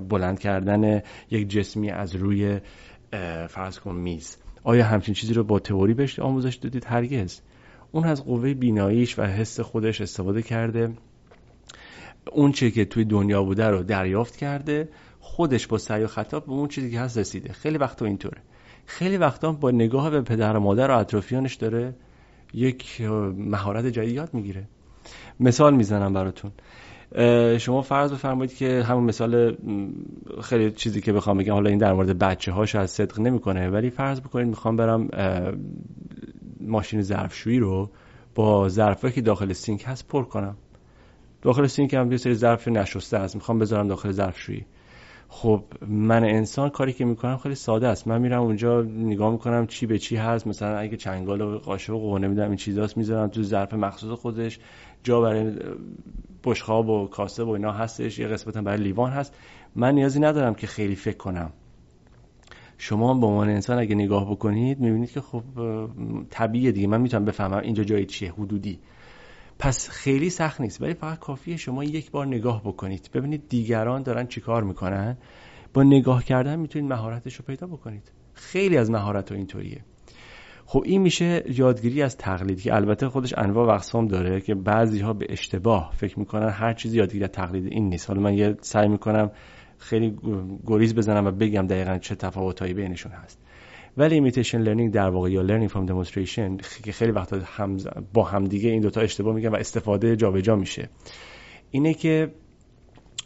بلند 0.09 0.39
کردن 0.39 1.01
یک 1.31 1.49
جسمی 1.49 1.89
از 1.89 2.15
روی 2.15 2.59
فرض 3.49 3.79
کن 3.79 3.95
میز. 3.95 4.37
آیا 4.63 4.85
همچین 4.85 5.13
چیزی 5.13 5.33
رو 5.33 5.43
با 5.43 5.59
تئوری 5.59 5.93
بهش 5.93 6.19
آموزش 6.19 6.55
دادید 6.55 6.85
هرگز؟ 6.85 7.41
اون 7.91 8.03
از 8.03 8.25
قوه 8.25 8.53
بیناییش 8.53 9.19
و 9.19 9.21
حس 9.21 9.59
خودش 9.59 10.01
استفاده 10.01 10.41
کرده. 10.41 10.93
اون 12.31 12.51
چیزی 12.51 12.71
که 12.71 12.85
توی 12.85 13.05
دنیا 13.05 13.43
بوده 13.43 13.67
رو 13.67 13.83
دریافت 13.83 14.35
کرده. 14.35 14.89
خودش 15.19 15.67
با 15.67 15.77
سعی 15.77 16.03
و 16.03 16.07
خطا 16.07 16.39
به 16.39 16.51
اون 16.51 16.67
چیزی 16.67 16.91
که 16.91 16.99
هست 16.99 17.17
رسیده. 17.17 17.53
خیلی 17.53 17.77
وقتا 17.77 18.05
اینطوره. 18.05 18.37
خیلی 18.85 19.17
وقتا 19.17 19.51
با 19.51 19.71
نگاه 19.71 20.09
به 20.09 20.21
پدر 20.21 20.57
و 20.57 20.59
مادر 20.59 20.91
و 20.91 20.97
اطرافیانش 20.97 21.55
داره 21.55 21.95
یک 22.53 23.01
مهارت 23.37 23.85
جدید 23.85 24.15
یاد 24.15 24.33
می‌گیره. 24.33 24.67
مثال 25.39 25.75
می‌زنم 25.75 26.13
براتون. 26.13 26.51
شما 27.57 27.81
فرض 27.81 28.13
بفرمایید 28.13 28.55
که 28.55 28.83
همون 28.83 29.03
مثال 29.03 29.57
خیلی 30.41 30.71
چیزی 30.71 31.01
که 31.01 31.13
بخوام 31.13 31.37
بگم 31.37 31.53
حالا 31.53 31.69
این 31.69 31.79
در 31.79 31.93
مورد 31.93 32.19
بچه 32.19 32.51
ها 32.51 32.65
شاید 32.65 32.85
صدق 32.85 33.19
نمی‌کنه 33.19 33.69
ولی 33.69 33.89
فرض 33.89 34.21
بکنید 34.21 34.47
می‌خوام 34.47 34.75
برم 34.75 35.09
ماشین 36.61 37.01
ظرفشویی 37.01 37.59
رو 37.59 37.89
با 38.35 38.69
ظرفایی 38.69 39.13
که 39.13 39.21
داخل 39.21 39.53
سینک 39.53 39.83
هست 39.87 40.07
پر 40.07 40.23
کنم. 40.23 40.57
داخل 41.41 41.67
سینک 41.67 41.93
هم 41.93 42.11
یه 42.11 42.17
سری 42.17 42.33
ظرف 42.33 42.67
نشسته 42.67 43.17
هست 43.17 43.35
می‌خوام 43.35 43.59
بذارم 43.59 43.87
داخل 43.87 44.11
ظرفشویی. 44.11 44.65
خب 45.27 45.63
من 45.87 46.23
انسان 46.23 46.69
کاری 46.69 46.93
که 46.93 47.05
می‌کنم 47.05 47.37
خیلی 47.37 47.55
ساده 47.55 47.87
است. 47.87 48.07
من 48.07 48.21
میرم 48.21 48.41
اونجا 48.41 48.81
نگاه 48.81 49.31
می‌کنم 49.31 49.67
چی 49.67 49.85
به 49.85 49.99
چی 49.99 50.15
هست. 50.15 50.47
مثلا 50.47 50.77
اگه 50.77 50.97
چنگال 50.97 51.41
و 51.41 51.57
قاشق 51.57 51.95
و 51.95 52.17
نمی‌دونم 52.17 52.47
این 52.47 52.57
چیزاست 52.57 52.97
می‌ذارم 52.97 53.27
تو 53.27 53.43
ظرف 53.43 53.73
مخصوص 53.73 54.19
خودش. 54.19 54.59
جا 55.03 55.21
برای 55.21 55.53
بشخاب 56.43 56.89
و 56.89 57.07
کاسه 57.07 57.43
و 57.43 57.49
اینا 57.49 57.71
هستش 57.71 58.19
یه 58.19 58.27
قسمت 58.27 58.57
برای 58.57 58.83
لیوان 58.83 59.11
هست. 59.11 59.37
من 59.75 59.95
نیازی 59.95 60.19
ندارم 60.19 60.53
که 60.53 60.67
خیلی 60.67 60.95
فکر 60.95 61.17
کنم. 61.17 61.53
شما 62.77 63.13
به 63.13 63.25
عنوان 63.25 63.49
انسان 63.49 63.79
اگه 63.79 63.95
نگاه 63.95 64.31
بکنید 64.31 64.79
می‌بینید 64.79 65.11
که 65.11 65.21
خب 65.21 65.43
طبیعیه 66.29 66.71
دیگه. 66.71 66.87
من 66.87 67.01
می‌تونم 67.01 67.25
بفهمم 67.25 67.57
اینجا 67.57 67.83
جای 67.83 68.05
چیه 68.05 68.31
حدودی. 68.31 68.79
پس 69.59 69.89
خیلی 69.89 70.29
سخت 70.29 70.61
نیست 70.61 70.81
ولی 70.81 70.93
فقط 70.93 71.19
کافیه 71.19 71.57
شما 71.57 71.83
یک 71.83 72.11
بار 72.11 72.27
نگاه 72.27 72.61
بکنید. 72.61 73.09
ببینید 73.13 73.49
دیگران 73.49 74.03
دارن 74.03 74.27
چیکار 74.27 74.63
می‌کنن. 74.63 75.17
با 75.73 75.83
نگاه 75.83 76.23
کردن 76.23 76.59
می‌تونید 76.59 76.89
مهارتش 76.89 77.35
رو 77.35 77.45
پیدا 77.45 77.67
بکنید. 77.67 78.11
خیلی 78.33 78.77
از 78.77 78.91
مهارت 78.91 79.31
ها 79.31 79.37
اینطوریه. 79.37 79.81
خب 80.65 80.83
این 80.85 81.01
میشه 81.01 81.43
یادگیری 81.49 82.01
از 82.01 82.17
تقلید 82.17 82.61
که 82.61 82.75
البته 82.75 83.09
خودش 83.09 83.33
انواع 83.37 83.67
و 83.67 83.69
اقسام 83.69 84.07
داره 84.07 84.41
که 84.41 84.55
بعضی 84.55 84.99
ها 84.99 85.13
به 85.13 85.25
اشتباه 85.29 85.91
فکر 85.97 86.19
می‌کنن. 86.19 86.49
هر 86.49 86.73
چیزی 86.73 86.97
یادگیری 86.97 87.23
از 87.23 87.29
تقلید 87.29 87.65
این 87.65 87.89
نیست. 87.89 88.07
حالا 88.09 88.21
من 88.21 88.33
یه 88.33 88.55
سعی 88.61 88.87
می‌کنم 88.87 89.31
خیلی 89.77 90.17
گریز 90.65 90.95
بزنم 90.95 91.25
و 91.25 91.31
بگم 91.31 91.67
دقیقا 91.67 91.97
چه 91.97 92.15
تفاوتایی 92.15 92.73
بینشون 92.73 93.11
هست. 93.11 93.39
ولی 93.97 94.15
imitation 94.15 94.61
learning 94.61 94.93
در 94.93 95.09
واقع 95.09 95.31
یا 95.31 95.41
learning 95.41 95.69
from 95.69 95.85
demonstration 95.85 96.57
که 96.83 96.91
خیلی 96.91 97.11
وقتا 97.11 97.37
هم 97.45 97.77
با 98.13 98.23
همدیگه 98.23 98.69
این 98.69 98.81
دوتا 98.81 99.01
اشتباه 99.01 99.35
میگن 99.35 99.49
و 99.49 99.55
استفاده 99.55 100.15
جابجا 100.15 100.55
میشه. 100.55 100.89
اینه 101.71 101.93
که 101.93 102.33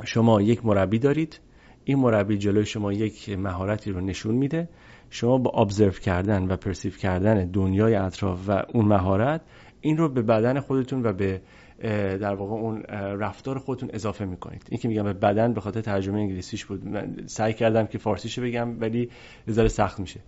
شما 0.06 0.42
یک 0.42 0.66
مربی 0.66 1.00
دارید. 1.00 1.40
این 1.84 2.00
مربی 2.00 2.38
جلوی 2.38 2.66
شما 2.66 2.94
یک 2.94 3.30
مهارتی 3.30 3.92
رو 3.92 4.02
نشون 4.02 4.36
میده. 4.36 4.70
شما 5.10 5.38
با 5.38 5.62
observe 5.62 5.92
کردن 5.92 6.44
و 6.44 6.56
perceive 6.56 6.98
کردن 6.98 7.46
دنیای 7.46 7.96
اطراف 7.96 8.50
و 8.50 8.64
اون 8.74 8.86
مهارت 8.86 9.42
این 9.82 9.98
رو 9.98 10.10
به 10.10 10.22
بدن 10.22 10.60
خودتون 10.60 11.06
و 11.06 11.14
به 11.14 11.42
در 12.20 12.36
واقع 12.36 12.54
اون 12.54 12.82
رفتار 13.20 13.60
خودتون 13.60 13.90
اضافه 13.94 14.26
می‌کنید. 14.26 14.68
این 14.70 14.80
که 14.80 14.88
میگم 14.88 15.04
به 15.04 15.14
بدن 15.14 15.54
به 15.54 15.62
خاطر 15.62 15.82
ترجمه 15.82 16.20
انگلیسیش 16.20 16.66
بود. 16.66 16.88
من 16.88 17.16
سعی 17.26 17.54
کردم 17.54 17.86
که 17.86 17.98
فارسیشو 17.98 18.42
بگم 18.42 18.82
ولی 18.82 19.10
ذره 19.50 19.68
سخت 19.68 20.00
میشه. 20.00 20.20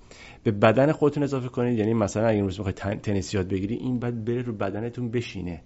به 0.44 0.52
بدن 0.52 0.92
خودتون 0.92 1.24
اضافه 1.24 1.48
کنید 1.48 1.80
یعنی 1.80 1.94
مثلا 1.94 2.28
اگه 2.28 2.40
امروز 2.40 2.60
بخواید 2.60 3.02
تنیس 3.02 3.34
یاد 3.34 3.48
بگیری 3.48 3.76
این 3.76 4.00
بعد 4.00 4.26
بره 4.26 4.42
رو 4.42 4.54
بدنتون 4.54 5.12
بشینه. 5.12 5.62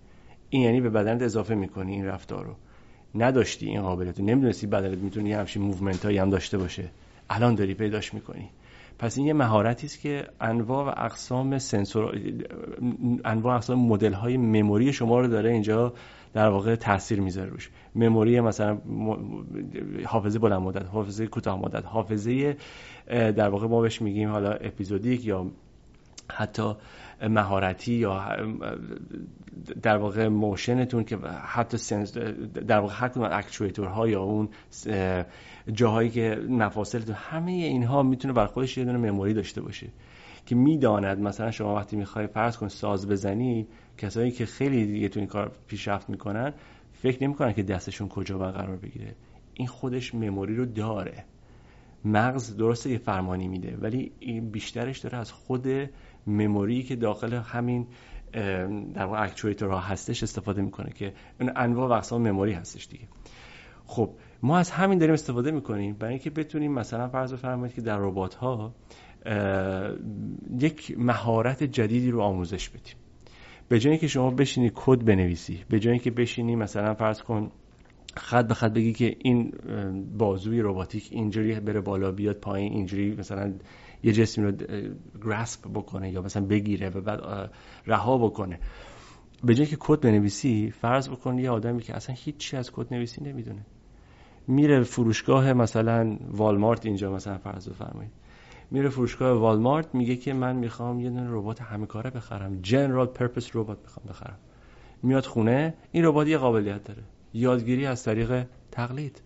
این 0.50 0.62
یعنی 0.62 0.82
به 0.82 0.90
بدنت 0.90 1.22
اضافه 1.22 1.56
می‌کنی 1.56 1.92
این 1.92 2.06
رفتار 2.06 2.46
رو. 2.46 2.56
نداشتی 3.16 3.66
این 3.66 3.82
قابلیت. 3.82 4.20
نمی‌دونستی 4.20 4.68
بدنت 4.68 4.98
می‌تونه 4.98 5.30
یه 5.30 5.38
همچین 5.38 5.62
movement 5.62 6.06
هایی 6.06 6.18
هم 6.18 6.30
داشته 6.30 6.58
باشه. 6.58 6.90
الان 7.30 7.56
داری 7.56 7.74
پیداش 7.74 8.14
می‌کنی. 8.14 8.50
پس 9.00 9.18
این 9.18 9.28
یه 9.28 9.34
مهارتی 9.34 9.88
است 9.88 10.02
که 10.02 10.28
انواع 10.42 10.86
و 10.86 11.06
اقسام 11.06 11.58
سنسور 11.58 12.22
انواع 13.26 13.54
و 13.54 13.56
اقسام 13.56 13.80
مدل 13.80 14.14
های 14.14 14.38
مموری 14.38 14.94
شما 14.94 15.20
رو 15.20 15.28
داره 15.28 15.52
اینجا 15.52 15.94
در 16.34 16.50
واقع 16.50 16.76
تاثیر 16.76 17.22
می‌ذاره 17.22 17.50
روش. 17.50 17.70
مموری 17.96 18.40
مثلا 18.42 18.78
حافظه 20.06 20.40
بلند 20.40 20.62
مدت 20.62 20.86
حافظه 20.86 21.28
کوتاه 21.28 21.60
مدت 21.60 21.86
حافظه 21.86 22.58
در 23.08 23.50
واقع 23.50 23.68
ما 23.68 23.82
بهش 23.82 24.02
میگیم 24.02 24.30
حالا 24.30 24.52
اپیزودیک 24.52 25.26
یا 25.26 25.46
حتی 26.30 26.74
مهارتی 27.22 27.94
یا 27.94 28.24
در 29.82 29.98
واقع 29.98 30.28
موشنتون 30.28 31.04
که 31.04 31.18
حتی 31.46 31.78
سنس 31.78 32.18
در 32.68 32.80
واقع 32.80 32.94
هر 32.96 33.08
کدوم 33.10 33.88
ها 33.88 34.08
یا 34.08 34.22
اون 34.22 34.50
جاهایی 35.72 36.10
که 36.10 36.36
مفاصلتون 36.50 37.16
همه 37.16 37.52
اینها 37.52 38.04
می‌تونه 38.04 38.34
بر 38.34 38.46
خودش 38.46 38.78
یه 38.78 38.86
دونه 38.86 38.98
مموری 38.98 39.34
داشته 39.34 39.62
باشه. 39.62 39.88
که 40.46 40.56
می‌داند 40.56 41.20
مثلا 41.20 41.52
شما 41.52 41.76
وقتی 41.76 41.96
می‌خوای 41.96 42.28
فرض 42.28 42.58
کن 42.58 42.68
ساز 42.68 43.08
بزنی 43.08 43.68
کسایی 43.98 44.32
که 44.32 44.46
خیلی 44.46 44.86
دیگه 44.86 45.10
تو 45.10 45.20
این 45.20 45.30
کار 45.30 45.52
پیشرفت 45.68 46.10
می‌کنن 46.10 46.54
فکر 46.94 47.24
نمی‌کنن 47.24 47.54
که 47.54 47.64
دستشون 47.64 48.08
کجا 48.08 48.38
باید 48.38 48.56
قرار 48.56 48.76
بگیره. 48.76 49.16
این 49.54 49.68
خودش 49.68 50.16
مموری 50.16 50.56
رو 50.56 50.66
داره. 50.66 51.26
مغز 52.06 52.58
درسته 52.58 52.90
یه 52.90 52.98
فرمانی 52.98 53.48
میده 53.48 53.78
ولی 53.82 54.12
این 54.20 54.52
بیشترش 54.52 55.00
داره 55.00 55.18
از 55.18 55.32
خود 55.32 55.68
مموری 56.28 56.84
که 56.84 56.96
داخل 56.96 57.34
همین 57.34 57.88
در 58.94 59.06
واقع 59.06 59.30
ها 59.62 59.80
هستش 59.80 60.24
استفاده 60.24 60.62
می‌کنه 60.62 60.90
که 60.90 61.14
اون 61.40 61.52
انواع 61.56 61.90
و 61.90 61.92
اقسام 61.92 62.30
مموری 62.30 62.54
هستش 62.54 62.88
دیگه. 62.88 63.08
خب 63.86 64.10
ما 64.44 64.58
از 64.58 64.72
همین 64.72 65.00
داریم 65.00 65.14
استفاده 65.14 65.52
می‌کنیم. 65.52 65.94
برای 65.94 66.14
اینکه 66.14 66.30
بتونیم 66.30 66.72
مثلا 66.72 67.08
فرض 67.08 67.34
بفرمایید 67.34 67.76
که 67.76 67.82
در 67.82 67.98
ربات 67.98 68.36
ها 68.36 68.76
یک 70.60 70.96
مهارت 70.98 71.64
جدیدی 71.64 72.12
رو 72.12 72.22
آموزش 72.22 72.70
بدیم. 72.70 72.96
به 73.70 73.80
جایی 73.80 73.98
که 73.98 74.08
شما 74.08 74.32
بشینی 74.32 74.72
کد 74.76 75.06
بنویسی 75.06 75.60
به 75.70 75.80
جایی 75.80 76.00
که 76.00 76.12
بشینی 76.12 76.56
مثلا 76.56 76.94
فرض 76.94 77.22
کن 77.22 77.52
خط 78.18 78.48
به 78.48 78.54
خط 78.54 78.74
بگی 78.74 78.94
که 78.94 79.16
این 79.20 79.54
بازوی 80.18 80.62
رباتیک 80.62 81.08
اینجوری 81.12 81.60
بره 81.60 81.82
بالا 81.82 82.12
بیاد 82.12 82.36
پایین 82.36 82.74
اینجوری 82.74 83.16
مثلا 83.16 83.54
یه 84.04 84.12
جسمی 84.12 84.46
رو 84.46 84.52
گراسپ 85.26 85.68
بکنه 85.74 86.12
یا 86.12 86.22
مثلا 86.22 86.46
بگیره 86.46 86.90
و 86.90 87.02
بعد 87.02 87.50
رها 87.88 88.18
بکنه. 88.18 88.60
به 89.44 89.56
جای 89.56 89.68
که 89.68 89.78
کد 89.80 90.00
بنویسی 90.00 90.72
فرض 90.72 91.10
بکن 91.10 91.38
یه 91.40 91.50
آدمی 91.50 91.82
که 91.82 91.96
اصلا 91.96 92.16
هیچی 92.20 92.58
از 92.58 92.72
کد 92.72 92.94
نویسی 92.94 93.24
نمی‌دونه. 93.24 93.66
میره 94.48 94.84
فروشگاه 94.84 95.54
مثلا 95.54 96.18
والمارت 96.32 96.86
اینجا 96.86 97.14
مثلا 97.14 97.38
فرض 97.38 97.70
بفرمایید. 97.70 98.12
میره 98.72 98.90
فروشگاه 98.90 99.40
والمارت 99.40 99.96
میگه 99.96 100.16
که 100.16 100.34
من 100.34 100.56
می‌خوام 100.56 101.00
یه 101.00 101.10
دونه 101.10 101.28
ربات 101.30 101.62
همه 101.62 101.86
کاره 101.86 102.10
بخرم. 102.10 102.60
جنرال 102.62 103.06
پرپس 103.06 103.56
ربات 103.56 103.78
می‌خوام 103.84 104.06
بخرم. 104.10 104.38
میاد 105.04 105.26
خونه 105.26 105.74
این 105.92 106.06
ربات 106.06 106.28
یه 106.28 106.38
قابلیت 106.38 106.84
داره. 106.84 107.04
یادگیری 107.34 107.86
از 107.86 108.04
طریق 108.04 108.46
تقلید. 108.72 109.22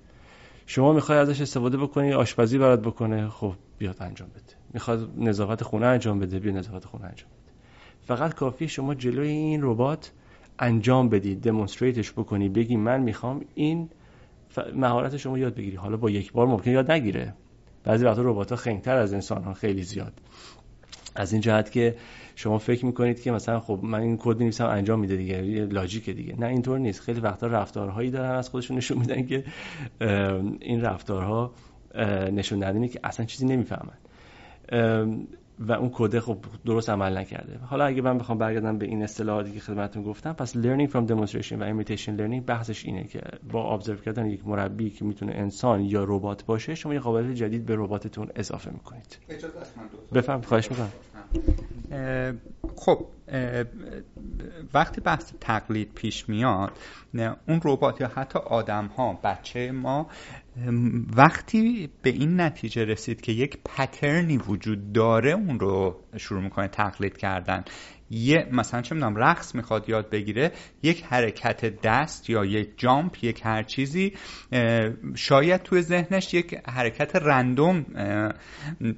شما 0.65 0.93
می‌خوای 0.93 1.17
ازش 1.17 1.41
استفاده 1.41 1.77
بکنی 1.77 2.13
آشپزی 2.13 2.57
برات 2.57 2.81
بکنه 2.81 3.29
خب 3.29 3.53
بیاد 3.77 3.95
انجام 3.99 4.29
بده. 4.29 4.53
می‌خواد 4.73 5.09
نظافت 5.17 5.63
خونه 5.63 5.85
انجام 5.85 6.19
بده 6.19 6.39
بیا 6.39 6.53
نظافت 6.53 6.85
خونه 6.85 7.05
انجام 7.05 7.29
بده. 7.29 7.53
فقط 8.01 8.33
کافی 8.33 8.67
شما 8.67 8.95
جلوی 8.95 9.27
این 9.27 9.59
ربات 9.63 10.11
انجام 10.59 11.09
بدید 11.09 11.41
دمونستریتش 11.41 12.11
بکنی 12.11 12.49
بگی 12.49 12.75
من 12.75 13.01
می‌خوام 13.01 13.41
این 13.55 13.89
مهارت 14.75 15.17
شما 15.17 15.37
یاد 15.37 15.55
بگیری. 15.55 15.75
حالا 15.77 15.97
با 15.97 16.09
یک 16.09 16.31
بار 16.31 16.47
ممکن 16.47 16.71
یاد 16.71 16.91
نگیره. 16.91 17.33
بعضی 17.83 18.05
وقتا 18.05 18.21
ربات 18.21 18.49
ها 18.49 18.55
خنگتر 18.55 18.97
از 18.97 19.13
انسان 19.13 19.43
ها 19.43 19.53
خیلی 19.53 19.83
زیاد. 19.83 20.13
از 21.15 21.31
این 21.31 21.41
جهت 21.41 21.71
که 21.71 21.95
شما 22.35 22.57
فکر 22.57 22.85
می‌کنید 22.85 23.21
که 23.21 23.31
مثلا 23.31 23.59
خب 23.59 23.79
من 23.83 23.99
این 23.99 24.17
کد 24.17 24.41
نیستم 24.41 24.65
انجام 24.65 24.99
میده 24.99 25.15
دیگه 25.15 25.41
لاجیک 25.65 26.09
دیگه. 26.09 26.39
نه 26.39 26.47
اینطور 26.47 26.79
نیست. 26.79 27.01
خیلی 27.01 27.19
وقتا 27.19 27.47
رفتارهایی 27.47 28.11
دارن 28.11 28.31
از 28.31 28.49
خودشون 28.49 28.77
نشون 28.77 28.97
میدن 28.97 29.25
که 29.25 29.43
این 30.59 30.81
رفتارها 30.81 31.51
نشون 32.31 32.59
دهنده 32.59 32.87
که 32.87 32.99
اصلا 33.03 33.25
چیزی 33.25 33.45
نمی‌فهمن. 33.45 33.97
و 35.59 35.71
اون 35.71 35.89
کد 35.93 36.19
خب 36.19 36.37
درست 36.65 36.89
عمل 36.89 37.17
نکرده. 37.17 37.57
حالا 37.57 37.85
اگه 37.85 38.01
من 38.01 38.17
بخوام 38.17 38.37
برگردم 38.37 38.77
به 38.77 38.85
این 38.85 39.03
اصطلاحاتی 39.03 39.51
که 39.51 39.59
خدمتتون 39.59 40.03
گفتم 40.03 40.33
پس 40.33 40.57
learning 40.57 40.89
from 40.89 41.09
demonstration 41.09 41.51
و 41.51 41.83
imitation 41.83 42.19
learning 42.19 42.41
بحثش 42.45 42.85
اینه 42.85 43.03
که 43.03 43.21
با 43.51 43.79
observe 43.79 44.01
کردن 44.05 44.25
یک 44.25 44.47
مربی 44.47 44.89
که 44.89 45.05
می‌تونه 45.05 45.31
انسان 45.35 45.81
یا 45.81 46.03
ربات 46.03 46.45
باشه 46.45 46.75
شما 46.75 46.93
یه 46.93 46.99
قابلیت 46.99 47.35
جدید 47.35 47.65
به 47.65 47.75
رباتتون 47.75 48.29
اضافه 48.35 48.71
می‌کنید. 48.71 49.17
بفهم 50.13 50.41
خواهش 50.41 50.69
می‌کنم. 50.71 50.91
خب 52.75 53.05
وقتی 54.73 55.01
بحث 55.01 55.33
تقلید 55.41 55.93
پیش 55.95 56.29
میاد 56.29 56.71
اون 57.47 57.61
ربات 57.63 58.01
یا 58.01 58.07
حتی 58.15 58.39
آدم 58.39 58.85
ها 58.85 59.19
بچه 59.23 59.71
ما 59.71 60.07
وقتی 61.15 61.89
به 62.01 62.09
این 62.09 62.41
نتیجه 62.41 62.85
رسید 62.85 63.21
که 63.21 63.31
یک 63.31 63.57
پترنی 63.65 64.37
وجود 64.37 64.93
داره 64.93 65.31
اون 65.31 65.59
رو 65.59 66.03
شروع 66.17 66.41
می‌کنه 66.41 66.67
تقلید 66.67 67.17
کردن. 67.17 67.63
یه 68.09 68.47
مثلا 68.51 68.81
چه 68.81 68.95
می‌دونم 68.95 69.15
رقص 69.15 69.55
می‌خواد 69.55 69.89
یاد 69.89 70.09
بگیره 70.09 70.51
یک 70.83 71.03
حرکت 71.03 71.81
دست 71.81 72.29
یا 72.29 72.45
یک 72.45 72.69
jump 72.77 73.23
یک 73.23 73.41
هر 73.43 73.63
چیزی 73.63 74.13
شاید 75.15 75.63
توی 75.63 75.81
ذهنش 75.81 76.33
یک 76.33 76.55
حرکت 76.67 77.15
random 77.15 77.85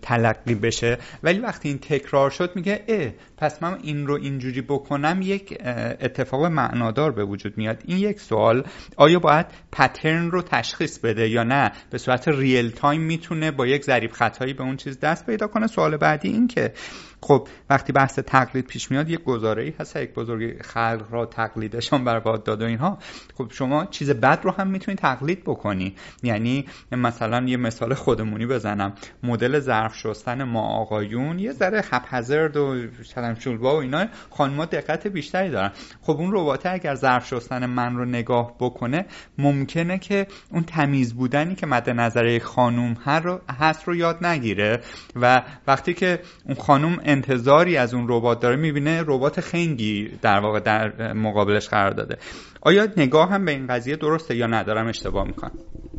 تلقی 0.02 0.56
بشه. 0.56 0.98
ولی 1.23 1.40
وقتی 1.40 1.69
این 1.69 1.77
تکرار 1.77 2.30
شد 2.30 2.52
میگه 2.56 2.84
اه 2.88 3.11
پس 3.38 3.64
من 3.64 3.77
این 3.84 4.07
رو 4.07 4.15
اینجوری 4.15 4.61
بکنم 4.61 5.19
یک 5.22 5.57
اتفاق 6.02 6.45
معنادار 6.45 7.11
به 7.11 7.23
وجود 7.26 7.57
میاد. 7.57 7.81
این 7.86 7.98
یک 7.98 8.19
سوال 8.19 8.64
آیا 8.98 9.19
باید 9.19 9.45
pattern 9.72 10.31
رو 10.31 10.41
تشخیص 10.41 10.99
بده 10.99 11.30
یا 11.30 11.44
نه؟ 11.44 11.72
به 11.90 11.98
صورت 11.98 12.27
real 12.27 12.72
time 12.72 13.01
می‌تونه 13.02 13.52
با 13.52 13.68
یک 13.68 13.84
ضریب 13.84 14.11
خطایی 14.11 14.53
به 14.53 14.64
اون 14.64 14.77
چیز 14.77 14.99
دست 14.99 15.26
پیدا 15.26 15.48
کنه؟ 15.48 15.68
سوال 15.68 15.98
بعدی 15.98 16.30
این 16.30 16.48
که 16.48 16.73
خب 17.21 17.47
وقتی 17.69 17.93
بحث 17.93 18.19
تقلید 18.19 18.65
پیش 18.65 18.91
میاد 18.91 19.09
یک 19.09 19.23
گزاره 19.23 19.63
ای 19.63 19.73
هست 19.79 19.95
یک 19.95 20.13
بزرگی 20.13 20.53
خلق 20.61 21.05
را 21.11 21.25
تقلیدشان 21.25 22.03
برباد 22.03 22.43
داد 22.43 22.61
و 22.61 22.65
اینها. 22.65 22.97
خب 23.37 23.51
شما 23.51 23.85
چیز 23.85 24.09
بد 24.09 24.39
رو 24.43 24.51
هم 24.51 24.67
می‌تونید 24.67 24.99
تقلید 24.99 25.43
بکنی. 25.43 25.95
یعنی 26.23 26.65
مثلا 26.91 27.45
یه 27.47 27.57
مثال 27.57 27.93
خودمونی 27.93 28.45
بزنم. 28.45 28.93
مدل 29.23 29.59
ظرف 29.59 29.95
شستن 29.95 30.43
ما 30.43 30.61
آقایون 30.61 31.39
یه 31.39 31.51
ذره 31.51 31.81
هپهزرد 31.91 32.57
و 32.57 32.75
شلم 33.13 33.35
شلبا 33.35 33.75
و 33.75 33.79
اینا. 33.81 34.05
خانم‌ها 34.29 34.65
دقت 34.65 35.07
بیشتری 35.07 35.49
دارن. 35.49 35.71
خب 36.01 36.11
اون 36.11 36.29
ربات 36.33 36.65
اگر 36.65 36.95
ظرف 36.95 37.27
شستن 37.27 37.65
من 37.65 37.95
رو 37.95 38.05
نگاه 38.05 38.55
بکنه 38.59 39.05
ممکنه 39.37 39.97
که 39.97 40.27
اون 40.51 40.63
تمیز 40.63 41.13
بودنی 41.13 41.55
که 41.55 41.65
مد 41.65 41.89
نظر 41.89 42.25
یک 42.25 42.43
خانم 42.43 42.97
هر 43.05 43.19
رو 43.19 43.41
هست 43.59 43.83
رو 43.83 43.95
یاد 43.95 44.25
نگیره. 44.25 44.81
و 45.15 45.41
وقتی 45.67 45.93
که 45.93 46.19
اون 46.45 46.55
خانم 46.55 46.99
انتظاری 47.10 47.77
از 47.77 47.94
اون 47.94 48.06
ربات 48.10 48.40
داره 48.40 48.56
می‌بینه 48.56 49.03
ربات 49.07 49.41
خنگی 49.41 50.11
در 50.22 50.40
واقع 50.40 50.60
در 50.60 51.14
مقابلش 51.14 51.68
قرار 51.68 51.91
داده. 51.91 52.18
آیا 52.61 52.88
نگاه 52.98 53.30
هم 53.30 53.45
به 53.45 53.52
این 53.52 53.68
قضیه 53.68 53.95
درسته 53.95 54.36
یا 54.36 54.48
ندارم 54.48 54.88
اشتباه 54.88 55.27
می‌کنم. 55.27 55.52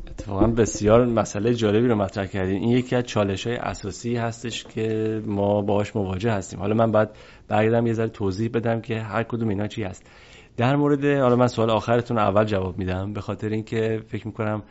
اتفاقا 0.09 0.47
بسیار 0.47 1.07
مسئله 1.07 1.55
جالبی 1.55 1.89
رو 1.89 1.95
مطرح 1.95 2.27
کردیم 2.27 2.61
این 2.62 2.70
یکی 2.70 2.97
از 2.97 3.05
چالش 3.05 3.47
های 3.47 3.57
اساسی 3.57 4.16
هستش 4.16 4.65
که 4.65 5.20
ما 5.27 5.62
باهاش 5.62 5.97
مواجه 5.97 6.32
هستیم. 6.32 6.61
حالا 6.61 6.74
من 6.74 6.93
بعد 6.93 7.16
برگردم 7.49 7.87
یه 7.87 7.93
ذره 7.93 8.09
توضیح 8.09 8.51
بدم 8.55 8.81
که 8.81 9.01
هر 9.01 9.23
کدوم 9.23 9.49
اینا 9.49 9.66
چی 9.66 9.82
هست. 9.82 10.07
در 10.57 10.77
مورد 10.77 11.05
حالا 11.05 11.37
من 11.37 11.47
سوال 11.47 11.70
آخرتون 11.70 12.19
اول 12.19 12.45
جواب 12.45 12.78
میدم 12.78 13.12
به 13.12 13.20
خاطر 13.20 13.49
اینکه 13.49 14.03
فکر 14.09 14.27
می‌کنم 14.27 14.62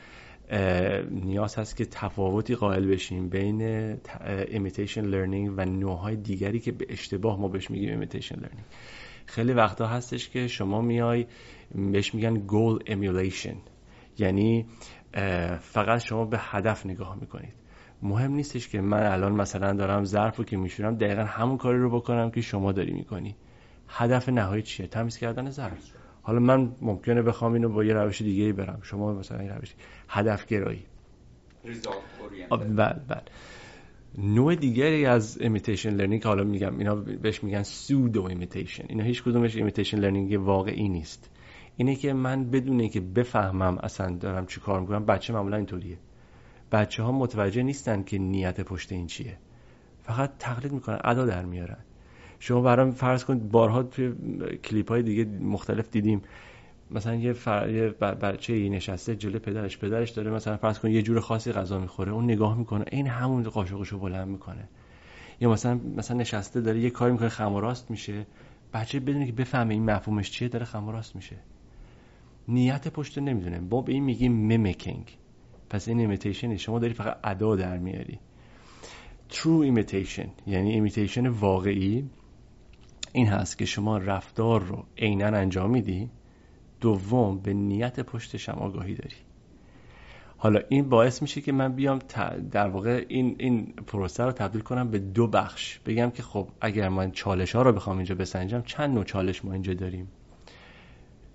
نیاز 1.11 1.55
هست 1.55 1.75
که 1.75 1.85
تفاوتی 1.85 2.55
قائل 2.55 2.87
بشیم 2.87 3.29
بین 3.29 3.93
imitation 4.45 5.03
learning 5.11 5.53
و 5.57 5.65
نوعهای 5.65 6.15
دیگری 6.15 6.59
که 6.59 6.71
به 6.71 6.85
اشتباه 6.89 7.39
ما 7.39 7.47
بهش 7.47 7.71
میگیم 7.71 8.01
imitation 8.01 8.35
learning. 8.35 8.63
خیلی 9.25 9.53
وقتا 9.53 9.87
هستش 9.87 10.29
که 10.29 10.47
شما 10.47 10.81
میای 10.81 11.25
بهش 11.75 12.15
میگن 12.15 12.47
goal 12.47 12.83
emulation. 12.83 13.55
یعنی 14.17 14.65
فقط 15.59 15.99
شما 15.99 16.25
به 16.25 16.37
هدف 16.41 16.85
نگاه 16.85 17.17
می‌کنید. 17.21 17.53
مهم 18.01 18.31
نیستش 18.31 18.67
که 18.67 18.81
من 18.81 19.05
الان 19.05 19.31
مثلا 19.31 19.73
دارم 19.73 20.03
ظرف 20.03 20.37
رو 20.37 20.43
که 20.43 20.57
میشورم 20.57 20.95
دقیقا 20.95 21.23
همون 21.23 21.57
کاری 21.57 21.79
رو 21.79 21.89
بکنم 21.89 22.31
که 22.31 22.41
شما 22.41 22.71
داری 22.71 22.93
می‌کنی. 22.93 23.35
هدف 23.87 24.29
نهایی 24.29 24.63
چیه؟ 24.63 24.87
تمیز 24.87 25.17
کردن 25.17 25.49
ظرف. 25.49 25.98
حالا 26.21 26.39
من 26.39 26.71
ممکنه 26.81 27.21
بخوام 27.21 27.53
اینو 27.53 27.69
با 27.69 27.83
یه 27.83 27.93
روش 27.93 28.21
دیگه 28.21 28.53
برم. 28.53 28.79
شما 28.83 29.13
مثلا 29.13 29.39
این 29.39 29.49
روش 29.49 29.73
هدف 30.09 30.45
گرایی 30.45 30.85
بله 32.75 33.01
بله. 33.07 33.21
نوع 34.17 34.55
دیگری 34.55 35.05
از 35.05 35.37
imitation 35.41 35.89
learning 35.89 36.21
که 36.21 36.27
حالا 36.27 36.43
میگم 36.43 36.77
اینا 36.77 36.95
بهش 36.95 37.43
میگن 37.43 37.63
pseudo 37.63 38.23
imitation 38.23 38.85
اینا 38.89 39.03
هیچ 39.03 39.23
کدومش 39.23 39.55
imitation 39.55 39.99
learning 39.99 40.39
واقعی 40.41 40.89
نیست. 40.89 41.29
اینه 41.77 41.95
که 41.95 42.13
من 42.13 42.49
بدون 42.49 42.87
که 42.89 42.99
بفهمم 42.99 43.77
اصلا 43.77 44.15
دارم 44.15 44.45
چی 44.45 44.59
کار 44.59 44.79
می‌کنم 44.81 45.05
بچه 45.05 45.33
معمولا 45.33 45.57
اینطوریه. 45.57 45.97
بچه 46.71 47.03
ها 47.03 47.11
متوجه 47.11 47.63
نیستن 47.63 48.03
که 48.03 48.17
نیت 48.17 48.61
پشت 48.61 48.91
این 48.91 49.07
چیه. 49.07 49.37
فقط 50.03 50.31
تقلید 50.39 50.71
می‌کنن 50.71 50.99
ادا 51.03 51.25
در 51.25 51.45
میارن. 51.45 51.77
شما 52.39 52.61
برام 52.61 52.91
فرض 52.91 53.23
کنید 53.23 53.51
بارها 53.51 53.83
توی 53.83 54.13
کلیپ 54.63 54.89
های 54.89 55.03
دیگه 55.03 55.25
مختلف 55.25 55.89
دیدیم. 55.89 56.21
مثلا 56.91 57.15
یه, 57.15 57.33
فر... 57.33 57.69
یه 57.69 57.89
بچه 57.89 58.53
ای 58.53 58.69
نشسته 58.69 59.15
جلو 59.15 59.39
پدرش 59.39 59.77
پدرش 59.77 60.09
داره 60.09 60.31
مثلا 60.31 60.57
فرض 60.57 60.79
کن 60.79 60.91
یه 60.91 61.01
جور 61.01 61.19
خاصی 61.19 61.51
غذا 61.51 61.79
می‌خوره 61.79 62.11
اون 62.11 62.23
نگاه 62.23 62.57
می‌کنه 62.57 62.85
این 62.91 63.07
همون 63.07 63.43
قاشقشو 63.43 63.99
بلند 63.99 64.27
می‌کنه. 64.27 64.69
یا 65.39 65.49
مثلا 65.49 65.79
مثلا 65.97 66.17
نشسته 66.17 66.61
داره 66.61 66.79
یه 66.79 66.89
کاری 66.89 67.11
می‌کنه 67.11 67.29
خم 67.29 67.55
راست 67.55 67.91
میشه. 67.91 68.25
بچه 68.73 68.99
بدونه 68.99 69.25
که 69.25 69.31
بفهمه 69.31 69.73
این 69.73 69.85
مفهومش 69.85 70.31
چیه 70.31 70.47
داره 70.47 70.65
خم 70.65 70.89
راست 70.89 71.15
میشه. 71.15 71.35
نیت 72.47 72.87
پشت 72.87 73.17
نمی‌دونه. 73.17 73.59
با 73.59 73.81
به 73.81 73.93
این 73.93 74.03
میگیم 74.03 74.31
mimicking 74.31 75.17
پس 75.69 75.87
این 75.87 75.99
imitation 75.99 76.57
شما 76.57 76.79
داری 76.79 76.93
فقط 76.93 77.17
ادا 77.23 77.55
در 77.55 77.77
میاری. 77.77 78.19
True 79.31 79.65
imitation 79.71 80.29
یعنی 80.47 80.71
imitation 80.71 81.27
واقعی. 81.27 82.09
این 83.13 83.27
هست 83.27 83.57
که 83.57 83.65
شما 83.65 83.97
رفتار 83.97 84.63
رو 84.63 84.85
عینا 84.97 85.25
انجام 85.25 85.69
میدی 85.69 86.09
دوم 86.81 87.39
به 87.39 87.53
نیت 87.53 87.99
پشتش 87.99 88.49
هم 88.49 88.55
آگاهی 88.55 88.93
داری. 88.93 89.15
حالا 90.37 90.59
این 90.69 90.89
باعث 90.89 91.21
میشه 91.21 91.41
که 91.41 91.51
من 91.51 91.73
بیام 91.73 91.99
در 92.51 92.67
واقع 92.67 93.05
این 93.07 93.35
این 93.39 93.73
پروسه 93.87 94.23
رو 94.23 94.31
تبدیل 94.31 94.61
کنم 94.61 94.91
به 94.91 94.99
دو 94.99 95.27
بخش. 95.27 95.79
بگم 95.79 96.09
که 96.09 96.23
خب 96.23 96.47
اگر 96.61 96.89
من 96.89 97.11
چالش 97.11 97.55
ها 97.55 97.61
رو 97.61 97.73
بخوام 97.73 97.97
اینجا 97.97 98.15
بسنجم 98.15 98.61
چند 98.61 98.95
نوع 98.95 99.03
چالش 99.03 99.45
ما 99.45 99.53
اینجا 99.53 99.73
داریم؟ 99.73 100.07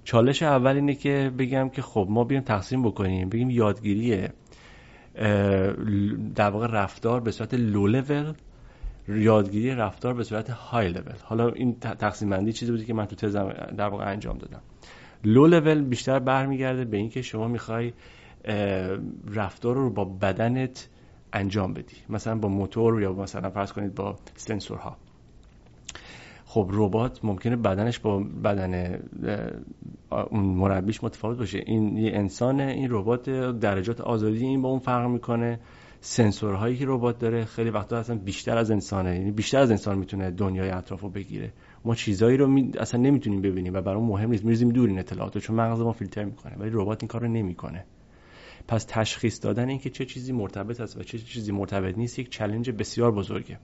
چالش 0.05 0.43
اول 0.43 0.75
اینه 0.75 0.95
که 0.95 1.33
بگم 1.39 1.69
که 1.69 1.83
خب 1.83 2.07
ما 2.11 2.25
بیام 2.25 2.43
تقسیم 2.43 2.83
بکنیم. 2.83 3.29
بگیم 3.29 3.51
یادگیری 3.51 4.29
در 6.35 6.51
واقع 6.51 6.67
رفتار 6.67 7.21
به 7.21 7.31
صورت 7.31 7.55
لو 7.55 7.87
لول 7.87 8.33
یادگیری 9.09 9.71
رفتار 9.71 10.15
به 10.15 10.25
صورت 10.25 10.51
های 10.51 10.89
لول 10.89 11.15
حالا 11.23 11.49
این 11.49 11.75
تقسیم 11.81 12.31
بندی 12.31 12.53
چیزی 12.53 12.73
بودی 12.73 12.85
که 12.85 12.95
من 12.95 13.07
تو 13.07 13.17
تزم 13.17 13.49
در 13.77 13.89
واقع 13.89 14.11
انجام 14.11 14.39
دادم. 14.39 14.61
لو 15.25 15.47
لول 15.47 15.83
بیشتر 15.83 16.19
برمیگرده 16.19 16.85
به 16.85 16.97
اینکه 16.97 17.23
شما 17.23 17.49
می‌خوای 17.49 17.93
رفتار 19.35 19.77
رو 19.77 19.91
با 19.91 20.05
بدنت 20.05 20.89
انجام 21.33 21.75
بدی. 21.75 21.97
مثلا 22.09 22.39
با 22.39 22.49
موتور 22.49 23.03
یا 23.03 23.13
مثلا 23.13 23.51
فرض 23.51 23.73
کنید 23.73 23.95
با 23.95 24.17
سنسورها. 24.37 24.97
خب 26.45 26.69
ربات 26.73 27.25
ممکنه 27.25 27.57
بدنش 27.57 27.99
با 27.99 28.19
بدن 28.45 29.01
اون 30.31 30.45
مربیش 30.45 31.05
متفاوت 31.05 31.39
باشه. 31.39 31.63
این 31.67 31.97
یه 31.97 32.13
انسان 32.15 32.61
این 32.61 32.89
ربات 32.91 33.31
درجات 33.61 34.01
آزادی 34.01 34.45
این 34.45 34.63
با 34.63 34.69
اون 34.69 34.79
فرق 34.79 35.09
می‌کنه. 35.09 35.61
سنسورهایی 36.07 36.77
که 36.77 36.85
ربات 36.89 37.19
داره 37.19 37.45
خیلی 37.45 37.71
وقتا 37.71 37.97
اصلا 37.97 38.17
بیشتر 38.17 38.59
از 38.59 38.71
انسانه. 38.71 39.17
یعنی 39.17 39.31
بیشتر 39.31 39.59
از 39.59 39.71
انسان 39.71 39.99
می‌تونه 39.99 40.31
دنیای 40.31 40.71
اطراف 40.71 41.01
رو 41.01 41.09
بگیره. 41.09 41.53
ما 41.85 41.95
چیزایی 41.95 42.37
رو 42.37 42.47
می... 42.47 42.71
اصلا 42.79 43.01
نمی‌تونیم 43.01 43.43
ببینیم 43.43 43.75
و 43.75 43.81
برای 43.81 44.03
مهم 44.03 44.31
نیست. 44.31 44.45
میرزیم 44.45 44.69
دور 44.69 44.89
این 44.89 44.99
اطلاعات 44.99 45.39
چون 45.39 45.57
مغز 45.57 45.81
ما 45.81 45.93
فیلتر 45.93 46.25
می‌کنه. 46.25 46.57
ولی 46.59 46.71
ربات 46.73 47.03
این 47.03 47.09
کار 47.09 47.21
رو 47.21 47.29
نمی‌کنه. 47.29 47.85
پس 48.69 48.87
تشخیص 48.89 49.45
دادن 49.45 49.69
اینکه 49.69 49.91
چه 49.91 50.05
چیزی 50.05 50.33
مرتبط 50.33 50.81
است 50.81 50.97
و 50.97 51.03
چه 51.03 51.19
چیزی 51.19 51.53
مرتبط 51.53 51.99
نیست 51.99 52.19
یک 52.19 52.31
چلنج 52.31 52.71
بسیار 52.71 53.13
بزرگه. 53.13 53.59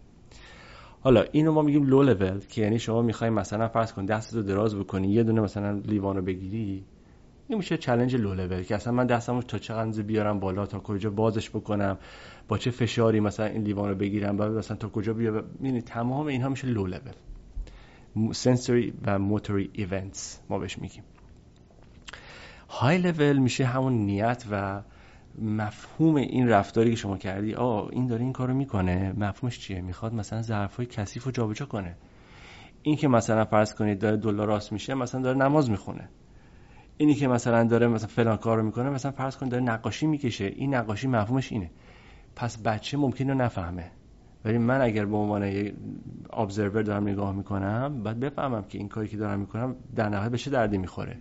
حالا 1.00 1.24
اینو 1.32 1.52
ما 1.52 1.62
میگیم 1.62 1.84
لو 1.86 2.02
لول 2.02 2.40
که 2.48 2.62
یعنی 2.62 2.78
شما 2.78 3.02
می‌خوای 3.02 3.30
مثلا 3.30 3.68
فرض 3.68 3.92
کن 3.92 4.04
دستتو 4.04 4.42
دراز 4.42 4.76
بکنی 4.76 5.08
یه 5.08 5.22
دونه 5.22 5.40
مثلا 5.40 5.72
لیوان 5.72 6.16
رو 6.16 6.22
بگیری 6.22 6.84
این 7.50 7.58
میشه 7.58 7.76
challenge 7.76 8.16
low 8.16 8.34
level 8.34 8.62
که 8.62 8.74
اصلا 8.74 8.92
من 8.92 9.06
دستمو 9.06 9.42
تا 9.42 9.58
چقدر 9.58 10.02
بیارم 10.02 10.40
بالا 10.40 10.66
تا 10.66 10.78
کجا 10.78 11.10
بازش 11.10 11.50
بکنم 11.50 11.98
با 12.48 12.58
چه 12.58 12.70
فشاری 12.70 13.20
مثلا 13.20 13.46
این 13.46 13.62
لیوان 13.62 13.88
رو 13.88 13.94
بگیرم 13.94 14.36
بعد 14.36 14.50
مثلا 14.50 14.76
تا 14.76 14.88
کجا 14.88 15.12
بیا 15.12 15.44
یعنی 15.62 15.82
تمام 15.82 16.26
اینها 16.26 16.48
میشه 16.48 16.66
لو 16.66 16.86
لول 16.86 17.00
سنسوری 18.32 18.92
و 19.06 19.18
motory 19.18 19.70
events 19.72 20.40
ما 20.50 20.58
بهش 20.58 20.78
میگیم. 20.78 21.02
های 22.68 22.98
لول 22.98 23.38
میشه 23.38 23.64
همون 23.64 23.92
نیت 23.92 24.44
و 24.50 24.82
مفهوم 25.38 26.16
این 26.16 26.48
رفتاری 26.48 26.90
که 26.90 26.96
شما 26.96 27.18
کردی. 27.18 27.54
آه 27.54 27.88
این 27.92 28.06
داره 28.06 28.22
این 28.22 28.32
کارو 28.32 28.54
می‌کنه. 28.54 29.12
مفهومش 29.16 29.58
چیه؟ 29.58 29.80
می‌خواد 29.80 30.14
مثلا 30.14 30.42
ظرفای 30.42 30.86
کثیف 30.86 31.24
رو 31.24 31.30
جابجا 31.30 31.66
کنه. 31.66 31.96
این 32.82 32.96
که 32.96 33.08
مثلا 33.08 33.44
فرض 33.44 33.74
کنید 33.74 33.98
داره 33.98 34.16
دلار 34.16 34.46
راست 34.46 34.72
میشه 34.72 34.94
مثلا 34.94 35.20
داره 35.20 35.38
نماز 35.38 35.70
می‌خونه. 35.70 36.08
اینی 37.00 37.14
که 37.14 37.28
مثلا 37.28 37.64
داره 37.64 37.88
مثلا 37.88 38.08
فلان 38.08 38.36
کارو 38.36 38.62
می‌کنه 38.62 38.90
مثلا 38.90 39.10
فرض 39.10 39.36
کنید 39.36 39.52
داره 39.52 39.64
نقاشی 39.64 40.06
می‌کشه 40.06 40.44
این 40.44 40.74
نقاشی 40.74 41.08
مفهومش 41.08 41.52
اینه. 41.52 41.70
پس 42.36 42.58
بچه 42.62 42.96
ممکنه 42.96 43.34
نفهمه. 43.34 43.90
ولی 44.44 44.58
من 44.58 44.80
اگر 44.80 45.04
به 45.04 45.16
عنوان 45.16 45.42
یه 45.42 45.74
ابزرور 46.32 46.82
دارم 46.82 47.08
نگاه 47.08 47.32
می‌کنم 47.32 48.02
بعد 48.02 48.20
بفهمم 48.20 48.62
که 48.62 48.78
این 48.78 48.88
کاری 48.88 49.08
که 49.08 49.16
دارم 49.16 49.40
می‌کنم 49.40 49.76
در 49.96 50.08
نهایت 50.08 50.32
بشه 50.32 50.50
دردی 50.50 50.78
می‌خوره. 50.78 51.16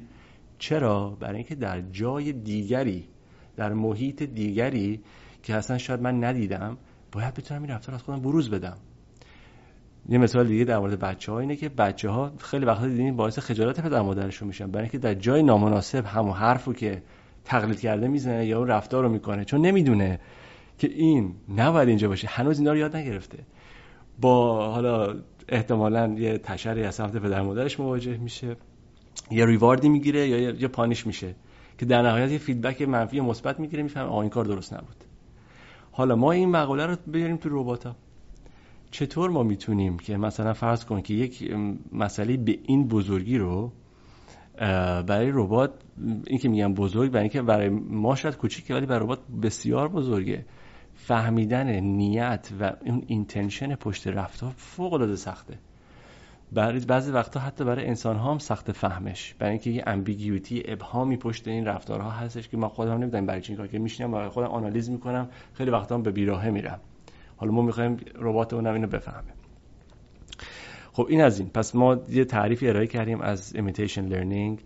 چرا؟ 0.57 1.09
برای 1.09 1.35
اینکه 1.35 1.55
در 1.55 1.81
جای 1.81 2.33
دیگری 2.33 3.07
در 3.55 3.73
محیط 3.73 4.23
دیگری 4.23 5.03
که 5.43 5.55
اصلا 5.55 5.77
شاید 5.77 6.01
من 6.01 6.23
ندیدم 6.23 6.77
باید 7.11 7.33
بتونم 7.33 7.61
این 7.61 7.71
رفتار 7.71 7.95
از 7.95 8.03
خودم 8.03 8.21
بروز 8.21 8.49
بدم. 8.49 8.77
یه 10.09 10.17
مثال 10.17 10.47
دیگه 10.47 10.63
در 10.63 10.79
مورد 10.79 10.99
بچه 10.99 11.31
ها 11.31 11.39
اینه 11.39 11.55
که 11.55 11.69
بچه 11.69 12.09
ها 12.09 12.31
خیلی 12.37 12.65
وقتا 12.65 12.87
دیدین 12.87 13.15
باعث 13.15 13.39
خجالت 13.39 13.81
پدر 13.81 14.01
مادرشون 14.01 14.47
میشن. 14.47 14.71
برای 14.71 14.83
اینکه 14.83 14.97
در 14.97 15.13
جای 15.13 15.43
نامناسب 15.43 16.05
همون 16.05 16.33
حرفو 16.33 16.73
که 16.73 17.03
تقلید 17.45 17.79
کرده 17.79 18.07
می‌زنه 18.07 18.45
یا 18.45 18.57
اون 18.59 18.67
رفتار 18.67 19.03
رو 19.03 19.09
می‌کنه. 19.09 19.45
چون 19.45 19.61
نمی‌دونه 19.61 20.19
که 20.77 20.87
این 20.87 21.35
نباید 21.57 21.89
اینجا 21.89 22.07
باشه. 22.07 22.27
هنوز 22.27 22.59
اینا 22.59 22.71
رو 22.71 22.77
یاد 22.77 22.95
نگرفته. 22.95 23.37
با 24.21 24.67
حالا 24.71 25.15
احتمالا 25.49 26.15
یه 26.17 26.37
تشری 26.37 26.83
از 26.83 26.95
سمت 26.95 27.17
پدر 27.17 27.41
مادرش 27.41 27.79
مواجه 27.79 28.17
میشه. 28.17 28.55
یه 29.31 29.45
ریواردی 29.45 29.89
می‌گیره 29.89 30.27
یا 30.27 30.39
یه 30.39 30.67
پانیش 30.67 31.07
میشه. 31.07 31.35
که 31.77 31.85
در 31.85 32.01
نهایت 32.01 32.31
یه 32.31 32.37
فیدبک 32.37 32.81
منفی 32.81 33.19
مثبت 33.19 33.59
می‌گیره 33.59 33.83
می‌فهمه 33.83 34.15
این 34.15 34.29
کار 34.29 34.45
درست 34.45 34.73
نبود. 34.73 34.95
حالا 35.91 36.15
ما 36.15 36.31
این 36.31 36.49
مقاله 36.49 36.85
رو 36.85 36.95
بیاریم 37.07 37.37
تو 37.37 37.49
ربات 37.51 37.87
چطور 38.91 39.29
ما 39.29 39.43
می‌تونیم 39.43 39.99
که 39.99 40.17
مثلا 40.17 40.53
فرض 40.53 40.85
کن 40.85 41.01
که 41.01 41.13
یک 41.13 41.53
مسئله 41.91 42.37
به 42.37 42.59
این 42.63 42.87
بزرگی 42.87 43.37
رو 43.37 43.71
برای 45.07 45.31
ربات 45.33 45.71
این 46.27 46.39
که 46.39 46.49
میگم 46.49 46.73
بزرگ 46.73 47.11
برای 47.11 47.23
اینکه 47.23 47.41
برای 47.41 47.69
ما 47.69 48.15
شاید 48.15 48.37
کوچیکه 48.37 48.73
ولی 48.73 48.85
برای 48.85 49.03
ربات 49.03 49.19
بسیار 49.43 49.87
بزرگه. 49.87 50.45
فهمیدن 50.93 51.79
نیت 51.79 52.49
و 52.59 52.73
اون 52.85 53.03
intention 53.07 53.75
پشت 53.75 54.07
رفتار 54.07 54.53
فوق 54.57 54.93
العاده 54.93 55.15
سخته. 55.15 55.59
برای 56.51 56.79
بعضی 56.79 57.11
وقتا 57.11 57.39
حتی 57.39 57.63
برای 57.63 57.85
انسان 57.85 58.15
ها 58.15 58.31
هم 58.31 58.37
سخت 58.37 58.71
فهمش. 58.71 59.33
برای 59.39 59.51
اینکه 59.51 59.69
یه 59.69 59.83
ambiguity 59.87 60.63
ابهامی 60.65 61.17
پشت 61.17 61.47
این 61.47 61.65
رفتارها 61.65 62.09
هستش 62.09 62.49
که 62.49 62.57
من 62.57 62.67
خودم 62.67 62.97
نمی‌دونم 62.97 63.25
برای 63.25 63.41
چی 63.41 63.55
کار 63.55 63.67
که 63.67 63.79
میشینم 63.79 64.13
و 64.13 64.29
خودم 64.29 64.47
آنالیز 64.47 64.89
می‌کنم. 64.89 65.29
خیلی 65.53 65.71
وقتا 65.71 65.95
هم 65.95 66.03
به 66.03 66.11
بیراهه 66.11 66.49
میرم. 66.49 66.79
حالا 67.39 67.51
ما 67.51 67.61
می‌خوایم 67.61 67.97
ربات 68.15 68.53
اونم 68.53 68.73
اینو 68.73 68.87
بفهمه 68.87 69.33
خب 70.91 71.05
این 71.09 71.21
از 71.21 71.39
این. 71.39 71.49
پس 71.49 71.75
ما 71.75 71.97
یه 72.09 72.25
تعریفی 72.25 72.67
ارائه 72.67 72.87
کردیم 72.87 73.21
از 73.21 73.55
imitation 73.55 74.05
learning 74.05 74.59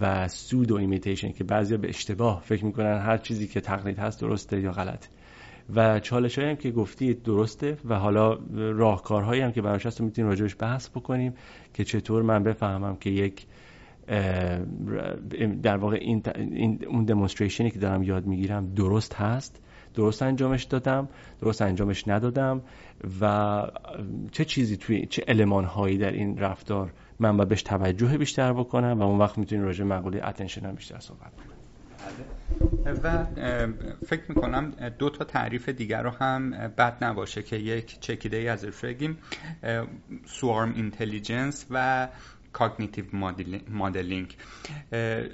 و 0.00 0.28
pseudo 0.28 0.74
imitation 0.76 1.32
که 1.32 1.44
بعضیا 1.44 1.78
به 1.78 1.88
اشتباه 1.88 2.42
فکر 2.44 2.64
می‌کنن 2.64 2.98
هر 2.98 3.16
چیزی 3.16 3.46
که 3.46 3.60
تقلید 3.60 3.98
هست 3.98 4.20
درسته 4.20 4.60
یا 4.60 4.72
غلط 4.72 5.06
و 5.74 6.00
چالش 6.00 6.38
هم 6.38 6.56
که 6.56 6.70
گفتید 6.70 7.22
درسته 7.22 7.76
و 7.84 7.94
حالا 7.94 8.38
راهکارهایی 8.54 9.40
هم 9.42 9.52
که 9.52 9.62
براش 9.62 9.86
هست 9.86 10.00
می‌تونیم 10.00 10.30
راجبش 10.30 10.56
بحث 10.58 10.88
بکنیم 10.88 11.34
که 11.74 11.84
چطور 11.84 12.22
من 12.22 12.42
بفهمم 12.42 12.96
که 12.96 13.10
یک 13.10 13.46
در 15.62 15.76
واقع 15.76 15.96
این, 16.00 16.22
اون 16.88 17.04
demonstrationی 17.04 17.70
که 17.70 17.78
دارم 17.78 18.02
یاد 18.02 18.26
می‌گیرم 18.26 18.74
درست 18.74 19.14
هست 19.14 19.60
درست 19.94 20.22
انجامش 20.22 20.64
دادم 20.64 21.08
درست 21.40 21.62
انجامش 21.62 22.08
ندادم 22.08 22.62
و 23.20 23.62
چه 24.32 24.44
چیزی 24.44 24.76
توی 24.76 25.06
چه 25.06 25.24
المان 25.28 25.64
هایی 25.64 25.98
در 25.98 26.12
این 26.12 26.38
رفتار 26.38 26.92
من 27.18 27.36
باید 27.36 27.48
بهش 27.48 27.62
توجه 27.62 28.18
بیشتر 28.18 28.52
بکنم 28.52 29.00
و 29.00 29.02
اون 29.02 29.18
وقت 29.18 29.38
می‌تونیم 29.38 29.64
راجع 29.64 29.84
مقوله 29.84 30.28
attention 30.28 30.66
هم 30.66 30.74
بیشتر 30.74 30.98
صحبت 30.98 31.32
کنم 31.36 31.54
و 33.04 33.26
فکر 34.06 34.22
می‌کنم 34.28 34.70
دو 34.98 35.10
تا 35.10 35.24
تعریف 35.24 35.68
دیگر 35.68 36.02
رو 36.02 36.10
هم 36.10 36.50
بد 36.50 37.04
نباشه 37.04 37.42
که 37.42 37.56
یک 37.56 38.00
چکیده 38.00 38.36
ای 38.36 38.48
ازش 38.48 38.84
بگیم 38.84 39.18
swarm 40.26 40.72
intelligence 40.74 41.66
و 41.70 42.08
cognitive 42.54 43.04
modeling 43.70 44.36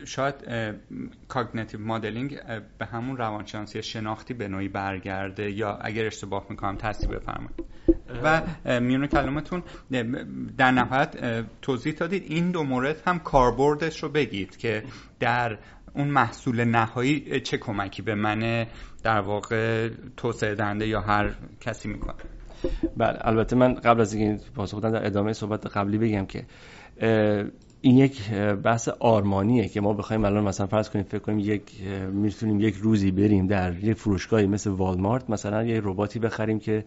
شاید 0.05 0.35
کاگنیتیو 1.29 1.81
مدلینگ 1.81 2.39
به 2.79 2.87
همون 2.87 3.17
روانشناسی 3.17 3.83
شناختی 3.83 4.35
به 4.35 4.49
نوعی 4.49 4.69
برگرده 4.69 5.51
یا 5.51 5.77
اگر 5.77 6.07
اشتباه 6.07 6.47
می‌کنم 6.51 6.77
تصدیق 6.77 7.11
بفرمایید. 7.11 7.65
و 8.23 8.43
میون 8.81 9.07
کلمتون 9.07 9.63
در 10.59 10.71
نهایت 10.71 11.45
توضیح 11.63 11.95
دادید 11.95 12.23
این 12.27 12.51
دو 12.51 12.63
مورد 12.65 13.03
هم 13.07 13.19
کاربردش 13.19 14.03
رو 14.03 14.09
بگید 14.09 14.57
که 14.57 14.83
در 15.21 15.59
اون 15.95 16.09
محصول 16.09 16.65
نهایی 16.65 17.41
چه 17.41 17.59
کمکی 17.59 18.03
به 18.03 18.15
من 18.15 18.67
در 19.03 19.21
واقع 19.21 19.89
توسعه 20.17 20.55
دهنده 20.55 20.87
یا 20.87 21.01
هر 21.01 21.35
کسی 21.61 21.89
می‌کنه. 21.89 22.15
بله 22.97 23.19
البته 23.21 23.57
من 23.57 23.75
قبل 23.75 24.01
از 24.01 24.15
اینکه 24.15 24.45
پاسخ 24.55 24.81
در 24.81 25.07
ادامه 25.07 25.33
صحبت 25.33 25.67
قبلی 25.67 25.99
بگم 25.99 26.27
که 26.27 26.45
این 27.81 27.99
یک 27.99 28.31
بحث 28.65 28.89
آرمانیه 28.89 29.69
که 29.69 29.81
ما 29.81 29.93
بخوایم 29.93 30.25
الان 30.25 30.45
مثلا 30.45 30.67
فرض 30.67 30.91
کنیم 30.91 31.05
فکر 31.05 31.19
کنیم 31.19 31.39
یک 31.39 31.63
می‌تونیم 32.13 32.61
یک 32.61 32.75
روزی 32.75 33.11
بریم 33.11 33.47
در 33.47 33.85
یک 33.85 33.97
فروشگاهی 33.97 34.47
مثل 34.47 34.71
والمارت 34.71 35.31
مثلا 35.31 35.65
یه 35.65 35.81
رباتی 35.85 36.19
بخریم 36.19 36.59
که 36.59 36.85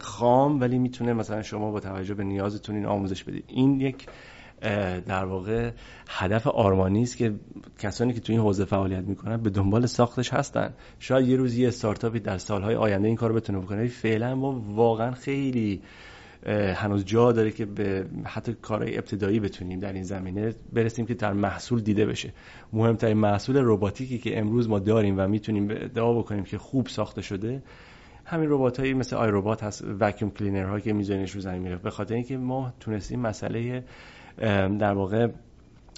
خام 0.00 0.60
ولی 0.60 0.78
می‌تونه 0.78 1.12
مثلا 1.12 1.42
شما 1.42 1.70
با 1.70 1.80
توجه 1.80 2.14
به 2.14 2.24
نیازتون 2.24 2.76
این 2.76 2.86
آموزش 2.86 3.24
بدید. 3.24 3.44
این 3.48 3.80
یک 3.80 4.06
در 5.06 5.24
واقع 5.24 5.70
هدف 6.08 6.46
آرمانی 6.46 7.02
است 7.02 7.16
که 7.16 7.34
کسانی 7.78 8.12
که 8.12 8.20
تو 8.20 8.32
این 8.32 8.42
حوزه 8.42 8.64
فعالیت 8.64 9.04
می‌کنن 9.04 9.36
به 9.36 9.50
دنبال 9.50 9.86
ساختش 9.86 10.32
هستن. 10.32 10.74
شاید 10.98 11.28
یه 11.28 11.36
روز 11.36 11.58
یه 11.58 11.68
استارتاپی 11.68 12.20
در 12.20 12.38
سالهای 12.38 12.74
آینده 12.74 13.08
این 13.08 13.16
کارو 13.16 13.34
بتونه 13.34 13.58
بکنه 13.58 13.86
فعلا 13.86 14.34
ما 14.34 14.62
واقعا 14.68 15.10
خیلی 15.10 15.80
هنوز 16.52 17.04
جا 17.04 17.32
داره 17.32 17.50
که 17.50 17.64
به 17.64 18.06
حتی 18.24 18.54
کارهای 18.62 18.98
ابتدایی 18.98 19.40
بتونیم 19.40 19.80
در 19.80 19.92
این 19.92 20.02
زمینه 20.02 20.54
برسیم 20.72 21.06
که 21.06 21.14
در 21.14 21.32
محصول 21.32 21.80
دیده 21.80 22.06
بشه. 22.06 22.32
مهمترین 22.72 23.16
محصول 23.16 23.56
رباتیکی 23.62 24.18
که 24.18 24.38
امروز 24.38 24.68
ما 24.68 24.78
داریم 24.78 25.18
و 25.18 25.28
می‌تونیم 25.28 25.70
ادعا 25.70 26.18
بکنیم 26.18 26.44
که 26.44 26.58
خوب 26.58 26.88
ساخته 26.88 27.22
شده 27.22 27.62
همین 28.24 28.50
ربات 28.50 28.80
هایی 28.80 28.94
مثل 28.94 29.16
iRobot 29.16 29.62
هست 29.62 29.84
vacuum 30.00 30.30
cleaner 30.30 30.64
هایی 30.64 30.82
که 30.82 30.92
میذارنش 30.92 31.30
رو 31.30 31.40
زمین 31.40 31.62
میره. 31.62 31.76
به 31.76 31.90
خاطر 31.90 32.14
اینکه 32.14 32.36
ما 32.36 32.72
تونستیم 32.80 33.20
مسئله 33.20 33.84
در 34.78 34.92
واقع 34.92 35.28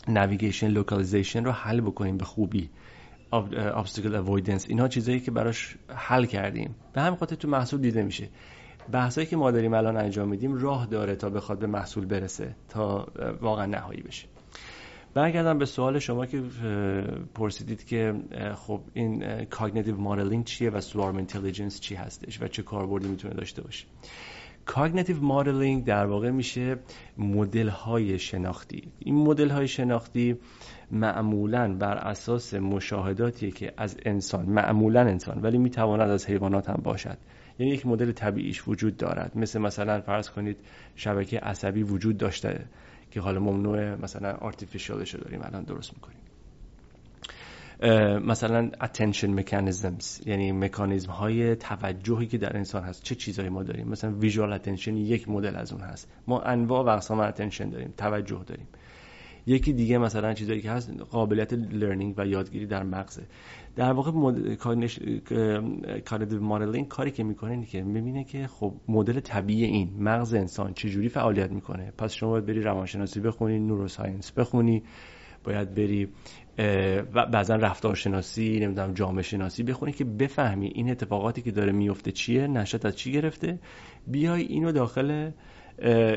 navigation 0.08 0.68
localization 0.68 1.44
رو 1.44 1.52
حل 1.52 1.80
بکنیم 1.80 2.16
به 2.16 2.24
خوبی. 2.24 2.70
Obstacle 3.32 4.14
avoidance 4.24 4.68
اینها 4.68 4.88
چیزایی 4.88 5.20
که 5.20 5.30
براش 5.30 5.76
حل 5.88 6.24
کردیم. 6.24 6.74
به 6.92 7.00
همین 7.00 7.18
خاطر 7.18 7.36
تو 7.36 7.48
محصول 7.48 7.80
دیده 7.80 8.02
میشه. 8.02 8.28
بحثایی 8.92 9.26
که 9.26 9.36
ما 9.36 9.50
داریم 9.50 9.74
الان 9.74 9.96
انجام 9.96 10.28
میدیم 10.28 10.54
راه 10.54 10.86
داره 10.86 11.16
تا 11.16 11.30
بخواد 11.30 11.58
به 11.58 11.66
محصول 11.66 12.06
برسه 12.06 12.56
تا 12.68 13.06
واقعا 13.40 13.66
نهایی 13.66 14.02
بشه. 14.02 14.28
برگردم 15.14 15.58
به 15.58 15.64
سوال 15.64 15.98
شما 15.98 16.26
که 16.26 16.42
پرسیدید 17.34 17.84
که 17.84 18.14
خب 18.54 18.80
این 18.94 19.44
cognitive 19.44 19.96
modeling 19.96 20.44
چیه 20.44 20.70
و 20.70 20.80
swarm 20.80 21.16
intelligence 21.16 21.80
چی 21.80 21.94
هستش 21.94 22.42
و 22.42 22.48
چه 22.48 22.62
کاربردی 22.62 23.08
می‌تونه 23.08 23.34
داشته 23.34 23.62
باشه؟ 23.62 23.86
cognitive 24.64 25.20
modeling 25.24 25.84
در 25.84 26.06
واقع 26.06 26.30
میشه 26.30 26.76
مدل 27.18 27.68
های 27.68 28.18
شناختی. 28.18 28.88
این 28.98 29.14
مدل 29.14 29.48
های 29.48 29.68
شناختی 29.68 30.36
معمولا 30.90 31.76
بر 31.76 31.96
اساس 31.96 32.54
مشاهداتی 32.54 33.50
که 33.50 33.72
از 33.76 33.96
انسان 34.04 34.46
معمولا 34.46 35.00
انسان 35.00 35.40
ولی 35.42 35.58
می‌تواند 35.58 36.10
از 36.10 36.26
حیوانات 36.26 36.68
هم 36.68 36.80
باشد. 36.84 37.18
یعنی 37.58 37.72
یک 37.72 37.86
مدل 37.86 38.12
طبیعیش 38.12 38.68
وجود 38.68 38.96
دارد. 38.96 39.32
مثل 39.38 39.60
مثلا 39.60 40.00
فرض 40.00 40.30
کنید 40.30 40.56
شبکه 40.96 41.38
عصبی 41.38 41.82
وجود 41.82 42.18
داشته 42.18 42.64
که 43.10 43.20
حالا 43.20 43.40
ممنوع 43.40 43.94
مثلا 43.94 44.32
آرتیفیشالش 44.32 45.14
رو 45.14 45.20
داریم 45.20 45.40
الان 45.42 45.62
درست 45.64 45.92
می‌کنیم. 45.94 46.18
مثلا 48.26 48.70
attention 48.80 49.40
mechanisms 49.40 50.26
یعنی 50.26 50.52
مکانیزم 50.52 51.10
های 51.10 51.56
توجهی 51.56 52.26
که 52.26 52.38
در 52.38 52.56
انسان 52.56 52.82
هست. 52.82 53.02
چه 53.02 53.14
چیزهایی 53.14 53.50
ما 53.50 53.62
داریم؟ 53.62 53.88
مثلا 53.88 54.14
visual 54.20 54.60
attention 54.60 54.88
یک 54.88 55.28
مدل 55.28 55.56
از 55.56 55.72
اون 55.72 55.82
هست. 55.82 56.08
ما 56.26 56.40
انواع 56.40 56.84
و 56.84 56.88
اقسام 56.88 57.30
attention 57.30 57.72
داریم 57.72 57.94
توجه 57.96 58.44
داریم. 58.46 58.66
یکی 59.46 59.72
دیگه 59.72 59.98
مثلا 59.98 60.34
چیزایی 60.34 60.60
که 60.60 60.70
هست 60.70 60.90
قابلیت 61.10 61.52
لرنینگ 61.52 62.14
و 62.16 62.26
یادگیری 62.26 62.66
در 62.66 62.82
مغزه. 62.82 63.22
در 63.76 63.92
واقع 63.92 64.10
کاردیو 66.00 66.42
مدلینگ 66.42 66.88
کاری 66.88 67.10
که 67.10 67.24
می‌کنه 67.24 67.50
اینه 67.50 67.66
که 67.66 67.82
می‌بینه 67.82 68.24
که 68.24 68.46
خب 68.46 68.74
مدل 68.88 69.20
طبیعی 69.20 69.64
این 69.64 69.90
مغز 69.98 70.34
انسان 70.34 70.74
چجوری 70.74 71.08
فعالیت 71.08 71.50
می‌کنه. 71.50 71.92
پس 71.98 72.12
شما 72.12 72.30
باید 72.30 72.46
بری 72.46 72.62
روانشناسی 72.62 73.20
بخونی 73.20 73.58
نوروساینس 73.58 74.32
بخونی 74.32 74.82
باید 75.44 75.74
بری 75.74 76.08
و 77.14 77.26
بعضا 77.26 77.56
رفتارشناسی 77.56 78.60
نمی‌دونم 78.60 78.94
جامعه 78.94 79.22
شناسی 79.22 79.62
بخونی 79.62 79.92
که 79.92 80.04
بفهمی 80.04 80.66
این 80.66 80.90
اتفاقاتی 80.90 81.42
که 81.42 81.50
داره 81.50 81.72
میفته 81.72 82.12
چیه 82.12 82.46
نشد 82.46 82.86
از 82.86 82.96
چی 82.96 83.12
گرفته. 83.12 83.58
بیای 84.06 84.42
اینو 84.42 84.72
داخل 84.72 85.30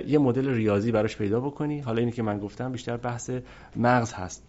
یه 0.07 0.17
مدل 0.19 0.49
ریاضی 0.49 0.91
براش 0.91 1.17
پیدا 1.17 1.39
بکنی. 1.39 1.79
حالا 1.79 1.99
اینی 1.99 2.11
که 2.11 2.23
من 2.23 2.39
گفتم 2.39 2.71
بیشتر 2.71 2.97
بحث 2.97 3.31
مغز 3.75 4.13
هست. 4.13 4.47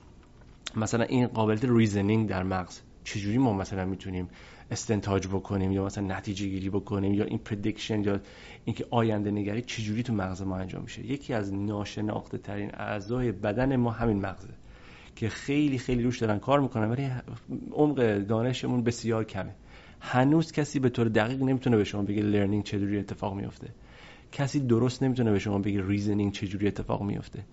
مثلا 0.77 1.05
این 1.05 1.27
قابلیت 1.27 1.65
reasoning 1.65 2.29
در 2.29 2.43
مغز. 2.43 2.81
چجوری 3.05 3.39
ما 3.39 3.53
مثلا 3.53 3.85
می‌تونیم 3.85 4.29
استنتاج 4.71 5.27
بکنیم 5.27 5.73
یا 5.73 5.85
مثلا 5.85 6.05
نتیجه 6.05 6.47
گیری 6.47 6.71
بکنیم 6.71 7.15
یا 7.15 7.25
این 7.25 7.39
prediction 7.39 8.05
یا 8.05 8.21
اینکه 8.65 8.87
آینده 8.91 9.31
نگری 9.31 9.63
چجوری 9.63 10.03
تو 10.03 10.13
مغز 10.13 10.43
ما 10.43 10.57
انجام 10.57 10.83
میشه؟ 10.83 11.07
یکی 11.07 11.35
از 11.35 11.55
ناشناخته 11.55 12.39
ترین 12.39 12.71
اعضای 12.75 13.33
بدن 13.33 13.77
ما 13.77 13.91
همین 13.91 14.21
مغزه 14.21 14.55
که 15.17 15.29
خیلی 15.29 15.79
خیلی 15.79 16.03
روش 16.03 16.19
دارن 16.19 16.39
کار 16.39 16.61
می‌کنن 16.61 16.91
ولی 16.91 17.11
عمق 17.73 18.19
دانشمون 18.19 18.83
بسیار 18.83 19.25
کمه. 19.25 19.55
هنوز 20.01 20.53
کسی 20.53 20.81
به 20.81 20.89
طور 20.89 21.09
دقیق 21.09 21.43
نمی‌تونه 21.43 21.77
به 21.77 21.85
شما 21.85 22.03
بگه 22.03 22.23
learning 22.23 22.65
چجوری 22.65 22.99
اتفاق 22.99 23.35
میفته 23.35 23.69
کسی 24.33 24.61
درست 24.61 25.03
نمی‌تونه 25.03 25.33
به 25.33 25.39
شما 25.39 25.59
بگه 25.59 25.87
reasoning 25.89 26.33
چجوری 26.33 26.67
اتفاق 26.67 27.03
میفته 27.03 27.45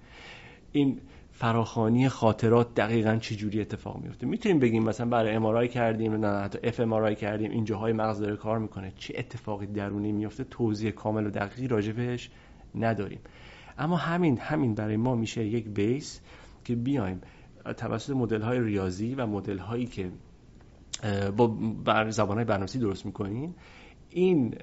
این 0.71 0.99
فراخوانی 1.39 2.09
خاطرات 2.09 2.73
دقیقا 2.73 3.15
چجوری 3.15 3.61
اتفاق 3.61 3.97
میفته؟ 4.03 4.27
می‌تونیم 4.27 4.59
بگیم 4.59 4.83
مثلا 4.83 5.09
برای 5.09 5.35
MRI 5.35 5.67
کردیم 5.67 6.13
نه 6.13 6.27
حتی 6.27 6.59
fMRI 6.63 7.15
کردیم 7.15 7.51
این 7.51 7.65
جاهای 7.65 7.93
مغز 7.93 8.19
داره 8.19 8.35
کار 8.35 8.59
می‌کنه. 8.59 8.93
چه 8.95 9.13
اتفاقی 9.17 9.65
درونی 9.65 10.11
میفته؟ 10.11 10.43
توضیح 10.43 10.91
کامل 10.91 11.27
و 11.27 11.29
دقیقی 11.29 11.67
راجبش 11.67 12.29
نداریم. 12.75 13.19
اما 13.77 13.95
همین 13.95 14.37
همین 14.37 14.75
برای 14.75 14.97
ما 14.97 15.15
میشه 15.15 15.45
یک 15.45 15.69
base 15.69 16.21
که 16.65 16.75
بیایم 16.75 17.21
توسط 17.77 18.13
مدل 18.13 18.41
های 18.41 18.59
ریاضی 18.59 19.15
و 19.15 19.25
مدل 19.25 19.57
هایی 19.57 19.85
که 19.85 20.11
با 21.37 21.47
بر 21.85 22.09
زبان 22.09 22.37
های 22.37 22.45
برنامه‌نویسی 22.45 22.79
درست 22.79 23.05
می‌کنیم 23.05 23.55
این 24.09 24.55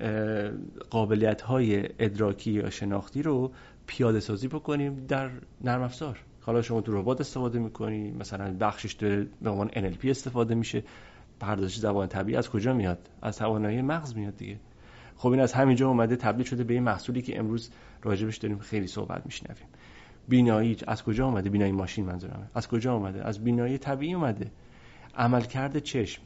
قابلیت 0.91 1.43
های 1.43 1.89
ادراکی 1.99 2.53
یا 2.53 2.71
شناختی 2.71 3.23
رو 3.23 3.53
پیاده 3.87 4.21
سازی 4.21 4.49
بکنیم 4.49 5.07
در 5.07 5.31
نرم 5.61 5.83
افزار. 5.83 6.19
حالا 6.47 6.63
شما 6.63 6.81
تو 6.81 7.01
ربات 7.01 7.21
استفاده 7.21 7.59
می‌کنی 7.59 8.11
مثلا 8.11 8.57
بخشش 8.61 8.93
داره 8.93 9.27
به 9.43 9.51
عنوان 9.51 9.69
NLP 9.69 10.05
استفاده 10.05 10.55
میشه. 10.55 10.83
پردازش 11.41 11.77
زبان 11.77 12.09
طبیعی 12.09 12.39
از 12.39 12.51
کجا 12.51 12.73
میاد؟ 12.73 13.09
از 13.23 13.39
توانایی 13.39 13.83
مغز 13.83 14.17
میاد 14.17 14.37
دیگه. 14.37 14.57
خب 15.17 15.29
این 15.29 15.41
از 15.41 15.53
همینجا 15.53 15.89
اومده 15.89 16.17
تبدیل 16.17 16.47
شده 16.47 16.65
به 16.65 16.75
این 16.75 16.83
محصولی 16.83 17.23
که 17.23 17.39
امروز 17.39 17.71
راجبش 18.03 18.37
داریم 18.37 18.59
خیلی 18.59 18.87
صحبت 18.87 19.23
میشنویم. 19.27 19.67
بینایی 20.29 20.77
از 20.87 21.03
کجا 21.03 21.27
اومده؟ 21.27 21.51
بینایی 21.51 21.73
ماشین 21.73 22.05
منظورمه 22.05 22.47
از 22.55 22.69
کجا 22.69 22.95
اومده؟ 22.95 23.25
از 23.25 23.45
بینایی 23.45 23.79
طبیعی 23.79 24.15
اومده. 24.15 24.51
عملکرد 25.17 25.79
چشم 25.79 26.23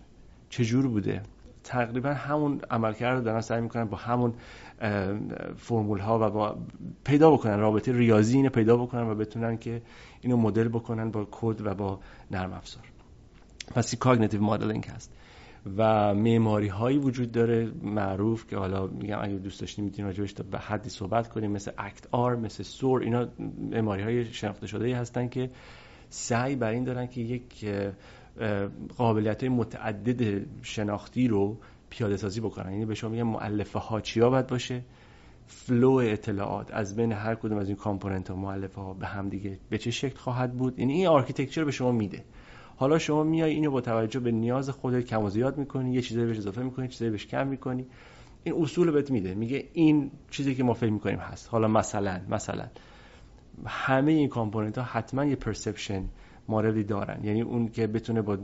چجور 0.50 0.88
بوده؟ 0.88 1.22
تقریبا 1.64 2.08
همون 2.08 2.60
عملکرد 2.70 3.16
رو 3.16 3.24
دارن 3.24 3.40
سعی 3.40 3.60
می‌کنن 3.60 3.84
با 3.84 3.96
همون 3.96 4.34
فرمول 5.56 5.98
ها 5.98 6.18
و 6.18 6.30
با 6.30 6.58
پیدا 7.04 7.30
بکنن. 7.30 7.58
رابطه 7.58 7.92
ریاضی 7.92 8.36
اینو 8.36 8.50
پیدا 8.50 8.76
بکنن 8.76 9.10
و 9.10 9.14
بتونن 9.14 9.56
که 9.56 9.82
اینو 10.20 10.36
مدل 10.36 10.68
بکنن 10.68 11.10
با 11.10 11.28
کد 11.30 11.66
و 11.66 11.74
با 11.74 12.00
نرم 12.30 12.52
افزار. 12.52 12.84
پس 13.74 13.94
cognitive 13.94 14.42
modeling 14.42 14.84
هست. 14.84 15.14
و 15.76 16.14
معماری 16.14 16.68
هایی 16.68 16.98
وجود 16.98 17.32
داره 17.32 17.70
معروف 17.82 18.46
که 18.46 18.56
حالا 18.56 18.86
میگم 18.86 19.18
اگه 19.22 19.34
دوست 19.34 19.60
داشتین 19.60 19.84
می‌تونید 19.84 20.18
راجبش 20.18 20.34
یه 20.34 20.58
حدی 20.58 20.90
صحبت 20.90 21.28
کنیم 21.28 21.50
مثل 21.50 21.70
ACT-R 21.78 22.36
مثل 22.36 22.62
Soar 22.62 23.02
اینا 23.02 23.28
معماری 23.70 24.02
های 24.02 24.24
شناخته 24.24 24.66
شده 24.66 24.84
ای 24.84 24.92
هستن 24.92 25.28
که 25.28 25.50
سعی 26.08 26.56
بر 26.56 26.70
این 26.70 26.84
دارن 26.84 27.06
که 27.06 27.20
یک 27.20 27.66
قابلیت 28.96 29.44
متعدد 29.44 30.46
شناختی 30.62 31.28
رو 31.28 31.56
پیاده 31.90 32.16
سازی 32.16 32.40
بکنن. 32.40 32.72
یعنی 32.72 32.86
به 32.86 32.94
شما 32.94 33.10
میگم 33.10 33.26
مؤلفه 33.26 33.78
ها 33.78 34.00
چیا 34.00 34.30
باید 34.30 34.46
باشه؟ 34.46 34.82
flow 35.46 35.92
اطلاعات 35.92 36.74
از 36.74 36.96
بین 36.96 37.12
هر 37.12 37.34
کدوم 37.34 37.58
از 37.58 37.68
این 37.68 37.76
component 37.76 38.30
ها 38.30 38.36
مؤلفه 38.36 38.80
ها 38.80 38.94
به 38.94 39.06
هم 39.06 39.28
دیگه 39.28 39.58
به 39.70 39.78
چه 39.78 39.90
شکل 39.90 40.16
خواهد 40.16 40.52
بود؟ 40.52 40.78
یعنی 40.78 40.92
این 40.92 41.06
architecture 41.06 41.64
به 41.64 41.70
شما 41.70 41.92
میده. 41.92 42.24
حالا 42.76 42.98
شما 42.98 43.22
میای 43.24 43.50
اینو 43.50 43.70
با 43.70 43.80
توجه 43.80 44.20
به 44.20 44.32
نیاز 44.32 44.70
خودت 44.70 45.04
کم 45.04 45.22
و 45.22 45.30
زیاد 45.30 45.58
می‌کنی 45.58 45.92
یه 45.92 46.02
چیزایی 46.02 46.26
بهش 46.26 46.38
اضافه 46.38 46.62
می‌کنی 46.62 46.88
چیزایی 46.88 47.10
بهش 47.10 47.26
کم 47.26 47.46
می‌کنی. 47.46 47.86
این 48.44 48.62
اصول 48.62 48.90
بهت 48.90 49.10
میده. 49.10 49.34
میگه 49.34 49.68
این 49.72 50.10
چیزی 50.30 50.54
که 50.54 50.64
ما 50.64 50.74
فکر 50.74 50.90
می‌کنیم 50.90 51.18
هست. 51.18 51.48
حالا 51.48 51.68
مثلا 51.68 52.20
مثلا 52.28 52.66
همه 53.66 54.12
این 54.12 54.28
component 54.28 54.78
ها 54.78 54.84
حتما 54.84 55.24
یه 55.24 55.36
perception 55.36 56.04
ماژولی 56.48 56.84
دارن. 56.84 57.24
یعنی 57.24 57.40
اون 57.40 57.68
که 57.68 57.86
بتونه 57.86 58.22
با. 58.22 58.38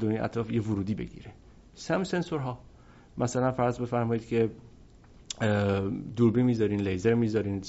دنیا 0.00 0.24
اطراف 0.24 0.50
یه 0.50 0.62
ورودی 0.62 0.94
بگیره. 0.94 1.32
سم 1.74 2.04
سنسورها. 2.04 2.58
مثلا 3.18 3.52
فرض 3.52 3.78
بفرمایید 3.78 4.26
که 4.26 4.50
دوربین 6.16 6.46
می‌ذارین 6.46 6.80
لیزر 6.80 7.14
می‌ذارین 7.14 7.62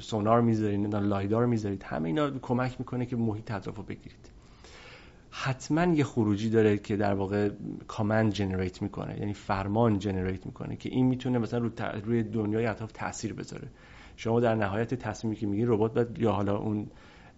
سونار 0.00 0.40
می‌ذارین 0.40 0.94
lidar 0.94 1.46
می‌ذارید. 1.46 1.82
همه 1.82 2.06
اینا 2.06 2.30
کمک 2.30 2.76
می‌کنه 2.78 3.06
که 3.06 3.16
محیط 3.16 3.50
اطراف 3.50 3.76
رو 3.76 3.82
بگیرید. 3.82 4.30
حتما 5.30 5.84
یه 5.94 6.04
خروجی 6.04 6.50
داره 6.50 6.78
که 6.78 6.96
در 6.96 7.14
واقع 7.14 7.50
command 7.88 8.32
generate 8.32 8.82
می‌کنه. 8.82 9.18
یعنی 9.18 9.32
فرمان 9.32 9.98
generate 9.98 10.46
می‌کنه 10.46 10.76
که 10.76 10.88
این 10.88 11.06
می‌تونه 11.06 11.38
مثلا 11.38 11.58
رو 11.58 11.70
روی 12.04 12.22
دنیای 12.22 12.66
اطراف 12.66 12.92
تاثیر 12.92 13.32
بذاره. 13.32 13.68
شما 14.16 14.40
در 14.40 14.54
نهایت 14.54 14.94
تصمیمی 14.94 15.36
که 15.36 15.46
میگین 15.46 15.68
ربات 15.68 15.94
باید 15.94 16.18
یا 16.18 16.32
حالا 16.32 16.56
اون 16.56 16.86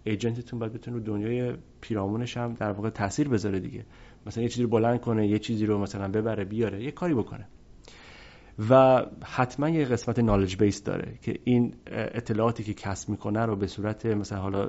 ایجنتتون 0.05 0.59
باید 0.59 0.73
بتونه 0.73 0.99
دنیای 0.99 1.53
پیرامونش 1.81 2.37
هم 2.37 2.53
در 2.53 2.71
واقع 2.71 2.89
تاثیر 2.89 3.29
بذاره 3.29 3.59
دیگه. 3.59 3.85
مثلا 4.25 4.43
یه 4.43 4.49
چیزی 4.49 4.63
رو 4.63 4.69
بلند 4.69 5.01
کنه 5.01 5.27
یه 5.27 5.39
چیزی 5.39 5.65
رو 5.65 5.79
مثلا 5.79 6.07
ببره 6.07 6.45
بیاره 6.45 6.83
یه 6.83 6.91
کاری 6.91 7.13
بکنه. 7.13 7.47
و 8.69 9.05
حتما 9.23 9.69
یه 9.69 9.85
قسمت 9.85 10.19
نالج 10.19 10.57
بیس 10.57 10.83
داره 10.83 11.17
که 11.21 11.39
این 11.43 11.75
اطلاعاتی 11.87 12.63
که 12.63 12.73
کسب 12.73 13.09
می‌کنه 13.09 13.45
رو 13.45 13.55
به 13.55 13.67
صورت 13.67 14.05
مثلا 14.05 14.39
حالا 14.39 14.67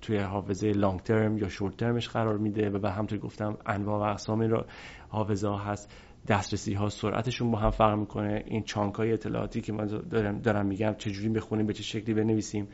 توی 0.00 0.18
حافظه 0.18 0.72
لانگ 0.72 1.00
ترم 1.00 1.38
یا 1.38 1.48
شورت 1.48 1.76
ترمش 1.76 2.08
قرار 2.08 2.38
میده 2.38 2.70
و 2.70 2.78
به 2.78 2.90
همطور 2.90 3.18
گفتم 3.18 3.56
انواع 3.66 3.98
و 3.98 4.10
اقسام 4.10 4.40
رو 4.40 4.64
حافظه 5.08 5.48
ها 5.48 5.58
هست. 5.58 5.92
دسترسی 6.28 6.74
ها 6.74 6.88
سرعتشون 6.88 7.50
با 7.50 7.58
هم 7.58 7.70
فرق 7.70 7.98
می‌کنه. 7.98 8.44
این 8.46 8.62
chunk 8.62 8.94
های 8.94 9.12
اطلاعاتی 9.12 9.60
که 9.60 9.72
من 9.72 9.86
دارم, 9.86 10.38
دارم 10.38 10.66
میگم 10.66 10.94
چجوری 10.98 11.28
بخونیم 11.28 11.66
به 11.66 11.72
چه 11.72 11.82
شکلی 11.82 12.14
بنویسیم. 12.14 12.68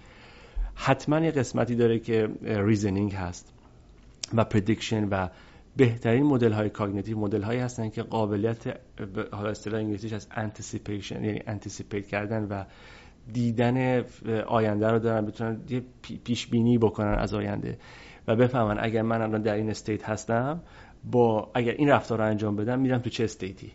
حتما 0.75 1.21
یه 1.21 1.31
قسمتی 1.31 1.75
داره 1.75 1.99
که 1.99 2.29
reasoning 2.43 3.12
هست 3.13 3.53
و 4.35 4.45
prediction 4.45 5.09
و 5.09 5.29
بهترین 5.77 6.23
مدل 6.23 6.53
های 6.53 6.71
cognitive 6.70 7.19
مدل 7.19 7.43
هایی 7.43 7.61
هستن 7.61 7.89
که 7.89 8.03
قابلیت 8.03 8.77
حالا 9.33 9.51
اصطلاح 9.51 9.81
انگلیسیش 9.81 10.13
از 10.13 10.27
anticipation 10.31 11.24
یعنی 11.25 11.43
anticipate 11.47 12.07
کردن 12.07 12.45
و 12.45 12.65
دیدن 13.33 14.05
آینده 14.47 14.89
رو 14.89 14.99
دارن 14.99 15.27
بتونن 15.27 15.61
یه 15.69 15.83
پیش 16.25 16.47
بینی 16.47 16.79
بکنن 16.79 17.15
از 17.15 17.35
آینده. 17.35 17.79
و 18.27 18.37
بفهمن 18.37 18.77
اگر 18.81 19.03
من 19.03 19.23
الان 19.23 19.43
در 19.43 19.55
این 19.55 19.71
state 19.70 20.09
هستم 20.09 20.61
با 21.05 21.51
اگر 21.55 21.73
این 21.73 21.89
رفتار 21.89 22.19
رو 22.19 22.25
انجام 22.25 22.57
بدم 22.57 22.79
میرم 22.81 22.99
تو 22.99 23.11
چه 23.11 23.25
state 23.24 23.65
ی 23.65 23.73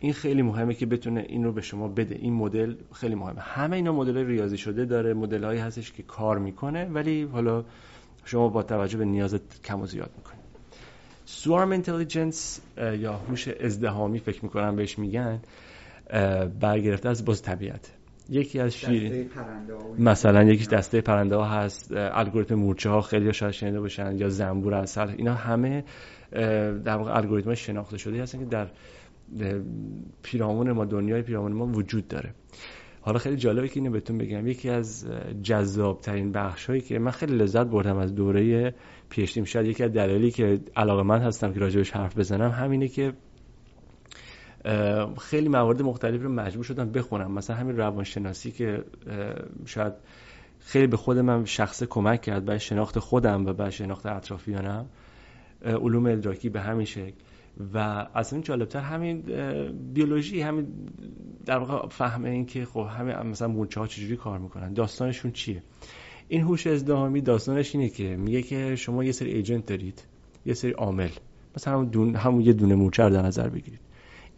این 0.00 0.12
خیلی 0.12 0.42
مهمه 0.42 0.74
که 0.74 0.86
بتونه 0.86 1.24
این 1.28 1.44
رو 1.44 1.52
به 1.52 1.60
شما 1.60 1.88
بده. 1.88 2.14
این 2.14 2.32
مدل 2.32 2.74
خیلی 2.92 3.14
مهمه. 3.14 3.40
همه 3.40 3.76
اینا 3.76 3.92
مدل 3.92 4.26
ریاضی 4.26 4.56
شده 4.56 4.84
داره. 4.84 5.14
مدل 5.14 5.44
هایی 5.44 5.60
هستش 5.60 5.92
که 5.92 6.02
کار 6.02 6.38
می‌کنه 6.38 6.84
ولی 6.84 7.22
حالا 7.22 7.64
شما 8.24 8.48
با 8.48 8.62
توجه 8.62 8.98
به 8.98 9.04
نیازت 9.04 9.62
کم 9.62 9.80
و 9.80 9.86
زیاد 9.86 10.10
می‌کنی. 10.16 10.40
swarm 11.24 11.70
intelligence 11.70 12.60
یا 12.98 13.12
هوش 13.12 13.48
ازدحامی 13.48 14.18
فکر 14.18 14.44
می‌کنم 14.44 14.76
بهش 14.76 14.98
میگن 14.98 15.40
برگرفته 16.60 17.08
از 17.08 17.24
باز 17.24 17.42
طبیعت. 17.42 17.92
یکی 18.28 18.60
از 18.60 18.74
شیر 18.74 19.26
مثلا 19.98 20.42
یکیش 20.42 20.68
دسته 20.68 21.00
پرنده 21.00 21.36
ها 21.36 21.44
هست. 21.44 21.92
الگوریتم 21.96 22.54
مورچه 22.54 22.90
ها 22.90 23.00
خیلی 23.00 23.32
شاید 23.32 23.52
شنیده 23.52 23.80
باشن 23.80 24.18
یا 24.18 24.28
زنبور 24.28 24.74
اصل. 24.74 25.08
اینا 25.08 25.34
همه 25.34 25.84
در 26.84 26.96
واقع 26.96 27.16
الگوریتم 27.16 27.54
شناخته 27.54 27.98
شده 27.98 28.22
هستن 28.22 28.38
که 28.38 28.44
در 28.44 28.66
پیرامون 30.22 30.72
ما 30.72 30.84
دنیای 30.84 31.22
پیرامون 31.22 31.52
ما 31.52 31.66
وجود 31.66 32.08
داره. 32.08 32.34
حالا 33.00 33.18
خیلی 33.18 33.36
جالبه 33.36 33.68
که 33.68 33.80
اینو 33.80 33.92
بهتون 33.92 34.18
بگم. 34.18 34.46
یکی 34.46 34.70
از 34.70 35.06
جذاب 35.42 36.00
ترین 36.00 36.32
بخش 36.32 36.66
هایی 36.66 36.80
که 36.80 36.98
من 36.98 37.10
خیلی 37.10 37.36
لذت 37.36 37.66
بردم 37.66 37.96
از 37.96 38.14
دوره 38.14 38.74
پیشتیم 39.08 39.44
شاید 39.44 39.66
یکی 39.66 39.84
از 39.84 39.92
دلایلی 39.92 40.30
که 40.30 40.60
علاقه 40.76 41.02
من 41.02 41.18
هستم 41.22 41.52
که 41.52 41.60
راجبش 41.60 41.90
حرف 41.90 42.18
بزنم 42.18 42.50
همینه 42.50 42.88
که 42.88 43.12
خیلی 45.20 45.48
موارد 45.48 45.82
مختلف 45.82 46.22
رو 46.22 46.28
مجبور 46.28 46.64
شدم 46.64 46.90
بخونم. 46.90 47.32
مثلا 47.32 47.56
همین 47.56 47.76
روانشناسی 47.76 48.50
که 48.50 48.84
شاید 49.64 49.92
خیلی 50.58 50.86
به 50.86 50.96
خود 50.96 51.18
من 51.18 51.44
شخصه 51.44 51.86
کمک 51.86 52.20
کرد 52.20 52.44
برای 52.44 52.60
شناخت 52.60 52.98
خودم 52.98 53.46
و 53.46 53.52
برای 53.52 53.72
شناخت 53.72 54.06
اطرافیانم. 54.06 54.86
علوم 55.64 56.06
ادراکی 56.06 56.48
به 56.48 56.60
همین 56.60 56.84
شکل. 56.84 57.12
و 57.74 58.06
از 58.14 58.32
این 58.32 58.42
جالبتر 58.42 58.80
همین 58.80 59.22
بیولوژی 59.94 60.40
همین 60.40 60.66
در 61.46 61.58
واقع 61.58 61.88
فهم 61.88 62.24
این 62.24 62.46
که 62.46 62.64
خب 62.64 62.86
همین 62.98 63.16
مثلا 63.16 63.48
مورچه 63.48 63.80
ها 63.80 63.86
چجوری 63.86 64.16
کار 64.16 64.38
می‌کنن 64.38 64.72
داستانشون 64.72 65.32
چیه؟ 65.32 65.62
این 66.28 66.40
هوش 66.40 66.66
ازدهامی 66.66 67.20
داستانش 67.20 67.74
اینه 67.74 67.88
که 67.88 68.16
میگه 68.16 68.42
که 68.42 68.76
شما 68.76 69.04
یه 69.04 69.12
سری 69.12 69.30
ایجنت 69.32 69.66
دارید 69.66 70.04
یه 70.46 70.54
سری 70.54 70.70
عامل 70.70 71.08
مثلا 71.56 71.74
همون, 71.74 71.86
دون، 71.86 72.16
همون 72.16 72.40
یه 72.40 72.52
دونه 72.52 72.74
مورچه 72.74 73.02
رو 73.02 73.10
در 73.10 73.22
نظر 73.22 73.48
بگیرید. 73.48 73.80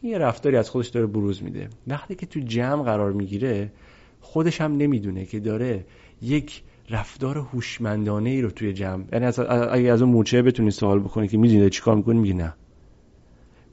این 0.00 0.12
یه 0.12 0.18
رفتاری 0.18 0.56
از 0.56 0.70
خودش 0.70 0.88
داره 0.88 1.06
بروز 1.06 1.42
میده. 1.42 1.68
وقتی 1.86 2.14
که 2.14 2.26
تو 2.26 2.40
جمع 2.40 2.82
قرار 2.82 3.12
می‌گیره 3.12 3.72
خودش 4.20 4.60
هم 4.60 4.76
نمی‌دونه 4.76 5.24
که 5.24 5.40
داره 5.40 5.84
یک 6.22 6.62
رفتار 6.90 7.38
هوشمندانه 7.38 8.30
ای 8.30 8.42
رو 8.42 8.50
توی 8.50 8.72
جمع 8.72 9.04
یعنی 9.12 9.26
اگه 9.70 9.92
از 9.92 10.02
اون 10.02 10.10
مورچه 10.10 10.42
بتونی 10.42 10.70
سوال 10.70 10.98
بکنی 10.98 11.28
که 11.28 11.38
می‌دونی 11.38 11.70
چیکار 11.70 11.96
می‌کنی 11.96 12.18
میگه 12.18 12.34
نه. 12.34 12.54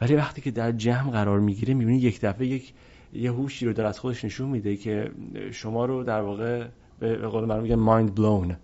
ولی 0.04 0.16
وقتی 0.16 0.42
که 0.42 0.52
در 0.52 0.72
جمع 0.72 1.12
قرار 1.12 1.40
می‌گیره 1.40 1.74
می‌بینی 1.74 1.98
یک 1.98 2.22
دفعه 2.22 2.48
یک 2.48 2.74
یه 3.14 3.32
هوشی 3.32 3.66
رو 3.66 3.74
در 3.74 3.86
از 3.86 4.00
خودش 4.00 4.26
نشون 4.26 4.50
میده 4.50 4.78
که 4.78 5.12
شما 5.52 5.86
رو 5.86 6.04
در 6.04 6.22
واقع 6.22 6.68
به 7.00 7.16
قول 7.16 7.46
من 7.46 7.60
میگن 7.62 7.76
مایند 7.76 8.16
بلون 8.16 8.56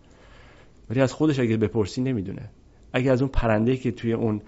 ولی 0.90 1.02
از 1.02 1.14
خودش 1.14 1.40
اگه 1.40 1.57
بپرسی 1.57 2.02
نمی‌دونه. 2.02 2.49
اگه 2.94 3.11
از 3.11 3.22
اون 3.22 3.32
پرنده 3.32 3.78
که 3.78 3.91
توی 3.91 4.14
اون 4.14 4.41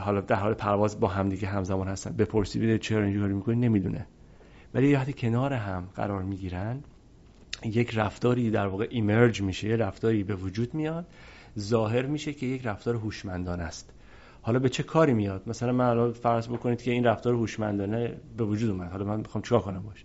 حالا 0.00 0.20
در 0.20 0.36
حال 0.36 0.54
پرواز 0.54 1.00
با 1.00 1.08
همدیگه 1.08 1.48
همزمان 1.48 1.88
هستن 1.88 2.12
بپرسی 2.12 2.58
بده 2.58 2.78
چرا 2.78 3.04
اینجوری 3.04 3.32
می‌کنی 3.32 3.56
نمی‌دونه. 3.56 4.06
ولی 4.74 4.94
وقتی 4.94 5.12
کنار 5.12 5.52
هم 5.52 5.88
قرار 5.94 6.22
می‌گیرن 6.22 6.82
یک 7.64 7.94
رفتاری 7.94 8.50
در 8.50 8.66
واقع 8.66 8.86
ایمرج 8.90 9.42
میشه 9.42 9.68
یه 9.68 9.76
رفتاری 9.76 10.24
به 10.24 10.34
وجود 10.34 10.74
میاد 10.74 11.06
ظاهر 11.58 12.06
میشه 12.06 12.32
که 12.32 12.46
یک 12.46 12.66
رفتار 12.66 12.94
هوشمندانه 12.94 13.62
است. 13.62 13.93
حالا 14.46 14.58
به 14.58 14.68
چه 14.68 14.82
کاری 14.82 15.14
میاد؟ 15.14 15.42
مثلا 15.46 15.72
من 15.72 15.84
الان 15.84 16.12
فرض 16.12 16.48
بکنید 16.48 16.82
که 16.82 16.90
این 16.90 17.04
رفتار 17.04 17.34
هوشمندانه 17.34 18.16
به 18.36 18.44
وجود 18.44 18.70
اومد. 18.70 18.90
حالا 18.90 19.04
من 19.04 19.16
می‌خوام 19.16 19.42
چیکار 19.42 19.60
کنم 19.60 19.82
باش؟ 19.82 20.04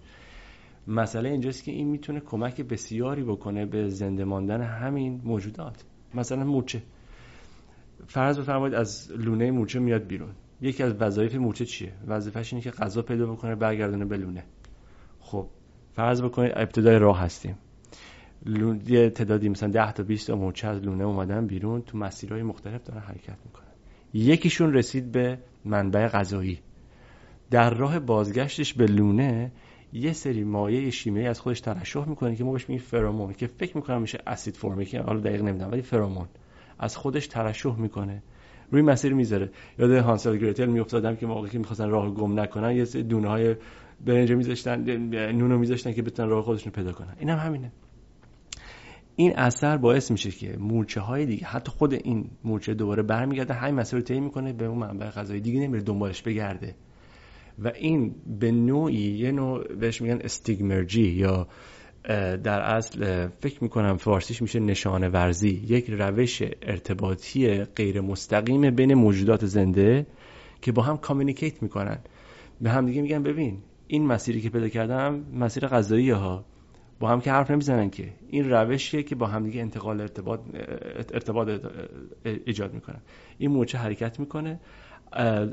مسئله 0.87 1.29
اینجاست 1.29 1.63
که 1.63 1.71
این 1.71 1.87
می‌تونه 1.87 2.19
کمک 2.19 2.61
بسیاری 2.61 3.23
بکنه 3.23 3.65
به 3.65 3.89
زنده 3.89 4.23
ماندن 4.23 4.61
همین 4.61 5.21
موجودات. 5.23 5.83
مثلا 6.13 6.43
مورچه. 6.43 6.81
فرض 8.07 8.39
بفرمایید 8.39 8.75
از 8.75 9.11
لونه 9.11 9.51
مورچه 9.51 9.79
میاد 9.79 10.07
بیرون. 10.07 10.31
یکی 10.61 10.83
از 10.83 10.93
وظایف 10.93 11.35
مورچه 11.35 11.65
چیه؟ 11.65 11.93
وظیفش 12.07 12.53
اینه 12.53 12.63
که 12.63 12.71
غذا 12.71 13.01
پیدا 13.01 13.31
بکنه 13.31 13.55
برگردونه 13.55 14.05
به 14.05 14.17
لونه. 14.17 14.43
خب 15.19 15.47
فرض 15.93 16.21
بکنید 16.21 16.51
ابتدای 16.55 16.99
راه 16.99 17.19
هستیم. 17.19 17.55
یه 18.87 19.09
تعدادی 19.09 19.49
مثلا 19.49 19.69
10 19.69 19.91
تا 19.91 20.03
20 20.03 20.27
تا 20.27 20.35
مورچه 20.35 20.67
از 20.67 20.81
لونه 20.81 21.03
اومدن 21.03 21.47
بیرون 21.47 21.81
تو 21.81 21.97
مسیرهای 21.97 22.43
مختلف 22.43 22.83
دارن 22.83 23.01
حرکت 23.01 23.37
می‌کنن. 23.45 23.68
یکیشون 24.13 24.73
رسید 24.73 25.11
به 25.11 25.37
منبع 25.65 26.07
غذایی. 26.07 26.59
در 27.51 27.73
راه 27.73 27.99
بازگشتش 27.99 28.73
به 28.73 28.85
لونه 28.85 29.51
یه 29.93 30.13
سری 30.13 30.43
مایع 30.43 30.89
شیمیایی 30.89 31.27
از 31.27 31.39
خودش 31.39 31.61
ترشح 31.61 32.09
می‌کنه 32.09 32.35
که 32.35 32.43
ما 32.43 32.51
بهش 32.51 32.69
میگیم 32.69 32.85
فرامون 32.85 33.33
که 33.33 33.47
فکر 33.47 33.77
می‌کنم 33.77 34.01
میشه 34.01 34.19
اسید 34.27 34.55
فرمی 34.55 34.85
که 34.85 35.01
حالا 35.01 35.19
دقیق 35.19 35.41
نمی‌دونم 35.41 35.71
ولی 35.71 35.81
فرامون. 35.81 36.27
از 36.79 36.97
خودش 36.97 37.27
ترشح 37.27 37.75
می‌کنه. 37.79 38.23
روی 38.71 38.81
مسیر 38.81 39.13
می‌ذاره. 39.13 39.49
یاد 39.79 39.91
هانسل 39.91 40.37
گریتل 40.37 40.65
میافتادم 40.65 41.15
که 41.15 41.27
موقعی 41.27 41.49
که 41.49 41.57
می‌خواستن 41.57 41.89
راه 41.89 42.13
گم 42.13 42.39
نکنن 42.39 42.75
یه 42.75 42.85
دونه 42.85 43.27
های 43.27 43.55
برنج 44.05 44.31
میذاشتن 44.31 44.97
نونو 45.31 45.57
میذاشتن 45.57 45.93
که 45.93 46.01
بتونن 46.01 46.29
راه 46.29 46.43
خودشون 46.43 46.71
پیدا 46.71 46.91
کنن. 46.91 47.15
اینم 47.19 47.37
هم 47.37 47.45
همینه. 47.45 47.71
این 49.19 49.33
اثر 49.35 49.77
باعث 49.77 50.11
میشه 50.11 50.31
که 50.31 50.57
مورچه 50.59 51.01
های 51.01 51.25
دیگه 51.25 51.45
حتی 51.45 51.71
خود 51.71 51.93
این 51.93 52.29
مورچه 52.43 52.73
دوباره 52.73 53.03
برمیگرده 53.03 53.53
همین 53.53 53.75
مسیر 53.75 53.99
رو 53.99 54.05
طی 54.05 54.19
می‌کنه 54.19 54.53
به 54.53 54.65
اون 54.65 54.77
منبع 54.77 55.09
غذای 55.09 55.39
دیگه 55.39 55.59
نمیره 55.59 55.83
دنبالش 55.83 56.21
بگرده. 56.21 56.75
و 57.59 57.71
این 57.75 58.15
به 58.39 58.51
نوعی 58.51 58.95
یه 58.95 59.31
نوع 59.31 59.75
بهش 59.75 60.01
میگن 60.01 60.19
استیگمرجی 60.21 61.07
یا 61.07 61.47
در 62.43 62.61
اصل 62.61 63.27
فکر 63.27 63.63
می‌کنم 63.63 63.97
فارسیش 63.97 64.41
میشه 64.41 64.59
نشانه 64.59 65.09
ورزی. 65.09 65.61
یک 65.67 65.89
روش 65.89 66.41
ارتباطی 66.61 67.63
غیر 67.63 68.01
مستقیم 68.01 68.75
بین 68.75 68.93
موجودات 68.93 69.45
زنده 69.45 70.07
که 70.61 70.71
با 70.71 70.81
هم 70.81 70.97
کامیونیکیت 70.97 71.63
می‌کنن. 71.63 71.99
به 72.61 72.69
هم 72.69 72.85
دیگه 72.85 73.01
میگن 73.01 73.23
ببین 73.23 73.57
این 73.87 74.05
مسیری 74.05 74.41
که 74.41 74.49
پیدا 74.49 74.69
کردم 74.69 75.25
مسیر 75.33 75.67
غذایی 75.67 76.09
ها. 76.09 76.45
با 76.99 77.09
هم 77.09 77.21
که 77.21 77.31
حرف 77.31 77.51
نمی‌زنن 77.51 77.89
که. 77.89 78.13
این 78.29 78.49
روشیه 78.49 79.03
که 79.03 79.15
با 79.15 79.27
همدیگه 79.27 79.61
انتقال 79.61 80.01
ارتباط 80.01 80.39
ارتباط 81.13 81.61
ایجاد 82.25 82.73
می‌کنن. 82.73 82.99
این 83.37 83.51
موچه 83.51 83.77
حرکت 83.77 84.19
می‌کنه 84.19 84.59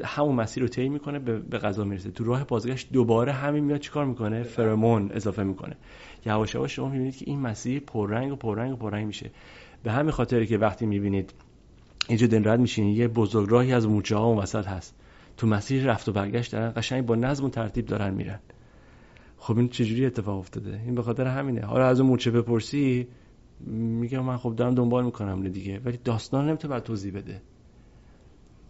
همون 0.04 0.34
مسیر 0.34 0.62
رو 0.62 0.68
طی 0.68 0.88
می‌کنه 0.88 1.18
به 1.18 1.58
غذا 1.58 1.84
می‌رسه. 1.84 2.10
تو 2.10 2.24
راه 2.24 2.44
بازگشت 2.44 2.92
دوباره 2.92 3.32
همین 3.32 3.64
میاد 3.64 3.80
چیکار 3.80 4.04
می‌کنه؟ 4.04 4.42
فرمون 4.42 5.10
اضافه 5.12 5.42
می‌کنه. 5.42 5.76
یواش 6.26 6.54
یواش 6.54 6.76
شما 6.76 6.88
می‌بینید 6.88 7.16
که 7.16 7.24
این 7.28 7.40
مسیر 7.40 7.82
پررنگ 7.86 8.32
و 8.32 8.36
پررنگ 8.36 8.72
و 8.72 8.76
پررنگ 8.76 9.06
میشه. 9.06 9.30
به 9.82 9.92
همین 9.92 10.10
خاطری 10.10 10.46
که 10.46 10.58
وقتی 10.58 10.86
می‌بینید 10.86 11.34
اینجا 12.08 12.26
دن 12.26 12.48
رد 12.48 12.60
میشین 12.60 12.86
یه 12.86 13.08
بزرگراهی 13.08 13.72
از 13.72 13.88
موچه 13.88 14.16
ها 14.16 14.24
اون 14.24 14.38
وسط 14.38 14.66
هست. 14.66 14.94
تو 15.36 15.46
مسیر 15.46 15.84
رفت 15.84 16.08
و 16.08 16.12
برگشت 16.12 16.52
دارن 16.52 16.72
قشنگ 16.76 17.06
با 17.06 17.14
نظم 17.14 17.44
و 17.44 17.48
ترتیب 17.48 17.86
دارن 17.86 18.14
میرن. 18.14 18.38
خب 19.46 19.58
این 19.58 19.68
چجوری 19.68 20.06
اتفاق 20.06 20.38
افتاده؟ 20.38 20.80
این 20.84 20.94
به 20.94 21.02
خاطر 21.02 21.26
همینه. 21.26 21.60
حالا 21.60 21.86
از 21.86 22.00
اون 22.00 22.08
مورچه 22.08 22.30
بپرسی 22.30 23.08
میگم 23.66 24.24
من 24.24 24.36
خب 24.36 24.54
دارم 24.56 24.74
دنبال 24.74 25.04
می‌کنم 25.04 25.48
دیگه. 25.48 25.80
ولی 25.84 25.98
داستان 26.04 26.48
نمی‌تونه 26.48 26.74
بعد 26.74 26.82
توضیح 26.82 27.12
بده. 27.12 27.42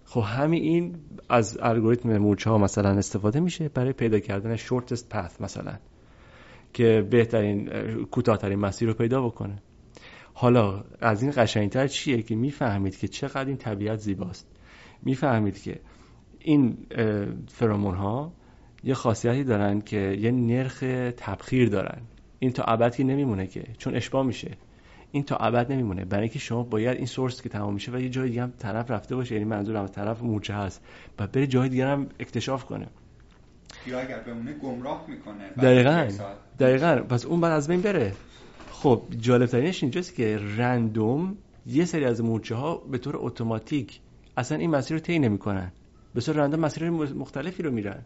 خب 0.05 0.21
همین 0.27 0.63
این 0.63 0.97
از 1.29 1.59
الگوریتم 1.63 2.19
مورچه 2.19 2.51
ها 2.51 2.59
مثلا 2.59 2.91
استفاده 2.91 3.41
میشه 3.41 3.69
برای 3.69 3.93
پیدا 3.93 4.19
کردن 4.19 4.57
شورتست 4.57 5.09
پث 5.09 5.41
مثلا 5.41 5.79
که 6.73 7.07
بهترین 7.11 7.69
کوتاهترین 8.05 8.59
مسیر 8.59 8.89
رو 8.89 8.95
پیدا 8.95 9.23
بکنه. 9.23 9.63
حالا 10.35 10.85
از 11.01 11.23
این 11.23 11.33
قشنگتر 11.37 11.87
چیه 11.87 12.23
که 12.23 12.37
می‌فهمید 12.37 12.99
که 12.99 13.09
چقدر 13.09 13.45
این 13.45 13.57
طبیعت 13.57 13.99
زیباست؟ 13.99 14.47
می‌فهمید 15.03 15.63
که 15.63 15.81
این 16.39 16.77
فرامون 17.49 17.95
ها 17.95 18.33
یه 18.85 18.95
خاصیتی 18.95 19.45
دارن 19.45 19.81
که 19.81 20.19
یه 20.21 20.31
نرخ 20.31 20.85
تبخیر 21.17 21.69
دارن. 21.69 22.01
این 22.39 22.53
تا 22.53 22.63
ابدی 22.63 23.05
نمیمونه 23.05 23.47
که 23.47 23.65
چون 23.79 23.95
اشباه 23.95 24.27
میشه. 24.27 24.51
این 25.13 25.23
تا 25.23 25.37
ابد 25.37 25.73
نمیمونه. 25.73 26.05
برای 26.05 26.23
اینکه 26.23 26.39
شما 26.39 26.63
باید 26.63 26.97
این 26.97 27.07
سورس 27.07 27.43
که 27.43 27.49
تمام 27.49 27.75
میشه 27.75 27.93
و 27.93 27.99
یه 28.01 28.09
جای 28.09 28.29
دیگه 28.29 28.43
هم 28.43 28.53
طرف 28.59 28.91
رفته 28.91 29.17
باشه 29.17 29.35
یعنی 29.35 29.45
منظورم 29.45 29.87
طرف 29.87 30.23
مورچه 30.23 30.55
هست 30.55 30.85
و 31.19 31.27
بره 31.27 31.47
جای 31.47 31.69
دیگه 31.69 31.87
هم 31.87 32.07
اکتشاف 32.21 32.65
کنه. 32.65 32.87
یا 33.87 34.01
اگر 34.01 34.19
بمونه 34.19 34.53
گمراه 34.53 35.05
می‌کنه. 35.09 35.51
دقیقا. 35.51 36.09
دقیقا. 36.59 36.97
پس 36.97 37.27
اون 37.27 37.41
بعد 37.41 37.53
از 37.53 37.69
بین 37.69 37.81
بره. 37.81 38.13
خب 38.71 39.03
جالب 39.21 39.47
ترینش 39.47 39.83
اینجاست 39.83 40.15
که 40.15 40.41
رندوم 40.57 41.37
یه 41.67 41.85
سری 41.85 42.05
از 42.05 42.21
مورچه 42.21 42.55
ها 42.55 42.77
به 42.77 42.99
طور 42.99 43.15
اتوماتیک 43.17 44.01
اصلا 44.37 44.59
این 44.59 44.71
مسیر 44.71 44.97
رو 44.97 45.03
طی 45.03 45.19
نمی‌کنن. 45.19 45.73
به 46.15 46.21
صورت 46.21 46.39
رندوم 46.39 46.61
مسیر 46.61 46.91
مختلفی 46.91 47.63
رو 47.63 47.71
میرن. 47.71 48.03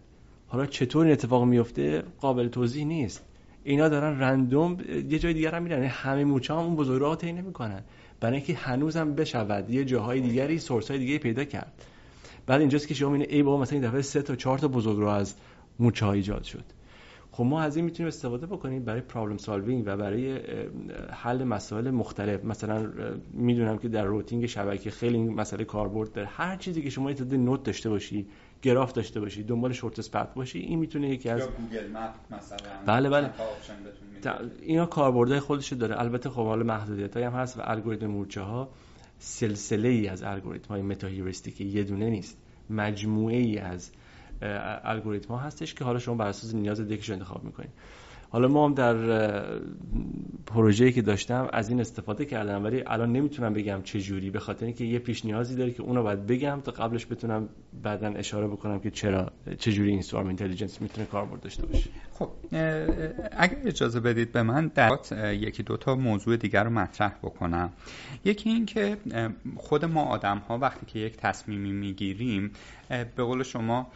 حالا 0.51 0.66
چطور 0.66 1.05
این 1.05 1.12
اتفاق 1.12 1.44
میفته 1.44 2.02
قابل 2.20 2.48
توضیح 2.48 2.85
نیست. 2.85 3.24
اینا 3.64 3.89
دارن 3.89 4.20
رندوم 4.20 4.77
یه 5.09 5.18
جای 5.18 5.35
دیگر 5.35 5.55
هم 5.55 5.62
میرن. 5.62 5.82
همه 5.82 6.24
موچه 6.24 6.55
هم 6.55 6.60
اون 6.60 6.77
بزرگ 6.77 7.01
راه 7.01 7.16
طی 7.16 7.32
نمی‌کنن. 7.32 7.82
برای 8.20 8.36
اینکه 8.36 8.55
هنوزم 8.55 9.14
بشود. 9.14 9.70
یه 9.70 9.85
جاهای 9.85 10.20
دیگری 10.20 10.59
سورس 10.59 10.90
های 10.90 10.98
دیگه 10.98 11.18
پیدا 11.18 11.44
کرد. 11.44 11.72
بعد 12.47 12.60
اینجاست 12.60 12.89
که 12.89 12.94
شما 12.94 13.14
ای 13.14 13.43
بابا 13.43 13.62
مثلا 13.62 13.78
این 13.78 13.89
دفعه 13.89 14.02
سه 14.02 14.22
تا 14.22 14.36
چهار 14.36 14.59
تا 14.59 14.68
بزرگ 14.68 14.98
راه 14.98 15.16
از 15.16 15.35
موچه 15.78 16.06
ها 16.06 16.12
ایجاد 16.12 16.43
شد. 16.43 16.64
خب 17.32 17.44
ما 17.44 17.60
از 17.62 17.77
این 17.77 17.85
می‌تونیم 17.85 18.09
استفاده 18.09 18.47
بکنیم 18.47 18.85
برای 18.85 19.01
پرابلم 19.01 19.36
سالوینگ 19.36 19.82
و 19.86 19.97
برای 19.97 20.40
حل 21.10 21.44
مسائل 21.44 21.90
مختلف. 21.90 22.44
مثلا 22.44 22.93
می‌دونم 23.32 23.78
که 23.78 23.89
در 23.89 24.05
روتینگ 24.05 24.47
شبکه 24.47 24.90
خیلی 24.90 25.18
مسئله 25.18 25.64
کاربرد 25.64 26.12
داره. 26.12 26.28
هر 26.28 26.56
چیزی 26.56 26.82
که 26.82 26.90
شما 26.90 27.10
یه 27.10 27.24
نوت 27.24 27.62
داشته 27.62 27.90
باشی 27.90 28.27
گراف 28.62 28.93
داشته 28.93 29.20
باشی 29.20 29.43
دنبال 29.43 29.73
shortest 29.73 29.99
path 29.99 30.35
باشی 30.35 30.59
این 30.59 30.78
می‌تونه 30.78 31.09
یکی 31.09 31.28
از 31.28 31.43
Google 31.43 31.91
Map 31.91 32.15
مثلا. 32.31 32.59
بله 32.87 33.09
بله. 33.09 33.31
اینا 34.62 34.87
کاربردهای 34.87 35.41
خودش 35.41 35.73
داره. 35.73 36.01
البته 36.01 36.31
خب 36.31 36.45
حالا 36.45 36.65
محدودیت 36.65 37.16
هم 37.16 37.32
هست 37.32 37.59
و 37.59 37.61
الگوریتم 37.65 38.07
مورچه 38.07 38.41
ها 38.41 38.69
سلسله 39.19 39.89
ای 39.89 40.09
از 40.09 40.23
الگوریتم 40.23 40.69
های 40.69 40.82
متا 40.82 41.09
یه 41.09 41.85
دونه 41.85 42.11
نیست. 42.11 42.39
مجموعه 42.70 43.37
ای 43.37 43.59
از 43.59 43.91
الگوریتم 44.85 45.35
ها 45.35 45.41
هستش 45.41 45.74
که 45.74 45.85
حالا 45.85 45.99
شما 45.99 46.15
بر 46.15 46.27
اساس 46.27 46.55
نیاز 46.55 46.81
دکش 46.81 47.11
انتخاب 47.11 47.45
می‌کنید 47.45 47.70
حالا 48.32 48.48
ما 48.48 48.66
هم 48.66 48.74
در 48.74 48.97
پروژه‌ای 50.47 50.93
که 50.93 51.02
داشتم 51.02 51.48
از 51.52 51.69
این 51.69 51.81
استفاده 51.81 52.24
کردم 52.24 52.65
ولی 52.65 52.82
الان 52.86 53.12
نمی‌تونم 53.12 53.52
بگم 53.52 53.81
چه 53.85 54.01
جوری 54.01 54.31
به 54.31 54.39
خاطر 54.39 54.66
اینکه 54.66 54.85
یه 54.85 54.98
پیش 54.98 55.24
نیازی 55.24 55.57
داره 55.57 55.70
که 55.70 55.82
اونو 55.82 56.02
باید 56.02 56.27
بگم 56.27 56.61
تا 56.65 56.73
قبلش 56.73 57.07
بتونم 57.07 57.48
بعدا 57.82 58.09
اشاره 58.09 58.47
بکنم 58.47 58.81
که 58.81 58.90
چرا 58.90 59.32
چه 59.59 59.73
جوری 59.73 59.90
این 59.90 60.02
سوارم 60.02 60.27
اینتلیجنس 60.27 60.82
می‌تونه 60.82 61.07
کاربرد 61.07 61.40
داشته 61.40 61.66
باشه. 61.66 61.90
خب 62.12 62.28
اگر 63.32 63.57
اجازه 63.65 64.01
بدید 64.01 64.32
به 64.32 64.43
من 64.43 64.66
در 64.74 64.98
یکی 65.35 65.62
دو 65.62 65.77
تا 65.77 65.94
موضوع 65.94 66.36
دیگر 66.36 66.65
رو 66.65 66.70
مطرح 66.70 67.12
بکنم. 67.23 67.73
یکی 68.24 68.51
این 68.51 68.66
که 68.66 68.97
خود 69.57 69.85
ما 69.85 70.05
آدم 70.05 70.39
ها 70.39 70.59
وقتی 70.59 70.86
که 70.86 70.98
یک 70.98 71.16
تصمیمی 71.16 71.73
می‌گیریم 71.73 72.51
به 72.91 73.25
قول 73.25 73.43
شما 73.43 73.91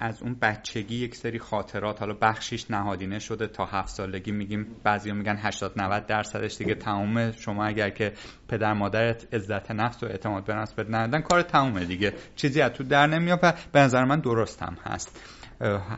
از 0.00 0.22
اون 0.22 0.34
بچگی 0.34 0.96
یک 0.96 1.16
سری 1.16 1.38
خاطرات 1.38 2.00
حالا 2.00 2.14
بخشیش 2.22 2.70
نهادینه 2.70 3.18
شده 3.18 3.46
تا 3.46 3.64
هفت 3.64 3.88
سالگی 3.88 4.32
میگیم 4.32 4.76
بعضیا 4.84 5.14
میگن 5.14 5.36
80 5.38 5.72
90 5.76 6.06
درصدش 6.06 6.56
دیگه 6.56 6.74
تمام 6.74 7.32
شما 7.32 7.64
اگر 7.64 7.90
که 7.90 8.12
پدر 8.48 8.72
مادرت 8.72 9.34
عزت 9.34 9.70
نفس 9.70 10.02
و 10.02 10.06
اعتماد 10.06 10.44
به 10.44 10.54
نفس 10.54 10.72
بد 10.74 11.20
کار 11.20 11.42
تمومه 11.42 11.84
دیگه. 11.84 12.12
چیزی 12.36 12.60
از 12.60 12.72
تو 12.72 12.84
در 12.84 13.06
نمیاد 13.06 13.40
به 13.72 13.80
نظر 13.80 14.04
من 14.04 14.20
درست 14.20 14.62
هم 14.62 14.76
هست. 14.84 15.20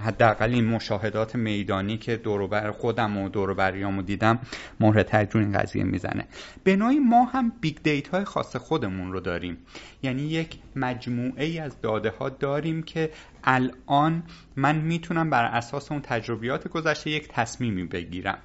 حداقل 0.05 0.55
این 0.55 0.65
مشاهدات 0.65 1.35
میدانی 1.37 1.99
که 1.99 2.16
دور 2.16 2.70
خودم 2.70 3.16
و 3.16 3.28
دور 3.28 3.55
بریامو 3.55 4.03
دیدم 4.03 4.39
مهر 4.81 5.03
تجربه 5.03 5.39
این 5.39 5.53
قضیه 5.53 5.85
می‌زنه. 5.85 6.27
به 6.65 6.77
نوعی 6.77 6.99
ما 6.99 7.24
هم 7.24 7.53
big 7.60 7.77
data 7.82 8.16
های 8.16 8.24
خاص 8.24 8.57
خودمون 8.57 9.12
رو 9.12 9.20
داریم. 9.20 9.57
یعنی 10.03 10.23
یک 10.23 10.59
مجموعه 10.77 11.45
ای 11.45 11.59
از 11.59 11.81
داده 11.81 12.11
ها 12.11 12.28
داریم 12.28 12.83
که 12.83 13.11
الان 13.45 14.23
من 14.57 14.77
می‌تونم 14.77 15.31
بر 15.31 15.45
اساس 15.45 15.93
اون 15.93 16.01
تجربیات 16.01 16.69
گذشته 16.69 17.11
یک 17.11 17.28
تصمیمی 17.28 17.85
بگیرم. 17.85 18.39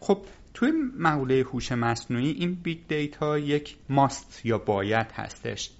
خب 0.00 0.18
توی 0.54 0.72
مقوله 0.98 1.40
هوش 1.40 1.72
مصنوعی 1.72 2.30
این 2.30 2.54
big 2.54 2.78
data 2.88 3.38
یک 3.38 3.76
must 3.88 4.46
یا 4.46 4.58
باید 4.58 5.06
هستش. 5.14 5.70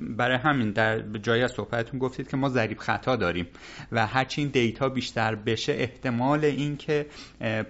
برای 0.00 0.36
همین 0.36 0.70
در 0.70 1.00
جایی 1.18 1.42
از 1.42 1.52
صحبتتون 1.52 2.00
گفتید 2.00 2.28
که 2.28 2.36
ما 2.36 2.48
ضریب 2.48 2.78
خطا 2.78 3.16
داریم 3.16 3.46
و 3.92 4.06
هرچی 4.06 4.40
این 4.40 4.50
دیتا 4.50 4.88
بیشتر 4.88 5.34
بشه 5.34 5.72
احتمال 5.72 6.44
اینکه 6.44 7.06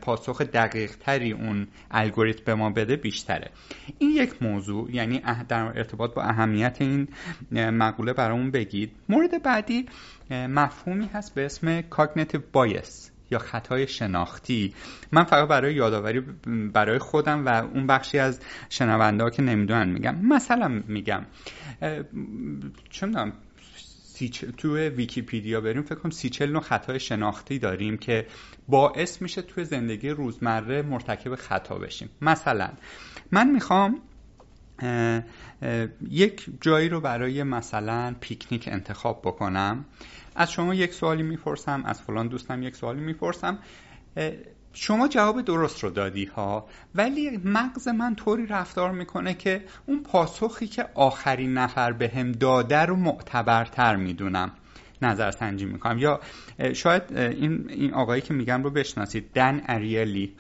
پاسخ 0.01 0.43
دقیق 0.43 0.97
تری 0.97 1.33
اون 1.33 1.67
الگوریتم 1.91 2.43
به 2.45 2.55
ما 2.55 2.71
بده 2.71 2.97
بیشتره. 2.97 3.51
این 3.99 4.11
یک 4.11 4.43
موضوع 4.43 4.95
یعنی 4.95 5.23
در 5.49 5.63
ارتباط 5.63 6.15
با 6.15 6.23
اهمیت 6.23 6.77
این 6.81 7.09
مقوله 7.53 8.13
برامون 8.13 8.51
بگید. 8.51 8.93
مورد 9.09 9.43
بعدی 9.43 9.87
مفهومی 10.31 11.11
هست 11.15 11.35
به 11.35 11.45
اسم 11.45 11.81
cognitive 11.81 12.41
bias 12.53 13.11
یا 13.31 13.39
خطای 13.39 13.87
شناختی. 13.87 14.75
من 15.13 15.25
فقط 15.25 15.49
برای 15.49 15.75
یادآوری 15.75 16.21
برای 16.73 16.99
خودم 16.99 17.47
و 17.47 17.49
اون 17.49 17.87
بخشی 17.87 18.19
از 18.19 18.41
شنونده 18.69 19.25
ها 19.25 19.31
که 19.31 19.43
نمی‌دونن 19.43 19.89
میگم. 19.89 20.15
مثلا 20.27 20.83
میگم 20.89 21.23
چه 22.91 23.07
می‌دونم 23.07 23.33
تو 24.57 24.77
ویکیپیدیا 24.77 25.61
بریم 25.61 25.83
فکر 25.83 25.95
کنم 25.95 26.11
سی 26.11 26.29
چل 26.29 26.51
نوع 26.51 26.63
خطای 26.63 27.01
شناختی 27.01 27.59
داریم 27.59 27.97
که 27.97 28.27
باعث 28.69 29.23
میشه 29.23 29.43
توی 29.43 29.65
زندگی 29.65 30.09
روزمره 30.09 30.83
مرتکب 30.83 31.35
خطا 31.35 31.79
بشیم. 31.79 32.11
مثلا 32.21 32.71
من 33.31 33.51
می‌خوام 33.51 34.03
یک 36.11 36.47
جایی 36.61 36.89
رو 36.89 37.01
برای 37.01 37.43
مثلا 37.43 38.15
پیکنیک 38.21 38.69
انتخاب 38.69 39.23
بکنم. 39.25 39.85
از 40.37 40.53
شما 40.53 40.75
یک 40.75 40.95
سوالی 40.95 41.23
می‌پرسم 41.23 41.83
از 41.85 42.03
فلان 42.03 42.29
دوستم 42.29 42.63
یک 42.63 42.77
سوالی 42.77 43.01
می‌پرسم. 43.01 43.59
شما 44.75 45.09
جواب 45.09 45.43
درست 45.43 45.85
رو 45.85 45.91
دادی 45.91 46.25
ها؟ 46.25 46.69
ولی 46.95 47.41
مغز 47.45 47.89
من 47.89 48.15
طوری 48.15 48.47
رفتار 48.47 48.93
می‌کنه 48.93 49.35
که 49.35 49.65
اون 49.87 50.03
پاسخی 50.03 50.67
که 50.67 50.87
آخرین 50.95 51.55
نفر 51.55 51.93
به 51.93 52.13
هم 52.17 52.33
داده 52.33 52.79
رو 52.79 52.97
معتبرتر 52.97 53.97
می‌دونم. 53.97 54.53
نظرسنجی 55.03 55.65
می‌کنم. 55.65 55.99
یا 55.99 56.21
شاید 56.73 57.03
این, 57.17 57.71
این 57.71 57.95
آقایی 57.95 58.23
که 58.23 58.35
میگم 58.35 58.63
رو 58.63 58.71
بشناسید 58.71 59.33
دن 59.33 59.63
اریلی. 59.67 60.35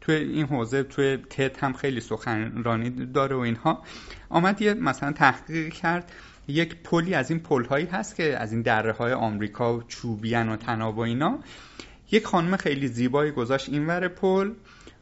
توی 0.00 0.14
این 0.14 0.46
حوزه 0.46 0.82
توی 0.82 1.16
تت 1.16 1.64
هم 1.64 1.72
خیلی 1.72 2.00
سخنرانی 2.00 2.90
داره 2.90 3.36
و 3.36 3.38
اینها. 3.38 3.82
آمد 4.28 4.62
یه 4.62 4.74
مثلا 4.74 5.12
تحقیق 5.12 5.72
کرد. 5.72 6.12
یک 6.48 6.82
پلی 6.82 7.14
از 7.14 7.30
این 7.30 7.40
پل 7.40 7.64
هایی 7.64 7.86
هست 7.86 8.16
که 8.16 8.38
از 8.38 8.52
این 8.52 8.62
دره 8.62 8.92
های 8.92 9.12
آمریکا 9.12 9.76
و 9.76 9.82
چوبیان 9.82 10.48
و 10.48 10.56
طناب 10.56 10.98
و 10.98 11.00
اینا. 11.00 11.38
یک 12.12 12.26
خانم 12.26 12.56
خیلی 12.56 12.88
زیبایی 12.88 13.30
گذاشت 13.30 13.68
اینور 13.68 14.08
پل. 14.08 14.50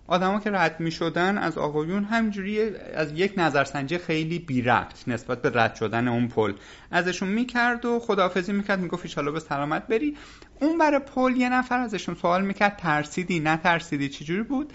آدما 0.06 0.40
که 0.40 0.50
رد 0.50 0.80
می 0.80 0.90
شدن 0.90 1.38
از 1.38 1.58
آقایون 1.58 2.04
همینجوری 2.04 2.76
از 2.94 3.12
یک 3.12 3.32
نظرسنجی 3.36 3.98
خیلی 3.98 4.38
بی 4.38 4.62
ربط 4.62 5.08
نسبت 5.08 5.42
به 5.42 5.50
رد 5.54 5.74
شدن 5.74 6.08
اون 6.08 6.28
پل. 6.28 6.52
ازشون 6.90 7.28
می‌کرد 7.28 7.84
و 7.84 8.00
خداحافظی 8.00 8.52
می‌کرد 8.52 8.80
می‌گفت 8.80 9.04
ایشالا 9.04 9.30
به 9.30 9.40
سلامت 9.40 9.86
بری. 9.86 10.16
اون 10.60 10.78
بر 10.78 10.98
پل 10.98 11.36
یه 11.36 11.48
نفر 11.48 11.78
ازشون 11.78 12.14
سوال 12.14 12.44
می‌کرد 12.44 12.76
ترسیدی 12.76 13.40
نه 13.40 13.56
ترسیدی 13.56 14.08
چجوری 14.08 14.42
بود؟ 14.42 14.72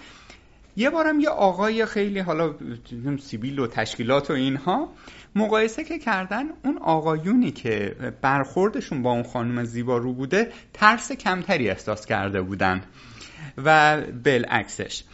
یه 0.76 0.90
بارم 0.90 1.20
یه 1.20 1.28
آقای 1.28 1.86
خیلی 1.86 2.18
حالا 2.18 2.54
سیبیل 3.22 3.58
و 3.58 3.66
تشکیلات 3.66 4.30
و 4.30 4.32
اینها 4.32 4.88
مقایسه 5.34 5.84
که 5.84 5.98
کردن 5.98 6.44
اون 6.64 6.78
آقایونی 6.78 7.50
که 7.50 7.96
برخوردشون 8.22 9.02
با 9.02 9.12
اون 9.12 9.22
خانم 9.22 9.64
زیبا 9.64 9.98
رو 9.98 10.12
بوده 10.12 10.52
ترس 10.72 11.12
کمتری 11.12 11.70
احساس 11.70 12.06
کرده 12.06 12.42
بودن. 12.42 12.82
و 13.58 14.00
بالعکسش. 14.24 15.04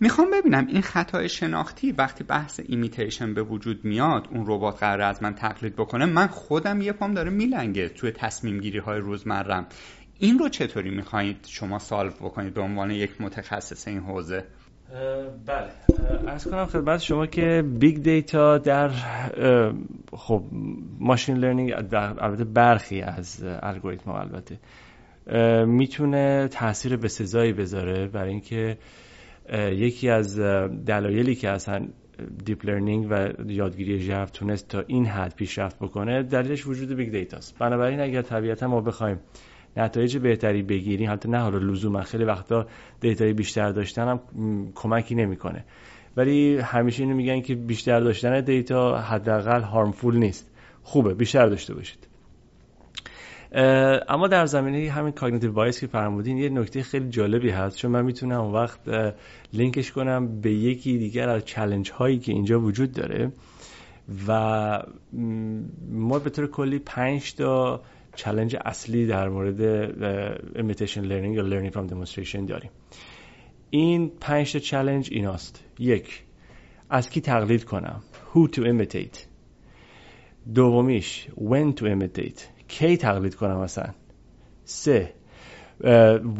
می‌خوام 0.00 0.30
ببینم 0.30 0.66
این 0.66 0.82
خطای 0.82 1.28
شناختی 1.28 1.92
وقتی 1.92 2.24
بحث 2.24 2.60
imitation 2.68 3.34
به 3.34 3.42
وجود 3.42 3.84
میاد 3.84 4.28
اون 4.30 4.44
ربات 4.46 4.78
قرار 4.78 5.00
از 5.00 5.22
من 5.22 5.34
تقلید 5.34 5.76
بکنه 5.76 6.06
من 6.06 6.26
خودم 6.26 6.80
یه 6.80 6.92
پام 6.92 7.14
داره 7.14 7.30
میلنگه 7.30 7.88
توی 7.88 8.10
تصمیم 8.10 8.60
گیری 8.60 8.78
های 8.78 8.98
روزمرم. 8.98 9.66
این 10.18 10.38
رو 10.38 10.48
چطوری 10.48 10.90
می‌خواهید 10.90 11.46
شما 11.48 11.78
solve 11.78 12.10
بکنید 12.10 12.54
به 12.54 12.60
عنوان 12.60 12.90
یک 12.90 13.20
متخصص 13.20 13.88
این 13.88 14.00
حوزه؟ 14.00 14.44
بله. 15.46 15.70
عرض 16.28 16.44
کنم 16.48 16.66
خدمت 16.66 17.00
شما 17.00 17.26
که 17.26 17.64
big 17.80 18.02
data 18.02 18.58
در 18.58 18.90
خب 20.12 20.42
machine 21.00 21.36
learning 21.36 21.72
البته 21.72 22.44
برخی 22.44 23.02
از 23.02 23.44
الگوریتم 23.62 24.10
البته 24.10 24.58
می‌تونه 25.66 26.48
تاثیر 26.48 26.96
بسزایی 26.96 27.52
بذاره 27.52 28.08
برای 28.08 28.30
اینکه 28.30 28.78
یکی 29.72 30.08
از 30.08 30.40
دلایلی 30.86 31.34
که 31.34 31.50
اصلا 31.50 31.88
deep 32.44 32.66
learning 32.66 33.06
و 33.10 33.28
یادگیری 33.46 33.98
ژرف 33.98 34.30
تونست 34.30 34.68
تا 34.68 34.84
این 34.86 35.06
حد 35.06 35.34
پیشرفت 35.34 35.78
بکنه 35.78 36.22
دلیلش 36.22 36.66
وجود 36.66 36.96
big 36.96 37.12
data 37.12 37.43
ست 37.43 37.58
بنابراین 37.58 38.00
اگر 38.00 38.22
طبیعتا 38.22 38.68
ما 38.68 38.80
بخوایم 38.80 39.20
نتایج 39.76 40.16
بهتری 40.16 40.62
بگیریم 40.62 41.12
حتی 41.12 41.28
نه 41.28 41.38
حالا 41.38 41.58
لزوما 41.58 42.02
خیلی 42.02 42.24
وقتا 42.24 42.66
data 43.00 43.26
ی 43.26 43.32
بیشتر 43.32 43.70
داشتن 43.70 44.08
هم 44.08 44.20
کمکی 44.74 45.14
نمی‌کنه. 45.14 45.64
ولی 46.16 46.58
همیشه 46.58 47.02
اینو 47.02 47.16
میگن 47.16 47.40
که 47.40 47.54
بیشتر 47.54 48.00
داشتن 48.00 48.40
data 48.40 48.98
حداقل 48.98 49.60
harmful 49.60 50.16
نیست. 50.16 50.50
خوبه 50.82 51.14
بیشتر 51.14 51.46
داشته 51.46 51.74
باشید. 51.74 52.08
اما 54.08 54.28
در 54.28 54.46
زمینه 54.46 54.90
همین 54.90 55.12
cognitive 55.12 55.52
bias 55.52 55.80
که 55.80 55.86
فرمودین 55.86 56.38
یه 56.38 56.48
نکته 56.48 56.82
خیلی 56.82 57.08
جالبی 57.08 57.50
هست. 57.50 57.76
چون 57.76 57.90
من 57.90 58.04
می‌تونم 58.04 58.44
وقت 58.44 58.80
لینکش 59.52 59.92
کنم 59.92 60.40
به 60.40 60.52
یکی 60.52 60.98
دیگر 60.98 61.28
از 61.28 61.44
challenge 61.44 61.90
هایی 61.90 62.18
که 62.18 62.32
اینجا 62.32 62.60
وجود 62.60 62.92
داره. 62.92 63.32
و 64.28 64.82
ما 65.90 66.18
به 66.18 66.30
طور 66.30 66.46
کلی 66.46 66.78
پنج 66.78 67.34
تا 67.34 67.80
چلنج 68.14 68.56
اصلی 68.64 69.06
در 69.06 69.28
مورد 69.28 69.60
imitation 70.54 71.02
learning 71.04 71.34
یا 71.34 71.48
learning 71.48 71.72
from 71.72 71.90
demonstration 71.92 72.46
داریم 72.48 72.70
این 73.70 74.12
پنج 74.20 74.52
تا 74.52 74.58
چلنج 74.58 75.08
ایناست 75.12 75.64
یک 75.78 76.22
از 76.90 77.10
کی 77.10 77.20
تقلید 77.20 77.64
کنم 77.64 78.02
who 78.34 78.48
to 78.48 78.60
imitate 78.60 79.18
دومیش 80.54 81.26
when 81.36 81.80
to 81.80 81.82
imitate 81.82 82.40
کی 82.68 82.96
تقلید 82.96 83.34
کنم 83.34 83.56
مثلا 83.56 83.94
سه 84.64 85.12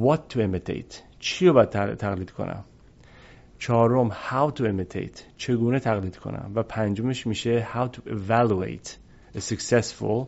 what 0.00 0.34
to 0.34 0.36
imitate 0.36 0.94
چی 1.18 1.46
رو 1.46 1.52
باید 1.52 1.68
تقلید 1.96 2.30
کنم 2.30 2.64
چهارم 3.58 4.10
how 4.10 4.58
to 4.58 4.62
imitate 4.62 5.20
چگونه 5.36 5.80
تقلید 5.80 6.16
کنم 6.16 6.52
و 6.54 6.62
پنجمش 6.62 7.26
میشه 7.26 7.68
how 7.74 7.96
to 7.96 8.00
evaluate 8.10 8.88
a 9.36 9.40
successful 9.40 10.26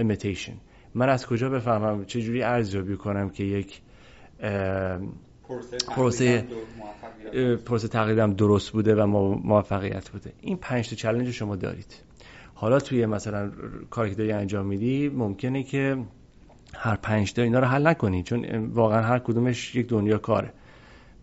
imitation 0.00 0.69
من 0.94 1.08
از 1.08 1.26
کجا 1.26 1.48
بفهمم 1.48 2.04
چجوری 2.04 2.42
ارزیابی 2.42 2.96
کنم 2.96 3.30
که 3.30 3.44
یک 3.44 3.80
پروسه 5.88 6.44
پروسه 7.66 7.88
تقلیدم 7.88 8.32
درست 8.32 8.70
بوده 8.70 8.94
و 8.94 9.06
موفقیت 9.44 10.10
بوده. 10.10 10.32
این 10.40 10.56
پنج 10.56 10.90
تا 10.90 10.96
challenge 10.96 11.30
شما 11.30 11.56
دارید. 11.56 11.96
حالا 12.54 12.80
توی 12.80 13.06
مثلا 13.06 13.50
کاری 13.90 14.10
که 14.10 14.16
داری 14.16 14.32
انجام 14.32 14.66
میدی 14.66 15.08
ممکنه 15.08 15.62
که 15.62 15.96
هر 16.74 16.96
پنج 16.96 17.32
تا 17.32 17.42
اینا 17.42 17.58
رو 17.58 17.66
حل 17.66 17.86
نکنی 17.86 18.22
چون 18.22 18.66
واقعا 18.66 19.02
هر 19.02 19.18
کدومش 19.18 19.74
یک 19.74 19.88
دنیا 19.88 20.18
کاره. 20.18 20.52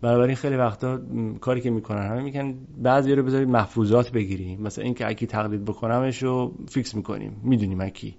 بنابراین 0.00 0.36
خیلی 0.36 0.56
وقتا 0.56 1.00
کاری 1.40 1.60
که 1.60 1.70
می‌کنن 1.70 2.06
همه 2.06 2.22
میگن 2.22 2.54
بعضی 2.78 3.14
رو 3.14 3.22
بذارید 3.22 3.48
محفوظات 3.48 4.12
بگیریم. 4.12 4.62
مثلا 4.62 4.84
اینکه 4.84 5.06
کی 5.06 5.26
تقلید 5.26 5.64
بکنمش 5.64 6.22
رو 6.22 6.54
fix 6.68 6.94
می‌کنیم. 6.94 7.40
می‌دونیم 7.42 7.80
okay 7.80 8.16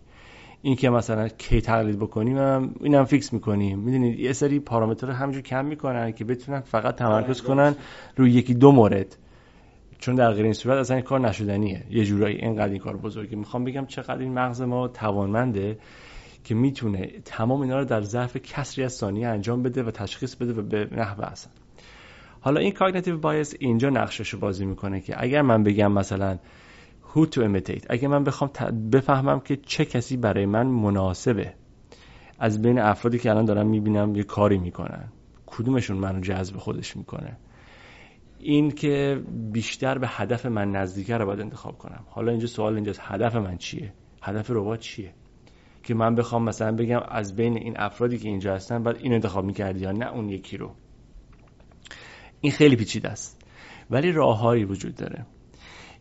این 0.61 0.75
که 0.75 0.89
مثلا 0.89 1.27
کی 1.27 1.61
تقلید 1.61 1.99
بکنیم 1.99 2.37
هم 2.37 2.75
اینم 2.79 3.05
fix 3.05 3.33
می‌کنیم. 3.33 3.79
می‌دونید 3.79 4.19
یه 4.19 4.33
سری 4.33 4.59
پارامتر 4.59 5.11
همینجور 5.11 5.41
کم 5.41 5.65
می‌کنن 5.65 6.11
که 6.11 6.25
بتونن 6.25 6.59
فقط 6.59 6.95
تمرکز 6.95 7.41
کنن 7.41 7.75
روی 8.17 8.31
یکی 8.31 8.53
دو 8.53 8.71
مورد. 8.71 9.17
چون 9.99 10.15
در 10.15 10.31
غیر 10.31 10.43
این 10.43 10.53
صورت 10.53 10.77
اصلا 10.77 10.95
این 10.95 11.05
کار 11.05 11.19
نشدنیه. 11.19 11.83
یه 11.89 12.05
جورایی 12.05 12.37
اینقدر 12.37 12.71
این 12.71 12.79
کار 12.79 12.97
بزرگی 12.97 13.35
می‌خوام 13.35 13.63
بگم 13.63 13.85
چقدر 13.85 14.19
این 14.19 14.33
مغز 14.33 14.61
ما 14.61 14.87
توانمنده 14.87 15.77
که 16.43 16.55
می‌تونه 16.55 17.07
تمام 17.25 17.61
اینا 17.61 17.79
رو 17.79 17.85
در 17.85 18.01
ظرف 18.01 18.37
کسری 18.37 18.83
از 18.83 18.93
ثانیه 18.93 19.27
انجام 19.27 19.63
بده 19.63 19.83
و 19.83 19.91
تشخیص 19.91 20.35
بده 20.35 20.53
و 20.53 20.61
به 20.61 20.87
نحو 20.91 21.21
اصلا. 21.21 21.53
حالا 22.41 22.59
این 22.59 22.71
cognitive 22.71 23.17
bias 23.17 23.55
اینجا 23.59 23.89
نقشش 23.89 24.29
رو 24.29 24.39
بازی 24.39 24.65
می‌کنه 24.65 25.01
که 25.01 25.23
اگر 25.23 25.41
من 25.41 25.63
بگم 25.63 25.91
مثلا 25.91 26.37
who 27.13 27.25
to 27.25 27.39
imitate. 27.39 27.85
اگه 27.89 28.07
من 28.07 28.23
بخوام 28.23 28.51
بفهمم 28.91 29.39
که 29.39 29.55
چه 29.55 29.85
کسی 29.85 30.17
برای 30.17 30.45
من 30.45 30.67
مناسبه. 30.67 31.53
از 32.39 32.61
بین 32.61 32.79
افرادی 32.79 33.19
که 33.19 33.29
الان 33.29 33.45
دارم 33.45 33.67
می‌بینم 33.67 34.15
یه 34.15 34.23
کاری 34.23 34.57
می‌کنن. 34.57 35.11
کدومشون 35.45 35.97
منو 35.97 36.19
جذب 36.19 36.57
خودش 36.57 36.97
می‌کنه؟ 36.97 37.37
این 38.39 38.71
که 38.71 39.21
بیشتر 39.51 39.97
به 39.97 40.07
هدف 40.07 40.45
من 40.45 40.71
نزدیکه 40.71 41.17
رو 41.17 41.25
باید 41.25 41.41
انتخاب 41.41 41.77
کنم. 41.77 42.03
حالا 42.07 42.31
اینجا 42.31 42.47
سوال 42.47 42.75
اینجاست. 42.75 42.99
هدف 43.03 43.35
من 43.35 43.57
چیه؟ 43.57 43.93
هدف 44.21 44.51
ربات 44.51 44.79
چیه؟ 44.79 45.13
که 45.83 45.93
من 45.93 46.15
بخوام 46.15 46.43
مثلا 46.43 46.71
بگم 46.71 46.99
از 47.09 47.35
بین 47.35 47.57
این 47.57 47.73
افرادی 47.79 48.17
که 48.17 48.27
اینجا 48.27 48.55
هستن 48.55 48.83
باید 48.83 48.97
این 48.97 49.13
انتخاب 49.13 49.45
می‌کردی 49.45 49.79
یا 49.79 49.91
نه 49.91 50.11
اون 50.11 50.29
یکی 50.29 50.57
رو. 50.57 50.71
این 52.41 52.51
خیلی 52.51 52.75
پیچیده 52.75 53.09
است. 53.09 53.41
ولی 53.89 54.11
راههایی 54.11 54.63
وجود 54.63 54.95
داره. 54.95 55.25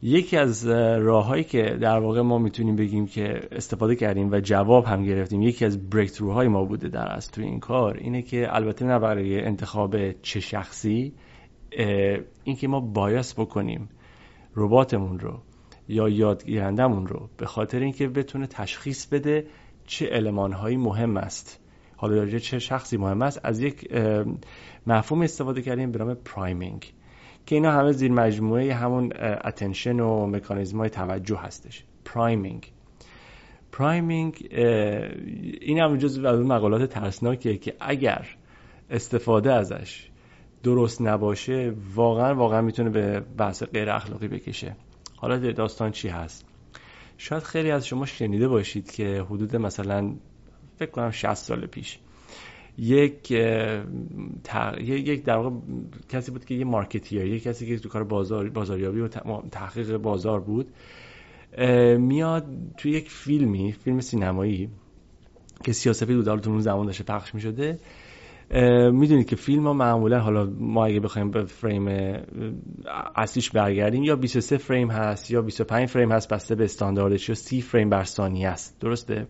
یکی 0.02 0.36
از 0.36 0.66
راههایی 0.66 1.44
که 1.44 1.78
در 1.80 1.98
واقع 1.98 2.20
ما 2.20 2.38
می‌تونیم 2.38 2.76
بگیم 2.76 3.06
که 3.06 3.40
استفاده 3.52 3.96
کردیم 3.96 4.32
و 4.32 4.40
جواب 4.40 4.84
هم 4.84 5.04
گرفتیم 5.04 5.42
یکی 5.42 5.64
از 5.64 5.90
بریک 5.90 6.16
های 6.16 6.48
ما 6.48 6.64
بوده 6.64 6.88
در 6.88 7.12
از 7.12 7.30
توی 7.30 7.44
این 7.44 7.60
کار 7.60 7.96
اینه 7.96 8.22
که 8.22 8.56
البته 8.56 8.84
نه 8.84 8.98
برای 8.98 9.40
انتخاب 9.40 10.12
چه 10.12 10.40
شخصی 10.40 11.12
اینکه 12.44 12.68
ما 12.68 12.80
بایاس 12.80 13.34
بکنیم 13.34 13.88
رباتمون 14.56 15.18
رو 15.18 15.38
یا 15.88 16.08
یادگیرندمون 16.08 17.06
رو 17.06 17.28
به 17.36 17.46
خاطر 17.46 17.80
اینکه 17.80 18.08
بتونه 18.08 18.46
تشخیص 18.46 19.06
بده 19.06 19.46
چه 19.86 20.08
المانهایی 20.12 20.76
مهم 20.76 21.16
است. 21.16 21.60
حالا 21.96 22.38
چه 22.38 22.58
شخصی 22.58 22.96
مهم 22.96 23.22
است؟ 23.22 23.40
از 23.44 23.60
یک 23.60 23.92
مفهوم 24.86 25.22
استفاده 25.22 25.62
کردیم 25.62 25.92
به 25.92 25.98
نام 25.98 26.14
priming 26.14 26.92
که 27.48 27.54
اینا 27.54 27.72
همه 27.72 27.92
زیر 27.92 28.12
مجموعه 28.12 28.74
همون 28.74 29.12
attention 29.44 30.00
و 30.00 30.26
مکانیزم 30.26 30.78
های 30.78 30.90
توجه 30.90 31.36
هستش. 31.36 31.84
priming 32.04 32.72
priming 33.72 34.48
این 35.60 35.78
هم 35.78 35.96
جز 35.96 36.24
از 36.24 36.40
مقالات 36.40 36.90
ترسناکیه 36.90 37.56
که 37.56 37.74
اگر 37.80 38.26
استفاده 38.90 39.52
ازش 39.52 40.08
درست 40.62 41.02
نباشه 41.02 41.74
واقعا 41.94 42.34
واقعا 42.34 42.62
می‌تونه 42.62 42.90
به 42.90 43.20
بحث 43.20 43.62
غیر 43.62 43.90
اخلاقی 43.90 44.28
بکشه. 44.28 44.76
حالا 45.16 45.52
داستان 45.52 45.90
چی 45.90 46.08
هست؟ 46.08 46.46
شاید 47.18 47.42
خیلی 47.42 47.70
از 47.70 47.86
شما 47.86 48.06
شنیده 48.06 48.48
باشید 48.48 48.90
که 48.90 49.26
حدود 49.30 49.56
مثلا 49.56 50.14
فکر 50.78 50.90
کنم 50.90 51.10
60 51.10 51.34
سال 51.34 51.66
پیش 51.66 51.98
یک 52.78 53.30
یک 53.30 55.24
در 55.24 55.36
واقع 55.36 55.56
کسی 56.08 56.30
بود 56.30 56.44
که 56.44 56.54
یه 56.54 56.64
مارکتیر 56.64 57.24
یک 57.24 57.42
کسی 57.42 57.66
که 57.66 57.78
تو 57.78 57.88
کار 57.88 58.04
بازار 58.04 58.48
بازاریابی 58.48 59.00
و 59.00 59.08
تحقیق 59.50 59.96
بازار 59.96 60.40
بود 60.40 60.68
میاد 61.98 62.46
توی 62.76 62.92
یک 62.92 63.10
فیلمی 63.10 63.72
فیلم 63.72 64.00
سینمایی 64.00 64.68
که 65.64 65.72
سیاسفید 65.72 66.16
بود 66.16 66.28
حالا 66.28 66.40
تو 66.40 66.50
اون 66.50 66.60
زمان 66.60 66.86
داشته 66.86 67.04
پخش 67.04 67.34
می 67.34 67.40
شده 67.40 67.78
می‌دونید 68.92 69.26
که 69.26 69.36
فیلم 69.36 69.66
ها 69.66 69.72
معمولا 69.72 70.20
حالا 70.20 70.50
ما 70.58 70.86
اگه 70.86 71.00
بخوایم 71.00 71.30
به 71.30 71.44
فریم 71.44 71.88
اصلیش 73.16 73.50
برگردیم 73.50 74.02
یا 74.02 74.16
23 74.16 74.56
فریم 74.56 74.90
هست 74.90 75.30
یا 75.30 75.42
25 75.42 75.88
فریم 75.88 76.12
هست 76.12 76.28
بسته 76.32 76.54
به 76.54 76.64
استانداردش 76.64 77.28
یا 77.28 77.34
30 77.34 77.60
فریم 77.60 77.90
بر 77.90 78.04
ثانیه 78.04 78.48
است. 78.48 78.80
درسته؟ 78.80 79.26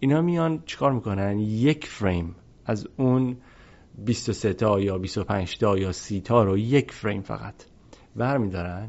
اینا 0.00 0.22
میان 0.22 0.62
چیکار 0.66 0.92
می‌کنن؟ 0.92 1.38
یک 1.38 1.86
فریم 1.86 2.34
از 2.66 2.88
اون 2.96 3.36
23 3.98 4.52
تا 4.52 4.80
یا 4.80 4.98
25 4.98 5.58
تا 5.58 5.78
یا 5.78 5.92
30 5.92 6.20
تا 6.20 6.44
رو 6.44 6.58
یک 6.58 6.92
فریم 6.92 7.22
فقط 7.22 7.54
برمیدارن. 8.16 8.88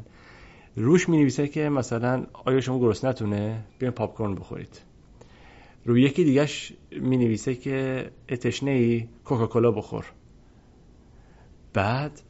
روش 0.76 1.08
می 1.08 1.16
نویسه 1.16 1.48
که 1.48 1.68
مثلا 1.68 2.26
آیا 2.32 2.60
شما 2.60 2.78
گرسنتونه 2.78 3.36
نتونه 3.36 3.64
بیاین 3.78 3.94
پاپ 3.94 4.14
کورن 4.14 4.34
بخورید. 4.34 4.80
روی 5.84 6.02
یکی 6.02 6.24
دیگهش 6.24 6.72
می 7.00 7.16
نویسه 7.16 7.54
که 7.54 8.10
اتشنه 8.28 8.70
ای 8.70 9.08
کوکاکولا 9.24 9.70
بخور. 9.70 10.04
بعد 11.72 12.20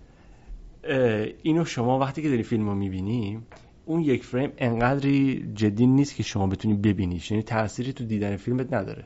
اینو 1.42 1.64
شما 1.64 1.98
وقتی 1.98 2.22
که 2.22 2.28
داری 2.28 2.42
فیلم 2.42 2.68
رو 2.68 2.74
می‌بینی 2.74 3.40
اون 3.84 4.00
یک 4.00 4.24
فریم 4.24 4.52
انقدری 4.58 5.52
جدی 5.54 5.86
نیست 5.86 6.16
که 6.16 6.22
شما 6.22 6.46
بتونی 6.46 6.74
ببینیش. 6.74 7.30
یعنی 7.30 7.42
تأثیری 7.42 7.92
تو 7.92 8.04
دیدن 8.04 8.36
فیلمت 8.36 8.72
نداره. 8.72 9.04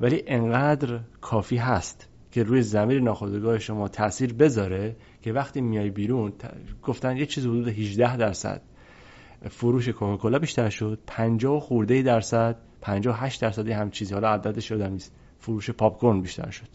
ولی 0.00 0.22
انقدر 0.26 1.00
کافی 1.20 1.56
هست 1.56 2.08
که 2.32 2.42
روی 2.42 2.62
زمیر 2.62 3.00
ناخودآگاه 3.00 3.58
شما 3.58 3.88
تاثیر 3.88 4.34
بذاره 4.34 4.96
که 5.22 5.32
وقتی 5.32 5.60
میای 5.60 5.90
بیرون 5.90 6.32
گفتن 6.82 7.16
یه 7.16 7.26
چیز 7.26 7.46
حدود 7.46 7.68
18 7.68 8.16
درصد 8.16 8.62
فروش 9.48 9.88
کوکاکولا 9.88 10.38
بیشتر 10.38 10.70
شد 10.70 10.98
50 11.06 11.60
خورده 11.60 12.02
درصد 12.02 12.56
58 12.80 13.42
درصدی 13.42 13.72
هم 13.72 13.90
چیزی. 13.90 14.14
حالا 14.14 14.28
عددش 14.28 14.68
شده 14.68 14.88
نیست 14.88 15.12
فروش 15.38 15.70
پاپ 15.70 16.20
بیشتر 16.22 16.50
شد. 16.50 16.68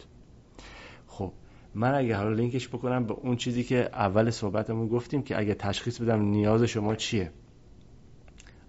خب 1.06 1.32
من 1.74 1.94
اگه 1.94 2.16
حالا 2.16 2.32
لینکش 2.32 2.68
بکنم 2.68 3.04
به 3.06 3.14
اون 3.14 3.36
چیزی 3.36 3.64
که 3.64 3.90
اول 3.92 4.30
صحبتمون 4.30 4.88
گفتیم 4.88 5.22
که 5.22 5.38
اگه 5.38 5.54
تشخیص 5.54 6.00
بدم 6.00 6.22
نیاز 6.22 6.62
شما 6.62 6.94
چیه؟ 6.94 7.30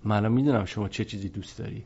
من 0.04 0.32
می‌دونم 0.32 0.66
شما 0.66 0.90
چه 0.90 1.06
چیزی 1.06 1.30
دوست 1.30 1.60
داری. 1.60 1.84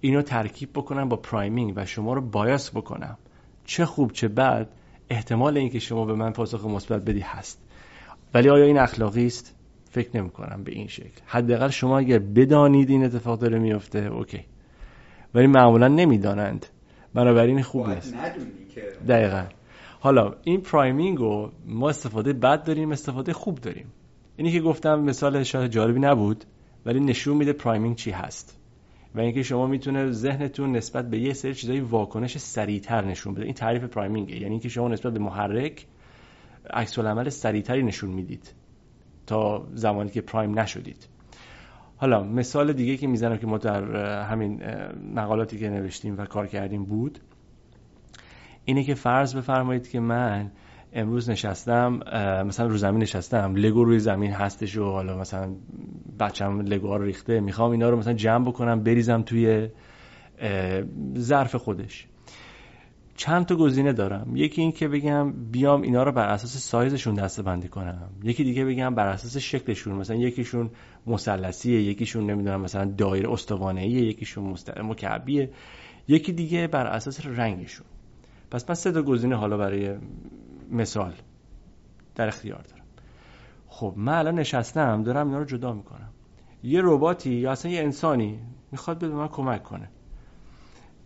اینو 0.00 0.22
ترکیب 0.22 0.70
بکنم 0.74 1.08
با 1.08 1.16
priming 1.16 1.72
و 1.76 1.86
شما 1.86 2.12
رو 2.12 2.20
bias 2.20 2.70
بکنم. 2.70 3.18
چه 3.64 3.86
خوب 3.86 4.12
چه 4.12 4.28
بد 4.28 4.68
احتمال 5.10 5.56
اینکه 5.56 5.78
شما 5.78 6.04
به 6.04 6.14
من 6.14 6.32
پاسخ 6.32 6.64
مثبت 6.64 7.04
بدی 7.04 7.20
هست. 7.20 7.62
ولی 8.34 8.48
آیا 8.48 8.64
این 8.64 8.78
اخلاقی 8.78 9.26
است؟ 9.26 9.54
فکر 9.90 10.16
نمی 10.16 10.30
کنم 10.30 10.62
به 10.64 10.72
این 10.72 10.86
شکل. 10.86 11.20
حداقل 11.26 11.68
شما 11.68 11.98
اگر 11.98 12.18
بدانید 12.18 12.90
این 12.90 13.04
اتفاق 13.04 13.38
داره 13.38 13.58
میفته 13.58 13.98
okay. 13.98 14.44
ولی 15.34 15.46
معمولا 15.46 15.88
نمی‌دانند. 15.88 16.66
بنابراین 17.14 17.62
خوب 17.62 17.88
نیست 17.88 18.14
دقیقا. 19.08 19.44
حالا 20.00 20.34
این 20.44 20.60
priming 20.60 21.18
رو 21.18 21.52
ما 21.66 21.88
استفاده 21.88 22.32
بد 22.32 22.64
داریم 22.64 22.92
استفاده 22.92 23.32
خوب 23.32 23.60
داریم. 23.60 23.86
اینی 24.36 24.52
که 24.52 24.60
گفتم 24.60 25.00
مثال 25.00 25.42
شاید 25.42 25.70
جالبی 25.70 26.00
نبود 26.00 26.44
ولی 26.86 27.00
نشون 27.00 27.36
میده 27.36 27.52
priming 27.52 27.96
چی 27.96 28.10
هست. 28.10 28.57
و 29.14 29.20
اینکه 29.20 29.42
شما 29.42 29.66
می‌تونه 29.66 30.10
ذهنتون 30.10 30.76
نسبت 30.76 31.10
به 31.10 31.18
یه 31.18 31.32
سری 31.32 31.54
چیزای 31.54 31.80
واکنش 31.80 32.38
سریعتر 32.38 33.04
نشون 33.04 33.34
بده. 33.34 33.44
این 33.44 33.54
تعریف 33.54 33.84
priming 33.84 34.24
ه. 34.24 34.36
یعنی 34.36 34.50
اینکه 34.50 34.68
شما 34.68 34.88
نسبت 34.88 35.12
به 35.12 35.18
محرک 35.18 35.86
عکس 36.70 36.98
العمل 36.98 37.28
سریعتری 37.28 37.82
نشون 37.82 38.10
می‌دید 38.10 38.54
تا 39.26 39.66
زمانی 39.74 40.10
که 40.10 40.20
prime 40.20 40.58
نشدید. 40.58 41.08
حالا 41.96 42.22
مثال 42.22 42.72
دیگه 42.72 42.96
که 42.96 43.06
می‌زنم 43.06 43.36
که 43.36 43.46
ما 43.46 43.58
در 43.58 43.82
همین 44.22 44.62
مقالاتی 45.14 45.58
که 45.58 45.70
نوشتیم 45.70 46.18
و 46.18 46.24
کار 46.24 46.46
کردیم 46.46 46.84
بود 46.84 47.18
اینه 48.64 48.84
که 48.84 48.94
فرض 48.94 49.36
بفرمایید 49.36 49.88
که 49.88 50.00
من 50.00 50.50
امروز 50.92 51.30
نشستم 51.30 52.00
مثلا 52.46 52.66
رو 52.66 52.76
زمین 52.76 53.02
نشستم 53.02 53.54
لگو 53.56 53.84
روی 53.84 53.98
زمین 53.98 54.32
هستش 54.32 54.76
و 54.76 54.84
حالا 54.84 55.18
مثلا 55.18 55.54
بچم 56.20 56.60
لگو 56.60 56.98
رو 56.98 57.04
ریخته 57.04 57.40
می‌خوام 57.40 57.70
اینا 57.70 57.90
رو 57.90 57.96
مثلا 57.96 58.12
جمع 58.12 58.48
بکنم 58.48 58.82
بریزم 58.82 59.22
توی 59.22 59.68
ظرف 61.18 61.54
خودش. 61.54 62.06
چند 63.16 63.46
تا 63.46 63.56
گزینه 63.56 63.92
دارم. 63.92 64.36
یکی 64.36 64.60
این 64.62 64.72
که 64.72 64.88
بگم 64.88 65.32
بیام 65.32 65.82
اینا 65.82 66.02
رو 66.02 66.12
بر 66.12 66.28
اساس 66.28 66.56
سایزشون 66.56 67.14
دسته 67.14 67.42
بندی 67.42 67.68
کنم. 67.68 68.08
یکی 68.22 68.44
دیگه 68.44 68.64
بگم 68.64 68.94
بر 68.94 69.06
اساس 69.06 69.36
شکلشون. 69.36 69.94
مثلا 69.94 70.16
یکیشون 70.16 70.70
مثلثیه 71.06 71.82
یکیشون 71.82 72.30
نمی‌دونم 72.30 72.60
مثلا 72.60 72.84
دایره 72.84 73.32
استوانه 73.32 73.88
یکیشون 73.88 74.44
مست... 74.44 74.78
مکعبیه. 74.78 75.50
یکی 76.08 76.32
دیگه 76.32 76.66
بر 76.66 76.86
اساس 76.86 77.26
رنگشون. 77.26 77.86
پس 78.50 78.68
من 78.68 78.74
سه 78.74 78.92
تا 78.92 79.02
گزینه 79.02 79.36
حالا 79.36 79.56
برای 79.56 79.96
مثال 80.70 81.12
در 82.14 82.28
اختیار 82.28 82.62
دارم. 82.62 82.84
خب 83.66 83.94
من 83.96 84.14
الان 84.14 84.34
نشستم 84.34 85.02
دارم 85.02 85.26
اینا 85.26 85.38
رو 85.38 85.44
جدا 85.44 85.72
می‌کنم. 85.72 86.08
یه 86.62 86.80
رباتی 86.84 87.30
یا 87.30 87.52
اصلا 87.52 87.70
یه 87.70 87.82
انسانی 87.82 88.38
می‌خواد 88.72 88.98
به 88.98 89.08
من 89.08 89.28
کمک 89.28 89.62
کنه. 89.62 89.88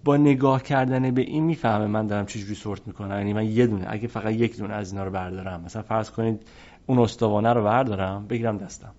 با 0.05 0.17
نگاه 0.17 0.63
کردن 0.63 1.11
به 1.11 1.23
این 1.23 1.45
می‌فهمه 1.45 1.87
من 1.87 2.07
دارم 2.07 2.27
چجوری 2.27 2.55
سورت 2.55 2.87
می‌کنم. 2.87 3.19
یعنی 3.19 3.33
من 3.33 3.47
یه 3.47 3.67
دونه 3.67 3.85
اگه 3.89 4.09
فقط 4.09 4.33
یک 4.33 4.59
دونه 4.59 4.75
از 4.75 4.93
اینا 4.93 5.05
رو 5.05 5.11
بردارم 5.11 5.61
مثلا 5.61 5.83
فرض 5.83 6.11
کنید 6.11 6.47
اون 6.87 6.99
استوانه 6.99 7.53
رو 7.53 7.65
بردارم 7.65 8.27
بگیرم 8.27 8.59
دستم. 8.59 8.95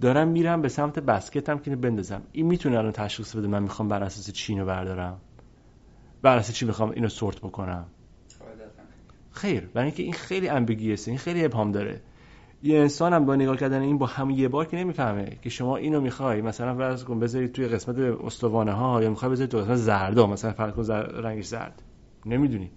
دارم 0.00 0.28
میرم 0.28 0.62
به 0.62 0.68
سمت 0.68 0.98
بسکتم 0.98 1.58
که 1.58 1.76
بندازم. 1.76 2.22
این 2.32 2.46
می‌تونه 2.46 2.78
الان 2.78 2.92
تشخیص 2.92 3.36
بده 3.36 3.48
من 3.48 3.62
می‌خوام 3.62 3.88
بر 3.88 4.02
اساس 4.02 4.30
چی 4.30 4.52
اینو 4.52 4.66
بردارم؟ 4.66 5.20
بر 6.22 6.36
اساس 6.36 6.54
چی 6.54 6.66
می‌خوام 6.66 6.90
اینو 6.90 7.08
سورت 7.08 7.38
بکنم؟ 7.38 7.86
خیر 9.36 9.66
برای 9.74 9.86
اینکه 9.86 10.02
این 10.02 10.12
خیلی 10.12 10.48
امبیگیسه 10.48 11.10
این 11.10 11.18
خیلی 11.18 11.44
ابهام 11.44 11.72
داره. 11.72 12.00
یه 12.62 12.78
انسان 12.78 13.12
هم 13.12 13.24
با 13.24 13.36
نگاه 13.36 13.56
کردن 13.56 13.80
این 13.80 13.98
با 13.98 14.06
هم 14.06 14.30
یه 14.30 14.48
بار 14.48 14.66
که 14.66 14.76
نمی‌فهمه 14.76 15.38
که 15.42 15.50
شما 15.50 15.76
اینو 15.76 16.00
می‌خوای 16.00 16.42
مثلا 16.42 16.74
فرض 16.74 17.04
کن 17.04 17.20
بذارید 17.20 17.52
توی 17.52 17.68
قسمت 17.68 17.98
استوانه 17.98 18.72
ها 18.72 19.02
یا 19.02 19.10
می‌خوای 19.10 19.30
بذارید 19.32 19.50
توی 19.50 19.60
قسمت 19.60 19.76
زردا 19.76 20.26
مثلا 20.26 20.52
فرض 20.52 20.74
کن 20.74 20.82
رنگش 20.92 21.44
زرد. 21.44 21.82
نمی‌دونی. 22.26 22.70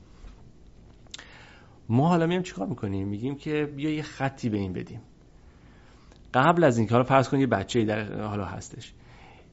ما 1.90 2.07
حالا 2.07 2.27
میام 2.27 2.44
چیکار 2.44 2.68
می‌کنیم؟ 2.68 3.07
میگیم 3.07 3.36
که 3.36 3.73
بیا 3.76 3.90
یه 3.90 4.02
خطی 4.02 4.49
به 4.49 4.57
این 4.57 4.73
بدیم. 4.73 5.02
قبل 6.34 6.64
از 6.64 6.77
اینکه 6.77 6.94
حالا 6.94 7.03
فرض 7.03 7.30
کن 7.30 7.40
یه 7.40 7.48
بچه 7.48 7.86
در 7.86 8.22
حالا 8.22 8.45
هستش. 8.45 8.94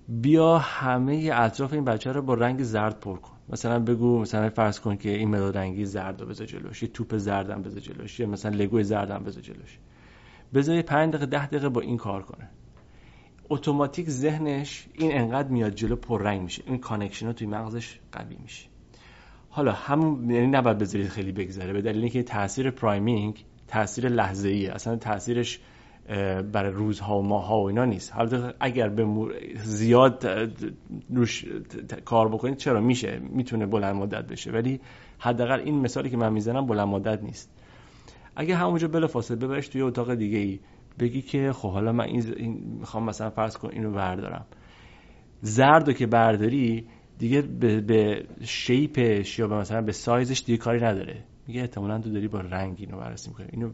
بیا 0.08 0.58
همه 0.58 1.30
اطراف 1.34 1.72
این 1.72 1.84
بچه 1.84 2.12
رو 2.12 2.22
با 2.22 2.34
رنگ 2.34 2.62
زرد 2.62 3.00
پر 3.00 3.16
کن. 3.16 3.35
مثلا 3.48 3.78
بگو 3.78 4.20
مثلا 4.20 4.50
فرض 4.50 4.80
کن 4.80 4.96
که 4.96 5.10
این 5.10 5.28
مداد 5.28 5.58
رنگی 5.58 5.84
زرد 5.84 6.20
رو 6.20 6.26
بذار 6.26 6.46
جلوش 6.46 6.82
یه 6.82 6.88
توپ 6.88 7.16
زردم 7.16 7.62
بذار 7.62 7.80
جلوش 7.80 8.20
یا 8.20 8.26
مثلا 8.26 8.56
لگو 8.56 8.82
زردم 8.82 9.24
بذار 9.24 9.42
جلوش. 9.42 9.78
بذاری 10.54 10.82
5 10.82 11.14
دقیقه 11.14 11.26
10 11.26 11.46
دقیقه 11.46 11.68
با 11.68 11.80
این 11.80 11.96
کار 11.96 12.22
کنه. 12.22 12.48
اتوماتیک 13.48 14.10
ذهنش 14.10 14.86
این 14.92 15.18
انقدر 15.18 15.48
میاد 15.48 15.74
جلو 15.74 15.96
رنگ 16.18 16.42
میشه. 16.42 16.62
این 16.66 16.78
connection 16.78 17.32
توی 17.32 17.46
مغزش 17.46 17.98
قوی 18.12 18.36
میشه. 18.42 18.68
حالا 19.48 19.72
همون 19.72 20.30
یعنی 20.30 20.46
نباید 20.46 20.78
بذارید 20.78 21.08
خیلی 21.08 21.32
بگذره 21.32 21.72
به 21.72 21.82
دلیل 21.82 22.02
اینکه 22.02 22.22
تاثیر 22.22 22.70
پرایمینگ 22.70 23.44
تاثیر 23.68 24.08
لحظه 24.08 24.48
ایه 24.48 24.72
اصلا 24.72 24.96
تاثیرش 24.96 25.60
برای 26.52 26.72
روزها 26.72 27.18
و 27.18 27.22
ماهها 27.22 27.60
و 27.60 27.66
اینا 27.66 27.84
نیست. 27.84 28.12
حالا 28.12 28.52
اگر 28.60 28.88
به 28.88 29.06
زیاد 29.56 30.26
روش 31.10 31.44
کار 32.04 32.28
بکنید 32.28 32.56
چرا؟ 32.56 32.80
میشه. 32.80 33.18
می‌تونه 33.30 33.66
بلند 33.66 33.96
مدت 33.96 34.26
بشه. 34.26 34.52
ولی 34.52 34.80
حداقل 35.18 35.60
این 35.60 35.80
مثالی 35.80 36.10
که 36.10 36.16
من 36.16 36.32
می‌زنم 36.32 36.66
بلند 36.66 36.88
مدت 36.88 37.22
نیست. 37.22 37.52
اگه 38.36 38.56
همونجا 38.56 38.88
بلا 38.88 39.06
فاصله 39.06 39.36
ببرش 39.36 39.68
توی 39.68 39.82
اتاق 39.82 40.14
دیگه 40.14 40.38
ای 40.38 40.60
بگی 40.98 41.22
که 41.22 41.52
خب 41.52 41.70
حالا 41.70 41.92
من 41.92 42.04
این, 42.04 42.76
می‌خوام 42.80 43.04
مثلا 43.04 43.30
فرض 43.30 43.56
کن 43.56 43.70
اینو 43.72 43.90
بردارم. 43.90 44.46
زردو 45.40 45.92
که 45.92 46.06
برداری 46.06 46.88
دیگه 47.18 47.42
به, 47.42 47.80
به 47.80 48.26
شیپش 48.44 49.38
یا 49.38 49.48
به 49.48 49.56
مثلا 49.56 49.82
به 49.82 49.92
سایزش 49.92 50.42
دیگه 50.46 50.58
کاری 50.58 50.84
نداره. 50.84 51.24
میگه 51.46 51.60
احتمالا 51.60 51.98
تو 51.98 52.10
داری 52.12 52.28
با 52.28 52.40
رنگ 52.40 52.76
اینو 52.78 52.96
بررسی 52.96 53.28
می‌کنی. 53.28 53.46
اینو 53.52 53.70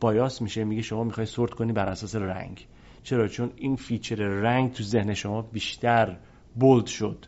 bias 0.00 0.42
میشه 0.42 0.64
میگه 0.64 0.82
شما 0.82 1.04
می‌خوای 1.04 1.26
sort 1.26 1.50
کنی 1.50 1.72
بر 1.72 1.86
اساس 1.86 2.16
رنگ. 2.16 2.66
چرا؟ 3.02 3.28
چون 3.28 3.50
این 3.56 3.76
feature 3.76 4.16
رنگ 4.16 4.72
تو 4.72 4.82
ذهن 4.82 5.14
شما 5.14 5.42
بیشتر 5.42 6.16
bold 6.54 6.86
شد. 6.86 7.26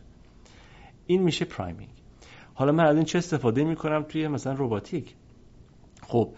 این 1.05 1.23
میشه 1.23 1.45
priming. 1.45 1.89
حالا 2.53 2.71
من 2.71 2.85
از 2.85 2.95
این 2.95 3.05
چه 3.05 3.17
استفاده 3.17 3.63
می‌کنم 3.63 4.03
توی 4.03 4.27
مثلا 4.27 4.53
روباتیک 4.53 5.15
خب 6.01 6.33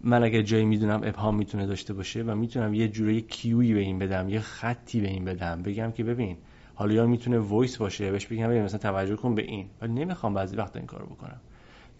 من 0.00 0.22
اگر 0.22 0.42
جایی 0.42 0.64
می‌دونم 0.64 1.00
ابهام 1.04 1.36
می‌تونه 1.36 1.66
داشته 1.66 1.94
باشه 1.94 2.22
و 2.22 2.34
می‌تونم 2.34 2.74
یه 2.74 2.88
جوری 2.88 3.22
cue 3.22 3.53
یی 3.53 3.74
به 3.74 3.80
این 3.80 3.98
بدم 3.98 4.28
یه 4.28 4.40
خطی 4.40 5.00
به 5.00 5.08
این 5.08 5.24
بدم 5.24 5.62
بگم 5.62 5.92
که 5.92 6.04
ببین 6.04 6.36
حالا 6.74 6.94
یا 6.94 7.06
می‌تونه 7.06 7.38
voice 7.38 7.76
باشه 7.76 8.10
بهش 8.10 8.26
بگم 8.26 8.52
مثلا 8.52 8.78
توجه 8.78 9.16
کن 9.16 9.34
به 9.34 9.42
این. 9.42 9.66
ولی 9.80 9.92
نمی‌خوام 9.92 10.34
بعضی 10.34 10.56
وقت 10.56 10.76
این 10.76 10.86
کارو 10.86 11.06
بکنم. 11.06 11.40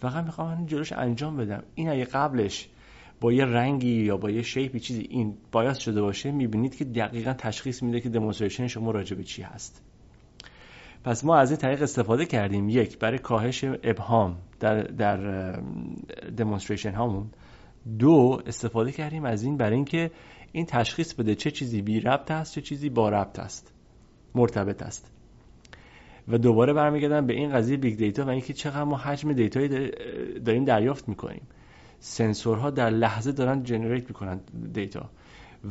فقط 0.00 0.24
می‌خوام 0.24 0.66
جلوش 0.66 0.92
انجام 0.92 1.36
بدم. 1.36 1.62
این 1.74 1.88
اگه 1.88 2.04
قبلش 2.04 2.68
با 3.20 3.32
یه 3.32 3.44
رنگی 3.44 4.02
یا 4.02 4.16
با 4.16 4.30
یه 4.30 4.42
shape 4.42 4.74
ی 4.74 4.80
چیزی 4.80 5.06
این 5.10 5.34
bias 5.52 5.78
شده 5.78 6.02
باشه 6.02 6.30
می‌بینید 6.30 6.76
که 6.76 6.84
دقیقا 6.84 7.32
تشخیص 7.32 7.82
میده 7.82 8.00
که 8.00 8.08
demonstration 8.08 8.66
شما 8.66 8.90
راجع 8.90 9.16
به 9.16 9.24
چی 9.24 9.42
هست. 9.42 9.82
پس 11.04 11.24
ما 11.24 11.36
از 11.36 11.50
این 11.50 11.60
طریق 11.60 11.82
استفاده 11.82 12.26
کردیم. 12.26 12.68
یک 12.68 12.98
برای 12.98 13.18
کاهش 13.18 13.64
ابهام 13.64 14.36
در 14.60 14.82
در 14.82 15.52
demonstration 16.36 16.92
هامون. 16.92 17.26
دو 17.98 18.42
استفاده 18.46 18.92
کردیم 18.92 19.24
از 19.24 19.42
این 19.42 19.56
برای 19.56 19.76
اینکه 19.76 20.10
این 20.52 20.66
تشخیص 20.66 21.14
بده 21.14 21.34
چه 21.34 21.50
چیزی 21.50 21.82
بی 21.82 22.00
ربط 22.00 22.30
است 22.30 22.54
چه 22.54 22.60
چیزی 22.60 22.88
با 22.88 23.08
ربط 23.08 23.38
است 23.38 23.72
مرتبط 24.34 24.82
است. 24.82 25.12
و 26.28 26.38
دوباره 26.38 26.72
برمیگردم 26.72 27.26
به 27.26 27.34
این 27.34 27.52
قضیه 27.52 27.76
big 27.76 27.98
data 27.98 28.24
و 28.24 28.28
اینکه 28.28 28.52
چقدر 28.52 28.84
ما 28.84 28.96
حجم 28.96 29.32
data 29.32 29.56
یی 29.56 29.68
داریم 30.44 30.64
دریافت 30.64 31.08
می‌کنیم. 31.08 31.42
سنسورها 32.00 32.70
در 32.70 32.90
لحظه 32.90 33.32
دارن 33.32 33.62
generate 33.62 34.08
می‌کنن 34.08 34.40
data. 34.72 35.10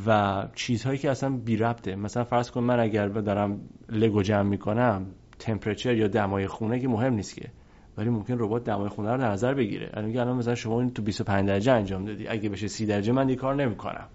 و 0.08 0.48
چیزهایی 0.56 0.98
که 0.98 1.12
اصلا 1.12 1.30
بی 1.30 1.58
ربطه. 1.58 1.96
مثلا 1.96 2.24
فرض 2.24 2.52
کن 2.52 2.64
من 2.64 2.80
اگر 2.80 3.08
دارم 3.08 3.60
لگو 3.90 4.22
جمع 4.24 4.50
می‌کنم 4.50 5.06
temperature 5.40 5.96
یا 5.96 6.08
دمای 6.08 6.48
خونه 6.48 6.80
که 6.80 6.88
مهم 6.88 7.14
نیست 7.14 7.36
که. 7.36 7.50
ولی 7.98 8.10
ممکن 8.10 8.36
ربات 8.40 8.64
دمای 8.64 8.90
خونه 8.90 9.12
رو 9.12 9.18
در 9.18 9.32
نظر 9.32 9.54
بگیره. 9.54 9.90
الان 9.94 10.18
الان 10.18 10.38
مثلا 10.38 10.56
شما 10.56 10.80
این 10.82 10.94
تو 10.94 11.02
25 11.02 11.48
درجه 11.48 11.72
انجام 11.72 12.06
دادی. 12.06 12.28
اگه 12.28 12.50
بشه 12.50 12.68
30 12.68 12.86
درجه 12.86 13.12
من 13.12 13.28
دیگه 13.28 13.40
کار 13.40 13.56
نمی‌کنم. 13.56 14.08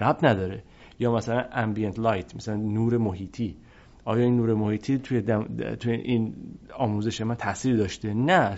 ربط 0.00 0.24
نداره. 0.24 0.62
یا 0.98 1.12
مثلا 1.12 1.44
ambient 1.52 1.98
light 1.98 2.36
مثلا 2.36 2.56
نور 2.56 2.96
محیطی. 2.98 3.56
آیا 4.06 4.24
این 4.24 4.36
نور 4.36 4.54
محیطی 4.54 4.98
توی, 4.98 5.22
توی 5.80 5.92
این 5.92 6.34
آموزش 6.74 7.20
من 7.20 7.34
تاثیر 7.34 7.76
داشته؟ 7.76 8.14
نه 8.14 8.56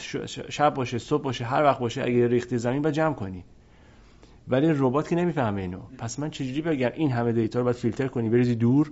شب 0.48 0.74
باشه 0.74 0.98
صبح 0.98 1.22
باشه 1.22 1.44
هر 1.44 1.62
وقت 1.62 1.78
باشه 1.78 2.02
اگه 2.02 2.28
ریختی 2.28 2.58
زمین 2.58 2.82
باید 2.82 2.90
جمع 2.90 3.14
کنی. 3.14 3.44
ولی 4.48 4.66
ربات 4.70 5.08
که 5.08 5.16
نمی‌فهمه 5.16 5.60
اینو. 5.60 5.78
پس 5.98 6.18
من 6.18 6.30
چجوری 6.30 6.62
بگم 6.62 6.90
این 6.94 7.10
همه 7.10 7.32
data 7.32 7.58
رو 7.58 7.64
باید 7.64 7.76
فیلتر 7.76 8.08
کنی 8.08 8.28
بریزی 8.28 8.54
دور 8.54 8.90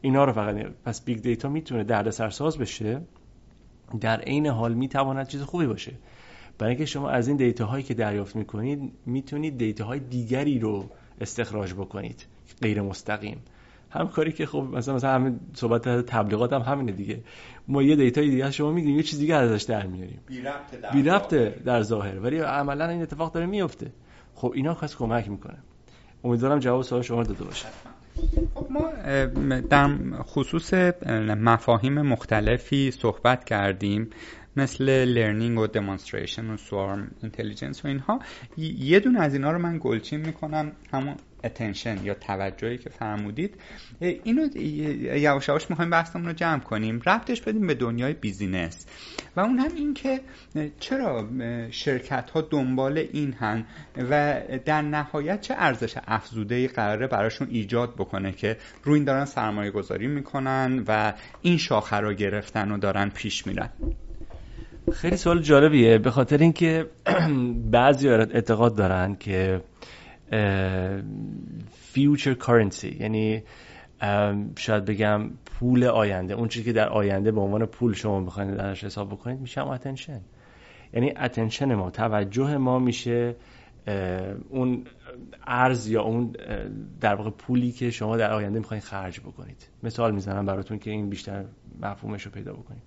اینا 0.00 0.24
رو 0.24 0.32
فقط 0.32 0.56
پس 0.84 1.04
big 1.04 1.22
data 1.22 1.48
می‌تونه 1.48 1.84
دردسرساز 1.84 2.58
بشه. 2.58 3.00
در 4.00 4.20
عین 4.20 4.46
حال 4.46 4.74
می‌تواند 4.74 5.28
چیز 5.28 5.42
خوبی 5.42 5.66
باشه. 5.66 5.92
برای 6.58 6.70
اینکه 6.70 6.86
شما 6.86 7.10
از 7.10 7.28
این 7.28 7.36
data 7.36 7.66
هایی 7.66 7.84
که 7.84 7.94
دریافت 7.94 8.36
می‌کنید 8.36 8.92
می‌تونید 9.06 9.58
data 9.58 9.84
های 9.84 10.00
دیگری 10.00 10.58
رو 10.58 10.90
استخراج 11.20 11.72
بکنید 11.74 12.26
غیر 12.62 12.82
مستقیم. 12.82 13.38
هم 13.96 14.08
کاری 14.08 14.32
که 14.32 14.46
خب 14.46 14.66
مثلا 14.72 14.94
مثلا 14.94 15.14
همین 15.14 15.40
صحبت 15.54 15.88
تبلیغات 15.88 16.52
هم 16.52 16.60
همینه 16.60 16.92
دیگه. 16.92 17.20
ما 17.68 17.82
یه 17.82 17.96
data 17.96 18.23
ی 18.23 18.30
دیگه 18.30 18.50
شما 18.50 18.72
میگیم 18.72 18.96
یه 18.96 19.02
چیز 19.02 19.18
دیگه 19.18 19.34
ازش 19.34 19.62
در 19.62 19.86
میاریم. 19.86 20.20
بی 20.92 21.02
ربطه 21.02 21.54
در, 21.64 21.82
ظاهر. 21.82 22.18
ولی 22.18 22.38
عملا 22.38 22.88
این 22.88 23.02
اتفاق 23.02 23.32
داره 23.32 23.46
میفته 23.46 23.92
خب 24.34 24.52
اینا 24.54 24.74
کس 24.74 24.96
کمک 24.96 25.28
می‌کنه. 25.28 25.58
امیدوارم 26.24 26.58
جواب 26.58 26.82
سوال 26.82 27.02
شما 27.02 27.22
داده 27.22 27.44
باشه. 27.44 27.66
خب 28.54 28.66
ما 28.70 28.92
در 29.70 29.96
خصوص 30.22 30.74
مفاهیم 31.40 32.02
مختلفی 32.02 32.90
صحبت 32.90 33.44
کردیم 33.44 34.10
مثل 34.56 35.04
learning 35.04 35.58
و 35.58 35.66
demonstration 35.66 36.50
و 36.50 36.56
swarm 36.56 37.10
intelligence 37.22 37.84
و 37.84 37.88
اینها. 37.88 38.18
یه 38.78 39.00
دونه 39.00 39.20
از 39.20 39.34
اینا 39.34 39.52
رو 39.52 39.58
من 39.58 39.78
گلچین 39.82 40.20
می‌کنم. 40.20 40.72
همون 40.92 41.14
attention 41.46 42.04
یا 42.04 42.14
توجهی 42.14 42.78
که 42.78 42.90
فرمودید. 42.90 43.54
اینو 44.00 44.56
یواش 44.56 45.48
یواش 45.48 45.70
می‌خوایم 45.70 45.90
بحثمون 45.90 46.26
رو 46.26 46.32
جمع 46.32 46.60
کنیم. 46.60 47.02
ربطش 47.06 47.40
بدیم 47.40 47.66
به 47.66 47.74
دنیای 47.74 48.12
business. 48.12 48.86
و 49.36 49.40
اون 49.40 49.58
هم 49.58 49.70
این 49.76 49.94
که 49.94 50.20
چرا 50.80 51.28
شرکت 51.70 52.30
ها 52.30 52.40
دنبال 52.40 52.98
این 53.12 53.32
هن 53.32 53.64
و 54.10 54.40
در 54.64 54.82
نهایت 54.82 55.40
چه 55.40 55.54
ارزش 55.58 55.94
افزوده 56.06 56.68
قراره 56.68 57.06
براشون 57.06 57.48
ایجاد 57.50 57.94
بکنه 57.94 58.32
که 58.32 58.56
روی 58.84 58.94
این 58.94 59.04
دارن 59.04 59.24
سرمایه 59.24 59.70
گذاری 59.70 60.06
می‌کنن 60.06 60.84
و 60.88 61.12
این 61.42 61.58
شاخه 61.58 61.96
رو 61.96 62.14
گرفتن 62.14 62.70
و 62.70 62.78
دارن 62.78 63.10
پیش 63.10 63.46
میرن؟ 63.46 63.70
خیلی 64.92 65.16
سوال 65.16 65.42
جالبیه. 65.42 65.98
به 65.98 66.10
خاطر 66.10 66.38
اینکه 66.38 66.86
بعضی 67.70 68.08
اعتقاد 68.08 68.76
دارن 68.76 69.16
که 69.20 69.60
future 71.72 72.34
currency 72.34 72.96
یعنی 73.00 73.42
شاید 74.58 74.84
بگم 74.84 75.30
پول 75.44 75.84
آینده. 75.84 76.34
اون 76.34 76.48
چیزی 76.48 76.64
که 76.64 76.72
در 76.72 76.88
آینده 76.88 77.32
به 77.32 77.40
عنوان 77.40 77.66
پول 77.66 77.94
شما 77.94 78.20
بخواید 78.20 78.56
درش 78.56 78.84
حساب 78.84 79.08
بکنید 79.08 79.40
میشه 79.40 79.60
هم 79.60 79.68
attention 79.68 80.20
یعنی 80.92 81.12
attention 81.16 81.74
ما 81.74 81.90
توجه 81.90 82.56
ما 82.56 82.78
میشه 82.78 83.36
اون 84.48 84.84
ارز 85.46 85.88
یا 85.88 86.02
اون 86.02 86.32
در 87.00 87.14
واقع 87.14 87.30
پولی 87.30 87.72
که 87.72 87.90
شما 87.90 88.16
در 88.16 88.32
آینده 88.32 88.58
می‌خواین 88.58 88.80
خرج 88.80 89.20
بکنید. 89.20 89.68
مثال 89.82 90.14
می‌زنم 90.14 90.46
براتون 90.46 90.78
که 90.78 90.90
این 90.90 91.10
بیشتر 91.10 91.44
مفهومش 91.82 92.22
رو 92.22 92.30
پیدا 92.30 92.52
بکنید 92.52 92.82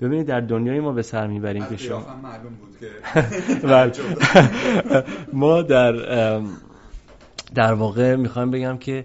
ببینید 0.00 0.26
در 0.26 0.40
دنیای 0.40 0.80
ما 0.80 0.92
به 0.92 1.02
سر 1.02 1.26
می‌بریم 1.26 1.64
که 1.64 1.76
شما 1.76 1.98
معلوم 2.22 2.54
بود 2.54 2.76
که 2.80 3.66
بله. 3.66 3.92
ما 5.32 5.62
در 5.62 5.92
در 7.54 7.72
واقع 7.72 8.16
می‌خوایم 8.16 8.50
بگم 8.50 8.78
که 8.78 9.04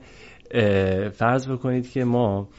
فرض 1.13 1.47
بکنید 1.49 1.91
که 1.91 2.03
ما 2.03 2.49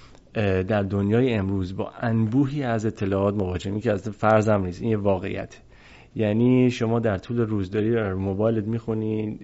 در 0.68 0.82
دنیای 0.82 1.34
امروز 1.34 1.76
با 1.76 1.92
انبوهی 2.00 2.62
از 2.62 2.86
اطلاعات 2.86 3.34
مواجهیم 3.34 3.80
که 3.80 3.92
از 3.92 4.08
فرض 4.08 4.48
هم 4.48 4.64
نیست 4.64 4.82
این 4.82 4.90
یه 4.90 4.96
واقعیت. 4.96 5.60
یعنی 6.16 6.70
شما 6.70 7.00
در 7.00 7.18
طول 7.18 7.40
روز 7.40 7.70
داری 7.70 7.92
در 7.92 8.14
موبایلت 8.14 8.64
می‌خونی 8.64 9.38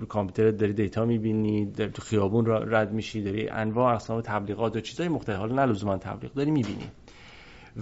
رو 0.00 0.06
کامپیوترت 0.06 0.56
داری 0.56 0.72
دیتا 0.72 1.04
می‌بینی 1.04 1.66
در 1.66 1.88
تو 1.88 2.02
خیابون 2.02 2.46
رد 2.46 2.92
میشی 2.92 3.22
داری 3.22 3.48
انواع 3.48 3.94
اقسام 3.94 4.20
تبلیغات 4.20 4.76
و 4.76 4.80
چیزای 4.80 5.08
مختلف 5.08 5.36
حالا 5.36 5.54
نه 5.54 5.72
لزوما 5.72 5.96
تبلیغ 5.96 6.32
داری 6.34 6.50
می‌بینی. 6.50 6.84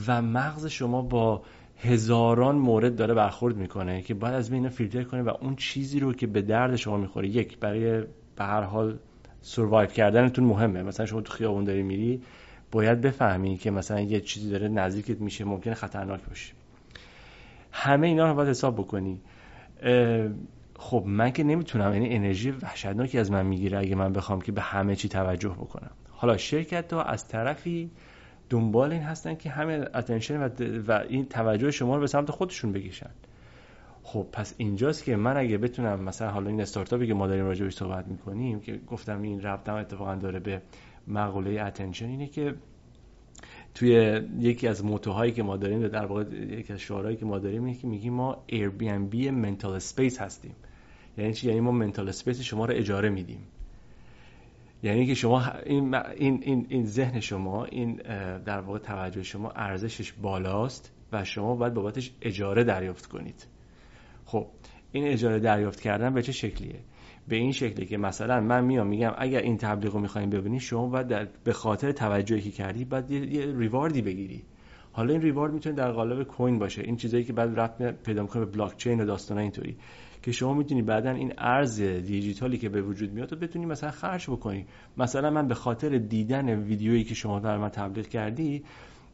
و 0.07 0.23
مغز 0.23 0.67
شما 0.67 1.03
با 1.03 1.43
هزاران 1.79 2.57
مورد 2.57 2.97
داره 2.97 3.15
برخورد 3.15 3.57
می‌کنه 3.57 4.03
که 4.03 4.15
باید 4.15 4.35
از 4.35 4.51
بین 4.51 4.69
فیلتر 4.69 5.03
کنه 5.03 5.23
و 5.23 5.31
اون 5.41 5.57
چیزی 5.57 6.01
رو 6.01 6.13
که 6.13 6.27
به 6.27 6.43
درد 6.43 6.77
شما 6.77 6.97
می‌خوره 6.97 7.29
یک 7.29 7.59
برای 7.59 8.01
به 8.37 8.45
هر 8.45 8.63
حال 8.63 8.99
سروایو 9.41 9.91
کردنتون 9.91 10.45
مهمه. 10.45 10.83
مثلا 10.83 11.07
شما 11.07 11.21
تو 11.21 11.33
خیابون 11.33 11.65
داری 11.65 11.83
میری 11.83 12.23
باید 12.73 13.01
بفهمی 13.01 13.57
که 13.57 13.71
مثلا 13.71 14.01
یه 14.01 14.21
چیزی 14.21 14.51
داره 14.51 14.69
نزدیکت 14.69 15.21
میشه 15.21 15.45
ممکنه 15.45 15.75
خطرناک 15.75 16.21
باشه 16.29 16.53
همه 17.73 18.07
اینا 18.07 18.29
رو 18.29 18.35
باید 18.35 18.49
حساب 18.49 18.75
بکنی. 18.75 19.21
خب 20.79 21.03
من 21.07 21.31
که 21.31 21.45
نمی‌تونم 21.45 21.93
یعنی 21.93 22.15
انرژی 22.15 22.51
وحشتناکی 22.51 23.19
از 23.19 23.31
من 23.31 23.47
می‌گیره 23.47 23.79
اگه 23.79 23.95
من 23.95 24.13
بخوام 24.13 24.41
که 24.41 24.53
به 24.53 24.61
همه 24.61 24.97
چی 24.97 25.09
توجه 25.09 25.49
بکنم. 25.49 25.91
حالا 26.11 26.37
شرکت 26.37 26.93
ها 26.93 27.03
از 27.03 27.29
طرفی 27.29 27.91
دنبال 28.51 28.93
این 28.93 29.03
هستن 29.03 29.35
که 29.35 29.51
همه 29.51 29.89
attention 29.95 30.41
و, 30.43 30.49
و 30.89 31.05
این 31.09 31.27
توجه 31.27 31.71
شما 31.71 31.95
رو 31.95 32.01
به 32.01 32.07
سمت 32.07 32.31
خودشون 32.31 32.73
بکشن. 32.73 33.11
خب 34.03 34.27
پس 34.33 34.55
اینجاست 34.59 35.05
که 35.05 35.17
من 35.17 35.37
اگه 35.37 35.59
بتونم 35.59 36.01
مثلا 36.01 36.31
حالا 36.31 36.51
این 36.51 36.61
استارتاپی 36.61 37.07
که 37.07 37.15
ما 37.15 37.27
داریم 37.27 37.45
راجبش 37.45 37.75
صحبت 37.75 38.09
می‌کنیم 38.09 38.61
که 38.61 38.81
گفتم 38.87 39.23
این 39.23 39.43
ربط 39.43 39.69
هم 39.69 39.75
اتفاقا 39.75 40.15
داره 40.15 40.41
به 40.41 40.63
مقوله 41.09 41.61
attention 41.63 42.09
اینه 42.09 42.27
که 42.27 42.55
توی 43.75 44.21
یکی 44.39 44.69
از 44.69 44.85
motto 44.85 45.15
هایی 45.15 45.33
که 45.33 45.43
ما 45.43 45.57
داریم 45.57 45.89
در 45.89 46.07
واقع 46.07 46.25
یکی 46.33 46.73
از 46.73 46.81
شعارهایی 46.81 47.17
که 47.17 47.25
ما 47.25 47.39
داریم 47.39 47.65
اینه 47.65 47.79
که 47.79 47.87
میگیم 47.87 48.13
ما 48.13 48.45
Airbnb 48.49 49.15
mental 49.15 49.75
space 49.75 50.21
هستیم. 50.21 50.57
یعنی 51.19 51.35
چی؟ 51.35 51.49
یعنی 51.49 51.61
ما 51.61 51.71
mental 51.71 52.09
space 52.09 52.41
شما 52.41 52.65
رو 52.65 52.75
اجاره 52.75 53.09
میدیم. 53.09 53.47
یعنی 54.83 55.07
که 55.07 55.15
شما 55.15 55.43
این, 55.67 55.95
این, 55.95 56.41
این, 56.43 56.67
این 56.69 56.85
ذهن 56.85 57.21
شما 57.21 57.65
این 57.65 58.01
در 58.45 58.61
واقع 58.61 58.79
توجه 58.79 59.23
شما 59.23 59.51
ارزشش 59.51 60.13
بالاست 60.13 60.93
و 61.13 61.25
شما 61.25 61.57
باید 61.57 61.75
بابتش 61.75 62.13
اجاره 62.23 62.65
دریافت 62.65 63.07
کنید. 63.07 63.47
خب 64.25 64.47
این 64.93 65.07
اجاره 65.07 65.39
دریافت 65.39 65.81
کردن 65.81 66.15
به 66.15 66.23
چه 66.23 66.33
شکلیه؟ 66.33 66.81
به 67.29 67.37
این 67.37 67.53
شکلی 67.53 67.87
که 67.87 67.97
مثلا 67.97 68.41
من 68.41 68.65
میام 68.65 68.87
میگم 68.87 69.13
اگر 69.19 69.41
این 69.41 69.57
تبلیغ 69.57 69.93
رو 69.93 70.01
می‌خوایم 70.01 70.31
ببینید 70.31 70.61
شما 70.61 70.87
باید 70.87 71.07
در 71.07 71.29
به 71.45 71.53
خاطر 71.53 71.93
توجهی 71.93 72.41
که 72.41 72.51
کردی 72.51 72.85
باید 72.85 73.11
یه, 73.11 73.35
یه 73.35 73.59
ریواردی 73.59 74.03
بگیری. 74.03 74.43
حالا 74.93 75.13
این 75.13 75.23
ریوارد 75.23 75.53
می‌تونه 75.53 75.75
در 75.75 75.93
قالب 75.93 76.23
کوین 76.23 76.59
باشه. 76.59 76.83
این 76.83 76.97
چیزایی 76.97 77.25
که 77.25 77.33
بعد 77.33 77.61
رفت 77.61 77.83
پیدا 77.83 78.23
می‌کنه 78.23 78.45
به 78.45 78.51
بلاک 78.51 78.77
چین 78.77 79.01
و 79.01 79.05
داستانا 79.05 79.41
اینطوری. 79.41 79.77
که 80.27 80.33
شما 80.33 80.55
می‌تونی 80.55 80.83
بعدا 80.83 81.11
این 81.11 81.33
ارز 81.39 81.81
دیجیتالی 81.81 82.59
که 82.59 82.69
به 82.69 82.83
وجود 82.83 83.13
میاد 83.13 83.29
تو 83.29 83.37
بتونی 83.37 83.67
مثلا 83.67 83.91
خرج 83.91 84.31
بکنی. 84.31 84.67
مثلا 84.97 85.31
من 85.31 85.49
به 85.49 85.55
خاطر 85.55 85.99
دیدن 85.99 86.63
ویدیویی 86.63 87.05
که 87.05 87.15
شما 87.15 87.41
در 87.41 87.59
من 87.59 87.69
تبلیغ 87.69 88.07
کردی 88.07 88.65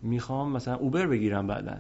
می‌خوام 0.03 0.53
مثلا 0.53 0.75
اوبر 0.77 1.07
بگیرم 1.07 1.47
بعدا. 1.47 1.77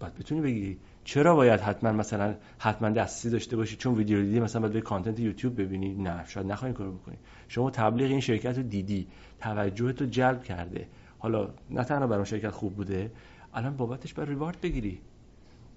بعد 0.00 0.14
بتونی 0.14 0.40
بگیری. 0.40 0.78
چرا 1.04 1.34
باید 1.34 1.60
حتما 1.60 1.92
مثلا 1.92 2.34
حتما 2.58 2.90
دستی 2.90 3.30
داشته 3.30 3.56
باشی؟ 3.56 3.76
چون 3.76 3.94
ویدیو 3.94 4.22
دیدی 4.22 4.40
مثلا 4.40 4.60
باید 4.60 4.72
به 4.72 4.80
کانتنت 4.80 5.20
یوتیوب 5.20 5.60
ببینی. 5.60 5.94
نه 5.94 6.24
شاید 6.26 6.46
نخواهی 6.46 6.74
کار 6.74 6.90
بکنی. 6.90 7.16
شما 7.48 7.70
تبلیغ 7.70 8.10
این 8.10 8.20
شرکت 8.20 8.56
رو 8.56 8.62
دیدی. 8.62 9.06
توجه 9.40 9.92
تو 9.92 10.04
جلب 10.04 10.42
کرده. 10.42 10.88
حالا 11.18 11.48
نه 11.70 11.84
تنها 11.84 12.06
برای 12.06 12.26
شرکت 12.26 12.50
خوب 12.50 12.74
بوده 12.74 13.10
الان 13.54 13.76
بابتش 13.76 14.14
بر 14.14 14.24
ریوارد 14.24 14.60
بگیری. 14.60 15.00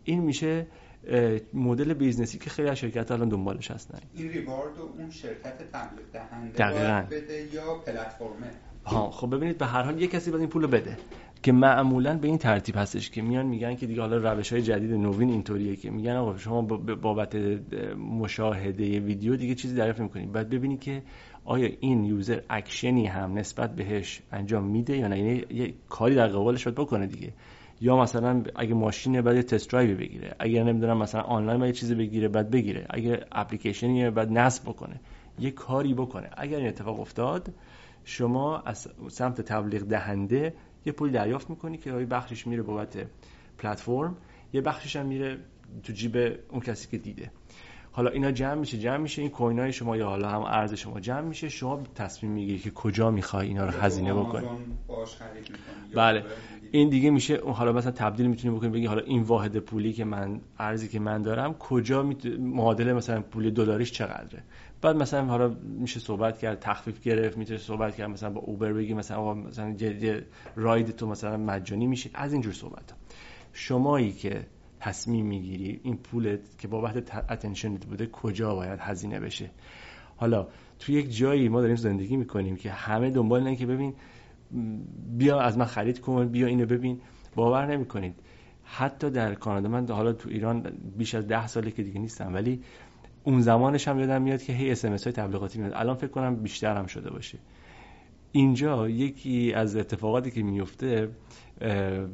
این 0.03 0.22
میشه 0.22 0.68
مدل 1.53 1.94
business 1.93 2.33
ی 2.33 2.38
که 2.38 2.49
خیلی 2.49 2.69
از 2.69 2.78
شرکت 2.78 3.11
الان 3.11 3.30
دنبالش 3.30 3.72
هستن. 3.72 3.99
این 4.14 4.30
reward 4.30 4.77
و 4.78 4.82
اون 4.82 5.10
شرکت 5.10 5.72
تبلیغ 5.72 6.06
دهنده 6.14 6.57
دقیقاً. 6.57 7.06
بده 7.11 7.48
یا 7.53 7.76
پلتفرمه؟ 7.76 8.52
ها 8.86 9.11
خب 9.11 9.36
ببینید 9.36 9.57
به 9.57 9.65
هر 9.65 9.84
حال 9.84 10.02
یه 10.02 10.07
کسی 10.07 10.32
باید 10.32 10.41
این 10.41 10.49
پولو 10.49 10.68
بده 10.68 10.98
که 11.44 11.52
معمولا 11.52 12.18
به 12.18 12.28
این 12.28 12.38
ترتیب 12.38 12.78
هستش 12.78 13.10
که 13.10 13.22
میان 13.22 13.45
میگن 13.45 13.76
که 13.76 13.88
دیگه 13.88 14.02
حالا 14.02 14.34
روش 14.34 14.53
های 14.53 14.61
جدید 14.61 14.91
نوین 14.91 15.30
اینطوریه 15.30 15.76
که 15.76 15.90
میگن 15.90 16.15
آقا 16.15 16.38
شما 16.38 16.61
بابت 17.02 17.36
مشاهده 17.95 18.99
ویدیو 18.99 19.36
دیگه 19.36 19.56
چیزی 19.56 19.76
دریافت 19.76 19.99
می‌کنید 19.99 20.32
بعد 20.32 20.49
ببینید 20.49 20.80
که 20.82 21.03
آیا 21.45 21.69
این 21.80 22.03
user 22.03 22.39
action 22.49 22.97
ی 22.97 23.05
هم 23.06 23.38
نسبت 23.38 23.76
بهش 23.76 24.22
انجام 24.32 24.64
میده 24.64 24.98
یا 24.98 25.07
نه. 25.07 25.19
یعنی 25.19 25.44
یه 25.49 25.73
کاری 25.90 26.15
در 26.15 26.28
قبالش 26.28 26.64
باید 26.64 26.76
بکنه 26.76 27.07
دیگه. 27.07 27.34
یا 27.81 27.97
مثلا 27.97 28.43
اگه 28.55 28.73
ماشینه 28.73 29.21
بعد 29.21 29.41
test 29.41 29.69
drive 29.69 29.97
بگیره. 29.97 30.35
اگر 30.39 30.63
نمی‌دونم 30.63 30.97
مثلا 30.97 31.21
آنلاین 31.21 31.61
یه 31.61 31.71
چیزی 31.71 31.95
بگیره 31.95 32.27
بعد 32.27 32.51
بگیره. 32.51 32.85
اگه 32.89 33.25
اپلیکیشنی 33.31 34.09
بعد 34.09 34.31
نصب 34.31 34.63
بکنه. 34.63 34.99
یه 35.39 35.51
کاری 35.51 35.93
بکنه. 35.93 36.29
اگر 36.37 36.57
این 36.57 36.67
اتفاق 36.67 36.99
افتاد 36.99 37.53
شما 38.03 38.59
از 38.59 38.87
سمت 39.09 39.41
تبلیغ 39.41 39.81
دهنده 39.81 40.53
یه 40.85 40.93
پول 40.93 41.11
دریافت 41.11 41.49
می‌کنی 41.49 41.77
که 41.77 41.89
یه 41.89 42.05
بخشش 42.05 42.47
میره 42.47 42.61
بابت 42.61 42.97
پلتفرم. 43.57 44.17
یه 44.53 44.61
بخشش 44.61 44.95
هم 44.95 45.05
میره 45.05 45.37
تو 45.83 45.93
جیب 45.93 46.17
اون 46.49 46.61
کسی 46.61 46.87
که 46.91 46.97
دیده. 46.97 47.31
حالا 47.91 48.09
اینا 48.09 48.31
جمع 48.31 48.53
میشه 48.53 48.77
جمع 48.77 48.97
میشه. 48.97 49.21
این 49.21 49.31
coin 49.31 49.59
های 49.59 49.73
شما 49.73 49.97
یا 49.97 50.07
حالا 50.07 50.29
هم 50.29 50.41
ارز 50.41 50.73
شما 50.73 50.99
جمع 50.99 51.21
میشه. 51.21 51.49
شما 51.49 51.83
تصمیم 51.95 52.31
می‌گیری 52.31 52.59
که 52.59 52.71
کجا 52.71 53.11
می‌خوای 53.11 53.47
اینا 53.47 53.65
رو 53.65 53.71
هزینه 53.71 54.13
بکنی. 54.13 54.47
بله. 55.95 56.23
این 56.72 56.89
دیگه 56.89 57.10
میشه 57.10 57.41
حالا 57.45 57.72
مثلا 57.73 57.91
تبدیل 57.91 58.27
می‌تونی 58.27 58.56
بکنی 58.56 58.69
بگی 58.69 58.85
حالا 58.85 59.02
این 59.02 59.22
واحد 59.22 59.57
پولی 59.57 59.93
که 59.93 60.06
من 60.06 60.41
ارزی 60.60 60.88
که 60.88 60.99
من 60.99 61.22
دارم 61.22 61.53
کجا 61.53 62.10
معادل 62.39 62.93
مثلا 62.93 63.22
پول 63.22 63.49
دلاریش 63.49 63.91
چقدره؟ 63.91 64.43
بعد 64.81 64.95
مثلا 64.95 65.26
حالا 65.26 65.56
میشه 65.64 65.99
صحبت 65.99 66.39
کرد 66.39 66.60
تخفیف 66.60 67.02
گرفت 67.02 67.38
می‌تونه 67.38 67.60
صحبت 67.60 67.95
کرد 67.95 68.10
مثلا 68.10 68.30
با 68.30 68.41
اوبر 68.41 68.73
بگی 68.73 68.93
مثلا 68.93 69.34
مثلا 69.34 69.69
یه 69.80 70.26
راید 70.56 70.95
تو 70.95 71.07
مثلا 71.07 71.38
مجانی 71.38 71.88
میشه. 71.88 72.10
از 72.14 72.34
اینجور 72.34 72.53
صحبت 72.53 72.91
ها. 72.91 72.98
شمایی 73.53 74.11
که 74.11 74.45
تصمیم 74.80 75.26
می‌گیری 75.26 75.80
این 75.84 75.98
پولت 75.98 76.39
که 76.57 76.68
بابت 76.68 77.15
اتنشنت 77.15 77.85
بوده 77.85 78.07
کجا 78.07 78.56
باید 78.56 78.80
هزینه 78.80 79.19
بشه؟ 79.19 79.49
حالا 80.15 80.48
تو 80.80 80.91
یک 80.91 81.18
جایی 81.18 81.49
ما 81.49 81.61
داریم 81.61 81.76
زندگی 81.76 82.18
می‌کنیم 82.18 82.56
که 82.56 82.72
همه 82.72 83.10
دنبال 83.10 83.39
اینه 83.39 83.56
که 83.56 83.65
ببین 83.65 83.93
بیا 85.18 85.40
از 85.40 85.57
من 85.57 85.65
خرید 85.65 85.99
کن 85.99 86.28
بیا 86.28 86.48
اینو 86.48 86.65
ببین. 86.65 87.02
باور 87.36 87.65
نمی‌کنید. 87.65 88.15
حتی 88.64 89.10
در 89.10 89.34
کانادا 89.34 89.69
من 89.69 89.88
حالا 89.88 90.14
تو 90.14 90.30
ایران 90.30 90.64
بیش 90.98 91.15
از 91.15 91.28
ده 91.28 91.48
ساله 91.48 91.72
که 91.72 91.84
دیگه 91.84 91.99
نیستم 91.99 92.34
ولی 92.34 92.61
اون 93.23 93.41
زمانش 93.41 93.88
هم 93.88 93.99
یادم 93.99 94.22
میاد 94.22 94.44
که 94.44 94.53
هی 94.53 94.72
اس 94.72 94.86
های 94.86 95.14
تبلیغاتی 95.14 95.60
میاد 95.60 95.73
الان 95.76 95.95
فکر 95.95 96.11
کنم 96.11 96.36
بیشتر 96.36 96.78
هم 96.78 96.86
شده 96.86 97.10
باشه. 97.10 97.38
اینجا 98.32 98.90
یکی 98.90 99.53
از 99.53 99.76
اتفاقاتی 99.76 100.32
که 100.32 100.44
میفته 100.44 101.10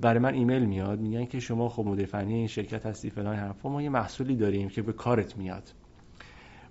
برای 0.01 0.19
من 0.19 0.33
ایمیل 0.33 0.65
میاد 0.65 0.99
میگن 0.99 1.25
که 1.25 1.39
شما 1.39 1.69
خب 1.69 1.85
مدیر 1.85 2.05
فنی 2.05 2.33
این 2.33 2.47
شرکت 2.47 2.85
هستی 2.85 3.09
فلان 3.09 3.35
حرفا 3.35 3.69
ما 3.69 3.81
یه 3.81 3.89
محصولی 3.89 4.35
داریم 4.35 4.69
که 4.69 4.81
به 4.81 4.93
کارت 4.93 5.37
میاد. 5.37 5.73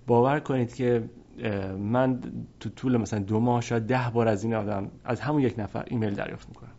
باور 0.07 0.39
کنید 0.39 0.75
که 0.75 1.09
من 1.79 2.19
تو 2.59 2.69
طول 2.69 2.97
مثلا 2.97 3.19
دو 3.19 3.39
ماه 3.39 3.61
شاید 3.61 3.83
ده 3.83 4.09
بار 4.13 4.27
از 4.27 4.43
این 4.43 4.53
آدم 4.53 4.91
از 5.05 5.19
همون 5.19 5.41
یک 5.41 5.59
نفر 5.59 5.83
ایمیل 5.87 6.13
دریافت 6.13 6.49
می‌کنم. 6.49 6.71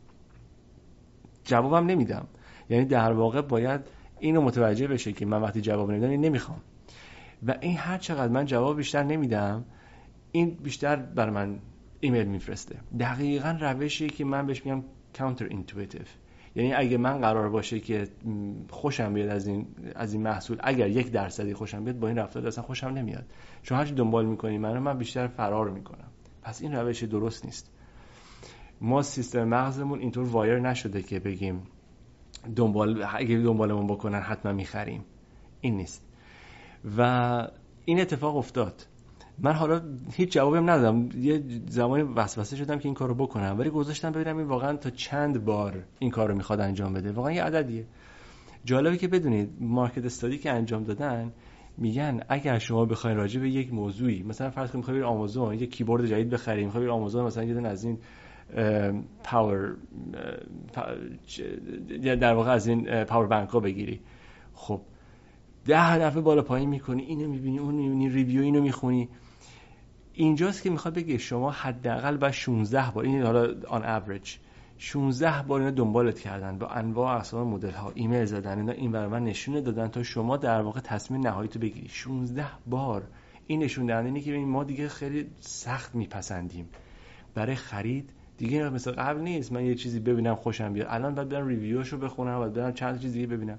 جوابم 1.44 1.86
نمیدم. 1.86 2.26
یعنی 2.70 2.84
در 2.84 3.12
واقع 3.12 3.40
باید 3.40 3.80
اینو 4.18 4.40
متوجه 4.40 4.86
بشه 4.86 5.12
که 5.12 5.26
من 5.26 5.42
وقتی 5.42 5.60
جواب 5.60 5.90
نمیدم 5.90 6.24
نمی‌خوام. 6.24 6.60
و 7.46 7.54
این 7.60 7.76
هر 7.76 7.98
چقدر 7.98 8.32
من 8.32 8.46
جواب 8.46 8.76
بیشتر 8.76 9.02
نمیدم 9.02 9.64
این 10.32 10.50
بیشتر 10.50 10.96
بر 10.96 11.30
من 11.30 11.58
ایمیل 12.00 12.26
میفرسته. 12.26 12.76
دقیقا 13.00 13.58
روشی 13.60 14.08
که 14.08 14.24
من 14.24 14.46
بهش 14.46 14.66
میگم 14.66 14.82
counterintuitive 15.18 16.02
یعنی 16.54 16.72
اگه 16.72 16.96
من 16.96 17.20
قرار 17.20 17.48
باشه 17.48 17.80
که 17.80 18.08
خوشم 18.70 19.14
بیاد 19.14 19.28
از 19.28 19.46
این 19.46 19.66
از 19.94 20.12
این 20.12 20.22
محصول 20.22 20.56
اگر 20.60 20.88
یک 20.88 21.10
درصدی 21.10 21.54
خوشم 21.54 21.84
بیاد 21.84 21.98
با 21.98 22.08
این 22.08 22.18
رفتار 22.18 22.46
اصلا 22.46 22.64
خوشم 22.64 22.86
نمیاد. 22.86 23.26
چون 23.62 23.78
هرچی 23.78 23.94
دنبال 23.94 24.26
می‌کنی 24.26 24.58
من 24.58 24.78
من 24.78 24.98
بیشتر 24.98 25.26
فرار 25.26 25.70
می‌کنم. 25.70 26.08
پس 26.42 26.62
این 26.62 26.72
روش 26.72 27.02
درست 27.02 27.44
نیست. 27.44 27.70
ما 28.80 29.02
سیستم 29.02 29.44
مغزمون 29.44 29.98
اینطور 29.98 30.24
وایر 30.24 30.58
نشده 30.58 31.02
که 31.02 31.20
بگیم 31.20 31.62
دنبال 32.56 33.04
اگه 33.14 33.38
دنبالمون 33.38 33.86
بکنن 33.86 34.20
حتما 34.20 34.52
می‌خریم. 34.52 35.04
این 35.60 35.76
نیست. 35.76 36.04
و 36.98 37.48
این 37.84 38.00
اتفاق 38.00 38.36
افتاد. 38.36 38.86
من 39.38 39.52
حالا 39.52 39.80
هیچ 40.12 40.32
جوابی 40.32 40.56
هم 40.56 40.70
ندادم. 40.70 41.08
یه 41.20 41.42
زمانی 41.68 42.02
وسوسه 42.02 42.56
شدم 42.56 42.78
که 42.78 42.84
این 42.84 42.94
کارو 42.94 43.14
بکنم. 43.14 43.56
ولی 43.58 43.70
گذاشتم 43.70 44.12
ببینم 44.12 44.38
این 44.38 44.46
واقعا 44.46 44.76
تا 44.76 44.90
چند 44.90 45.44
بار 45.44 45.84
این 45.98 46.10
کارو 46.10 46.34
می‌خواد 46.34 46.60
انجام 46.60 46.92
بده. 46.92 47.12
واقعا 47.12 47.32
یه 47.32 47.42
عددیه. 47.42 47.86
جالبه 48.64 48.96
که 48.96 49.08
بدونید 49.08 49.50
market 49.60 50.04
study 50.04 50.38
که 50.38 50.50
انجام 50.50 50.84
دادن 50.84 51.32
میگن 51.78 52.20
اگر 52.28 52.58
شما 52.58 52.84
بخواید 52.84 53.16
راجع 53.16 53.40
به 53.40 53.50
یک 53.50 53.72
موضوعی 53.72 54.22
مثلا 54.22 54.50
فرض 54.50 54.70
کنید 54.70 54.76
می‌خواید 54.76 55.02
آمازون 55.02 55.54
یک 55.54 55.70
کیبورد 55.70 56.06
جدید 56.06 56.30
بخرید 56.30 56.64
می‌خواید 56.64 56.88
آمازون 56.88 57.24
مثلا 57.24 57.44
یه 57.44 57.66
از 57.66 57.84
این 57.84 57.98
پاور 59.24 59.76
در 62.20 62.34
واقع 62.34 62.50
از 62.50 62.66
این 62.66 63.04
پاور 63.04 63.26
بانک 63.26 63.48
ها 63.48 63.60
بگیری. 63.60 64.00
خب 64.54 64.80
ده 65.64 65.98
دفعه 65.98 66.20
بالا 66.20 66.42
پایین 66.42 66.68
می‌کنی 66.68 67.02
اینو 67.02 67.28
می‌بینی 67.28 67.58
اون 67.58 67.74
می‌بینی 67.74 68.08
review 68.08 68.42
اینو 68.42 68.62
می‌خونی. 68.62 69.08
اینجاست 70.12 70.62
که 70.62 70.70
می‌خواد 70.70 70.94
بگه 70.94 71.18
شما 71.18 71.50
حداقل 71.50 72.16
با 72.16 72.30
16 72.30 72.90
بار 72.90 73.04
این 73.04 73.22
حالا 73.22 73.54
on 73.68 73.84
average 73.84 74.36
16 74.78 75.42
بار 75.42 75.60
اینو 75.60 75.72
دنبالت 75.72 76.20
کردن. 76.20 76.58
با 76.58 76.66
انواع 76.66 77.16
اقسام 77.16 77.48
مدل 77.48 77.70
ها 77.70 77.92
ایمیل 77.94 78.24
زدن 78.24 78.58
اینا 78.58 78.72
این 78.72 78.92
برای 78.92 79.08
من 79.08 79.24
نشونه 79.24 79.60
دادن 79.60 79.88
تا 79.88 80.02
شما 80.02 80.36
در 80.36 80.60
واقع 80.60 80.80
تصمیم 80.80 81.26
نهایی 81.26 81.48
تو 81.48 81.58
بگیری. 81.58 81.88
16 81.88 82.46
بار. 82.66 83.02
این 83.46 83.62
نشون 83.62 83.86
دهنده 83.86 84.06
اینه 84.06 84.20
که 84.20 84.32
ما 84.32 84.64
دیگه 84.64 84.88
خیلی 84.88 85.30
سخت 85.40 85.94
میپسندیم. 85.94 86.68
برای 87.34 87.54
خرید 87.54 88.12
دیگه 88.36 88.68
مثل 88.68 88.90
قبل 88.90 89.20
نیست. 89.20 89.52
من 89.52 89.64
یه 89.64 89.74
چیزی 89.74 90.00
ببینم 90.00 90.34
خوشم 90.34 90.72
بیاد. 90.72 90.86
الان 90.90 91.14
باید 91.14 91.28
برم 91.28 91.46
review 91.46 91.81
شو 91.81 91.98
بخونم 91.98 92.40
و 92.40 92.48
برم 92.48 92.72
چند 92.72 93.00
چیز 93.00 93.12
دیگه 93.12 93.26
ببینم. 93.26 93.58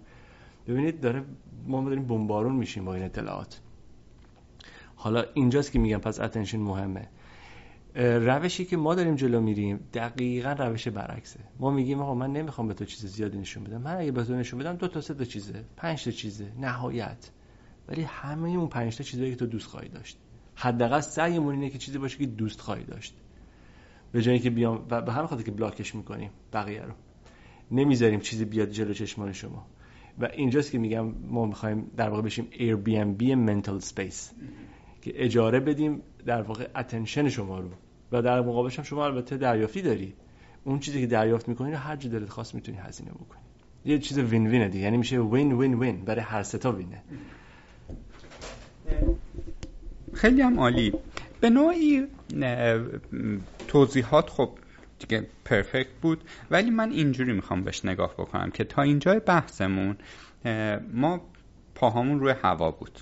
ببینید 0.68 1.02
داره 1.02 1.24
ما 1.68 1.84
داریم 1.84 2.08
بمبارون 2.08 2.56
میشیم 2.56 2.86
با 2.86 2.94
این 2.94 3.04
اطلاعات. 3.04 3.60
حالا 4.96 5.24
اینجاست 5.34 5.72
که 5.72 5.80
میگم 5.80 5.98
پس 5.98 6.20
attention 6.20 6.60
مهمه. 6.60 7.08
روشی 7.96 8.66
که 8.66 8.78
ما 8.78 8.96
داریم 8.96 9.16
جلو 9.16 9.42
میریم 9.42 9.80
دقیقا 9.94 10.52
روش 10.52 10.88
برعکسه. 10.88 11.40
ما 11.60 11.72
میگیم 11.72 12.02
آقا 12.02 12.16
من 12.16 12.34
نمی‌خوام 12.34 12.68
به 12.68 12.74
تو 12.74 12.86
چیز 12.86 13.06
زیادی 13.06 13.38
نشون 13.38 13.64
بدم. 13.64 13.82
من 13.82 13.96
اگه 13.96 14.12
به 14.12 14.24
تو 14.24 14.36
نشون 14.36 14.60
بدم 14.60 14.76
دو 14.76 14.88
تا 14.88 15.02
سه 15.02 15.14
تا 15.14 15.24
چیزه 15.24 15.64
پنج 15.78 16.04
تا 16.04 16.12
چیزه 16.12 16.52
نهایت. 16.60 17.32
ولی 17.88 18.02
همه 18.02 18.50
اون 18.50 18.68
پنج 18.68 18.98
تا 18.98 19.04
چیزایی 19.04 19.32
که 19.32 19.38
تو 19.38 19.46
دوست 19.46 19.68
خواهی 19.68 19.90
داشت. 19.90 20.18
حداقل 20.56 21.00
سعیمون 21.00 21.56
اینه 21.56 21.70
که 21.70 21.78
چیزی 21.78 21.98
باشه 21.98 22.18
که 22.18 22.26
دوست 22.26 22.62
خواهی 22.62 22.84
داشت. 22.84 23.16
به 24.12 24.22
جایی 24.22 24.40
که 24.40 24.50
بیام 24.50 24.86
و 24.90 25.02
به 25.02 25.12
همین 25.12 25.28
خاطر 25.28 25.44
که 25.44 25.52
بلاکش 25.52 25.96
می‌کنیم 25.96 26.30
بقیه 26.54 26.82
رو. 26.82 26.94
نمی‌ذاریم 27.72 28.20
چیزی 28.20 28.46
بیاد 28.46 28.70
جلو 28.70 28.94
چشمان 28.94 29.34
شما. 29.34 29.66
و 30.20 30.26
اینجاست 30.26 30.72
که 30.72 30.78
میگم 30.78 31.06
ما 31.30 31.46
می‌خوایم 31.46 31.92
در 31.98 32.10
واقع 32.10 32.22
بشیم 32.22 32.48
Airbnb 32.52 33.22
mental 33.22 33.86
space. 33.86 34.34
که 35.02 35.26
اجاره 35.26 35.60
بدیم 35.60 36.02
در 36.26 36.42
واقع 36.42 36.68
اتنشن 36.76 37.30
شما 37.30 37.60
رو. 37.60 37.70
و 38.12 38.22
در 38.22 38.42
مقابلش 38.42 38.78
هم 38.78 38.84
شما 38.84 39.06
البته 39.06 39.38
دریافتی 39.38 39.82
داری. 39.82 40.14
اون 40.64 40.80
چیزی 40.80 41.02
که 41.02 41.08
دریافت 41.08 41.48
می‌کنی 41.48 41.72
رو 41.72 41.78
هر 41.78 41.96
جا 41.96 42.10
دلت 42.10 42.30
خواست 42.30 42.56
می‌تونی 42.56 42.78
هزینه 42.78 43.12
بکنی. 43.12 43.42
یه 43.86 44.00
چیز 44.00 44.20
وین 44.20 44.48
وینه 44.48 44.68
دیگه. 44.68 44.84
یعنی 44.84 44.98
میشه 44.98 45.20
وین 45.20 45.52
وین 45.52 45.74
وین 45.74 46.06
برای 46.06 46.22
هر 46.22 46.44
ستا 46.44 46.72
وینه 46.72 47.04
خیلی 50.14 50.42
هم 50.42 50.60
عالی. 50.60 50.94
به 51.42 51.50
نوعی 51.50 52.08
توضیحات 53.68 54.30
خب 54.30 54.50
دیگه 55.00 55.28
پرفکت 55.46 55.90
بود. 56.02 56.24
ولی 56.52 56.70
من 56.70 56.92
اینجوری 56.92 57.34
می‌خوام 57.34 57.64
بهش 57.64 57.86
نگاه 57.86 58.14
بکنم 58.14 58.52
که 58.52 58.64
تا 58.64 58.82
اینجای 58.82 59.20
بحثمون 59.20 59.98
ما 60.94 61.22
پاهامون 61.76 62.20
روی 62.20 62.34
هوا 62.44 62.72
بود. 62.72 63.00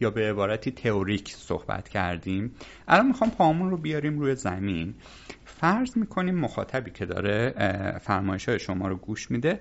یا 0.00 0.10
به 0.10 0.30
عبارتی 0.30 0.70
تئوریک 0.70 1.28
صحبت 1.28 1.88
کردیم. 1.88 2.54
الان 2.88 3.06
می‌خوام 3.06 3.30
پاهامون 3.30 3.70
رو 3.70 3.76
بیاریم 3.76 4.18
روی 4.18 4.34
زمین. 4.34 4.94
فرض 5.44 5.96
می‌کنیم 5.96 6.34
مخاطبی 6.34 6.90
که 6.90 7.06
داره 7.06 7.54
فرمایش 8.02 8.48
های 8.48 8.58
شما 8.58 8.88
رو 8.88 8.96
گوش 8.96 9.30
میده. 9.30 9.60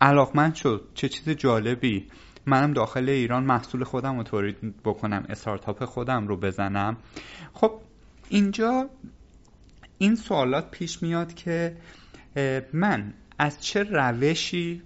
علاقمند 0.00 0.54
شد 0.54 0.88
چه 0.94 1.08
چیز 1.08 1.28
جالبی. 1.28 2.06
منم 2.46 2.72
داخل 2.72 3.08
ایران 3.08 3.44
محصول 3.44 3.84
خودم 3.84 4.16
رو 4.16 4.22
تولید 4.22 4.82
بکنم 4.84 5.26
استارتاپ 5.28 5.84
خودم 5.84 6.28
رو 6.28 6.36
بزنم. 6.36 6.96
خب 7.52 7.72
اینجا 8.28 8.90
این 9.98 10.14
سوالات 10.14 10.70
پیش 10.70 11.02
میاد 11.02 11.34
که 11.34 11.76
من 12.72 13.14
از 13.38 13.60
چه 13.60 13.82
روشی 13.82 14.82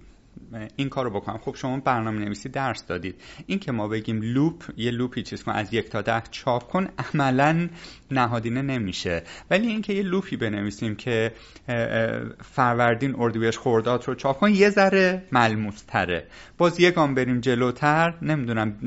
این 0.75 0.89
کارو 0.89 1.09
بکنم. 1.09 1.37
خب 1.37 1.55
شما 1.55 1.79
برنامه 1.79 2.25
نویسی 2.25 2.49
درس 2.49 2.85
دادید. 2.85 3.15
این 3.45 3.59
که 3.59 3.71
ما 3.71 3.87
بگیم 3.87 4.21
loop 4.21 4.63
یه 4.77 4.91
loop 4.91 5.17
ی 5.17 5.23
چیز 5.23 5.43
کن 5.43 5.51
از 5.51 5.73
یک 5.73 5.89
تا 5.89 6.01
ده 6.01 6.23
چاپ 6.31 6.67
کن 6.71 6.87
عملا 7.13 7.69
نهادینه 8.11 8.61
نمیشه. 8.61 9.23
ولی 9.49 9.67
اینکه 9.67 9.93
یه 9.93 10.03
loop 10.03 10.30
ی 10.30 10.37
بنویسیم 10.37 10.95
که 10.95 11.31
فروردین 12.43 13.15
اردیبهشت 13.17 13.59
خرداد 13.59 14.07
رو 14.07 14.15
چاپ 14.15 14.39
کن 14.39 14.51
یه 14.51 14.69
ذره 14.69 15.23
ملموس 15.31 15.81
تره 15.81 16.27
باز 16.57 16.79
یه 16.79 16.91
گام 16.91 17.15
بریم 17.15 17.39
جلوتر 17.39 18.13
نمی‌دونم 18.21 18.77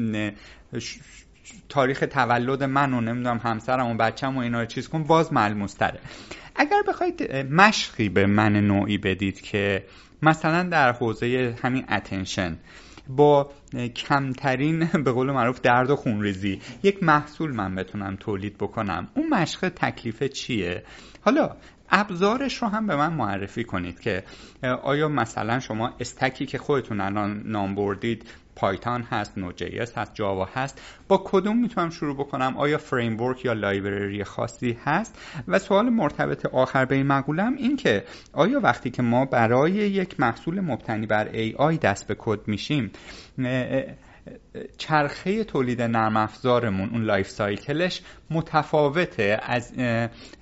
تاریخ 1.68 2.04
تولد 2.10 2.62
من 2.62 2.94
و 2.94 3.00
نمی‌دونم 3.00 3.40
همسرم 3.44 3.86
و 3.86 3.94
بچم 3.94 4.36
و 4.36 4.40
اینا 4.40 4.60
رو 4.60 4.66
چیز 4.66 4.88
کن 4.88 5.04
باز 5.04 5.32
ملموس 5.32 5.74
تره 5.74 6.00
اگر 6.56 6.82
بخواید 6.88 7.32
مشقی 7.36 8.08
به 8.08 8.26
من 8.26 8.52
نوعی 8.52 8.98
بدید 8.98 9.40
که 9.40 9.84
مثلا 10.22 10.62
در 10.62 10.92
حوزه 10.92 11.56
همین 11.62 11.84
attention 11.88 12.56
با 13.08 13.50
کمترین 13.96 14.84
به 15.04 15.12
قول 15.12 15.32
معروف 15.32 15.60
درد 15.60 15.90
و 15.90 15.96
خونریزی 15.96 16.60
یک 16.82 17.02
محصول 17.02 17.52
من 17.52 17.74
بتونم 17.74 18.16
تولید 18.16 18.58
بکنم. 18.58 19.08
اون 19.14 19.28
مشق 19.28 19.68
تکلیف 19.68 20.22
چیه؟ 20.22 20.82
حالا 21.20 21.56
ابزارش 21.90 22.62
رو 22.62 22.68
هم 22.68 22.86
به 22.86 22.96
من 22.96 23.12
معرفی 23.12 23.64
کنید 23.64 24.00
که 24.00 24.24
آیا 24.82 25.08
مثلا 25.08 25.60
شما 25.60 25.94
stack 26.00 26.39
ی 26.39 26.46
که 26.46 26.58
خودتون 26.58 27.00
الان 27.00 27.42
نام 27.46 27.74
بردید 27.74 28.30
Python 28.58 29.02
هست 29.02 29.38
Node.js 29.38 29.78
هست 29.78 30.14
Java 30.14 30.48
هست. 30.54 30.80
با 31.08 31.22
کدوم 31.24 31.58
می‌تونم 31.58 31.90
شروع 31.90 32.14
بکنم؟ 32.14 32.56
آیا 32.56 32.78
framework 32.78 33.44
یا 33.44 33.52
library 33.52 34.24
خاصی 34.24 34.78
هست؟ 34.84 35.18
و 35.48 35.58
سوال 35.58 35.88
مرتبط 35.88 36.46
آخر 36.46 36.84
به 36.84 36.94
این 36.94 37.06
مقولم 37.06 37.54
این 37.56 37.76
که 37.76 38.04
آیا 38.32 38.60
وقتی 38.60 38.90
که 38.90 39.02
ما 39.02 39.24
برای 39.24 39.72
یک 39.72 40.20
محصول 40.20 40.60
مبتنی 40.60 41.06
بر 41.06 41.28
AI 41.56 41.78
دست 41.78 42.06
به 42.06 42.16
کد 42.18 42.48
میشیم 42.48 42.90
چرخه 44.78 45.44
تولید 45.44 45.82
نرم 45.82 46.16
افزارمون 46.16 46.88
اون 46.88 47.02
life 47.02 47.28
cycle 47.28 47.81
ش 47.81 48.02
متفاوته 48.30 49.40
از 49.42 49.72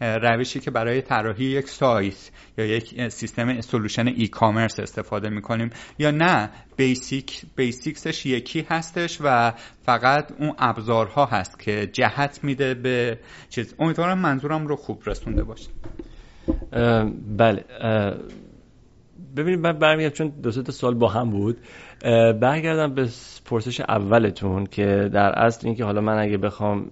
روشی 0.00 0.60
که 0.60 0.70
برای 0.70 1.02
طراحی 1.02 1.44
یک 1.44 1.68
سایت 1.68 2.30
یا 2.58 2.64
یک 2.66 3.08
سیستم 3.08 3.60
solution 3.60 4.06
e-commerce 4.06 4.80
استفاده 4.80 5.28
می‌کنیم 5.28 5.70
یا 5.98 6.10
نه 6.10 6.50
basic 6.76 7.42
basics 7.56 8.09
ش 8.09 8.26
یکی 8.26 8.66
هستش 8.70 9.18
و 9.24 9.52
فقط 9.82 10.32
اون 10.38 10.54
ابزارها 10.58 11.26
هست 11.26 11.58
که 11.58 11.86
جهت 11.92 12.40
میده 12.42 12.74
به 12.74 13.18
چیز. 13.50 13.74
امیدوارم 13.78 14.18
منظورم 14.18 14.66
رو 14.66 14.76
خوب 14.76 15.02
رسونده 15.06 15.44
باشه. 15.44 15.70
بله 17.36 17.64
ببینید 19.36 19.60
من 19.60 19.72
برمیگردم 19.72 20.14
چون 20.14 20.28
دو 20.42 20.50
تا 20.62 20.72
سال 20.72 20.94
با 20.94 21.08
هم 21.08 21.30
بود. 21.30 21.58
برگردم 22.40 22.94
به 22.94 23.08
پرسش 23.44 23.80
اولتون 23.80 24.66
که 24.66 25.10
در 25.12 25.38
اصل 25.38 25.66
اینکه 25.66 25.84
حالا 25.84 26.00
من 26.00 26.18
اگه 26.18 26.38
بخوام 26.38 26.90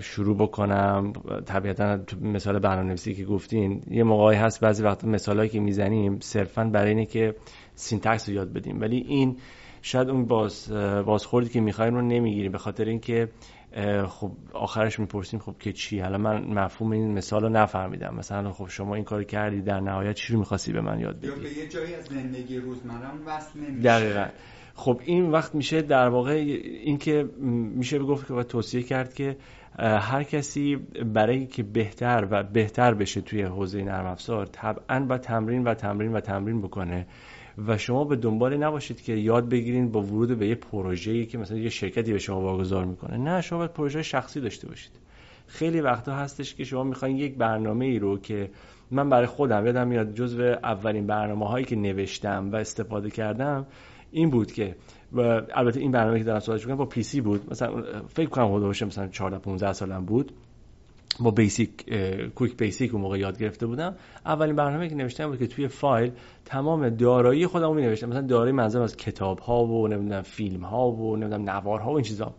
شروع 0.00 0.36
بکنم 0.36 1.12
طبیعتا 1.46 1.98
مثال 2.22 2.58
برنامه‌نویسی 2.58 3.14
که 3.14 3.24
گفتین 3.24 3.82
یه 3.90 4.02
موقعی 4.02 4.36
هست 4.36 4.60
بعضی 4.60 4.84
وقتا 4.84 5.08
مثالایی 5.08 5.48
که 5.48 5.60
می‌زنیم 5.60 6.18
صرفا 6.20 6.64
برای 6.64 6.88
اینه 6.88 7.06
که 7.06 7.34
سینتکس 7.74 8.28
رو 8.28 8.34
یاد 8.34 8.52
بدیم. 8.52 8.80
ولی 8.80 8.96
این 9.08 9.36
شاید 9.82 10.10
اون 10.10 10.24
باز 10.24 10.72
بازخوردی 11.06 11.48
که 11.48 11.60
می‌خوایم 11.60 11.94
رو 11.94 12.02
نمی‌گیریم 12.02 12.52
به 12.52 12.58
خاطر 12.58 12.84
اینکه 12.84 13.28
خب 14.08 14.32
آخرش 14.52 14.98
می‌پرسیم 14.98 15.40
خب 15.40 15.54
که 15.58 15.72
چی؟ 15.72 16.00
حالا 16.00 16.18
من 16.18 16.44
مفهوم 16.44 16.92
این 16.92 17.12
مثال 17.12 17.42
رو 17.42 17.48
نفهمیدم. 17.48 18.14
مثلا 18.14 18.52
خب 18.52 18.68
شما 18.68 18.94
این 18.94 19.04
کار 19.04 19.24
کردی 19.24 19.60
در 19.60 19.80
نهایت 19.80 20.14
چی 20.14 20.32
رو 20.32 20.38
می‌خواستی 20.38 20.72
به 20.72 20.80
من 20.80 21.00
یاد 21.00 21.18
بدی؟ 21.18 21.30
به 21.30 21.58
یه 21.58 21.68
جایی 21.68 21.94
از 21.94 22.04
زندگی 22.04 22.58
روزمرم 22.58 23.20
وصل 23.26 23.58
نمیشه. 23.60 23.88
دقیقا. 23.88 24.26
خب 24.74 25.00
این 25.04 25.30
وقت 25.30 25.54
میشه 25.54 25.82
در 25.82 26.08
واقع 26.08 26.32
این 26.84 26.98
که 26.98 27.28
میشه 27.76 27.98
بگفت 27.98 28.28
که 28.28 28.42
توصیه 28.42 28.82
کرد 28.82 29.14
که 29.14 29.36
هر 29.78 30.22
کسی 30.22 30.76
برای 31.14 31.46
که 31.46 31.62
بهتر 31.62 32.28
و 32.30 32.42
بهتر 32.42 32.94
بشه 32.94 33.20
توی 33.20 33.42
حوزه 33.42 33.82
نرم 33.82 34.06
افزار 34.06 34.46
طبعا 34.46 35.00
با 35.00 35.18
تمرین 35.18 35.64
و 35.64 35.74
تمرین 35.74 36.12
و 36.12 36.20
تمرین 36.20 36.62
بکنه. 36.62 37.06
و 37.66 37.78
شما 37.78 38.04
به 38.04 38.16
دنبال 38.16 38.56
نباشید 38.56 39.02
که 39.02 39.12
یاد 39.12 39.48
بگیرید 39.48 39.92
با 39.92 40.02
ورود 40.02 40.38
به 40.38 40.48
یه 40.48 40.54
پروژه‌ای 40.54 41.26
که 41.26 41.38
مثلا 41.38 41.58
یه 41.58 41.68
شرکتی 41.68 42.12
به 42.12 42.18
شما 42.18 42.40
واگذار 42.40 42.84
می‌کنه. 42.84 43.16
نه 43.16 43.40
شما 43.40 43.58
باید 43.58 43.72
پروژه 43.72 44.02
شخصی 44.02 44.40
داشته 44.40 44.68
باشید. 44.68 44.92
خیلی 45.46 45.80
وقتا 45.80 46.14
هستش 46.14 46.54
که 46.54 46.64
شما 46.64 46.84
می‌خواین 46.84 47.16
یک 47.16 47.36
برنامه 47.36 47.84
ای 47.84 47.98
رو 47.98 48.18
که 48.18 48.50
من 48.90 49.08
برای 49.08 49.26
خودم 49.26 49.66
یادم 49.66 49.88
میاد 49.88 50.14
جزو 50.14 50.42
اولین 50.42 51.06
برنامه 51.06 51.48
هایی 51.48 51.64
که 51.64 51.76
نوشتم 51.76 52.50
و 52.52 52.56
استفاده 52.56 53.10
کردم 53.10 53.66
این 54.10 54.30
بود 54.30 54.52
که 54.52 54.76
و 55.12 55.20
البته 55.54 55.80
این 55.80 55.92
برنامه 55.92 56.18
که 56.18 56.24
دارم 56.24 56.40
صحبت 56.40 56.60
می‌کنم 56.60 56.76
با 56.76 56.86
پی 56.86 57.02
سی 57.02 57.20
بود. 57.20 57.50
مثلا 57.50 57.82
فکر 58.08 58.28
کنم 58.28 58.46
حدود 58.46 58.62
باشه 58.62 58.86
مثلا 58.86 59.08
14 59.08 59.38
15 59.38 59.72
سالم 59.72 60.04
بود. 60.04 60.32
با 61.20 61.30
بیسیک 61.30 61.70
کویک 62.34 62.56
بیسیک 62.56 62.92
اون 62.94 63.02
موقع 63.02 63.18
یاد 63.18 63.38
گرفته 63.38 63.66
بودم. 63.66 63.94
اولین 64.26 64.56
برنامه 64.56 64.88
که 64.88 64.94
نوشتم 64.94 65.26
بود 65.26 65.38
که 65.38 65.46
توی 65.46 65.68
فایل 65.68 66.12
تمام 66.44 66.88
دارایی 66.88 67.46
خودم 67.46 67.74
می 67.74 67.82
نوشتم. 67.82 68.08
مثلا 68.08 68.20
دارایی 68.20 68.52
منظورم 68.52 68.84
از 68.84 68.96
کتاب 68.96 69.38
ها 69.38 69.64
و 69.64 69.88
نمی‌دونم 69.88 70.22
فیلم 70.22 70.64
ها 70.64 70.90
و 70.90 71.16
نمی‌دونم 71.16 71.50
نوارها 71.50 71.90
و 71.90 71.94
این 71.94 72.04
چیزا. 72.04 72.34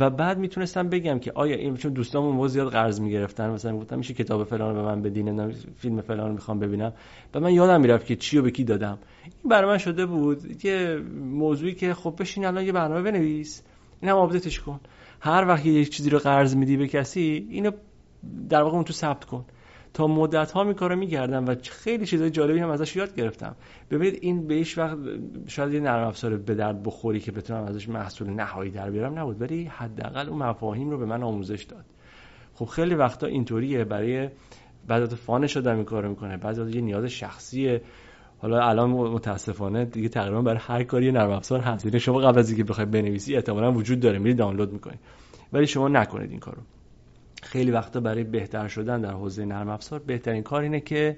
و 0.00 0.10
بعد 0.10 0.38
می‌تونستم 0.38 0.88
بگم 0.88 1.18
که 1.18 1.32
آیا 1.34 1.56
این 1.56 1.76
چون 1.76 1.92
دوستامون 1.92 2.34
موقع 2.34 2.48
زیاد 2.48 2.72
قرض 2.72 3.00
می‌گرفتن 3.00 3.50
مثلا 3.50 3.76
گفتم 3.76 3.98
میشه 3.98 4.14
کتاب 4.14 4.44
فلان 4.44 4.74
به 4.74 4.82
من 4.82 5.02
بدین 5.02 5.50
فیلم 5.76 6.00
فلان 6.00 6.26
رو 6.26 6.32
می‌خوام 6.32 6.58
ببینم. 6.58 6.92
و 7.34 7.40
من 7.40 7.54
یادم 7.54 7.80
می‌رفت 7.80 8.06
که 8.06 8.16
چی 8.16 8.38
و 8.38 8.42
به 8.42 8.50
کی 8.50 8.64
دادم. 8.64 8.98
این 9.24 9.50
برای 9.50 9.70
من 9.70 9.78
شده 9.78 10.06
بود 10.06 10.64
یه 10.64 11.02
موضوعی 11.20 11.74
که 11.74 11.94
خب 11.94 12.14
بشین 12.18 12.44
الان 12.44 12.64
یه 12.64 12.72
برنامه 12.72 13.02
بنویس. 13.02 13.62
اینم 14.02 14.16
update 14.16 14.49
ش 14.49 14.60
کن. 14.60 14.80
هر 15.20 15.44
وقت 15.48 15.66
یک 15.66 15.90
چیزی 15.90 16.10
رو 16.10 16.18
قرض 16.18 16.56
میدی 16.56 16.76
به 16.76 16.88
کسی 16.88 17.46
اینو 17.50 17.70
در 18.48 18.62
واقع 18.62 18.74
اون 18.74 18.84
تو 18.84 18.92
ثبت 18.92 19.24
کن. 19.24 19.44
تا 19.94 20.06
مدت 20.06 20.50
ها 20.50 20.64
می 20.64 20.74
کارو 20.74 20.96
میگردم 20.96 21.46
و 21.46 21.54
خیلی 21.62 22.06
چیزای 22.06 22.30
جالبی 22.30 22.58
هم 22.58 22.70
ازش 22.70 22.96
یاد 22.96 23.14
گرفتم. 23.14 23.56
ببینید 23.90 24.18
این 24.22 24.46
به 24.46 24.54
هیچ 24.54 24.78
وقت 24.78 24.96
شاید 25.46 25.74
یه 25.74 25.80
نرم 25.80 26.08
افزار 26.08 26.36
به 26.36 26.54
درد 26.54 26.82
بخوری 26.82 27.20
که 27.20 27.32
بتونم 27.32 27.64
ازش 27.64 27.88
محصول 27.88 28.30
نهایی 28.30 28.70
در 28.70 28.90
بیارم 28.90 29.18
نبود 29.18 29.40
ولی 29.42 29.64
حداقل 29.64 30.28
اون 30.28 30.38
مفاهیم 30.38 30.90
رو 30.90 30.98
به 30.98 31.06
من 31.06 31.22
آموزش 31.22 31.62
داد. 31.62 31.84
خب 32.54 32.64
خیلی 32.64 32.94
وقتا 32.94 33.26
اینطوریه 33.26 33.84
برای 33.84 34.28
بعضی 34.86 35.16
فانش 35.16 35.56
آدم 35.56 35.76
این 35.76 35.84
کارو 35.84 36.08
می‌کنه 36.08 36.36
بعضی 36.36 36.70
یه 36.70 36.80
نیاز 36.80 37.04
شخصیه 37.04 37.82
حالا 38.42 38.68
الان 38.68 38.90
متاسفانه 38.90 39.84
دیگه 39.84 40.08
تقریبا 40.08 40.42
برای 40.42 40.60
هر 40.62 40.82
کاری 40.82 41.12
نرم 41.12 41.30
افزار 41.30 41.60
هست. 41.60 41.86
یعنی 41.86 42.00
شما 42.00 42.18
قبل 42.18 42.38
از 42.38 42.48
اینکه 42.48 42.64
بخوای 42.64 42.86
بنویسی 42.86 43.36
احتمالاً 43.36 43.72
وجود 43.72 44.00
داره 44.00 44.18
میری 44.18 44.34
دانلود 44.34 44.72
می‌کنی. 44.72 44.96
ولی 45.52 45.66
شما 45.66 45.88
نکنید 45.88 46.30
این 46.30 46.40
کارو. 46.40 46.62
خیلی 47.42 47.70
وقتا 47.70 48.00
برای 48.00 48.24
بهتر 48.24 48.68
شدن 48.68 49.00
در 49.00 49.12
حوزه 49.12 49.44
نرم 49.44 49.68
افزار 49.68 50.00
بهترین 50.06 50.42
کار 50.42 50.62
اینه 50.62 50.80
که 50.80 51.16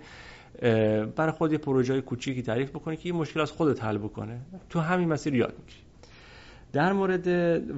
برای 1.17 1.33
خود 1.33 1.53
یه 1.53 1.59
پروژه 1.59 2.01
کوچیکی 2.01 2.43
تعریف 2.43 2.71
بکنی 2.71 2.97
که 2.97 3.09
یه 3.09 3.15
مشکل 3.15 3.41
از 3.41 3.53
خودت 3.53 3.85
حل 3.85 3.99
بکنه. 3.99 4.41
تو 4.71 4.81
همین 4.81 5.09
مسیر 5.09 5.35
یاد 5.35 5.55
می‌گیری. 5.59 5.81
در 6.73 6.93
مورد 6.93 7.27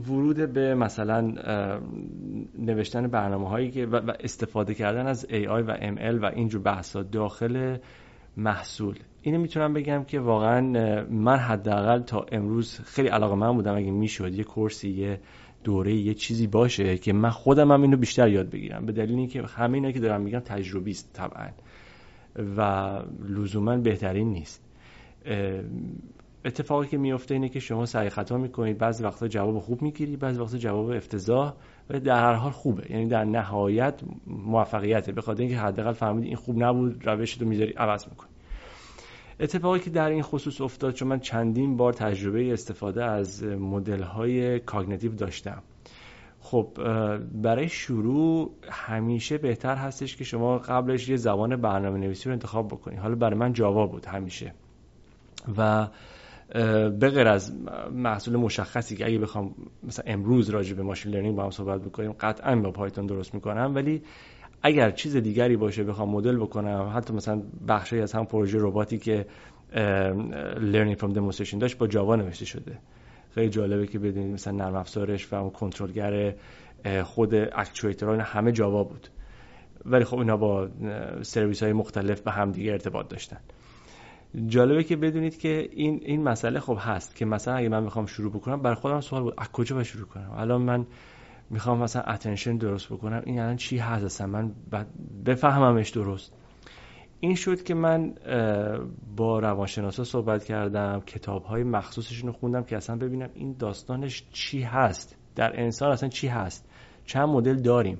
ورود 0.09 0.53
به 0.53 0.75
مثلا 0.75 1.21
نوشتن 2.59 3.07
برنامه 3.09 3.49
هایی 3.49 3.71
که 3.71 3.87
و 3.87 4.13
استفاده 4.21 4.75
کردن 4.75 5.07
از 5.07 5.27
AI 5.31 5.47
و 5.47 5.77
ML 5.77 6.23
و 6.23 6.31
اینجور 6.35 6.63
بحثا 6.63 7.03
داخل 7.03 7.77
محصول. 8.37 8.99
اینو 9.27 9.39
می‌تونم 9.39 9.73
بگم 9.73 10.05
که 10.05 10.21
واقعا 10.21 10.61
من 11.11 11.37
حداقل 11.37 12.03
تا 12.03 12.27
امروز 12.33 12.81
خیلی 12.81 13.09
علاقه 13.09 13.35
من 13.35 13.53
بودم 13.53 13.77
اگه 13.77 13.91
می‌شد 13.91 14.35
یه 14.35 14.45
کورسی 14.45 14.91
یه 14.91 15.21
دوره 15.65 15.95
یه 15.95 16.15
چیزی 16.15 16.47
باشه 16.47 16.99
که 16.99 17.13
من 17.13 17.31
خودم 17.31 17.73
هم 17.73 17.83
اینو 17.83 17.97
بیشتر 17.97 18.29
یاد 18.29 18.51
بگیرم. 18.51 18.87
به 18.87 18.93
دلیل 18.93 19.19
اینکه 19.19 19.43
همه 19.43 19.75
اینا 19.75 19.91
که 19.91 20.01
دارم 20.01 20.21
میگم 20.21 20.39
تجربی 20.39 20.91
است 20.91 21.13
طبعا 21.13 21.49
و 22.57 23.01
لزوما 23.29 23.77
بهترین 23.77 24.33
نیست. 24.33 24.65
اتفاقی 26.45 26.89
که 26.89 26.99
میفته 26.99 27.35
اینه 27.35 27.49
که 27.49 27.61
شما 27.61 27.87
سعی 27.87 28.09
خطا 28.09 28.39
می‌کنید 28.39 28.79
بعضی 28.79 29.05
وقتا 29.05 29.29
جواب 29.29 29.59
خوب 29.59 29.83
می‌گیری 29.83 30.17
بعضی 30.17 30.41
وقتا 30.41 30.59
جواب 30.59 30.91
افتضاح 30.91 31.55
و 31.91 32.01
در 32.01 32.21
هر 32.21 32.33
حال 32.33 32.51
خوبه. 32.51 32.83
یعنی 32.91 33.07
در 33.07 33.25
نهایت 33.25 34.01
موفقیته. 34.27 35.13
به 35.13 35.21
خاطر 35.21 35.43
اینکه 35.43 35.59
حداقل 35.59 35.93
فهمیدی 35.93 36.27
این 36.27 36.37
خوب 36.37 36.63
نبود 36.63 37.07
روش 37.07 37.33
رو 37.33 37.49
می‌ذاری 37.49 37.73
عوض 37.73 38.09
می‌کنی. 38.09 38.34
اتفاقی 39.41 39.81
که 39.81 39.91
در 39.91 40.11
این 40.11 40.23
خصوص 40.23 40.61
افتاد 40.61 40.95
چون 40.95 41.09
من 41.09 41.21
چندین 41.21 41.77
بار 41.77 41.93
تجربه 41.93 42.53
استفاده 42.53 43.05
از 43.05 43.45
مدل 43.45 44.03
های 44.03 44.61
کاگنیتیو 44.61 45.13
داشتم. 45.13 45.63
خب 46.41 46.69
برای 47.43 47.69
شروع 47.69 48.51
همیشه 48.71 49.39
بهتر 49.39 49.75
هستش 49.75 50.17
که 50.17 50.25
شما 50.25 50.59
قبلش 50.59 51.09
یه 51.09 51.17
زبان 51.17 51.57
برنامه 51.57 51.99
نویسی 51.99 52.29
رو 52.29 52.33
انتخاب 52.33 52.69
بکنید 52.69 52.99
حالا 52.99 53.15
برای 53.15 53.39
من 53.39 53.53
جاوا 53.53 53.87
بود 53.87 54.07
همیشه. 54.07 54.55
و 55.59 55.89
به 56.91 57.11
غیر 57.11 57.29
از 57.29 57.55
محصول 57.93 58.37
مشخصی 58.37 58.97
که 58.97 59.07
اگه 59.07 59.19
بخوام 59.19 59.55
مثلا 59.83 60.05
امروز 60.09 60.51
راجع 60.51 60.75
به 60.75 60.83
ماشین 60.83 61.13
لرنینگ 61.13 61.37
با 61.37 61.45
هم 61.45 61.51
صحبت 61.51 61.81
بکنیم 61.81 62.13
قطعا 62.13 62.57
با 62.57 62.71
پایتون 62.71 63.07
درست 63.07 63.35
می‌کنم 63.35 63.73
ولی 63.75 64.03
اگر 64.67 64.91
چیز 64.91 65.17
دیگری 65.17 65.57
باشه 65.57 65.85
بخوام 65.85 66.09
مدل 66.09 66.37
بکنم 66.37 66.93
حتی 66.97 67.15
مثلا 67.15 67.43
بخشی 67.69 68.01
از 68.01 68.13
هم 68.13 68.27
پروژه 68.27 68.59
رباتی 68.61 68.99
که 68.99 69.27
learning 70.57 70.99
from 70.99 71.15
demonstration 71.17 71.55
داشت 71.59 71.79
با 71.79 71.87
جاوا 71.87 72.17
نوشته 72.17 72.45
شده. 72.45 72.79
خیلی 73.35 73.49
جالبه 73.49 73.87
که 73.87 73.99
بدونید 73.99 74.33
مثلا 74.35 74.53
نرم 74.53 74.75
افزارش 74.75 75.33
و 75.33 75.37
اون 75.37 75.51
کنترلگر 75.51 76.35
خود 77.03 77.35
اکچویترها 77.35 78.23
همه 78.23 78.53
جاوا 78.53 78.85
بود. 78.85 79.09
ولی 79.85 80.05
خب 80.05 80.19
اینا 80.19 80.37
با 80.37 80.69
سرویس 81.23 81.63
های 81.63 81.73
مختلف 81.73 82.21
به 82.21 82.31
هم 82.31 82.53
دیگه 82.53 82.73
ارتباط 82.73 83.09
داشتن. 83.09 83.41
جالبه 84.47 84.85
که 84.85 84.97
بدونید 84.97 85.39
که 85.39 85.69
این 85.73 86.01
این 86.05 86.23
مسئله 86.23 86.61
خب 86.61 86.79
هست 86.81 87.17
که 87.17 87.25
مثلا 87.25 87.55
اگه 87.55 87.69
من 87.69 87.83
می‌خوام 87.83 88.07
شروع 88.07 88.33
بکنم 88.33 88.63
برای 88.63 88.77
خودم 88.77 89.01
سوال 89.01 89.23
بود 89.23 89.35
از 89.39 89.53
کجا 89.53 89.83
شروع 89.83 90.07
کنم؟ 90.07 90.31
الان 90.37 90.63
من 90.63 90.87
می‌خوام 91.51 91.83
مثلا 91.83 92.03
اتنشن 92.03 92.57
درست 92.57 92.93
بکنم. 92.93 93.23
این 93.25 93.41
الان 93.41 93.57
چی 93.57 93.79
هست 93.79 94.05
اصلا 94.05 94.27
من 94.27 94.53
بفهممش 95.27 95.91
درست. 95.91 96.33
این 97.21 97.35
شد 97.35 97.63
که 97.63 97.75
من 97.75 98.15
با 99.17 99.39
روانشناسا 99.39 100.05
صحبت 100.05 100.45
کردم 100.45 101.01
کتاب 101.07 101.45
های 101.45 101.63
مخصوصشون 101.63 102.27
رو 102.27 102.33
خوندم 102.33 102.63
که 102.63 102.77
اصلا 102.77 102.97
ببینم 102.97 103.29
این 103.35 103.57
داستانش 103.59 104.25
چی 104.33 104.63
هست. 104.63 105.17
در 105.37 105.61
انسان 105.61 105.93
اصلا 105.93 106.09
چی 106.09 106.29
هست؟ 106.29 106.69
چند 107.05 107.29
مدل 107.29 107.63
داریم. 107.63 107.99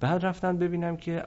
بعد 0.00 0.26
رفتم 0.26 0.56
ببینم 0.58 0.96
که 0.96 1.22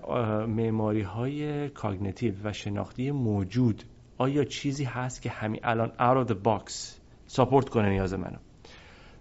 معماری 0.48 1.02
های 1.02 1.70
cognitive 1.70 2.34
و 2.44 2.54
شناختی 2.54 3.12
موجود 3.12 3.84
آیا 4.18 4.44
چیزی 4.44 4.84
هست 4.84 5.22
که 5.22 5.30
همین 5.30 5.60
الان 5.64 5.90
out 5.90 6.28
of 6.28 6.32
the 6.32 6.36
box 6.36 6.74
support 7.26 7.70
کنه 7.70 7.90
نیاز 7.90 8.14
منو؟ 8.14 8.38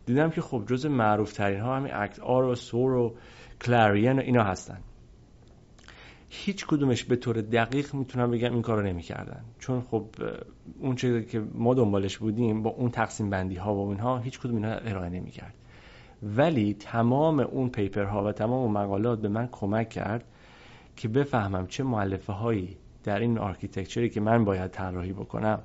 دیدم 0.09 0.31
که 0.31 0.41
خب 0.41 0.63
جز 0.67 0.87
معروف 0.87 1.33
ترین 1.33 1.61
ها 1.61 1.77
همین 1.77 1.95
ACT-R 1.95 2.45
و 2.45 2.55
Soar 2.55 2.93
و 2.93 3.15
CLARION 3.63 4.19
و 4.19 4.23
اینا 4.23 4.43
هستن. 4.43 4.79
هیچ 6.29 6.67
کدومش 6.67 7.05
به 7.05 7.17
طور 7.17 7.41
دقیق 7.41 7.95
می‌تونم 7.95 8.31
بگم 8.31 8.53
این 8.53 8.63
کارو 8.63 8.83
نمی‌کردن. 8.83 9.45
چون 9.59 9.81
خب 9.81 10.07
اون 10.79 10.97
چیزی 10.97 11.25
که 11.25 11.41
ما 11.55 11.75
دنبالش 11.75 12.19
بودیم 12.19 12.63
با 12.63 12.71
اون 12.71 12.91
تقسیم 12.91 13.31
بندی 13.31 13.55
ها 13.55 13.75
و 13.75 13.89
اینها 13.89 14.19
هیچ 14.19 14.41
کدوم 14.41 14.55
اینا 14.55 14.73
ارائه 14.73 15.11
نمی‌کرد. 15.11 15.55
ولی 16.23 16.75
تمام 16.75 17.41
اون 17.41 17.69
paper 17.69 18.05
ها 18.05 18.25
و 18.25 18.33
تمام 18.33 18.63
اون 18.63 18.73
مقالات 18.73 19.21
به 19.21 19.29
من 19.29 19.49
کمک 19.53 19.89
کرد 19.89 20.25
که 20.97 21.09
بفهمم 21.09 21.67
چه 21.67 21.85
مؤلفه 21.85 22.33
هایی 22.33 22.77
در 23.05 23.19
این 23.19 23.39
architecture 23.39 24.03
ی 24.03 24.09
که 24.09 24.21
من 24.21 24.45
باید 24.45 24.71
طراحی 24.71 25.13
بکنم 25.13 25.63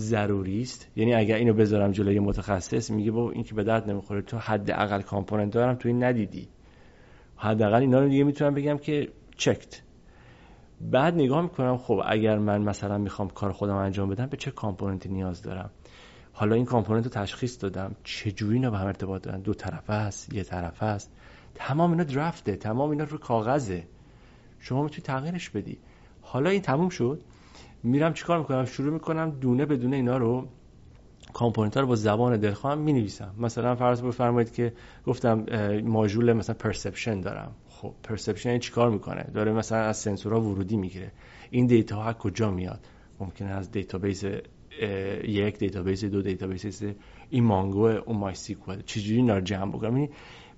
ضروری 0.00 0.62
است. 0.62 0.88
یعنی 0.96 1.14
اگر 1.14 1.36
اینو 1.36 1.52
بذارم 1.52 1.92
جلوی 1.92 2.18
متخصص 2.18 2.90
میگه 2.90 3.10
با 3.10 3.30
این 3.30 3.44
که 3.44 3.54
به 3.54 3.64
درد 3.64 3.90
نمی‌خوره 3.90 4.22
تو 4.22 4.38
حداقل 4.38 5.02
component 5.02 5.52
دارم 5.52 5.74
تو 5.74 5.88
این 5.88 6.04
ندیدی. 6.04 6.48
حداقل 7.36 7.80
اینا 7.80 8.00
رو 8.00 8.08
دیگه 8.08 8.24
می‌تونم 8.24 8.54
بگم 8.54 8.78
که 8.78 9.08
checked 9.36 9.82
بعد 10.80 11.14
نگاه 11.14 11.42
می‌کنم 11.42 11.76
خب 11.76 12.02
اگر 12.06 12.38
من 12.38 12.62
مثلا 12.62 12.98
می‌خوام 12.98 13.28
کار 13.28 13.52
خودم 13.52 13.74
انجام 13.74 14.08
بدم 14.08 14.26
به 14.26 14.36
چه 14.36 14.50
component 14.50 15.02
ی 15.02 15.08
نیاز 15.08 15.42
دارم؟ 15.42 15.70
حالا 16.32 16.54
این 16.56 16.64
component 16.64 17.04
رو 17.04 17.10
تشخیص 17.10 17.62
دادم. 17.62 17.96
چجوری 18.04 18.54
اینا 18.54 18.70
به 18.70 18.78
هم 18.78 18.86
ارتباط 18.86 19.22
دارن؟ 19.22 19.40
دو 19.40 19.54
طرفه 19.54 19.92
است 19.92 20.34
یه 20.34 20.42
طرفه 20.42 20.86
است. 20.86 21.12
تمام 21.54 21.90
اینا 21.90 22.04
draft 22.04 22.47
ه 22.47 22.56
تمام 22.56 22.90
اینا 22.90 23.04
رو 23.04 23.18
کاغذه. 23.18 23.84
شما 24.58 24.82
می‌تونی 24.82 25.02
تغییرش 25.02 25.50
بدی. 25.50 25.78
حالا 26.20 26.50
این 26.50 26.62
تموم 26.62 26.88
شد. 26.88 27.22
میرم 27.82 28.12
چیکار 28.12 28.38
می‌کنم؟ 28.38 28.64
شروع 28.64 28.92
می‌کنم 28.92 29.30
دونه 29.30 29.66
بدونه 29.66 29.96
اینا 29.96 30.16
رو 30.16 30.48
component 31.32 31.76
رو 31.76 31.86
با 31.86 31.96
زبان 31.96 32.36
دلخواهم 32.36 32.78
می 32.78 32.92
نویسم 32.92 33.34
مثلا 33.38 33.74
فرض 33.74 34.02
بفرمایید 34.02 34.52
که 34.52 34.72
گفتم 35.06 35.46
ماژول 35.80 36.32
مثلا 36.32 36.54
perception 36.54 37.20
دارم. 37.20 37.52
خب 37.68 37.94
perception 38.02 38.58
چیکار 38.58 38.90
می‌کنه؟ 38.90 39.22
داره 39.34 39.52
مثلا 39.52 39.78
از 39.78 39.96
سنسورها 39.96 40.40
ورودی 40.40 40.76
می‌گیره. 40.76 41.12
این 41.50 41.66
data 41.66 42.02
ها 42.02 42.12
کجا 42.12 42.50
میاد؟ 42.50 42.86
ممکنه 43.20 43.48
از 43.48 43.70
database 43.70 44.24
یک 45.24 45.58
database 45.58 46.04
دو 46.04 46.22
دیتابیس 46.22 46.82
این 47.30 47.44
Mongo 47.44 47.84
اون 47.84 48.16
MySQL 48.16 48.82
چجوری 48.82 49.16
اینا 49.16 49.34
رو 49.34 49.40
جمع 49.40 49.72
بکنم؟ 49.72 49.96
یعنی 49.96 50.10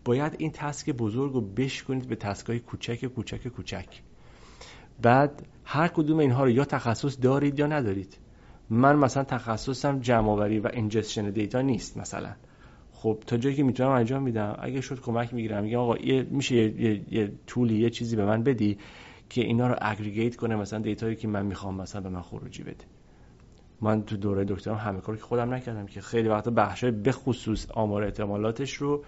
باید 0.04 0.34
این 0.38 0.50
task 0.54 0.90
بزرگ 0.90 1.32
رو 1.32 1.40
بشکنید 1.40 2.08
به 2.08 2.16
task 2.16 2.58
کوچک 2.58 3.04
کوچک 3.04 3.48
کوچک. 3.48 3.86
بعد 5.02 5.46
هر 5.64 5.88
کدوم 5.88 6.18
اینها 6.18 6.44
رو 6.44 6.50
یا 6.50 6.64
تخصص 6.64 7.18
دارید 7.22 7.58
یا 7.58 7.66
ندارید. 7.66 8.18
من 8.70 8.96
مثلا 8.96 9.24
تخصصم 9.24 10.00
جمع 10.00 10.30
آوری 10.30 10.58
و 10.58 10.70
ingestion 10.72 11.30
data 11.30 11.60
نیست 11.60 11.96
مثلا. 11.96 12.32
خب 12.92 13.18
تا 13.26 13.36
جایی 13.36 13.56
که 13.56 13.62
می‌تونم 13.62 13.90
انجام 13.90 14.22
میدم. 14.22 14.56
اگه 14.58 14.80
شد 14.80 15.00
کمک 15.00 15.34
می‌گیرم. 15.34 15.64
میگم 15.64 15.78
آقا 15.78 15.96
یه 15.96 16.26
میشه 16.30 16.56
یه, 16.56 16.82
یه،, 16.82 17.14
یه 17.14 17.32
طولی 17.46 17.74
یه 17.74 17.90
چیزی 17.90 18.16
به 18.16 18.24
من 18.24 18.42
بدی 18.42 18.78
که 19.30 19.40
اینا 19.40 19.68
رو 19.68 19.76
اگریگیت 19.80 20.36
کنه 20.36 20.56
مثلا 20.56 20.78
دیتایی 20.78 21.16
که 21.16 21.28
من 21.28 21.46
می‌خوام 21.46 21.80
مثلا 21.80 22.00
به 22.00 22.08
من 22.08 22.22
خروجی 22.22 22.62
بده. 22.62 22.84
من 23.80 24.02
تو 24.02 24.16
دوره 24.16 24.44
دکترم 24.44 24.74
همه 24.74 25.00
کاری 25.00 25.18
که 25.18 25.24
خودم 25.24 25.54
نکردم 25.54 25.86
که 25.86 26.00
خیلی 26.00 26.28
وقتا 26.28 26.50
بخشای 26.50 26.90
به 26.90 27.12
خصوص 27.12 27.66
آمار 27.70 28.04
احتمالاتش 28.04 28.74
رو 28.74 29.04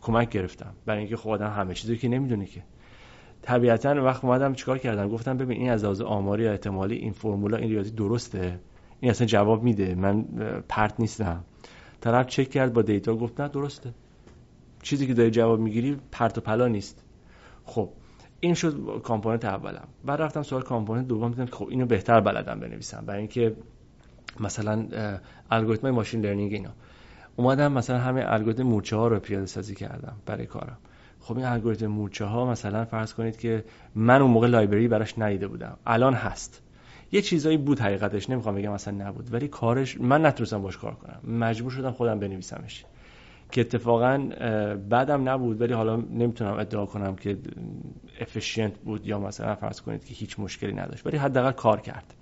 کمک 0.00 0.28
گرفتم. 0.28 0.74
برای 0.86 1.00
اینکه 1.00 1.16
خب 1.16 1.30
آدم 1.30 1.50
همه 1.50 1.74
چیزی 1.74 1.96
که 1.96 2.08
نمی‌دونه 2.08 2.46
که. 2.46 2.62
طبیعتا 3.46 4.04
وقت 4.04 4.24
اومدم 4.24 4.54
چیکار 4.54 4.78
کردم؟ 4.78 5.08
گفتم 5.08 5.36
ببین 5.36 5.60
این 5.60 5.70
از 5.70 5.84
لحاظ 5.84 6.00
آماری 6.00 6.44
یا 6.44 6.50
احتمالی 6.50 6.96
این 6.96 7.12
فرمولا 7.12 7.56
این 7.56 7.70
ریاضی 7.70 7.90
درسته. 7.90 8.58
این 9.00 9.10
اصلا 9.10 9.26
جواب 9.26 9.62
میده. 9.62 9.94
من 9.94 10.24
پرت 10.68 11.00
نیستم. 11.00 11.44
طرف 12.00 12.26
چک 12.26 12.50
کرد 12.50 12.72
با 12.72 12.82
data 12.82 13.16
گفت 13.16 13.40
نه 13.40 13.48
درسته. 13.48 13.90
چیزی 14.82 15.06
که 15.06 15.14
داری 15.14 15.30
جواب 15.30 15.60
می‌گیری 15.60 15.96
پرت 16.12 16.38
و 16.38 16.40
پلا 16.40 16.68
نیست. 16.68 17.04
خب 17.64 17.88
این 18.40 18.54
شد 18.54 19.00
component 19.02 19.44
اولم. 19.44 19.88
بعد 20.04 20.22
رفتم 20.22 20.42
سراغ 20.42 20.62
component 20.62 21.06
دوم. 21.06 21.30
دیدم 21.30 21.46
خب 21.46 21.68
اینو 21.68 21.86
بهتر 21.86 22.20
بلدم 22.20 22.60
بنویسم. 22.60 23.04
برای 23.06 23.18
اینکه 23.18 23.56
مثلا 24.40 24.86
الگوریتم 25.50 25.90
machine 25.90 26.20
learning 26.20 26.52
اینا. 26.52 26.70
اومدم 27.36 27.72
مثلا 27.72 27.98
همه 27.98 28.24
الگوریتم 28.26 28.62
مورچه 28.62 28.96
ها 28.96 29.08
رو 29.08 29.20
پیاده 29.20 29.46
سازی 29.46 29.74
کردم 29.74 30.16
برای 30.26 30.46
کارم. 30.46 30.78
خب 31.26 31.36
این 31.36 31.46
الگوریتم 31.46 31.86
مورچه 31.86 32.24
ها 32.24 32.50
مثلا 32.50 32.84
فرض 32.84 33.14
کنید 33.14 33.38
که 33.38 33.64
من 33.94 34.22
اون 34.22 34.30
موقع 34.30 34.46
library 34.46 34.88
براش 34.88 35.18
ندیده 35.18 35.48
بودم. 35.48 35.76
الان 35.86 36.14
هست. 36.14 36.62
یه 37.12 37.22
چیزایی 37.22 37.56
بود 37.56 37.80
حقیقتش 37.80 38.30
نمی‌خوام 38.30 38.54
بگم 38.54 38.72
اصلا 38.72 38.94
نبود. 38.94 39.34
ولی 39.34 39.48
کارش 39.48 40.00
من 40.00 40.26
نتونستم 40.26 40.62
باش 40.62 40.76
کار 40.78 40.94
کنم. 40.94 41.34
مجبور 41.34 41.70
شدم 41.70 41.90
خودم 41.90 42.18
بنویسمش. 42.18 42.84
که 43.52 43.60
اتفاقا 43.60 44.18
بدم 44.88 45.28
نبود 45.28 45.60
ولی 45.60 45.72
حالا 45.72 45.96
نمی‌تونم 45.96 46.58
ادعا 46.58 46.86
کنم 46.86 47.16
که 47.16 47.38
efficient 48.20 48.78
بود 48.78 49.06
یا 49.06 49.18
مثلا 49.18 49.54
فرض 49.54 49.80
کنید 49.80 50.04
که 50.04 50.14
هیچ 50.14 50.40
مشکلی 50.40 50.72
نداشت. 50.72 51.06
ولی 51.06 51.16
حداقل 51.16 51.52
کار 51.52 51.80
کرد. 51.80 52.14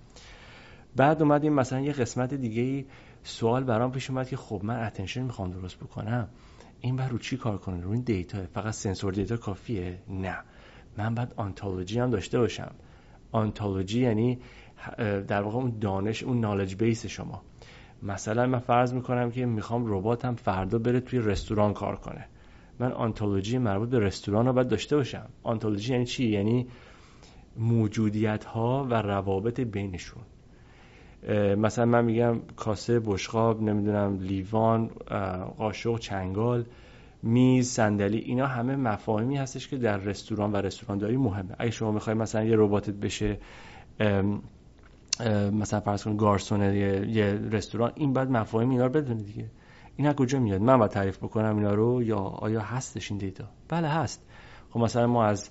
بعد 0.96 1.22
اومدیم 1.22 1.52
مثلا 1.52 1.80
یه 1.80 1.92
قسمت 1.92 2.34
دیگه 2.34 2.84
سوال 3.22 3.64
برام 3.64 3.92
پیش 3.92 4.10
اومد 4.10 4.28
که 4.28 4.36
خب 4.36 4.60
من 4.64 4.86
attention 4.86 5.22
می‌خوام 5.22 5.50
درست 5.50 5.76
بکنم. 5.76 6.28
این 6.84 6.96
بر 6.96 7.08
رو 7.08 7.18
چی 7.18 7.36
کار 7.36 7.58
کنه 7.58 7.80
رو 7.80 7.90
این 7.90 8.02
data؟ 8.02 8.46
فقط 8.46 8.74
sensor 8.74 9.12
data 9.12 9.36
کافیه؟ 9.36 9.98
نه. 10.08 10.36
من 10.98 11.14
بعد 11.14 11.34
آنتولوژی 11.36 11.98
هم 11.98 12.10
داشته 12.10 12.38
باشم. 12.38 12.70
آنتولوژی 13.32 14.00
یعنی 14.00 14.38
در 15.28 15.42
واقع 15.42 15.56
اون 15.56 15.78
دانش 15.78 16.22
اون 16.22 16.40
نالج 16.40 16.74
بیس 16.74 17.06
شما. 17.06 17.42
مثلا 18.02 18.46
من 18.46 18.58
فرض 18.58 18.94
می‌کنم 18.94 19.30
که 19.30 19.46
می‌خوام 19.46 19.84
رباتم 19.86 20.34
فردا 20.34 20.78
بره 20.78 21.00
توی 21.00 21.18
رستوران 21.18 21.72
کار 21.72 21.96
کنه. 21.96 22.26
من 22.78 22.92
آنتولوژی 22.92 23.58
مربوط 23.58 23.88
به 23.88 23.98
رستوران 23.98 24.46
رو 24.46 24.52
باید 24.52 24.68
داشته 24.68 24.96
باشم. 24.96 25.28
آنتولوژی 25.42 25.92
یعنی 25.92 26.06
چی؟ 26.06 26.28
یعنی 26.28 26.68
موجودیت 27.56 28.44
ها 28.44 28.86
و 28.90 28.94
روابط 28.94 29.60
بینشون. 29.60 30.22
مثلا 31.58 31.84
من 31.84 32.04
میگم 32.04 32.40
کاسه 32.56 33.00
بشقاب 33.00 33.62
نمی‌دونم 33.62 34.18
لیوان 34.20 34.90
قاشق 35.58 35.98
چنگال 35.98 36.64
میز 37.22 37.68
صندلی 37.68 38.18
اینا 38.18 38.46
همه 38.46 38.76
مفاهیمی 38.76 39.36
هستش 39.36 39.68
که 39.68 39.76
در 39.76 39.96
رستوران 39.96 40.52
و 40.52 40.56
رستورانداری 40.56 41.16
مهمه. 41.16 41.56
اگه 41.58 41.70
شما 41.70 41.92
می‌خوای 41.92 42.16
مثلا 42.16 42.44
یه 42.44 42.56
رباتت 42.56 42.94
بشه 42.94 43.38
مثلا 45.52 45.80
فرض 45.80 46.04
کن 46.04 46.16
گارسون 46.16 46.74
یه،, 46.74 47.38
رستوران 47.50 47.92
این 47.94 48.12
باید 48.12 48.30
مفاهیم 48.30 48.70
اینا 48.70 48.86
رو 48.86 48.92
بدونه 48.92 49.22
دیگه. 49.22 49.46
این 49.96 50.08
از 50.08 50.14
کجا 50.14 50.38
میاد؟ 50.40 50.60
من 50.60 50.76
باید 50.78 50.90
تعریف 50.90 51.18
بکنم 51.18 51.56
اینا 51.56 51.74
رو 51.74 52.02
یا 52.02 52.18
آیا 52.18 52.60
هستش 52.60 53.10
این 53.10 53.18
data؟ 53.18 53.44
بله 53.68 53.88
هست. 53.88 54.26
خب 54.70 54.80
مثلا 54.80 55.06
ما 55.06 55.24
از 55.24 55.50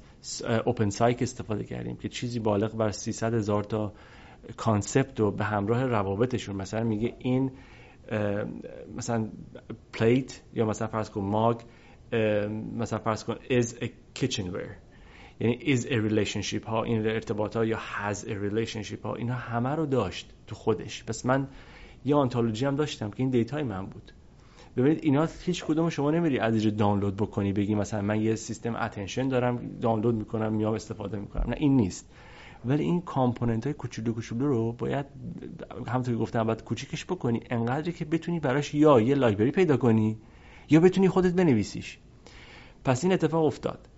OpenCyc 0.65 1.21
استفاده 1.21 1.63
کردیم 1.63 1.95
که 1.95 2.09
چیزی 2.09 2.39
بالغ 2.39 2.75
بر 2.75 2.91
300 2.91 3.33
هزار 3.33 3.63
تا 3.63 3.93
concept 4.57 5.19
رو 5.19 5.31
به 5.31 5.43
همراه 5.43 5.85
روابطشون 5.85 6.55
مثلا 6.55 6.83
میگه 6.83 7.15
این 7.19 7.51
مثلا 8.97 9.29
plate 9.93 10.41
یا 10.53 10.65
مثلا 10.65 10.87
فرض 10.87 11.09
کن 11.09 11.21
mug 11.21 11.61
مثلا 12.77 12.99
فرض 12.99 13.23
کن 13.23 13.35
is 13.35 13.65
a 13.65 13.87
kitchenware. 14.19 14.75
یعنی 15.39 15.75
is 15.75 15.79
a 15.79 16.09
relationship 16.09 16.65
ها 16.65 16.83
این 16.83 17.07
ارتباط 17.07 17.55
ها 17.55 17.65
یا 17.65 17.77
has 17.77 18.17
a 18.17 18.29
relationship 18.29 19.01
ها 19.03 19.15
اینا 19.15 19.33
همه 19.33 19.69
رو 19.69 19.85
داشت 19.85 20.33
تو 20.47 20.55
خودش. 20.55 21.03
پس 21.03 21.25
من 21.25 21.47
یه 22.05 22.15
ontology 22.15 22.65
هم 22.65 22.75
داشتم 22.75 23.09
که 23.09 23.19
این 23.19 23.29
data 23.29 23.56
ی 23.56 23.63
من 23.63 23.85
بود. 23.85 24.11
ببینید 24.77 24.99
اینا 25.03 25.27
هیچ 25.45 25.65
کدوم 25.65 25.89
شما 25.89 26.11
نمیری 26.11 26.39
از 26.39 26.53
اینجا 26.53 26.69
دانلود 26.69 27.15
بکنی 27.15 27.53
بگی 27.53 27.75
مثلا 27.75 28.01
من 28.01 28.21
یه 28.21 28.35
سیستم 28.35 28.75
attention 28.75 29.27
دارم 29.27 29.77
دانلود 29.81 30.15
می‌کنم 30.15 30.53
میام 30.53 30.73
استفاده 30.73 31.17
می‌کنم. 31.17 31.43
نه 31.47 31.55
این 31.59 31.75
نیست. 31.75 32.09
ولی 32.65 32.83
این 32.83 33.01
component 33.01 33.63
های 33.63 33.73
کوچولو 33.73 34.13
کوچولو 34.13 34.47
رو 34.47 34.71
باید 34.71 35.05
همونطور 35.87 36.15
گفتم 36.15 36.43
باید 36.43 36.63
کوچیکش 36.63 37.05
بکنی. 37.05 37.41
انقدری 37.49 37.91
که 37.91 38.05
بتونی 38.05 38.39
براش 38.39 38.73
یا 38.73 39.01
یه 39.01 39.15
library 39.15 39.51
پیدا 39.51 39.77
کنی 39.77 40.17
یا 40.69 40.79
بتونی 40.79 41.09
خودت 41.09 41.33
بنویسیش. 41.33 41.97
پس 42.85 43.03
این 43.03 43.13
اتفاق 43.13 43.45
افتاد. 43.45 43.89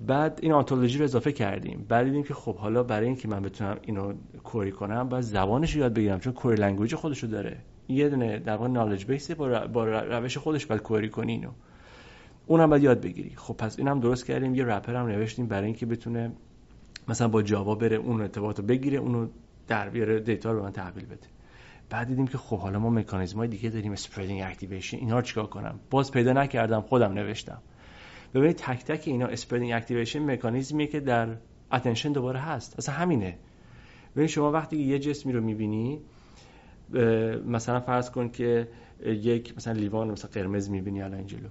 بعد 0.00 0.38
این 0.42 0.52
ontology 0.52 0.98
رو 0.98 1.04
اضافه 1.04 1.32
کردیم. 1.32 1.86
بعد 1.88 2.04
دیدیم 2.04 2.22
که 2.22 2.34
خب 2.34 2.56
حالا 2.56 2.82
برای 2.82 3.06
اینکه 3.06 3.28
من 3.28 3.42
بتونم 3.42 3.76
اینو 3.82 4.12
query 4.44 4.72
کنم 4.72 5.08
باید 5.08 5.24
زبانش 5.24 5.74
رو 5.74 5.80
یاد 5.80 5.94
بگیرم 5.94 6.20
چون 6.20 6.32
query 6.32 6.56
language 6.56 6.94
خودشو 6.94 7.26
داره. 7.26 7.56
یه 7.88 8.08
دونه 8.08 8.38
در 8.38 8.56
واقع 8.56 8.68
knowledge 8.68 9.04
base 9.04 9.30
با, 9.30 9.84
روش 9.84 10.38
خودش 10.38 10.66
باید 10.66 10.82
query 10.82 11.08
کنی 11.08 11.32
اینو. 11.32 11.50
اونم 12.46 12.70
باید 12.70 12.82
یاد 12.82 13.00
بگیری. 13.00 13.32
خب 13.36 13.54
پس 13.54 13.78
اینم 13.78 14.00
درست 14.00 14.26
کردیم. 14.26 14.54
یه 14.54 14.64
wrapper 14.64 14.94
هم 14.96 15.06
نوشتیم 15.06 15.46
برای 15.46 15.66
اینکه 15.66 15.86
بتونه 15.86 16.32
مثلا 17.08 17.28
با 17.28 17.42
Java 17.42 17.74
بره 17.74 17.96
اون 17.96 18.20
ارتباط 18.20 18.60
بگیره 18.60 18.98
اونو 18.98 19.28
در 19.68 19.88
بیاره 19.88 20.20
دیتا 20.20 20.52
رو 20.52 20.58
به 20.58 20.62
من 20.64 20.72
تحویل 20.72 21.06
بده. 21.06 21.26
بعد 21.90 22.08
دیدیم 22.08 22.26
که 22.26 22.38
خب 22.38 22.58
حالا 22.58 22.78
ما 22.78 22.90
مکانیزم 22.90 23.38
های 23.38 23.48
دیگه 23.48 23.70
داریم 23.70 23.92
spreading 23.92 24.42
activation 24.42 24.96
اینا 24.96 25.16
رو 25.16 25.22
چیکار 25.22 25.46
کنم؟ 25.46 25.80
باز 25.90 26.12
پیدا 26.12 26.32
نکردم 26.32 26.80
خودم 26.80 27.12
نوشتم. 27.12 27.58
ببینید 28.34 28.56
تک 28.56 28.84
تک 28.84 29.08
اینا 29.08 29.26
spreading 29.26 29.72
activation 29.72 30.30
مکانیزمیه 30.30 30.86
که 30.86 31.00
در 31.00 31.28
attention 31.72 32.12
دوباره 32.12 32.40
هست. 32.40 32.78
اصلا 32.78 32.94
همینه. 32.94 33.38
ببین 34.16 34.26
شما 34.26 34.52
وقتی 34.52 34.76
یه 34.76 34.98
جسمی 34.98 35.32
رو 35.32 35.40
می‌بینی 35.40 36.00
مثلا 37.46 37.80
فرض 37.80 38.10
کن 38.10 38.28
که 38.28 38.68
یک 39.06 39.56
مثلا 39.56 39.72
لیوان 39.72 40.10
مثلا 40.10 40.30
قرمز 40.30 40.70
می‌بینی 40.70 41.02
الان 41.02 41.26
جلو. 41.26 41.48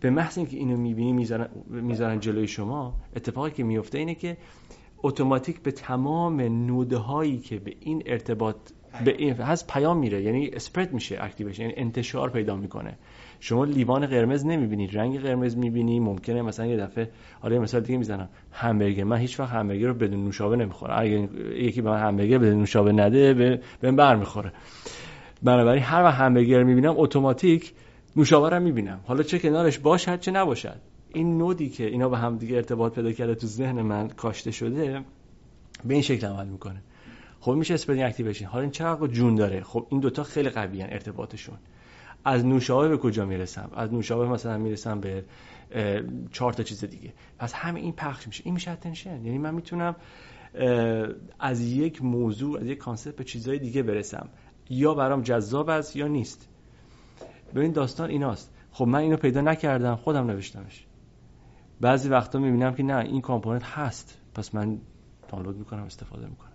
به 0.00 0.10
محض 0.10 0.38
اینکه 0.38 0.56
اینو 0.56 0.76
می‌بینی 0.76 1.12
می‌ذارن 1.12 1.48
می‌ذارن 1.66 2.20
جلوی 2.20 2.48
شما 2.48 3.00
اتفاقی 3.16 3.50
که 3.50 3.64
میفته 3.64 3.98
اینه 3.98 4.14
که 4.14 4.36
اتوماتیک 5.02 5.62
به 5.62 5.70
تمام 5.70 6.40
نوده 6.40 6.96
هایی 6.96 7.38
که 7.38 7.58
به 7.58 7.74
این 7.80 8.02
ارتباط 8.06 8.56
به 9.04 9.14
این 9.18 9.34
هست 9.34 9.72
پیام 9.72 9.98
میره 9.98 10.22
یعنی 10.22 10.50
اسپرد 10.52 10.92
میشه 10.92 11.18
اکتیویشن 11.20 11.62
یعنی 11.62 11.74
انتشار 11.76 12.30
پیدا 12.30 12.56
می‌کنه. 12.56 12.98
شما 13.40 13.64
لیوان 13.64 14.06
قرمز 14.06 14.46
نمی‌بینید 14.46 14.98
رنگ 14.98 15.20
قرمز 15.20 15.56
می‌بینی 15.56 16.00
ممکنه 16.00 16.42
مثلا 16.42 16.66
یه 16.66 16.76
دفعه 16.76 17.10
حالا 17.40 17.54
یه 17.54 17.60
مثال 17.60 17.80
دیگه 17.80 17.98
می‌زنم. 17.98 18.28
همبرگر 18.52 19.04
من 19.04 19.16
هیچ 19.16 19.40
وقت 19.40 19.50
همبرگر 19.50 19.86
رو 19.86 19.94
بدون 19.94 20.24
نوشابه 20.24 20.56
نمی‌خورم. 20.56 20.96
اگه 20.98 21.28
یکی 21.54 21.82
به 21.82 21.90
من 21.90 21.98
همبرگر 21.98 22.38
بدون 22.38 22.58
نوشابه 22.58 22.92
نده 22.92 23.34
به 23.34 23.60
من 23.82 23.96
بر 23.96 24.16
می‌خوره 24.16 24.52
بنابراین 25.42 25.82
هر 25.82 26.02
وقت 26.02 26.14
همبرگر 26.14 26.62
می‌بینم 26.62 26.94
اتوماتیک 26.96 27.72
نوشابه 28.16 28.48
رو 28.48 28.60
می‌بینم. 28.62 29.00
حالا 29.04 29.22
چه 29.22 29.38
کنارش 29.38 29.78
باشد 29.78 30.20
چه 30.20 30.30
نباشد. 30.30 30.89
این 31.14 31.38
node 31.38 31.62
ی 31.62 31.68
که 31.68 31.86
اینا 31.86 32.08
به 32.08 32.18
هم 32.18 32.38
دیگه 32.38 32.56
ارتباط 32.56 32.94
پیدا 32.94 33.12
کرده 33.12 33.34
تو 33.34 33.46
ذهن 33.46 33.82
من 33.82 34.08
کاشته 34.08 34.50
شده 34.50 35.04
به 35.84 35.94
این 35.94 36.02
شکل 36.02 36.26
عمل 36.26 36.46
می‌کنه. 36.46 36.82
خب 37.40 37.52
میشه 37.52 37.74
spreading 37.74 38.02
activation 38.02 38.46
حالا 38.46 38.62
این 38.62 38.70
چقدر 38.70 39.06
جون 39.06 39.34
داره؟ 39.34 39.60
خب 39.60 39.86
این 39.90 40.00
دوتا 40.00 40.22
خیلی 40.22 40.48
قوی 40.48 40.82
ارتباطشون. 40.82 41.56
از 42.24 42.44
نوشابه 42.44 42.88
به 42.88 42.96
کجا 42.96 43.26
می‌رسم؟ 43.26 43.70
از 43.76 43.92
نوشابه 43.92 44.28
مثلا 44.28 44.58
می‌رسم 44.58 45.00
به 45.00 45.24
چهار 46.32 46.52
تا 46.52 46.62
چیز 46.62 46.84
دیگه. 46.84 47.12
پس 47.38 47.52
همه 47.52 47.80
این 47.80 47.92
پخش 47.92 48.26
میشه. 48.26 48.42
این 48.44 48.54
میشه 48.54 48.70
attention 48.70 49.24
یعنی 49.24 49.38
من 49.38 49.54
می‌تونم 49.54 49.96
از 51.38 51.60
یک 51.60 52.04
موضوع 52.04 52.60
از 52.60 52.66
یک 52.66 52.78
concept 52.78 53.16
به 53.16 53.24
چیزهای 53.24 53.58
دیگه 53.58 53.82
برسم. 53.82 54.28
یا 54.70 54.94
برام 54.94 55.22
جذاب 55.22 55.68
است 55.68 55.96
یا 55.96 56.06
نیست. 56.06 56.48
ببین 57.54 57.72
داستان 57.72 58.10
ایناست. 58.10 58.52
خب 58.72 58.86
من 58.86 58.98
اینو 58.98 59.16
پیدا 59.16 59.40
نکردم 59.40 59.96
خودم 59.96 60.26
نوشتمش. 60.26 60.86
بعضی 61.80 62.08
وقتا 62.08 62.38
می‌بینم 62.38 62.74
که 62.74 62.82
نه 62.82 62.96
این 62.96 63.20
component 63.20 63.64
هست. 63.64 64.20
پس 64.34 64.54
من 64.54 64.78
دانلود 65.28 65.56
می‌کنم 65.56 65.82
استفاده 65.82 66.26
می‌کنم. 66.26 66.52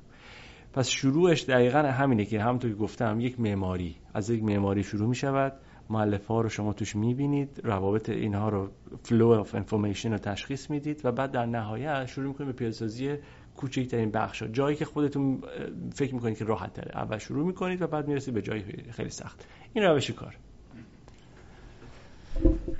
پس 0.73 0.89
شروعش 0.89 1.43
دقیقا 1.43 1.80
همینه 1.80 2.26
که 2.26 2.41
همونطور 2.41 2.72
که 2.72 2.77
گفتم 2.77 3.19
یک 3.19 3.39
معماری. 3.39 3.95
از 4.14 4.30
یک 4.30 4.43
معماری 4.43 4.84
شروع 4.84 5.10
می‌شود. 5.10 5.53
مؤلفه 5.89 6.34
ها 6.34 6.41
رو 6.41 6.49
شما 6.49 6.73
توش 6.73 6.95
می‌بینید. 6.95 7.61
روابط 7.64 8.10
اینها 8.10 8.49
رو 8.49 8.69
flow 9.03 9.27
of 9.27 9.55
information 9.55 10.11
رو 10.11 10.18
تشخیص 10.18 10.69
می‌دید 10.69 11.02
و 11.03 11.11
بعد 11.11 11.31
در 11.31 11.45
نهایت 11.45 12.06
شروع 12.06 12.27
می‌کنید 12.27 12.47
به 12.47 12.53
پیاده‌سازی 12.53 13.15
کوچکترین 13.56 14.11
بخش 14.11 14.41
ها. 14.41 14.47
جایی 14.47 14.76
که 14.76 14.85
خودتون 14.85 15.41
فکر 15.93 16.14
می‌کنید 16.15 16.38
که 16.38 16.45
راحت 16.45 16.73
تره. 16.73 16.91
اول 16.95 17.18
شروع 17.18 17.47
می‌کنید 17.47 17.81
و 17.81 17.88
بعد 17.88 18.07
می‌رسید 18.07 18.34
به 18.34 18.41
جایی 18.41 18.64
خیلی 18.91 19.10
سخت. 19.10 19.47
این 19.73 19.84
روش 19.84 20.11
کار. 20.11 20.35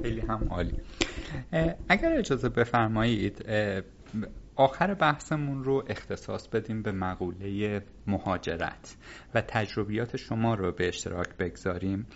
خیلی 0.02 0.22
هم 0.22 0.48
عالی. 0.50 0.82
اگر 1.90 2.14
اجازه 2.18 2.50
بفرمایید 2.50 3.46
آخر 4.56 4.94
بحثمون 4.94 5.64
رو 5.64 5.84
اختصاص 5.88 6.48
بدیم 6.48 6.82
به 6.82 6.92
مقوله 6.92 7.82
مهاجرت 8.08 8.96
و 9.34 9.42
تجربیات 9.42 10.18
شما 10.18 10.54
رو 10.54 10.72
به 10.72 10.88
اشتراک 10.88 11.30
بگذاریم. 11.30 12.08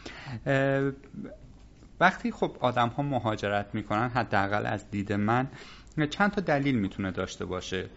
وقتی 2.00 2.32
خب 2.32 2.58
آدم 2.60 2.88
ها 2.90 3.04
مهاجرت 3.04 3.76
می‌کنن 3.76 4.10
حداقل 4.10 4.66
از 4.66 4.92
دید 4.92 5.14
من 5.14 5.48
چند 6.10 6.32
تا 6.32 6.42
دلیل 6.42 6.80
می‌تونه 6.80 7.12
داشته 7.12 7.46
باشه. 7.46 7.90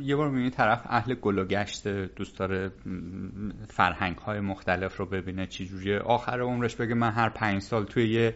یه 0.00 0.16
بار 0.16 0.28
می‌بینی 0.30 0.50
طرف 0.50 0.82
اهل 0.84 1.14
گل 1.14 1.38
و 1.38 1.44
گشت 1.44 1.88
دوست 1.88 2.38
داره 2.38 2.72
فرهنگ 3.68 4.18
های 4.18 4.40
مختلف 4.40 4.96
رو 4.96 5.06
ببینه 5.06 5.46
چی 5.46 5.66
جوریه. 5.66 5.98
آخر 5.98 6.40
عمرش 6.40 6.76
بگه 6.76 6.94
من 6.94 7.10
هر 7.10 7.28
پنج 7.28 7.62
سال 7.62 7.84
توی 7.84 8.08
یه 8.08 8.34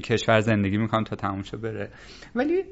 کشور 0.00 0.40
زندگی 0.40 0.76
می‌کنم 0.76 1.04
تا 1.04 1.16
تموم 1.16 1.42
بره. 1.62 1.90
ولی 2.34 2.62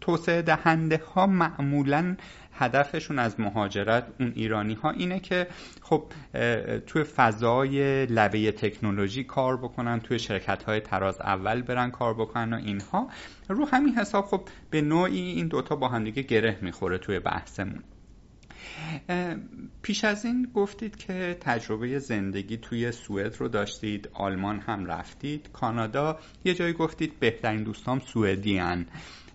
توسعه 0.00 0.42
دهنده 0.42 1.00
ها 1.14 1.26
معمولا 1.26 2.16
هدفشون 2.58 3.18
از 3.18 3.40
مهاجرت 3.40 4.06
اون 4.20 4.32
ایرانی 4.36 4.74
ها 4.74 4.90
اینه 4.90 5.20
که 5.20 5.46
خب 5.82 6.04
توی 6.86 7.04
فضای 7.04 8.06
لبه 8.06 8.52
تکنولوژی 8.52 9.24
کار 9.24 9.56
بکنن 9.56 10.00
توی 10.00 10.18
شرکت 10.18 10.62
های 10.62 10.80
تراز 10.80 11.20
اول 11.20 11.62
برن 11.62 11.90
کار 11.90 12.14
بکنن 12.14 12.52
و 12.52 12.56
اینها. 12.56 13.08
رو 13.48 13.64
همین 13.64 13.94
حساب 13.94 14.24
خب 14.24 14.40
به 14.70 14.80
نوعی 14.80 15.20
این 15.20 15.48
دوتا 15.48 15.76
با 15.76 15.88
هم 15.88 16.04
دیگه 16.04 16.22
گره 16.22 16.58
می‌خوره 16.62 16.98
توی 16.98 17.20
بحثمون. 17.20 17.82
پیش 19.82 20.04
از 20.04 20.24
این 20.24 20.50
گفتید 20.54 20.96
که 20.96 21.36
تجربه 21.40 21.98
زندگی 21.98 22.56
توی 22.56 22.92
سوئد 22.92 23.36
رو 23.36 23.48
داشتید 23.48 24.08
آلمان 24.14 24.60
هم 24.60 24.86
رفتید 24.86 25.48
کانادا 25.52 26.18
یه 26.44 26.54
جایی 26.54 26.72
گفتید 26.72 27.20
بهترین 27.20 27.62
دوستام 27.62 27.98
سوئدیان 28.00 28.86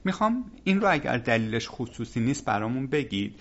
می‌خوام 0.06 0.52
این 0.64 0.82
رو 0.82 0.92
اگر 0.92 1.18
دلیلش 1.18 1.68
خصوصی 1.70 2.20
نیست 2.20 2.46
برامون 2.46 2.88
بگید. 2.88 3.40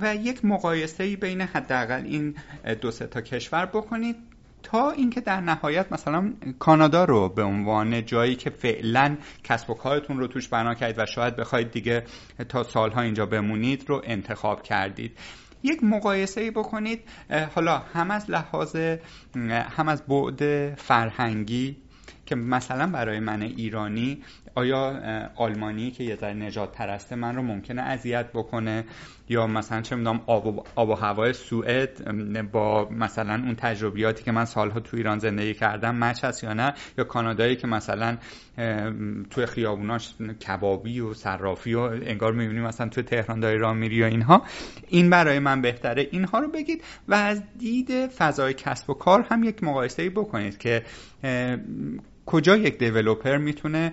و 0.00 0.16
یک 0.16 0.44
مقایسه 0.44 1.04
ای 1.04 1.16
بین 1.16 1.40
حداقل 1.40 2.04
این 2.04 2.34
دو 2.80 2.90
سه 2.90 3.06
تا 3.06 3.20
کشور 3.20 3.66
بکنید 3.66 4.16
تا 4.62 4.90
اینکه 4.90 5.20
در 5.20 5.40
نهایت 5.40 5.92
مثلا 5.92 6.32
کانادا 6.58 7.04
رو 7.04 7.28
به 7.28 7.42
عنوان 7.42 8.04
جایی 8.06 8.36
که 8.36 8.50
فعلا 8.50 9.16
کسب 9.44 9.70
و 9.70 9.74
کارتون 9.74 10.18
رو 10.18 10.26
توش 10.26 10.48
بنا 10.48 10.74
کردید 10.74 10.98
و 10.98 11.06
شاید 11.06 11.36
بخواید 11.36 11.70
دیگه 11.70 12.04
تا 12.48 12.62
سالها 12.62 13.00
اینجا 13.00 13.26
بمونید 13.26 13.84
رو 13.88 14.02
انتخاب 14.04 14.62
کردید. 14.62 15.18
یک 15.62 15.84
مقایسه 15.84 16.40
ای 16.40 16.50
بکنید 16.50 17.00
حالا 17.54 17.78
هم 17.78 18.10
از 18.10 18.30
لحاظ 18.30 18.76
هم 19.76 19.88
از 19.88 20.02
بعد 20.06 20.74
فرهنگی 20.74 21.76
که 22.26 22.34
مثلا 22.34 22.86
برای 22.86 23.20
من 23.20 23.42
ایرانی 23.42 24.22
آیا 24.56 25.00
آلمانی 25.36 25.90
که 25.90 26.04
یه 26.04 26.16
ذره 26.16 26.34
نجات 26.34 26.72
پرسته 26.72 27.16
من 27.16 27.36
رو 27.36 27.42
ممکنه 27.42 27.82
اذیت 27.82 28.26
بکنه؟ 28.32 28.84
یا 29.28 29.46
مثلا 29.46 29.80
چه 29.80 29.96
می‌دونم 29.96 30.20
آب, 30.26 30.66
آب 30.74 30.88
و 30.88 30.94
هوای 30.94 31.32
سوئد 31.32 32.10
با 32.52 32.88
مثلا 32.90 33.34
اون 33.34 33.54
تجربیاتی 33.54 34.24
که 34.24 34.32
من 34.32 34.44
سالها 34.44 34.80
تو 34.80 34.96
ایران 34.96 35.18
زندگی 35.18 35.54
کردم 35.54 35.94
مچ 35.96 36.24
هست 36.24 36.44
یا 36.44 36.52
نه؟ 36.52 36.74
یا 36.98 37.04
کانادایی 37.04 37.56
که 37.56 37.66
مثلا 37.66 38.16
توی 39.30 39.46
خیابوناش 39.46 40.14
کبابی 40.48 41.00
و 41.00 41.14
صرافی 41.14 41.74
و 41.74 41.80
انگار 41.80 42.32
می‌بینیم 42.32 42.62
مثلا 42.62 42.88
توی 42.88 43.02
تهران 43.02 43.40
داری 43.40 43.58
راه 43.58 43.74
میری 43.74 43.96
یا 43.96 44.06
اینها؟ 44.06 44.42
این 44.88 45.10
برای 45.10 45.38
من 45.38 45.62
بهتره. 45.62 46.08
اینها 46.10 46.38
رو 46.38 46.48
بگید 46.48 46.84
و 47.08 47.14
از 47.14 47.42
دید 47.58 48.06
فضای 48.06 48.54
کسب 48.54 48.90
و 48.90 48.94
کار 48.94 49.26
هم 49.30 49.44
یک 49.44 49.64
مقایسه 49.64 50.10
بکنید 50.10 50.58
که 50.58 50.82
کجا 52.26 52.56
یک 52.56 52.78
دیولوپر 52.78 53.36
می‌تونه 53.36 53.92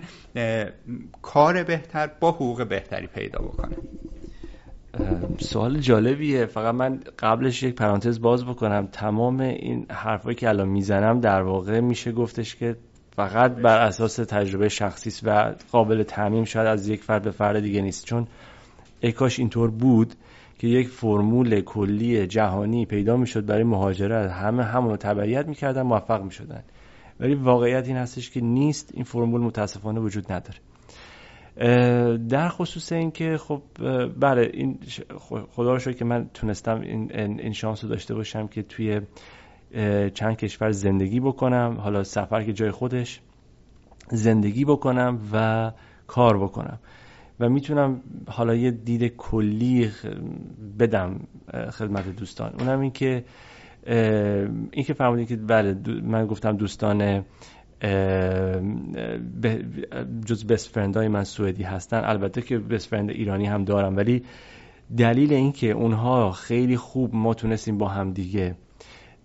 کار 1.22 1.62
بهتر 1.62 2.10
با 2.20 2.32
حقوق 2.32 2.68
بهتری 2.68 3.06
پیدا 3.06 3.38
بکنه؟ 3.38 3.76
سوال 5.38 5.78
جالبیه. 5.78 6.46
فقط 6.46 6.74
من 6.74 7.00
قبلش 7.18 7.62
یک 7.62 7.74
پرانتز 7.74 8.20
باز 8.20 8.44
بکنم. 8.44 8.88
تمام 8.92 9.40
این 9.40 9.86
حرفایی 9.90 10.36
که 10.36 10.48
الان 10.48 10.68
می‌زنم 10.68 11.20
در 11.20 11.42
واقع 11.42 11.80
میشه 11.80 12.12
گفتش 12.12 12.56
که 12.56 12.76
فقط 13.16 13.54
بر 13.54 13.78
اساس 13.78 14.16
تجربه 14.16 14.68
شخصی 14.68 15.26
و 15.26 15.54
قابل 15.72 16.02
تعمیم 16.02 16.44
شاید 16.44 16.66
از 16.66 16.88
یک 16.88 17.02
فرد 17.02 17.22
به 17.22 17.30
فرد 17.30 17.60
دیگه 17.60 17.82
نیست. 17.82 18.04
چون 18.04 18.26
اکاش 19.02 19.38
اینطور 19.38 19.70
بود 19.70 20.14
که 20.58 20.66
یک 20.66 20.88
فرمول 20.88 21.60
کلی 21.60 22.26
جهانی 22.26 22.86
پیدا 22.86 23.16
می‌شد 23.16 23.46
برای 23.46 23.64
مهاجرت. 23.64 24.30
همه 24.30 24.64
همون 24.64 24.90
رو 24.90 24.96
تبعیت 24.96 25.46
می‌کردن 25.46 25.82
موفق 25.82 26.22
می‌شدن. 26.22 26.62
ولی 27.20 27.34
واقعیت 27.34 27.88
این 27.88 27.96
هستش 27.96 28.30
که 28.30 28.40
نیست 28.40 28.90
این 28.94 29.04
فرمول 29.04 29.40
متاسفانه 29.40 30.00
وجود 30.00 30.32
نداره. 30.32 30.58
در 32.28 32.48
خصوص 32.48 32.92
اینکه 32.92 33.36
خب 33.36 33.62
بله 34.20 34.50
این 34.54 34.78
خدا 35.50 35.74
رو 35.74 35.92
که 35.92 36.04
من 36.04 36.28
تونستم 36.34 36.80
این, 36.80 37.12
این 37.40 37.52
شانس 37.52 37.84
رو 37.84 37.90
داشته 37.90 38.14
باشم 38.14 38.46
که 38.46 38.62
توی 38.62 39.00
چند 40.14 40.36
کشور 40.36 40.70
زندگی 40.70 41.20
بکنم. 41.20 41.76
حالا 41.80 42.04
سفر 42.04 42.44
که 42.44 42.52
جای 42.52 42.70
خودش 42.70 43.20
زندگی 44.10 44.64
بکنم 44.64 45.18
و 45.32 45.72
کار 46.06 46.38
بکنم. 46.38 46.78
و 47.40 47.48
می‌تونم 47.48 48.00
حالا 48.28 48.54
یه 48.54 48.70
دید 48.70 49.16
کلی 49.16 49.90
بدم 50.78 51.20
خدمت 51.70 52.16
دوستان. 52.16 52.54
اونم 52.58 52.80
این 52.80 52.90
که 52.90 53.24
این 53.86 54.84
که 54.86 54.94
فرمودین 54.94 55.26
که 55.26 55.36
بله 55.36 55.76
من 56.02 56.26
گفتم 56.26 56.56
دوستان 56.56 57.24
جز 60.24 60.46
best 60.48 60.68
friend 60.68 60.96
های 60.96 61.08
من 61.08 61.24
سوئدی 61.24 61.62
هستن. 61.62 62.00
البته 62.04 62.42
که 62.42 62.58
best 62.58 62.88
friend 62.88 63.10
ایرانی 63.10 63.46
هم 63.46 63.64
دارم 63.64 63.96
ولی 63.96 64.22
دلیل 64.96 65.32
این 65.32 65.52
که 65.52 65.70
اونها 65.70 66.32
خیلی 66.32 66.76
خوب 66.76 67.14
ما 67.14 67.34
تونستیم 67.34 67.78
با 67.78 67.88
هم 67.88 68.12
دیگه 68.12 68.54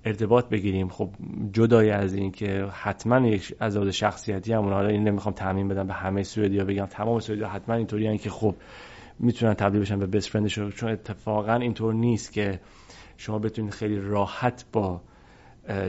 ارتباط 0.06 0.50
بگیریم. 0.50 0.90
خب 0.90 1.10
جدای 1.54 1.90
از 1.90 2.14
این 2.14 2.32
که 2.32 2.66
حتما 2.72 3.28
یک 3.28 3.56
از 3.60 3.78
شخصیتی 3.78 4.54
هم 4.54 4.64
حالا 4.64 4.88
این 4.88 5.04
نمی‌خوام 5.04 5.36
تعمیم 5.36 5.68
بدم 5.68 5.88
به 5.88 5.94
همه 5.94 6.24
سوئدیا 6.24 6.66
بگم 6.66 6.86
تمام 6.86 7.20
سوئدیا 7.20 7.50
حتما 7.50 7.76
اینطوری 7.76 8.18
که 8.18 8.30
خب 8.30 8.56
می‌تونن 9.20 9.54
تبدیل 9.54 9.82
بشن 9.82 10.00
به 10.00 10.06
best 10.06 10.30
friend 10.30 10.55
شون 10.55 10.72
چون 10.72 10.90
اتفاقا 10.90 11.54
اینطور 11.56 11.94
نیست 11.94 12.34
که 12.34 12.60
شما 13.20 13.40
بتونید 13.40 13.74
خیلی 13.74 14.00
راحت 14.00 14.66
با 14.72 15.02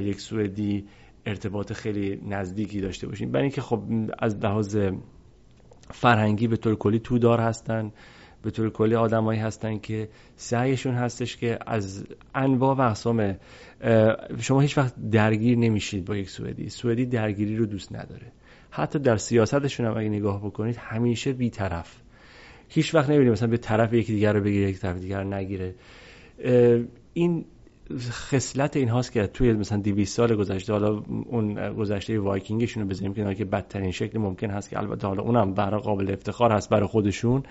یک 0.00 0.20
سوئدی 0.20 0.84
ارتباط 1.26 1.72
خیلی 1.72 2.20
نزدیکی 2.28 2.80
داشته 2.80 3.06
باشین. 3.06 3.32
برای 3.32 3.42
اینکه 3.42 3.60
خب 3.60 3.82
از 4.18 4.36
لحاظ 4.36 4.78
فرهنگی 5.90 6.48
به 6.48 6.56
طور 6.56 6.74
کلی 6.74 6.98
تودار 6.98 7.40
هستن 7.40 7.92
به 8.42 8.50
طور 8.50 8.70
کلی 8.70 8.94
آدمایی 8.94 9.40
هستن 9.40 9.78
که 9.78 10.08
سعیشون 10.36 10.94
هستش 10.94 11.36
که 11.36 11.58
از 11.66 12.06
انواع 12.34 12.76
و 12.76 12.80
اقسام 12.80 13.36
شما 14.38 14.60
هیچ 14.60 14.78
وقت 14.78 14.94
درگیر 15.10 15.58
نمیشید 15.58 16.04
با 16.04 16.16
یک 16.16 16.30
سوئدی. 16.30 16.68
سوئدی 16.68 17.06
درگیری 17.06 17.56
رو 17.56 17.66
دوست 17.66 17.92
نداره. 17.92 18.32
حتی 18.70 18.98
در 18.98 19.16
سیاستشون 19.16 19.86
هم 19.86 19.96
اگه 19.96 20.08
نگاه 20.08 20.44
بکنید 20.44 20.76
همیشه 20.76 21.32
بیطرف. 21.32 22.00
هیچ 22.68 22.94
وقت 22.94 23.08
نمی‌بینید 23.08 23.32
مثلا 23.32 23.48
به 23.48 23.56
طرف 23.56 23.92
یکی 23.92 24.12
دیگر 24.12 24.32
رو 24.32 24.40
بگیره 24.40 24.70
یک 24.70 24.78
طرف 24.78 24.98
دیگر 24.98 25.22
رو 25.22 25.34
نگیره. 25.34 25.74
این 27.12 27.44
خصلت 28.10 28.76
این 28.76 28.88
هاست 28.88 29.12
که 29.12 29.26
توی 29.26 29.52
مثلا 29.52 29.78
200 29.78 30.16
سال 30.16 30.36
گذشته 30.36 30.72
حالا 30.72 31.02
اون 31.26 31.72
گذشته 31.74 32.18
وایکینگشون 32.18 32.82
رو 32.82 32.88
بزنیم 32.88 33.14
که 33.14 33.34
که 33.34 33.44
بدترین 33.44 33.90
شکل 33.90 34.18
ممکن 34.18 34.50
هست 34.50 34.70
که 34.70 34.78
البته 34.78 35.06
حالا 35.06 35.22
اونم 35.22 35.54
برای 35.54 35.80
قابل 35.80 36.10
افتخار 36.10 36.52
هست 36.52 36.68
برای 36.68 36.86
خودشون. 36.86 37.42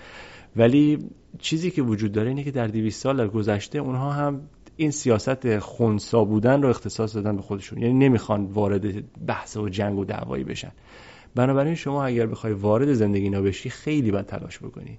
ولی 0.56 0.98
چیزی 1.38 1.70
که 1.70 1.82
وجود 1.82 2.12
داره 2.12 2.28
اینه 2.28 2.44
که 2.44 2.50
در 2.50 2.66
200 2.66 3.02
سال 3.02 3.26
گذشته 3.26 3.78
اونها 3.78 4.12
هم 4.12 4.40
این 4.76 4.90
سیاست 4.90 5.58
خونسا 5.58 6.24
بودن 6.24 6.62
رو 6.62 6.68
اختصاص 6.68 7.14
دادن 7.14 7.36
به 7.36 7.42
خودشون. 7.42 7.82
یعنی 7.82 7.94
نمی‌خوان 7.94 8.44
وارد 8.44 9.24
بحث 9.26 9.56
و 9.56 9.68
جنگ 9.68 9.98
و 9.98 10.04
دعوایی 10.04 10.44
بشن. 10.44 10.72
بنابراین 11.34 11.74
شما 11.74 12.04
اگر 12.04 12.26
بخوای 12.26 12.52
وارد 12.52 12.92
زندگی 12.92 13.24
اینا 13.24 13.50
خیلی 13.70 14.10
باید 14.10 14.26
تلاش 14.26 14.58
بکنی. 14.58 14.98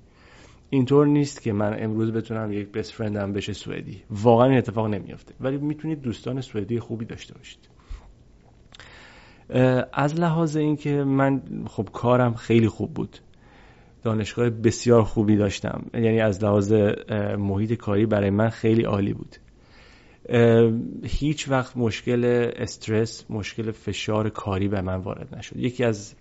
اینطور 0.73 1.07
نیست 1.07 1.41
که 1.41 1.53
من 1.53 1.83
امروز 1.83 2.11
بتونم 2.11 2.53
یک 2.53 2.71
بست 2.71 2.91
فرندم 2.91 3.33
بشه 3.33 3.53
سوئدی. 3.53 4.03
واقعا 4.09 4.47
این 4.47 4.57
اتفاق 4.57 4.87
نمیافته. 4.87 5.33
ولی 5.39 5.57
می‌تونید 5.57 6.01
دوستان 6.01 6.41
سوئدی 6.41 6.79
خوبی 6.79 7.05
داشته 7.05 7.33
باشید. 7.33 7.69
از 9.93 10.19
لحاظ 10.19 10.55
اینکه 10.55 11.03
من 11.03 11.41
خب 11.67 11.89
کارم 11.93 12.33
خیلی 12.33 12.67
خوب 12.67 12.93
بود. 12.93 13.17
دانشگاه 14.03 14.49
بسیار 14.49 15.03
خوبی 15.03 15.35
داشتم. 15.35 15.85
یعنی 15.93 16.19
از 16.19 16.43
لحاظ 16.43 16.73
محیط 17.37 17.73
کاری 17.73 18.05
برای 18.05 18.29
من 18.29 18.49
خیلی 18.49 18.83
عالی 18.83 19.13
بود. 19.13 19.35
هیچ 21.03 21.49
وقت 21.49 21.77
مشکل 21.77 22.51
استرس 22.55 23.25
مشکل 23.29 23.71
فشار 23.71 24.29
کاری 24.29 24.67
به 24.67 24.81
من 24.81 24.95
وارد 24.95 25.35
نشد. 25.35 25.57
یکی 25.57 25.83
از 25.83 26.15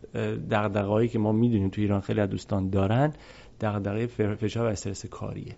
دغدغه‌هایی 0.50 1.08
که 1.08 1.18
ما 1.18 1.32
می‌دونیم 1.32 1.68
تو 1.68 1.80
ایران 1.80 2.00
خیلی 2.00 2.20
از 2.20 2.28
دوستان 2.30 2.70
دارن 2.70 3.12
دغدغه 3.60 4.06
فشار 4.34 4.66
و 4.66 4.70
استرس 4.70 5.06
کاریه. 5.06 5.56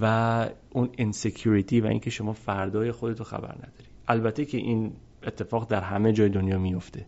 و 0.00 0.46
اون 0.70 0.88
insecurity 0.98 1.80
و 1.80 1.86
اینکه 1.86 2.10
شما 2.10 2.32
فردای 2.32 2.92
خودتو 2.92 3.24
خبر 3.24 3.54
نداری. 3.54 3.88
البته 4.08 4.44
که 4.44 4.58
این 4.58 4.92
اتفاق 5.26 5.70
در 5.70 5.80
همه 5.80 6.12
جای 6.12 6.28
دنیا 6.28 6.58
میفته. 6.58 7.06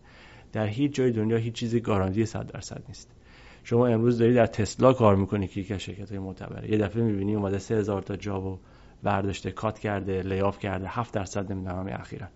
در 0.53 0.67
هیچ 0.67 0.95
جای 0.95 1.11
دنیا 1.11 1.37
هیچ 1.37 1.53
چیزی 1.53 1.79
guarantee 1.79 2.25
100 2.25 2.47
درصد 2.47 2.83
نیست. 2.87 3.11
شما 3.63 3.87
امروز 3.87 4.17
داری 4.17 4.33
در 4.33 4.45
تسلا 4.45 4.93
کار 4.93 5.15
می‌کنی 5.15 5.47
که 5.47 5.75
از 5.75 5.81
شرکت 5.81 6.09
های 6.09 6.19
معتبره. 6.19 6.71
یه 6.71 6.77
دفعه 6.77 7.03
می‌بینی 7.03 7.35
اومده 7.35 7.59
3000 7.59 8.01
تا 8.01 8.15
job 8.15 8.48
و 8.48 8.59
برداشته 9.03 9.51
cut 9.51 9.79
کرده 9.79 10.21
lay 10.21 10.40
off 10.40 10.59
کرده. 10.59 10.87
7 10.87 11.13
درصد 11.13 11.51
نمی‌دونم 11.51 11.87
اخیرا. 11.87 12.27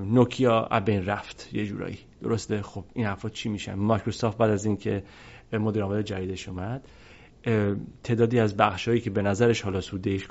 نوکیا 0.00 0.68
ابین 0.70 1.06
رفت 1.06 1.48
یه 1.52 1.66
جورایی. 1.66 1.98
درسته؟ 2.22 2.62
خب 2.62 2.84
این 2.94 3.06
افراد 3.06 3.32
چی 3.32 3.48
میشن؟ 3.48 3.74
مایکروسافت 3.74 4.38
بعد 4.38 4.50
از 4.50 4.64
اینکه 4.64 5.02
مدیر 5.52 5.82
عامل 5.82 6.02
جدیدش 6.02 6.48
اومد. 6.48 6.88
تعدادی 8.02 8.38
از 8.38 8.56
بخشهایی 8.56 9.00
که 9.00 9.10
به 9.10 9.22
نظرش 9.22 9.62
حالا 9.62 9.80
سودهش 9.80 10.26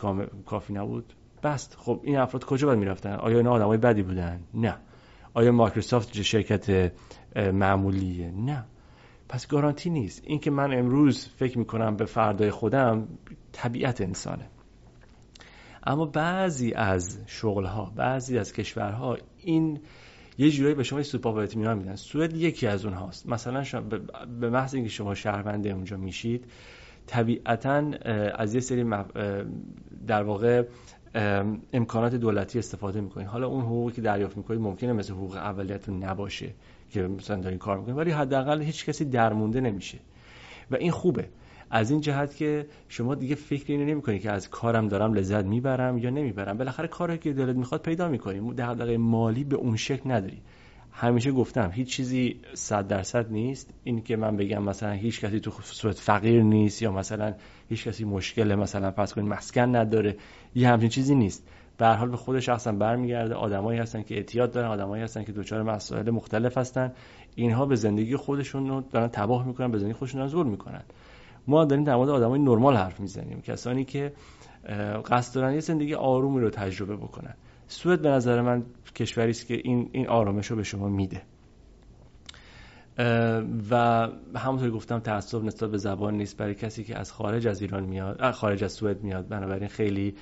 کافی 0.45 0.73
نبود. 0.73 1.13
بست 1.43 1.77
خب 1.79 1.99
این 2.03 2.17
افراد 2.17 2.45
کجا 2.45 2.67
باید 2.67 2.79
می‌رفتن؟ 2.79 3.13
آیا 3.13 3.37
اینا 3.37 3.51
آدمای 3.51 3.77
بدی 3.77 4.03
بودن؟ 4.03 4.39
نه. 4.53 4.75
آیا 5.33 5.51
مایکروسافت 5.51 6.21
شرکت 6.21 6.91
معمولیه؟ 7.35 8.31
نه. 8.31 8.65
پس 9.29 9.47
گارانتی 9.47 9.89
نیست. 9.89 10.21
اینکه 10.25 10.51
من 10.51 10.73
امروز 10.73 11.27
فکر 11.27 11.57
می‌کنم 11.57 11.95
به 11.95 12.05
فردای 12.05 12.51
خودم 12.51 13.07
طبیعت 13.51 14.01
انسانه. 14.01 14.49
اما 15.87 16.05
بعضی 16.05 16.73
از 16.73 17.19
شغلها 17.27 17.91
بعضی 17.95 18.37
از 18.37 18.53
کشورها 18.53 19.17
این 19.37 19.79
یه 20.37 20.51
جورایی 20.51 20.75
به 20.75 20.83
شما 20.83 21.03
سوپا 21.03 21.41
اطمینان 21.41 21.77
میدن. 21.77 21.95
سوئد 21.95 22.33
یکی 22.33 22.67
از 22.67 22.85
اونهاست. 22.85 23.29
مثلا 23.29 23.63
شما 23.63 23.81
به 24.39 24.49
محض 24.49 24.75
اینکه 24.75 24.89
شما 24.89 25.15
شهرونده 25.15 25.69
اونجا 25.69 25.97
میشید 25.97 26.45
طبیعتا 27.07 27.91
از 28.35 28.53
یه 28.53 28.59
سری 28.59 28.85
در 30.07 30.23
واقع 30.23 30.63
امکانات 31.73 32.15
دولتی 32.15 32.59
استفاده 32.59 33.01
می‌کنید. 33.01 33.27
حالا 33.27 33.47
اون 33.47 33.61
حقوقی 33.61 33.91
که 33.91 34.01
دریافت 34.01 34.37
می‌کنید 34.37 34.61
ممکنه 34.61 34.93
مثل 34.93 35.13
حقوق 35.13 35.35
اولیتون 35.35 36.03
نباشه 36.03 36.49
که 36.91 37.01
مثلا 37.01 37.41
دارین 37.41 37.59
کار 37.59 37.77
می‌کنید 37.77 37.97
ولی 37.97 38.11
حداقل 38.11 38.61
هیچ 38.61 38.85
کسی 38.85 39.05
درمونده 39.05 39.61
نمیشه. 39.61 39.97
و 40.71 40.75
این 40.75 40.91
خوبه. 40.91 41.27
از 41.75 41.91
این 41.91 42.01
جهت 42.01 42.35
که 42.35 42.65
شما 42.87 43.15
دیگه 43.15 43.35
فکر 43.35 43.73
اینو 43.73 43.85
نمی‌کنید 43.85 44.21
که 44.21 44.31
از 44.31 44.49
کارم 44.49 44.87
دارم 44.87 45.13
لذت 45.13 45.45
می‌برم 45.45 45.97
یا 45.97 46.09
نمی‌برم. 46.09 46.57
بالاخره 46.57 46.87
کاری 46.87 47.17
که 47.17 47.33
دلت 47.33 47.55
می‌خواد 47.55 47.81
پیدا 47.81 48.09
می‌کنی. 48.09 48.53
دغدغه 48.53 48.97
مالی 48.97 49.43
به 49.43 49.55
اون 49.55 49.75
شکل 49.75 50.11
نداری. 50.11 50.41
همیشه 50.91 51.31
گفتم 51.31 51.71
هیچ 51.73 51.87
چیزی 51.87 52.39
صد 52.53 52.87
درصد 52.87 53.31
نیست. 53.31 53.73
این 53.83 54.01
که 54.01 54.15
من 54.15 54.37
بگم 54.37 54.63
مثلا 54.63 54.91
هیچ 54.91 55.21
کسی 55.21 55.39
تو 55.39 55.51
صورت 55.63 55.99
فقیر 55.99 56.43
نیست 56.43 56.81
یا 56.81 56.91
مثلا 56.91 57.33
هیچ 57.69 57.87
کسی 57.87 58.05
مشکل 58.05 58.55
مثلا 58.55 58.91
پس 58.91 59.13
کنید 59.13 59.27
مسکن 59.27 59.75
نداره. 59.75 60.15
یه 60.55 60.69
همچین 60.69 60.89
چیزی 60.89 61.15
نیست. 61.15 61.47
به 61.77 61.87
حال 61.87 62.09
به 62.09 62.17
خود 62.17 62.39
شخصا 62.39 62.71
برمیگرده. 62.71 63.35
آدمایی 63.35 63.79
هستن 63.79 64.03
که 64.03 64.15
اعتیاد 64.15 64.51
دارن 64.51 64.67
آدمایی 64.67 65.03
هستن 65.03 65.23
که 65.23 65.31
دچار 65.31 65.63
مسائل 65.63 66.09
مختلف 66.09 66.57
هستن. 66.57 66.93
اینها 67.35 67.65
به 67.65 67.75
زندگی 67.75 68.15
خودشون 68.15 68.69
رو 68.69 68.81
دارن 68.81 69.07
تباه 69.07 69.47
می‌کنن 69.47 69.71
به 69.71 69.77
زندگی 69.77 69.93
خودشون 69.93 70.21
رو 70.21 70.27
زور 70.27 70.45
می‌کنن. 70.45 70.83
ما 71.47 71.65
داریم 71.65 71.83
در 71.83 71.95
مورد 71.95 72.09
آدمای 72.09 72.39
نرمال 72.39 72.75
حرف 72.75 72.99
می‌زنیم. 72.99 73.41
کسانی 73.41 73.85
که 73.85 74.13
قصد 75.05 75.35
دارن 75.35 75.53
یه 75.53 75.59
زندگی 75.59 75.93
آرومی 75.93 76.41
رو 76.41 76.49
تجربه 76.49 76.95
بکنن. 76.95 77.33
سوئد 77.67 78.01
به 78.01 78.09
نظر 78.09 78.41
من 78.41 78.63
کشوری 78.95 79.29
است 79.29 79.47
که 79.47 79.61
این 79.63 79.89
این 79.91 80.07
آرامش 80.07 80.47
رو 80.47 80.55
به 80.55 80.63
شما 80.63 80.89
میده. 80.89 81.21
و 83.71 84.07
همونطور 84.35 84.71
گفتم 84.71 84.99
تعصب 84.99 85.43
نسبت 85.43 85.71
به 85.71 85.77
زبان 85.77 86.13
نیست. 86.17 86.37
برای 86.37 86.55
کسی 86.55 86.83
که 86.83 86.99
از 86.99 87.11
خارج 87.11 87.47
از 87.47 87.61
ایران 87.61 87.83
میاد 87.83 88.31
خارج 88.31 88.63
از 88.63 88.71
سوئد 88.71 89.03
میاد 89.03 89.27
بنابراین 89.27 89.67
خیلی 89.67 90.15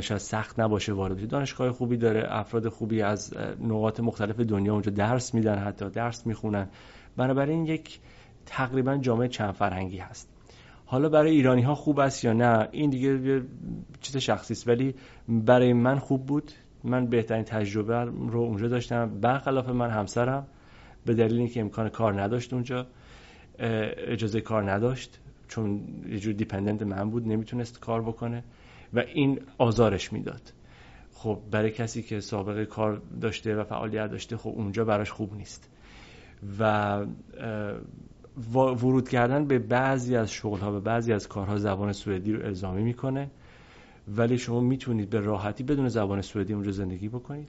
شاید 0.00 0.16
سخت 0.16 0.60
نباشه 0.60 0.92
وارد 0.92 1.16
بشه. 1.16 1.26
دانشگاه 1.26 1.72
خوبی 1.72 1.96
داره 1.96 2.26
افراد 2.28 2.68
خوبی 2.68 3.02
از 3.02 3.34
نقاط 3.60 4.00
مختلف 4.00 4.40
دنیا 4.40 4.72
اونجا 4.72 4.90
درس 4.90 5.34
میدن 5.34 5.58
حتی 5.58 5.90
درس 5.90 6.26
می‌خونن. 6.26 6.68
بنابراین 7.16 7.66
یک 7.66 8.00
تقریبا 8.46 8.96
جامعه 8.96 9.28
چند 9.28 9.52
فرهنگی 9.52 9.98
هست. 9.98 10.39
حالا 10.90 11.08
برای 11.08 11.30
ایرانی 11.30 11.62
ها 11.62 11.74
خوب 11.74 11.98
است 11.98 12.24
یا 12.24 12.32
نه؟ 12.32 12.68
این 12.72 12.90
دیگه 12.90 13.42
چیز 14.00 14.16
شخصی 14.16 14.54
است 14.54 14.68
ولی 14.68 14.94
برای 15.28 15.72
من 15.72 15.98
خوب 15.98 16.26
بود. 16.26 16.52
من 16.84 17.06
بهترین 17.06 17.44
تجربه 17.44 18.04
رو 18.04 18.40
اونجا 18.40 18.68
داشتم. 18.68 19.20
برخلاف 19.20 19.68
من 19.68 19.90
همسرم 19.90 20.46
به 21.06 21.14
دلیل 21.14 21.38
اینکه 21.38 21.60
امکان 21.60 21.88
کار 21.88 22.22
نداشت 22.22 22.52
اونجا 22.52 22.86
اجازه 23.58 24.40
کار 24.40 24.70
نداشت. 24.70 25.18
چون 25.48 25.80
یه 26.08 26.18
جور 26.18 26.32
دیپندنت 26.32 26.82
من 26.82 27.10
بود 27.10 27.28
نمی‌تونست 27.28 27.80
کار 27.80 28.02
بکنه 28.02 28.44
و 28.94 28.98
این 28.98 29.40
آزارش 29.58 30.12
می‌داد. 30.12 30.52
خب 31.12 31.38
برای 31.50 31.70
کسی 31.70 32.02
که 32.02 32.20
سابقه 32.20 32.64
کار 32.64 33.02
داشته 33.20 33.56
و 33.56 33.64
فعالیت 33.64 34.10
داشته 34.10 34.36
خب 34.36 34.52
اونجا 34.56 34.84
براش 34.84 35.10
خوب 35.10 35.34
نیست. 35.34 35.70
و 36.60 37.04
ورود 38.54 39.08
کردن 39.08 39.44
به 39.44 39.58
بعضی 39.58 40.16
از 40.16 40.32
شغل 40.32 40.58
ها 40.58 40.70
به 40.70 40.80
بعضی 40.80 41.12
از 41.12 41.28
کارها 41.28 41.56
زبان 41.56 41.92
سوئدی 41.92 42.32
رو 42.32 42.46
الزامی 42.46 42.82
می‌کنه. 42.82 43.30
ولی 44.16 44.38
شما 44.38 44.60
می‌تونید 44.60 45.10
به 45.10 45.20
راحتی 45.20 45.64
بدون 45.64 45.88
زبان 45.88 46.22
سوئدی 46.22 46.52
اونجا 46.52 46.70
زندگی 46.70 47.08
بکنید. 47.08 47.48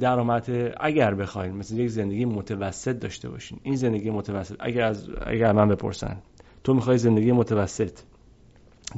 درآمد 0.00 0.74
اگر 0.80 1.14
بخواید 1.14 1.52
مثل 1.52 1.78
یک 1.78 1.90
زندگی 1.90 2.24
متوسط 2.24 2.98
داشته 2.98 3.28
باشین. 3.28 3.58
این 3.62 3.76
زندگی 3.76 4.10
متوسط 4.10 4.56
اگر 4.60 4.82
از 4.82 5.08
اگر 5.26 5.52
من 5.52 5.68
بپرسن 5.68 6.16
تو 6.64 6.74
می‌خوای 6.74 6.98
زندگی 6.98 7.32
متوسط 7.32 7.98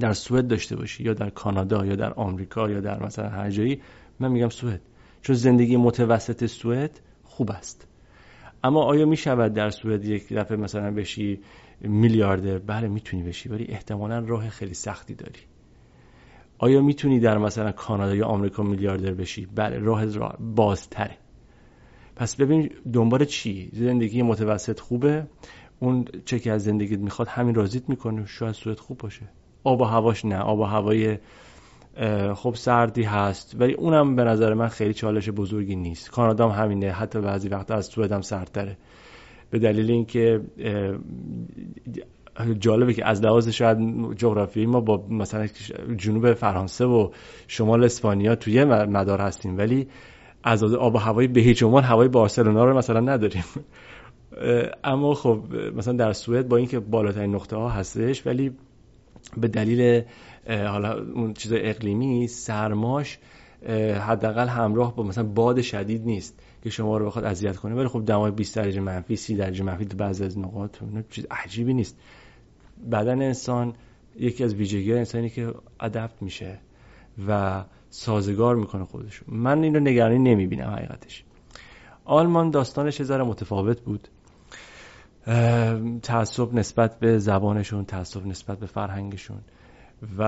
در 0.01 0.13
سوئد 0.13 0.49
داشته 0.49 0.77
باشی 0.77 1.05
یا 1.05 1.15
در 1.15 1.31
کانادا 1.31 1.87
یا 1.87 1.97
در 1.97 2.13
آمریکا 2.13 2.71
یا 2.71 2.81
در 2.81 3.03
مثلا 3.03 3.29
هر 3.29 3.51
جایی 3.51 3.81
من 4.21 4.33
میگم 4.33 4.49
سوئد. 4.49 4.81
چون 5.23 5.37
زندگی 5.37 5.77
متوسط 5.77 6.47
سوئد 6.47 7.01
خوب 7.25 7.51
است. 7.51 7.86
اما 8.67 8.83
آیا 8.83 9.07
می‌شود 9.07 9.53
در 9.53 9.71
سوئد 9.71 10.05
یک 10.05 10.33
دفعه 10.33 10.57
مثلا 10.57 10.91
بشی 10.91 11.41
میلیاردر؟ 11.81 12.59
بله 12.59 12.89
می‌تونی 12.89 13.23
بشی 13.23 13.49
ولی 13.49 13.67
احتمالا 13.69 14.19
راه 14.19 14.49
خیلی 14.49 14.75
سختی 14.75 15.15
داری. 15.15 15.41
آیا 16.59 16.83
می‌تونی 16.83 17.21
در 17.21 17.39
مثلا 17.39 17.73
کانادا 17.73 18.15
یا 18.15 18.27
آمریکا 18.27 18.63
میلیاردر 18.63 19.13
بشی؟ 19.15 19.47
بله 19.55 19.79
راه 19.79 20.07
بازتره. 20.41 21.17
پس 22.17 22.37
ببین 22.37 22.71
دنبال 22.93 23.25
چی؟ 23.25 23.71
زندگی 23.73 24.23
متوسط 24.23 24.81
خوبه. 24.81 25.27
اون 25.79 26.05
چه 26.25 26.39
که 26.39 26.53
از 26.53 26.65
زندگیت 26.65 26.99
می‌خواد 27.01 27.29
همین 27.29 27.55
راضیت 27.55 27.89
می‌کنه. 27.89 28.27
شاید 28.27 28.55
سوئد 28.55 28.79
خوب 28.79 28.99
باشه. 28.99 29.29
آب 29.65 29.81
و 29.81 29.85
هواش 29.85 30.25
نه. 30.25 30.39
آب 30.39 30.59
و 30.59 30.65
هوای 30.65 31.19
خب 32.35 32.55
سردی 32.55 33.03
هست. 33.03 33.57
ولی 33.59 33.73
اونم 33.73 34.17
به 34.17 34.25
نظر 34.25 34.55
من 34.55 34.69
خیلی 34.69 34.95
چالش 34.95 35.29
بزرگی 35.29 35.77
نیست. 35.77 36.11
کانادا 36.11 36.49
هم 36.49 36.65
همینه. 36.65 36.91
حتی 36.91 37.21
بعضی 37.21 37.49
وقت 37.49 37.71
از 37.71 37.87
سوئد 37.87 38.13
هم 38.13 38.21
سردتره. 38.21 38.77
به 39.51 39.59
دلیل 39.59 39.91
اینکه 39.91 40.41
جالبه 42.59 42.95
که 42.95 43.07
از 43.07 43.23
لحاظ 43.23 43.49
شاید 43.49 43.79
جغرافیایی 44.17 44.67
ما 44.67 44.81
با 44.81 45.07
مثلا 45.11 45.47
جنوب 45.97 46.33
فرانسه 46.33 46.85
و 46.85 47.11
شمال 47.49 47.85
اسپانیا 47.85 48.37
توی 48.37 48.65
مدار 48.65 49.21
هستیم. 49.21 49.59
ولی 49.59 49.89
از 50.45 50.63
آب 50.63 50.95
و 50.95 50.99
هوای 50.99 51.27
به 51.27 51.41
هیچ 51.41 51.63
عنوان 51.63 51.83
هوای 51.83 52.09
بارسلونا 52.09 52.65
رو 52.65 52.77
مثلا 52.79 53.01
نداریم. 53.01 53.45
اما 54.85 55.15
خب 55.15 55.43
مثلا 55.77 55.93
در 55.93 56.13
سوئد 56.13 56.49
با 56.49 56.57
اینکه 56.57 56.81
بالاترین 56.81 57.35
نقطه 57.35 57.57
ها 57.57 57.69
هستش 57.69 58.27
ولی 58.27 58.53
به 59.37 59.49
دلیل 59.49 60.03
حالا 60.49 61.03
اون 61.15 61.35
چیز 61.35 61.53
اقلیمی 61.57 62.27
سرماش 62.27 63.19
حداقل 64.01 64.49
همراه 64.49 64.97
با 64.97 65.03
مثلا 65.03 65.25
باد 65.25 65.61
شدید 65.61 66.05
نیست 66.05 66.43
که 66.63 66.71
شما 66.71 66.99
رو 66.99 67.07
بخواد 67.07 67.25
اذیت 67.25 67.57
کنه. 67.57 67.75
ولی 67.75 67.89
خب 67.89 68.05
دمای 68.07 68.31
20 68.31 68.57
درجه 68.57 68.81
منفی 68.81 69.17
30 69.17 69.37
درجه 69.37 69.65
منفی 69.65 69.85
تو 69.85 69.97
بعضی 69.97 70.25
از 70.25 70.39
نقاط 70.39 70.77
چیز 71.11 71.27
عجیبی 71.31 71.75
نیست. 71.75 71.99
بدن 72.93 73.23
انسان 73.23 73.75
یکی 74.19 74.45
از 74.45 74.55
ویژگی 74.55 74.93
انسانی 74.93 75.31
که 75.31 75.55
ادپت 75.81 76.23
میشه 76.23 76.59
و 77.29 77.65
سازگار 77.91 78.57
می‌کنه 78.57 78.85
خودش. 78.85 79.23
من 79.29 79.63
این 79.63 79.75
رو 79.75 79.81
نگرانی 79.81 80.19
نمی‌بینم 80.19 80.71
حقیقتش. 80.71 81.25
آلمان 82.05 82.51
داستانش 82.51 83.03
ذره 83.03 83.25
متفاوت 83.25 83.81
بود. 83.81 84.09
تعصب 86.03 86.55
نسبت 86.55 86.99
به 86.99 87.19
زبانشون 87.19 87.85
تعصب 87.85 88.27
نسبت 88.27 88.59
به 88.59 88.67
فرهنگشون. 88.67 89.39
و 90.19 90.25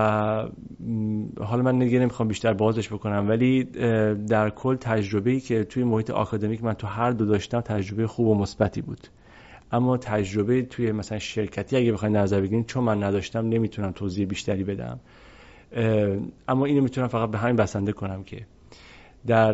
حالا 1.39 1.63
من 1.63 1.75
نگه 1.75 1.99
نمی‌خوام 1.99 2.27
بیشتر 2.27 2.53
بازش 2.53 2.93
بکنم 2.93 3.29
ولی 3.29 3.63
در 4.27 4.49
کل 4.49 4.75
تجربه 4.75 5.31
ای 5.31 5.39
که 5.39 5.63
توی 5.63 5.83
محیط 5.83 6.09
آکادمیک 6.09 6.63
من 6.63 6.73
تو 6.73 6.87
هر 6.87 7.11
دو 7.11 7.25
داشتم 7.25 7.61
تجربه 7.61 8.07
خوب 8.07 8.27
و 8.27 8.35
مثبتی 8.35 8.81
بود. 8.81 9.07
اما 9.71 9.97
تجربه 9.97 10.61
توی 10.61 10.91
مثلا 10.91 11.19
شرکتی 11.19 11.77
اگه 11.77 11.91
بخواید 11.91 12.17
نظر 12.17 12.41
بگیرین 12.41 12.63
چون 12.63 12.83
من 12.83 13.03
نداشتم 13.03 13.49
نمی‌تونم 13.49 13.91
توضیح 13.91 14.27
بیشتری 14.27 14.63
بدم. 14.63 14.99
اما 16.47 16.65
اینو 16.65 16.81
می‌تونم 16.81 17.07
فقط 17.07 17.31
به 17.31 17.37
همین 17.37 17.55
بسنده 17.55 17.91
کنم 17.91 18.23
که 18.23 18.45
در 19.27 19.53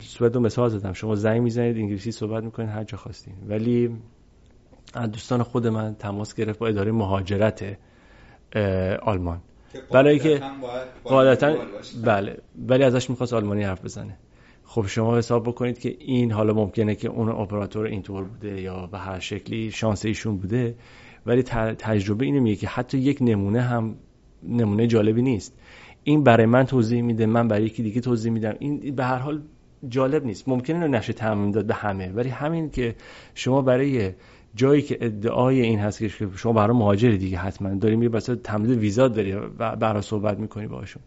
سوئد 0.00 0.36
مثال 0.36 0.68
زدم. 0.68 0.92
شما 0.92 1.14
زنگ 1.14 1.42
می‌زنید 1.42 1.76
انگلیسی 1.76 2.12
صحبت 2.12 2.44
می‌کنید 2.44 2.68
هر 2.68 2.84
جا 2.84 2.98
خواستین. 2.98 3.34
ولی 3.48 3.96
دوستان 5.12 5.42
خود 5.42 5.66
من 5.66 5.94
تماس 5.94 6.34
گرفت 6.34 6.58
با 6.58 6.66
اداره 6.66 6.92
مهاجرت 6.92 7.78
آلمان. 9.02 9.40
برای 9.92 10.18
که 10.18 10.40
قاعدتا 11.04 11.54
بله. 12.04 12.38
ولی 12.68 12.84
ازش 12.84 13.10
می‌خواست 13.10 13.32
آلمانی 13.32 13.62
حرف 13.62 13.84
بزنه. 13.84 14.16
خب 14.64 14.86
شما 14.86 15.18
حساب 15.18 15.48
بکنید 15.48 15.78
که 15.78 15.96
این 15.98 16.32
حالا 16.32 16.54
ممکنه 16.54 16.94
که 16.94 17.08
اون 17.08 17.28
اپراتور 17.28 17.86
اینطور 17.86 18.24
بوده 18.24 18.60
یا 18.60 18.86
به 18.86 18.98
هر 18.98 19.18
شکلی 19.18 19.70
شانس 19.70 20.04
ایشون 20.04 20.36
بوده. 20.36 20.74
ولی 21.26 21.42
تجربه 21.78 22.24
اینو 22.24 22.40
میگه 22.40 22.56
که 22.56 22.66
حتی 22.66 22.98
یک 22.98 23.18
نمونه 23.20 23.60
هم 23.60 23.94
نمونه 24.42 24.86
جالبی 24.86 25.22
نیست. 25.22 25.58
این 26.04 26.22
برای 26.22 26.46
من 26.46 26.66
توضیح 26.66 27.02
میده 27.02 27.26
من 27.26 27.48
برای 27.48 27.64
یکی 27.64 27.82
دیگه 27.82 28.00
توضیح 28.00 28.32
میدم. 28.32 28.54
این 28.58 28.94
به 28.96 29.04
هر 29.04 29.18
حال 29.18 29.42
جالب 29.88 30.24
نیست. 30.24 30.48
ممکنه 30.48 30.88
نشه 30.88 31.12
تعمیم 31.12 31.50
داد 31.50 31.66
به 31.66 31.74
همه. 31.74 32.12
ولی 32.12 32.28
همین 32.28 32.70
که 32.70 32.94
شما 33.34 33.62
برای 33.62 34.12
جایی 34.56 34.82
که 34.82 34.98
ادعای 35.00 35.60
این 35.60 35.78
هست 35.78 35.98
که 35.98 36.08
شما 36.36 36.52
برای 36.52 36.76
مهاجر 36.76 37.10
دیگه 37.10 37.38
حتما 37.38 37.74
داری 37.74 37.96
میری 37.96 38.08
واسه 38.08 38.36
تمدید 38.36 38.78
ویزا 38.78 39.08
داری 39.08 39.32
و 39.32 39.76
برای 39.76 40.02
صحبت 40.02 40.38
می‌کنی 40.38 40.66
باشون 40.66 41.02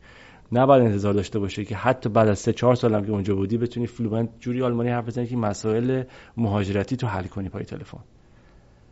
نباید 0.52 0.84
انتظار 0.84 1.14
داشته 1.14 1.40
باشه 1.40 1.66
که 1.66 1.76
حتی 1.76 2.10
بعد 2.10 2.28
از 2.28 2.40
3 2.40 2.54
4 2.54 2.76
سال 2.76 3.06
که 3.06 3.12
اونجا 3.12 3.36
بودی 3.36 3.58
بتونی 3.58 3.88
فلوئنت 3.88 4.30
جوری 4.40 4.62
آلمانی 4.62 4.90
حرف 4.90 5.08
بزنی 5.08 5.28
که 5.28 5.38
مسائل 5.38 6.04
مهاجرتی 6.38 6.96
تو 6.96 7.08
حل 7.08 7.24
کنی 7.24 7.50
پای 7.50 7.64
تلفن. 7.64 8.00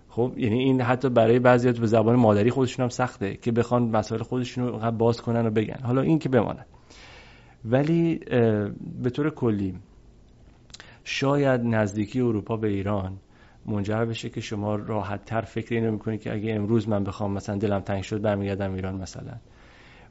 خب 0.10 0.34
یعنی 0.38 0.60
این 0.60 0.82
حتی 0.82 1.10
برای 1.10 1.40
بعضی 1.40 1.72
به 1.72 1.88
زبان 1.88 2.16
مادری 2.16 2.50
خودشون 2.50 2.84
هم 2.84 2.90
سخته 2.90 3.36
که 3.36 3.52
بخوان 3.52 3.84
مسائل 3.84 4.22
خودشون 4.22 4.68
رو 4.68 4.92
باز 4.92 5.22
کنن 5.22 5.45
و 5.45 5.50
بگن. 5.50 5.80
حالا 5.84 6.02
این 6.02 6.19
که 6.19 6.30
بماند 6.30 6.66
ولی 7.66 8.16
به 9.03 9.10
طور 9.10 9.30
کلی 9.30 9.76
شاید 11.03 11.61
نزدیکی 11.61 12.22
اروپا 12.22 12.58
به 12.58 12.68
ایران 12.68 13.18
منجر 13.68 14.06
بشه 14.06 14.30
که 14.30 14.42
شما 14.42 14.76
راحت 14.76 15.26
تر 15.26 15.42
فکر 15.42 15.76
اینو 15.76 15.92
می‌کنید 15.92 16.22
که 16.22 16.34
اگه 16.34 16.54
امروز 16.54 16.90
من 16.90 17.04
بخوام 17.04 17.34
مثلا 17.34 17.56
دلم 17.56 17.80
تنگ 17.80 18.04
شد 18.04 18.22
برمیگردم 18.22 18.74
ایران 18.74 18.96
مثلا. 18.96 19.34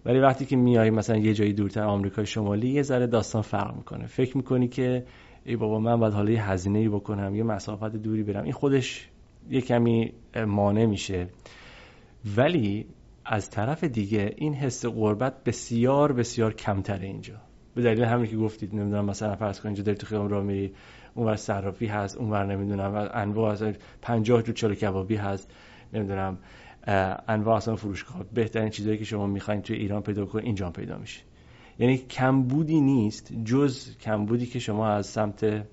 ولی 0.05 0.21
وقتی 0.21 0.45
که 0.45 0.57
میای 0.57 0.91
مثلا 0.91 1.17
یه 1.17 1.35
جایی 1.35 1.53
دورتر 1.53 1.83
آمریکای 1.83 2.27
شمالی 2.27 2.69
یه 2.69 2.83
ذره 2.83 3.07
داستان 3.07 3.43
فرق 3.43 3.77
می‌کنه. 3.77 4.07
فکر 4.07 4.37
می‌کنی 4.37 4.69
که 4.69 5.05
ای 5.45 5.57
بابا 5.57 5.79
من 5.79 6.01
باید 6.01 6.15
حالا 6.15 6.31
یه 6.31 6.51
هزینه 6.51 6.79
ای 6.79 6.89
بکنم 6.89 7.35
یه 7.35 7.43
مسافت 7.43 7.97
دوری 7.97 8.23
برم. 8.23 8.45
این 8.45 8.53
خودش 8.53 9.09
یه 9.51 9.61
کمی 9.61 10.13
مانع 10.47 10.87
میشه. 10.87 11.27
ولی 12.37 12.87
از 13.25 13.51
طرف 13.51 13.85
دیگه 13.85 14.33
این 14.37 14.55
حس 14.55 14.87
غربت 14.87 15.45
بسیار 15.45 16.13
بسیار 16.13 16.55
کمتره 16.55 17.07
اینجا. 17.07 17.35
به 17.75 17.83
دلیل 17.83 18.05
همین 18.05 18.27
که 18.27 18.37
گفتید 18.37 18.75
نمی‌دونم 18.75 19.05
مثلا 19.05 19.37
فرض 19.37 19.61
کن 19.61 19.69
اینجا 19.69 19.83
داری 19.83 19.99
تو 19.99 20.07
خیابون 20.07 20.31
راه 20.31 20.45
میری. 20.45 20.73
اونور 21.17 21.37
صرافی 21.37 21.87
هست 21.87 22.17
اونور 22.17 22.47
نمی‌دونم 22.47 23.09
انواع 23.15 23.53
از 23.53 23.65
50 24.03 24.43
جو 24.43 24.53
چلو 24.53 24.75
کبابی 24.75 25.17
هست 25.17 25.51
نمی‌دونم 25.93 26.39
انواع 27.29 27.57
اصلا 27.57 27.77
فروشگاه. 27.77 28.25
بهترین 28.35 28.69
چیزایی 28.69 28.99
که 28.99 29.05
شما 29.05 29.27
می‌خواین 29.27 29.63
توی 29.63 29.77
ایران 29.77 30.03
پیدا 30.03 30.27
کنید 30.27 30.45
اینجا 30.45 30.71
پیدا 30.71 30.99
میشه. 30.99 31.21
یعنی 31.79 31.99
کمبودی 31.99 32.81
نیست 32.81 33.33
جز 33.45 33.97
کمبودی 33.99 34.47
که 34.47 34.59
شما 34.59 34.89
از 34.89 35.07
سمت 35.07 35.67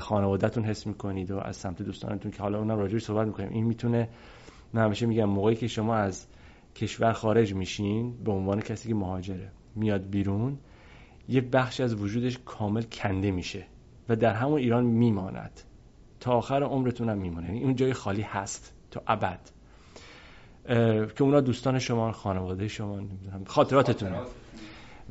خانوادهتون 0.00 0.64
حس 0.64 0.86
می‌کنید 0.86 1.30
و 1.30 1.38
از 1.38 1.56
سمت 1.56 1.82
دوستانتون 1.82 2.30
که 2.30 2.42
حالا 2.42 2.58
اونم 2.58 2.78
راجعش 2.78 3.04
صحبت 3.04 3.26
می‌کنیم. 3.26 3.48
این 3.52 3.64
می‌تونه 3.64 4.08
من 4.72 4.84
همیشه 4.84 5.06
میگم 5.06 5.24
موقعی 5.24 5.54
که 5.56 5.68
شما 5.68 5.94
از 5.94 6.26
کشور 6.74 7.12
خارج 7.12 7.54
میشین 7.54 8.14
به 8.24 8.32
عنوان 8.32 8.60
کسی 8.60 8.88
که 8.88 8.94
مهاجره 8.94 9.48
میاد 9.76 10.10
بیرون 10.10 10.58
یه 11.28 11.40
بخش 11.40 11.80
از 11.80 11.94
وجودش 11.94 12.38
کامل 12.44 12.82
کنده 12.82 13.30
میشه. 13.30 13.66
و 14.08 14.16
در 14.16 14.34
همون 14.34 14.58
ایران 14.58 14.84
میماند. 14.84 15.60
تا 16.20 16.32
آخر 16.32 16.62
عمرتون 16.62 17.08
هم 17.08 17.18
میمونه. 17.18 17.46
یعنی 17.46 17.62
اون 17.62 17.74
جای 17.74 17.92
خالی 17.92 18.22
هست. 18.22 18.72
تا 18.90 19.02
ابد. 19.06 19.40
که 21.16 21.22
اونا 21.22 21.40
دوستان 21.40 21.78
شما 21.78 22.12
خانواده 22.12 22.68
شما 22.68 23.02
خاطراتتون 23.46 24.12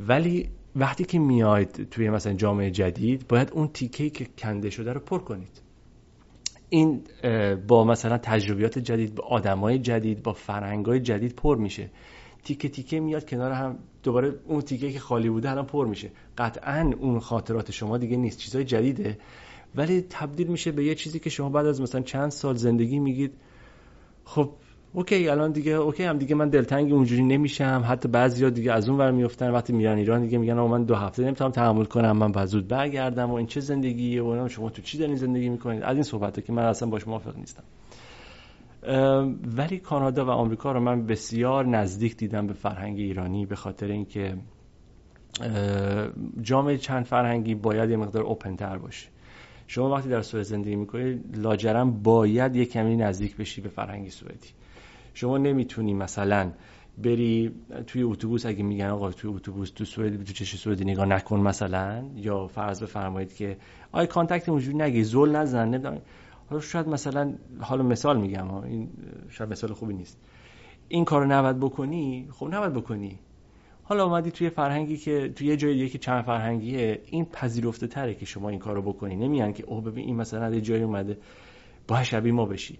ولی 0.08 0.50
وقتی 0.76 1.03
که 1.03 1.19
میاید 1.19 1.90
توی 1.90 2.09
مثلا 2.09 2.34
جامعه 2.34 2.72
جدید 2.72 3.27
باید 3.27 3.51
اون 3.51 3.68
تیکه 3.68 4.09
که 4.09 4.27
کنده 4.38 4.69
شده 4.69 4.93
رو 4.93 5.00
پر 5.00 5.19
کنید. 5.19 5.61
این 6.69 7.01
با 7.68 7.84
مثلا 7.84 8.18
تجربیات 8.18 8.80
جدید 8.80 9.16
با 9.16 9.24
آدمای 9.24 9.80
جدید 9.80 10.24
با 10.24 10.34
فرهنگای 10.34 11.00
جدید 11.00 11.35
پر 11.35 11.58
میشه. 11.58 11.90
تیکه 12.43 12.69
تیکه 12.69 13.00
میاد 13.00 13.30
کنار 13.30 13.51
هم 13.51 13.80
دوباره 14.03 14.34
اون 14.48 14.61
تیکه 14.61 14.92
که 14.92 15.00
خالی 15.00 15.30
بوده 15.30 15.51
الان 15.51 15.66
پر 15.66 15.88
میشه. 15.88 16.09
قطعا 16.38 16.92
اون 17.00 17.19
خاطرات 17.19 17.72
شما 17.72 17.98
دیگه 17.98 18.18
نیست 18.18 18.38
چیزای 18.38 18.64
جدیده. 18.64 19.18
ولی 19.76 20.01
تبدیل 20.01 20.48
میشه 20.48 20.72
به 20.72 20.84
یه 20.84 20.95
چیزی 20.95 21.19
که 21.19 21.30
شما 21.30 21.50
بعد 21.50 21.66
از 21.66 21.82
مثلا 21.82 22.01
چند 22.01 22.32
سال 22.32 22.56
زندگی 22.56 23.00
میگید 23.00 23.34
خب 24.26 24.50
okay 24.93 25.30
الان 25.30 25.51
دیگه 25.51 25.72
okay 25.72 26.03
هم 26.03 26.18
دیگه 26.18 26.35
من 26.35 26.50
دلتنگ 26.50 26.93
اونجوری 26.93 27.24
نمیشم. 27.24 27.84
حتی 27.88 28.09
بعضیا 28.09 28.50
دیگه 28.50 28.72
از 28.72 28.90
اون 28.90 28.98
ور 29.00 29.11
میافتن 29.11 29.51
وقتی 29.51 29.74
میرن 29.74 29.98
ایران 29.98 30.22
دیگه 30.22 30.38
میگن 30.38 30.53
من 30.53 30.84
دو 30.84 30.95
هفته 30.95 31.24
نمی‌تونم 31.24 31.51
تحمل 31.51 31.85
کنم 31.85 32.18
من 32.18 32.32
بعد 32.32 32.45
زود 32.45 32.68
برگردم. 32.68 33.32
و 33.32 33.34
این 33.34 33.48
چه 33.48 33.59
زندگیه 33.59 34.24
و 34.24 34.48
شما 34.48 34.69
تو 34.69 34.82
چی 34.82 34.98
دارین 34.98 35.16
زندگی 35.16 35.50
می‌کنید؟ 35.50 35.84
از 35.84 35.93
این 35.93 36.03
صحبته 36.03 36.42
که 36.42 36.53
من 36.53 36.64
اصلا 36.64 36.90
باش 36.90 37.08
موافق 37.08 37.38
نیستم. 37.38 37.64
ولی 39.58 39.77
کانادا 39.77 40.25
و 40.25 40.30
آمریکا 40.30 40.72
رو 40.72 40.80
من 40.80 41.06
بسیار 41.06 41.66
نزدیک 41.66 42.17
دیدم 42.17 42.48
به 42.48 42.53
فرهنگ 42.53 42.99
ایرانی 42.99 43.45
به 43.45 43.56
خاطر 43.56 43.88
اینکه 43.88 44.38
جامعه 46.41 46.77
چند 46.77 47.06
فرهنگی 47.06 47.56
باید 47.56 47.90
یه 47.90 47.98
مقدار 47.98 48.24
open 48.23 48.56
تر 48.56 48.77
باشه. 48.77 49.09
شما 49.67 49.90
وقتی 49.90 50.09
در 50.09 50.22
سوئد 50.22 50.43
زندگی 50.43 50.75
می‌کنید 50.75 51.38
لاجرم 51.38 52.03
باید 52.03 52.56
یه 52.56 52.66
کمی 52.66 52.95
نزدیک 52.95 53.38
بشی 53.38 53.61
به 53.61 53.69
فرهنگ 53.69 54.09
سوئدی. 54.09 54.48
شما 55.14 55.38
نمی‌تونی 55.38 55.93
مثلا 55.93 56.51
بری 57.03 57.51
توی 57.88 58.03
اتوبوس 58.03 58.45
اگه 58.45 58.64
میگن 58.64 58.88
آقا 58.88 59.11
توی 59.11 59.32
اتوبوس 59.33 59.72
تو 59.72 59.85
سوئد 59.85 60.24
تو 60.24 60.33
چش 60.33 60.56
سوئدی 60.56 60.85
نگاه 60.85 61.06
نکن 61.06 61.40
مثلا 61.40 62.03
یا 62.16 62.48
فرض 62.48 62.83
بفرمایید 62.83 63.33
که 63.33 63.58
eye 63.91 64.07
contact 64.07 64.49
اونجوری 64.49 64.77
نگی 64.77 65.03
زل 65.03 65.35
نزن 65.35 65.67
نمی‌دونم. 65.69 66.01
حالا 66.49 66.61
شاید 66.61 66.87
مثلا 66.87 67.33
حالا 67.59 67.83
مثال 67.83 68.21
میگم 68.21 68.47
ها 68.47 68.63
این 68.63 68.89
شاید 69.29 69.51
مثال 69.51 69.73
خوبی 69.73 69.93
نیست. 69.93 70.17
این 70.87 71.05
کارو 71.05 71.25
نباید 71.25 71.59
بکنی؟ 71.59 72.27
خب 72.31 72.47
نباید 72.51 72.73
بکنی. 72.73 73.19
حالا 73.83 74.05
اومدی 74.05 74.31
توی 74.31 74.49
فرهنگی 74.49 74.97
که 74.97 75.29
توی 75.29 75.47
یه 75.47 75.57
جایی 75.57 75.89
که 75.89 75.97
چند 75.97 76.23
فرهنگیه 76.23 77.01
این 77.05 77.25
پذیرفته 77.25 77.87
تره 77.87 78.15
که 78.15 78.25
شما 78.25 78.49
این 78.49 78.59
کارو 78.59 78.81
بکنی. 78.81 79.15
نمیان 79.15 79.53
که 79.53 79.63
اوه 79.65 79.83
ببین 79.83 80.05
این 80.05 80.15
مثلا 80.15 80.55
یه 80.55 80.61
جایی 80.61 80.83
اومده. 80.83 81.17
با 81.87 82.03
شبیه 82.03 82.31
ما 82.31 82.45
بشی. 82.45 82.79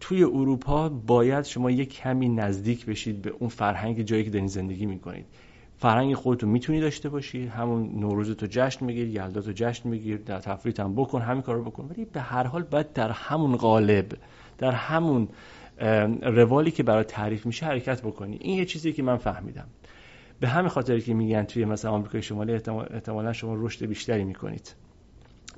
توی 0.00 0.24
اروپا 0.24 0.88
باید 0.88 1.44
شما 1.44 1.70
یه 1.70 1.84
کمی 1.84 2.28
نزدیک 2.28 2.86
بشید 2.86 3.22
به 3.22 3.30
اون 3.30 3.48
فرهنگ 3.48 4.02
جایی 4.02 4.24
که 4.24 4.30
دارین 4.30 4.46
زندگی 4.46 4.86
می‌کنید. 4.86 5.26
فرهنگ 5.78 6.14
خودتو 6.14 6.46
می‌تونی 6.46 6.80
داشته 6.80 7.08
باشی 7.08 7.46
همون 7.46 8.00
نوروز 8.00 8.30
تو 8.30 8.46
جشن 8.50 8.86
میگیر 8.86 9.08
یلدا 9.08 9.40
تو 9.40 9.52
جشن 9.54 9.88
میگیر 9.88 10.16
در 10.16 10.38
تفریح 10.38 10.74
هم 10.78 10.94
بکن 10.94 11.22
همین 11.22 11.42
کارو 11.42 11.64
بکن. 11.64 11.86
ولی 11.90 12.04
به 12.04 12.20
هر 12.20 12.46
حال 12.46 12.62
باید 12.62 12.92
در 12.92 13.10
همون 13.10 13.56
قالب 13.56 14.06
در 14.58 14.72
همون 14.72 15.28
روالی 16.22 16.70
که 16.70 16.82
برای 16.82 17.04
تعریف 17.04 17.46
میشه 17.46 17.66
حرکت 17.66 18.02
بکنی. 18.02 18.38
این 18.40 18.58
یه 18.58 18.64
چیزی 18.64 18.92
که 18.92 19.02
من 19.02 19.16
فهمیدم. 19.16 19.66
به 20.40 20.48
همین 20.48 20.68
خاطر 20.68 21.00
که 21.00 21.14
میگن 21.14 21.44
توی 21.44 21.64
مثلا 21.64 21.90
آمریکای 21.90 22.22
شمالی 22.22 22.52
احتمالا 22.52 23.32
شما 23.32 23.54
رشد 23.54 23.86
بیشتری 23.86 24.24
می‌کنید. 24.24 24.74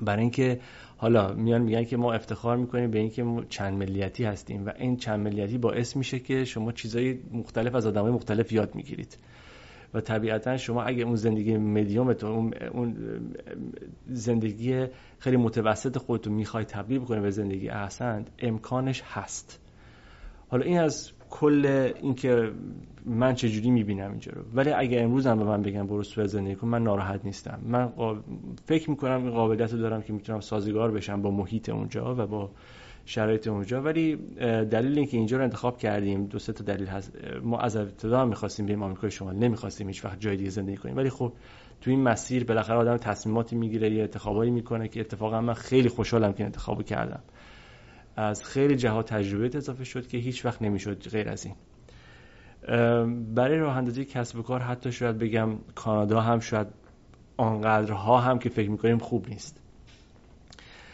برای 0.02 0.20
اینکه 0.20 0.60
حالا 0.96 1.32
میان 1.32 1.62
میگن 1.62 1.84
که 1.84 1.96
ما 1.96 2.12
افتخار 2.12 2.56
می‌کنیم 2.56 2.90
به 2.90 2.98
اینکه 2.98 3.26
چند 3.48 3.74
ملیتی 3.78 4.24
هستیم 4.24 4.66
و 4.66 4.72
این 4.78 4.96
چند 4.96 5.20
ملیتی 5.20 5.58
باعث 5.58 5.96
میشه 5.96 6.18
که 6.18 6.44
شما 6.44 6.72
چیزای 6.72 7.18
مختلف 7.32 7.74
از 7.74 7.86
آدمای 7.86 8.12
مختلف 8.12 8.52
یاد 8.52 8.74
می‌گیرید. 8.74 9.18
و 9.94 10.00
طبیعتا 10.00 10.56
شما 10.56 10.82
اگه 10.82 11.04
اون 11.04 11.14
زندگی 11.14 11.56
مدیومتون 11.56 12.30
اون, 12.30 12.52
اون 12.72 12.96
زندگی 14.06 14.86
خیلی 15.18 15.36
متوسط 15.36 15.98
خودتون 15.98 16.32
می‌خوای 16.32 16.64
تبدیل 16.64 16.98
بکنه 16.98 17.20
به 17.20 17.30
زندگی 17.30 17.68
احسن 17.68 18.24
امکانش 18.38 19.02
هست. 19.06 19.60
حالا 20.48 20.64
این 20.64 20.78
از 20.78 21.10
کل 21.30 21.90
اینکه 22.02 22.52
من 23.06 23.34
چجوری 23.34 23.70
می‌بینم 23.70 24.10
اینجا 24.10 24.32
رو. 24.32 24.42
ولی 24.54 24.70
اگه 24.70 25.00
امروز 25.00 25.26
هم 25.26 25.38
به 25.38 25.44
من 25.44 25.62
بگم 25.62 25.86
برو 25.86 26.02
سوئد 26.02 26.26
زندگی 26.26 26.54
کن 26.54 26.68
من 26.68 26.82
ناراحت 26.82 27.24
نیستم. 27.24 27.60
من 27.66 27.92
فکر 28.66 28.90
می‌کنم 28.90 29.22
این 29.22 29.30
قابلیت 29.30 29.72
رو 29.72 29.78
دارم 29.78 30.02
که 30.02 30.12
می‌تونم 30.12 30.40
سازگار 30.40 30.90
بشم 30.90 31.22
با 31.22 31.30
محیط 31.30 31.68
اونجا 31.68 32.14
و 32.14 32.26
با 32.26 32.50
شرایط 33.10 33.48
اونجا. 33.48 33.82
ولی 33.82 34.16
دلیل 34.70 34.98
اینکه 34.98 35.16
اینجا 35.16 35.36
رو 35.36 35.42
انتخاب 35.42 35.78
کردیم 35.78 36.26
دو 36.26 36.38
سه 36.38 36.52
تا 36.52 36.64
دلیل 36.64 36.86
هست. 36.86 37.12
ما 37.42 37.58
از 37.58 37.76
ابتدا 37.76 38.24
می‌خواستیم 38.24 38.66
بریم 38.66 38.82
آمریکای 38.82 39.10
شمال. 39.10 39.36
نمی‌خواستیم 39.36 39.86
هیچ 39.86 40.04
وقت 40.04 40.20
جای 40.20 40.36
دیگه 40.36 40.50
زندگی 40.50 40.76
کنیم. 40.76 40.96
ولی 40.96 41.10
خب 41.10 41.32
تو 41.80 41.90
این 41.90 42.02
مسیر 42.02 42.44
بالاخره 42.44 42.76
آدم 42.76 42.96
تصمیماتی 42.96 43.56
می‌گیره 43.56 43.90
یا 43.90 44.02
انتخابایی 44.02 44.50
می‌کنه 44.50 44.88
که 44.88 45.00
اتفاقا 45.00 45.40
من 45.40 45.54
خیلی 45.54 45.88
خوشحالم 45.88 46.32
که 46.32 46.44
انتخابو 46.44 46.82
کردم. 46.82 47.20
از 48.16 48.44
خیلی 48.44 48.76
جهات 48.76 49.14
تجربه 49.14 49.56
اضافه 49.56 49.84
شد 49.84 50.06
که 50.06 50.18
هیچ 50.18 50.44
وقت 50.44 50.62
نمی‌شد 50.62 51.08
غیر 51.08 51.28
از 51.28 51.46
این. 51.46 51.54
برای 53.34 53.58
راه 53.58 53.76
اندازی 53.76 54.04
کسب 54.04 54.38
و 54.38 54.42
کار 54.42 54.60
حتی 54.60 54.92
شاید 54.92 55.18
بگم 55.18 55.48
کانادا 55.74 56.20
هم 56.20 56.40
شاید 56.40 56.66
آنقدرها 57.36 58.18
هم 58.18 58.38
که 58.38 58.48
فکر 58.48 58.70
می‌کنیم 58.70 58.98
خوب 58.98 59.28
نیست. 59.28 59.57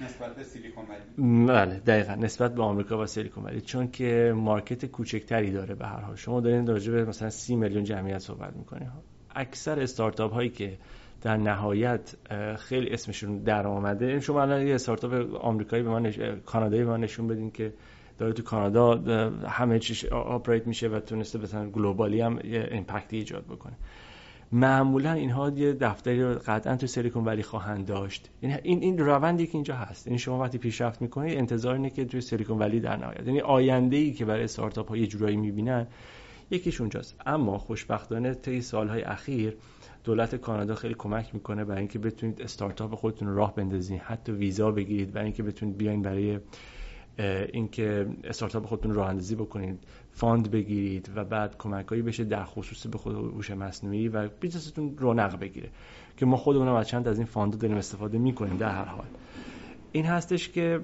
نسبت 0.01 0.37
به 0.37 0.43
سیلیکون 0.43 0.85
ولی. 0.85 1.47
بله 1.47 1.79
دقیقا. 1.79 2.15
نسبت 2.15 2.55
به 2.55 2.63
آمریکا 2.63 3.03
و 3.03 3.07
سیلیکون 3.07 3.45
ولی. 3.45 3.61
چون 3.61 3.91
که 3.91 4.33
market 4.37 4.87
کوچکتری 4.87 5.51
داره 5.51 5.75
به 5.75 5.87
هر 5.87 6.01
حال. 6.01 6.17
شما 6.17 6.41
دارین 6.41 6.67
راجع 6.67 6.93
به 6.93 7.05
مثلا 7.05 7.31
سی 7.31 7.57
میلیون 7.57 7.85
جمعیت 7.85 8.19
صحبت 8.19 8.57
می‌کنید 8.57 8.89
اکثر 9.35 9.81
استارتاپ 9.81 10.33
هایی 10.33 10.49
که 10.51 10.79
در 11.23 11.37
نهایت 11.37 12.15
خیلی 12.59 12.91
اسمشون 12.91 13.39
در 13.39 13.67
آمده 13.67 14.21
شما 14.21 14.43
الان 14.43 14.67
یه 14.67 14.75
استارتاپ 14.75 15.35
آمریکایی 15.35 15.83
به 15.83 15.91
من 15.91 16.13
کانادایی 16.47 16.85
به 16.85 16.91
من 16.91 17.01
نشون 17.01 17.29
بدین 17.29 17.51
که 17.51 17.73
داره 18.19 18.33
تو 18.33 18.43
کانادا 18.43 18.97
همه 19.49 19.79
چیش 19.79 20.05
operate 20.05 20.67
میشه 20.67 20.89
و 20.89 21.01
تونسته 21.01 21.39
مثلا 21.39 21.71
globally 21.71 22.21
هم 22.21 22.39
یه 22.45 22.69
impact 22.71 23.10
ی 23.10 23.17
ایجاد 23.17 23.45
بکنه. 23.45 23.75
معمولا 24.53 25.13
اینها 25.13 25.51
یه 25.51 25.73
دفتری 25.73 26.23
رو 26.23 26.35
قطعا 26.47 26.77
تو 26.77 26.87
سیلیکون 26.87 27.25
ولی 27.25 27.43
خواهند 27.43 27.87
داشت. 27.87 28.31
یعنی 28.43 28.57
این 28.63 28.83
این 28.83 28.99
روندی 28.99 29.47
که 29.47 29.55
اینجا 29.55 29.75
هست. 29.75 30.07
یعنی 30.07 30.19
شما 30.19 30.39
وقتی 30.39 30.59
پیشرفت 30.59 31.03
می‌کنید 31.03 31.39
انتظار 31.39 31.75
اینه 31.75 31.91
که 31.91 32.05
توی 32.05 32.21
سیلیکون 32.21 32.59
ولی 32.59 32.81
در 32.81 32.97
نهایت 32.97 33.27
یعنی 33.27 33.41
آینده 33.41 33.97
ای 33.97 34.13
که 34.13 34.25
برای 34.25 34.45
استارتاپ 34.45 34.89
ها 34.89 34.97
یه 34.97 35.07
جورایی 35.07 35.37
می‌بینن 35.37 35.87
یکیش 36.51 36.81
اونجاست. 36.81 37.17
اما 37.27 37.59
خوشبختانه 37.59 38.35
طی 38.35 38.61
سالهای 38.61 39.03
اخیر 39.03 39.57
دولت 40.05 40.35
کانادا 40.35 40.75
خیلی 40.75 40.95
کمک 40.99 41.35
می‌کنه 41.35 41.65
برای 41.65 41.79
اینکه 41.79 41.99
بتونید 41.99 42.43
استارتاپ 42.43 42.95
خودتون 42.95 43.29
راه 43.29 43.55
بندازین 43.55 43.99
حتی 43.99 44.33
ویزا 44.33 44.71
بگیرید 44.71 45.13
برای 45.13 45.25
اینکه 45.25 45.43
بتونید 45.43 45.77
بیاین 45.77 46.03
برای 46.03 46.39
اینکه 47.53 48.07
استارتاپ 48.25 48.67
خودتون 48.67 48.95
راه 48.95 49.09
اندازی 49.09 49.35
بکنید. 49.35 49.79
fund 50.17 50.51
بگیرید 50.51 51.11
و 51.17 51.25
بعد 51.25 51.59
کمکایی 51.59 52.03
بشه 52.03 52.25
در 52.25 52.45
خصوص 52.45 52.87
به 52.87 52.99
خود 52.99 53.15
هوش 53.15 53.51
مصنوعی 53.51 54.09
و 54.09 54.29
business 54.41 54.83
تون 54.83 54.99
رونق 54.99 55.39
بگیره. 55.39 55.69
که 56.17 56.27
ما 56.27 56.37
خودمون 56.37 56.69
از 56.69 56.89
چند 56.89 57.09
از 57.09 57.19
این 57.19 57.27
fund 57.27 57.59
داریم 57.59 57.77
استفاده 57.77 58.19
می‌کنیم 58.19 58.57
در 58.57 58.71
هر 58.71 58.85
حال. 58.85 59.07
این 59.93 60.05
هستش 60.05 60.49
که 60.49 60.81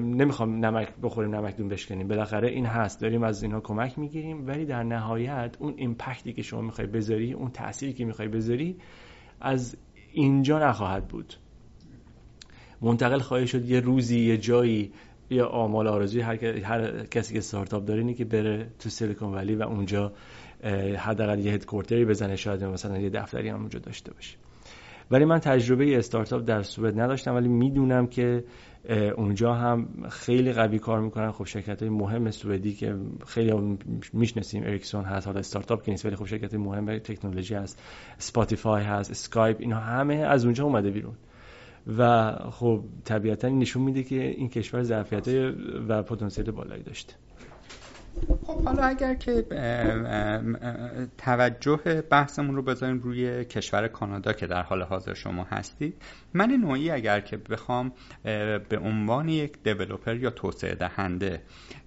نمی‌خوام 0.00 0.64
نمک 0.64 0.88
بخوریم 1.02 1.34
نمک 1.34 1.56
دون 1.56 1.68
بشکنیم. 1.68 2.08
بالاخره 2.08 2.48
این 2.48 2.66
هست. 2.66 3.00
داریم 3.00 3.22
از 3.22 3.42
اینها 3.42 3.60
کمک 3.60 3.98
می‌گیریم. 3.98 4.46
ولی 4.46 4.64
در 4.64 4.82
نهایت 4.82 5.56
اون 5.58 5.74
impact 5.76 6.24
ی 6.24 6.32
که 6.32 6.42
شما 6.42 6.60
می‌خوای 6.60 6.86
بذاری 6.86 7.32
اون 7.32 7.50
تأثیری 7.50 7.92
که 7.92 8.04
می‌خوای 8.04 8.28
بذاری 8.28 8.76
از 9.40 9.76
اینجا 10.12 10.58
نخواهد 10.58 11.08
بود. 11.08 11.34
منتقل 12.80 13.18
خواهی 13.18 13.46
شد. 13.46 13.64
یه 13.64 13.80
روزی 13.80 14.20
یه 14.20 14.38
جایی 14.38 14.92
یا 15.30 15.46
آمال 15.46 15.86
آرزوی 15.86 16.20
هر, 16.20 16.44
هر 16.44 17.06
کسی 17.06 17.32
که 17.32 17.38
استارتاپ 17.38 17.84
داره 17.84 18.00
اینه 18.00 18.14
که 18.14 18.24
بره 18.24 18.66
تو 18.78 18.88
سیلیکون 18.88 19.34
ولی 19.34 19.54
و 19.54 19.62
اونجا 19.62 20.12
حداقل 20.98 21.38
یه 21.38 21.52
headquarter 21.52 22.00
ی 22.00 22.04
بزنه 22.04 22.36
شاید 22.36 22.64
مثلا 22.64 22.98
یه 22.98 23.10
دفتری 23.10 23.48
هم 23.48 23.60
اونجا 23.60 23.78
داشته 23.78 24.14
باشه. 24.14 24.36
ولی 25.10 25.24
من 25.24 25.38
تجربه 25.38 25.98
استارتاپ 25.98 26.44
در 26.44 26.62
سوئد 26.62 27.00
نداشتم 27.00 27.34
ولی 27.34 27.48
می‌دونم 27.48 28.06
که 28.06 28.44
اونجا 29.16 29.54
هم 29.54 29.88
خیلی 30.10 30.52
قوی 30.52 30.78
کار 30.78 31.00
می‌کنن. 31.00 31.32
خب 31.32 31.44
شرکت 31.44 31.82
های 31.82 31.90
مهم 31.90 32.30
سوئدی 32.30 32.72
که 32.72 32.94
خیلی 33.26 33.78
می‌شناسیم 34.12 34.62
اریکسون 34.62 35.04
هست 35.04 35.26
حالا 35.26 35.38
استارتاپ 35.38 35.82
که 35.82 35.90
نیست 35.90 36.06
ولی 36.06 36.16
خب 36.16 36.26
شرکت 36.26 36.54
مهم 36.54 36.98
تکنولوژی 36.98 37.54
هست 37.54 37.82
سپاتیفای 38.18 38.82
هست 38.82 39.10
اسکایپ 39.10 39.56
اینا 39.60 39.76
همه 39.76 40.14
از 40.14 40.44
اونجا 40.44 40.64
اومده 40.64 40.90
بیرون. 40.90 41.14
و 41.98 42.32
خب 42.50 42.84
طبیعتا 43.04 43.48
نشون 43.48 43.82
میده 43.82 44.02
که 44.02 44.22
این 44.22 44.48
کشور 44.48 44.82
ظرفیت 44.82 45.28
و 45.88 46.02
پتانسیل 46.02 46.50
بالایی 46.50 46.82
داشته 46.82 47.14
خب 48.46 48.64
حالا 48.64 48.82
اگر 48.82 49.14
که 49.14 49.44
توجه 51.18 52.02
بحثمون 52.10 52.56
رو 52.56 52.62
بذاریم 52.62 52.98
روی 52.98 53.44
کشور 53.44 53.88
کانادا 53.88 54.32
که 54.32 54.46
در 54.46 54.62
حال 54.62 54.82
حاضر 54.82 55.14
شما 55.14 55.44
هستید 55.44 55.94
من 56.34 56.50
نوعی 56.50 56.90
اگر 56.90 57.20
که 57.20 57.36
بخوام 57.36 57.92
به 58.68 58.78
عنوان 58.82 59.28
یک 59.28 59.62
دیولوپر 59.62 60.16
یا 60.16 60.30
توسعه 60.30 60.74
دهنده 60.74 61.42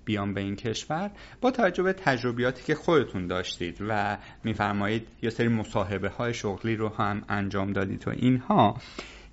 بیام 0.06 0.34
به 0.34 0.42
این 0.42 0.56
کشور 0.56 1.12
با 1.42 1.52
توجه 1.52 1.84
به 1.84 1.94
تجربیاتی 1.94 2.64
که 2.64 2.76
خودتون 2.76 3.28
داشتید 3.28 3.78
و 3.90 4.18
میفرمایید 4.44 5.08
یا 5.22 5.30
سری 5.30 5.48
مصاحبه 5.48 6.10
های 6.10 6.34
شغلی 6.34 6.76
رو 6.76 6.90
هم 6.90 7.22
انجام 7.30 7.74
دادید 7.74 8.08
و 8.08 8.12
اینها 8.12 8.78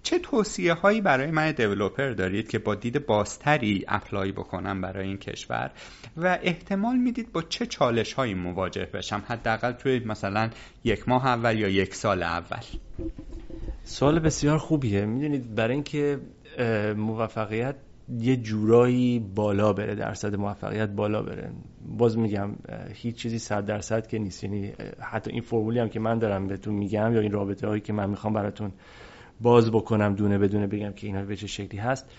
چه 0.07 0.19
توصیه 0.19 0.75
هایی 0.75 1.01
برای 1.01 1.31
من 1.31 1.53
دیولوپر 1.53 2.11
دارید 2.11 2.49
که 2.49 2.59
با 2.59 2.75
دید 2.75 3.07
بازتری 3.07 3.85
اپلای 3.89 4.33
بکنم 4.33 4.81
برای 4.81 5.09
این 5.09 5.17
کشور؟ 5.17 5.71
و 6.17 6.39
احتمال 6.43 6.97
می‌دید 6.97 7.33
با 7.33 7.43
چه 7.43 7.67
چالش 7.67 8.13
هایی 8.13 8.35
مواجه 8.35 8.89
بشم؟ 8.95 9.23
حداقل 9.27 9.73
توی 9.73 9.99
مثلا 9.99 10.51
یک 10.85 11.09
ماه 11.09 11.27
اول 11.27 11.59
یا 11.59 11.69
یک 11.69 11.95
سال 11.95 12.23
اول. 12.23 12.61
سوال 13.85 14.19
بسیار 14.19 14.59
خوبیه. 14.59 15.07
می‌دونید 15.07 15.55
برای 15.55 15.75
اینکه 15.75 16.19
موفقیت 16.97 17.77
یه 18.19 18.37
جورایی 18.37 19.19
بالا 19.35 19.73
بره 19.73 19.95
درصد 19.95 20.35
موفقیت 20.35 20.89
بالا 20.89 21.23
بره. 21.23 21.51
باز 21.99 22.19
میگم 22.19 22.51
هیچ 22.95 23.17
چیزی 23.17 23.39
صد 23.39 23.67
درصد 23.67 24.07
که 24.07 24.19
نیست. 24.19 24.45
یعنی 24.45 24.73
حتی 25.01 25.31
این 25.31 25.41
فرمولی 25.41 25.79
هم 25.79 25.89
که 25.89 26.01
من 26.01 26.19
دارم 26.19 26.47
بهتون 26.47 26.75
میگم 26.75 27.13
یا 27.15 27.21
این 27.21 27.33
رابطه 27.33 27.69
هایی 27.69 27.81
که 27.81 27.93
من 27.93 28.11
می‌خوام 28.11 28.33
براتون 28.33 28.73
باز 29.41 29.71
بکنم 29.71 30.15
دونه 30.15 30.39
بدونه 30.39 30.67
بگم 30.67 30.93
که 30.93 31.07
اینا 31.07 31.23
به 31.23 31.37
چه 31.37 31.47
شکلی 31.47 31.81
هست. 31.81 32.11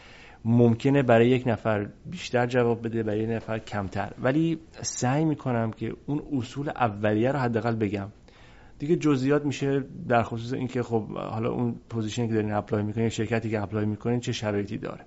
ممکنه 0.46 1.04
برای 1.04 1.30
یک 1.30 1.48
نفر 1.48 1.88
بیشتر 2.06 2.46
جواب 2.46 2.86
بده 2.86 3.04
برای 3.04 3.20
یک 3.20 3.30
نفر 3.30 3.60
کمتر. 3.60 4.12
ولی 4.22 4.60
سعی 4.82 5.26
می‌کنم 5.26 5.72
که 5.72 5.94
اون 6.06 6.22
اصول 6.34 6.70
اولیه 6.70 7.32
رو 7.32 7.40
حداقل 7.40 7.76
بگم. 7.76 8.08
دیگه 8.80 8.96
جزئیات 8.96 9.46
میشه 9.46 9.84
در 10.08 10.24
خصوص 10.24 10.54
اینکه 10.54 10.84
خب 10.84 11.04
حالا 11.12 11.52
اون 11.52 11.76
position 11.90 12.23
ی 12.23 12.28
که 12.28 12.34
دارین 12.34 12.54
apply 12.54 12.84
می‌کنین 12.84 13.10
شرکتی 13.10 13.50
که 13.50 13.62
apply 13.62 13.86
می‌کنین 13.86 14.20
چه 14.20 14.32
شرایطی 14.32 14.78
داره. 14.78 15.06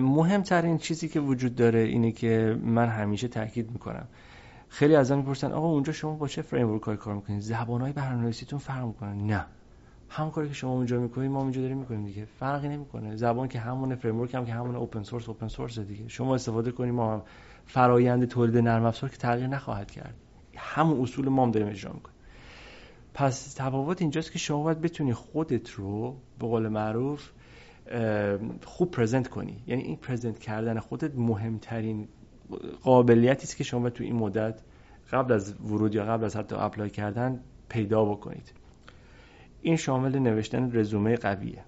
مهمترین 0.00 0.78
چیزی 0.78 1.08
که 1.08 1.20
وجود 1.20 1.54
داره 1.54 1.80
اینه 1.80 2.12
که 2.12 2.56
من 2.62 2.88
همیشه 2.88 3.28
تاکید 3.28 3.70
می‌کنم. 3.70 4.08
خیلی 4.74 4.96
از 4.96 5.12
می‌پرسن 5.12 5.52
آقا 5.52 5.68
اونجا 5.68 5.92
شما 5.92 6.14
با 6.14 6.28
چه 6.28 6.42
فریم 6.42 6.70
ورک 6.70 6.96
کار 6.96 7.14
می‌کنید؟ 7.14 7.40
زبانهای 7.40 7.92
برنامه‌نویسیتون 7.92 8.58
فرق 8.58 8.84
می‌کنه؟ 8.84 9.14
نه. 9.14 9.46
همون 10.08 10.30
کاری 10.30 10.48
که 10.48 10.54
شما 10.54 10.72
اونجا 10.72 11.00
می‌کنید 11.00 11.30
ما 11.30 11.40
اونجا 11.40 11.60
داریم 11.60 11.78
می‌کنیم 11.78 12.04
دیگه. 12.04 12.24
فرقی 12.24 12.68
نمی‌کنه. 12.68 13.16
زبان 13.16 13.48
که 13.48 13.58
همون 13.58 13.94
فریم 13.94 14.20
ورک 14.20 14.34
هم 14.34 14.46
که 14.46 14.52
همون 14.52 14.76
اوپن 14.76 15.02
سورس 15.02 15.28
اوپن 15.28 15.48
سورس 15.48 15.78
دیگه. 15.78 16.08
شما 16.08 16.34
استفاده 16.34 16.70
کنیم 16.70 16.94
ما 16.94 17.12
هم 17.12 17.22
فرایند 17.66 18.24
تولید 18.24 18.58
نرم 18.58 18.84
افزار 18.84 19.10
که 19.10 19.16
تغییر 19.16 19.46
نخواهد 19.46 19.90
کرد. 19.90 20.14
همون 20.56 21.00
اصول 21.00 21.28
ما 21.28 21.42
هم 21.42 21.50
داریم 21.50 21.68
اجرا 21.68 21.92
می‌کنیم. 21.92 22.16
پس 23.14 23.54
تفاوت 23.54 24.02
اینجاست 24.02 24.32
که 24.32 24.38
شما 24.38 24.62
باید 24.62 24.80
بتونی 24.80 25.12
خودت 25.12 25.70
رو 25.70 26.16
به 26.38 26.46
قول 26.46 26.68
معروف 26.68 27.30
خوب 28.64 28.90
پرزنت 28.90 29.28
کنی. 29.28 29.62
یعنی 29.66 29.82
این 29.82 29.96
پرزنت 29.96 30.38
کردن 30.38 30.78
خودت 30.78 31.14
مهمترین 31.14 32.08
قابلیتی 32.82 33.42
است 33.42 33.56
که 33.56 33.64
شما 33.64 33.90
تو 33.90 34.04
این 34.04 34.16
مدت 34.16 34.60
قبل 35.12 35.32
از 35.32 35.54
ورود 35.60 35.94
یا 35.94 36.04
قبل 36.04 36.24
از 36.24 36.36
حتی 36.36 36.56
apply 36.58 36.90
کردن 36.90 37.40
پیدا 37.68 38.04
بکنید. 38.04 38.52
این 39.62 39.76
شامل 39.76 40.18
نوشتن 40.18 40.70
رزومه 40.72 41.16
قویه. 41.16 41.64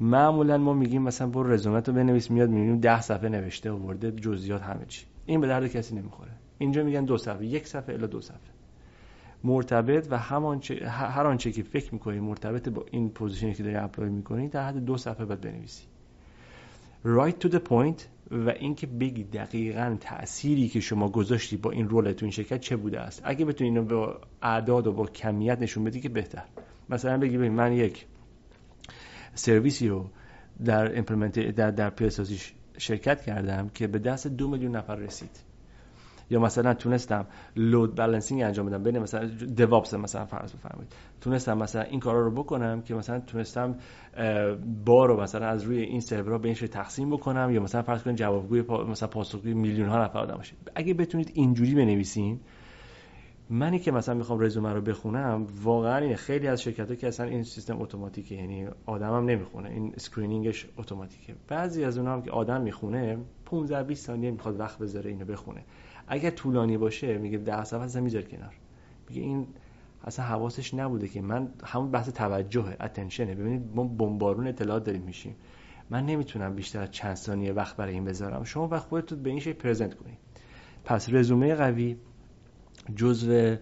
معمولا 0.00 0.58
ما 0.58 0.72
میگیم 0.72 1.02
مثلا 1.02 1.26
برو 1.26 1.52
رزومه 1.52 1.80
رو 1.80 1.92
بنویس 1.92 2.30
میاد 2.30 2.50
می‌بینیم 2.50 2.80
ده 2.80 3.00
صفحه 3.00 3.28
نوشته 3.28 3.72
ورده 3.72 4.12
جزئیات 4.12 4.62
همه 4.62 4.84
چی. 4.88 5.06
این 5.26 5.40
به 5.40 5.46
درد 5.46 5.66
کسی 5.66 5.94
نمی‌خوره. 5.94 6.30
اینجا 6.58 6.84
میگن 6.84 7.04
دو 7.04 7.18
صفحه 7.18 7.46
یک 7.46 7.66
صفحه 7.66 7.94
الا 7.94 8.06
دو 8.06 8.20
صفحه. 8.20 8.38
مرتبط 9.44 10.06
و 10.10 10.18
همان 10.18 10.60
چه، 10.60 10.88
هر 10.88 11.26
آنچه 11.26 11.52
که 11.52 11.62
فکر 11.62 11.94
می‌کنی 11.94 12.20
مرتبط 12.20 12.68
با 12.68 12.84
این 12.90 13.10
position 13.10 13.49
ی 13.49 13.54
که 13.54 13.62
داری 13.62 13.76
apply 13.76 14.10
می‌کنی 14.10 14.48
در 14.48 14.68
حد 14.68 14.84
دو 14.84 14.96
صفحه 14.96 15.24
باید 15.24 15.40
بنویسی. 15.40 15.84
Right 17.04 17.46
to 17.46 17.52
the 17.52 17.60
point 17.70 18.02
و 18.30 18.50
اینکه 18.50 18.86
بگی 18.86 19.24
دقیقا 19.24 19.96
تأثیری 20.00 20.68
که 20.68 20.80
شما 20.80 21.08
گذاشتی 21.08 21.56
با 21.56 21.70
این 21.70 21.88
رول 21.88 22.12
تو 22.12 22.24
این 22.24 22.32
شرکت 22.32 22.60
چه 22.60 22.76
بوده 22.76 23.00
است. 23.00 23.20
اگه 23.24 23.44
بتونی 23.44 23.70
اینو 23.70 23.84
با 23.84 24.20
اعداد 24.42 24.86
و 24.86 24.92
با 24.92 25.06
کمیت 25.06 25.58
نشون 25.60 25.84
بدی 25.84 26.00
که 26.00 26.08
بهتر. 26.08 26.44
مثلا 26.88 27.18
بگی 27.18 27.36
ببین 27.36 27.52
من 27.52 27.72
یک 27.72 28.06
سرویسی 29.34 29.88
رو 29.88 30.10
در 30.64 30.88
در 31.50 31.70
در 31.70 31.92
شرکت 32.78 33.22
کردم 33.22 33.68
که 33.68 33.86
به 33.86 33.98
دست 33.98 34.26
دو 34.26 34.48
میلیون 34.48 34.76
نفر 34.76 34.96
رسید. 34.96 35.45
یا 36.30 36.40
مثلا 36.40 36.74
تونستم 36.74 37.26
لود 37.56 37.94
بالانسینگ 37.94 38.42
انجام 38.42 38.66
بدم. 38.66 38.82
بین 38.82 38.98
مثلا 38.98 39.24
دیوابس 39.54 39.94
مثلا 39.94 40.24
فرض 40.24 40.52
بفرمایید. 40.52 40.92
تونستم 41.20 41.58
مثلا 41.58 41.82
این 41.82 42.00
کارا 42.00 42.20
رو 42.20 42.30
بکنم 42.30 42.82
که 42.82 42.94
مثلا 42.94 43.20
تونستم 43.20 43.76
بار 44.84 45.08
رو 45.08 45.20
مثلا 45.22 45.46
از 45.46 45.62
روی 45.62 45.78
این 45.78 46.00
سرورها 46.00 46.38
به 46.38 46.48
این 46.48 46.54
تقسیم 46.54 47.10
بکنم 47.10 47.50
یا 47.50 47.62
مثلا 47.62 47.82
فرض 47.82 48.02
کنید 48.02 48.16
جوابگوی 48.16 48.62
پا... 48.62 48.84
مثلا 48.84 49.08
پاسخگوی 49.08 49.54
میلیون 49.54 49.88
ها 49.88 50.04
نفر 50.04 50.18
آدم 50.18 50.36
باشید 50.36 50.58
اگه 50.74 50.94
بتونید 50.94 51.30
اینجوری 51.34 51.74
بنویسین 51.74 52.40
منی 53.50 53.78
که 53.78 53.92
مثلا 53.92 54.14
می‌خوام 54.14 54.40
رزومه 54.40 54.72
رو 54.72 54.80
بخونم 54.80 55.46
واقعا 55.62 55.96
این 55.96 56.16
خیلی 56.16 56.48
از 56.48 56.62
شرکت 56.62 56.88
ها 56.88 56.94
که 56.94 57.08
اصلا 57.08 57.26
این 57.26 57.42
سیستم 57.42 57.82
automatic 57.82 58.29
ه 58.29 58.34
یعنی 58.34 58.68
آدمم 58.86 59.30
نمی‌خونه. 59.30 59.70
این 59.70 59.92
screening 59.96 60.53
ش 60.53 60.66
automatic 60.78 61.24
ه. 61.24 61.34
بعضی 61.48 61.84
از 61.84 61.98
اونها 61.98 62.12
هم 62.12 62.22
که 62.22 62.30
آدم 62.30 62.62
می‌خونه 62.62 63.18
15 63.44 63.82
20 63.82 64.06
ثانیه 64.06 64.30
می‌خواد 64.30 64.60
وقت 64.60 64.78
بذاره 64.78 65.10
اینو 65.10 65.24
بخونه. 65.24 65.64
اگر 66.08 66.30
طولانی 66.30 66.78
باشه 66.78 67.18
میگه 67.18 67.38
ده 67.38 67.64
صفحه 67.64 67.80
اصلا 67.80 68.02
می‌ذاره 68.02 68.24
کنار. 68.24 68.54
میگه 69.08 69.22
این 69.22 69.46
اصلا 70.04 70.24
حواسش 70.24 70.74
نبوده 70.74 71.08
که 71.08 71.20
من 71.20 71.48
همون 71.64 71.90
بحث 71.90 72.08
توجهه 72.08 72.76
اتنشنه 72.80 73.34
ببینید 73.34 73.62
ما 73.74 73.84
بمبارون 73.84 74.46
اطلاعات 74.46 74.84
داریم 74.84 75.02
میشیم. 75.02 75.36
من 75.90 76.06
نمی‌تونم 76.06 76.54
بیشتر 76.54 76.82
از 76.82 76.90
چند 76.90 77.14
ثانیه 77.14 77.52
وقت 77.52 77.76
برای 77.76 77.94
این 77.94 78.04
بذارم. 78.04 78.44
شما 78.44 78.68
وقت 78.68 78.88
خودتون 78.88 79.22
به 79.22 79.30
این 79.30 79.40
شکل 79.40 79.52
پرزنت 79.52 79.94
کنید. 79.94 80.18
پس 80.84 81.08
رزومه 81.10 81.54
قوی 81.54 81.96
جزو 82.96 83.56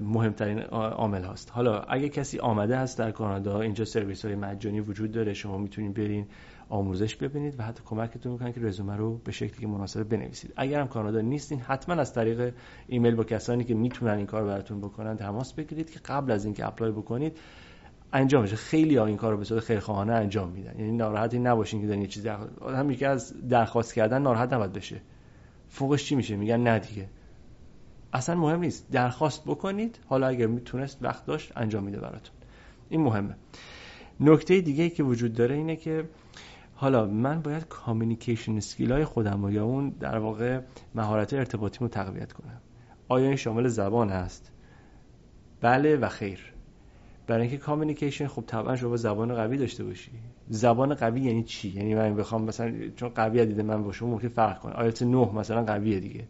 مهمترین 0.00 0.58
عامل 0.70 1.22
هست 1.24 1.50
حالا 1.52 1.80
اگه 1.80 2.08
کسی 2.08 2.38
آمده 2.38 2.78
هست 2.78 2.98
در 2.98 3.10
کانادا 3.10 3.60
اینجا 3.60 3.84
سرویس 3.84 4.24
های 4.24 4.34
مجانی 4.34 4.80
وجود 4.80 5.12
داره 5.12 5.34
شما 5.34 5.58
می‌تونید 5.58 5.94
برین. 5.94 6.26
آموزش 6.70 7.16
ببینید 7.16 7.60
و 7.60 7.62
حتی 7.62 7.82
کمکتون 7.84 8.32
می‌کنن 8.32 8.52
که 8.52 8.60
رزومه 8.60 8.96
رو 8.96 9.18
به 9.24 9.32
شکلی 9.32 9.60
که 9.60 9.66
مناسب 9.66 10.08
بنویسید. 10.08 10.52
اگر 10.56 10.80
هم 10.80 10.88
کانادا 10.88 11.20
نیستین 11.20 11.60
حتما 11.60 11.94
از 11.94 12.14
طریق 12.14 12.54
ایمیل 12.86 13.14
با 13.14 13.24
کسانی 13.24 13.64
که 13.64 13.74
می‌تونن 13.74 14.16
این 14.16 14.26
کار 14.26 14.44
براتون 14.44 14.80
بکنن 14.80 15.16
تماس 15.16 15.52
بگیرید 15.52 15.90
که 15.90 16.00
قبل 16.04 16.30
از 16.32 16.44
اینکه 16.44 16.66
apply 16.66 16.92
بکنید 16.92 17.38
انجام 18.12 18.42
بشه. 18.42 18.56
خیلی 18.56 18.96
ها 18.96 19.06
این 19.06 19.16
کار 19.16 19.32
رو 19.32 19.38
به 19.38 19.44
صورت 19.44 19.62
خیرخواهانه 19.62 20.12
انجام 20.12 20.50
میدن. 20.50 20.78
یعنی 20.78 20.96
ناراحتی 20.96 21.38
نباشین 21.38 21.80
که 21.80 21.86
دارین 21.86 22.02
یه 22.02 22.08
چیزی 22.08 22.28
آدم 22.60 22.86
میگه 22.86 23.08
از 23.08 23.48
درخواست 23.48 23.94
کردن 23.94 24.22
ناراحت 24.22 24.52
نباید 24.52 24.72
بشه. 24.72 25.00
فوقش 25.68 26.04
چی 26.04 26.14
میشه؟ 26.14 26.36
میگن 26.36 26.60
نه 26.60 26.78
دیگه. 26.78 27.08
اصلا 28.12 28.34
مهم 28.34 28.60
نیست. 28.60 28.90
درخواست 28.90 29.44
بکنید 29.44 29.98
حالا 30.06 30.26
اگر 30.26 30.46
می‌تونست 30.46 30.98
وقت 31.02 31.26
داشت 31.26 31.52
انجام 31.56 31.84
میده 31.84 32.00
براتون. 32.00 32.34
این 32.88 33.00
مهمه. 33.00 33.36
نکته 34.20 34.60
دیگه 34.60 34.90
که 34.90 35.02
وجود 35.02 35.34
داره 35.34 35.54
اینه 35.54 35.76
که 35.76 36.04
حالا 36.80 37.06
من 37.06 37.42
باید 37.42 37.68
communication 37.68 38.56
skill 38.56 38.92
های 38.92 39.04
خودم 39.04 39.44
و 39.44 39.50
یا 39.50 39.64
اون 39.64 39.90
در 39.90 40.18
واقع 40.18 40.60
مهارت 40.94 41.34
ارتباطی 41.34 41.78
رو 41.80 41.88
تقویت 41.88 42.32
کنم. 42.32 42.60
آیا 43.08 43.26
این 43.26 43.36
شامل 43.36 43.68
زبان 43.68 44.10
هست 44.10 44.52
بله 45.60 45.96
و 45.96 46.08
خیر. 46.08 46.40
برای 47.26 47.42
اینکه 47.42 47.56
communication 47.56 48.26
خب 48.26 48.44
طبعا 48.46 48.76
شما 48.76 48.96
زبان 48.96 49.34
قوی 49.34 49.56
داشته 49.56 49.84
باشی. 49.84 50.10
زبان 50.48 50.94
قوی 50.94 51.20
یعنی 51.20 51.42
چی؟ 51.42 51.68
یعنی 51.68 51.94
من 51.94 52.16
بخوام 52.16 52.44
مثلا 52.44 52.72
چون 52.96 53.08
قوی 53.08 53.46
دیده 53.46 53.62
من 53.62 53.82
با 53.82 53.92
شما 53.92 54.10
ممکن 54.10 54.28
فرق 54.28 54.58
کنه. 54.60 54.72
آیلتس 54.72 55.02
9 55.02 55.34
مثلا 55.34 55.64
قویه 55.64 56.00
دیگه. 56.00 56.24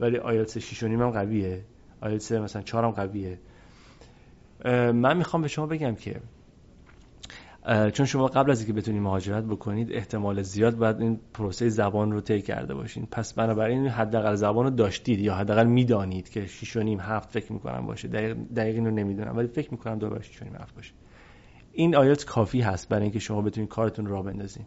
ولی 0.00 0.16
آیلتس 0.18 0.58
6 0.58 0.82
و 0.82 0.86
هم 0.86 1.10
قویه. 1.10 1.64
آیلتس 2.00 2.32
مثلا 2.32 2.62
4 2.62 2.84
هم 2.84 2.90
قویه. 2.90 3.38
من 4.92 5.16
می‌خوام 5.16 5.42
به 5.42 5.48
شما 5.48 5.66
بگم 5.66 5.94
که 5.94 6.20
چون 7.66 8.06
شما 8.06 8.26
قبل 8.26 8.50
از 8.50 8.58
اینکه 8.58 8.72
بتونید 8.72 9.02
مهاجرت 9.02 9.44
بکنید 9.44 9.92
احتمال 9.92 10.42
زیاد 10.42 10.76
باید 10.76 11.00
این 11.00 11.20
پروسه 11.34 11.68
زبان 11.68 12.12
رو 12.12 12.20
طی 12.20 12.42
کرده 12.42 12.74
باشین. 12.74 13.06
پس 13.10 13.32
بنابراین 13.32 13.88
حداقل 13.88 14.34
زبان 14.34 14.64
رو 14.64 14.70
داشتید 14.70 15.20
یا 15.20 15.34
حداقل 15.34 15.66
می‌دانید 15.66 16.28
که 16.28 16.46
6 16.46 16.76
و 16.76 16.80
نیم 16.80 17.00
هفت 17.00 17.30
فکر 17.30 17.52
می‌کنم 17.52 17.86
باشه. 17.86 18.08
دقیق, 18.08 18.36
دقیق 18.56 18.78
رو 18.78 18.90
نمی‌دونم 18.90 19.36
ولی 19.36 19.46
فکر 19.46 19.70
می‌کنم 19.70 19.98
دو 19.98 20.22
6 20.22 20.42
و 20.42 20.44
نیم 20.44 20.54
هفت 20.54 20.74
باشه. 20.74 20.92
این 21.72 21.96
آیات 21.96 22.24
کافی 22.24 22.60
هست 22.60 22.88
برای 22.88 23.02
اینکه 23.02 23.18
شما 23.18 23.42
بتونید 23.42 23.70
کارتون 23.70 24.06
راه 24.06 24.24
بندازین. 24.24 24.66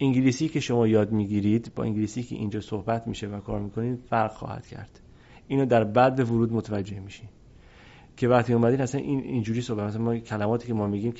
انگلیسی 0.00 0.48
که 0.48 0.60
شما 0.60 0.86
یاد 0.86 1.12
می‌گیرید 1.12 1.72
با 1.74 1.84
انگلیسی 1.84 2.22
که 2.22 2.36
اینجا 2.36 2.60
صحبت 2.60 3.06
میشه 3.06 3.26
و 3.26 3.40
کار 3.40 3.60
می‌کنید 3.60 4.00
فرق 4.10 4.32
خواهد 4.32 4.66
کرد. 4.66 5.00
اینو 5.48 5.66
در 5.66 5.84
بعد 5.84 6.20
ورود 6.20 6.52
متوجه 6.52 7.00
میشین. 7.00 7.28
که 8.18 8.28
وقتی 8.28 8.52
اومدین 8.52 8.80
اصلا 8.80 9.00
این 9.00 9.20
اینجوری 9.20 9.60
صحبت 9.60 9.84
مثلا 9.84 10.02
ما 10.02 10.18
کلماتی 10.18 10.66
که 10.66 10.74
ما 10.74 10.86
میگیم 10.86 11.14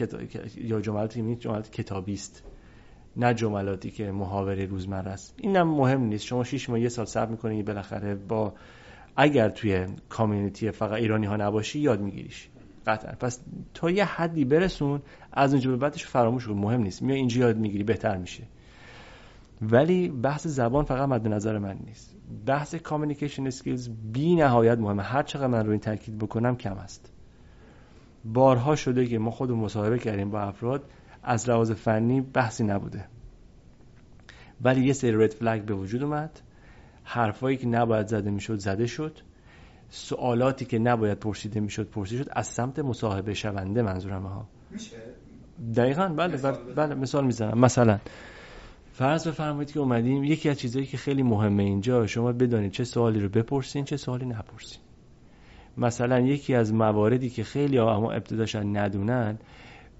یا 0.56 0.80
جملاتی 0.80 1.22
میگیم 1.22 1.38
جملات 1.38 1.70
کتابی 1.70 2.12
است 2.12 2.44
نه 3.16 3.34
جملاتی 3.34 3.90
که 3.90 4.10
محاوره 4.12 4.66
روزمره 4.66 5.10
است. 5.10 5.34
اینم 5.36 5.68
مهم 5.68 6.02
نیست. 6.02 6.24
شما 6.24 6.44
6 6.44 6.70
ماه 6.70 6.80
یه 6.80 6.88
سال 6.88 7.04
صبر 7.04 7.30
می‌کنید 7.30 7.66
بالاخره 7.66 8.14
با 8.14 8.54
اگر 9.16 9.48
توی 9.48 9.86
کامیونیتی 10.08 10.70
فقط 10.70 10.92
ایرانی 10.92 11.26
ها 11.26 11.36
نباشی 11.36 11.78
یاد 11.78 12.00
میگیریش. 12.00 12.48
قطعا. 12.86 13.12
پس 13.20 13.40
تا 13.74 13.90
یه 13.90 14.04
حدی 14.04 14.44
برسون 14.44 15.02
از 15.32 15.52
اونجا 15.52 15.70
به 15.70 15.76
بعدش 15.76 16.06
فراموش 16.06 16.46
کن. 16.46 16.54
مهم 16.54 16.82
نیست. 16.82 17.02
میای 17.02 17.18
اینجا 17.18 17.40
یاد 17.40 17.56
می‌گیری 17.56 17.84
بهتر 17.84 18.16
میشه. 18.16 18.42
ولی 19.62 20.08
بحث 20.08 20.46
زبان 20.46 20.84
فقط 20.84 21.08
مد 21.08 21.28
نظر 21.28 21.58
من 21.58 21.78
نیست. 21.86 22.17
بحث 22.46 22.74
communication 22.74 23.46
skills 23.46 23.88
بی 24.12 24.36
نهایت 24.36 24.78
مهمه. 24.78 25.02
هر 25.02 25.22
چقدر 25.22 25.46
من 25.46 25.66
رو 25.66 25.70
این 25.70 25.80
تاکید 25.80 26.18
بکنم 26.18 26.56
کم 26.56 26.74
است. 26.74 27.12
بارها 28.24 28.76
شده 28.76 29.06
که 29.06 29.18
ما 29.18 29.30
خود 29.30 29.50
مصاحبه 29.50 29.98
کردیم 29.98 30.30
با 30.30 30.40
افراد 30.40 30.90
از 31.22 31.48
لحاظ 31.48 31.70
فنی 31.70 32.20
بحثی 32.20 32.64
نبوده. 32.64 33.04
ولی 34.60 34.86
یه 34.86 34.92
سری 34.92 35.12
red 35.12 35.30
flag 35.30 35.62
به 35.62 35.74
وجود 35.74 36.02
اومد. 36.02 36.40
حرفایی 37.04 37.56
که 37.56 37.66
نباید 37.66 38.06
زده 38.06 38.30
می‌شد 38.30 38.58
زده 38.58 38.86
شد. 38.86 39.18
سوالاتی 39.88 40.64
که 40.64 40.78
نباید 40.78 41.18
پرسیده 41.18 41.60
می‌شد 41.60 41.90
پرسیده 41.90 42.22
شد. 42.24 42.30
از 42.32 42.46
سمت 42.46 42.78
مصاحبه 42.78 43.34
شونده 43.34 43.82
منظورم 43.82 44.22
ها. 44.22 44.48
میشه؟ 44.70 44.96
دقیقا. 45.76 46.08
بله 46.08 46.34
مثال, 46.34 46.54
بله 46.76 46.94
مثال 46.94 47.26
می‌زنم. 47.26 47.58
مثلا 47.58 47.98
فرض 48.98 49.28
بفرمایید 49.28 49.72
که 49.72 49.80
اومدیم 49.80 50.24
یکی 50.24 50.48
از 50.48 50.58
چیزهایی 50.58 50.86
که 50.86 50.96
خیلی 50.96 51.22
مهمه 51.22 51.62
اینجا 51.62 52.06
شما 52.06 52.32
بدانید 52.32 52.72
چه 52.72 52.84
سوالی 52.84 53.20
رو 53.20 53.28
بپرسین 53.28 53.84
چه 53.84 53.96
سوالی 53.96 54.26
نپرسین. 54.26 54.80
مثلا 55.76 56.20
یکی 56.20 56.54
از 56.54 56.74
مواردی 56.74 57.30
که 57.30 57.44
خیلی 57.44 57.78
اما 57.78 58.12
ابتداشن 58.12 58.76
ندونن 58.76 59.38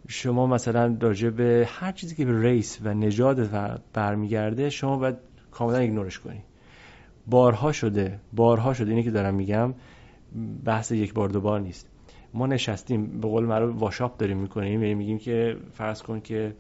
شما 0.09 0.47
مثلا 0.47 0.97
راجع 1.01 1.31
به 1.31 1.69
هر 1.71 1.93
چیزی 1.93 2.17
که 2.17 2.25
به 2.25 2.43
ریس 2.43 2.79
و 2.83 2.95
نژاد 2.95 3.51
برمیگرده 3.93 4.71
شما 4.71 4.97
باید 4.97 5.17
کاملا 5.51 5.79
ignore 5.79 6.09
ش 6.09 6.19
کنی. 6.19 6.43
بارها 7.27 7.73
شده 7.73 8.21
بارها 8.33 8.75
شده 8.75 8.91
اینی 8.91 9.03
که 9.03 9.11
دارم 9.11 9.35
میگم 9.35 9.75
بحث 10.65 10.93
یک 10.93 11.15
بار 11.15 11.29
دو 11.29 11.41
بار 11.41 11.61
نیست. 11.61 11.89
ما 12.35 12.47
نشستیم 12.47 13.21
به 13.21 13.29
قول 13.29 13.45
معروف 13.45 13.81
wash-up 13.81 14.17
داریم 14.17 14.39
می‌کنیم 14.39 14.83
یعنی 14.83 14.95
میگیم 14.95 15.19
که 15.19 15.57
فرض 15.73 16.03
کن 16.03 16.21
که 16.21 16.55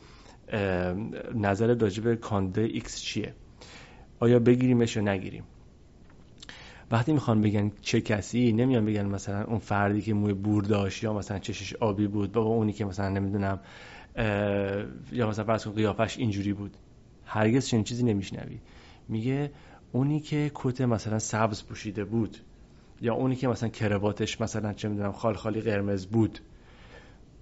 نظر 1.35 1.75
راجع 1.75 2.03
به 2.03 2.17
candidate 2.17 2.61
X 2.61 3.01
چیه؟ 3.01 3.35
آیا 4.21 4.39
بگیریمش 4.39 4.97
یا 4.97 5.03
نگیریم؟ 5.03 5.45
وقتی 6.91 7.13
می‌خوان 7.13 7.41
بگن 7.41 7.73
چه 7.83 8.01
کسی 8.01 8.53
نمیان 8.53 8.85
بگن 8.85 9.07
مثلا 9.07 9.45
اون 9.45 9.59
فردی 9.59 10.03
که 10.03 10.15
موی 10.15 10.33
بور 10.33 10.65
داشت 10.65 11.03
یا 11.03 11.13
مثلا 11.13 11.39
چشش 11.39 11.75
آبی 11.75 12.07
بود 12.07 12.33
بابا 12.33 12.51
اونی 12.51 12.73
که 12.73 12.85
مثلا 12.85 13.09
نمی‌دونم 13.09 13.61
یا 15.13 15.29
مثلا 15.29 15.45
فرض 15.45 15.65
کن 15.65 15.73
قیافش 15.73 16.19
اینجوری 16.19 16.53
بود. 16.53 16.77
هرگز 17.25 17.67
چنین 17.67 17.85
چیزی 17.85 18.03
نمیشنوی. 18.03 18.61
میگه 19.09 19.51
اونی 19.93 20.21
که 20.21 20.51
کت 20.55 20.81
مثلا 20.81 21.19
سبز 21.19 21.65
پوشیده 21.65 22.05
بود 22.05 22.37
یا 23.01 23.15
اونی 23.15 23.37
که 23.37 23.49
مثلا 23.49 23.69
کرواتش 23.69 24.41
مثلا 24.41 24.73
چه 24.73 24.89
می‌دونم 24.89 25.13
خال 25.13 25.35
خالی 25.35 25.61
قرمز 25.61 26.07
بود. 26.07 26.39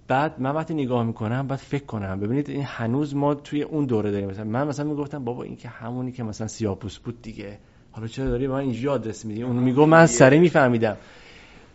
بعد 0.07 0.41
من 0.41 0.51
وقتی 0.51 0.73
نگاه 0.73 1.03
می‌کنم 1.03 1.47
بعد 1.47 1.59
فکر 1.59 1.85
کنم. 1.85 2.19
ببینید 2.19 2.49
این 2.49 2.63
هنوز 2.63 3.15
ما 3.15 3.35
توی 3.35 3.61
اون 3.61 3.85
دوره 3.85 4.11
داریم. 4.11 4.29
مثلا 4.29 4.43
من 4.43 4.67
مثلا 4.67 4.85
می‌گفتم 4.89 5.23
بابا 5.23 5.43
این 5.43 5.55
که 5.55 5.67
همونی 5.69 6.11
که 6.11 6.23
مثلا 6.23 6.47
سیاپوس 6.47 6.97
بود 6.97 7.21
دیگه. 7.21 7.57
حالا 7.91 8.07
چرا 8.07 8.29
داری؟ 8.29 8.47
من 8.47 8.55
اینجا 8.55 8.93
آدرس 8.93 9.25
میدی. 9.25 9.43
اون 9.43 9.55
میگو 9.55 9.85
من 9.85 10.05
سری 10.05 10.39
میفهمیدم. 10.39 10.97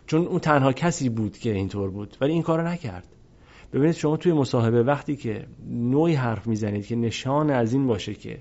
چون 0.07 0.27
اون 0.27 0.39
تنها 0.39 0.73
کسی 0.73 1.09
بود 1.09 1.37
که 1.37 1.53
اینطور 1.53 1.89
بود. 1.89 2.17
ولی 2.21 2.31
این 2.31 2.41
کارو 2.41 2.67
نکرد. 2.67 3.07
ببینید 3.73 3.95
شما 3.95 4.17
توی 4.17 4.33
مصاحبه 4.33 4.83
وقتی 4.83 5.15
که 5.15 5.45
نوعی 5.69 6.13
حرف 6.13 6.47
می‌زنید 6.47 6.85
که 6.85 6.95
نشان 6.95 7.49
از 7.49 7.73
این 7.73 7.87
باشه 7.87 8.13
که 8.13 8.37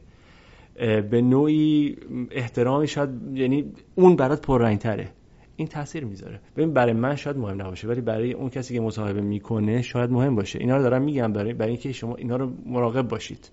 به 1.11 1.23
نوعی 1.23 1.97
احترامی 2.31 2.89
شاید 2.89 3.11
یعنی 3.35 3.73
اون 3.95 4.17
برات 4.17 4.43
پررنگتره. 4.43 5.09
این 5.57 5.69
تاثیر 5.69 6.05
می‌ذاره. 6.05 6.41
ببین 6.57 6.73
برای 6.73 6.93
من 6.93 7.17
شاید 7.17 7.37
مهم 7.37 7.63
نباشه 7.63 7.89
ولی 7.89 8.01
برای 8.01 8.33
اون 8.33 8.51
کسی 8.51 8.75
که 8.75 8.81
مصاحبه 8.81 9.21
می‌کنه 9.21 9.83
شاید 9.83 10.11
مهم 10.11 10.35
باشه. 10.35 10.59
اینا 10.59 10.77
رو 10.77 10.83
دارم 10.83 11.03
میگم 11.03 11.33
برای 11.33 11.55
برای 11.55 11.71
اینکه 11.71 11.93
شما 11.93 12.15
اینا 12.15 12.37
رو 12.37 12.53
مراقب 12.67 13.09
باشید. 13.09 13.51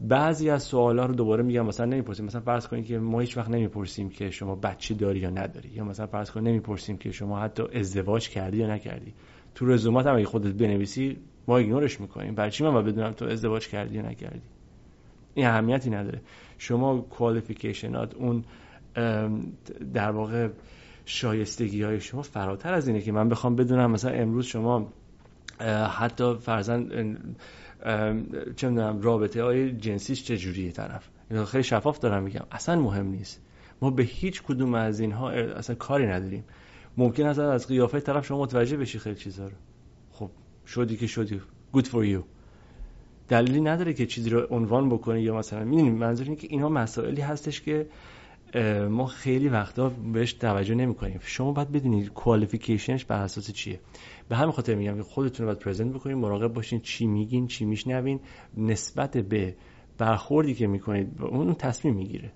بعضی 0.00 0.50
از 0.50 0.62
سوالا 0.62 1.06
رو 1.06 1.14
دوباره 1.14 1.42
میگم 1.42 1.66
مثلا 1.66 1.86
نمی‌پرسیم. 1.86 2.26
مثلا 2.26 2.40
فرض 2.40 2.68
کنید 2.68 2.86
که 2.86 2.98
ما 2.98 3.20
هیچ 3.20 3.36
وقت 3.36 3.50
نمی‌پرسیم 3.50 4.08
که 4.08 4.30
شما 4.30 4.54
بچه 4.54 4.94
داری 4.94 5.20
یا 5.20 5.30
نداری. 5.30 5.68
یا 5.68 5.84
مثلا 5.84 6.06
فرض 6.06 6.30
کنید 6.30 6.48
نمی‌پرسیم 6.48 6.96
که 6.96 7.10
شما 7.10 7.40
حتی 7.40 7.62
ازدواج 7.74 8.28
کردی 8.28 8.56
یا 8.56 8.74
نکردی. 8.74 9.14
تو 9.54 9.66
رزومات 9.66 10.06
هم 10.06 10.16
اگه 10.16 10.24
خودت 10.24 10.52
بنویسی 10.52 11.16
ما 11.48 11.58
ایگنورش 11.58 12.00
می‌کنیم. 12.00 12.34
برای 12.34 12.50
چی 12.50 12.64
من 12.64 12.84
بدونم 12.84 13.12
تو 13.12 13.24
ازدواج 13.24 13.68
کردی 13.68 13.94
یا 13.94 14.02
نکردی؟ 14.02 14.42
این 15.34 15.46
اهمیتی 15.46 15.90
نداره. 15.90 16.20
شما 16.58 17.00
کوالیفیکیشنات 17.00 18.14
اون 18.14 18.44
در 19.94 20.10
واقع 20.10 20.48
شایستگی 21.04 21.82
های 21.82 22.00
شما 22.00 22.22
فراتر 22.22 22.74
از 22.74 22.88
اینه 22.88 23.00
که 23.00 23.12
من 23.12 23.28
بخوام 23.28 23.56
بدونم 23.56 23.90
مثلا 23.90 24.10
امروز 24.10 24.46
شما 24.46 24.92
حتی 25.90 26.34
فرزن 26.34 26.88
چه 28.56 28.68
می‌دونم 28.68 29.00
رابطه 29.00 29.42
های 29.42 29.72
جنسیش 29.72 30.24
چجوریه 30.24 30.72
طرف؟ 30.72 31.08
خیلی 31.46 31.64
شفاف 31.64 31.98
دارم 31.98 32.22
میگم. 32.22 32.46
اصلا 32.52 32.80
مهم 32.80 33.06
نیست. 33.06 33.40
ما 33.82 33.90
به 33.90 34.02
هیچ 34.02 34.42
کدوم 34.42 34.74
از 34.74 35.00
اینها 35.00 35.30
اصلا 35.30 35.76
کاری 35.76 36.06
نداریم. 36.06 36.44
ممکن 36.96 37.26
است 37.26 37.38
از 37.38 37.68
قیافه 37.68 38.00
طرف 38.00 38.26
شما 38.26 38.42
متوجه 38.42 38.76
بشی 38.76 38.98
خیلی 38.98 39.16
چیزا 39.16 39.46
رو. 39.46 39.54
خب 40.12 40.30
شدی 40.66 40.96
که 40.96 41.06
شدی. 41.06 41.40
Good 41.76 41.84
for 41.84 42.04
you. 42.14 42.22
دلیلی 43.28 43.60
نداره 43.60 43.92
که 43.92 44.06
چیزی 44.06 44.30
رو 44.30 44.46
عنوان 44.50 44.88
بکنی 44.88 45.22
یا 45.22 45.36
مثلا 45.36 45.64
می‌دونیم 45.64 45.94
منظور 45.94 46.24
اینه 46.24 46.36
که 46.36 46.48
اینها 46.50 46.68
مسائلی 46.68 47.20
هستش 47.20 47.60
که 47.60 47.86
ما 48.90 49.06
خیلی 49.06 49.48
وقتا 49.48 49.88
بهش 49.88 50.32
توجه 50.32 50.74
نمی 50.74 50.94
کنیم 50.94 51.20
شما 51.22 51.52
باید 51.52 51.72
بدونید 51.72 52.12
کوالیفیکیشنش 52.12 53.04
بر 53.04 53.22
اساس 53.22 53.50
چیه. 53.50 53.80
به 54.28 54.36
همین 54.36 54.52
خاطر 54.52 54.74
میگم 54.74 55.02
خودتون 55.02 55.46
رو 55.46 55.52
باید 55.52 55.64
پرزنت 55.64 55.92
بکنید 55.92 56.16
مراقب 56.16 56.52
باشین 56.52 56.80
چی 56.80 57.06
میگین 57.06 57.46
چی 57.46 57.64
میشنوین. 57.64 58.20
نسبت 58.56 59.16
به 59.16 59.54
برخوردی 59.98 60.54
که 60.54 60.66
می‌کنید 60.66 61.08
اون 61.20 61.54
تصمیم 61.54 61.94
می‌گیره. 61.94 62.32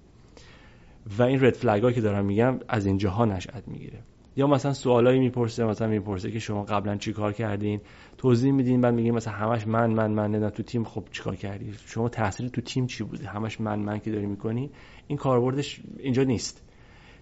و 1.19 1.23
این 1.23 1.45
رد 1.45 1.55
فلگ 1.55 1.95
که 1.95 2.01
دارم 2.01 2.25
میگم 2.25 2.59
از 2.69 2.87
اینجاها 2.87 3.25
نشأت 3.25 3.69
می‌گیره. 3.69 3.99
یا 4.37 4.47
مثلا 4.47 4.73
سوالایی 4.73 5.21
می‌پرسه 5.21 5.65
مثلا 5.65 5.89
می‌پرسه 5.89 6.31
که 6.31 6.39
شما 6.39 6.65
قبلا 6.65 6.97
چیکار 6.97 7.33
کردین؟ 7.33 7.81
توضیح 8.19 8.53
میدین 8.53 8.81
بعد 8.81 8.95
میگین 8.95 9.15
مثلا 9.15 9.33
همش 9.33 9.67
من 9.67 9.91
من 9.91 10.11
من 10.11 10.31
نه 10.31 10.51
تو 10.51 10.63
تیم 10.63 10.85
خب 10.85 11.05
چیکار 11.11 11.37
کردی؟ 11.37 11.75
شما 11.87 12.09
تاثیر 12.09 12.49
تو 12.49 12.61
تیم 12.61 12.87
چی 12.87 13.05
بوده؟ 13.05 13.29
همش 13.29 13.61
من 13.61 13.79
من 13.79 13.99
که 13.99 14.11
داری 14.11 14.27
می‌کنی؟ 14.27 14.71
این 15.09 15.19
کاربردش 15.19 15.81
اینجا 15.99 16.23
نیست. 16.23 16.63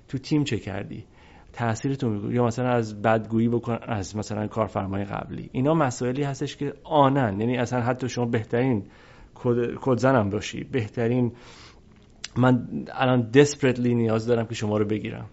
تو 0.09 0.19
تیم 0.19 0.45
چه 0.45 0.59
کردی؟ 0.59 1.05
تاثیرتون 1.53 2.33
یا 2.35 2.45
مثلا 2.45 2.69
از 2.69 3.03
بدگویی 3.03 3.49
بکن 3.49 3.79
از 3.83 4.17
مثلا 4.17 4.47
کارفرمای 4.47 5.05
قبلی. 5.05 5.51
اینا 5.53 5.75
مسائلی 5.75 6.23
هستش 6.23 6.57
که 6.57 6.75
آنن. 6.85 7.41
یعنی 7.41 7.57
اصلا 7.57 7.81
حتی 7.81 8.09
شما 8.09 8.25
بهترین 8.25 8.87
کد 9.81 9.99
زنم 9.99 10.31
باشی. 10.31 10.65
بهترین 10.65 11.33
من 12.37 12.69
الان 12.93 13.31
دسپرتلی 13.31 13.95
نیاز 13.95 14.27
دارم 14.27 14.47
که 14.47 14.55
شما 14.55 14.79
رو 14.79 14.85
بگیرم. 14.85 15.27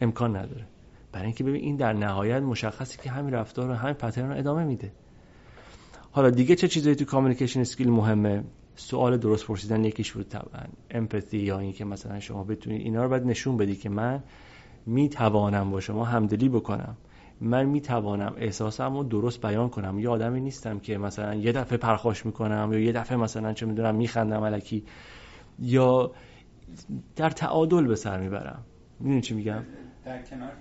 امکان 0.00 0.36
نداره. 0.36 0.66
برای 1.12 1.26
اینکه 1.26 1.44
ببین 1.44 1.62
این 1.62 1.76
در 1.76 1.92
نهایت 1.92 2.42
مشخصی 2.42 2.98
که 3.02 3.10
همین 3.10 3.34
رفتار 3.34 3.66
رو 3.66 3.74
همین 3.74 3.94
پترن 3.94 4.28
رو 4.28 4.38
ادامه 4.38 4.64
میده. 4.64 4.92
حالا 6.12 6.30
دیگه 6.30 6.56
چه 6.56 6.68
چیزایی 6.68 6.96
تو 6.96 7.04
کامیکیشن 7.04 7.60
اسکیل 7.60 7.90
مهمه؟ 7.90 8.44
سوال 8.76 9.16
درست 9.16 9.46
پرسیدن 9.46 9.84
یکیش 9.84 10.12
بود 10.12 10.28
طبعا 10.28 10.62
امپاتی 10.90 11.38
یا 11.38 11.58
اینکه 11.58 11.84
مثلا 11.84 12.20
شما 12.20 12.44
بتونید 12.44 12.80
اینا 12.80 13.02
رو 13.02 13.08
باید 13.08 13.24
نشون 13.24 13.56
بدی 13.56 13.76
که 13.76 13.88
من 13.88 14.22
می‌توانم 14.86 15.70
با 15.70 15.80
شما 15.80 16.04
همدلی 16.04 16.48
بکنم. 16.48 16.96
من 17.40 17.64
می‌توانم 17.64 18.34
احساسم 18.36 18.96
رو 18.96 19.04
درست 19.04 19.40
بیان 19.42 19.68
کنم. 19.68 19.98
یه 19.98 20.08
آدمی 20.08 20.40
نیستم 20.40 20.78
که 20.78 20.98
مثلا 20.98 21.34
یه 21.34 21.52
دفعه 21.52 21.78
پرخاش 21.78 22.26
می‌کنم 22.26 22.70
یا 22.72 22.78
یه 22.78 22.92
دفعه 22.92 23.16
مثلا 23.16 23.52
چه 23.52 23.66
می‌دونم 23.66 23.94
میخندم 23.94 24.44
علکی. 24.44 24.84
یا 25.58 26.10
در 27.16 27.30
تعادل 27.30 27.86
به 27.86 27.96
سر 27.96 28.20
می‌برم. 28.20 28.62
می‌دونی 29.00 29.20
چی 29.20 29.34
میگم؟ 29.34 29.62
در 30.10 30.22
کنار 30.22 30.52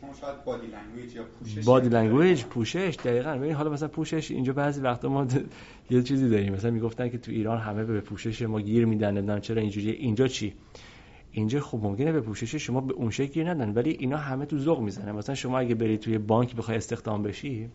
شما 0.00 0.12
شاید 0.20 0.44
body 0.44 0.66
language 0.66 1.14
یا 1.14 1.24
پوشش 1.24 1.64
body 1.64 1.88
language 1.88 2.44
پوشش 2.44 2.96
دقیقاً. 3.04 3.36
ببین 3.36 3.52
حالا 3.52 3.70
مثلا 3.70 3.88
پوشش 3.88 4.30
اینجا 4.30 4.52
بعضی 4.52 4.80
وقتا 4.80 5.08
ما 5.08 5.26
یه 5.90 6.02
چیزی 6.02 6.28
داریم. 6.28 6.52
مثلا 6.52 6.70
می‌گفتن 6.70 7.08
که 7.08 7.18
تو 7.18 7.32
ایران 7.32 7.58
همه 7.58 7.84
به 7.84 8.00
پوشش 8.00 8.42
ما 8.42 8.60
گیر 8.60 8.86
میدن 8.86 9.10
نمی‌دونم 9.10 9.40
چرا 9.40 9.60
اینجوری 9.60 9.90
اینجا 9.90 10.28
چی؟ 10.28 10.54
اینجا 11.32 11.60
خب 11.60 11.78
ممکنه 11.82 12.12
به 12.12 12.20
پوشش 12.20 12.54
شما 12.54 12.80
به 12.80 12.94
اون 12.94 13.10
شکل 13.10 13.32
گیر 13.32 13.50
ندن 13.50 13.74
ولی 13.74 13.90
اینا 13.90 14.16
همه 14.16 14.46
تو 14.46 14.58
ذوق 14.58 14.80
می‌زنه 14.80 15.12
مثلا 15.12 15.34
شما 15.34 15.58
اگه 15.58 15.74
بری 15.74 15.98
توی 15.98 16.18
بانک 16.18 16.56
بخوای 16.56 16.76
استخدام 16.76 17.22
بشی 17.22 17.68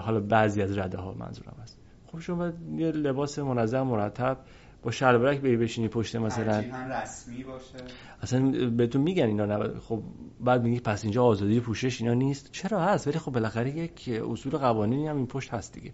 حالا 0.00 0.20
بعضی 0.20 0.62
از 0.62 0.78
رده 0.78 0.98
ها 0.98 1.14
منظورم 1.18 1.56
هست. 1.62 1.78
خب 2.06 2.20
شما 2.20 2.52
یه 2.76 2.92
لباس 2.92 3.38
منظم 3.38 3.82
مرتب 3.82 4.38
با 4.84 4.90
شلوارک 4.90 5.40
بری 5.40 5.56
بشینی 5.56 5.88
پشت 5.88 6.16
مثلا. 6.16 6.52
هم 6.54 6.92
رسمی 6.92 7.44
باشه. 7.44 7.84
اصلا 8.22 8.70
بهتون 8.70 9.02
میگن 9.02 9.26
اینا 9.26 9.46
نباید 9.46 9.78
خب 9.78 10.02
بعد 10.40 10.62
میگی 10.62 10.80
پس 10.80 11.04
اینجا 11.04 11.24
آزادی 11.24 11.60
پوشش 11.60 12.00
اینا 12.00 12.14
نیست. 12.14 12.52
چرا؟ 12.52 12.80
هست 12.80 13.08
ولی 13.08 13.18
خب 13.18 13.32
بالاخره 13.32 13.76
یک 13.76 14.20
اصول 14.30 14.56
قوانینی 14.56 15.08
هم 15.08 15.16
این 15.16 15.26
پشت 15.26 15.54
هست 15.54 15.74
دیگه. 15.74 15.92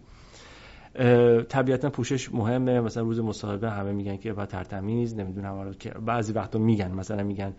طبیعتا 1.42 1.90
پوشش 1.90 2.34
مهمه. 2.34 2.80
مثلا 2.80 3.02
روز 3.02 3.20
مصاحبه 3.20 3.70
همه 3.70 3.92
میگن 3.92 4.16
که 4.16 4.32
با 4.32 4.46
ترتمیز 4.46 5.14
نمی‌دونم 5.14 5.72
که 5.72 5.90
بعضی 5.90 6.32
وقتا 6.32 6.58
میگن. 6.58 6.90
مثلا 6.90 7.22
میگن 7.22 7.52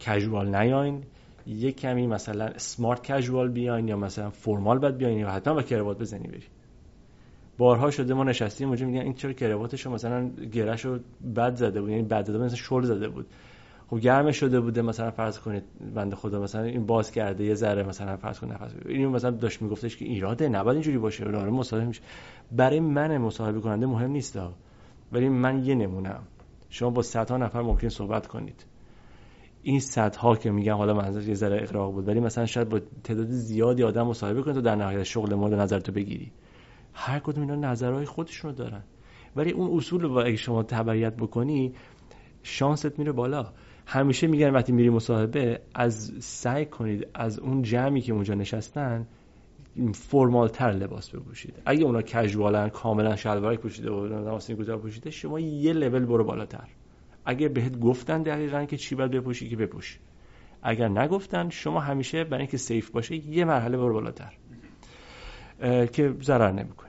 کژوال 0.00 0.56
نیاین. 0.56 1.02
یک 1.46 1.80
کمی 1.80 2.06
مثلا 2.06 2.52
سمارت 2.56 3.02
کژوال 3.02 3.48
بیاین 3.48 3.88
یا 3.88 3.96
مثلا 3.96 4.30
فرمال 4.30 4.78
بد 4.78 4.96
بیاین 4.96 5.18
یا 5.18 5.30
حتما 5.30 5.54
با 5.54 5.62
کراوات 5.62 5.98
بزنی 5.98 6.28
بری. 6.28 6.44
بارها 7.58 7.90
شده 7.90 8.14
ما 8.14 8.24
نشستیم 8.24 8.68
اونجا 8.68 8.86
میگن 8.86 9.00
این 9.00 9.14
چرا 9.14 9.32
کراواتشو 9.32 9.90
مثلا 9.90 10.28
گرهشو 10.28 10.98
بد 11.36 11.54
زده 11.54 11.80
بود 11.80 11.90
یعنی 11.90 12.02
بد 12.02 12.24
زده 12.24 12.38
بود 12.38 12.46
مثلا 12.46 12.56
شل 12.56 12.82
زده 12.82 13.08
بود. 13.08 13.26
خب 13.90 13.98
گرم 13.98 14.30
شده 14.30 14.60
بوده 14.60 14.82
مثلا 14.82 15.10
فرض 15.10 15.38
کنید 15.38 15.62
بنده 15.94 16.16
خدا 16.16 16.42
مثلا 16.42 16.62
این 16.62 16.86
باز 16.86 17.10
کرده 17.10 17.44
یه 17.44 17.54
ذره 17.54 17.82
مثلا 17.82 18.16
فرض 18.16 18.38
کنید 18.40 18.52
نفس. 18.52 18.72
این 18.86 19.08
مثلا 19.08 19.30
داشت 19.30 19.62
میگفتش 19.62 19.96
که 19.96 20.04
ایراده 20.04 20.48
نباید 20.48 20.74
اینجوری 20.74 20.98
باشه 20.98 21.24
داره 21.24 21.50
مصاحبه 21.50 21.86
میشه. 21.86 22.02
برای 22.52 22.80
من 22.80 23.18
مصاحبه 23.18 23.60
کننده 23.60 23.86
مهم 23.86 24.10
نیست 24.10 24.38
ولی 25.12 25.28
من 25.28 25.64
یه 25.64 25.74
نمونم 25.74 26.22
شما 26.70 26.90
با 26.90 27.02
صدها 27.02 27.36
نفر 27.36 27.62
ممکن 27.62 27.88
صحبت 27.88 28.26
کنید. 28.26 28.64
این 29.62 29.80
صدها 29.80 30.36
که 30.36 30.50
میگم 30.50 30.74
حالا 30.74 30.94
منظور 30.94 31.28
یه 31.28 31.34
ذره 31.34 31.62
اقراق 31.62 31.92
بود 31.92 32.08
ولی 32.08 32.20
مثلا 32.20 32.46
شاید 32.46 32.68
با 32.68 32.80
تعداد 33.04 33.30
زیادی 33.30 33.82
آدم 33.82 34.06
مصاحبه 34.06 34.42
کنید 34.42 34.54
تا 34.54 34.60
در 34.60 34.74
نهایت 34.74 35.02
شغل 35.02 35.34
مورد 35.34 35.54
نظر 35.54 35.80
تو 35.80 35.92
بگیری. 35.92 36.32
هر 36.98 37.18
کدوم 37.18 37.40
اینا 37.40 37.70
نظرهای 37.70 38.04
خودشونو 38.04 38.54
دارن. 38.54 38.82
ولی 39.36 39.50
اون 39.50 39.76
اصول 39.76 40.02
رو 40.02 40.18
اگه 40.18 40.36
شما 40.36 40.62
تبعیت 40.62 41.16
بکنی 41.16 41.72
شانست 42.42 42.98
میره 42.98 43.12
بالا. 43.12 43.52
همیشه 43.86 44.26
میگن 44.26 44.50
وقتی 44.50 44.72
میری 44.72 44.90
مصاحبه 44.90 45.60
از 45.74 46.12
سعی 46.18 46.66
کنید 46.66 47.06
از 47.14 47.38
اون 47.38 47.62
جمعی 47.62 48.00
که 48.00 48.12
اونجا 48.12 48.34
نشستن 48.34 49.06
فرمال 49.94 50.48
تر 50.48 50.70
لباس 50.70 51.10
بپوشید. 51.10 51.62
اگه 51.66 51.84
اونا 51.84 52.02
کژوالن 52.02 52.68
کاملا 52.68 53.16
شلوار 53.16 53.56
پوشیده 53.56 53.90
و 53.90 54.06
نماسین 54.06 54.56
کوتاه 54.56 54.76
پوشیده 54.76 55.10
شما 55.10 55.40
یه 55.40 55.72
لول 55.72 56.04
برو 56.04 56.24
بالاتر. 56.24 56.68
اگه 57.24 57.48
بهت 57.48 57.80
گفتن 57.80 58.22
دقیقا 58.22 58.64
که 58.64 58.76
چی 58.76 58.94
باید 58.94 59.10
بپوشی 59.10 59.48
که 59.48 59.56
بپوش. 59.56 59.98
اگر 60.62 60.88
نگفتن 60.88 61.48
شما 61.48 61.80
همیشه 61.80 62.24
برای 62.24 62.40
اینکه 62.40 62.56
سیف 62.56 62.90
باشه 62.90 63.16
یه 63.16 63.44
مرحله 63.44 63.76
برو 63.76 63.94
بالاتر. 63.94 64.32
که 65.92 66.14
ضرر 66.22 66.52
نمی‌کنی 66.52 66.85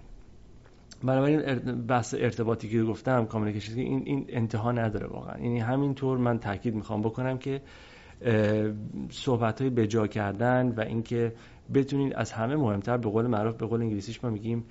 بنابراین 1.03 1.61
بحث 1.87 2.15
ارتباطی 2.17 2.69
که 2.69 2.83
گفتم 2.83 3.25
کامیکیشن 3.25 3.79
این 3.79 4.03
این 4.05 4.25
انتها 4.29 4.71
نداره 4.71 5.07
واقعا. 5.07 5.39
یعنی 5.39 5.59
همینطور 5.59 6.17
من 6.17 6.39
تاکید 6.39 6.75
می‌خوام 6.75 7.01
بکنم 7.01 7.37
که 7.37 7.61
صحبت 9.09 9.61
های 9.61 9.69
بجا 9.69 10.07
کردن 10.07 10.67
و 10.77 10.81
اینکه 10.81 11.33
بتونید 11.73 12.13
از 12.13 12.31
همه 12.31 12.55
مهمتر 12.55 12.97
به 12.97 13.09
قول 13.09 13.27
معروف 13.27 13.55
به 13.55 13.65
قول 13.65 13.81
انگلیسیش 13.81 14.23
ما 14.23 14.29
میگیم 14.29 14.63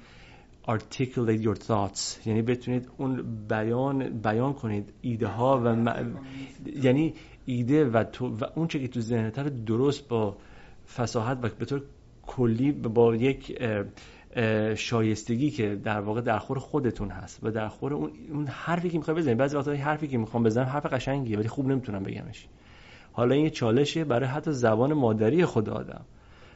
articulate 0.68 1.42
your 1.42 1.58
thoughts. 1.68 2.26
یعنی 2.26 2.42
بتونید 2.42 2.88
اون 2.96 3.46
بیان 3.48 4.08
بیان 4.08 4.52
کنید 4.52 4.92
ایده 5.00 5.26
ها 5.26 5.62
و 5.64 5.86
یعنی 6.82 7.14
ایده 7.44 7.84
و, 7.84 8.04
تو 8.04 8.36
و 8.36 8.44
اون 8.54 8.68
چه 8.68 8.78
که 8.78 8.88
تو 8.88 9.00
ذهنت 9.00 9.64
درست 9.64 10.08
با 10.08 10.36
فساحت 10.96 11.38
و 11.42 11.48
به 11.58 11.64
طور 11.64 11.82
کلی 12.26 12.72
با 12.72 13.16
یک 13.16 13.62
شایستگی 14.74 15.50
که 15.50 15.76
در 15.76 16.00
واقع 16.00 16.20
در 16.20 16.38
خور 16.38 16.58
خودتون 16.58 17.10
هست 17.10 17.40
و 17.42 17.50
در 17.50 17.68
خور 17.68 17.94
اون, 17.94 18.46
حرفی 18.46 18.90
که 18.90 18.98
می‌خوای 18.98 19.16
بزنید 19.16 19.38
بعضی 19.38 19.56
وقتا 19.56 19.72
حرفی 19.72 20.08
که 20.08 20.18
می‌خوام 20.18 20.42
بزنم 20.42 20.66
حرف 20.66 20.86
قشنگیه 20.86 21.38
ولی 21.38 21.48
خوب 21.48 21.68
نمی‌تونم 21.68 22.02
بگمش. 22.02 22.48
حالا 23.12 23.34
این 23.34 23.50
چالشه 23.50 24.04
برای 24.04 24.28
حتی 24.28 24.52
زبان 24.52 24.92
مادری 24.92 25.44
خود 25.44 25.68
آدم. 25.68 26.04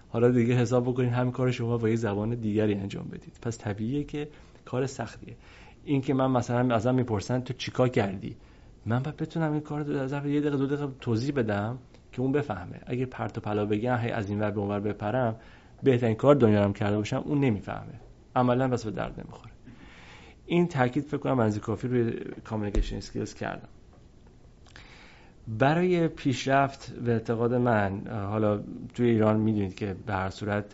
حالا 0.08 0.30
دیگه 0.30 0.54
حساب 0.54 0.84
بکنید 0.84 1.12
همین 1.12 1.32
کار 1.32 1.50
شما 1.50 1.78
با 1.78 1.88
یه 1.88 1.96
زبان 1.96 2.34
دیگری 2.34 2.74
انجام 2.74 3.04
بدید. 3.04 3.38
پس 3.42 3.58
طبیعیه 3.58 4.04
که 4.04 4.28
کار 4.64 4.86
سختیه. 4.86 5.36
این 5.84 6.00
که 6.00 6.14
من 6.14 6.30
مثلا 6.30 6.74
ازم 6.74 6.94
می‌پرسن 6.94 7.40
تو 7.40 7.54
چیکار 7.54 7.88
کردی؟ 7.88 8.36
من 8.86 9.02
باید 9.02 9.16
بتونم 9.16 9.52
این 9.52 9.60
کار 9.60 9.82
رو 9.82 10.06
در 10.08 10.26
یه 10.26 10.40
دقیقه 10.40 10.56
دو 10.56 10.66
دقیقه 10.66 10.92
توضیح 11.00 11.34
بدم 11.34 11.78
که 12.12 12.20
اون 12.20 12.32
بفهمه. 12.32 12.80
اگه 12.86 13.06
پرت 13.06 13.38
و 13.38 13.40
پلا 13.40 13.64
بگم 13.64 13.96
هی 13.96 14.10
از 14.10 14.30
این 14.30 14.40
ور 14.40 14.50
به 14.50 14.60
اون 14.60 14.68
ور 14.68 14.80
بپرم 14.80 15.36
بهترین 15.82 16.14
کار 16.14 16.34
دنیا 16.34 16.66
رو 16.66 16.72
کرده 16.72 16.96
باشم 16.96 17.22
اون 17.24 17.40
نمی‌فهمه. 17.40 18.00
عملا 18.36 18.68
بس 18.68 18.84
به 18.84 18.90
درد 18.90 19.20
نمی‌خوره. 19.20 19.52
این 20.46 20.68
تاکید 20.68 21.04
فکر 21.04 21.16
کنم 21.16 21.38
از 21.38 21.58
کافی 21.58 21.88
روی 21.88 22.12
communication 22.44 22.96
skills 22.96 23.34
کردم. 23.34 23.68
برای 25.48 26.08
پیشرفت 26.08 26.92
به 26.92 27.12
اعتقاد 27.12 27.54
من 27.54 28.06
حالا 28.08 28.60
توی 28.94 29.10
ایران 29.10 29.36
می‌دونید 29.36 29.74
که 29.74 29.96
به 30.06 30.12
هر 30.12 30.30
صورت 30.30 30.64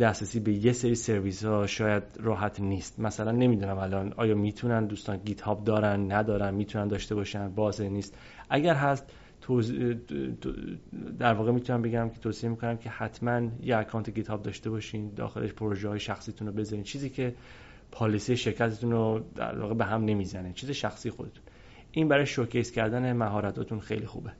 دسترسی 0.00 0.40
به 0.40 0.52
یه 0.52 0.72
سری 0.72 0.94
سرویس 0.94 1.44
ها 1.44 1.66
شاید 1.66 2.02
راحت 2.20 2.60
نیست. 2.60 3.00
مثلا 3.00 3.30
نمی‌دونم 3.30 3.78
الان 3.78 4.12
آیا 4.16 4.34
می‌تونن 4.34 4.86
دوستان 4.86 5.16
GitHub 5.16 5.64
دارن 5.64 6.12
ندارن 6.12 6.54
می‌تونن 6.54 6.88
داشته 6.88 7.14
باشن 7.14 7.48
بازه 7.48 7.88
نیست. 7.88 8.18
اگر 8.50 8.74
هست 8.74 9.12
در 11.18 11.34
واقع 11.34 11.52
می‌تونم 11.52 11.82
بگم 11.82 12.08
که 12.08 12.18
توصیه 12.18 12.50
می‌کنم 12.50 12.76
که 12.76 12.90
حتما 12.90 13.48
یه 13.62 13.76
account 13.76 14.10
GitHub 14.10 14.42
داشته 14.42 14.70
باشین 14.70 15.14
داخلش 15.16 15.52
پروژه 15.52 15.88
های 15.88 16.00
شخصیتون 16.00 16.48
رو 16.48 16.54
بذارین 16.54 16.84
چیزی 16.84 17.10
که 17.10 17.34
policy 17.90 18.36
شرکتتون 18.36 18.90
رو 18.90 19.24
در 19.34 19.58
واقع 19.58 19.74
به 19.74 19.84
هم 19.84 20.04
نمی‌زنه 20.04 20.52
چیز 20.52 20.70
شخصی 20.70 21.10
خودتون. 21.10 21.42
این 21.92 22.08
برای 22.08 22.26
showcase 22.26 22.72
کردن 22.72 23.12
مهارتاتون 23.12 23.80
خیلی 23.80 24.06
خوبه. 24.06 24.32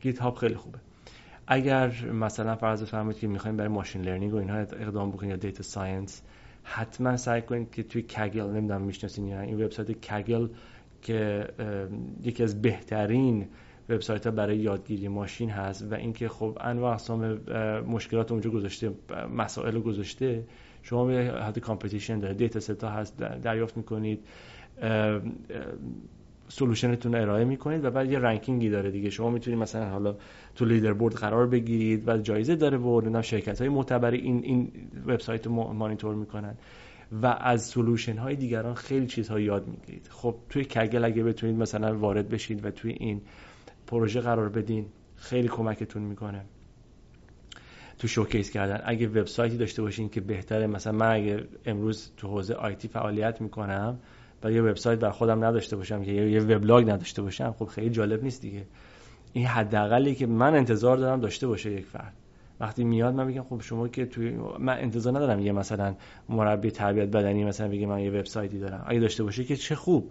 GitHub 0.00 0.34
خیلی 0.34 0.54
خوبه. 0.54 0.78
اگر 1.46 2.10
مثلا 2.12 2.56
فرض 2.56 2.82
فرمایید 2.82 3.20
که 3.20 3.26
می‌خواین 3.26 3.56
برای 3.56 3.68
machine 3.68 4.02
learning 4.02 4.34
و 4.34 4.36
اینها 4.36 4.56
اقدام 4.56 5.10
بکنید 5.10 5.30
یا 5.30 5.36
data 5.36 5.62
science 5.62 6.22
حتما 6.62 7.16
سعی 7.16 7.42
کنید 7.42 7.70
که 7.70 7.82
توی 7.82 8.02
Kaggle 8.02 8.50
نمی‌دونم 8.50 8.82
می‌شناسین 8.82 9.26
یا 9.26 9.40
این 9.40 9.64
وبسایت 9.64 9.90
Kaggle 9.90 10.48
که 11.02 11.48
یکی 12.22 12.42
از 12.42 12.62
بهترین 12.62 13.48
وبسایت 13.88 14.26
ها 14.26 14.32
برای 14.32 14.56
یادگیری 14.56 15.08
ماشین 15.08 15.50
هست 15.50 15.92
و 15.92 15.94
اینکه 15.94 16.28
خب 16.28 16.58
انواع 16.60 16.92
اقسام 16.92 17.38
مشکلات 17.80 18.32
اونجا 18.32 18.50
گذاشته 18.50 18.92
مسائل 19.36 19.80
گذاشته 19.80 20.44
شما 20.82 21.12
یه 21.12 21.32
حد 21.32 21.58
competition 21.58 22.18
داره 22.18 22.34
dataset 22.34 22.60
ا 22.60 22.88
هست 22.88 23.16
دریافت 23.18 23.76
می‌کنید 23.76 24.20
solution 26.48 26.96
تون 26.96 27.14
رو 27.14 27.22
ارائه 27.22 27.44
می‌کنید 27.44 27.84
و 27.84 27.90
بعد 27.90 28.12
یه 28.12 28.18
ranking 28.18 28.64
ی 28.64 28.70
داره 28.70 28.90
دیگه. 28.90 29.10
شما 29.10 29.30
می‌تونید 29.30 29.60
مثلا 29.60 29.88
حالا 29.88 30.16
تو 30.54 30.64
leaderboard 30.64 31.14
قرار 31.14 31.46
بگیرید 31.46 32.08
و 32.08 32.18
جایزه 32.18 32.56
داره 32.56 32.78
و 32.78 33.22
شرکت 33.22 33.60
های 33.60 33.68
معتبر 33.68 34.10
این 34.10 34.44
این 34.44 34.72
وبسایت 35.06 35.46
رو 35.46 35.52
مانیتور 35.72 36.14
می‌کنن 36.14 36.54
و 37.22 37.26
از 37.26 37.66
سولوشن 37.66 38.16
های 38.16 38.36
دیگران 38.36 38.74
خیلی 38.74 39.06
چیزها 39.06 39.40
یاد 39.40 39.68
می‌گیرید. 39.68 40.08
خب 40.10 40.34
توی 40.48 40.64
کگل 40.64 41.04
اگه 41.04 41.24
بتونید 41.24 41.56
مثلا 41.56 41.98
وارد 41.98 42.28
بشید 42.28 42.64
و 42.64 42.70
توی 42.70 42.92
این 42.92 43.20
پروژه 43.88 44.20
قرار 44.20 44.48
بدین 44.48 44.86
خیلی 45.16 45.48
کمکتون 45.48 46.02
می‌کنه. 46.02 46.44
تو 47.98 48.08
شوکیس 48.08 48.50
کردن. 48.50 48.80
اگه 48.84 49.08
وبسایتی 49.08 49.56
داشته 49.56 49.82
باشین 49.82 50.08
که 50.08 50.20
بهتره 50.20 50.66
مثلا 50.66 50.92
من 50.92 51.14
اگه 51.14 51.44
امروز 51.66 52.12
تو 52.16 52.28
حوزه 52.28 52.54
آیتی 52.54 52.88
فعالیت 52.88 53.40
می‌کنم 53.40 53.98
و 54.42 54.52
یه 54.52 54.62
وبسایت 54.62 54.98
بر 54.98 55.10
خودم 55.10 55.44
نداشته 55.44 55.76
باشم 55.76 56.04
که 56.04 56.12
یه 56.12 56.40
وبلاگ 56.40 56.90
نداشته 56.90 57.22
باشم 57.22 57.54
خب 57.58 57.64
خیلی 57.64 57.90
جالب 57.90 58.22
نیست 58.22 58.42
دیگه. 58.42 58.66
این 59.32 59.46
حداقلی 59.46 60.14
که 60.14 60.26
من 60.26 60.54
انتظار 60.54 60.96
دارم 60.96 61.20
داشته 61.20 61.46
باشه 61.46 61.70
یک 61.70 61.86
فرد. 61.86 62.14
وقتی 62.60 62.84
میاد 62.84 63.14
من 63.14 63.26
میگم 63.26 63.42
خب 63.42 63.60
شما 63.60 63.88
که 63.88 64.06
توی 64.06 64.30
من 64.58 64.78
انتظار 64.78 65.16
ندارم 65.16 65.40
یه 65.40 65.52
مثلا 65.52 65.94
مربی 66.28 66.70
تربیت 66.70 67.08
بدنی 67.08 67.44
مثلا 67.44 67.68
بگه 67.68 67.86
من 67.86 68.00
یه 68.00 68.10
وبسایتی 68.10 68.58
دارم. 68.58 68.84
اگه 68.86 69.00
داشته 69.00 69.24
باشه 69.24 69.44
که 69.44 69.56
چه 69.56 69.74
خوب. 69.74 70.10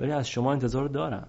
ولی 0.00 0.12
از 0.12 0.28
شما 0.28 0.52
انتظار 0.52 0.88
دارم 0.88 1.28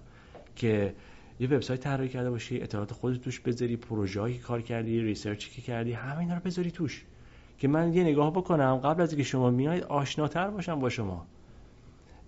که 0.56 0.94
یه 1.40 1.48
وبسایت 1.48 1.80
طراحی 1.80 2.08
کرده 2.08 2.30
باشی 2.30 2.60
اطلاعات 2.60 2.92
خودت 2.92 3.20
توش 3.20 3.40
بذاری 3.40 3.76
پروژه‌ای 3.76 4.38
کار 4.38 4.62
کردی 4.62 5.00
ریسرچی 5.00 5.50
که 5.50 5.62
کردی 5.62 5.92
همه 5.92 6.34
رو 6.34 6.40
بذاری 6.44 6.70
توش. 6.70 7.04
که 7.58 7.68
من 7.68 7.94
یه 7.94 8.04
نگاه 8.04 8.30
بکنم 8.30 8.76
قبل 8.76 9.02
از 9.02 9.10
اینکه 9.12 9.24
شما 9.24 9.50
میایید 9.50 9.84
آشناتر 9.84 10.50
باشم 10.50 10.80
با 10.80 10.88
شما. 10.88 11.26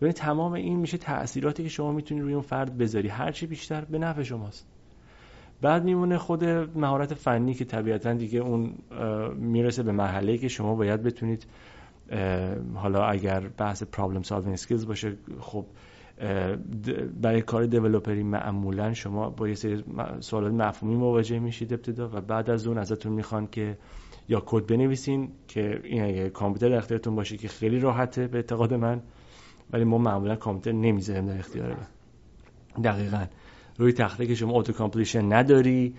ببین 0.00 0.12
تمام 0.12 0.52
این 0.52 0.78
میشه 0.78 0.98
تاثیراتی 0.98 1.62
که 1.62 1.68
شما 1.68 1.92
می‌تونید 1.92 2.22
روی 2.22 2.32
اون 2.32 2.42
فرد 2.42 2.78
بذاری. 2.78 3.08
هرچی 3.08 3.46
بیشتر 3.46 3.84
به 3.84 3.98
نفع 3.98 4.22
شماست. 4.22 4.66
بعد 5.62 5.84
میمونه 5.84 6.18
خود 6.18 6.44
مهارت 6.44 7.14
فنی 7.14 7.54
که 7.54 7.64
طبیعتا 7.64 8.12
دیگه 8.12 8.38
اون 8.38 8.74
می‌رسه 9.36 9.82
به 9.82 9.92
مرحله 9.92 10.38
که 10.38 10.48
شما 10.48 10.74
باید 10.74 11.02
بتونید 11.02 11.46
حالا 12.74 13.04
اگر 13.04 13.40
بحث 13.40 13.82
problem 13.82 14.22
solving 14.22 14.52
skills 14.52 14.86
باشه 14.86 15.12
خب 15.40 15.64
برای 17.20 17.42
کار 17.42 17.66
developer 17.66 18.17
ی 18.17 18.22
معمولا 18.22 18.94
شما 18.94 19.30
با 19.30 19.48
یه 19.48 19.54
سری 19.54 19.84
سوالات 20.20 20.52
مفهومی 20.52 20.96
مواجه 20.96 21.38
میشید 21.38 21.72
ابتدا 21.72 22.10
و 22.12 22.20
بعد 22.20 22.50
از 22.50 22.66
اون 22.66 22.78
ازتون 22.78 23.12
می‌خوان 23.12 23.46
که 23.46 23.78
یا 24.28 24.42
کد 24.46 24.66
بنویسین 24.66 25.28
که 25.48 25.80
این 25.84 26.02
اگه 26.02 26.30
کامپیوتر 26.30 26.76
اختیارتون 26.76 27.14
باشه 27.14 27.36
که 27.36 27.48
خیلی 27.48 27.80
راحته 27.80 28.26
به 28.26 28.38
اعتقاد 28.38 28.74
من 28.74 29.02
ولی 29.72 29.84
ما 29.84 29.98
معمولا 29.98 30.36
کامپیوتر 30.36 30.72
نمی‌ذاریم 30.72 31.26
در 31.26 31.38
اختیار 31.38 31.68
من. 31.68 32.82
دقیقا. 32.82 33.24
روی 33.78 33.92
تخته 33.92 34.26
که 34.26 34.34
شما 34.34 34.52
auto 34.52 34.72
completion 34.72 35.32
نداری 35.32 35.94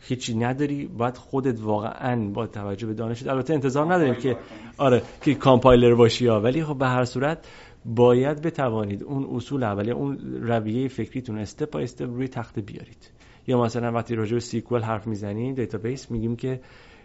هیچی 0.00 0.34
نداری 0.34 0.86
باید 0.86 1.16
خودت 1.16 1.60
واقعا 1.60 2.30
با 2.30 2.46
توجه 2.46 2.86
به 2.86 2.94
دانشت 2.94 3.28
البته 3.28 3.54
انتظار 3.54 3.94
نداریم 3.94 4.14
که 4.14 4.36
آره 4.78 5.02
که 5.20 5.34
کامپایلر 5.34 5.94
باشی 5.94 6.26
ها. 6.26 6.40
ولی 6.40 6.64
خب 6.64 6.78
به 6.78 6.86
هر 6.86 7.04
صورت 7.04 7.46
باید 7.94 8.42
بتوانید 8.42 9.02
اون 9.02 9.26
اصول 9.36 9.62
اولیه 9.62 9.94
اون 9.94 10.18
رویه 10.42 10.88
فکریتون 10.88 11.38
step 11.38 11.70
by 11.70 11.80
step 11.80 12.06
روی 12.06 12.28
تخته 12.28 12.60
بیارید. 12.60 13.10
یا 13.46 13.62
مثلا 13.62 13.92
وقتی 13.92 14.14
راجع 14.14 14.34
به 14.34 14.40
SQL 14.40 14.82
حرف 14.82 15.06
می‌زنیم 15.06 15.54
database 15.54 16.10
میگیم 16.10 16.36
که 16.36 16.60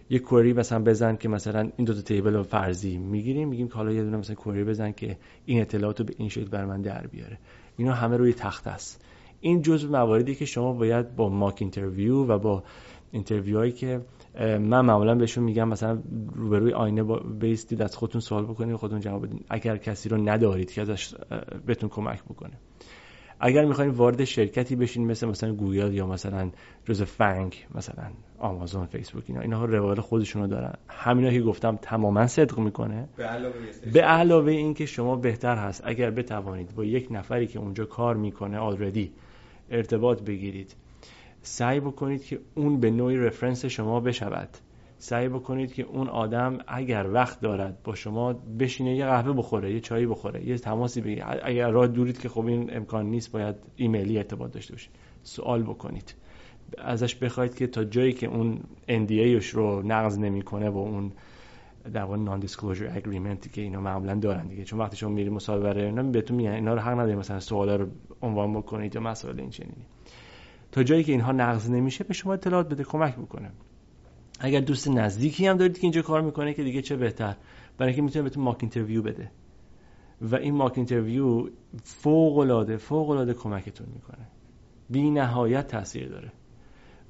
یه 0.10 0.20
query 0.20 0.54
مثلا 0.54 0.84
بزن 0.84 1.16
که 1.16 1.30
مثلا 1.30 1.60
این 1.60 1.86
دو 1.86 1.94
تا 1.94 2.02
table 2.02 2.34
رو 2.34 2.44
فرضی 2.44 2.98
می‌گیریم 2.98 3.48
میگیم 3.48 3.68
که 3.68 3.74
حالا 3.74 3.92
یه 3.92 4.04
دونه 4.04 4.18
مثلا 4.18 4.36
query 4.36 4.64
بزن 4.64 4.92
که 4.92 5.18
این 5.46 5.62
اطلاعات 5.62 6.00
رو 6.00 6.06
به 6.06 6.14
این 6.18 6.30
شکل 6.30 6.50
بر 6.50 6.66
من 6.66 6.82
در 6.82 7.08
بیاره. 7.08 7.40
اینا 7.78 7.94
همه 7.94 8.18
روی 8.18 8.34
تخته 8.34 8.68
است. 8.68 9.06
این 9.42 9.62
جزء 9.62 9.88
مواردی 9.88 10.36
که 10.36 10.46
شما 10.46 10.74
باید 10.74 11.16
با 11.16 11.30
mock 11.30 11.58
interview 11.60 12.16
و 12.16 12.38
با 12.38 12.64
interview 13.12 13.58
هایی 13.58 13.72
که 13.72 14.02
من 14.40 14.82
معمولا 14.82 15.16
بهشون 15.16 15.44
میگم 15.44 15.68
مثلا 15.68 16.02
روبروی 16.36 16.74
آینه 16.74 17.04
بیستید 17.40 17.82
از 17.82 17.96
خودتون 17.96 18.22
سوال 18.22 18.46
بکنید 18.46 18.76
خودتون 18.76 19.00
جواب 19.00 19.26
بدین. 19.26 19.44
اگر 19.50 19.78
کسی 19.78 20.10
رو 20.10 20.30
ندارید 20.30 20.72
که 20.72 20.82
ازش 20.82 21.16
بهتون 21.66 21.90
کمک 21.90 22.24
بکنه. 22.24 22.54
اگر 23.40 23.66
می‌خواین 23.66 23.92
وارد 23.92 24.24
شرکتی 24.24 24.76
بشین 24.76 25.06
مثل 25.06 25.28
مثلا 25.28 25.54
گوگل 25.54 25.94
یا 25.94 26.08
مثلا 26.08 26.52
جز 26.86 27.02
FAANG 27.02 27.56
مثلا 27.76 28.04
آمازون 28.40 28.86
فیسبوک 28.86 29.24
اینا 29.28 29.42
اینها 29.42 29.66
روال 29.66 30.00
خودشونو 30.00 30.48
دارن. 30.48 30.74
همینا 30.88 31.32
که 31.32 31.42
گفتم 31.42 31.76
تماما 31.82 32.28
صدق 32.28 32.60
می‌کنه. 32.60 33.08
به 33.94 34.02
علاوه 34.02 34.52
اینکه 34.52 34.86
شما 34.86 35.16
بهتر 35.16 35.56
هست. 35.56 35.82
اگر 35.86 36.12
بتوانید 36.12 36.76
با 36.76 36.86
یک 36.86 37.08
نفری 37.12 37.48
که 37.48 37.60
اونجا 37.60 37.86
کار 37.86 38.16
می‌کنه 38.16 38.58
آلردی 38.58 39.12
ارتباط 39.72 40.22
بگیرید. 40.22 40.76
سعی 41.44 41.80
بکنید 41.80 42.24
که 42.24 42.40
اون 42.56 42.80
به 42.80 42.92
نوعی 42.92 43.18
رفرنس 43.18 43.66
شما 43.66 44.00
بشود. 44.00 44.50
سعی 44.98 45.30
بکنید 45.30 45.74
که 45.74 45.84
اون 45.84 46.08
آدم 46.08 46.58
اگر 46.68 47.08
وقت 47.14 47.42
دارد 47.42 47.84
با 47.84 47.96
شما 47.96 48.34
بشینه 48.34 48.96
یه 48.96 49.06
قهوه 49.06 49.34
بخوره 49.34 49.74
یه 49.74 49.80
چایی 49.80 50.06
بخوره 50.06 50.48
یه 50.48 50.58
تماسی 50.58 51.02
بگیره 51.02 51.26
اگر 51.44 51.70
راه 51.70 51.88
دورید 51.88 52.20
که 52.20 52.30
خب 52.30 52.46
این 52.46 52.76
امکان 52.76 53.06
نیست 53.06 53.32
باید 53.32 53.56
ایمیلی 53.76 54.18
ارتباط 54.18 54.52
داشته 54.52 54.74
باشید. 54.74 54.92
سوال 55.24 55.64
بکنید. 55.64 56.16
ازش 56.78 57.16
بخواید 57.16 57.56
که 57.56 57.68
تا 57.68 57.84
جایی 57.84 58.14
که 58.14 58.28
اون 58.28 58.60
NDAش 58.90 59.46
رو 59.46 59.82
نقض 59.82 60.20
نمی‌کنه 60.20 60.70
با 60.70 60.80
اون 60.80 61.12
در 61.94 62.02
واقع 62.02 62.18
non-disclosure 62.18 62.40
agreement 62.40 62.92
ی 62.96 63.50
که 63.50 63.62
اینا 63.62 63.82
معمولا 63.82 64.16
دارن 64.16 64.48
دیگه. 64.48 64.64
چون 64.64 64.80
وقتی 64.80 64.98
شما 64.98 65.10
میری 65.10 65.30
مصاحبه 65.30 65.86
اینا 65.86 66.04
بهتون 66.04 66.38
میگن 66.38 66.52
اینا 66.52 66.74
رو 66.74 66.80
حق 66.80 66.94
ندارید 66.94 67.18
مثلا 67.18 67.40
سوالا 67.40 67.76
رو 67.76 67.88
عنوان 68.22 68.54
بکنید 68.54 68.96
یا 68.96 69.02
مسائل 69.02 69.40
این 69.40 69.50
چنینی 69.50 69.86
تا 70.72 70.84
جایی 70.84 71.04
که 71.04 71.12
اینها 71.12 71.32
نقض 71.32 71.70
نمیشه 71.70 72.04
به 72.04 72.14
شما 72.14 72.34
اطلاعات 72.34 72.70
بده 72.70 72.84
کمک 72.84 73.16
بکنه. 73.16 73.52
اگر 74.40 74.60
دوست 74.60 74.88
نزدیکی 74.88 75.48
هم 75.48 75.58
دارید 75.58 75.76
که 75.76 75.84
اینجا 75.84 76.02
کار 76.02 76.22
می‌کنه 76.22 76.54
که 76.54 76.64
دیگه 76.64 76.82
چه 76.82 76.96
بهتر؟ 76.96 77.36
برای 77.78 77.90
اینکه 77.90 78.02
می‌تونه 78.02 78.24
بهتون 78.24 78.44
mock 78.44 78.58
interview 78.62 79.02
بده. 79.02 79.32
و 80.22 80.36
این 80.36 80.56
mock 80.56 80.74
interview 80.76 81.50
فوق 81.84 82.38
العاده 82.38 82.78
فوق 82.78 83.10
العاده 83.10 83.34
کمکتون 83.34 83.88
می‌کنه. 83.94 84.28
بی 84.90 85.12
نهایت 85.12 85.68
تاثیر 85.68 86.10
داره. 86.10 86.32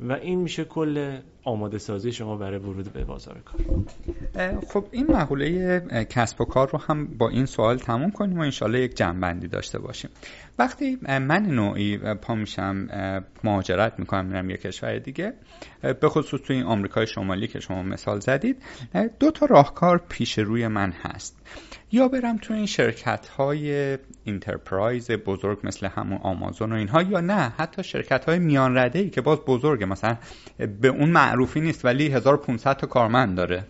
و 0.02 0.12
این 0.12 0.40
میشه 0.40 0.64
کل 0.64 1.18
آماده 1.44 1.78
سازی 1.78 2.12
شما 2.12 2.38
برای 2.38 2.60
ورود 2.60 2.94
به 2.94 3.04
بازار 3.04 3.42
کار. 3.46 3.62
خب 4.70 4.86
این 4.92 5.12
مقوله 5.12 5.80
کسب 6.06 6.42
و 6.42 6.46
کار 6.46 6.70
رو 6.70 6.80
هم 6.80 7.08
با 7.08 7.30
این 7.30 7.46
سوال 7.46 7.78
تموم 7.78 8.12
کنیم 8.12 8.38
و 8.38 8.42
انشالله 8.42 8.80
یک 8.80 8.96
جنبندی 8.96 9.48
داشته 9.48 9.80
باشیم. 9.80 10.10
وقتی 10.60 10.98
من 11.02 11.46
نوعی 11.46 11.98
پا 11.98 12.36
میشم 12.36 12.88
مهاجرت 13.44 14.00
می‌کنم 14.00 14.26
میرم 14.26 14.50
یک 14.50 14.62
کشور 14.62 15.00
دیگه 15.00 15.34
به 15.82 16.10
خصوص 16.10 16.42
توی 16.42 16.56
این 16.56 16.66
آمریکای 16.66 17.08
شمالی 17.08 17.48
که 17.48 17.60
شما 17.60 17.84
مثال 17.84 18.20
زدید 18.20 18.58
دو 19.20 19.32
تا 19.32 19.46
راهکار 19.46 20.02
پیش 20.10 20.40
روی 20.40 20.68
من 20.68 20.92
هست. 20.92 21.38
یا 21.92 22.08
برم 22.08 22.38
تو 22.38 22.54
این 22.54 22.66
شرکت 22.66 23.28
های 23.28 23.98
انترپرایز 24.26 25.12
بزرگ 25.12 25.60
مثل 25.64 25.88
همون 25.88 26.20
آمازون 26.24 26.72
و 26.72 26.76
اینها 26.76 27.02
یا 27.02 27.22
نه 27.22 27.54
حتی 27.58 27.84
شرکت 27.84 28.26
های 28.26 28.40
میان 28.40 28.78
رده 28.78 29.00
ای 29.00 29.10
که 29.10 29.22
باز 29.22 29.40
بزرگه 29.40 29.86
مثلا 29.86 30.18
به 30.82 30.88
اون 30.88 31.10
معروفی 31.10 31.62
نیست 31.62 31.86
ولی 31.86 32.08
1500 32.08 32.78
تا 32.78 32.88
کارمند 32.88 33.38
داره 33.38 33.64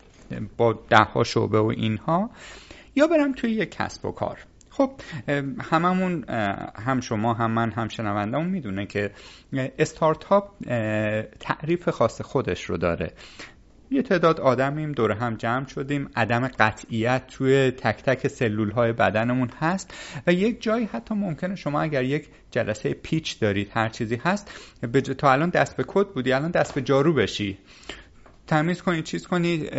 با 0.57 0.79
ده 0.89 1.03
ها 1.03 1.23
شعبه 1.23 1.59
و 1.59 1.65
اینها 1.65 2.29
یا 2.95 3.07
برم 3.07 3.33
توی 3.33 3.51
یک 3.51 3.71
کسب 3.71 4.05
و 4.05 4.11
کار. 4.11 4.37
خب 4.69 4.91
هممون 5.61 6.23
هم 6.75 6.99
شما 7.01 7.33
هم 7.33 7.51
من 7.51 7.71
هم 7.71 7.87
شنوندهمون 7.87 8.47
می‌دونه 8.47 8.85
که 8.85 9.11
استارتاپ 9.53 10.49
تعریف 11.39 11.89
خاص 11.89 12.21
خودش 12.21 12.63
رو 12.63 12.77
داره. 12.77 13.13
یه 13.93 14.01
تعداد 14.01 14.39
آدمیم 14.39 14.91
دور 14.91 15.11
هم 15.11 15.35
جمع 15.35 15.67
شدیم. 15.67 16.09
عدم 16.15 16.47
قطعیت 16.47 17.27
توی 17.27 17.71
تک 17.71 18.03
تک 18.03 18.27
سلول 18.27 18.71
های 18.71 18.91
بدنمون 18.93 19.49
هست 19.59 19.93
و 20.27 20.33
یک 20.33 20.61
جایی 20.61 20.89
حتی 20.93 21.15
ممکنه 21.15 21.55
شما 21.55 21.81
اگر 21.81 22.03
یک 22.03 22.27
جلسه 22.51 22.93
پیچ 22.93 23.39
دارید 23.39 23.71
هر 23.73 23.89
چیزی 23.89 24.15
هست 24.15 24.51
تا 25.17 25.31
الان 25.31 25.49
دست 25.49 25.77
به 25.77 25.83
کد 25.87 26.07
بودی 26.07 26.33
الان 26.33 26.51
دست 26.51 26.75
به 26.75 26.81
جارو 26.81 27.13
بشی. 27.13 27.57
تمیز 28.47 28.81
کنی 28.81 29.01
چیز 29.01 29.27
کنی 29.27 29.69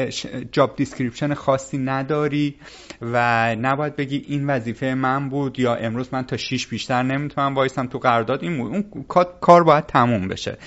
job 0.52 0.76
description 0.76 1.34
خاصی 1.34 1.78
نداری 1.78 2.54
و 3.02 3.56
نباید 3.56 3.96
بگی 3.96 4.24
این 4.28 4.46
وظیفه 4.46 4.94
من 4.94 5.28
بود 5.28 5.60
یا 5.60 5.74
امروز 5.74 6.08
من 6.12 6.22
تا 6.22 6.36
6 6.36 6.66
بیشتر 6.66 7.02
نمی‌تونم 7.02 7.54
وایسم 7.54 7.86
تو 7.86 7.98
قرارداد. 7.98 8.42
این 8.42 8.60
اون 8.60 9.04
کار 9.40 9.64
باید 9.64 9.86
تموم 9.86 10.28
بشه. 10.28 10.58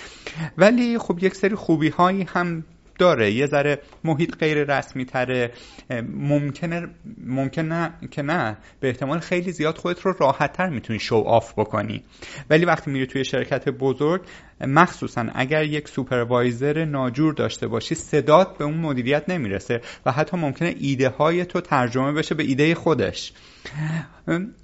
ولی 0.58 0.98
خب 0.98 1.20
یک 1.22 1.36
سری 1.36 1.56
خوبی 1.56 1.90
هایی 1.90 2.24
هم 2.24 2.64
داره. 2.98 3.32
یه 3.32 3.46
ذره 3.46 3.80
محیط 4.04 4.36
غیر 4.36 4.78
رسمی 4.78 5.06
تره. 5.06 5.52
ممکنه 6.14 6.88
ممکنه 7.26 7.94
که 8.12 8.22
نه. 8.22 8.58
به 8.80 8.88
احتمال 8.88 9.20
خیلی 9.20 9.52
زیاد 9.52 9.78
خودت 9.78 10.02
رو 10.02 10.16
راحت 10.20 10.54
تر 10.54 10.70
می‌تونی 10.70 11.00
show 11.00 11.16
off 11.16 11.54
بکنی. 11.54 12.04
ولی 12.50 12.66
وقتی 12.66 12.92
میری 12.92 13.06
توی 13.06 13.26
شرکت 13.26 13.70
بزرگ 13.70 14.22
مخصوصا 14.62 15.26
اگر 15.36 15.64
یک 15.64 15.88
supervisor 15.88 16.86
ناجور 16.86 17.34
داشته 17.34 17.68
باشی 17.68 17.96
صدات 17.96 18.58
به 18.58 18.66
اون 18.66 18.78
مدیریت 18.78 19.30
نمی‌رسه 19.30 19.82
و 20.06 20.12
حتی 20.12 20.38
ممکنه 20.38 20.76
ایده 20.80 21.10
های 21.10 21.46
تو 21.46 21.62
ترجمه 21.62 22.12
بشه 22.12 22.36
به 22.36 22.44
ایده 22.44 22.76
خودش. 22.76 23.34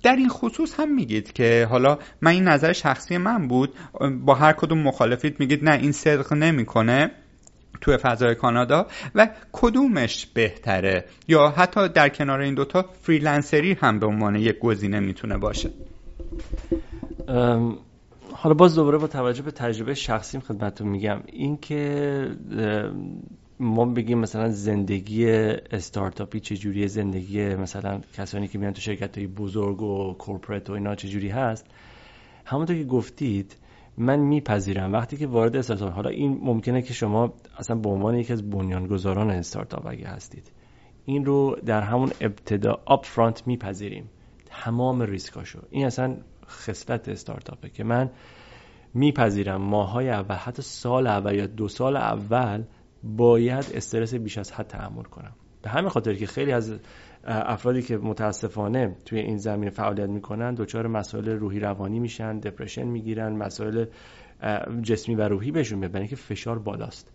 در 0.04 0.16
این 0.16 0.30
خصوص 0.30 0.80
هم 0.80 0.96
میگید 0.96 1.34
که 1.34 1.68
حالا 1.70 1.98
من 2.22 2.32
این 2.32 2.44
نظر 2.44 2.74
شخصی 2.74 3.18
من 3.18 3.48
بود. 3.48 3.74
با 4.22 4.36
هر 4.36 4.54
کدوم 4.54 4.82
مخالفید 4.82 5.40
میگید 5.40 5.64
نه 5.64 5.72
این 5.72 5.92
صدق 5.92 6.34
نمی‌کنه. 6.34 7.12
توی 7.82 7.98
فضای 7.98 8.36
کانادا 8.36 8.88
و 9.16 9.30
کدومش 9.52 10.26
بهتره؟ 10.26 11.06
یا 11.28 11.50
حتی 11.50 11.90
در 11.90 12.10
کنار 12.10 12.40
این 12.40 12.54
دوتا 12.54 12.86
freelancer 13.02 13.67
ی 13.67 13.74
هم 13.74 14.00
به 14.00 14.06
عنوان 14.06 14.36
یک 14.36 14.60
گزینه 14.60 15.00
می‌تونه 15.00 15.38
باشه؟ 15.38 15.70
حالا 18.34 18.54
باز 18.54 18.76
دوباره 18.76 18.98
با 18.98 19.08
توجه 19.08 19.42
به 19.42 19.52
تجربه 19.52 19.94
شخصیم 19.94 20.42
خدمتتون 20.42 20.88
میگم. 20.88 21.22
این 21.26 21.58
که 21.58 22.28
ما 23.60 23.86
بگیم 23.86 24.20
مثلا 24.20 24.50
زندگی 24.50 25.32
استارتاپی 25.72 26.40
چجوری 26.40 26.88
زندگی 26.88 27.56
مثلا 27.56 28.02
کسانی 28.18 28.48
که 28.48 28.58
میان 28.58 28.74
تو 28.74 28.82
شرکت 28.82 29.18
های 29.18 29.28
بزرگ 29.28 29.82
و 29.82 30.14
کورپرات 30.14 30.70
و 30.70 30.74
اینا 30.74 30.96
چجوری 30.96 31.30
هست؟ 31.30 31.66
همونطور 32.46 32.76
که 32.76 32.84
گفتید 32.84 33.56
من 34.02 34.20
میپذیرم. 34.20 34.94
وقتی 34.94 35.18
که 35.18 35.28
وارد 35.28 35.56
استارتاپ 35.56 35.94
حالا 35.94 36.10
این 36.10 36.40
ممکنه 36.42 36.82
که 36.82 36.94
شما 36.94 37.34
اصلا 37.58 37.76
به 37.76 37.90
عنوان 37.90 38.16
یکی 38.16 38.34
از 38.34 38.50
بنیانگذاران 38.50 39.30
استارتاپ 39.30 39.88
اگه 39.88 40.08
هستید 40.08 40.52
این 41.06 41.26
رو 41.26 41.58
در 41.66 41.82
همون 41.82 42.12
ابتدا 42.22 42.82
آپ 42.86 43.06
فرانت 43.06 43.48
میپذیریم. 43.48 44.10
تمام 44.46 45.02
ریسکاشو. 45.02 45.60
این 45.70 45.86
اصلا 45.86 46.18
خصلت 46.48 47.10
استارتاپه 47.10 47.70
که 47.70 47.84
من 47.84 48.10
میپذیرم. 48.94 49.62
ماهای 49.62 50.10
اول 50.10 50.36
حتی 50.36 50.62
سال 50.62 51.08
اول 51.08 51.36
یا 51.36 51.48
دو 51.48 51.68
سال 51.68 51.98
اول 51.98 52.64
باید 53.04 53.66
استرس 53.74 54.14
بیش 54.14 54.38
از 54.38 54.52
حد 54.52 54.68
تحمل 54.68 55.04
کنم. 55.04 55.34
به 55.62 55.70
همین 55.70 55.90
خاطر 55.90 56.14
که 56.14 56.28
خیلی 56.28 56.52
از 56.52 56.80
افرادی 57.24 57.82
که 57.82 57.98
متاسفانه 57.98 58.96
توی 59.06 59.20
این 59.20 59.38
زمین 59.38 59.70
فعالیت 59.70 60.10
می‌کنن 60.10 60.54
دچار 60.54 60.88
مسائل 60.88 61.30
روحی 61.30 61.60
روانی 61.60 62.00
میشن 62.00 62.40
دپرشن 62.40 62.84
می‌گیرن 62.84 63.36
مسائل 63.36 63.86
جسمی 64.82 65.16
و 65.16 65.22
روحی 65.22 65.52
بهشون 65.52 65.80
میاد 65.80 66.08
که 66.08 66.16
فشار 66.16 66.60
بالاست. 66.60 67.14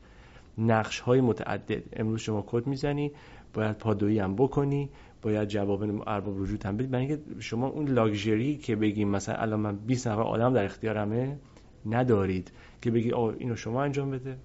نقش 0.59 1.01
های 1.01 1.21
متعدد. 1.21 1.83
امروز 1.93 2.21
شما 2.21 2.45
کد 2.47 2.67
می‌زنی 2.67 3.13
باید 3.55 3.79
پادویی 3.79 4.19
هم 4.19 4.37
بکنی 4.37 4.91
باید 5.23 5.49
جواب 5.49 6.09
ارباب 6.09 6.37
وجود 6.37 6.67
هم 6.67 6.77
بدی. 6.77 6.87
برای 6.87 7.07
اینکه 7.07 7.23
شما 7.39 7.67
اون 7.67 7.89
لاکچری 7.89 8.57
که 8.57 8.77
بگیم 8.77 9.09
مثلا 9.09 9.35
الان 9.35 9.61
من 9.61 9.77
20 9.77 10.09
نفر 10.09 10.23
آدم 10.23 10.53
در 10.53 10.65
اختیارمه 10.65 11.39
ندارید 11.87 12.53
که 12.83 12.91
بگی 12.91 13.13
آ 13.13 13.31
اینو 13.31 13.57
شما 13.57 13.83
انجام 13.83 14.11
بده. 14.11 14.37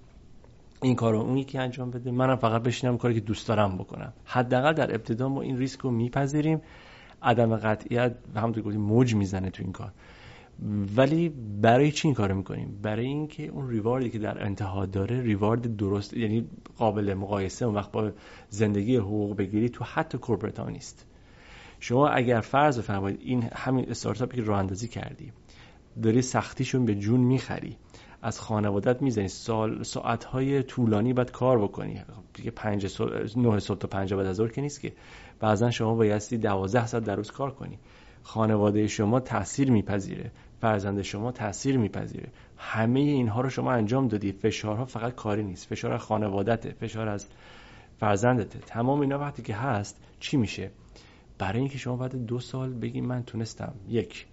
این 0.82 0.94
کارو 0.94 1.18
اون 1.18 1.36
یکی 1.36 1.58
انجام 1.58 1.90
بده. 1.90 2.10
منم 2.10 2.36
فقط 2.36 2.62
بشینم 2.62 2.98
کاری 2.98 3.14
که 3.14 3.20
دوست 3.20 3.48
دارم 3.48 3.78
بکنم. 3.78 4.12
حداقل 4.24 4.72
در 4.72 4.94
ابتدا 4.94 5.28
ما 5.28 5.42
این 5.42 5.58
ریسک 5.58 5.80
رو 5.80 5.90
میپذیریم. 5.90 6.60
عدم 7.22 7.56
قطعیت 7.56 8.14
همونطور 8.36 8.62
گفتیم 8.62 8.80
موج 8.80 9.14
می‌زنه 9.14 9.50
تو 9.50 9.62
این 9.62 9.72
کار. 9.72 9.92
ولی 10.96 11.28
برای 11.62 11.92
چی 11.92 12.08
این 12.08 12.14
کارو 12.14 12.34
می‌کنیم؟ 12.34 12.78
برای 12.82 13.06
اینکه 13.06 13.46
اون 13.46 13.70
ریواردی 13.70 14.10
که 14.10 14.18
در 14.18 14.44
انتها 14.44 14.86
داره 14.86 15.20
ریوارد 15.20 15.76
درست 15.76 16.14
یعنی 16.14 16.46
قابل 16.78 17.14
مقایسه 17.14 17.64
اون 17.64 17.74
وقت 17.74 17.92
با 17.92 18.10
زندگی 18.48 18.96
حقوق 18.96 19.36
بگیری 19.36 19.68
تو 19.68 19.84
حتی 19.84 20.18
کورپرات 20.18 20.60
نیست. 20.60 21.06
شما 21.80 22.08
اگر 22.08 22.40
فرض 22.40 22.78
بفرمایید 22.78 23.20
این 23.22 23.42
همین 23.42 23.90
استارتاپی 23.90 24.36
که 24.36 24.42
راه 24.42 24.58
اندازی 24.58 24.88
کردی 24.88 25.32
داری 26.02 26.22
سختیشون 26.22 26.84
به 26.84 26.94
جون 26.94 27.20
می‌خری. 27.20 27.76
از 28.22 28.40
خانوادت 28.40 29.02
می‌زنی. 29.02 29.28
سال 29.28 29.84
های 30.32 30.62
طولانی 30.62 31.12
باید 31.12 31.30
کار 31.30 31.58
بکنی. 31.58 32.02
دیگه 32.34 32.50
5 32.50 32.86
صبح 32.86 33.38
9 33.38 33.58
صبح 33.58 33.78
تا 33.78 33.88
5 33.88 34.14
بعد 34.14 34.26
از 34.26 34.36
ظهر 34.36 34.48
که 34.48 34.60
نیست 34.60 34.80
که. 34.80 34.92
بعضا 35.40 35.70
شما 35.70 35.94
بایستی 35.94 36.38
12 36.38 36.86
ساعت 36.86 37.04
در 37.04 37.16
روز 37.16 37.30
کار 37.30 37.50
کنی. 37.50 37.78
خانواده 38.22 38.86
شما 38.86 39.20
تاثیر 39.20 39.70
میپذیره. 39.70 40.30
فرزند 40.60 41.02
شما 41.02 41.32
تاثیر 41.32 41.78
میپذیره. 41.78 42.28
همه 42.56 43.00
اینها 43.00 43.40
رو 43.40 43.50
شما 43.50 43.72
انجام 43.72 44.08
دادی. 44.08 44.32
فشارها 44.32 44.84
فقط 44.84 45.14
کاری 45.14 45.42
نیست. 45.42 45.66
فشار 45.66 45.92
از 45.92 46.00
خانوادته. 46.00 46.72
فشار 46.80 47.08
از 47.08 47.26
فرزندته. 48.00 48.58
تمام 48.58 49.00
اینا 49.00 49.18
وقتی 49.18 49.42
که 49.42 49.54
هست 49.54 49.96
چی 50.20 50.36
میشه؟ 50.36 50.70
برای 51.38 51.58
اینکه 51.58 51.78
شما 51.78 51.96
بعد 51.96 52.26
دو 52.26 52.40
سال 52.40 52.72
بگی 52.72 53.00
من 53.00 53.22
تونستم. 53.22 53.74
یک 53.88 54.26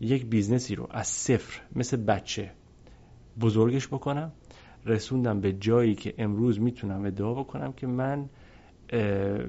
یک 0.00 0.26
business 0.26 0.69
ی 0.69 0.74
رو 0.74 0.86
از 0.90 1.06
صفر 1.06 1.60
مثل 1.76 1.96
بچه 1.96 2.52
بزرگش 3.40 3.88
بکنم. 3.88 4.32
رسوندم 4.86 5.40
به 5.40 5.52
جایی 5.52 5.94
که 5.94 6.14
امروز 6.18 6.60
می‌تونم 6.60 7.04
ادعا 7.04 7.34
بکنم 7.34 7.72
که 7.72 7.86
من 7.86 8.28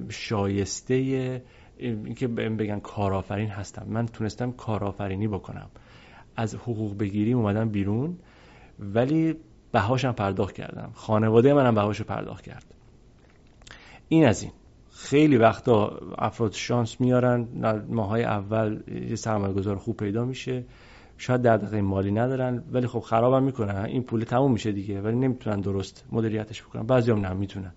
شایسته 0.08 0.94
اینکه 1.78 2.28
بگن 2.28 2.78
کارآفرین 2.80 3.48
هستم. 3.48 3.86
من 3.88 4.06
تونستم 4.06 4.52
کارآفرینی 4.52 5.28
بکنم. 5.28 5.70
از 6.36 6.54
حقوق 6.54 6.98
بگیری 6.98 7.32
اومدم 7.32 7.68
بیرون 7.68 8.16
ولی 8.78 9.36
بهاشم 9.72 10.12
پرداخت 10.12 10.54
کردم. 10.54 10.90
خانواده 10.94 11.54
منم 11.54 11.74
بهاش 11.74 12.02
پرداخت 12.02 12.44
کرد. 12.44 12.74
این 14.08 14.26
از 14.26 14.42
این. 14.42 14.52
خیلی 14.92 15.36
وقتا 15.36 16.00
افراد 16.18 16.52
شانس 16.52 17.00
میارن. 17.00 17.48
ماهای 17.88 18.24
اول 18.24 18.80
یه 19.08 19.16
سرمایه 19.16 19.54
گذار 19.54 19.76
خوب 19.76 19.96
پیدا 19.96 20.24
میشه. 20.24 20.64
شاید 21.20 21.42
دقیقه 21.42 21.80
مالی 21.80 22.10
ندارن 22.10 22.62
ولی 22.72 22.86
خب 22.86 23.00
خرابم 23.00 23.42
می‌کنن. 23.42 23.84
این 23.84 24.02
پول 24.02 24.20
تموم 24.24 24.52
میشه 24.52 24.72
دیگه 24.72 25.00
ولی 25.00 25.16
نمی‌تونن 25.16 25.60
درست 25.60 26.04
مدیریتش 26.12 26.62
بکنن. 26.62 26.82
بعضی 26.82 27.10
هم 27.10 27.26
نمی‌تونن 27.26 27.72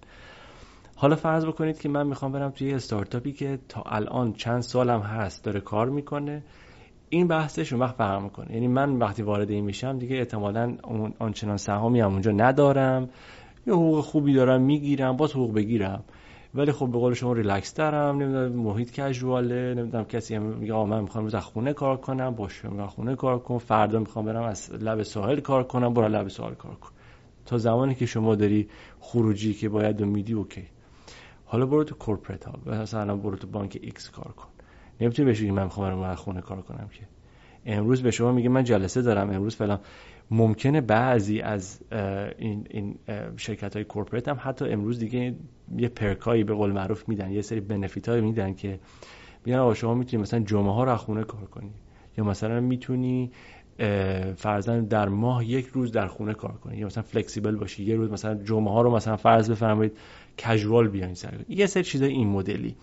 حالا 0.95 1.15
فرض 1.15 1.45
بکنید 1.45 1.79
که 1.79 1.89
من 1.89 2.07
می‌خوام 2.07 2.31
برم 2.31 2.49
توی 2.49 2.73
استارتاپی 2.73 3.31
که 3.31 3.59
تا 3.69 3.83
الان 3.85 4.33
چند 4.33 4.61
سالم 4.61 4.99
هست 4.99 5.43
داره 5.43 5.59
کار 5.59 5.89
می‌کنه. 5.89 6.43
این 7.09 7.27
بحثش 7.27 7.73
اون 7.73 7.81
وقت 7.81 7.95
فرق 7.95 8.21
می‌کنه. 8.21 8.53
یعنی 8.53 8.67
من 8.67 8.97
وقتی 8.97 9.21
وارد 9.21 9.51
این 9.51 9.65
میشم 9.65 9.99
دیگه 9.99 10.15
احتمالا 10.15 10.77
آنچنان 11.19 11.57
سهامی 11.57 11.99
هم 11.99 12.11
اونجا 12.11 12.31
ندارم. 12.31 13.09
یه 13.67 13.73
حقوق 13.73 13.99
خوبی 13.99 14.33
دارم 14.33 14.61
می‌گیرم 14.61 15.17
باز 15.17 15.31
حقوق 15.31 15.53
بگیرم. 15.53 16.03
ولی 16.55 16.71
خب 16.71 16.87
به 16.87 16.97
قول 16.97 17.13
شما 17.13 17.33
ریلکس 17.33 17.71
ترم 17.71 18.17
نمی‌دونم 18.21 18.51
محیط 18.51 18.91
casual 18.91 19.62
ه 19.62 19.73
نمی‌دونم 19.73 20.05
کسی 20.05 20.35
هم 20.35 20.41
میگه 20.41 20.73
آقا 20.73 20.85
من 20.85 21.01
می‌خوام 21.01 21.23
روز 21.23 21.35
خونه 21.35 21.73
کار 21.73 21.97
کنم 21.97 22.35
باشه 22.35 22.69
من 22.69 22.87
خونه 22.87 23.15
کار 23.15 23.39
کنم 23.39 23.57
فردا 23.57 23.99
می‌خوام 23.99 24.25
برم 24.25 24.43
از 24.43 24.71
لب 24.71 25.03
ساحل 25.03 25.39
کار 25.39 25.63
کنم 25.63 25.93
برو 25.93 26.07
لب 26.07 26.27
ساحل 26.27 26.53
کار 26.53 26.75
کن. 26.75 26.89
تا 27.45 27.57
زمانی 27.57 27.95
که 27.95 28.05
شما 28.05 28.35
داری 28.35 28.69
خروجی 28.99 29.53
که 29.53 29.69
باید 29.69 30.01
و 30.01 30.05
میدی 30.05 30.33
okay. 30.33 30.63
حالا 31.45 31.65
برو 31.65 31.83
تو 31.83 31.95
corporate 31.95 32.45
ها 32.45 32.53
مثلا 32.65 33.15
برو 33.15 33.35
تو 33.35 33.47
بانک 33.47 33.79
X 33.81 34.09
کار 34.09 34.31
کن. 34.31 34.47
نمی‌تونی 35.01 35.25
بهش 35.25 35.41
من 35.41 35.63
می‌خوام 35.63 36.01
برم 36.01 36.15
خونه 36.15 36.41
کار 36.41 36.61
کنم 36.61 36.87
که. 36.91 37.07
امروز 37.65 38.01
به 38.03 38.11
شما 38.11 38.31
میگه 38.31 38.49
من 38.49 38.63
جلسه 38.63 39.01
دارم 39.01 39.29
امروز 39.29 39.55
فلان. 39.55 39.79
ممکنه 40.31 40.81
بعضی 40.81 41.41
از 41.41 41.79
این, 42.37 42.67
این 42.69 42.95
شرکت 43.37 43.75
های 43.75 43.85
کورپریت 43.85 44.27
هم 44.27 44.37
حتی 44.39 44.69
امروز 44.69 44.99
دیگه 44.99 45.35
یه 45.77 45.87
پرکایی 45.87 46.43
به 46.43 46.53
قول 46.53 46.71
معروف 46.71 47.09
میدن 47.09 47.31
یه 47.31 47.41
سری 47.41 47.59
بنفیت 47.59 48.09
های 48.09 48.21
میدن 48.21 48.53
که 48.53 48.79
میگن 49.45 49.57
آقا 49.57 49.73
شما 49.73 49.93
می‌تونی 49.93 50.23
مثلا 50.23 50.39
جمعه 50.39 50.73
ها 50.73 50.83
رو 50.83 50.95
خونه 50.95 51.23
کار 51.23 51.45
کنی 51.45 51.71
یا 52.17 52.23
مثلا 52.23 52.59
می‌تونی 52.59 53.31
فرزن 54.35 54.85
در 54.85 55.09
ماه 55.09 55.45
یک 55.45 55.67
روز 55.67 55.91
در 55.91 56.07
خونه 56.07 56.33
کار 56.33 56.51
کنی 56.51 56.77
یا 56.77 56.85
مثلا 56.85 57.03
فلکسیبل 57.03 57.55
باشی 57.55 57.83
یه 57.83 57.95
روز 57.95 58.11
مثلا 58.11 58.35
جمعه 58.35 58.73
ها 58.73 58.81
رو 58.81 58.95
مثلا 58.95 59.17
فرض 59.17 59.51
بفرمایید 59.51 59.97
کژوال 60.37 60.87
بیاین 60.87 61.13
سر. 61.13 61.33
یه 61.49 61.65
سری 61.65 61.83
چیزای 61.83 62.09
این 62.09 62.27
مدلی. 62.27 62.75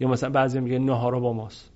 یا 0.00 0.08
مثلا 0.08 0.30
بعضی 0.30 0.60
میگه 0.60 0.78
نهارا 0.78 1.20
با 1.20 1.32
ماست. 1.32 1.70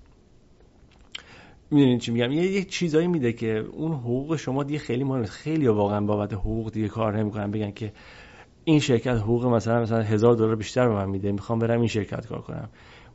می‌دونین 1.71 1.99
چی 1.99 2.11
میگم؟ 2.11 2.31
یه, 2.31 2.51
یه 2.51 2.63
چیزایی 2.63 3.07
میده 3.07 3.33
که 3.33 3.65
اون 3.71 3.91
حقوق 3.91 4.35
شما 4.35 4.63
دیگه 4.63 4.79
خیلی 4.79 5.03
مهمه. 5.03 5.25
خیلی 5.25 5.67
واقعا 5.67 6.01
بابت 6.01 6.33
حقوق 6.33 6.71
دیگه 6.71 6.87
کار 6.87 7.17
نمی‌کنن. 7.17 7.51
بگن 7.51 7.71
که 7.71 7.93
این 8.63 8.79
شرکت 8.79 9.15
حقوق 9.15 9.45
مثلا 9.45 9.81
مثلا 9.81 10.01
هزار 10.01 10.35
دلار 10.35 10.55
بیشتر 10.55 10.87
به 10.87 10.93
من 10.93 11.09
میده. 11.09 11.31
می‌خوام 11.31 11.59
برم 11.59 11.79
این 11.79 11.87
شرکت 11.87 12.27
کار 12.27 12.41
کنم. 12.41 12.69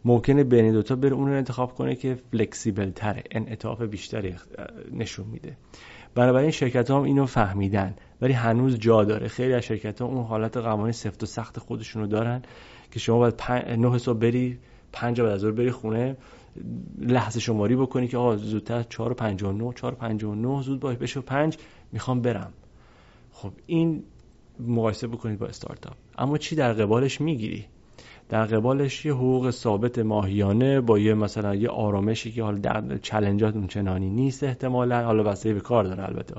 ممکنه 0.05 0.45
بین 0.45 0.73
دوتا 0.73 0.97
بره 0.97 1.15
اون 1.15 1.29
رو 1.29 1.35
انتخاب 1.35 1.75
کنه 1.75 1.95
که 1.95 2.19
فلکسیبل 2.33 2.91
تره. 2.91 3.23
انعطاف 3.31 3.83
بیشتری 3.83 4.35
نشون 4.93 5.27
میده. 5.27 5.57
بنابراین 6.15 6.51
شرکت 6.51 6.91
هم 6.91 7.03
اینو 7.03 7.27
فهمیدن. 7.27 7.95
ولی 8.21 8.33
هنوز 8.33 8.79
جا 8.79 9.05
داره. 9.05 9.29
خیلی 9.29 9.53
از 9.53 9.63
شرکت 9.63 10.01
ها 10.01 10.09
اون 10.09 10.25
حالت 10.25 10.57
قوانین 10.57 10.93
سفت 10.93 11.23
و 11.23 11.27
سخت 11.27 11.59
خودشونو 11.59 12.07
دارن 12.07 12.43
که 12.91 12.99
شما 12.99 13.19
باید 13.19 13.43
نه 13.79 13.99
صبح 13.99 14.19
بری 14.19 14.59
پنج 14.93 15.21
بعد 15.21 15.31
از 15.31 15.45
بری 15.45 15.71
خونه. 15.71 16.17
لحظه 16.99 17.41
شماری 17.41 17.77
بکنی 17.77 18.09
که 18.09 18.17
آقا 18.17 18.37
زودتر 18.37 18.83
4 18.83 19.15
59 19.15 19.73
4 19.73 19.95
59 19.95 20.63
زود 20.63 20.81
باش 20.81 20.97
بشه 20.97 21.21
5 21.21 21.59
می‌خوام 21.93 22.21
برم. 22.21 22.53
خب 23.33 23.53
این 23.67 24.03
مقایسه 24.61 25.07
بکنید 25.07 25.39
با 25.39 25.47
استارتاپ. 25.47 25.97
اما 26.19 26.39
چی 26.39 26.57
در 26.57 26.73
قبالش 26.73 27.21
می‌گیری؟ 27.21 27.67
در 28.29 28.45
قبالش 28.45 29.05
یه 29.05 29.13
حقوق 29.13 29.51
ثابت 29.51 29.99
ماهیانه 29.99 30.81
با 30.81 30.99
یه 30.99 31.15
مثلا 31.15 31.55
یه 31.55 31.69
آرامشی 31.69 32.33
که 32.33 32.43
حالا 32.43 32.59
در 32.59 32.99
چلنجات 32.99 33.57
اون 33.57 33.67
چنانی 33.67 34.11
نیست 34.11 34.45
احتمالا. 34.45 35.05
حالا 35.05 35.23
بسته 35.23 35.55
به 35.55 35.61
کار 35.61 35.85
داره 35.85 36.05
البته. 36.05 36.35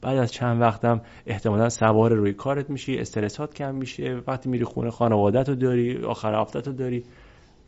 بعد 0.00 0.18
از 0.18 0.32
چند 0.32 0.60
وقتم 0.60 1.00
احتمالا 1.26 1.68
سوار 1.68 2.12
روی 2.12 2.32
کارت 2.32 2.70
میشی 2.70 2.98
استرسات 2.98 3.54
کم 3.54 3.74
میشه. 3.74 4.22
وقتی 4.26 4.48
میری 4.48 4.64
خونه 4.64 4.90
خانوادت 4.90 5.48
رو 5.48 5.54
داری 5.54 6.04
آخر 6.04 6.34
هفتت 6.34 6.66
رو 6.66 6.72
داری. 6.72 7.04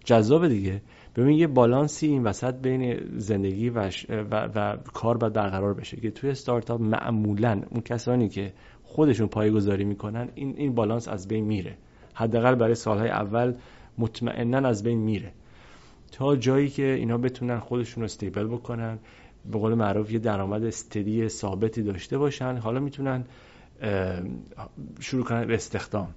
جذاب 0.05 0.49
دیگه. 0.49 0.83
ببین 1.17 1.39
یه 1.39 1.47
بالانسی 1.47 2.07
این 2.07 2.23
وسط 2.23 2.55
بین 2.55 3.01
زندگی 3.17 3.71
و, 3.71 3.91
و, 4.09 4.49
و 4.55 4.77
کار 4.77 5.17
باید 5.17 5.33
برقرار 5.33 5.75
بشه 5.75 5.97
که 5.97 6.11
توی 6.11 6.31
استارتاپ 6.31 6.81
معمولا 6.81 7.63
اون 7.71 7.81
کسانی 7.81 8.29
که 8.29 8.53
خودشون 8.83 9.27
پایگذاری 9.27 9.85
می‌کنن 9.85 10.29
این 10.35 10.55
این 10.57 10.75
بالانس 10.75 11.09
از 11.09 11.29
بین 11.29 11.45
میره. 11.45 11.77
حداقل 12.15 12.55
برای 12.55 12.75
سالهای 12.75 13.09
اول 13.09 13.55
مطمئنا 13.99 14.69
از 14.69 14.83
بین 14.83 14.99
میره. 14.99 15.33
تا 16.13 16.37
جایی 16.37 16.69
که 16.69 16.85
اینا 16.85 17.19
بتونن 17.19 17.59
خودشون 17.59 18.01
رو 18.01 18.05
استیبل 18.05 18.47
بکنن 18.47 18.99
به 19.53 19.59
قول 19.59 19.75
معروف 19.75 20.13
یه 20.13 20.19
درآمد 20.19 20.65
استدی 20.65 21.29
ثابتی 21.29 21.83
داشته 21.83 22.19
باشن 22.19 22.57
حالا 22.57 22.81
می‌تونن 22.81 23.25
شروع 25.01 25.25
کنن 25.25 25.47
به 25.47 25.55
استخدام. 25.55 26.15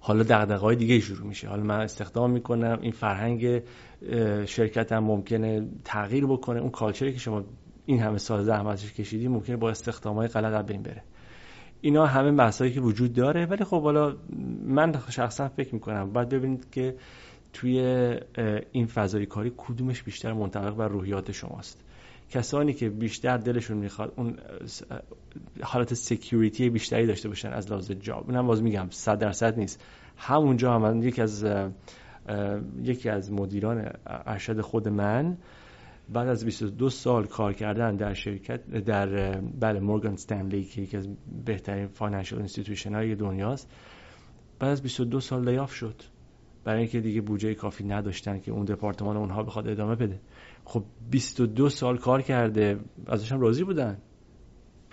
حالا 0.00 0.22
دغدغه‌های 0.22 0.76
دیگه 0.76 1.00
شروع 1.00 1.26
میشه. 1.26 1.48
حالا 1.48 1.62
من 1.62 1.80
استخدام 1.80 2.30
می‌کنم 2.30 2.78
این 2.82 2.92
فرهنگ 2.92 3.62
شرکتم 4.46 4.98
ممکنه 4.98 5.68
تغییر 5.84 6.26
بکنه. 6.26 6.60
اون 6.60 6.70
کالچری 6.70 7.12
که 7.12 7.18
شما 7.18 7.44
این 7.86 8.00
همه 8.00 8.18
سال 8.18 8.42
زحمتش 8.42 8.92
کشیدی 8.92 9.28
ممکنه 9.28 9.56
با 9.56 9.70
استخدامای 9.70 10.28
غلط 10.28 10.66
بین 10.66 10.82
بره. 10.82 11.02
اینا 11.80 12.06
همه 12.06 12.32
بحثایی 12.32 12.72
که 12.72 12.80
وجود 12.80 13.12
داره 13.12 13.46
ولی 13.46 13.64
خب 13.64 13.82
حالا 13.82 14.16
من 14.64 14.94
شخصا 15.10 15.48
فکر 15.48 15.74
می‌کنم 15.74 16.12
باید 16.12 16.28
ببینید 16.28 16.70
که 16.70 16.94
توی 17.52 17.80
این 18.72 18.86
فضای 18.86 19.26
کاری 19.26 19.52
کدومش 19.56 20.02
بیشتر 20.02 20.32
منطبق 20.32 20.74
بر 20.74 20.88
روحیات 20.88 21.32
شماست. 21.32 21.84
کسانی 22.30 22.72
که 22.72 22.88
بیشتر 22.88 23.36
دلشون 23.36 23.76
می‌خواد 23.76 24.12
اون 24.16 24.36
حالت 25.62 25.94
security 25.94 26.70
بیشتری 26.70 27.06
داشته 27.06 27.28
باشن 27.28 27.48
از 27.48 27.70
لحاظ 27.70 27.90
job 27.90 28.24
اونم 28.30 28.46
باز 28.46 28.62
میگم 28.62 28.86
100 28.90 29.18
درصد 29.18 29.58
نیست. 29.58 29.84
همونجا 30.16 30.74
هم 30.74 30.82
من 30.82 31.02
یکی 31.02 31.22
از 31.22 31.46
یکی 32.82 33.08
از 33.08 33.32
مدیران 33.32 33.90
ارشد 34.06 34.60
خود 34.60 34.88
من 34.88 35.36
بعد 36.08 36.28
از 36.28 36.44
22 36.44 36.90
سال 36.90 37.26
کار 37.26 37.52
کردن 37.52 37.96
در 37.96 38.14
شرکت 38.14 38.70
در 38.70 39.40
بله 39.40 39.80
Morgan 39.80 40.12
Stanley 40.12 40.64
که 40.64 40.82
یکی 40.82 40.96
از 40.96 41.08
بهترین 41.44 41.86
financial 41.86 42.38
institution 42.38 42.94
های 42.94 43.14
دنیاست. 43.14 43.70
بعد 44.58 44.70
از 44.70 44.82
22 44.82 45.20
سال 45.20 45.48
لیاف 45.48 45.72
شد. 45.72 46.02
برای 46.64 46.80
اینکه 46.80 47.00
دیگه 47.00 47.20
بودجه 47.20 47.54
کافی 47.54 47.84
نداشتن 47.84 48.40
که 48.40 48.52
اون 48.52 48.64
دپارتمان 48.64 49.16
اونها 49.16 49.42
بخواد 49.42 49.68
ادامه 49.68 49.94
بده. 49.94 50.20
خب 50.68 50.84
22 51.10 51.68
سال 51.68 51.98
کار 51.98 52.22
کرده 52.22 52.78
ازش 53.06 53.32
هم 53.32 53.40
راضی 53.40 53.64
بودن. 53.64 53.98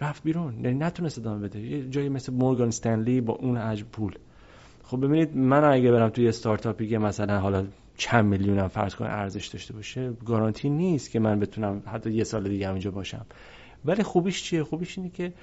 رفت 0.01 0.23
بیرون. 0.23 0.65
یعنی 0.65 0.77
نتونست 0.77 1.19
ادامه 1.19 1.47
بده. 1.47 1.59
یه 1.59 1.89
جایی 1.89 2.09
مثل 2.09 2.33
مورگان 2.33 2.67
استنلی 2.67 3.21
با 3.21 3.33
اون 3.33 3.57
حجم 3.57 3.85
پول. 3.91 4.15
خب 4.83 5.05
ببینید 5.05 5.37
من 5.37 5.63
اگه 5.63 5.91
برم 5.91 6.09
توی 6.09 6.27
استارتاپی 6.27 6.87
که 6.87 6.97
مثلا 6.97 7.39
حالا 7.39 7.67
چند 7.97 8.25
میلیونم 8.25 8.67
فرض 8.67 8.95
کنه 8.95 9.09
ارزش 9.09 9.47
داشته 9.47 9.73
باشه 9.73 10.13
گارانتی 10.25 10.69
نیست 10.69 11.11
که 11.11 11.19
من 11.19 11.39
بتونم 11.39 11.83
حتی 11.85 12.11
یه 12.11 12.23
سال 12.23 12.49
دیگه 12.49 12.69
اینجا 12.69 12.91
باشم. 12.91 13.25
ولی 13.85 14.03
خوبیش 14.03 14.43
چیه؟ 14.43 14.63
خوبیش 14.63 14.97
اینه 14.97 15.09
که 15.09 15.33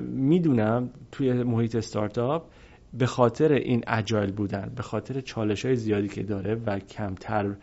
می‌دونم 0.00 0.90
توی 1.12 1.32
محیط 1.32 1.76
استارتاپ 1.76 2.50
به 2.94 3.06
خاطر 3.06 3.52
این 3.52 3.82
اجایل 3.86 4.32
بودن 4.32 4.72
به 4.76 4.82
خاطر 4.82 5.20
چالش 5.20 5.64
های 5.64 5.76
زیادی 5.76 6.08
که 6.08 6.22
داره 6.22 6.54
و 6.54 6.78
کمتر 6.78 7.54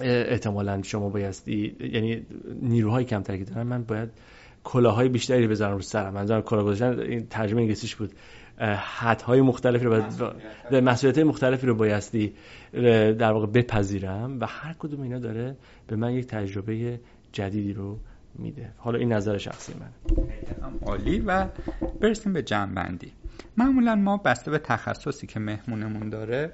احتمالا 0.00 0.82
شما 0.82 1.08
بایستی 1.08 1.76
یعنی 1.80 2.26
نیروهای 2.62 3.04
کمتری 3.04 3.38
که 3.38 3.44
دارن 3.44 3.66
من 3.66 3.84
باید 3.84 4.08
کلاهای 4.64 5.08
بیشتری 5.08 5.46
بذارم 5.46 5.74
رو 5.74 5.82
سرم. 5.82 6.14
منظورم 6.14 6.42
کلاه 6.42 6.64
گذاشتن 6.64 7.00
این 7.00 7.26
ترجمه 7.26 7.60
انگلیسیش 7.60 7.96
بود. 7.96 8.12
های 9.24 9.40
مختلفی 9.40 9.84
رو 9.84 9.90
باید 9.90 10.84
مسئولیت 10.84 11.18
مختلفی 11.18 11.66
رو 11.66 11.74
بایستی 11.74 12.34
در 13.18 13.32
واقع 13.32 13.46
بپذیرم 13.46 14.40
و 14.40 14.46
هر 14.46 14.74
کدوم 14.78 15.00
اینا 15.00 15.18
داره 15.18 15.56
به 15.86 15.96
من 15.96 16.12
یک 16.12 16.26
تجربه 16.26 17.00
جدیدی 17.32 17.72
رو 17.72 17.98
میده. 18.34 18.70
حالا 18.76 18.98
این 18.98 19.12
نظر 19.12 19.38
شخصی 19.38 19.72
من. 19.80 19.90
عالی 20.86 21.20
و 21.20 21.46
برسیم 22.00 22.32
به 22.32 22.42
جنبندی. 22.42 23.12
معمولا 23.56 23.94
ما 23.94 24.16
بسته 24.16 24.50
به 24.50 24.58
تخصصی 24.58 25.26
که 25.26 25.40
مهمونمون 25.40 26.08
داره 26.08 26.52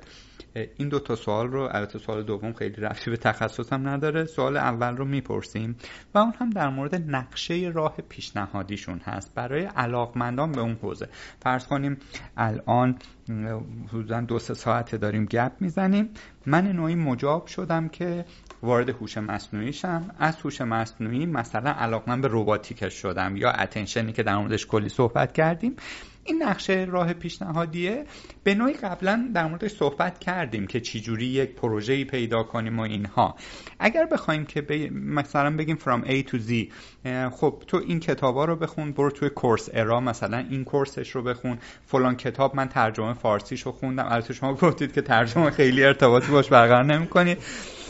این 0.55 0.89
دو 0.89 0.99
تا 0.99 1.15
سوال 1.15 1.49
رو 1.49 1.69
البته 1.73 1.99
سوال 1.99 2.23
دوم 2.23 2.53
خیلی 2.53 2.81
رفتی 2.81 3.11
به 3.11 3.17
تخصصم 3.17 3.89
نداره 3.89 4.25
سوال 4.25 4.57
اول 4.57 4.97
رو 4.97 5.05
می‌پرسیم 5.05 5.77
و 6.15 6.19
اون 6.19 6.33
هم 6.39 6.51
در 6.51 6.69
مورد 6.69 6.95
نقشه 6.95 7.71
راه 7.75 7.97
پیشنهادیشون 8.09 8.99
هست. 9.05 9.35
برای 9.35 9.65
علاقمندان 9.65 10.53
به 10.53 10.61
اون 10.61 10.79
حوزه. 10.83 11.09
فرض 11.43 11.67
کنیم 11.67 11.97
الان 12.37 12.99
حدودا 13.89 14.21
دو 14.21 14.39
سه 14.39 14.55
ساعته 14.55 14.97
داریم 14.97 15.25
گپ 15.25 15.53
می‌زنیم. 15.61 16.11
من 16.47 16.73
نوعی 16.73 16.95
مجاب 16.95 17.47
شدم 17.47 17.89
که 17.89 18.25
وارد 18.63 18.89
هوش 18.89 19.19
مصنوعی 19.19 19.73
شم 19.73 20.11
از 20.19 20.41
هوش 20.41 20.61
مصنوعی 20.61 21.27
مثلا 21.27 21.71
علاقمند 21.71 22.23
به 22.23 22.29
روباتیکش 22.29 22.95
شدم 22.95 23.37
یا 23.37 23.51
اتنشنی 23.51 24.13
که 24.13 24.23
در 24.23 24.37
موردش 24.37 24.67
کلی 24.67 24.89
صحبت 24.89 25.33
کردیم. 25.33 25.77
این 26.25 26.43
نقشه 26.43 26.87
راه 26.91 27.13
پیشنهادیه. 27.13 28.05
به 28.45 28.55
نوعی 28.55 28.75
قبلا 28.75 29.31
در 29.35 29.47
موردش 29.47 29.71
صحبت 29.71 30.19
کردیم 30.19 30.67
که 30.67 30.81
چجوری 30.81 31.27
یک 31.27 31.55
پروژه‌ای 31.55 32.05
پیدا 32.05 32.43
کنیم 32.43 32.79
و 32.79 32.83
اینها. 32.83 33.37
اگر 33.79 34.07
بخوایم 34.07 34.45
که 34.45 34.91
مثلا 34.93 35.57
بگیم 35.57 35.77
from 35.77 36.07
A 36.07 36.31
to 36.31 36.37
Z 36.37 36.53
خب 37.31 37.63
تو 37.67 37.77
این 37.77 38.01
کتابا 38.01 38.45
رو 38.45 38.57
بخون 38.57 38.93
برو 38.93 39.11
توی 39.11 39.31
کورس 39.31 39.69
ارا 39.73 40.01
مثلا 40.01 40.39
این 40.51 40.65
کورسش 40.65 41.11
رو 41.11 41.23
بخون. 41.23 41.59
فلان 41.87 42.17
کتاب 42.17 42.57
من 42.57 42.69
ترجمه 42.69 43.15
فارسیش 43.15 43.63
رو 43.63 43.73
خوندم. 43.73 44.07
البته 44.09 44.35
شما 44.35 44.55
گفتید 44.55 44.93
که 44.93 45.03
ترجمه 45.03 45.51
خیلی 45.51 45.85
ارتباطی 45.85 46.33
باش 46.33 46.49
برقرار 46.49 46.85
نمی‌کنید 46.85 47.39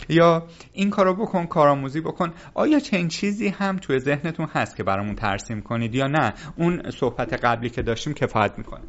یا 0.08 0.46
این 0.72 0.90
کارو 0.90 1.14
بکن 1.14 1.46
کارآموزی 1.46 2.00
بکن. 2.00 2.32
آیا 2.54 2.78
چنین 2.78 3.08
چیزی 3.08 3.48
هم 3.48 3.76
توی 3.76 3.98
ذهنتون 3.98 4.46
هست 4.52 4.76
که 4.76 4.82
برامون 4.82 5.14
ترسیم 5.14 5.62
کنید 5.62 5.94
یا 5.94 6.06
نه؟ 6.06 6.34
اون 6.56 6.90
صحبت 6.90 7.44
قبلی 7.44 7.70
که 7.70 7.82
داشتیم 7.82 8.14
کفایت 8.14 8.58
می‌کنه. 8.58 8.80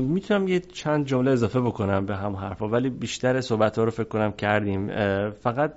می‌تونم 0.00 0.48
یه 0.48 0.60
چند 0.60 1.06
جمله 1.06 1.30
اضافه 1.30 1.60
بکنم 1.60 2.06
به 2.06 2.16
هم 2.16 2.36
حرفا 2.36 2.68
ولی 2.68 2.90
بیشتر 2.90 3.40
صحبت 3.40 3.78
ها 3.78 3.84
رو 3.84 3.90
فکر 3.90 4.08
کنم 4.08 4.32
کردیم. 4.32 4.88
فقط 5.30 5.72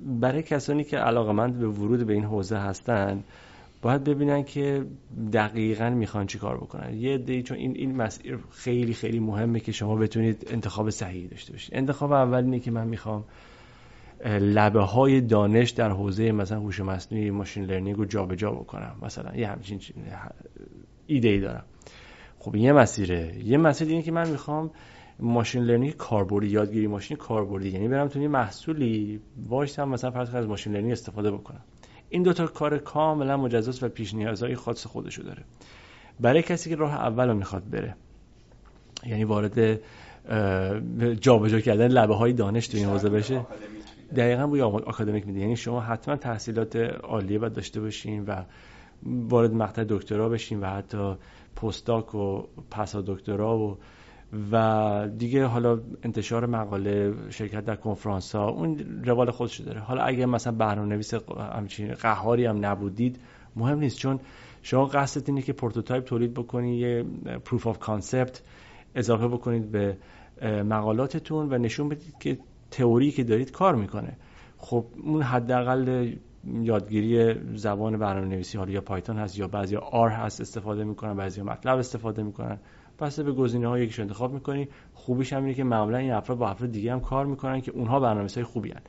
برای 0.00 0.42
کسانی 0.42 0.84
که 0.84 0.96
علاقمند 0.96 1.58
به 1.58 1.66
ورود 1.68 2.06
به 2.06 2.12
این 2.12 2.24
حوزه 2.24 2.56
هستن 2.56 3.24
باید 3.82 4.04
ببینن 4.04 4.42
که 4.42 4.86
دقیقا 5.32 5.90
می‌خوان 5.90 6.26
چی 6.26 6.38
کار 6.38 6.56
بکنن. 6.56 6.94
یه 6.94 7.18
دی 7.18 7.42
چون 7.42 7.56
این 7.56 7.76
این 7.76 7.96
مسیر 7.96 8.38
خیلی 8.50 8.94
خیلی 8.94 9.20
مهمه 9.20 9.60
که 9.60 9.72
شما 9.72 9.96
بتونید 9.96 10.46
انتخاب 10.50 10.90
صحیحی 10.90 11.28
داشته 11.28 11.52
باشید. 11.52 11.74
انتخاب 11.74 12.12
اول 12.12 12.44
اینه 12.44 12.60
که 12.60 12.70
من 12.70 12.86
می‌خوام 12.86 13.24
لبه 14.24 14.82
های 14.82 15.20
دانش 15.20 15.70
در 15.70 15.90
حوزه 15.90 16.32
مثلا 16.32 16.60
هوش 16.60 16.80
مصنوعی 16.80 17.30
machine 17.30 17.64
learning 17.64 17.96
رو 17.96 18.04
جابجا 18.04 18.50
بکنم. 18.50 18.96
مثلا 19.02 19.36
یه 19.36 19.48
همچین 19.48 19.80
ایده 21.06 21.28
ای 21.28 21.40
دارم. 21.40 21.64
خب 22.38 22.56
یه 22.56 22.72
مسیره. 22.72 23.34
یه 23.44 23.58
مسیر 23.58 23.88
اینه 23.88 24.02
که 24.02 24.12
من 24.12 24.30
می‌خوام 24.30 24.70
machine 25.20 25.62
learning 25.62 25.96
کاربردی 25.96 26.46
یادگیری 26.46 26.86
ماشین 26.86 27.16
کاربردی. 27.16 27.68
یعنی 27.68 27.88
برم 27.88 28.08
تو 28.08 28.20
محصولی 28.20 29.20
وایسم 29.48 29.88
مثلا 29.88 30.10
فرض 30.10 30.34
از 30.34 30.46
ماشین 30.46 30.72
لرنینگ 30.72 30.92
استفاده 30.92 31.30
بکنم. 31.30 31.60
این 32.10 32.22
دوتا 32.22 32.46
کار 32.46 32.78
کاملا 32.78 33.36
مجزاست 33.36 33.82
و 33.82 33.88
پیش 33.88 34.14
نیازهای 34.14 34.56
خاص 34.56 34.86
خودشو 34.86 35.22
داره. 35.22 35.44
برای 36.20 36.42
کسی 36.42 36.70
که 36.70 36.76
راه 36.76 36.92
اول 36.94 37.28
رو 37.28 37.34
می‌خواد 37.34 37.70
بره 37.70 37.96
یعنی 39.06 39.24
وارد 39.24 39.80
جابجا 41.20 41.60
کردن 41.60 41.88
لبه 41.88 42.14
های 42.14 42.32
دانش 42.32 42.68
تو 42.68 42.76
این 42.76 42.86
حوزه 42.86 43.08
بشه 43.08 43.46
دقیقا 44.16 44.46
بوی 44.46 44.60
آکادمیک 44.60 45.26
میده 45.26 45.40
یعنی 45.40 45.56
شما 45.56 45.80
حتما 45.80 46.16
تحصیلات 46.16 46.76
عالیه 46.76 47.38
باید 47.38 47.52
داشته 47.52 47.80
باشین 47.80 48.24
و 48.24 48.42
وارد 49.06 49.52
مقطع 49.52 49.84
دکترا 49.88 50.28
بشین 50.28 50.60
و 50.60 50.66
حتی 50.66 51.14
پستاک 51.56 52.14
و 52.14 52.42
پسا 52.70 53.02
دکترا 53.06 53.58
و 53.58 53.78
و 54.52 55.08
دیگه 55.18 55.44
حالا 55.44 55.80
انتشار 56.02 56.46
مقاله 56.46 57.14
شرکت 57.30 57.64
در 57.64 57.76
کنفرانس 57.76 58.34
ها 58.34 58.48
اون 58.48 59.02
روال 59.04 59.30
خودش 59.30 59.60
داره. 59.60 59.80
حالا 59.80 60.02
اگه 60.02 60.26
مثلا 60.26 60.52
برنامه 60.52 60.88
نویس 60.88 61.14
همچین 61.54 61.94
قهاری 61.94 62.44
هم 62.46 62.66
نبودید 62.66 63.20
مهم 63.56 63.78
نیست 63.78 63.98
چون 63.98 64.20
شما 64.62 64.84
قصدت 64.84 65.28
اینه 65.28 65.42
که 65.42 65.52
prototype 65.52 66.04
تولید 66.04 66.34
بکنی 66.34 66.76
یه 66.76 67.04
proof 67.44 67.66
of 67.66 67.78
concept 67.78 68.42
اضافه 68.94 69.28
بکنید 69.28 69.70
به 69.70 69.96
مقالاتتون 70.62 71.52
و 71.52 71.58
نشون 71.58 71.88
بدید 71.88 72.18
که 72.18 72.38
تئوری 72.70 73.10
که 73.10 73.24
دارید 73.24 73.50
کار 73.50 73.74
می‌کنه. 73.74 74.16
خب 74.56 74.84
اون 75.02 75.22
حداقل 75.22 76.12
یادگیری 76.44 77.34
زبان 77.54 77.98
برنامه 77.98 78.28
نویسی 78.28 78.58
حالا 78.58 78.70
یا 78.70 78.80
Python 78.80 79.16
هست 79.16 79.38
یا 79.38 79.48
بعضی 79.48 79.76
R 79.76 80.08
هست 80.08 80.40
استفاده 80.40 80.84
می‌کنن 80.84 81.14
بعضی 81.14 81.42
MATLAB 81.42 81.78
استفاده 81.78 82.22
می‌کنن. 82.22 82.58
پس 83.00 83.20
به 83.20 83.32
گزینه 83.32 83.68
ها 83.68 83.78
یکیش 83.78 84.00
انتخاب 84.00 84.32
می‌کنی. 84.32 84.68
خوبیش 84.94 85.32
هم 85.32 85.42
اینه 85.42 85.54
که 85.54 85.64
معمولا 85.64 85.98
این 85.98 86.12
افراد 86.12 86.38
با 86.38 86.48
افراد 86.48 86.72
دیگه 86.72 86.92
هم 86.92 87.00
کار 87.00 87.26
می‌کنن 87.26 87.60
که 87.60 87.72
اونها 87.72 88.00
برنامه‌نویسای 88.00 88.44
خوبی 88.44 88.70
هن. 88.70 88.80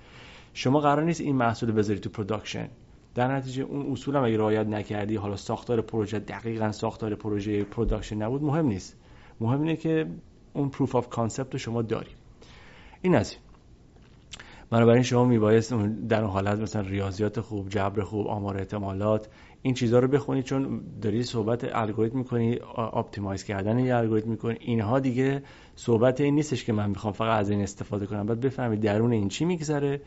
شما 0.53 0.79
قرار 0.79 1.03
نیست 1.03 1.21
این 1.21 1.35
محصول 1.35 1.71
بذاری 1.71 1.99
تو 1.99 2.09
production 2.09 2.67
در 3.15 3.35
نتیجه 3.35 3.63
اون 3.63 3.91
اصول 3.91 4.15
هم 4.15 4.23
اگه 4.23 4.37
رعایت 4.37 4.67
نکردی 4.67 5.15
حالا 5.15 5.35
ساختار 5.35 5.81
پروژه 5.81 6.19
دقیقا 6.19 6.71
ساختار 6.71 7.15
پروژه 7.15 7.63
production 7.63 8.15
نبود 8.15 8.43
مهم 8.43 8.65
نیست. 8.65 8.97
مهم 9.39 9.61
اینه 9.61 9.75
که 9.75 10.07
اون 10.53 10.69
proof 10.69 10.95
of 10.95 11.09
concept 11.09 11.53
رو 11.53 11.59
شما 11.59 11.81
داری. 11.81 12.09
این 13.01 13.15
از 13.15 13.31
این. 13.31 13.39
بنابراین 14.69 15.03
شما 15.03 15.25
میبایست 15.25 15.73
در 16.09 16.21
اون 16.21 16.31
حالت 16.31 16.59
مثلا 16.59 16.81
ریاضیات 16.81 17.39
خوب 17.39 17.69
جبر 17.69 18.01
خوب 18.01 18.27
آمار 18.27 18.57
احتمالات 18.57 19.27
این 19.63 19.73
چیزها 19.73 19.99
رو 19.99 20.07
بخونید 20.07 20.43
چون 20.43 20.81
داری 21.01 21.23
صحبت 21.23 21.75
الگوریتم 21.75 22.17
می‌کنی 22.17 22.59
optimize 22.77 23.43
کردن 23.43 23.79
یه 23.79 23.95
الگوریتم 23.95 24.29
می‌کنی. 24.29 24.57
اینها 24.59 24.99
دیگه 24.99 25.43
صحبت 25.75 26.21
این 26.21 26.35
نیستش 26.35 26.63
که 26.63 26.73
من 26.73 26.89
می‌خوام 26.89 27.13
فقط 27.13 27.39
از 27.39 27.49
این 27.49 27.61
استفاده 27.61 28.05
کنم. 28.05 28.25
بعد 28.25 28.39
بفهمی 28.39 28.77
درون 28.77 29.11
این 29.11 29.29
چی 29.29 29.45
میگذره. 29.45 30.01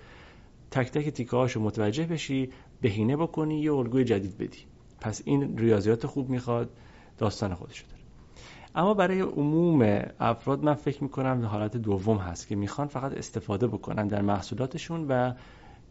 تک 0.71 0.91
تک 0.91 1.09
تیکه 1.09 1.37
هاشو 1.37 1.61
متوجه 1.61 2.07
بشی 2.07 2.51
بهینه 2.81 3.17
بکنی 3.17 3.61
یه 3.61 3.73
الگوی 3.73 4.05
جدید 4.05 4.39
بدی. 4.39 4.59
پس 5.01 5.23
این 5.25 5.59
ریاضیات 5.59 6.07
خوب 6.07 6.31
می‌خواد 6.31 6.71
داستان 7.19 7.55
خودشو 7.55 7.87
داره. 7.87 8.03
اما 8.75 8.95
برای 8.95 9.21
عموم 9.21 10.03
افراد 10.21 10.65
من 10.65 10.75
فکر 10.75 11.03
می‌کنم 11.03 11.47
حالت 11.47 11.77
دوم 11.77 12.17
هست 12.17 12.49
که 12.49 12.57
می‌خوان 12.57 12.89
فقط 12.89 13.13
استفاده 13.13 13.67
بکنن 13.67 14.07
در 14.07 14.23
محصولاتشون 14.23 15.07
و 15.09 15.33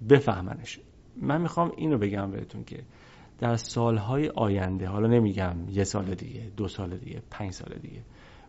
بفهمنش. 0.10 0.80
من 1.22 1.42
می‌خوام 1.42 1.72
اینو 1.78 1.98
بگم 1.98 2.32
بهتون 2.32 2.64
که 2.64 2.84
در 3.40 3.56
سالهای 3.56 4.30
آینده 4.30 4.88
حالا 4.88 5.08
نمیگم 5.08 5.56
یه 5.70 5.84
سال 5.84 6.16
دیگه 6.16 6.52
دو 6.58 6.68
سال 6.68 6.98
دیگه 6.98 7.22
پنج 7.32 7.52
سال 7.52 7.78
دیگه 7.82 8.02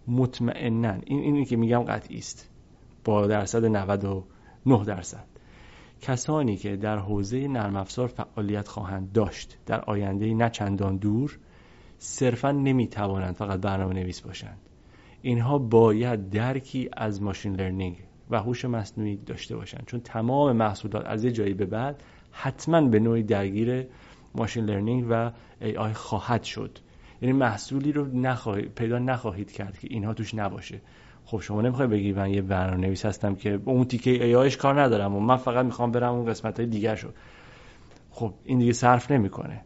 مطمئنا 0.08 0.92
این 1.06 1.20
اینی 1.20 1.44
که 1.44 1.56
میگم 1.56 1.82
قطعی 1.82 2.18
است 2.18 2.50
با 3.04 3.26
درصد 3.26 3.64
99 3.64 4.84
درصد. 4.84 5.24
کسانی 6.00 6.56
که 6.56 6.76
در 6.76 6.98
حوزه 6.98 7.48
نرم 7.48 7.76
افزار 7.76 8.06
فعالیت 8.06 8.68
خواهند 8.68 9.12
داشت 9.12 9.58
در 9.66 9.80
آینده 9.80 10.34
نه 10.34 10.50
چندان 10.50 10.96
دور 10.96 11.38
صرفا 11.98 12.52
نمی‌توانند 12.52 13.34
فقط 13.34 13.60
برنامه 13.60 13.94
نویس 13.94 14.20
باشند. 14.20 14.58
اینها 15.22 15.58
باید 15.58 16.30
درکی 16.30 16.90
از 16.96 17.22
ماشین 17.22 17.56
لرنینگ 17.56 17.96
و 18.30 18.40
هوش 18.42 18.64
مصنوعی 18.64 19.16
داشته 19.16 19.56
باشند. 19.56 19.84
چون 19.86 20.00
تمام 20.00 20.56
محصولات 20.56 21.06
از 21.06 21.24
یه 21.24 21.32
جایی 21.32 21.54
به 21.54 21.66
بعد 21.66 22.02
حتما 22.30 22.80
به 22.80 23.00
نوعی 23.00 23.22
درگیر 23.22 23.86
machine 24.34 24.64
learning 24.64 25.06
و 25.10 25.30
AI 25.60 25.92
خواهد 25.92 26.42
شد. 26.42 26.78
یعنی 27.22 27.32
محصولی 27.32 27.92
رو 27.92 28.04
پیدا 28.68 28.98
نخواهید 28.98 29.52
کرد 29.52 29.78
که 29.78 29.88
اینها 29.90 30.14
توش 30.14 30.34
نباشه. 30.34 30.80
خب 31.24 31.40
شما 31.40 31.62
نمی‌خوای 31.62 31.88
بگی 31.88 32.12
من 32.12 32.30
یه 32.30 32.42
برنامه 32.42 32.86
نویس 32.86 33.06
هستم 33.06 33.34
که 33.34 33.60
اون 33.64 33.84
تیکه 33.84 34.10
AI 34.24 34.34
ش 34.34 34.56
کار 34.56 34.82
ندارم 34.82 35.14
و 35.14 35.20
من 35.20 35.36
فقط 35.36 35.64
می‌خوام 35.64 35.90
برم 35.90 36.14
اون 36.14 36.26
قسمت 36.26 36.60
های 36.60 36.68
دیگر 36.68 36.94
شد 36.94 37.14
خب 38.10 38.34
این 38.44 38.58
دیگه 38.58 38.72
صرف 38.72 39.10
نمی‌کنه. 39.10 39.60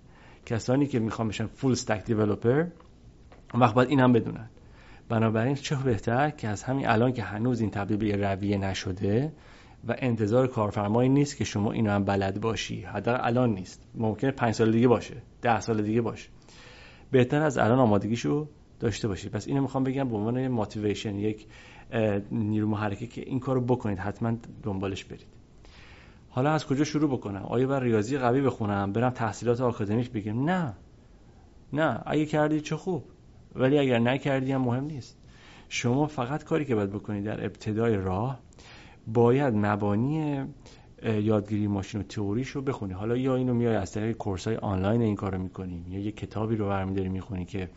کسانی 0.47 0.87
که 0.87 0.99
می‌خوام 0.99 1.29
بشن 1.29 1.47
full 1.47 1.73
stack 1.73 2.05
developer 2.05 2.67
وقت 3.55 3.75
باید 3.75 3.89
این 3.89 4.01
هم 4.01 4.13
بدونن. 4.13 4.51
بنابراین 5.09 5.55
چه 5.55 5.77
بهتر 5.77 6.31
که 6.31 6.49
از 6.49 6.63
همین 6.63 6.89
الان 6.89 7.13
که 7.13 7.23
هنوز 7.23 7.61
این 7.61 7.71
تبدیل 7.71 7.97
به 7.97 8.17
رویه 8.17 8.59
نشده 8.59 9.33
و 9.89 9.95
انتظار 9.99 10.47
کارفرمایی 10.47 11.09
نیست 11.09 11.37
که 11.37 11.45
شما 11.45 11.73
اینو 11.73 11.91
هم 11.91 12.05
بلد 12.05 12.41
باشی. 12.41 12.83
حداقل 12.83 13.21
الان 13.23 13.55
نیست. 13.55 13.83
ممکنه 13.95 14.31
پنج 14.31 14.55
سال 14.55 14.73
دیگه 14.73 14.89
باشه. 14.89 15.23
ده 15.43 15.61
سال 15.61 15.83
دیگه 15.83 16.01
باشه. 16.01 16.29
بهتر 17.11 17.43
از 17.43 17.59
الان 17.59 17.79
آمادگیشو 17.79 18.49
داشته 18.81 19.09
باشید. 19.09 19.33
پس 19.33 19.49
اینو 19.49 19.63
می‌خوام 19.63 19.85
بگم 19.85 20.09
به 20.09 20.17
عنوان 20.17 20.49
ماتیویشن 20.49 21.19
یک 21.19 21.47
نیرو 22.33 22.69
محرکه 22.69 23.07
که 23.07 23.21
این 23.21 23.41
کارو 23.41 23.61
بکنید. 23.61 23.99
حتما 23.99 24.37
دنبالش 24.63 25.05
برید. 25.05 25.27
حالا 26.31 26.51
از 26.51 26.67
کجا 26.67 26.85
شروع 26.85 27.11
بکنم؟ 27.11 27.43
آیا 27.43 27.67
بر 27.67 27.81
ریاضی 27.81 28.19
قوی 28.19 28.41
بخونم؟ 28.41 28.93
برم 28.93 29.11
تحصیلات 29.11 29.61
آکادمیک 29.61 30.13
بگم 30.13 30.45
نه. 30.45 30.75
نه. 31.73 32.03
اگه 32.07 32.27
کردی 32.27 32.61
چه 32.61 32.77
خوب. 32.77 33.05
ولی 33.55 33.79
اگر 33.79 33.99
نکردی 33.99 34.53
هم 34.53 34.61
مهم 34.61 34.85
نیست. 34.85 35.19
شما 35.69 36.07
فقط 36.07 36.45
کاری 36.45 36.65
که 36.65 36.75
باید 36.75 36.91
بکنید 36.91 37.25
در 37.25 37.45
ابتدای 37.45 37.97
راه 37.97 38.41
باید 39.13 39.55
مبانی 39.57 40.45
یادگیری 41.03 41.67
ماشین 41.67 42.01
و 42.01 42.05
تئوریش 42.05 42.49
رو 42.49 42.63
بخونی. 42.63 42.93
حالا 42.93 43.17
یا 43.17 43.37
اینو 43.37 43.55
میای 43.55 43.77
از 43.77 43.93
طریق 43.93 44.17
کورس 44.17 44.47
های 44.47 44.57
آنلاین 44.57 45.03
این 45.03 45.15
کارو 45.15 45.39
می‌کنی. 45.39 45.85
یا 45.89 46.01
یه 46.01 46.13
کتابی 46.13 46.57
رو 46.57 46.69
برمیداری 46.69 47.09
می‌خونی 47.09 47.45
که 47.45 47.69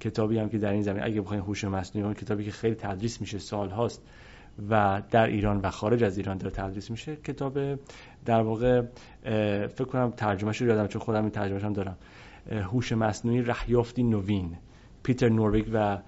کتابی 0.00 0.38
هم 0.38 0.48
که 0.48 0.58
در 0.58 0.72
این 0.72 0.82
زمین 0.82 1.02
اگه 1.02 1.20
بخواین 1.20 1.42
هوش 1.42 1.64
مصنوعی 1.64 2.14
کتابی 2.14 2.44
که 2.44 2.50
خیلی 2.50 2.74
تدریس 2.74 3.20
میشه 3.20 3.38
سال 3.38 3.70
هاست 3.70 4.02
و 4.70 5.02
در 5.10 5.26
ایران 5.26 5.60
و 5.60 5.70
خارج 5.70 6.04
از 6.04 6.18
ایران 6.18 6.36
داره 6.36 6.54
تدریس 6.54 6.90
میشه 6.90 7.16
کتاب 7.16 7.58
در 8.24 8.42
واقع 8.42 8.82
فکر 9.66 9.84
کنم 9.84 10.10
ترجمهش 10.10 10.60
رو 10.60 10.66
یادم 10.66 10.86
چون 10.86 11.02
خودم 11.02 11.20
این 11.22 11.30
ترجمهش 11.30 11.64
هم 11.64 11.72
دارم. 11.72 11.96
هوش 12.50 12.92
مصنوعی 12.92 13.42
رهیافتی 13.42 14.02
نوین. 14.02 14.56
پیتر 15.02 15.28
نورویک 15.28 15.66
و 15.72 15.98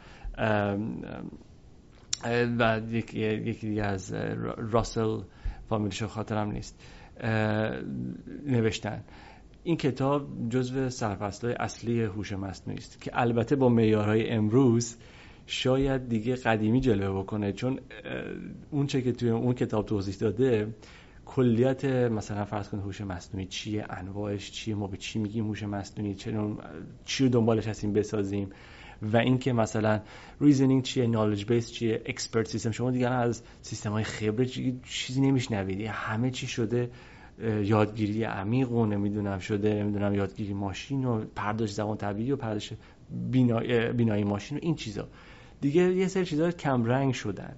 و 2.58 2.80
یکی 2.90 3.18
یکی 3.20 3.80
از 3.80 4.14
راسل 4.56 5.18
فامیلشو 5.68 6.06
خاطرم 6.06 6.50
نیست. 6.50 6.80
نوشتن. 8.46 9.04
این 9.62 9.76
کتاب 9.76 10.28
جزو 10.50 10.88
سرفصلهای 10.88 11.56
اصلی 11.60 12.02
هوش 12.02 12.32
مصنوعی 12.32 12.78
است 12.78 13.00
که 13.00 13.10
البته 13.14 13.56
با 13.56 13.68
معیارهای 13.68 14.30
امروز 14.30 14.96
شاید 15.46 16.08
دیگه 16.08 16.34
قدیمی 16.34 16.80
جلوه 16.80 17.22
بکنه 17.22 17.52
چون 17.52 17.80
اون 18.70 18.86
چه 18.86 19.02
که 19.02 19.12
توی 19.12 19.30
اون 19.30 19.54
کتاب 19.54 19.86
توضیح 19.86 20.14
داده 20.14 20.74
کلیت 21.26 21.84
مثلا 21.84 22.44
فرض 22.44 22.68
کنید 22.68 22.84
هوش 22.84 23.00
مصنوعی 23.00 23.46
چیه 23.46 23.86
انواعش 23.90 24.50
چیه 24.50 24.74
ما 24.74 24.86
به 24.86 24.96
چی 24.96 25.18
میگیم 25.18 25.46
هوش 25.46 25.62
مصنوعی 25.62 26.14
چی 27.04 27.22
رو 27.24 27.28
دنبالش 27.28 27.66
هستیم 27.66 27.92
بسازیم. 27.92 28.48
و 29.02 29.16
اینکه 29.16 29.52
مثلا 29.52 30.00
reasoning 30.40 30.82
چیه 30.82 31.06
knowledge 31.06 31.44
base 31.44 31.72
چیه 31.72 32.02
expert 32.06 32.48
system 32.48 32.70
شما 32.70 32.90
دیگه 32.90 33.08
از 33.08 33.42
سیستم 33.62 33.90
های 33.92 34.04
خبره 34.04 34.46
چیزی 34.88 35.20
نمیشنوید. 35.20 35.80
همه 35.80 36.30
چی 36.30 36.46
شده 36.46 36.90
یادگیری 37.62 38.24
عمیق 38.24 38.72
و 38.72 38.86
نمی‌دونم 38.86 39.38
شده 39.38 39.74
نمی‌دونم 39.74 40.14
یادگیری 40.14 40.54
ماشین 40.54 41.04
و 41.04 41.24
پردازش 41.36 41.72
زبان 41.72 41.96
طبیعی 41.96 42.32
و 42.32 42.36
پردازش 42.36 42.72
بینایی, 43.30 43.92
بینایی 43.92 44.24
ماشین 44.24 44.58
و 44.58 44.60
این 44.62 44.74
چیزا. 44.74 45.08
دیگه 45.60 45.82
یه 45.94 46.08
سری 46.08 46.24
چیزا 46.24 46.50
کم 46.50 46.84
رنگ 46.84 47.14
شدن. 47.14 47.56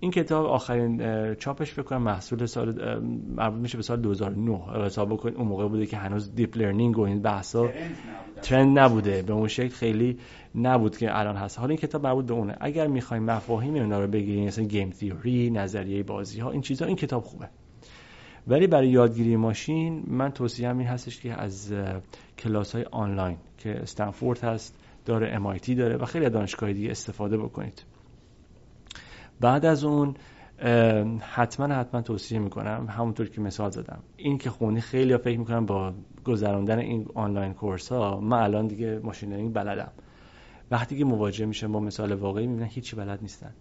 این 0.00 0.10
کتاب 0.10 0.46
آخرین 0.46 1.34
چاپش 1.34 1.72
فکر 1.72 1.82
کنم 1.82 2.02
محصول 2.02 2.46
سال 2.46 2.98
مربوط 3.36 3.60
میشه 3.60 3.76
به 3.76 3.82
سال 3.82 4.00
2009 4.00 4.84
حساب 4.84 5.12
بکنید 5.12 5.36
اون 5.36 5.48
موقع 5.48 5.68
بوده 5.68 5.86
که 5.86 5.96
هنوز 5.96 6.34
deep 6.34 6.56
learning 6.56 6.98
و 6.98 7.02
این 7.02 7.22
بحثا 7.22 7.68
trend 8.42 8.78
نبوده 8.78 9.22
به 9.22 9.32
اون 9.32 9.48
شکل 9.48 9.68
خیلی 9.68 10.18
نبود 10.54 10.96
که 10.96 11.18
الان 11.18 11.36
هست. 11.36 11.58
حالا 11.58 11.68
این 11.70 11.78
کتاب 11.78 12.06
مربوط 12.06 12.26
به 12.26 12.34
اونه. 12.34 12.56
اگر 12.60 12.86
می‌خوایم 12.86 13.22
مفاهیم 13.22 13.74
اونا 13.74 14.00
رو 14.00 14.06
بگیریم 14.06 14.46
مثلا 14.46 14.64
game 14.64 14.90
theory 14.90 15.50
نظریه 15.50 16.02
بازی 16.02 16.40
ها 16.40 16.50
این 16.50 16.60
چیزها 16.60 16.88
این 16.88 16.96
کتاب 16.96 17.24
خوبه. 17.24 17.48
ولی 18.46 18.66
برای 18.66 18.88
یادگیری 18.88 19.36
ماشین 19.36 20.02
من 20.06 20.30
توصیه‌ام 20.30 20.68
این 20.68 20.86
هستش 20.86 21.20
که 21.20 21.32
از 21.32 21.74
کلاس 22.38 22.74
های 22.74 22.84
آنلاین 22.84 23.36
که 23.58 23.70
استنفورد 23.70 24.44
هست 24.44 24.76
داره 25.04 25.38
MIT 25.38 25.70
داره 25.70 25.96
و 25.96 26.04
خیلی 26.04 26.30
دانشگاه 26.30 26.72
دیگه 26.72 26.90
استفاده 26.90 27.38
بکنید. 27.38 27.82
بعد 29.40 29.66
از 29.66 29.84
اون 29.84 30.14
حتما 31.20 31.74
حتما 31.74 32.02
توصیه 32.02 32.38
می‌کنم 32.38 32.86
همونطور 32.90 33.28
که 33.28 33.40
مثال 33.40 33.70
زدم. 33.70 33.98
این 34.16 34.38
که 34.38 34.50
خونی 34.50 34.80
خیلی 34.80 35.16
فکر 35.16 35.38
می‌کنم 35.38 35.66
با 35.66 35.92
گذراندن 36.24 36.78
این 36.78 37.06
online 37.14 37.54
course 37.54 37.92
ها 37.92 38.20
من 38.20 38.42
الان 38.42 38.66
دیگه 38.66 39.00
machine 39.02 39.30
learning 39.30 39.54
بلدم. 39.54 39.92
وقتی 40.70 40.98
که 40.98 41.04
مواجه 41.04 41.46
میشه 41.46 41.68
با 41.68 41.80
مثال 41.80 42.12
واقعی 42.12 42.46
می‌بینن 42.46 42.68
هیچی 42.68 42.96
بلد 42.96 43.18
نیستن. 43.22 43.52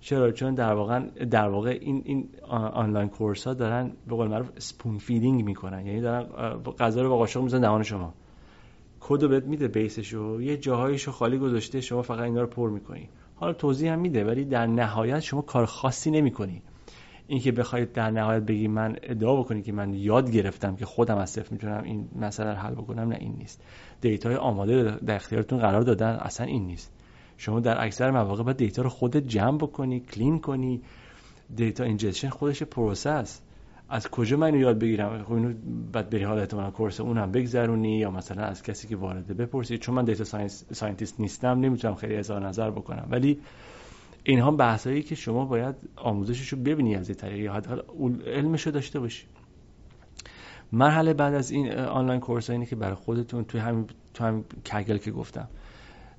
چرا؟ 0.00 0.32
چون 0.32 0.54
در 0.54 0.74
واقع 0.74 1.00
در 1.24 1.48
واقع 1.48 1.78
این 1.80 2.02
این 2.04 2.28
online 2.50 3.08
course 3.08 3.46
ها 3.46 3.54
دارن 3.54 3.92
به 4.08 4.16
قول 4.16 4.28
معروف 4.28 4.50
spoon 4.58 4.98
feeding 4.98 5.44
می‌کنن. 5.44 5.86
یعنی 5.86 6.00
دارن 6.00 6.22
غذا 6.78 7.02
رو 7.02 7.08
با 7.08 7.16
قاشق 7.16 7.40
می‌ذارن 7.40 7.60
دهان 7.60 7.82
شما. 7.82 8.14
کد 9.00 9.28
بهت 9.28 9.44
میده 9.44 9.68
base 9.68 10.10
شو 10.10 10.42
یه 10.42 10.56
جاهایشو 10.56 11.12
خالی 11.12 11.38
گذاشته 11.38 11.80
شما 11.80 12.02
فقط 12.02 12.20
اینا 12.20 12.40
رو 12.40 12.46
پر 12.46 12.70
می‌کنی. 12.70 13.08
حالا 13.34 13.52
توضیح 13.52 13.92
هم 13.92 13.98
میده 13.98 14.24
ولی 14.24 14.44
در 14.44 14.66
نهایت 14.66 15.20
شما 15.20 15.42
کار 15.42 15.66
خاصی 15.66 16.10
نمی‌کنی. 16.10 16.62
اینکه 17.26 17.52
بخواید 17.52 17.92
در 17.92 18.10
نهایت 18.10 18.42
بگی 18.42 18.68
من 18.68 18.96
ادعا 19.02 19.36
بکنی 19.36 19.62
که 19.62 19.72
من 19.72 19.94
یاد 19.94 20.30
گرفتم 20.30 20.76
که 20.76 20.86
خودم 20.86 21.18
از 21.18 21.30
صفر 21.30 21.52
می‌تونم 21.52 21.82
این 21.84 22.08
مسئله 22.20 22.50
رو 22.50 22.56
حل 22.56 22.74
بکنم 22.74 23.08
نه 23.08 23.16
این 23.20 23.34
نیست. 23.38 23.62
data 24.00 24.29
ی 24.29 24.36
آماده 24.36 24.96
در 25.06 25.14
اختیارتون 25.14 25.58
قرار 25.58 25.82
دادن 25.82 26.12
اصلا 26.12 26.46
این 26.46 26.66
نیست. 26.66 26.92
شما 27.36 27.60
در 27.60 27.84
اکثر 27.84 28.10
مواقع 28.10 28.42
باید 28.42 28.56
data 28.56 28.82
رو 28.82 28.88
خودت 28.88 29.28
جمع 29.28 29.58
بکنی 29.58 30.00
clean 30.00 30.38
کنی. 30.38 30.82
data 31.56 31.84
ingestion 31.84 32.28
خودش 32.28 32.62
process 32.62 33.40
از 33.88 34.08
کجا 34.08 34.36
من 34.36 34.54
یاد 34.54 34.78
بگیرم؟ 34.78 35.22
خب 35.22 35.32
اینو 35.32 35.54
بعد 35.92 36.10
بری 36.10 36.24
حالا 36.24 36.40
احتمالاً 36.40 36.70
course 36.70 37.00
اونم 37.00 37.32
بگذرونی 37.32 37.98
یا 37.98 38.10
مثلا 38.10 38.42
از 38.42 38.62
کسی 38.62 38.88
که 38.88 38.96
وارده 38.96 39.34
بپرسی؟ 39.34 39.78
چون 39.78 39.94
من 39.94 40.04
data 40.04 40.24
science 40.24 40.64
scientist 40.72 41.20
نیستم 41.20 41.60
نمی‌تونم 41.60 41.94
خیلی 41.94 42.16
اظهار 42.16 42.46
نظر 42.46 42.70
بکنم. 42.70 43.06
ولی 43.10 43.40
اینها 44.24 44.50
بحثایی 44.50 45.02
که 45.02 45.14
شما 45.14 45.44
باید 45.44 45.74
آموزشش 45.96 46.48
رو 46.48 46.58
ببینی 46.58 46.96
از 46.96 47.08
این 47.08 47.18
طریق 47.18 47.52
حداقل 47.52 47.82
علمش 48.26 48.66
رو 48.66 48.72
داشته 48.72 49.00
باشی. 49.00 49.26
مرحله 50.72 51.14
بعد 51.14 51.34
از 51.34 51.50
این 51.50 51.72
online 51.72 52.20
course 52.20 52.50
اینه 52.50 52.66
که 52.66 52.76
برای 52.76 52.94
خودتون 52.94 53.44
توی 53.44 53.60
همین 53.60 53.86
تو 54.14 54.24
هم 54.24 54.44
Kaggle 54.64 54.98
که 54.98 55.10
گفتم 55.10 55.48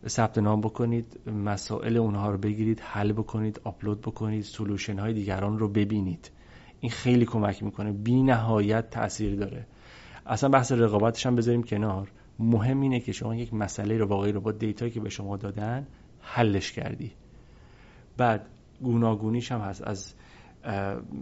ثبت 0.08 0.38
نام 0.38 0.62
بکنید 0.62 1.20
مسائل 1.46 1.98
اونها 1.98 2.32
رو 2.32 2.38
بگیرید 2.38 2.80
حل 2.80 3.12
بکنید 3.12 3.62
آپلود 3.64 4.02
بکنید 4.02 4.44
solution 4.44 5.00
های 5.00 5.14
دیگران 5.14 5.60
رو 5.60 5.70
ببینید. 5.70 6.32
این 6.86 6.92
خیلی 6.92 7.26
کمک 7.26 7.64
می‌کنه. 7.64 7.92
بی 7.92 8.24
نهایت 8.24 8.90
تاثیر 8.90 9.36
داره. 9.36 9.66
اصلا 10.26 10.50
بحث 10.50 10.72
رقابتش 10.72 11.26
هم 11.26 11.36
بذاریم 11.36 11.64
کنار. 11.64 12.12
مهم 12.40 12.82
اینه 12.82 13.00
که 13.00 13.12
شما 13.12 13.36
یک 13.36 13.54
مسئله 13.54 13.98
رو 13.98 14.08
واقعی 14.08 14.32
رو 14.32 14.42
با 14.42 14.52
data 14.52 14.78
یی 14.78 14.92
که 14.92 15.00
به 15.00 15.10
شما 15.10 15.38
دادن 15.38 15.88
حلش 16.22 16.72
کردی. 16.72 17.12
بعد 18.18 18.48
گوناگونیش 18.82 19.52
هم 19.52 19.60
هست. 19.60 19.88
از 19.88 20.14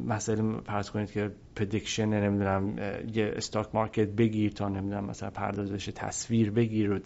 مسئله 0.08 0.62
فرض 0.62 0.90
کنید 0.90 1.12
که 1.12 1.32
prediction 1.56 2.06
نمی‌دونم 2.06 2.78
یه 3.14 3.34
stock 3.36 3.68
market 3.74 4.08
بگیر 4.08 4.52
تا 4.52 4.70
نمی‌دونم 4.70 5.06
مثلا 5.06 5.30
پردازش 5.30 5.90
تصویر 5.96 6.52
بگیر 6.52 6.92
و 6.92 7.00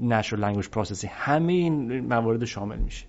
natural 0.00 0.36
language 0.36 0.68
processing 0.68 1.06
همه 1.06 1.52
این 1.52 2.00
موارد 2.00 2.44
شامل 2.44 2.78
میشه. 2.78 3.06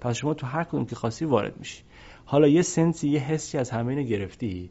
پس 0.00 0.16
شما 0.16 0.34
تو 0.34 0.46
هر 0.46 0.64
کدوم 0.64 0.84
که 0.84 0.96
خاصی 0.96 1.24
وارد 1.24 1.58
میشی. 1.58 1.82
حالا 2.30 2.48
یه 2.48 2.62
سنسی 2.62 3.08
یه 3.08 3.20
حسی 3.20 3.58
از 3.58 3.70
همه 3.70 3.88
اینو 3.88 4.02
گرفتی؟ 4.02 4.70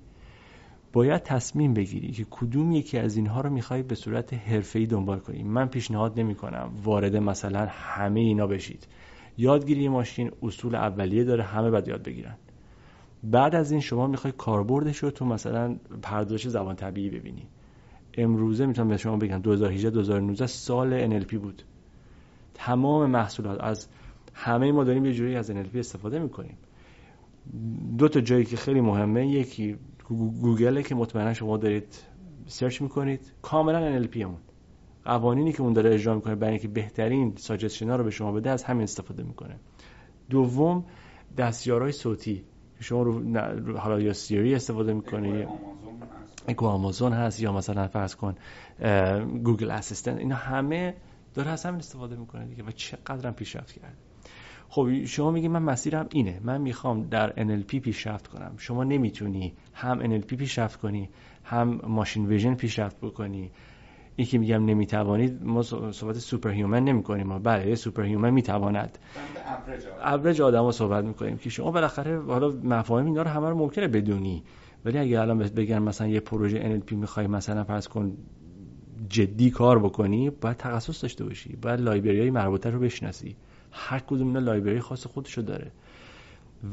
باید 0.93 1.23
تصمیم 1.23 1.73
بگیری 1.73 2.11
که 2.11 2.25
کدوم 2.29 2.71
یکی 2.71 2.97
از 2.97 3.17
اینها 3.17 3.41
رو 3.41 3.49
می‌خوای 3.49 3.83
به 3.83 3.95
صورت 3.95 4.33
حرفه‌ای 4.33 4.85
دنبال 4.85 5.19
کنی. 5.19 5.43
من 5.43 5.67
پیشنهاد 5.67 6.19
نمی 6.19 6.35
کنم 6.35 6.71
وارد 6.83 7.15
مثلا 7.15 7.67
همه 7.69 8.19
اینا 8.19 8.47
بشید. 8.47 8.87
یادگیری 9.37 9.89
ماشین 9.89 10.31
اصول 10.43 10.75
اولیه 10.75 11.23
داره 11.23 11.43
همه 11.43 11.71
باید 11.71 11.87
یاد 11.87 12.03
بگیرن. 12.03 12.37
بعد 13.23 13.55
از 13.55 13.71
این 13.71 13.81
شما 13.81 14.07
می‌خوای 14.07 14.33
کاربردش 14.37 14.97
رو 14.97 15.11
تو 15.11 15.25
مثلا 15.25 15.75
پردازش 16.01 16.47
زبان 16.47 16.75
طبیعی 16.75 17.09
ببینی. 17.09 17.47
امروزه 18.17 18.65
می‌تونم 18.65 18.87
به 18.87 18.97
شما 18.97 19.17
بگم 19.17 19.39
2018 19.39 19.89
2019 19.89 20.47
سال 20.47 21.19
NLP 21.19 21.33
بود. 21.33 21.63
تمام 22.53 23.09
محصولات 23.09 23.63
از 23.63 23.87
همه 24.33 24.71
ما 24.71 24.83
داریم 24.83 25.05
یه 25.05 25.13
جوری 25.13 25.35
از 25.35 25.51
NLP 25.51 25.75
استفاده 25.75 26.19
می‌کنیم. 26.19 26.57
دو 27.97 28.07
تا 28.07 28.21
جایی 28.21 28.45
که 28.45 28.57
خیلی 28.57 28.81
مهمه 28.81 29.27
یکی 29.27 29.77
گوگله 30.41 30.83
که 30.83 30.95
مطمئنا 30.95 31.33
شما 31.33 31.57
دارید 31.57 32.03
سرچ 32.47 32.81
می‌کنید. 32.81 33.33
کاملا 33.41 34.03
NLP 34.03 34.17
همون. 34.17 34.37
قوانینی 35.05 35.53
که 35.53 35.61
اون 35.61 35.73
داره 35.73 35.93
اجرا 35.93 36.15
می‌کنه 36.15 36.35
برای 36.35 36.53
اینکه 36.53 36.67
بهترین 36.67 37.33
ساجستشن 37.37 37.89
رو 37.89 38.03
به 38.03 38.11
شما 38.11 38.31
بده 38.31 38.49
از 38.49 38.63
همین 38.63 38.83
استفاده 38.83 39.23
می‌کنه. 39.23 39.59
دوم 40.29 40.85
دستیارهای 41.37 41.91
صوتی. 41.91 42.43
شما 42.79 43.03
رو 43.03 43.37
حالا 43.77 43.99
یا 43.99 44.13
سیری 44.13 44.55
استفاده 44.55 44.93
می‌کنی 44.93 45.45
اکو 46.47 46.65
آمازون 46.65 47.13
هست. 47.13 47.39
یا 47.39 47.53
مثلا 47.53 47.87
فرض 47.87 48.15
کن 48.15 48.35
Google 49.43 49.71
Assistant 49.71 50.17
اینا 50.17 50.35
همه 50.35 50.95
داره 51.33 51.51
از 51.51 51.65
همین 51.65 51.79
استفاده 51.79 52.15
می‌کنه 52.15 52.45
دیگه. 52.45 52.63
و 52.63 52.71
چقدرم 52.71 53.33
پیشرفت 53.33 53.71
کرده. 53.71 54.08
خب 54.69 55.05
شما 55.05 55.31
میگی 55.31 55.47
من 55.47 55.61
مسیرم 55.61 56.07
اینه. 56.11 56.39
من 56.43 56.61
می‌خوام 56.61 57.03
در 57.03 57.29
NLP 57.29 57.75
پیشرفت 57.75 58.27
کنم. 58.27 58.51
شما 58.57 58.83
نمی‌تونی 58.83 59.53
هم 59.73 60.19
NLP 60.19 60.33
پیشرفت 60.33 60.79
کنی 60.79 61.09
هم 61.43 61.81
machine 61.87 62.25
vision 62.25 62.55
پیشرفت 62.55 62.97
بکنی. 63.01 63.51
این 64.15 64.27
که 64.27 64.37
میگم 64.37 64.65
نمی‌توانید 64.65 65.43
ما 65.43 65.61
صحبت 65.91 66.17
super 66.17 66.49
human 66.49 66.83
نمی 66.83 67.03
کنیم 67.03 67.27
ما. 67.27 67.39
بله 67.39 67.75
super 67.75 68.03
human 68.03 68.29
می‌تواند. 68.29 68.97
average 70.01 70.41
آدم. 70.41 70.63
ها 70.63 70.71
صحبت 70.71 71.05
می‌کنیم 71.05 71.37
که 71.37 71.49
شما 71.49 71.71
بالاخره 71.71 72.21
حالا 72.21 72.49
مفاهیم 72.63 73.07
اینا 73.07 73.21
رو 73.21 73.29
همه 73.29 73.49
رو 73.49 73.57
ممکنه 73.57 73.87
بدونی. 73.87 74.43
ولی 74.85 74.97
اگه 74.97 75.19
الان 75.19 75.37
بگن 75.37 75.79
مثلا 75.79 76.07
یه 76.07 76.19
پروژه 76.19 76.79
NLP 76.79 76.91
می‌خوای 76.91 77.27
مثلا 77.27 77.63
فرض 77.63 77.87
کن 77.87 78.17
جدی 79.09 79.49
کار 79.49 79.79
بکنی 79.79 80.29
باید 80.29 80.57
تخصص 80.57 81.01
داشته 81.01 81.23
باشی. 81.23 81.55
باید 81.55 81.79
library 81.79 82.19
های 82.19 82.31
مربوطه 82.31 82.69
رو 82.69 82.79
بشناسی. 82.79 83.35
هر 83.71 83.99
کدوم 83.99 84.27
اینا 84.27 84.39
library 84.39 84.79
خاص 84.79 85.07
خودشو 85.07 85.41
داره. 85.41 85.71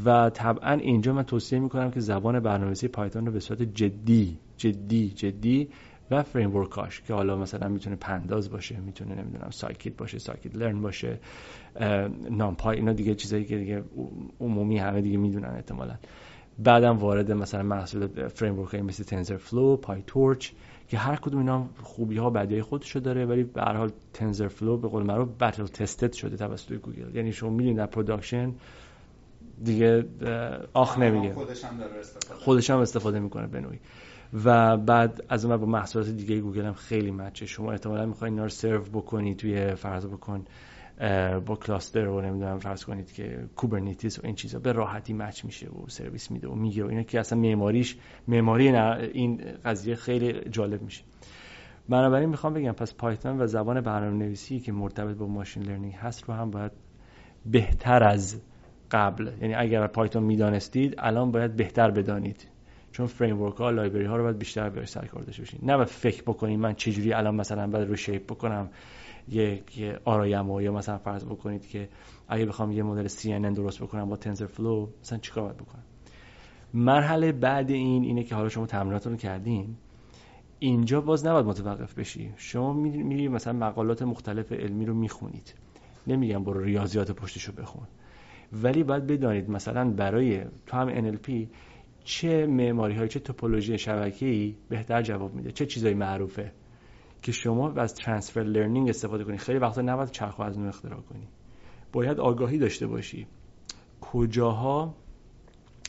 و 0.04 0.30
طبعا 0.30 0.72
اینجا 0.72 1.12
من 1.12 1.22
توصیه 1.22 1.58
می‌کنم 1.58 1.90
که 1.90 2.00
زبان 2.00 2.40
برنامه‌نویسی 2.40 2.88
پایتون 2.88 3.26
رو 3.26 3.32
به 3.32 3.40
صورت 3.40 3.62
جدی 3.62 4.38
جدی 4.56 5.10
جدی 5.10 5.68
و 6.10 6.22
framework 6.22 6.56
اش 6.56 7.02
که 7.02 7.14
حالا 7.14 7.36
مثلا 7.36 7.68
می‌تونه 7.68 7.96
Pandas 7.96 8.50
باشه 8.50 8.80
می‌تونه 8.80 9.14
نمی‌دونم 9.14 9.50
scikit 9.50 9.96
باشه 9.96 10.18
scikit-learn 10.18 10.80
باشه 10.80 11.18
NumPy 12.30 12.76
اینا 12.76 12.92
دیگه 12.92 13.14
چیزایی 13.14 13.44
که 13.44 13.58
دیگه 13.58 13.84
عمومی 14.40 14.78
همه 14.78 15.00
دیگه 15.00 15.16
می‌دونن 15.16 15.48
احتمالا. 15.48 15.94
بعدم 16.58 16.98
وارد 16.98 17.32
مثلا 17.32 17.62
محصول 17.62 18.06
framework 18.28 18.74
مثل 18.74 19.04
TensorFlow 19.04 19.76
PyTorch 19.76 20.50
که 20.88 20.98
هر 20.98 21.16
کدوم 21.16 21.38
اینا 21.38 21.68
خوبی 21.82 22.16
ها 22.16 22.30
بدی 22.30 22.62
خودشو 22.62 22.98
داره 23.00 23.26
ولی 23.26 23.42
به 23.42 23.62
هر 23.62 23.76
حال 23.76 23.90
TensorFlow 24.12 24.76
به 24.76 24.88
قول 24.88 25.02
معروف 25.02 25.28
battle 25.40 25.66
tested 25.66 26.12
شده 26.12 26.36
توسط 26.36 26.72
گوگل. 26.72 27.16
یعنی 27.16 27.32
شما 27.32 27.50
می‌دونید 27.50 27.76
در 27.76 27.86
production 27.86 28.52
دیگه 29.64 30.04
آخ 30.72 30.98
نمیگه. 30.98 31.34
خودش 31.34 31.64
هم, 31.64 31.80
استفاده. 32.00 32.40
خودش 32.40 32.70
هم 32.70 32.78
استفاده 32.78 33.18
می‌کنه 33.18 33.46
به 33.46 33.60
نوعی. 33.60 33.78
و 34.44 34.76
بعد 34.76 35.24
از 35.28 35.44
اون 35.44 35.56
با 35.56 35.66
محصولات 35.66 36.08
دیگه 36.08 36.40
گوگل 36.40 36.64
هم 36.64 36.74
خیلی 36.74 37.10
match 37.10 37.36
ه. 37.36 37.46
شما 37.46 37.72
احتمالا 37.72 38.06
می‌خواین 38.06 38.34
اینا 38.34 38.44
رو 38.44 38.50
سرو 38.50 38.82
بکنید 38.82 39.36
توی 39.36 39.74
فرض 39.74 40.06
بکن 40.06 40.44
با 41.46 41.56
cluster 41.56 42.08
و 42.08 42.20
نمی‌دونم 42.20 42.58
فرض 42.58 42.84
کنید 42.84 43.12
که 43.12 43.48
Kubernetes 43.56 44.18
و 44.18 44.22
این 44.24 44.34
چیزا 44.34 44.58
به 44.58 44.72
راحتی 44.72 45.12
match 45.12 45.44
میشه 45.44 45.68
و 45.68 45.88
سرویس 45.88 46.30
میده 46.30 46.48
و 46.48 46.54
می‌گیره 46.54 46.86
و 46.86 46.88
اینا 46.88 47.02
که 47.02 47.20
اصلا 47.20 47.38
معماریش 47.38 47.96
معماری 48.28 48.68
این 48.68 49.40
قضیه 49.64 49.94
خیلی 49.94 50.50
جالب 50.50 50.82
میشه. 50.82 51.04
بنابراین 51.88 52.28
می‌خوام 52.28 52.54
بگم 52.54 52.72
پس 52.72 52.94
پایتون 52.94 53.40
و 53.40 53.46
زبان 53.46 53.80
برنامه 53.80 54.16
نویسی 54.24 54.60
که 54.60 54.72
مرتبط 54.72 55.16
با 55.16 55.26
machine 55.26 55.62
learning 55.62 55.94
هست 55.94 56.24
رو 56.24 56.34
هم 56.34 56.50
باید 56.50 56.72
بهتر 57.46 58.04
از 58.04 58.42
قبل. 58.90 59.30
یعنی 59.40 59.54
اگر 59.54 59.86
پایتون 59.86 60.22
می‌دانستید 60.22 60.94
الان 60.98 61.30
باید 61.30 61.56
بهتر 61.56 61.90
بدانید. 61.90 62.48
چون 62.92 63.06
framework 63.06 63.56
ها 63.56 63.70
library 63.70 64.04
ها 64.04 64.16
رو 64.16 64.22
باید 64.22 64.38
بیشتر 64.38 64.68
بهش 64.68 64.88
سر 64.88 65.06
کار 65.06 65.22
داشته 65.22 65.42
باشین. 65.42 65.60
نه 65.62 65.84
فکر 65.84 66.22
بکنید 66.22 66.58
من 66.58 66.74
چجوری 66.74 67.12
الان 67.12 67.34
مثلا 67.34 67.66
باید 67.66 67.88
reshape 67.88 68.24
بکنم. 68.24 68.70
یک 69.28 69.98
آرایم 70.04 70.60
یا 70.60 70.72
مثلا 70.72 70.98
فرض 70.98 71.24
بکنید 71.24 71.68
که 71.68 71.88
اگه 72.28 72.46
بخوام 72.46 72.72
یه 72.72 72.82
مدل 72.82 73.08
CNN 73.08 73.54
درست 73.56 73.82
بکنم 73.82 74.08
با 74.08 74.16
تنزر 74.16 74.46
فلو 74.46 74.88
مثلا 75.02 75.18
چیکار 75.18 75.44
باید 75.44 75.56
بکنم؟ 75.56 75.82
مرحله 76.74 77.32
بعد 77.32 77.70
این 77.70 78.04
اینه 78.04 78.24
که 78.24 78.34
حالا 78.34 78.48
شما 78.48 78.66
تمریناتون 78.66 79.12
رو 79.12 79.18
کردین. 79.18 79.76
اینجا 80.58 81.00
باز 81.00 81.26
نباید 81.26 81.46
متوقف 81.46 81.94
بشی. 81.94 82.32
شما 82.36 82.72
میری 82.72 83.28
مثلا 83.28 83.52
مقالات 83.52 84.02
مختلف 84.02 84.52
علمی 84.52 84.86
رو 84.86 84.94
می‌خونید. 84.94 85.54
نمیگم 86.06 86.44
برو 86.44 86.60
ریاضیات 86.60 87.10
پشتشو 87.10 87.52
بخون. 87.52 87.86
ولی 88.52 88.82
باید 88.82 89.06
بدانید 89.06 89.50
مثلا 89.50 89.90
برای 89.90 90.44
تو 90.66 90.76
هم 90.76 91.12
NLP 91.12 91.30
چه 92.04 92.46
معماری 92.46 92.94
های 92.94 93.08
چه 93.08 93.20
توپولوژی 93.20 93.78
شبکه‌ای 93.78 94.54
بهتر 94.68 95.02
جواب 95.02 95.34
میده 95.34 95.52
چه 95.52 95.66
چیزایی 95.66 95.94
معروفه. 95.94 96.52
که 97.22 97.32
شما 97.32 97.72
از 97.72 97.94
transfer 97.94 98.40
learning 98.40 98.88
استفاده 98.88 99.24
کنی. 99.24 99.38
خیلی 99.38 99.58
وقتا 99.58 99.82
نباید 99.82 100.10
چرخ 100.10 100.40
از 100.40 100.58
نو 100.58 100.68
اختراع 100.68 101.00
کنی. 101.00 101.28
باید 101.92 102.20
آگاهی 102.20 102.58
داشته 102.58 102.86
باشی. 102.86 103.26
کجاها 104.00 104.94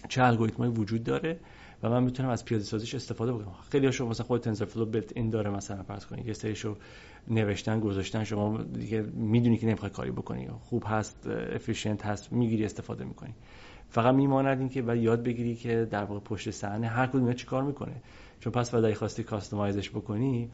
چه 0.10 0.24
الگوریتمایی 0.24 0.72
وجود 0.72 1.04
داره 1.04 1.40
و 1.84 1.90
من 1.90 2.04
می‌تونم 2.04 2.30
از 2.30 2.46
پیاده 2.46 2.64
سازیش 2.64 2.96
استفاده 2.96 3.34
بکنم. 3.34 3.56
خیلی 3.70 3.86
هاشو 3.86 4.08
مثلا 4.08 4.26
خود 4.26 4.42
TensorFlow 4.42 4.86
built-in 4.86 5.30
داره 5.30 5.50
مثلا 5.50 5.84
فرض 5.84 6.06
کنید 6.06 6.28
یه 6.28 6.34
سریشو 6.34 6.76
نوشتن 7.28 7.80
گذاشتن 7.80 8.24
شما 8.24 8.64
دیگه 8.64 9.02
می‌دونی 9.02 9.58
که 9.58 9.68
نمی‌خوای 9.68 9.92
کاری 9.92 10.12
بکنی. 10.12 10.48
خوب 10.60 10.84
هست 10.88 11.28
efficient 11.28 12.06
هست 12.06 12.34
می‌گیری 12.34 12.66
استفاده 12.66 13.06
می‌کنی. 13.06 13.34
فقط 13.90 14.16
میماند 14.16 14.60
این 14.60 14.70
که 14.70 14.94
یاد 14.94 15.24
بگیری 15.24 15.56
که 15.56 15.88
در 15.92 16.04
واقع 16.04 16.20
پشت 16.20 16.52
صحنه 16.52 16.88
هر 16.88 17.08
کدوم 17.08 17.34
چی 17.34 17.46
کار 17.46 17.64
می‌کنه. 17.64 18.02
چون 18.40 18.54
پس 18.54 18.74
وقتی 18.74 18.94
خواستی 18.94 19.24
customize 19.24 19.78
ش 19.78 19.90
بکنی 19.90 20.50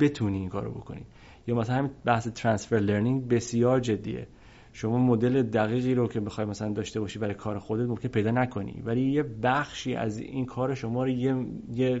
بتونی 0.00 0.38
این 0.38 0.48
کارو 0.48 0.70
بکنی. 0.70 1.02
یا 1.46 1.54
مثلا 1.54 1.76
همین 1.76 1.90
بحث 2.04 2.28
transfer 2.28 2.76
learning 2.76 3.28
بسیار 3.28 3.80
جدیه. 3.80 4.26
شما 4.72 4.98
مدل 4.98 5.42
دقیقی 5.42 5.94
رو 5.94 6.08
که 6.08 6.20
بخوای 6.20 6.46
مثلا 6.46 6.72
داشته 6.72 7.00
باشی 7.00 7.18
برای 7.18 7.34
کار 7.34 7.58
خودت 7.58 7.88
ممکن 7.88 8.08
پیدا 8.08 8.30
نکنی. 8.30 8.82
ولی 8.84 9.12
یه 9.12 9.22
بخشی 9.22 9.94
از 9.94 10.18
این 10.18 10.46
کار 10.46 10.74
شما 10.74 11.02
رو 11.02 11.08
یه, 11.08 11.46
یه 11.74 12.00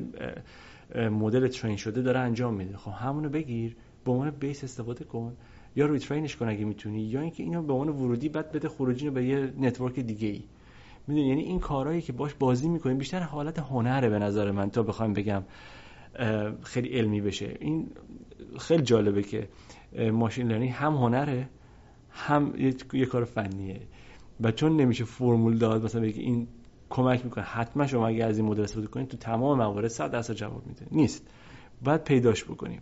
مدل 1.10 1.48
train 1.48 1.76
شده 1.76 2.02
داره 2.02 2.20
انجام 2.20 2.54
میده. 2.54 2.76
خب 2.76 2.90
همونو 2.90 3.28
بگیر 3.28 3.76
به 4.04 4.12
عنوان 4.12 4.30
base 4.30 4.64
استفاده 4.64 5.04
کن 5.04 5.36
یا 5.76 5.86
روی 5.86 5.98
train 5.98 6.25
ش 6.25 6.36
کن 6.36 6.48
اگه 6.48 6.64
می‌تونی. 6.64 7.02
یا 7.02 7.20
اینکه 7.20 7.42
اینو 7.42 7.62
به 7.62 7.72
عنوان 7.72 7.88
ورودی 7.88 8.28
بعد 8.28 8.52
بده 8.52 8.68
خروجی 8.68 9.06
رو 9.06 9.12
به 9.12 9.24
یه 9.24 9.52
network 9.58 10.00
دیگه 10.00 10.28
ای 10.28 10.44
می‌دونی؟ 11.06 11.28
یعنی 11.28 11.42
این 11.42 11.58
کارهایی 11.58 12.02
که 12.02 12.12
باش 12.12 12.34
بازی 12.34 12.68
می‌کنیم 12.68 12.98
بیشتر 12.98 13.20
حالت 13.20 13.58
هنره 13.58 14.08
به 14.08 14.18
نظر 14.18 14.50
من. 14.50 14.70
تا 14.70 14.82
بخوایم 14.82 15.12
بگم 15.12 15.42
خیلی 16.62 16.88
علمی 16.88 17.20
بشه. 17.20 17.56
این 17.60 17.90
خیلی 18.58 18.82
جالبه 18.82 19.22
که 19.22 19.48
ماشین 20.12 20.48
لرنینگ 20.48 20.72
هم 20.72 20.94
هنره 20.94 21.48
هم 22.10 22.54
یه, 22.92 23.06
کار 23.06 23.24
فنیه. 23.24 23.80
و 24.40 24.50
چون 24.50 24.76
نمیشه 24.76 25.04
فرمول 25.04 25.58
داد 25.58 25.84
مثلا 25.84 26.00
بگی 26.00 26.20
این 26.20 26.48
کمک 26.90 27.24
می‌کنه 27.24 27.44
حتما 27.44 27.86
شما 27.86 28.08
اگه 28.08 28.24
از 28.24 28.38
این 28.38 28.46
مدل 28.46 28.62
استفاده 28.62 28.86
کنید 28.86 29.08
تو 29.08 29.16
تمام 29.16 29.58
موارد 29.58 29.88
100 29.88 30.10
درصد 30.10 30.34
جواب 30.34 30.66
میده. 30.66 30.86
نیست. 30.90 31.30
باید 31.84 32.04
پیداش 32.04 32.44
بکنیم. 32.44 32.80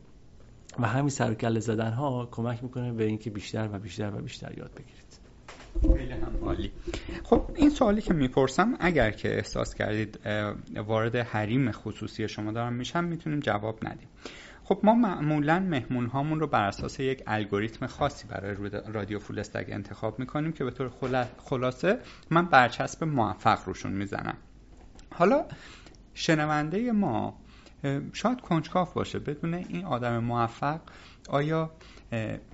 و 0.79 0.87
همین 0.87 1.09
سر 1.09 1.61
زدن 1.61 1.93
ها 1.93 2.29
کمک 2.31 2.63
می‌کنه 2.63 2.93
به 2.93 3.05
اینکه 3.05 3.31
بیشتر 3.31 3.69
و 3.73 3.79
بیشتر 3.79 4.15
و 4.15 4.23
بیشتر 4.23 4.59
یاد 4.59 4.71
بگیرید. 4.71 5.24
خب 7.25 7.51
این 7.55 7.71
سوالی 7.71 8.01
که 8.01 8.15
می‌پرسم 8.15 8.77
اگر 8.81 9.11
که 9.11 9.37
احساس 9.37 9.75
کردید 9.75 10.21
وارد 10.77 11.17
حریم 11.17 11.73
خصوصی 11.73 12.29
شما 12.29 12.53
دارم 12.53 12.73
میشم 12.73 13.05
می‌تونیم 13.05 13.41
جواب 13.41 13.79
ندیم. 13.89 14.09
خب 14.65 14.81
ما 14.83 14.95
معمولا 14.95 15.61
مهمون 15.61 16.07
هامون 16.07 16.41
رو 16.41 16.47
بر 16.47 16.65
اساس 16.65 17.01
یک 17.01 17.23
الگوریتم 17.27 17.87
خاصی 17.87 18.29
برای 18.29 18.57
رادیو 18.87 19.19
فول 19.19 19.39
استگ 19.39 19.65
انتخاب 19.69 20.19
می‌کنیم 20.19 20.53
که 20.53 20.65
به 20.65 20.71
طور 20.71 20.91
خلاصه 21.39 21.99
من 22.31 22.47
برچسب 22.47 23.05
موفق 23.05 23.59
روشون 23.67 23.93
می‌زنم. 23.93 24.37
حالا 25.15 25.45
شنونده 26.15 26.93
ما 26.93 27.41
شاید 28.13 28.41
کنجکاف 28.41 28.93
باشه 28.93 29.19
بدون 29.19 29.55
این 29.55 29.85
آدم 29.85 30.19
موفق 30.19 30.81
آیا 31.29 31.71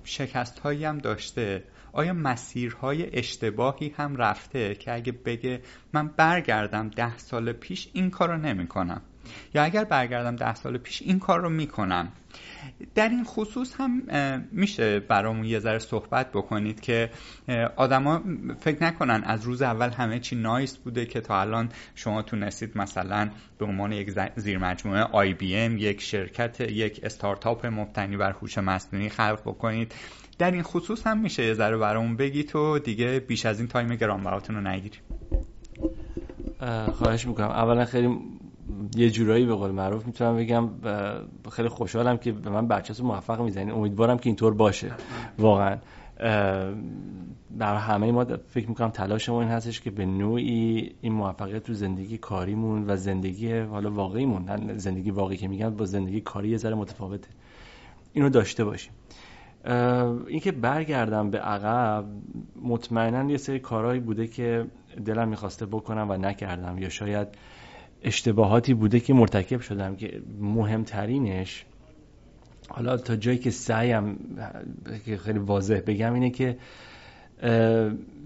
شکست 0.03 0.59
هایی 0.59 0.85
هم 0.85 0.97
داشته 0.97 1.63
آیا 1.93 2.13
مسیرهای 2.13 3.17
اشتباهی 3.17 3.93
هم 3.97 4.15
رفته 4.15 4.75
که 4.75 4.93
اگه 4.93 5.11
بگه 5.11 5.61
من 5.93 6.07
برگردم 6.07 6.89
ده 6.89 7.17
سال 7.17 7.51
پیش 7.51 7.89
این 7.93 8.09
کار 8.09 8.29
رو 8.29 8.37
نمی 8.37 8.67
کنم 8.67 9.01
یا 9.53 9.63
اگر 9.63 9.83
برگردم 9.83 10.35
ده 10.35 10.55
سال 10.55 10.77
پیش 10.77 11.01
این 11.01 11.19
کار 11.19 11.41
رو 11.41 11.49
می‌کنم؟ 11.49 12.11
در 12.95 13.09
این 13.09 13.23
خصوص 13.23 13.73
هم 13.77 14.01
میشه 14.51 14.99
برامون 14.99 15.45
یه 15.45 15.59
ذره 15.59 15.79
صحبت 15.79 16.31
بکنید 16.31 16.79
که 16.79 17.09
آدما 17.75 18.21
فکر 18.59 18.83
نکنن 18.83 19.23
از 19.23 19.43
روز 19.43 19.61
اول 19.61 19.89
همه 19.89 20.19
چی 20.19 20.35
نایس 20.35 20.77
بوده 20.77 21.05
که 21.05 21.21
تا 21.21 21.41
الان 21.41 21.69
شما 21.95 22.21
تونستید 22.21 22.77
مثلا 22.77 23.29
به 23.57 23.65
عنوان 23.65 23.91
یک 23.91 24.11
زیر 24.35 24.57
مجموعه 24.57 25.03
آی 25.03 25.33
بی 25.33 25.55
ام 25.55 25.77
یک 25.77 26.01
شرکت 26.01 26.61
یک 26.61 26.99
استارتاپ 27.03 27.65
مبتنی 27.65 28.17
بر 28.17 28.31
هوش 28.31 28.57
مصنوعی 28.57 29.09
خلق 29.09 29.41
بکنید. 29.45 29.95
در 30.41 30.51
این 30.51 30.63
خصوص 30.63 31.07
هم 31.07 31.19
میشه 31.19 31.45
یه 31.45 31.53
ذره 31.53 31.77
برامون 31.77 32.15
بگی 32.15 32.43
تو 32.43 32.79
دیگه 32.79 33.19
بیش 33.19 33.45
از 33.45 33.59
این 33.59 33.67
تایم 33.67 33.95
گرانبهاتون 33.95 34.55
رو 34.55 34.61
نگیریم 34.61 35.01
خواهش 36.93 37.27
می‌کنم. 37.27 37.47
اولا 37.47 37.85
خیلی 37.85 38.17
یه 38.95 39.09
جورایی 39.09 39.45
به 39.45 39.55
قول 39.55 39.71
معروف 39.71 40.05
می‌تونم 40.05 40.37
بگم 40.37 40.69
خیلی 41.51 41.69
خوشحالم 41.69 42.17
که 42.17 42.31
به 42.31 42.49
من 42.49 42.67
برچسب 42.67 43.03
موفق 43.03 43.41
می‌زنید 43.41 43.73
امیدوارم 43.73 44.17
که 44.17 44.27
اینطور 44.27 44.53
باشه. 44.53 44.91
واقعا 45.39 45.77
در 47.59 47.75
همه 47.75 48.11
ما 48.11 48.25
فکر 48.47 48.69
می‌کنم 48.69 48.89
تلاشمون 48.89 49.43
این 49.43 49.51
هستش 49.51 49.81
که 49.81 49.91
به 49.91 50.05
نوعی 50.05 50.91
این 51.01 51.13
موفقیت 51.13 51.63
تو 51.63 51.73
زندگی 51.73 52.17
کاریمون 52.17 52.89
و 52.89 52.95
زندگی 52.95 53.57
حالا 53.57 53.91
واقعیمون 53.91 54.77
زندگی 54.77 55.11
واقعی 55.11 55.37
که 55.37 55.47
میگم 55.47 55.69
با 55.69 55.85
زندگی 55.85 56.21
کاری 56.21 56.49
یه 56.49 56.57
ذره 56.57 56.75
متفاوته. 56.75 57.29
اینو 58.13 58.29
داشته 58.29 58.63
باشیم. 58.63 58.93
اینکه 60.27 60.51
برگردم 60.51 61.29
به 61.29 61.39
عقب 61.39 62.05
مطمئنا 62.61 63.31
یه 63.31 63.37
سری 63.37 63.59
کارهایی 63.59 63.99
بوده 63.99 64.27
که 64.27 64.65
دلم 65.05 65.27
می‌خواسته 65.27 65.65
بکنم 65.65 66.07
و 66.09 66.17
نکردم 66.17 66.77
یا 66.77 66.89
شاید 66.89 67.27
اشتباهاتی 68.03 68.73
بوده 68.73 68.99
که 68.99 69.13
مرتکب 69.13 69.61
شدم 69.61 69.95
که 69.95 70.21
مهمترینش 70.39 71.65
حالا 72.69 72.97
تا 72.97 73.15
جایی 73.15 73.37
که 73.37 73.51
سعیم 73.51 74.17
که 75.05 75.17
خیلی 75.17 75.39
واضح 75.39 75.79
بگم 75.87 76.13
اینه 76.13 76.29
که 76.29 76.57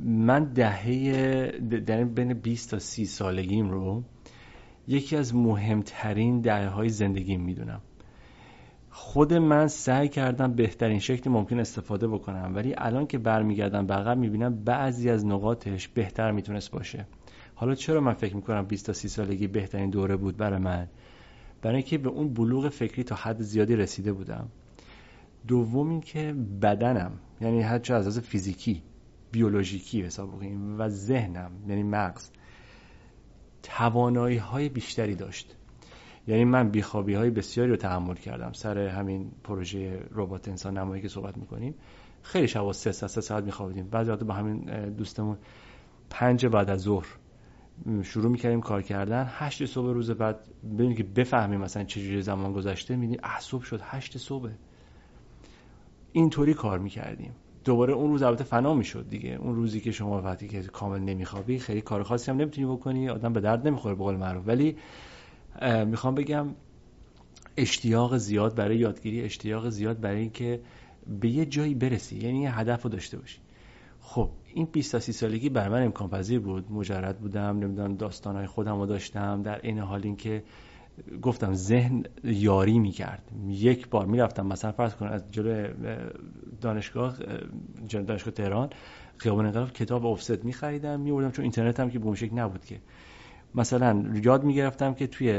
من 0.05 0.43
دهه 0.55 1.51
در 1.85 2.03
بین 2.03 2.33
20 2.33 2.71
تا 2.71 2.79
30 2.79 3.05
سالگیم 3.05 3.69
رو 3.69 4.03
یکی 4.87 5.15
از 5.15 5.35
مهمترین 5.35 6.41
دهه 6.41 6.67
های 6.67 6.89
زندگیم 6.89 7.41
می‌دونم. 7.41 7.81
خود 8.97 9.33
من 9.33 9.67
سعی 9.67 10.09
کردم 10.09 10.53
بهترین 10.53 10.99
شکلی 10.99 11.33
ممکن 11.33 11.59
استفاده 11.59 12.07
بکنم 12.07 12.51
ولی 12.55 12.73
الان 12.77 13.07
که 13.07 13.17
برمیگردم 13.17 13.91
عقب 13.91 14.17
می‌بینم 14.17 14.63
بعضی 14.63 15.09
از 15.09 15.25
نقاطش 15.25 15.87
بهتر 15.87 16.31
می‌تونست 16.31 16.71
باشه. 16.71 17.07
حالا 17.55 17.75
چرا 17.75 18.01
من 18.01 18.13
فکر 18.13 18.35
می‌کنم 18.35 18.65
20 18.65 18.85
تا 18.85 18.93
30 18.93 19.07
سالگی 19.07 19.47
بهترین 19.47 19.89
دوره 19.89 20.15
بود 20.15 20.37
برای 20.37 20.59
من؟ 20.59 20.87
برای 21.61 21.75
اینکه 21.75 21.97
به 21.97 22.09
اون 22.09 22.33
بلوغ 22.33 22.69
فکری 22.69 23.03
تا 23.03 23.15
حد 23.15 23.41
زیادی 23.41 23.75
رسیده 23.75 24.13
بودم. 24.13 24.47
دوم 25.47 25.89
اینکه 25.89 26.35
بدنم 26.61 27.11
یعنی 27.41 27.63
از 27.63 27.91
از 27.91 28.19
فیزیکی 28.19 28.83
بیولوژیکی 29.31 30.01
حساب 30.01 30.29
بکنیم 30.29 30.79
و 30.79 30.89
ذهنم 30.89 31.51
یعنی 31.67 31.83
مغز 31.83 32.29
توانایی 33.63 34.37
های 34.37 34.69
بیشتری 34.69 35.15
داشت. 35.15 35.55
یعنی 36.27 36.45
من 36.45 36.69
بیخوابی 36.69 37.13
های 37.13 37.29
بسیاری 37.29 37.71
رو 37.71 37.77
تحمل 37.77 38.15
کردم. 38.15 38.51
سر 38.53 38.77
همین 38.77 39.31
پروژه 39.43 40.03
ربات 40.11 40.47
انسان 40.47 40.77
نمایی 40.77 41.01
که 41.01 41.07
صحبت 41.07 41.37
می‌کنیم 41.37 41.75
خیلی 42.21 42.47
شب 42.47 42.71
سه 42.71 42.91
ساعت 42.91 43.11
سه 43.11 43.21
ساعت 43.21 43.43
میخوابیدیم. 43.43 43.89
بعضی 43.89 44.11
وقت 44.11 44.23
با 44.23 44.33
همین 44.33 44.89
دوستمون 44.89 45.37
پنج 46.09 46.45
بعد 46.45 46.69
از 46.69 46.81
ظهر 46.81 47.07
شروع 48.03 48.31
می‌کردیم 48.31 48.61
کار 48.61 48.81
کردن. 48.81 49.25
هشت 49.29 49.65
صبح 49.65 49.93
روز 49.93 50.11
بعد 50.11 50.47
ببینید 50.63 50.97
که 50.97 51.03
بفهمیم 51.03 51.59
مثلا 51.59 51.83
چجوری 51.83 52.21
زمان 52.21 52.53
گذشته 52.53 52.95
میدیم 52.95 53.19
صبح 53.39 53.63
شد 53.63 53.79
هشت 53.83 54.17
صبح. 54.17 54.49
اینطوری 56.11 56.53
کار 56.53 56.79
می‌کردیم. 56.79 57.31
دوباره 57.65 57.93
اون 57.93 58.11
روز 58.11 58.23
البته 58.23 58.43
فنا 58.43 58.73
می‌شد 58.73 59.09
دیگه. 59.09 59.29
اون 59.29 59.55
روزی 59.55 59.79
که 59.79 59.91
شما 59.91 60.21
وقتی 60.21 60.47
که 60.47 60.61
کامل 60.61 60.99
نمیخوابی 60.99 61.59
خیلی 61.59 61.81
کار 61.81 62.03
خاصی 62.03 62.31
هم 62.31 62.37
نمی‌تونی 62.37 62.67
بکنی 62.67 63.09
آدم 63.09 63.33
به 63.33 63.39
درد 63.39 63.67
نمی‌خوره 63.67 63.95
به 63.95 64.03
قول 64.03 64.15
معروف. 64.15 64.47
ولی 64.47 64.77
می‌خوام 65.85 66.15
بگم 66.15 66.47
اشتیاق 67.57 68.17
زیاد 68.17 68.55
برای 68.55 68.77
یادگیری 68.77 69.21
اشتیاق 69.21 69.69
زیاد 69.69 69.99
برای 69.99 70.21
اینکه 70.21 70.61
به 71.21 71.29
یه 71.29 71.45
جایی 71.45 71.75
برسی 71.75 72.17
یعنی 72.17 72.41
یه 72.41 72.59
هدف 72.59 72.83
رو 72.83 72.89
داشته 72.89 73.17
باشی. 73.17 73.39
خب 73.99 74.29
این 74.53 74.65
20 74.71 74.91
تا 74.91 74.99
30 74.99 75.11
سالگی 75.11 75.49
بر 75.49 75.69
من 75.69 75.83
امکان 75.83 76.09
پذیر 76.09 76.39
بود. 76.39 76.71
مجرد 76.71 77.19
بودم 77.19 77.59
نمی‌دونم 77.59 77.95
داستانهای 77.95 78.47
خودم 78.47 78.79
رو 78.79 78.85
داشتم. 78.85 79.41
در 79.41 79.59
این 79.63 79.79
حال 79.79 80.01
اینکه 80.03 80.43
گفتم 81.21 81.53
ذهن 81.53 82.03
یاری 82.23 82.79
می‌کرد. 82.79 83.31
یک 83.47 83.89
بار 83.89 84.05
می‌رفتم 84.05 84.45
مثلا 84.45 84.71
فرض 84.71 84.95
کن 84.95 85.07
از 85.07 85.31
جلو 85.31 85.67
دانشگاه 86.61 87.17
دانشگاه 87.89 88.33
تهران 88.33 88.69
خیابان 89.17 89.45
انقلاب 89.45 89.71
کتاب 89.71 90.05
افست 90.05 90.45
میخریدم 90.45 90.99
میوردم 90.99 91.31
چون 91.31 91.43
اینترنت 91.43 91.79
هم 91.79 91.89
که 91.89 91.99
به 91.99 92.05
اون 92.05 92.17
نبود 92.33 92.65
که. 92.65 92.79
مثلا 93.55 94.03
یاد 94.23 94.43
می‌گرفتم 94.43 94.93
که 94.93 95.07
توی 95.07 95.31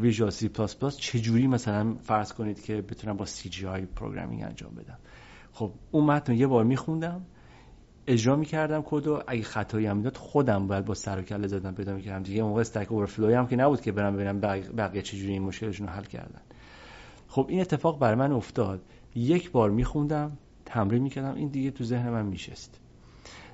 ویژوال 0.00 0.30
سی 0.30 0.48
پلاس 0.48 0.76
پلاس 0.76 0.96
چجوری 0.96 1.46
مثلا 1.46 1.94
فرض 1.94 2.32
کنید 2.32 2.62
که 2.62 2.82
بتونم 2.82 3.16
با 3.16 3.24
CGI 3.24 3.66
programming 3.66 4.42
انجام 4.42 4.74
بدم. 4.74 4.98
خب 5.52 5.72
اون 5.90 6.04
متن 6.04 6.34
یه 6.34 6.46
بار 6.46 6.64
میخوندم 6.64 7.26
اجرا 8.06 8.36
می‌کردم 8.36 8.84
و 8.90 9.22
اگه 9.26 9.42
خطایی 9.42 9.86
هم 9.86 9.96
می‌داد 9.96 10.16
خودم 10.16 10.66
باید 10.66 10.84
با 10.84 10.94
سر 10.94 11.18
و 11.18 11.22
کله 11.22 11.46
زدن 11.46 11.72
پیدا 11.72 11.94
می‌کردم. 11.94 12.22
دیگه 12.22 12.42
موقع 12.42 12.60
Stack 12.60 12.92
Overflow 12.92 13.36
هم 13.36 13.46
که 13.46 13.56
نبود 13.56 13.80
که 13.80 13.92
برم 13.92 14.14
ببینم 14.14 14.40
بقیه 14.76 15.02
چجوری 15.02 15.32
این 15.32 15.42
مشکلشون 15.42 15.86
رو 15.86 15.92
حل 15.92 16.04
کردن. 16.04 16.40
خب 17.28 17.46
این 17.48 17.60
اتفاق 17.60 17.98
برای 17.98 18.14
من 18.14 18.32
افتاد. 18.32 18.82
یک 19.14 19.50
بار 19.50 19.70
میخوندم 19.70 20.38
تمرین 20.64 21.02
می‌کردم. 21.02 21.34
این 21.34 21.48
دیگه 21.48 21.70
تو 21.70 21.84
ذهن 21.84 22.10
من 22.10 22.26
میشست. 22.26 22.80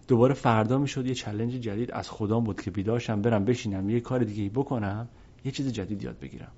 دوباره 0.08 0.34
فردا 0.34 0.78
می‌شد 0.78 1.06
یه 1.06 1.14
چلنج 1.14 1.52
جدید 1.52 1.92
از 1.92 2.08
خودم 2.08 2.44
بود 2.44 2.60
که 2.60 2.70
بیداشم 2.70 3.22
برم 3.22 3.44
بشینم 3.44 3.90
یه 3.90 4.00
کار 4.00 4.24
دیگه 4.24 4.50
بکنم 4.50 5.08
یه 5.44 5.52
چیز 5.52 5.72
جدید 5.72 6.02
یاد 6.02 6.18
بگیرم. 6.18 6.52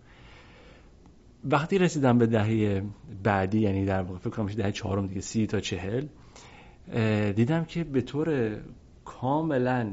وقتی 1.45 1.79
رسیدم 1.79 2.19
به 2.19 2.27
دهه 2.27 2.83
بعدی 3.23 3.61
یعنی 3.61 3.85
در 3.85 4.03
واقع 4.03 4.19
فکر 4.19 4.31
کنم 4.31 4.47
دهه 4.47 4.73
چهارم 4.73 5.07
دیگه 5.07 5.21
سی 5.21 5.47
تا 5.47 5.61
چهل 5.61 6.07
دیدم 7.37 7.65
که 7.65 7.85
به 7.85 8.01
طور 8.01 8.57
کاملا 9.05 9.93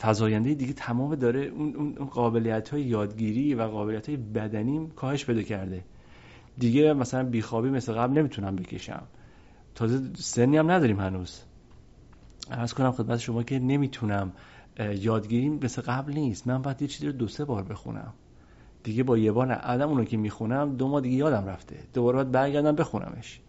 فضاینده 0.00 0.54
دیگه 0.54 0.72
تمام 0.72 1.14
داره 1.14 1.40
اون, 1.40 1.94
قابلیت 1.94 2.68
های 2.68 2.82
یادگیری 2.82 3.54
و 3.54 3.62
قابلیت 3.62 4.08
های 4.08 4.16
بدنیم 4.16 4.90
کاهش 4.90 5.24
پیدا 5.24 5.42
کرده. 5.42 5.84
دیگه 6.58 6.92
مثلا 6.92 7.24
بیخوابی 7.24 7.70
مثل 7.70 7.92
قبل 7.92 8.18
نمی‌تونم 8.18 8.56
بکشم. 8.56 9.02
تازه 9.74 10.00
سنی 10.14 10.56
هم 10.56 10.70
نداریم 10.70 11.00
هنوز. 11.00 11.42
ارز 12.50 12.72
کنم 12.72 12.92
خدمت 12.92 13.18
شما 13.18 13.42
که 13.42 13.58
نمی‌تونم 13.58 14.32
یادگیری 14.78 15.48
مثل 15.48 15.82
قبل 15.82 16.12
نیست. 16.12 16.46
من 16.46 16.62
باید 16.62 16.82
یه 16.82 16.88
چیزی 16.88 17.06
رو 17.06 17.12
دو 17.12 17.28
سه 17.28 17.44
بار 17.44 17.62
بخونم. 17.62 18.14
دیگه 18.82 19.02
با 19.02 19.18
یه 19.18 19.32
بار 19.32 19.52
عدم 19.52 19.88
اونو 19.88 20.04
که 20.04 20.16
می‌خونم 20.16 20.76
دو 20.76 20.88
ماه 20.88 21.00
دیگه 21.00 21.16
یادم 21.16 21.46
رفته. 21.46 21.76
دوباره 21.94 22.16
باید 22.16 22.30
برگردم 22.30 22.72
بخونمش. 22.72 23.40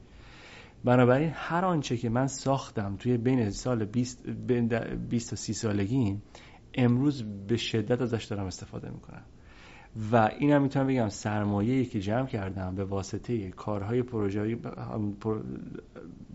بنابراین 0.83 1.31
هر 1.33 1.65
آنچه 1.65 1.97
که 1.97 2.09
من 2.09 2.27
ساختم 2.27 2.95
توی 2.95 3.17
بین 3.17 3.49
سال 3.49 3.85
20 3.85 4.29
20 4.29 5.29
تا 5.29 5.35
30 5.35 5.53
سالگی 5.53 6.21
امروز 6.73 7.23
به 7.47 7.57
شدت 7.57 8.01
ازش 8.01 8.25
دارم 8.25 8.45
استفاده 8.45 8.89
می‌کنم. 8.89 9.23
و 10.11 10.29
این 10.39 10.51
هم 10.51 10.61
می‌تونم 10.61 10.87
بگم 10.87 11.09
سرمایه 11.09 11.85
که 11.85 11.99
جمع 11.99 12.27
کردم 12.27 12.75
به 12.75 12.83
واسطه 12.83 13.51
کارهای 13.51 14.03
پروژه 14.03 14.57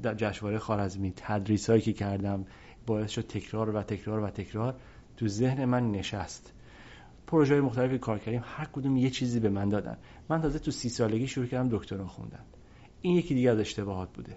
در 0.02 0.14
جشنواره 0.14 0.58
خارزمی 0.58 1.12
تدریس 1.16 1.70
هایی 1.70 1.82
که 1.82 1.92
کردم 1.92 2.44
باعث 2.86 3.10
شد 3.10 3.26
تکرار 3.26 3.76
و 3.76 3.82
تکرار 3.82 4.20
و 4.20 4.30
تکرار 4.30 4.74
تو 5.16 5.28
ذهن 5.28 5.64
من 5.64 5.90
نشست. 5.90 6.52
پروژه 7.26 7.60
مختلفی 7.60 7.98
کار 7.98 8.18
کردیم 8.18 8.42
هر 8.44 8.64
کدوم 8.72 8.96
یه 8.96 9.10
چیزی 9.10 9.40
به 9.40 9.48
من 9.48 9.68
دادن. 9.68 9.96
من 10.28 10.40
تازه 10.40 10.58
تو 10.58 10.70
سی 10.70 10.88
سالگی 10.88 11.26
شروع 11.26 11.46
کردم 11.46 11.68
دکترا 11.68 12.06
خوندن. 12.06 12.44
این 13.02 13.16
یکی 13.16 13.34
دیگه 13.34 13.50
از 13.50 13.58
اشتباهات 13.58 14.08
بوده. 14.14 14.36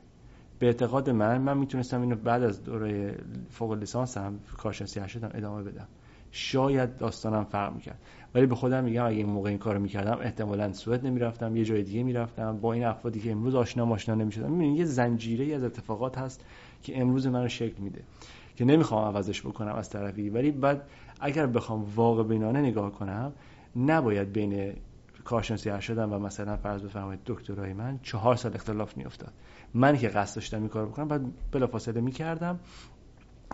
به 0.60 0.66
اعتقاد 0.66 1.10
من 1.10 1.42
من 1.42 1.58
می‌تونستم 1.58 2.02
اینو 2.02 2.16
بعد 2.16 2.44
از 2.44 2.64
دوره 2.64 3.18
فوق 3.50 3.74
لیسانسم 3.74 4.40
کارشناسی 4.58 5.00
ارشدم 5.00 5.32
ادامه 5.34 5.64
بدم. 5.64 5.88
شاید 6.32 6.98
داستانم 6.98 7.44
فرق 7.44 7.74
می‌کرد. 7.74 8.00
ولی 8.36 8.46
به 8.46 8.56
خودم 8.56 8.84
میگم 8.84 9.06
اگه 9.06 9.18
این 9.18 9.26
موقع 9.26 9.50
این 9.50 9.58
کارو 9.58 9.80
می‌کردم 9.80 10.18
احتمالا 10.22 10.74
سوئد 10.74 11.06
نمی‌رفتم 11.06 11.56
یه 11.56 11.66
جای 11.66 11.84
دیگه 11.84 12.04
می‌رفتم. 12.04 12.58
با 12.58 12.74
این 12.74 12.86
افرادی 12.86 13.20
که 13.20 13.32
امروز 13.32 13.56
آشنا 13.56 13.86
ماشنا 13.86 14.16
نمی‌شدم. 14.16 14.52
می‌بینید 14.52 14.80
یه 14.80 14.86
زنجیره 14.86 15.56
از 15.56 15.64
اتفاقات 15.64 16.18
هست 16.18 16.46
که 16.84 17.02
امروز 17.02 17.28
منو 17.28 17.48
شکل 17.48 17.82
میده 17.84 18.02
که 18.56 18.66
نمی‌خوام 18.66 19.16
عوضش 19.16 19.42
بکنم 19.42 19.76
از 19.76 19.90
طرفی. 19.90 20.30
ولی 20.30 20.52
بعد 20.52 20.82
اگر 21.20 21.48
بخوام 21.48 21.86
واقع 21.96 22.24
بینانه 22.24 22.62
نگاه 22.62 22.92
کنم 22.92 23.34
نباید 23.76 24.34
بین 24.34 24.74
کارشناسی 25.24 25.70
ارشدم 25.70 26.14
و 26.14 26.20
مثلا 26.20 26.58
فرض 26.58 26.82
بفرمایید 26.82 27.20
دکترای 27.26 27.74
من 27.74 28.00
چهار 28.04 28.36
سال 28.36 28.54
اختلاف 28.56 28.98
میافتاد. 28.98 29.34
من 29.74 29.98
که 29.98 30.08
قصد 30.08 30.36
داشتم 30.36 30.60
این 30.60 30.70
کار 30.70 30.86
بکنم 30.86 31.08
بعد 31.08 31.22
بلافاصله 31.52 32.02
می‌کردم 32.02 32.60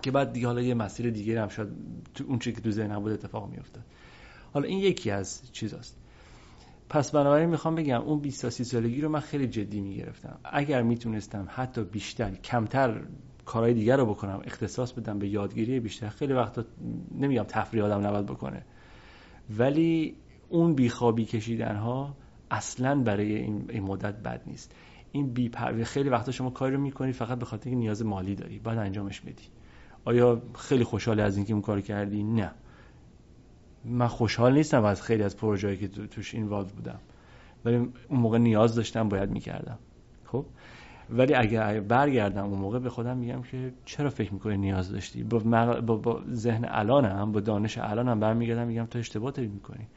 که 0.02 0.12
بعد 0.12 0.34
دیگه 0.34 0.48
حالا 0.48 0.62
یه 0.62 0.74
مسیر 0.74 1.10
دیگه 1.10 1.42
هم 1.42 1.48
شاید 1.48 1.70
تو 2.14 2.24
اون 2.28 2.40
چیزی 2.40 2.56
که 2.56 2.62
تو 2.62 2.72
ذهنم 2.72 3.00
بود 3.00 3.12
اتفاق 3.12 3.50
میافتاد. 3.50 3.84
حالا 4.54 4.68
این 4.68 4.80
یکی 4.80 5.12
از 5.12 5.52
چیزاست. 5.52 5.98
پس 6.90 7.12
بنابراین 7.12 7.50
می‌خوام 7.50 7.76
بگم 7.76 8.02
اون 8.02 8.20
20 8.20 8.42
تا 8.42 8.50
30 8.50 8.64
سالگی 8.64 9.02
رو 9.02 9.10
من 9.10 9.20
خیلی 9.20 9.48
جدی 9.48 9.82
می‌گرفتم. 9.82 10.40
اگر 10.44 10.82
می‌تونستم 10.82 11.48
حتی 11.50 11.84
بیشتر 11.84 12.32
کمتر 12.32 13.02
کارهای 13.46 13.74
دیگر 13.74 13.98
رو 13.98 14.06
بکنم 14.06 14.42
اختصاص 14.44 14.92
بدم 14.92 15.20
به 15.20 15.28
یادگیری 15.28 15.80
بیشتر 15.80 16.10
خیلی 16.10 16.34
وقتا 16.34 16.64
نمیگم 17.20 17.44
تفریح 17.44 17.84
آدم 17.84 18.08
نباید 18.08 18.26
بکنه. 18.26 18.66
ولی 19.58 20.16
اون 20.50 20.74
بیخوابی 20.74 21.26
کشیدن 21.26 21.76
ها 21.76 22.16
اصلا 22.52 23.02
برای 23.02 23.36
این 23.36 23.84
مدت 23.84 24.16
بد 24.16 24.42
نیست. 24.48 24.76
این 25.12 25.34
بی 25.34 25.52
خیلی 25.84 26.10
وقتا 26.10 26.32
شما 26.32 26.50
کاری 26.50 26.76
رو 26.76 26.82
می‌کنی 26.82 27.12
فقط 27.12 27.40
به 27.40 27.46
خاطر 27.46 27.70
نیاز 27.70 28.06
مالی 28.06 28.36
داری. 28.36 28.60
بعد 28.60 28.78
انجامش 28.78 29.22
بدی. 29.22 29.44
آیا 30.06 30.42
خیلی 30.56 30.84
خوشحال 30.84 31.20
از 31.20 31.38
اینکه 31.38 31.54
اون 31.54 31.62
کار 31.62 31.82
کردی؟ 31.82 32.24
نه. 32.24 32.52
من 33.86 34.08
خوشحال 34.08 34.54
نیستم 34.54 34.86
از 34.86 35.02
خیلی 35.02 35.24
از 35.24 35.38
پروژه‌ای 35.38 35.78
که 35.78 35.88
توش 35.88 36.36
اینوالو 36.36 36.68
بودم. 36.68 37.00
ولی 37.66 37.76
اون 37.76 38.20
موقع 38.20 38.38
نیاز 38.38 38.76
داشتم 38.76 39.10
باید 39.10 39.32
می‌کردم. 39.32 39.80
خب؟ 40.26 40.46
ولی 41.10 41.34
اگر 41.34 41.80
برگردم 41.80 42.46
اون 42.46 42.60
موقع 42.60 42.80
به 42.80 42.90
خودم 42.90 43.18
میگم 43.18 43.42
که 43.42 43.74
چرا 43.86 44.10
فکر 44.10 44.34
می‌کنی 44.34 44.58
نیاز 44.58 44.92
داشتی؟ 44.92 45.24
با, 45.24 45.40
با, 45.82 45.96
با 45.96 46.22
ذهن 46.32 46.66
الانم 46.70 47.32
با 47.32 47.40
دانش 47.40 47.78
الانم 47.78 48.20
برمیگردم 48.20 48.68
میگم 48.68 48.86
تو 48.86 49.00
اشتباه 49.00 49.32
داری 49.32 49.48
می‌کنی. 49.48 49.88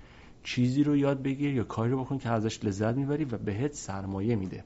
چیزی 0.42 0.84
رو 0.84 0.96
یاد 0.96 1.22
بگیر 1.22 1.54
یا 1.54 1.64
کاری 1.64 1.90
رو 1.90 2.04
بکن 2.04 2.18
که 2.18 2.28
ازش 2.28 2.64
لذت 2.64 2.94
می‌بری 2.96 3.24
و 3.24 3.38
بهت 3.38 3.72
سرمایه 3.72 4.36
میده. 4.36 4.64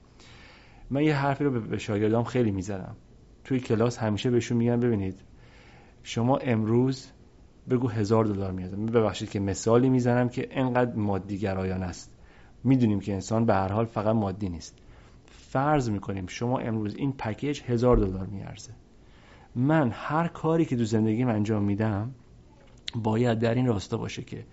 من 0.90 1.02
یه 1.02 1.16
حرفی 1.16 1.44
رو 1.44 1.60
به 1.60 1.78
شاگردام 1.78 2.24
خیلی 2.24 2.50
می‌زنم. 2.50 2.96
توی 3.44 3.60
کلاس 3.60 3.98
همیشه 3.98 4.30
بهشون 4.30 4.56
میگم 4.56 4.80
ببینید 4.80 5.20
شما 6.02 6.36
امروز 6.36 7.10
بگو 7.70 7.88
هزار 7.88 8.24
دلار 8.24 8.52
میاد 8.52 8.70
ببخشید 8.70 9.30
که 9.30 9.40
مثالی 9.40 9.88
می‌زنم 9.88 10.28
که 10.28 10.48
انقدر 10.50 10.94
مادی 10.94 11.38
گرایان 11.38 11.82
است. 11.82 12.10
می‌دونیم 12.64 13.00
که 13.00 13.12
انسان 13.12 13.46
به 13.46 13.54
هر 13.54 13.72
حال 13.72 13.84
فقط 13.84 14.14
مادی 14.14 14.48
نیست. 14.48 14.78
فرض 15.26 15.90
می‌کنیم 15.90 16.26
شما 16.26 16.58
امروز 16.58 16.94
این 16.94 17.12
پکیج 17.12 17.62
هزار 17.62 17.96
دلار 17.96 18.26
میارزه. 18.26 18.72
من 19.54 19.90
هر 19.94 20.28
کاری 20.28 20.64
که 20.64 20.76
تو 20.76 20.84
زندگیم 20.84 21.28
انجام 21.28 21.62
میدم 21.62 22.10
باید 23.02 23.38
در 23.38 23.54
این 23.54 23.66
راستا 23.66 23.96
باشه 23.96 24.22
که 24.22 24.44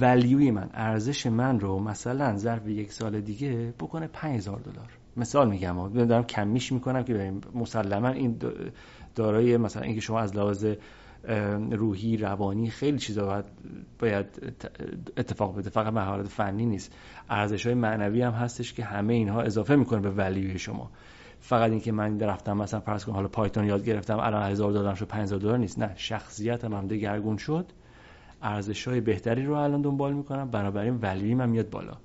ولیوی 0.00 0.50
من 0.50 0.70
ارزش 0.74 1.26
من 1.26 1.60
رو 1.60 1.78
مثلا 1.78 2.36
ظرف 2.36 2.68
یک 2.68 2.92
سال 2.92 3.20
دیگه 3.20 3.74
بکنه 3.80 4.06
5000 4.06 4.60
دلار. 4.60 4.88
مثال 5.16 5.50
میگم 5.50 5.88
دارم 5.88 6.24
کمیش 6.24 6.72
می‌کنم 6.72 7.02
که 7.02 7.32
مسلما 7.54 8.08
این 8.08 8.38
دارای 9.14 9.56
مثلا 9.56 9.82
اینکه 9.82 10.00
شما 10.00 10.20
از 10.20 10.36
لحاظ 10.36 10.66
روحی 11.70 12.16
روانی 12.16 12.70
خیلی 12.70 12.98
چیزا 12.98 13.26
باید, 13.26 13.44
باید 13.98 14.26
اتفاق 15.16 15.58
بده 15.58 15.70
فقط 15.70 15.92
مهارت 15.92 16.28
فنی 16.28 16.66
نیست. 16.66 16.96
ارزش 17.30 17.66
های 17.66 17.74
معنوی 17.74 18.22
هم 18.22 18.32
هستش 18.32 18.72
که 18.72 18.84
همه 18.84 19.14
اینها 19.14 19.42
اضافه 19.42 19.76
می‌کنه 19.76 20.00
به 20.00 20.10
ولیوی 20.10 20.58
شما. 20.58 20.90
فقط 21.40 21.70
اینکه 21.70 21.92
من 21.92 22.20
رفتم 22.20 22.56
مثلا 22.56 22.80
فرض 22.80 23.04
کنم 23.04 23.14
حالا 23.14 23.28
پایتون 23.28 23.64
یاد 23.64 23.84
گرفتم 23.84 24.18
الان 24.18 24.42
1000 24.42 24.72
دلار 24.72 24.94
شد 24.94 25.06
5000 25.06 25.40
دلار 25.40 25.58
نیست. 25.58 25.78
نه 25.78 25.92
شخصیتم 25.96 26.74
هم 26.74 26.86
دگرگون 26.86 27.36
شد. 27.36 27.66
ارزش 28.42 28.88
های 28.88 29.00
بهتری 29.00 29.44
رو 29.46 29.54
الان 29.54 29.82
دنبال 29.82 30.12
می‌کنم. 30.12 30.50
بنابراین 30.50 30.98
ولیوی 31.02 31.34
من 31.34 31.48
میاد 31.48 31.70
بالا. 31.70 31.96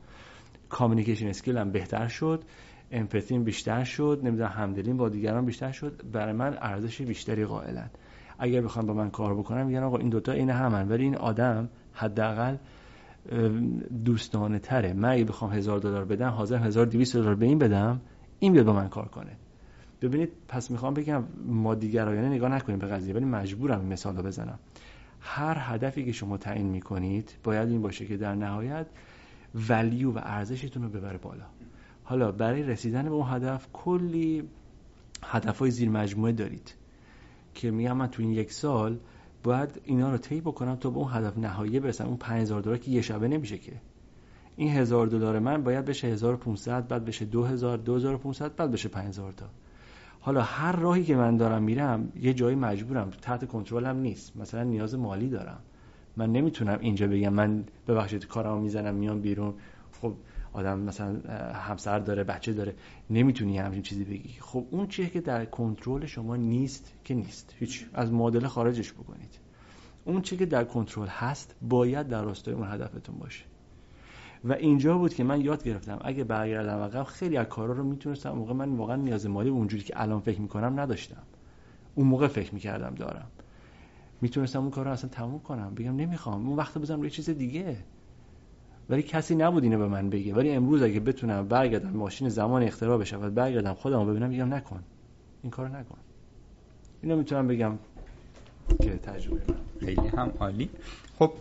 کامیکیشن 0.70 1.28
اسکیل 1.28 1.58
هم 1.58 1.72
بهتر 1.72 2.08
شد. 2.08 2.44
امپاتیم 2.92 3.44
بیشتر 3.44 3.84
شد. 3.84 4.20
نمی‌دونم 4.24 4.50
همدلیم 4.50 4.98
با 4.98 5.10
دیگران 5.10 5.46
بیشتر 5.46 5.72
شد. 5.72 6.02
برای 6.14 6.34
من 6.34 6.58
ارزش 6.62 7.02
بیشتری 7.02 7.46
قائلن. 7.46 7.90
اگر 8.40 8.62
بخوام 8.62 8.86
با 8.86 8.94
من 8.94 9.10
کار 9.10 9.36
بکنم 9.36 9.66
میگن 9.66 9.84
آقا 9.84 9.98
این 9.98 10.10
دوتا 10.10 10.32
این 10.32 10.50
همن. 10.50 10.90
ولی 10.90 11.04
این 11.04 11.16
آدم 11.16 11.70
حداقل 11.94 12.56
دوستانه 14.06 14.60
تره 14.60 14.94
من 14.94 15.10
اگه 15.10 15.24
بخوام 15.24 15.54
هزار 15.54 15.80
دلار 15.80 16.06
بدم 16.06 16.30
حاضر 16.30 16.58
هزار 16.58 16.86
دویست 16.86 17.16
دلار 17.16 17.36
به 17.36 17.46
این 17.46 17.60
بدم 17.60 18.02
این 18.40 18.54
بیاد 18.54 18.66
با 18.66 18.74
من 18.74 18.88
کار 18.90 19.08
کنه. 19.08 19.32
ببینید 20.02 20.30
پس 20.48 20.72
می‌خوام 20.72 20.94
بگم 20.94 21.24
ما 21.46 21.76
دیگرایانه 21.76 22.30
نگاه 22.30 22.50
نکنیم 22.50 22.80
به 22.80 22.88
قضیه 22.88 23.14
ولی 23.14 23.26
مجبورم 23.26 23.86
مثال 23.86 24.18
رو 24.18 24.24
بزنم. 24.24 24.60
هر 25.20 25.58
هدفی 25.60 26.06
که 26.06 26.12
شما 26.12 26.38
تعیین 26.38 26.68
می‌کنید 26.68 27.36
باید 27.44 27.70
این 27.70 27.82
باشه 27.82 28.06
که 28.06 28.18
در 28.18 28.36
نهایت 28.36 28.88
ولیو 29.70 30.12
و 30.12 30.20
ارزشتون 30.24 30.84
رو 30.84 30.90
ببره 30.90 31.18
بالا. 31.18 31.46
حالا 32.04 32.32
برای 32.32 32.64
رسیدن 32.64 33.04
به 33.04 33.10
اون 33.10 33.28
هدف 33.30 33.68
کلی 33.74 34.44
هدفهای 35.24 35.72
زیر 35.72 35.90
مجموعه 35.90 36.32
دارید. 36.32 36.76
که 37.60 37.72
میگم 37.72 37.98
من 37.98 38.08
تو 38.08 38.22
این 38.22 38.32
یک 38.32 38.52
سال 38.52 39.00
باید 39.44 39.82
اینا 39.84 40.12
رو 40.12 40.18
طی 40.18 40.42
بکنم 40.42 40.76
تا 40.76 40.90
به 40.90 40.98
اون 40.98 41.12
هدف 41.12 41.38
نهایی 41.38 41.80
برسم. 41.80 42.06
اون 42.06 42.18
5000 42.18 42.62
دلار 42.62 42.78
که 42.78 42.92
یه 42.92 43.02
شبه 43.02 43.28
نمیشه 43.28 43.58
که. 43.58 43.72
این 44.56 44.70
هزار 44.70 45.08
دلار 45.08 45.40
من 45.40 45.64
باید 45.64 45.86
بشه 45.86 46.08
1500 46.08 46.88
بعد 46.88 47.06
بشه 47.06 47.26
2000 47.26 47.78
2500 47.78 48.56
بعد 48.56 48.72
بشه 48.72 48.90
5000 48.90 49.32
تا. 49.32 49.46
حالا 50.20 50.42
هر 50.42 50.76
راهی 50.76 51.04
که 51.04 51.16
من 51.16 51.38
دارم 51.38 51.64
میرم 51.64 52.12
یه 52.22 52.34
جایی 52.34 52.56
مجبورم. 52.56 53.10
تحت 53.22 53.48
کنترلم 53.48 53.98
نیست. 53.98 54.38
مثلا 54.38 54.64
نیاز 54.64 54.96
مالی 54.96 55.30
دارم. 55.30 55.60
من 56.18 56.32
نمی‌تونم 56.32 56.78
اینجا 56.82 57.08
بگم 57.08 57.34
من 57.34 57.64
ببخشید 57.88 58.28
کارمو 58.28 58.62
می‌زنم 58.62 58.96
میام 58.96 59.22
بیرون. 59.22 59.54
خب 60.02 60.14
آدم 60.54 60.80
مثلا 60.80 61.20
همسر 61.54 62.00
داره 62.00 62.24
بچه 62.24 62.54
داره 62.54 62.76
نمی‌تونی 63.10 63.58
همچین 63.58 63.82
چیزی 63.82 64.04
بگی. 64.04 64.36
خب 64.40 64.66
اون 64.72 64.88
چیه 64.88 65.10
که 65.10 65.22
در 65.22 65.46
کنترل 65.46 66.06
شما 66.06 66.36
نیست 66.36 66.94
که 67.04 67.14
نیست. 67.14 67.54
هیچ 67.60 67.86
از 67.94 68.12
معادله 68.12 68.48
خارجش 68.48 68.94
بکنید. 68.94 69.40
اون 70.06 70.22
چیه 70.22 70.38
که 70.38 70.46
در 70.46 70.64
کنترل 70.64 71.08
هست 71.08 71.56
باید 71.62 72.08
در 72.08 72.24
راستای 72.24 72.54
اون 72.54 72.68
هدفتون 72.68 73.16
باشه. 73.18 73.46
و 74.44 74.54
اینجا 74.54 74.98
بود 74.98 75.14
که 75.14 75.24
من 75.24 75.42
یاد 75.42 75.64
گرفتم 75.64 76.00
اگه 76.02 76.24
برگردم 76.24 76.78
عقب 76.78 77.04
خیلی 77.04 77.38
از 77.38 77.48
کارا 77.48 77.74
رو 77.74 77.84
می‌تونستم. 77.84 78.30
موقع 78.30 78.54
من 78.54 78.76
واقعا 78.76 78.96
نیاز 78.96 79.28
مالی 79.28 79.50
اونجوری 79.50 79.84
که 79.84 80.02
الان 80.02 80.20
فکر 80.20 80.42
می‌کنم 80.42 80.80
نداشتم. 80.80 81.24
اون 81.96 82.08
موقع 82.08 82.28
فکر 82.28 82.54
می‌کردم 82.54 82.96
دارم. 82.96 83.28
می‌تونستم 84.22 84.62
اون 84.62 84.70
کار 84.70 84.86
رو 84.86 84.92
اصلا 84.92 85.10
تموم 85.10 85.40
کنم. 85.40 85.76
بگم 85.76 85.96
نمی‌خوام. 85.96 86.48
اون 86.48 86.58
وقت 86.58 86.78
بزنم 86.78 87.02
روی 87.02 87.10
چیز 87.10 87.30
دیگه. 87.30 87.78
ولی 88.90 89.02
کسی 89.02 89.36
نبود 89.36 89.64
اینو 89.64 89.78
به 89.78 89.88
من 89.88 90.10
بگه. 90.10 90.34
ولی 90.34 90.50
امروز 90.50 90.82
اگه 90.82 91.00
بتونم 91.00 91.48
برگردم 91.48 91.90
ماشین 91.90 92.30
زمان 92.30 92.64
اختراع 92.64 92.98
بشه 92.98 93.18
و 93.18 93.30
برگردم 93.30 93.74
خودم 93.74 94.06
ببینم 94.06 94.30
میگم 94.30 94.54
نکن. 94.54 94.84
این 95.44 95.52
کارو 95.52 95.68
نکن. 95.76 95.98
اینو 97.02 97.16
می‌تونم 97.16 97.48
بگم 97.48 97.78
که 98.82 98.90
تجربه 98.90 99.42
خیلی 99.80 100.08
هم 100.08 100.32
عالی. 100.40 100.70
خب 101.20 101.34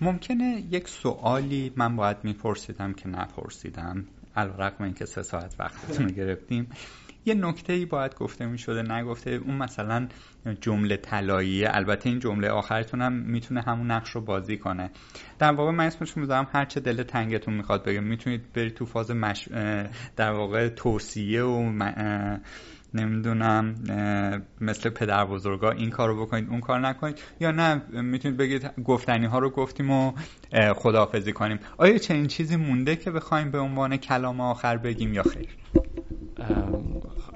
ممکنه 0.00 0.64
یک 0.70 0.88
سوالی 0.88 1.72
من 1.76 1.96
باید 1.96 2.16
میپرسیدم 2.24 2.92
که 2.92 3.08
نپرسیدم 3.08 4.04
علیرغم 4.36 4.84
اینکه 4.84 5.04
سه 5.06 5.22
ساعت 5.22 5.54
وقتتون 5.58 6.06
گرفتیم. 6.06 6.70
یه 7.28 7.34
نکته 7.34 7.72
ای 7.72 7.84
باید 7.84 8.14
گفته 8.14 8.46
می 8.46 8.58
شده 8.58 8.82
نگفته. 8.82 9.30
اون 9.30 9.56
مثلا 9.56 10.08
جمله 10.60 10.96
طلاییه. 10.96 11.68
البته 11.72 12.08
این 12.08 12.18
جمله 12.18 12.48
آخرتون 12.48 13.02
هم 13.02 13.12
می‌تونه 13.12 13.62
همون 13.62 13.90
نقش 13.90 14.10
رو 14.10 14.20
بازی 14.20 14.56
کنه. 14.56 14.90
در 15.38 15.52
واقع 15.52 15.70
من 15.70 15.86
اسمش 15.86 16.16
می‌ذارم 16.16 16.48
هر 16.52 16.64
چه 16.64 16.80
دل 16.80 17.02
تنگتون 17.02 17.54
می‌خواد 17.54 17.84
بگم 17.84 18.04
می‌تونید 18.04 18.52
برید 18.52 18.74
تو 18.74 18.86
فاز 18.86 19.10
مش... 19.10 19.48
در 20.16 20.32
واقع 20.32 20.68
توصیه 20.68 21.42
و 21.42 21.90
نمی‌دونم 22.94 23.74
مثل 24.60 24.90
پدر 24.90 25.24
بزرگا 25.24 25.70
این 25.70 25.90
کارو 25.90 26.26
بکنید 26.26 26.50
اون 26.50 26.60
کار 26.60 26.80
نکنید. 26.80 27.18
یا 27.40 27.50
نه 27.50 27.82
می‌تونید 28.02 28.36
بگید 28.36 28.70
گفتنی 28.84 29.26
ها 29.26 29.38
رو 29.38 29.50
گفتیم 29.50 29.90
و 29.90 30.12
خداحافظی 30.74 31.32
کنیم. 31.32 31.58
آیا 31.76 31.98
چه 31.98 32.14
این 32.14 32.26
چیزی 32.26 32.56
مونده 32.56 32.96
که 32.96 33.10
بخوایم 33.10 33.50
به 33.50 33.58
عنوان 33.58 33.96
کلام 33.96 34.40
آخر 34.40 34.76
بگیم 34.76 35.14
یا 35.14 35.22
خیر؟ 35.22 35.48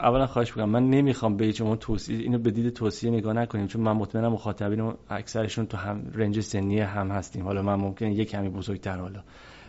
اولا 0.02 0.26
خواهش 0.26 0.52
بکنم 0.52 0.68
من 0.68 0.90
نمی‌خوام 0.90 1.36
به 1.36 1.52
شما 1.52 1.76
توصیه 1.76 2.18
اینو 2.18 2.38
به 2.38 2.50
دید 2.50 2.72
توصیه 2.72 3.10
نگاه 3.10 3.32
نکنیم 3.32 3.66
چون 3.66 3.82
من 3.82 3.92
مطمئنم 3.92 4.32
مخاطبین 4.32 4.92
اکثرشون 5.10 5.66
تو 5.66 5.76
هم 5.76 6.10
رنج 6.14 6.40
سنی 6.40 6.80
هم 6.80 7.10
هستیم. 7.10 7.44
حالا 7.44 7.62
من 7.62 7.74
ممکنه 7.74 8.14
یک 8.14 8.30
کمی 8.30 8.48
بزرگتر 8.48 8.96
حالا 8.98 9.22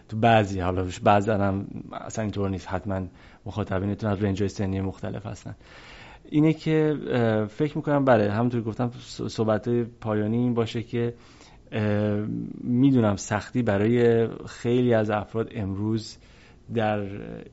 تو 0.09 0.17
بعضی 0.17 0.59
حالا 0.59 0.87
بعضی 1.03 1.31
هم 1.31 1.65
اصلا 1.91 2.23
اینطور 2.23 2.49
نیست 2.49 2.67
حتما 2.67 3.07
مخاطبینتون 3.45 4.09
از 4.09 4.23
رنج 4.23 4.47
سنی 4.47 4.81
مختلف 4.81 5.25
هستن. 5.25 5.55
اینه 6.29 6.53
که 6.53 6.95
فکر 7.49 7.77
می‌کنم 7.77 8.05
بله 8.05 8.31
همونطور 8.31 8.61
گفتم 8.61 8.91
صحبت 9.27 9.69
پایانی 10.01 10.37
این 10.37 10.53
باشه 10.53 10.83
که 10.83 11.13
می‌دونم 12.63 13.15
سختی 13.15 13.63
برای 13.63 14.27
خیلی 14.45 14.93
از 14.93 15.09
افراد 15.09 15.49
امروز 15.55 16.17
در 16.73 16.99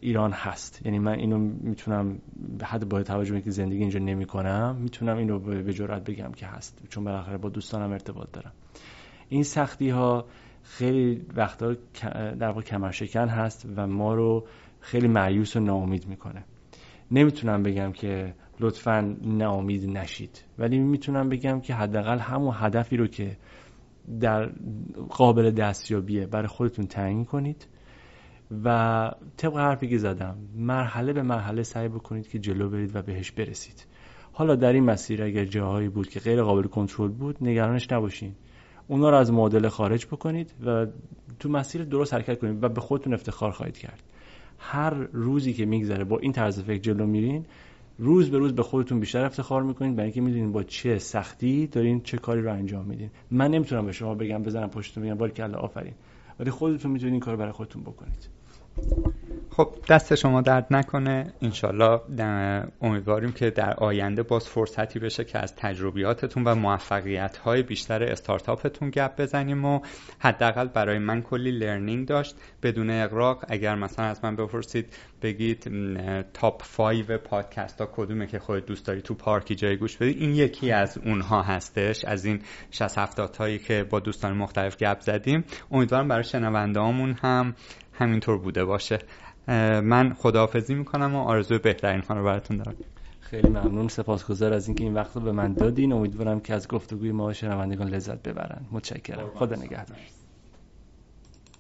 ایران 0.01 0.33
هست. 0.33 0.87
یعنی 0.87 0.99
من 0.99 1.13
اینو 1.13 1.39
می‌تونم 1.39 2.19
به 2.59 2.67
حد 2.67 2.89
با 2.89 3.03
توجه 3.03 3.41
که 3.41 3.51
زندگی 3.51 3.79
اینجا 3.79 3.99
نمی 3.99 4.25
کنم 4.25 4.77
می‌تونم 4.81 5.17
اینو 5.17 5.39
به 5.39 5.73
جرات 5.73 6.11
بگم 6.11 6.33
که 6.33 6.47
هست. 6.47 6.83
چون 6.89 7.05
بالاخره 7.05 7.39
با 7.39 7.49
دوستانم 7.49 7.93
ارتباط 7.93 8.33
دارم. 8.33 8.53
این 9.29 9.43
سختی 9.43 9.89
ها 9.89 10.25
خیلی 10.63 11.27
وقتا 11.37 11.77
در 12.39 12.47
واقع 12.47 12.61
کمرشکن 12.61 13.29
هست 13.29 13.67
و 13.77 13.87
ما 13.87 14.15
رو 14.15 14.47
خیلی 14.81 15.09
معیوس 15.09 15.57
و 15.57 15.61
ناامید 15.61 16.07
می‌کنه. 16.07 16.45
نمی‌تونم 17.11 17.63
بگم 17.63 17.93
که 17.93 18.35
لطفا 18.61 19.17
ناامید 19.23 19.99
نشید 19.99 20.45
ولی 20.59 20.79
می‌تونم 20.79 21.29
بگم 21.29 21.61
که 21.61 21.75
حداقل 21.75 22.19
همون 22.19 22.55
هدفی 22.57 22.97
رو 22.97 23.07
که 23.07 23.37
در 24.21 24.51
قابل 25.09 25.51
دستیابیه 25.51 26.27
برای 26.27 26.47
خودتون 26.47 26.87
تعیین 26.87 27.25
کنید. 27.25 27.67
و 28.65 29.11
طبق 29.37 29.57
حرفی 29.57 29.89
که 29.89 29.99
زدم 29.99 30.37
مرحله 30.57 31.13
به 31.13 31.23
مرحله 31.23 31.63
سعی 31.63 31.89
بکنید 31.89 32.29
که 32.29 32.39
جلو 32.39 32.71
برید 32.71 32.97
و 32.97 33.03
بهش 33.03 33.31
برسید. 33.31 33.87
حالا 34.33 34.57
در 34.57 34.73
این 34.73 34.85
مسیر 34.85 35.23
اگر 35.23 35.45
جاهایی 35.45 35.89
بود 35.89 36.09
که 36.09 36.21
غیر 36.21 36.43
قابل 36.43 36.63
کنترل 36.63 37.11
بود 37.11 37.37
نگرانش 37.41 37.93
نباشین. 37.93 38.33
اونا 38.89 39.11
رو 39.11 39.17
از 39.17 39.33
معادله 39.33 39.69
خارج 39.69 40.07
بکنید 40.07 40.55
و 40.67 40.87
تو 41.39 41.49
مسیر 41.49 41.85
درست 41.85 42.15
حرکت 42.15 42.39
کنید 42.39 42.65
و 42.65 42.69
به 42.69 42.81
خودتون 42.81 43.15
افتخار 43.15 43.51
خواهید 43.51 43.79
کرد. 43.79 44.03
هر 44.59 44.95
روزی 45.13 45.53
که 45.53 45.67
میگذره 45.67 46.05
با 46.05 46.19
این 46.19 46.33
طرز 46.33 46.61
فکر 46.61 46.81
جلو 46.81 47.07
میرین 47.07 47.47
روز 47.99 48.31
به 48.31 48.39
روز 48.39 48.55
به 48.55 48.63
خودتون 48.63 49.01
بیشتر 49.01 49.25
افتخار 49.25 49.63
می‌کنید 49.63 49.97
برای 49.97 50.05
اینکه 50.05 50.21
می‌دونید 50.21 50.53
با 50.53 50.63
چه 50.63 50.99
سختی 50.99 51.67
دارین 51.67 52.01
چه 52.01 52.19
کاری 52.19 52.43
رو 52.43 52.53
انجام 52.53 52.87
میدین. 52.87 53.11
من 53.31 53.51
نمی‌تونم 53.51 53.87
به 53.87 53.93
شما 53.93 54.15
بگم 54.15 54.43
بزنم 54.43 54.71
پشتتون 54.71 55.05
بگم 55.05 55.15
باری 55.15 55.33
کلا 55.33 55.59
آفرین. 55.59 55.95
ولی 56.41 56.51
خودتون 56.51 56.91
می‌تونید 56.91 57.13
این 57.13 57.21
کار 57.21 57.37
برای 57.37 57.53
خودتون 57.53 57.83
بکنید. 57.83 58.40
خب 59.51 59.75
دست 59.89 60.15
شما 60.15 60.41
درد 60.41 60.67
نکنه. 60.71 61.33
انشالله 61.43 62.01
امیدواریم 62.83 63.33
که 63.33 63.51
در 63.51 63.75
آینده 63.75 64.23
باز 64.23 64.49
فرصتی 64.49 64.99
بشه 64.99 65.25
که 65.25 65.39
از 65.39 65.57
تجربیاتتون 65.57 66.45
و 66.45 66.55
موفقیت 66.55 67.37
های 67.37 67.63
بیشتر 67.63 68.03
استارتاپتون 68.03 68.91
گپ 68.91 69.21
بزنیم 69.21 69.65
و 69.65 69.81
حداقل 70.19 70.69
برای 70.69 70.99
من 70.99 71.23
کلی 71.23 71.51
learning 71.51 72.09
داشت. 72.09 72.37
بدون 72.63 72.91
اغراق 72.91 73.45
اگر 73.49 73.75
مثلا 73.75 74.05
از 74.05 74.25
من 74.25 74.37
بپرسید 74.37 74.87
بگید 75.23 75.71
top 76.35 76.63
5 76.77 77.03
پادکست 77.03 77.81
ها 77.81 77.89
کدومه 77.93 78.27
که 78.27 78.39
خود 78.39 78.67
دوست 78.67 78.87
داری 78.87 79.03
تو 79.03 79.15
پارکی 79.15 79.55
جایی 79.55 79.77
گوش 79.77 79.97
بدید 79.97 80.23
این 80.23 80.35
یکی 80.35 80.73
از 80.73 80.99
اونها 81.05 81.43
هستش. 81.43 82.05
از 82.05 82.25
این 82.25 82.43
60 82.71 82.99
70 82.99 83.37
هایی 83.37 83.59
که 83.59 83.85
با 83.85 84.01
دوستان 84.01 84.37
مختلف 84.37 84.77
گپ 84.77 85.01
زدیم. 85.01 85.45
امیدوارم 85.71 86.09
برای 86.09 86.25
شنونده 86.25 86.81
هم 87.23 87.55
همینطور 88.01 88.39
بوده 88.39 88.65
باشه. 88.65 88.99
من 89.83 90.15
خداحافظی 90.19 90.75
می‌کنم 90.75 91.15
و 91.15 91.19
آرزوی 91.19 91.59
بهترین 91.59 92.03
رو 92.09 92.25
براتون 92.25 92.57
دارم. 92.57 92.75
خیلی 93.21 93.49
ممنون. 93.49 93.89
سپاسگزار 93.89 94.53
از 94.53 94.69
اینکه 94.69 94.85
این 94.85 94.95
وقت 94.95 95.17
رو 95.17 95.21
به 95.21 95.33
من 95.33 95.53
دادین. 95.53 95.93
امیدوارم 95.93 96.41
که 96.41 96.55
از 96.55 96.69
گفتگوی 96.69 97.13
ما 97.13 97.33
شنوندگان 97.33 97.89
لذت 97.89 98.23
ببرن 98.23 98.61
متشکرم. 98.73 99.31
خدا 99.35 99.57
نگهدار. 99.57 99.97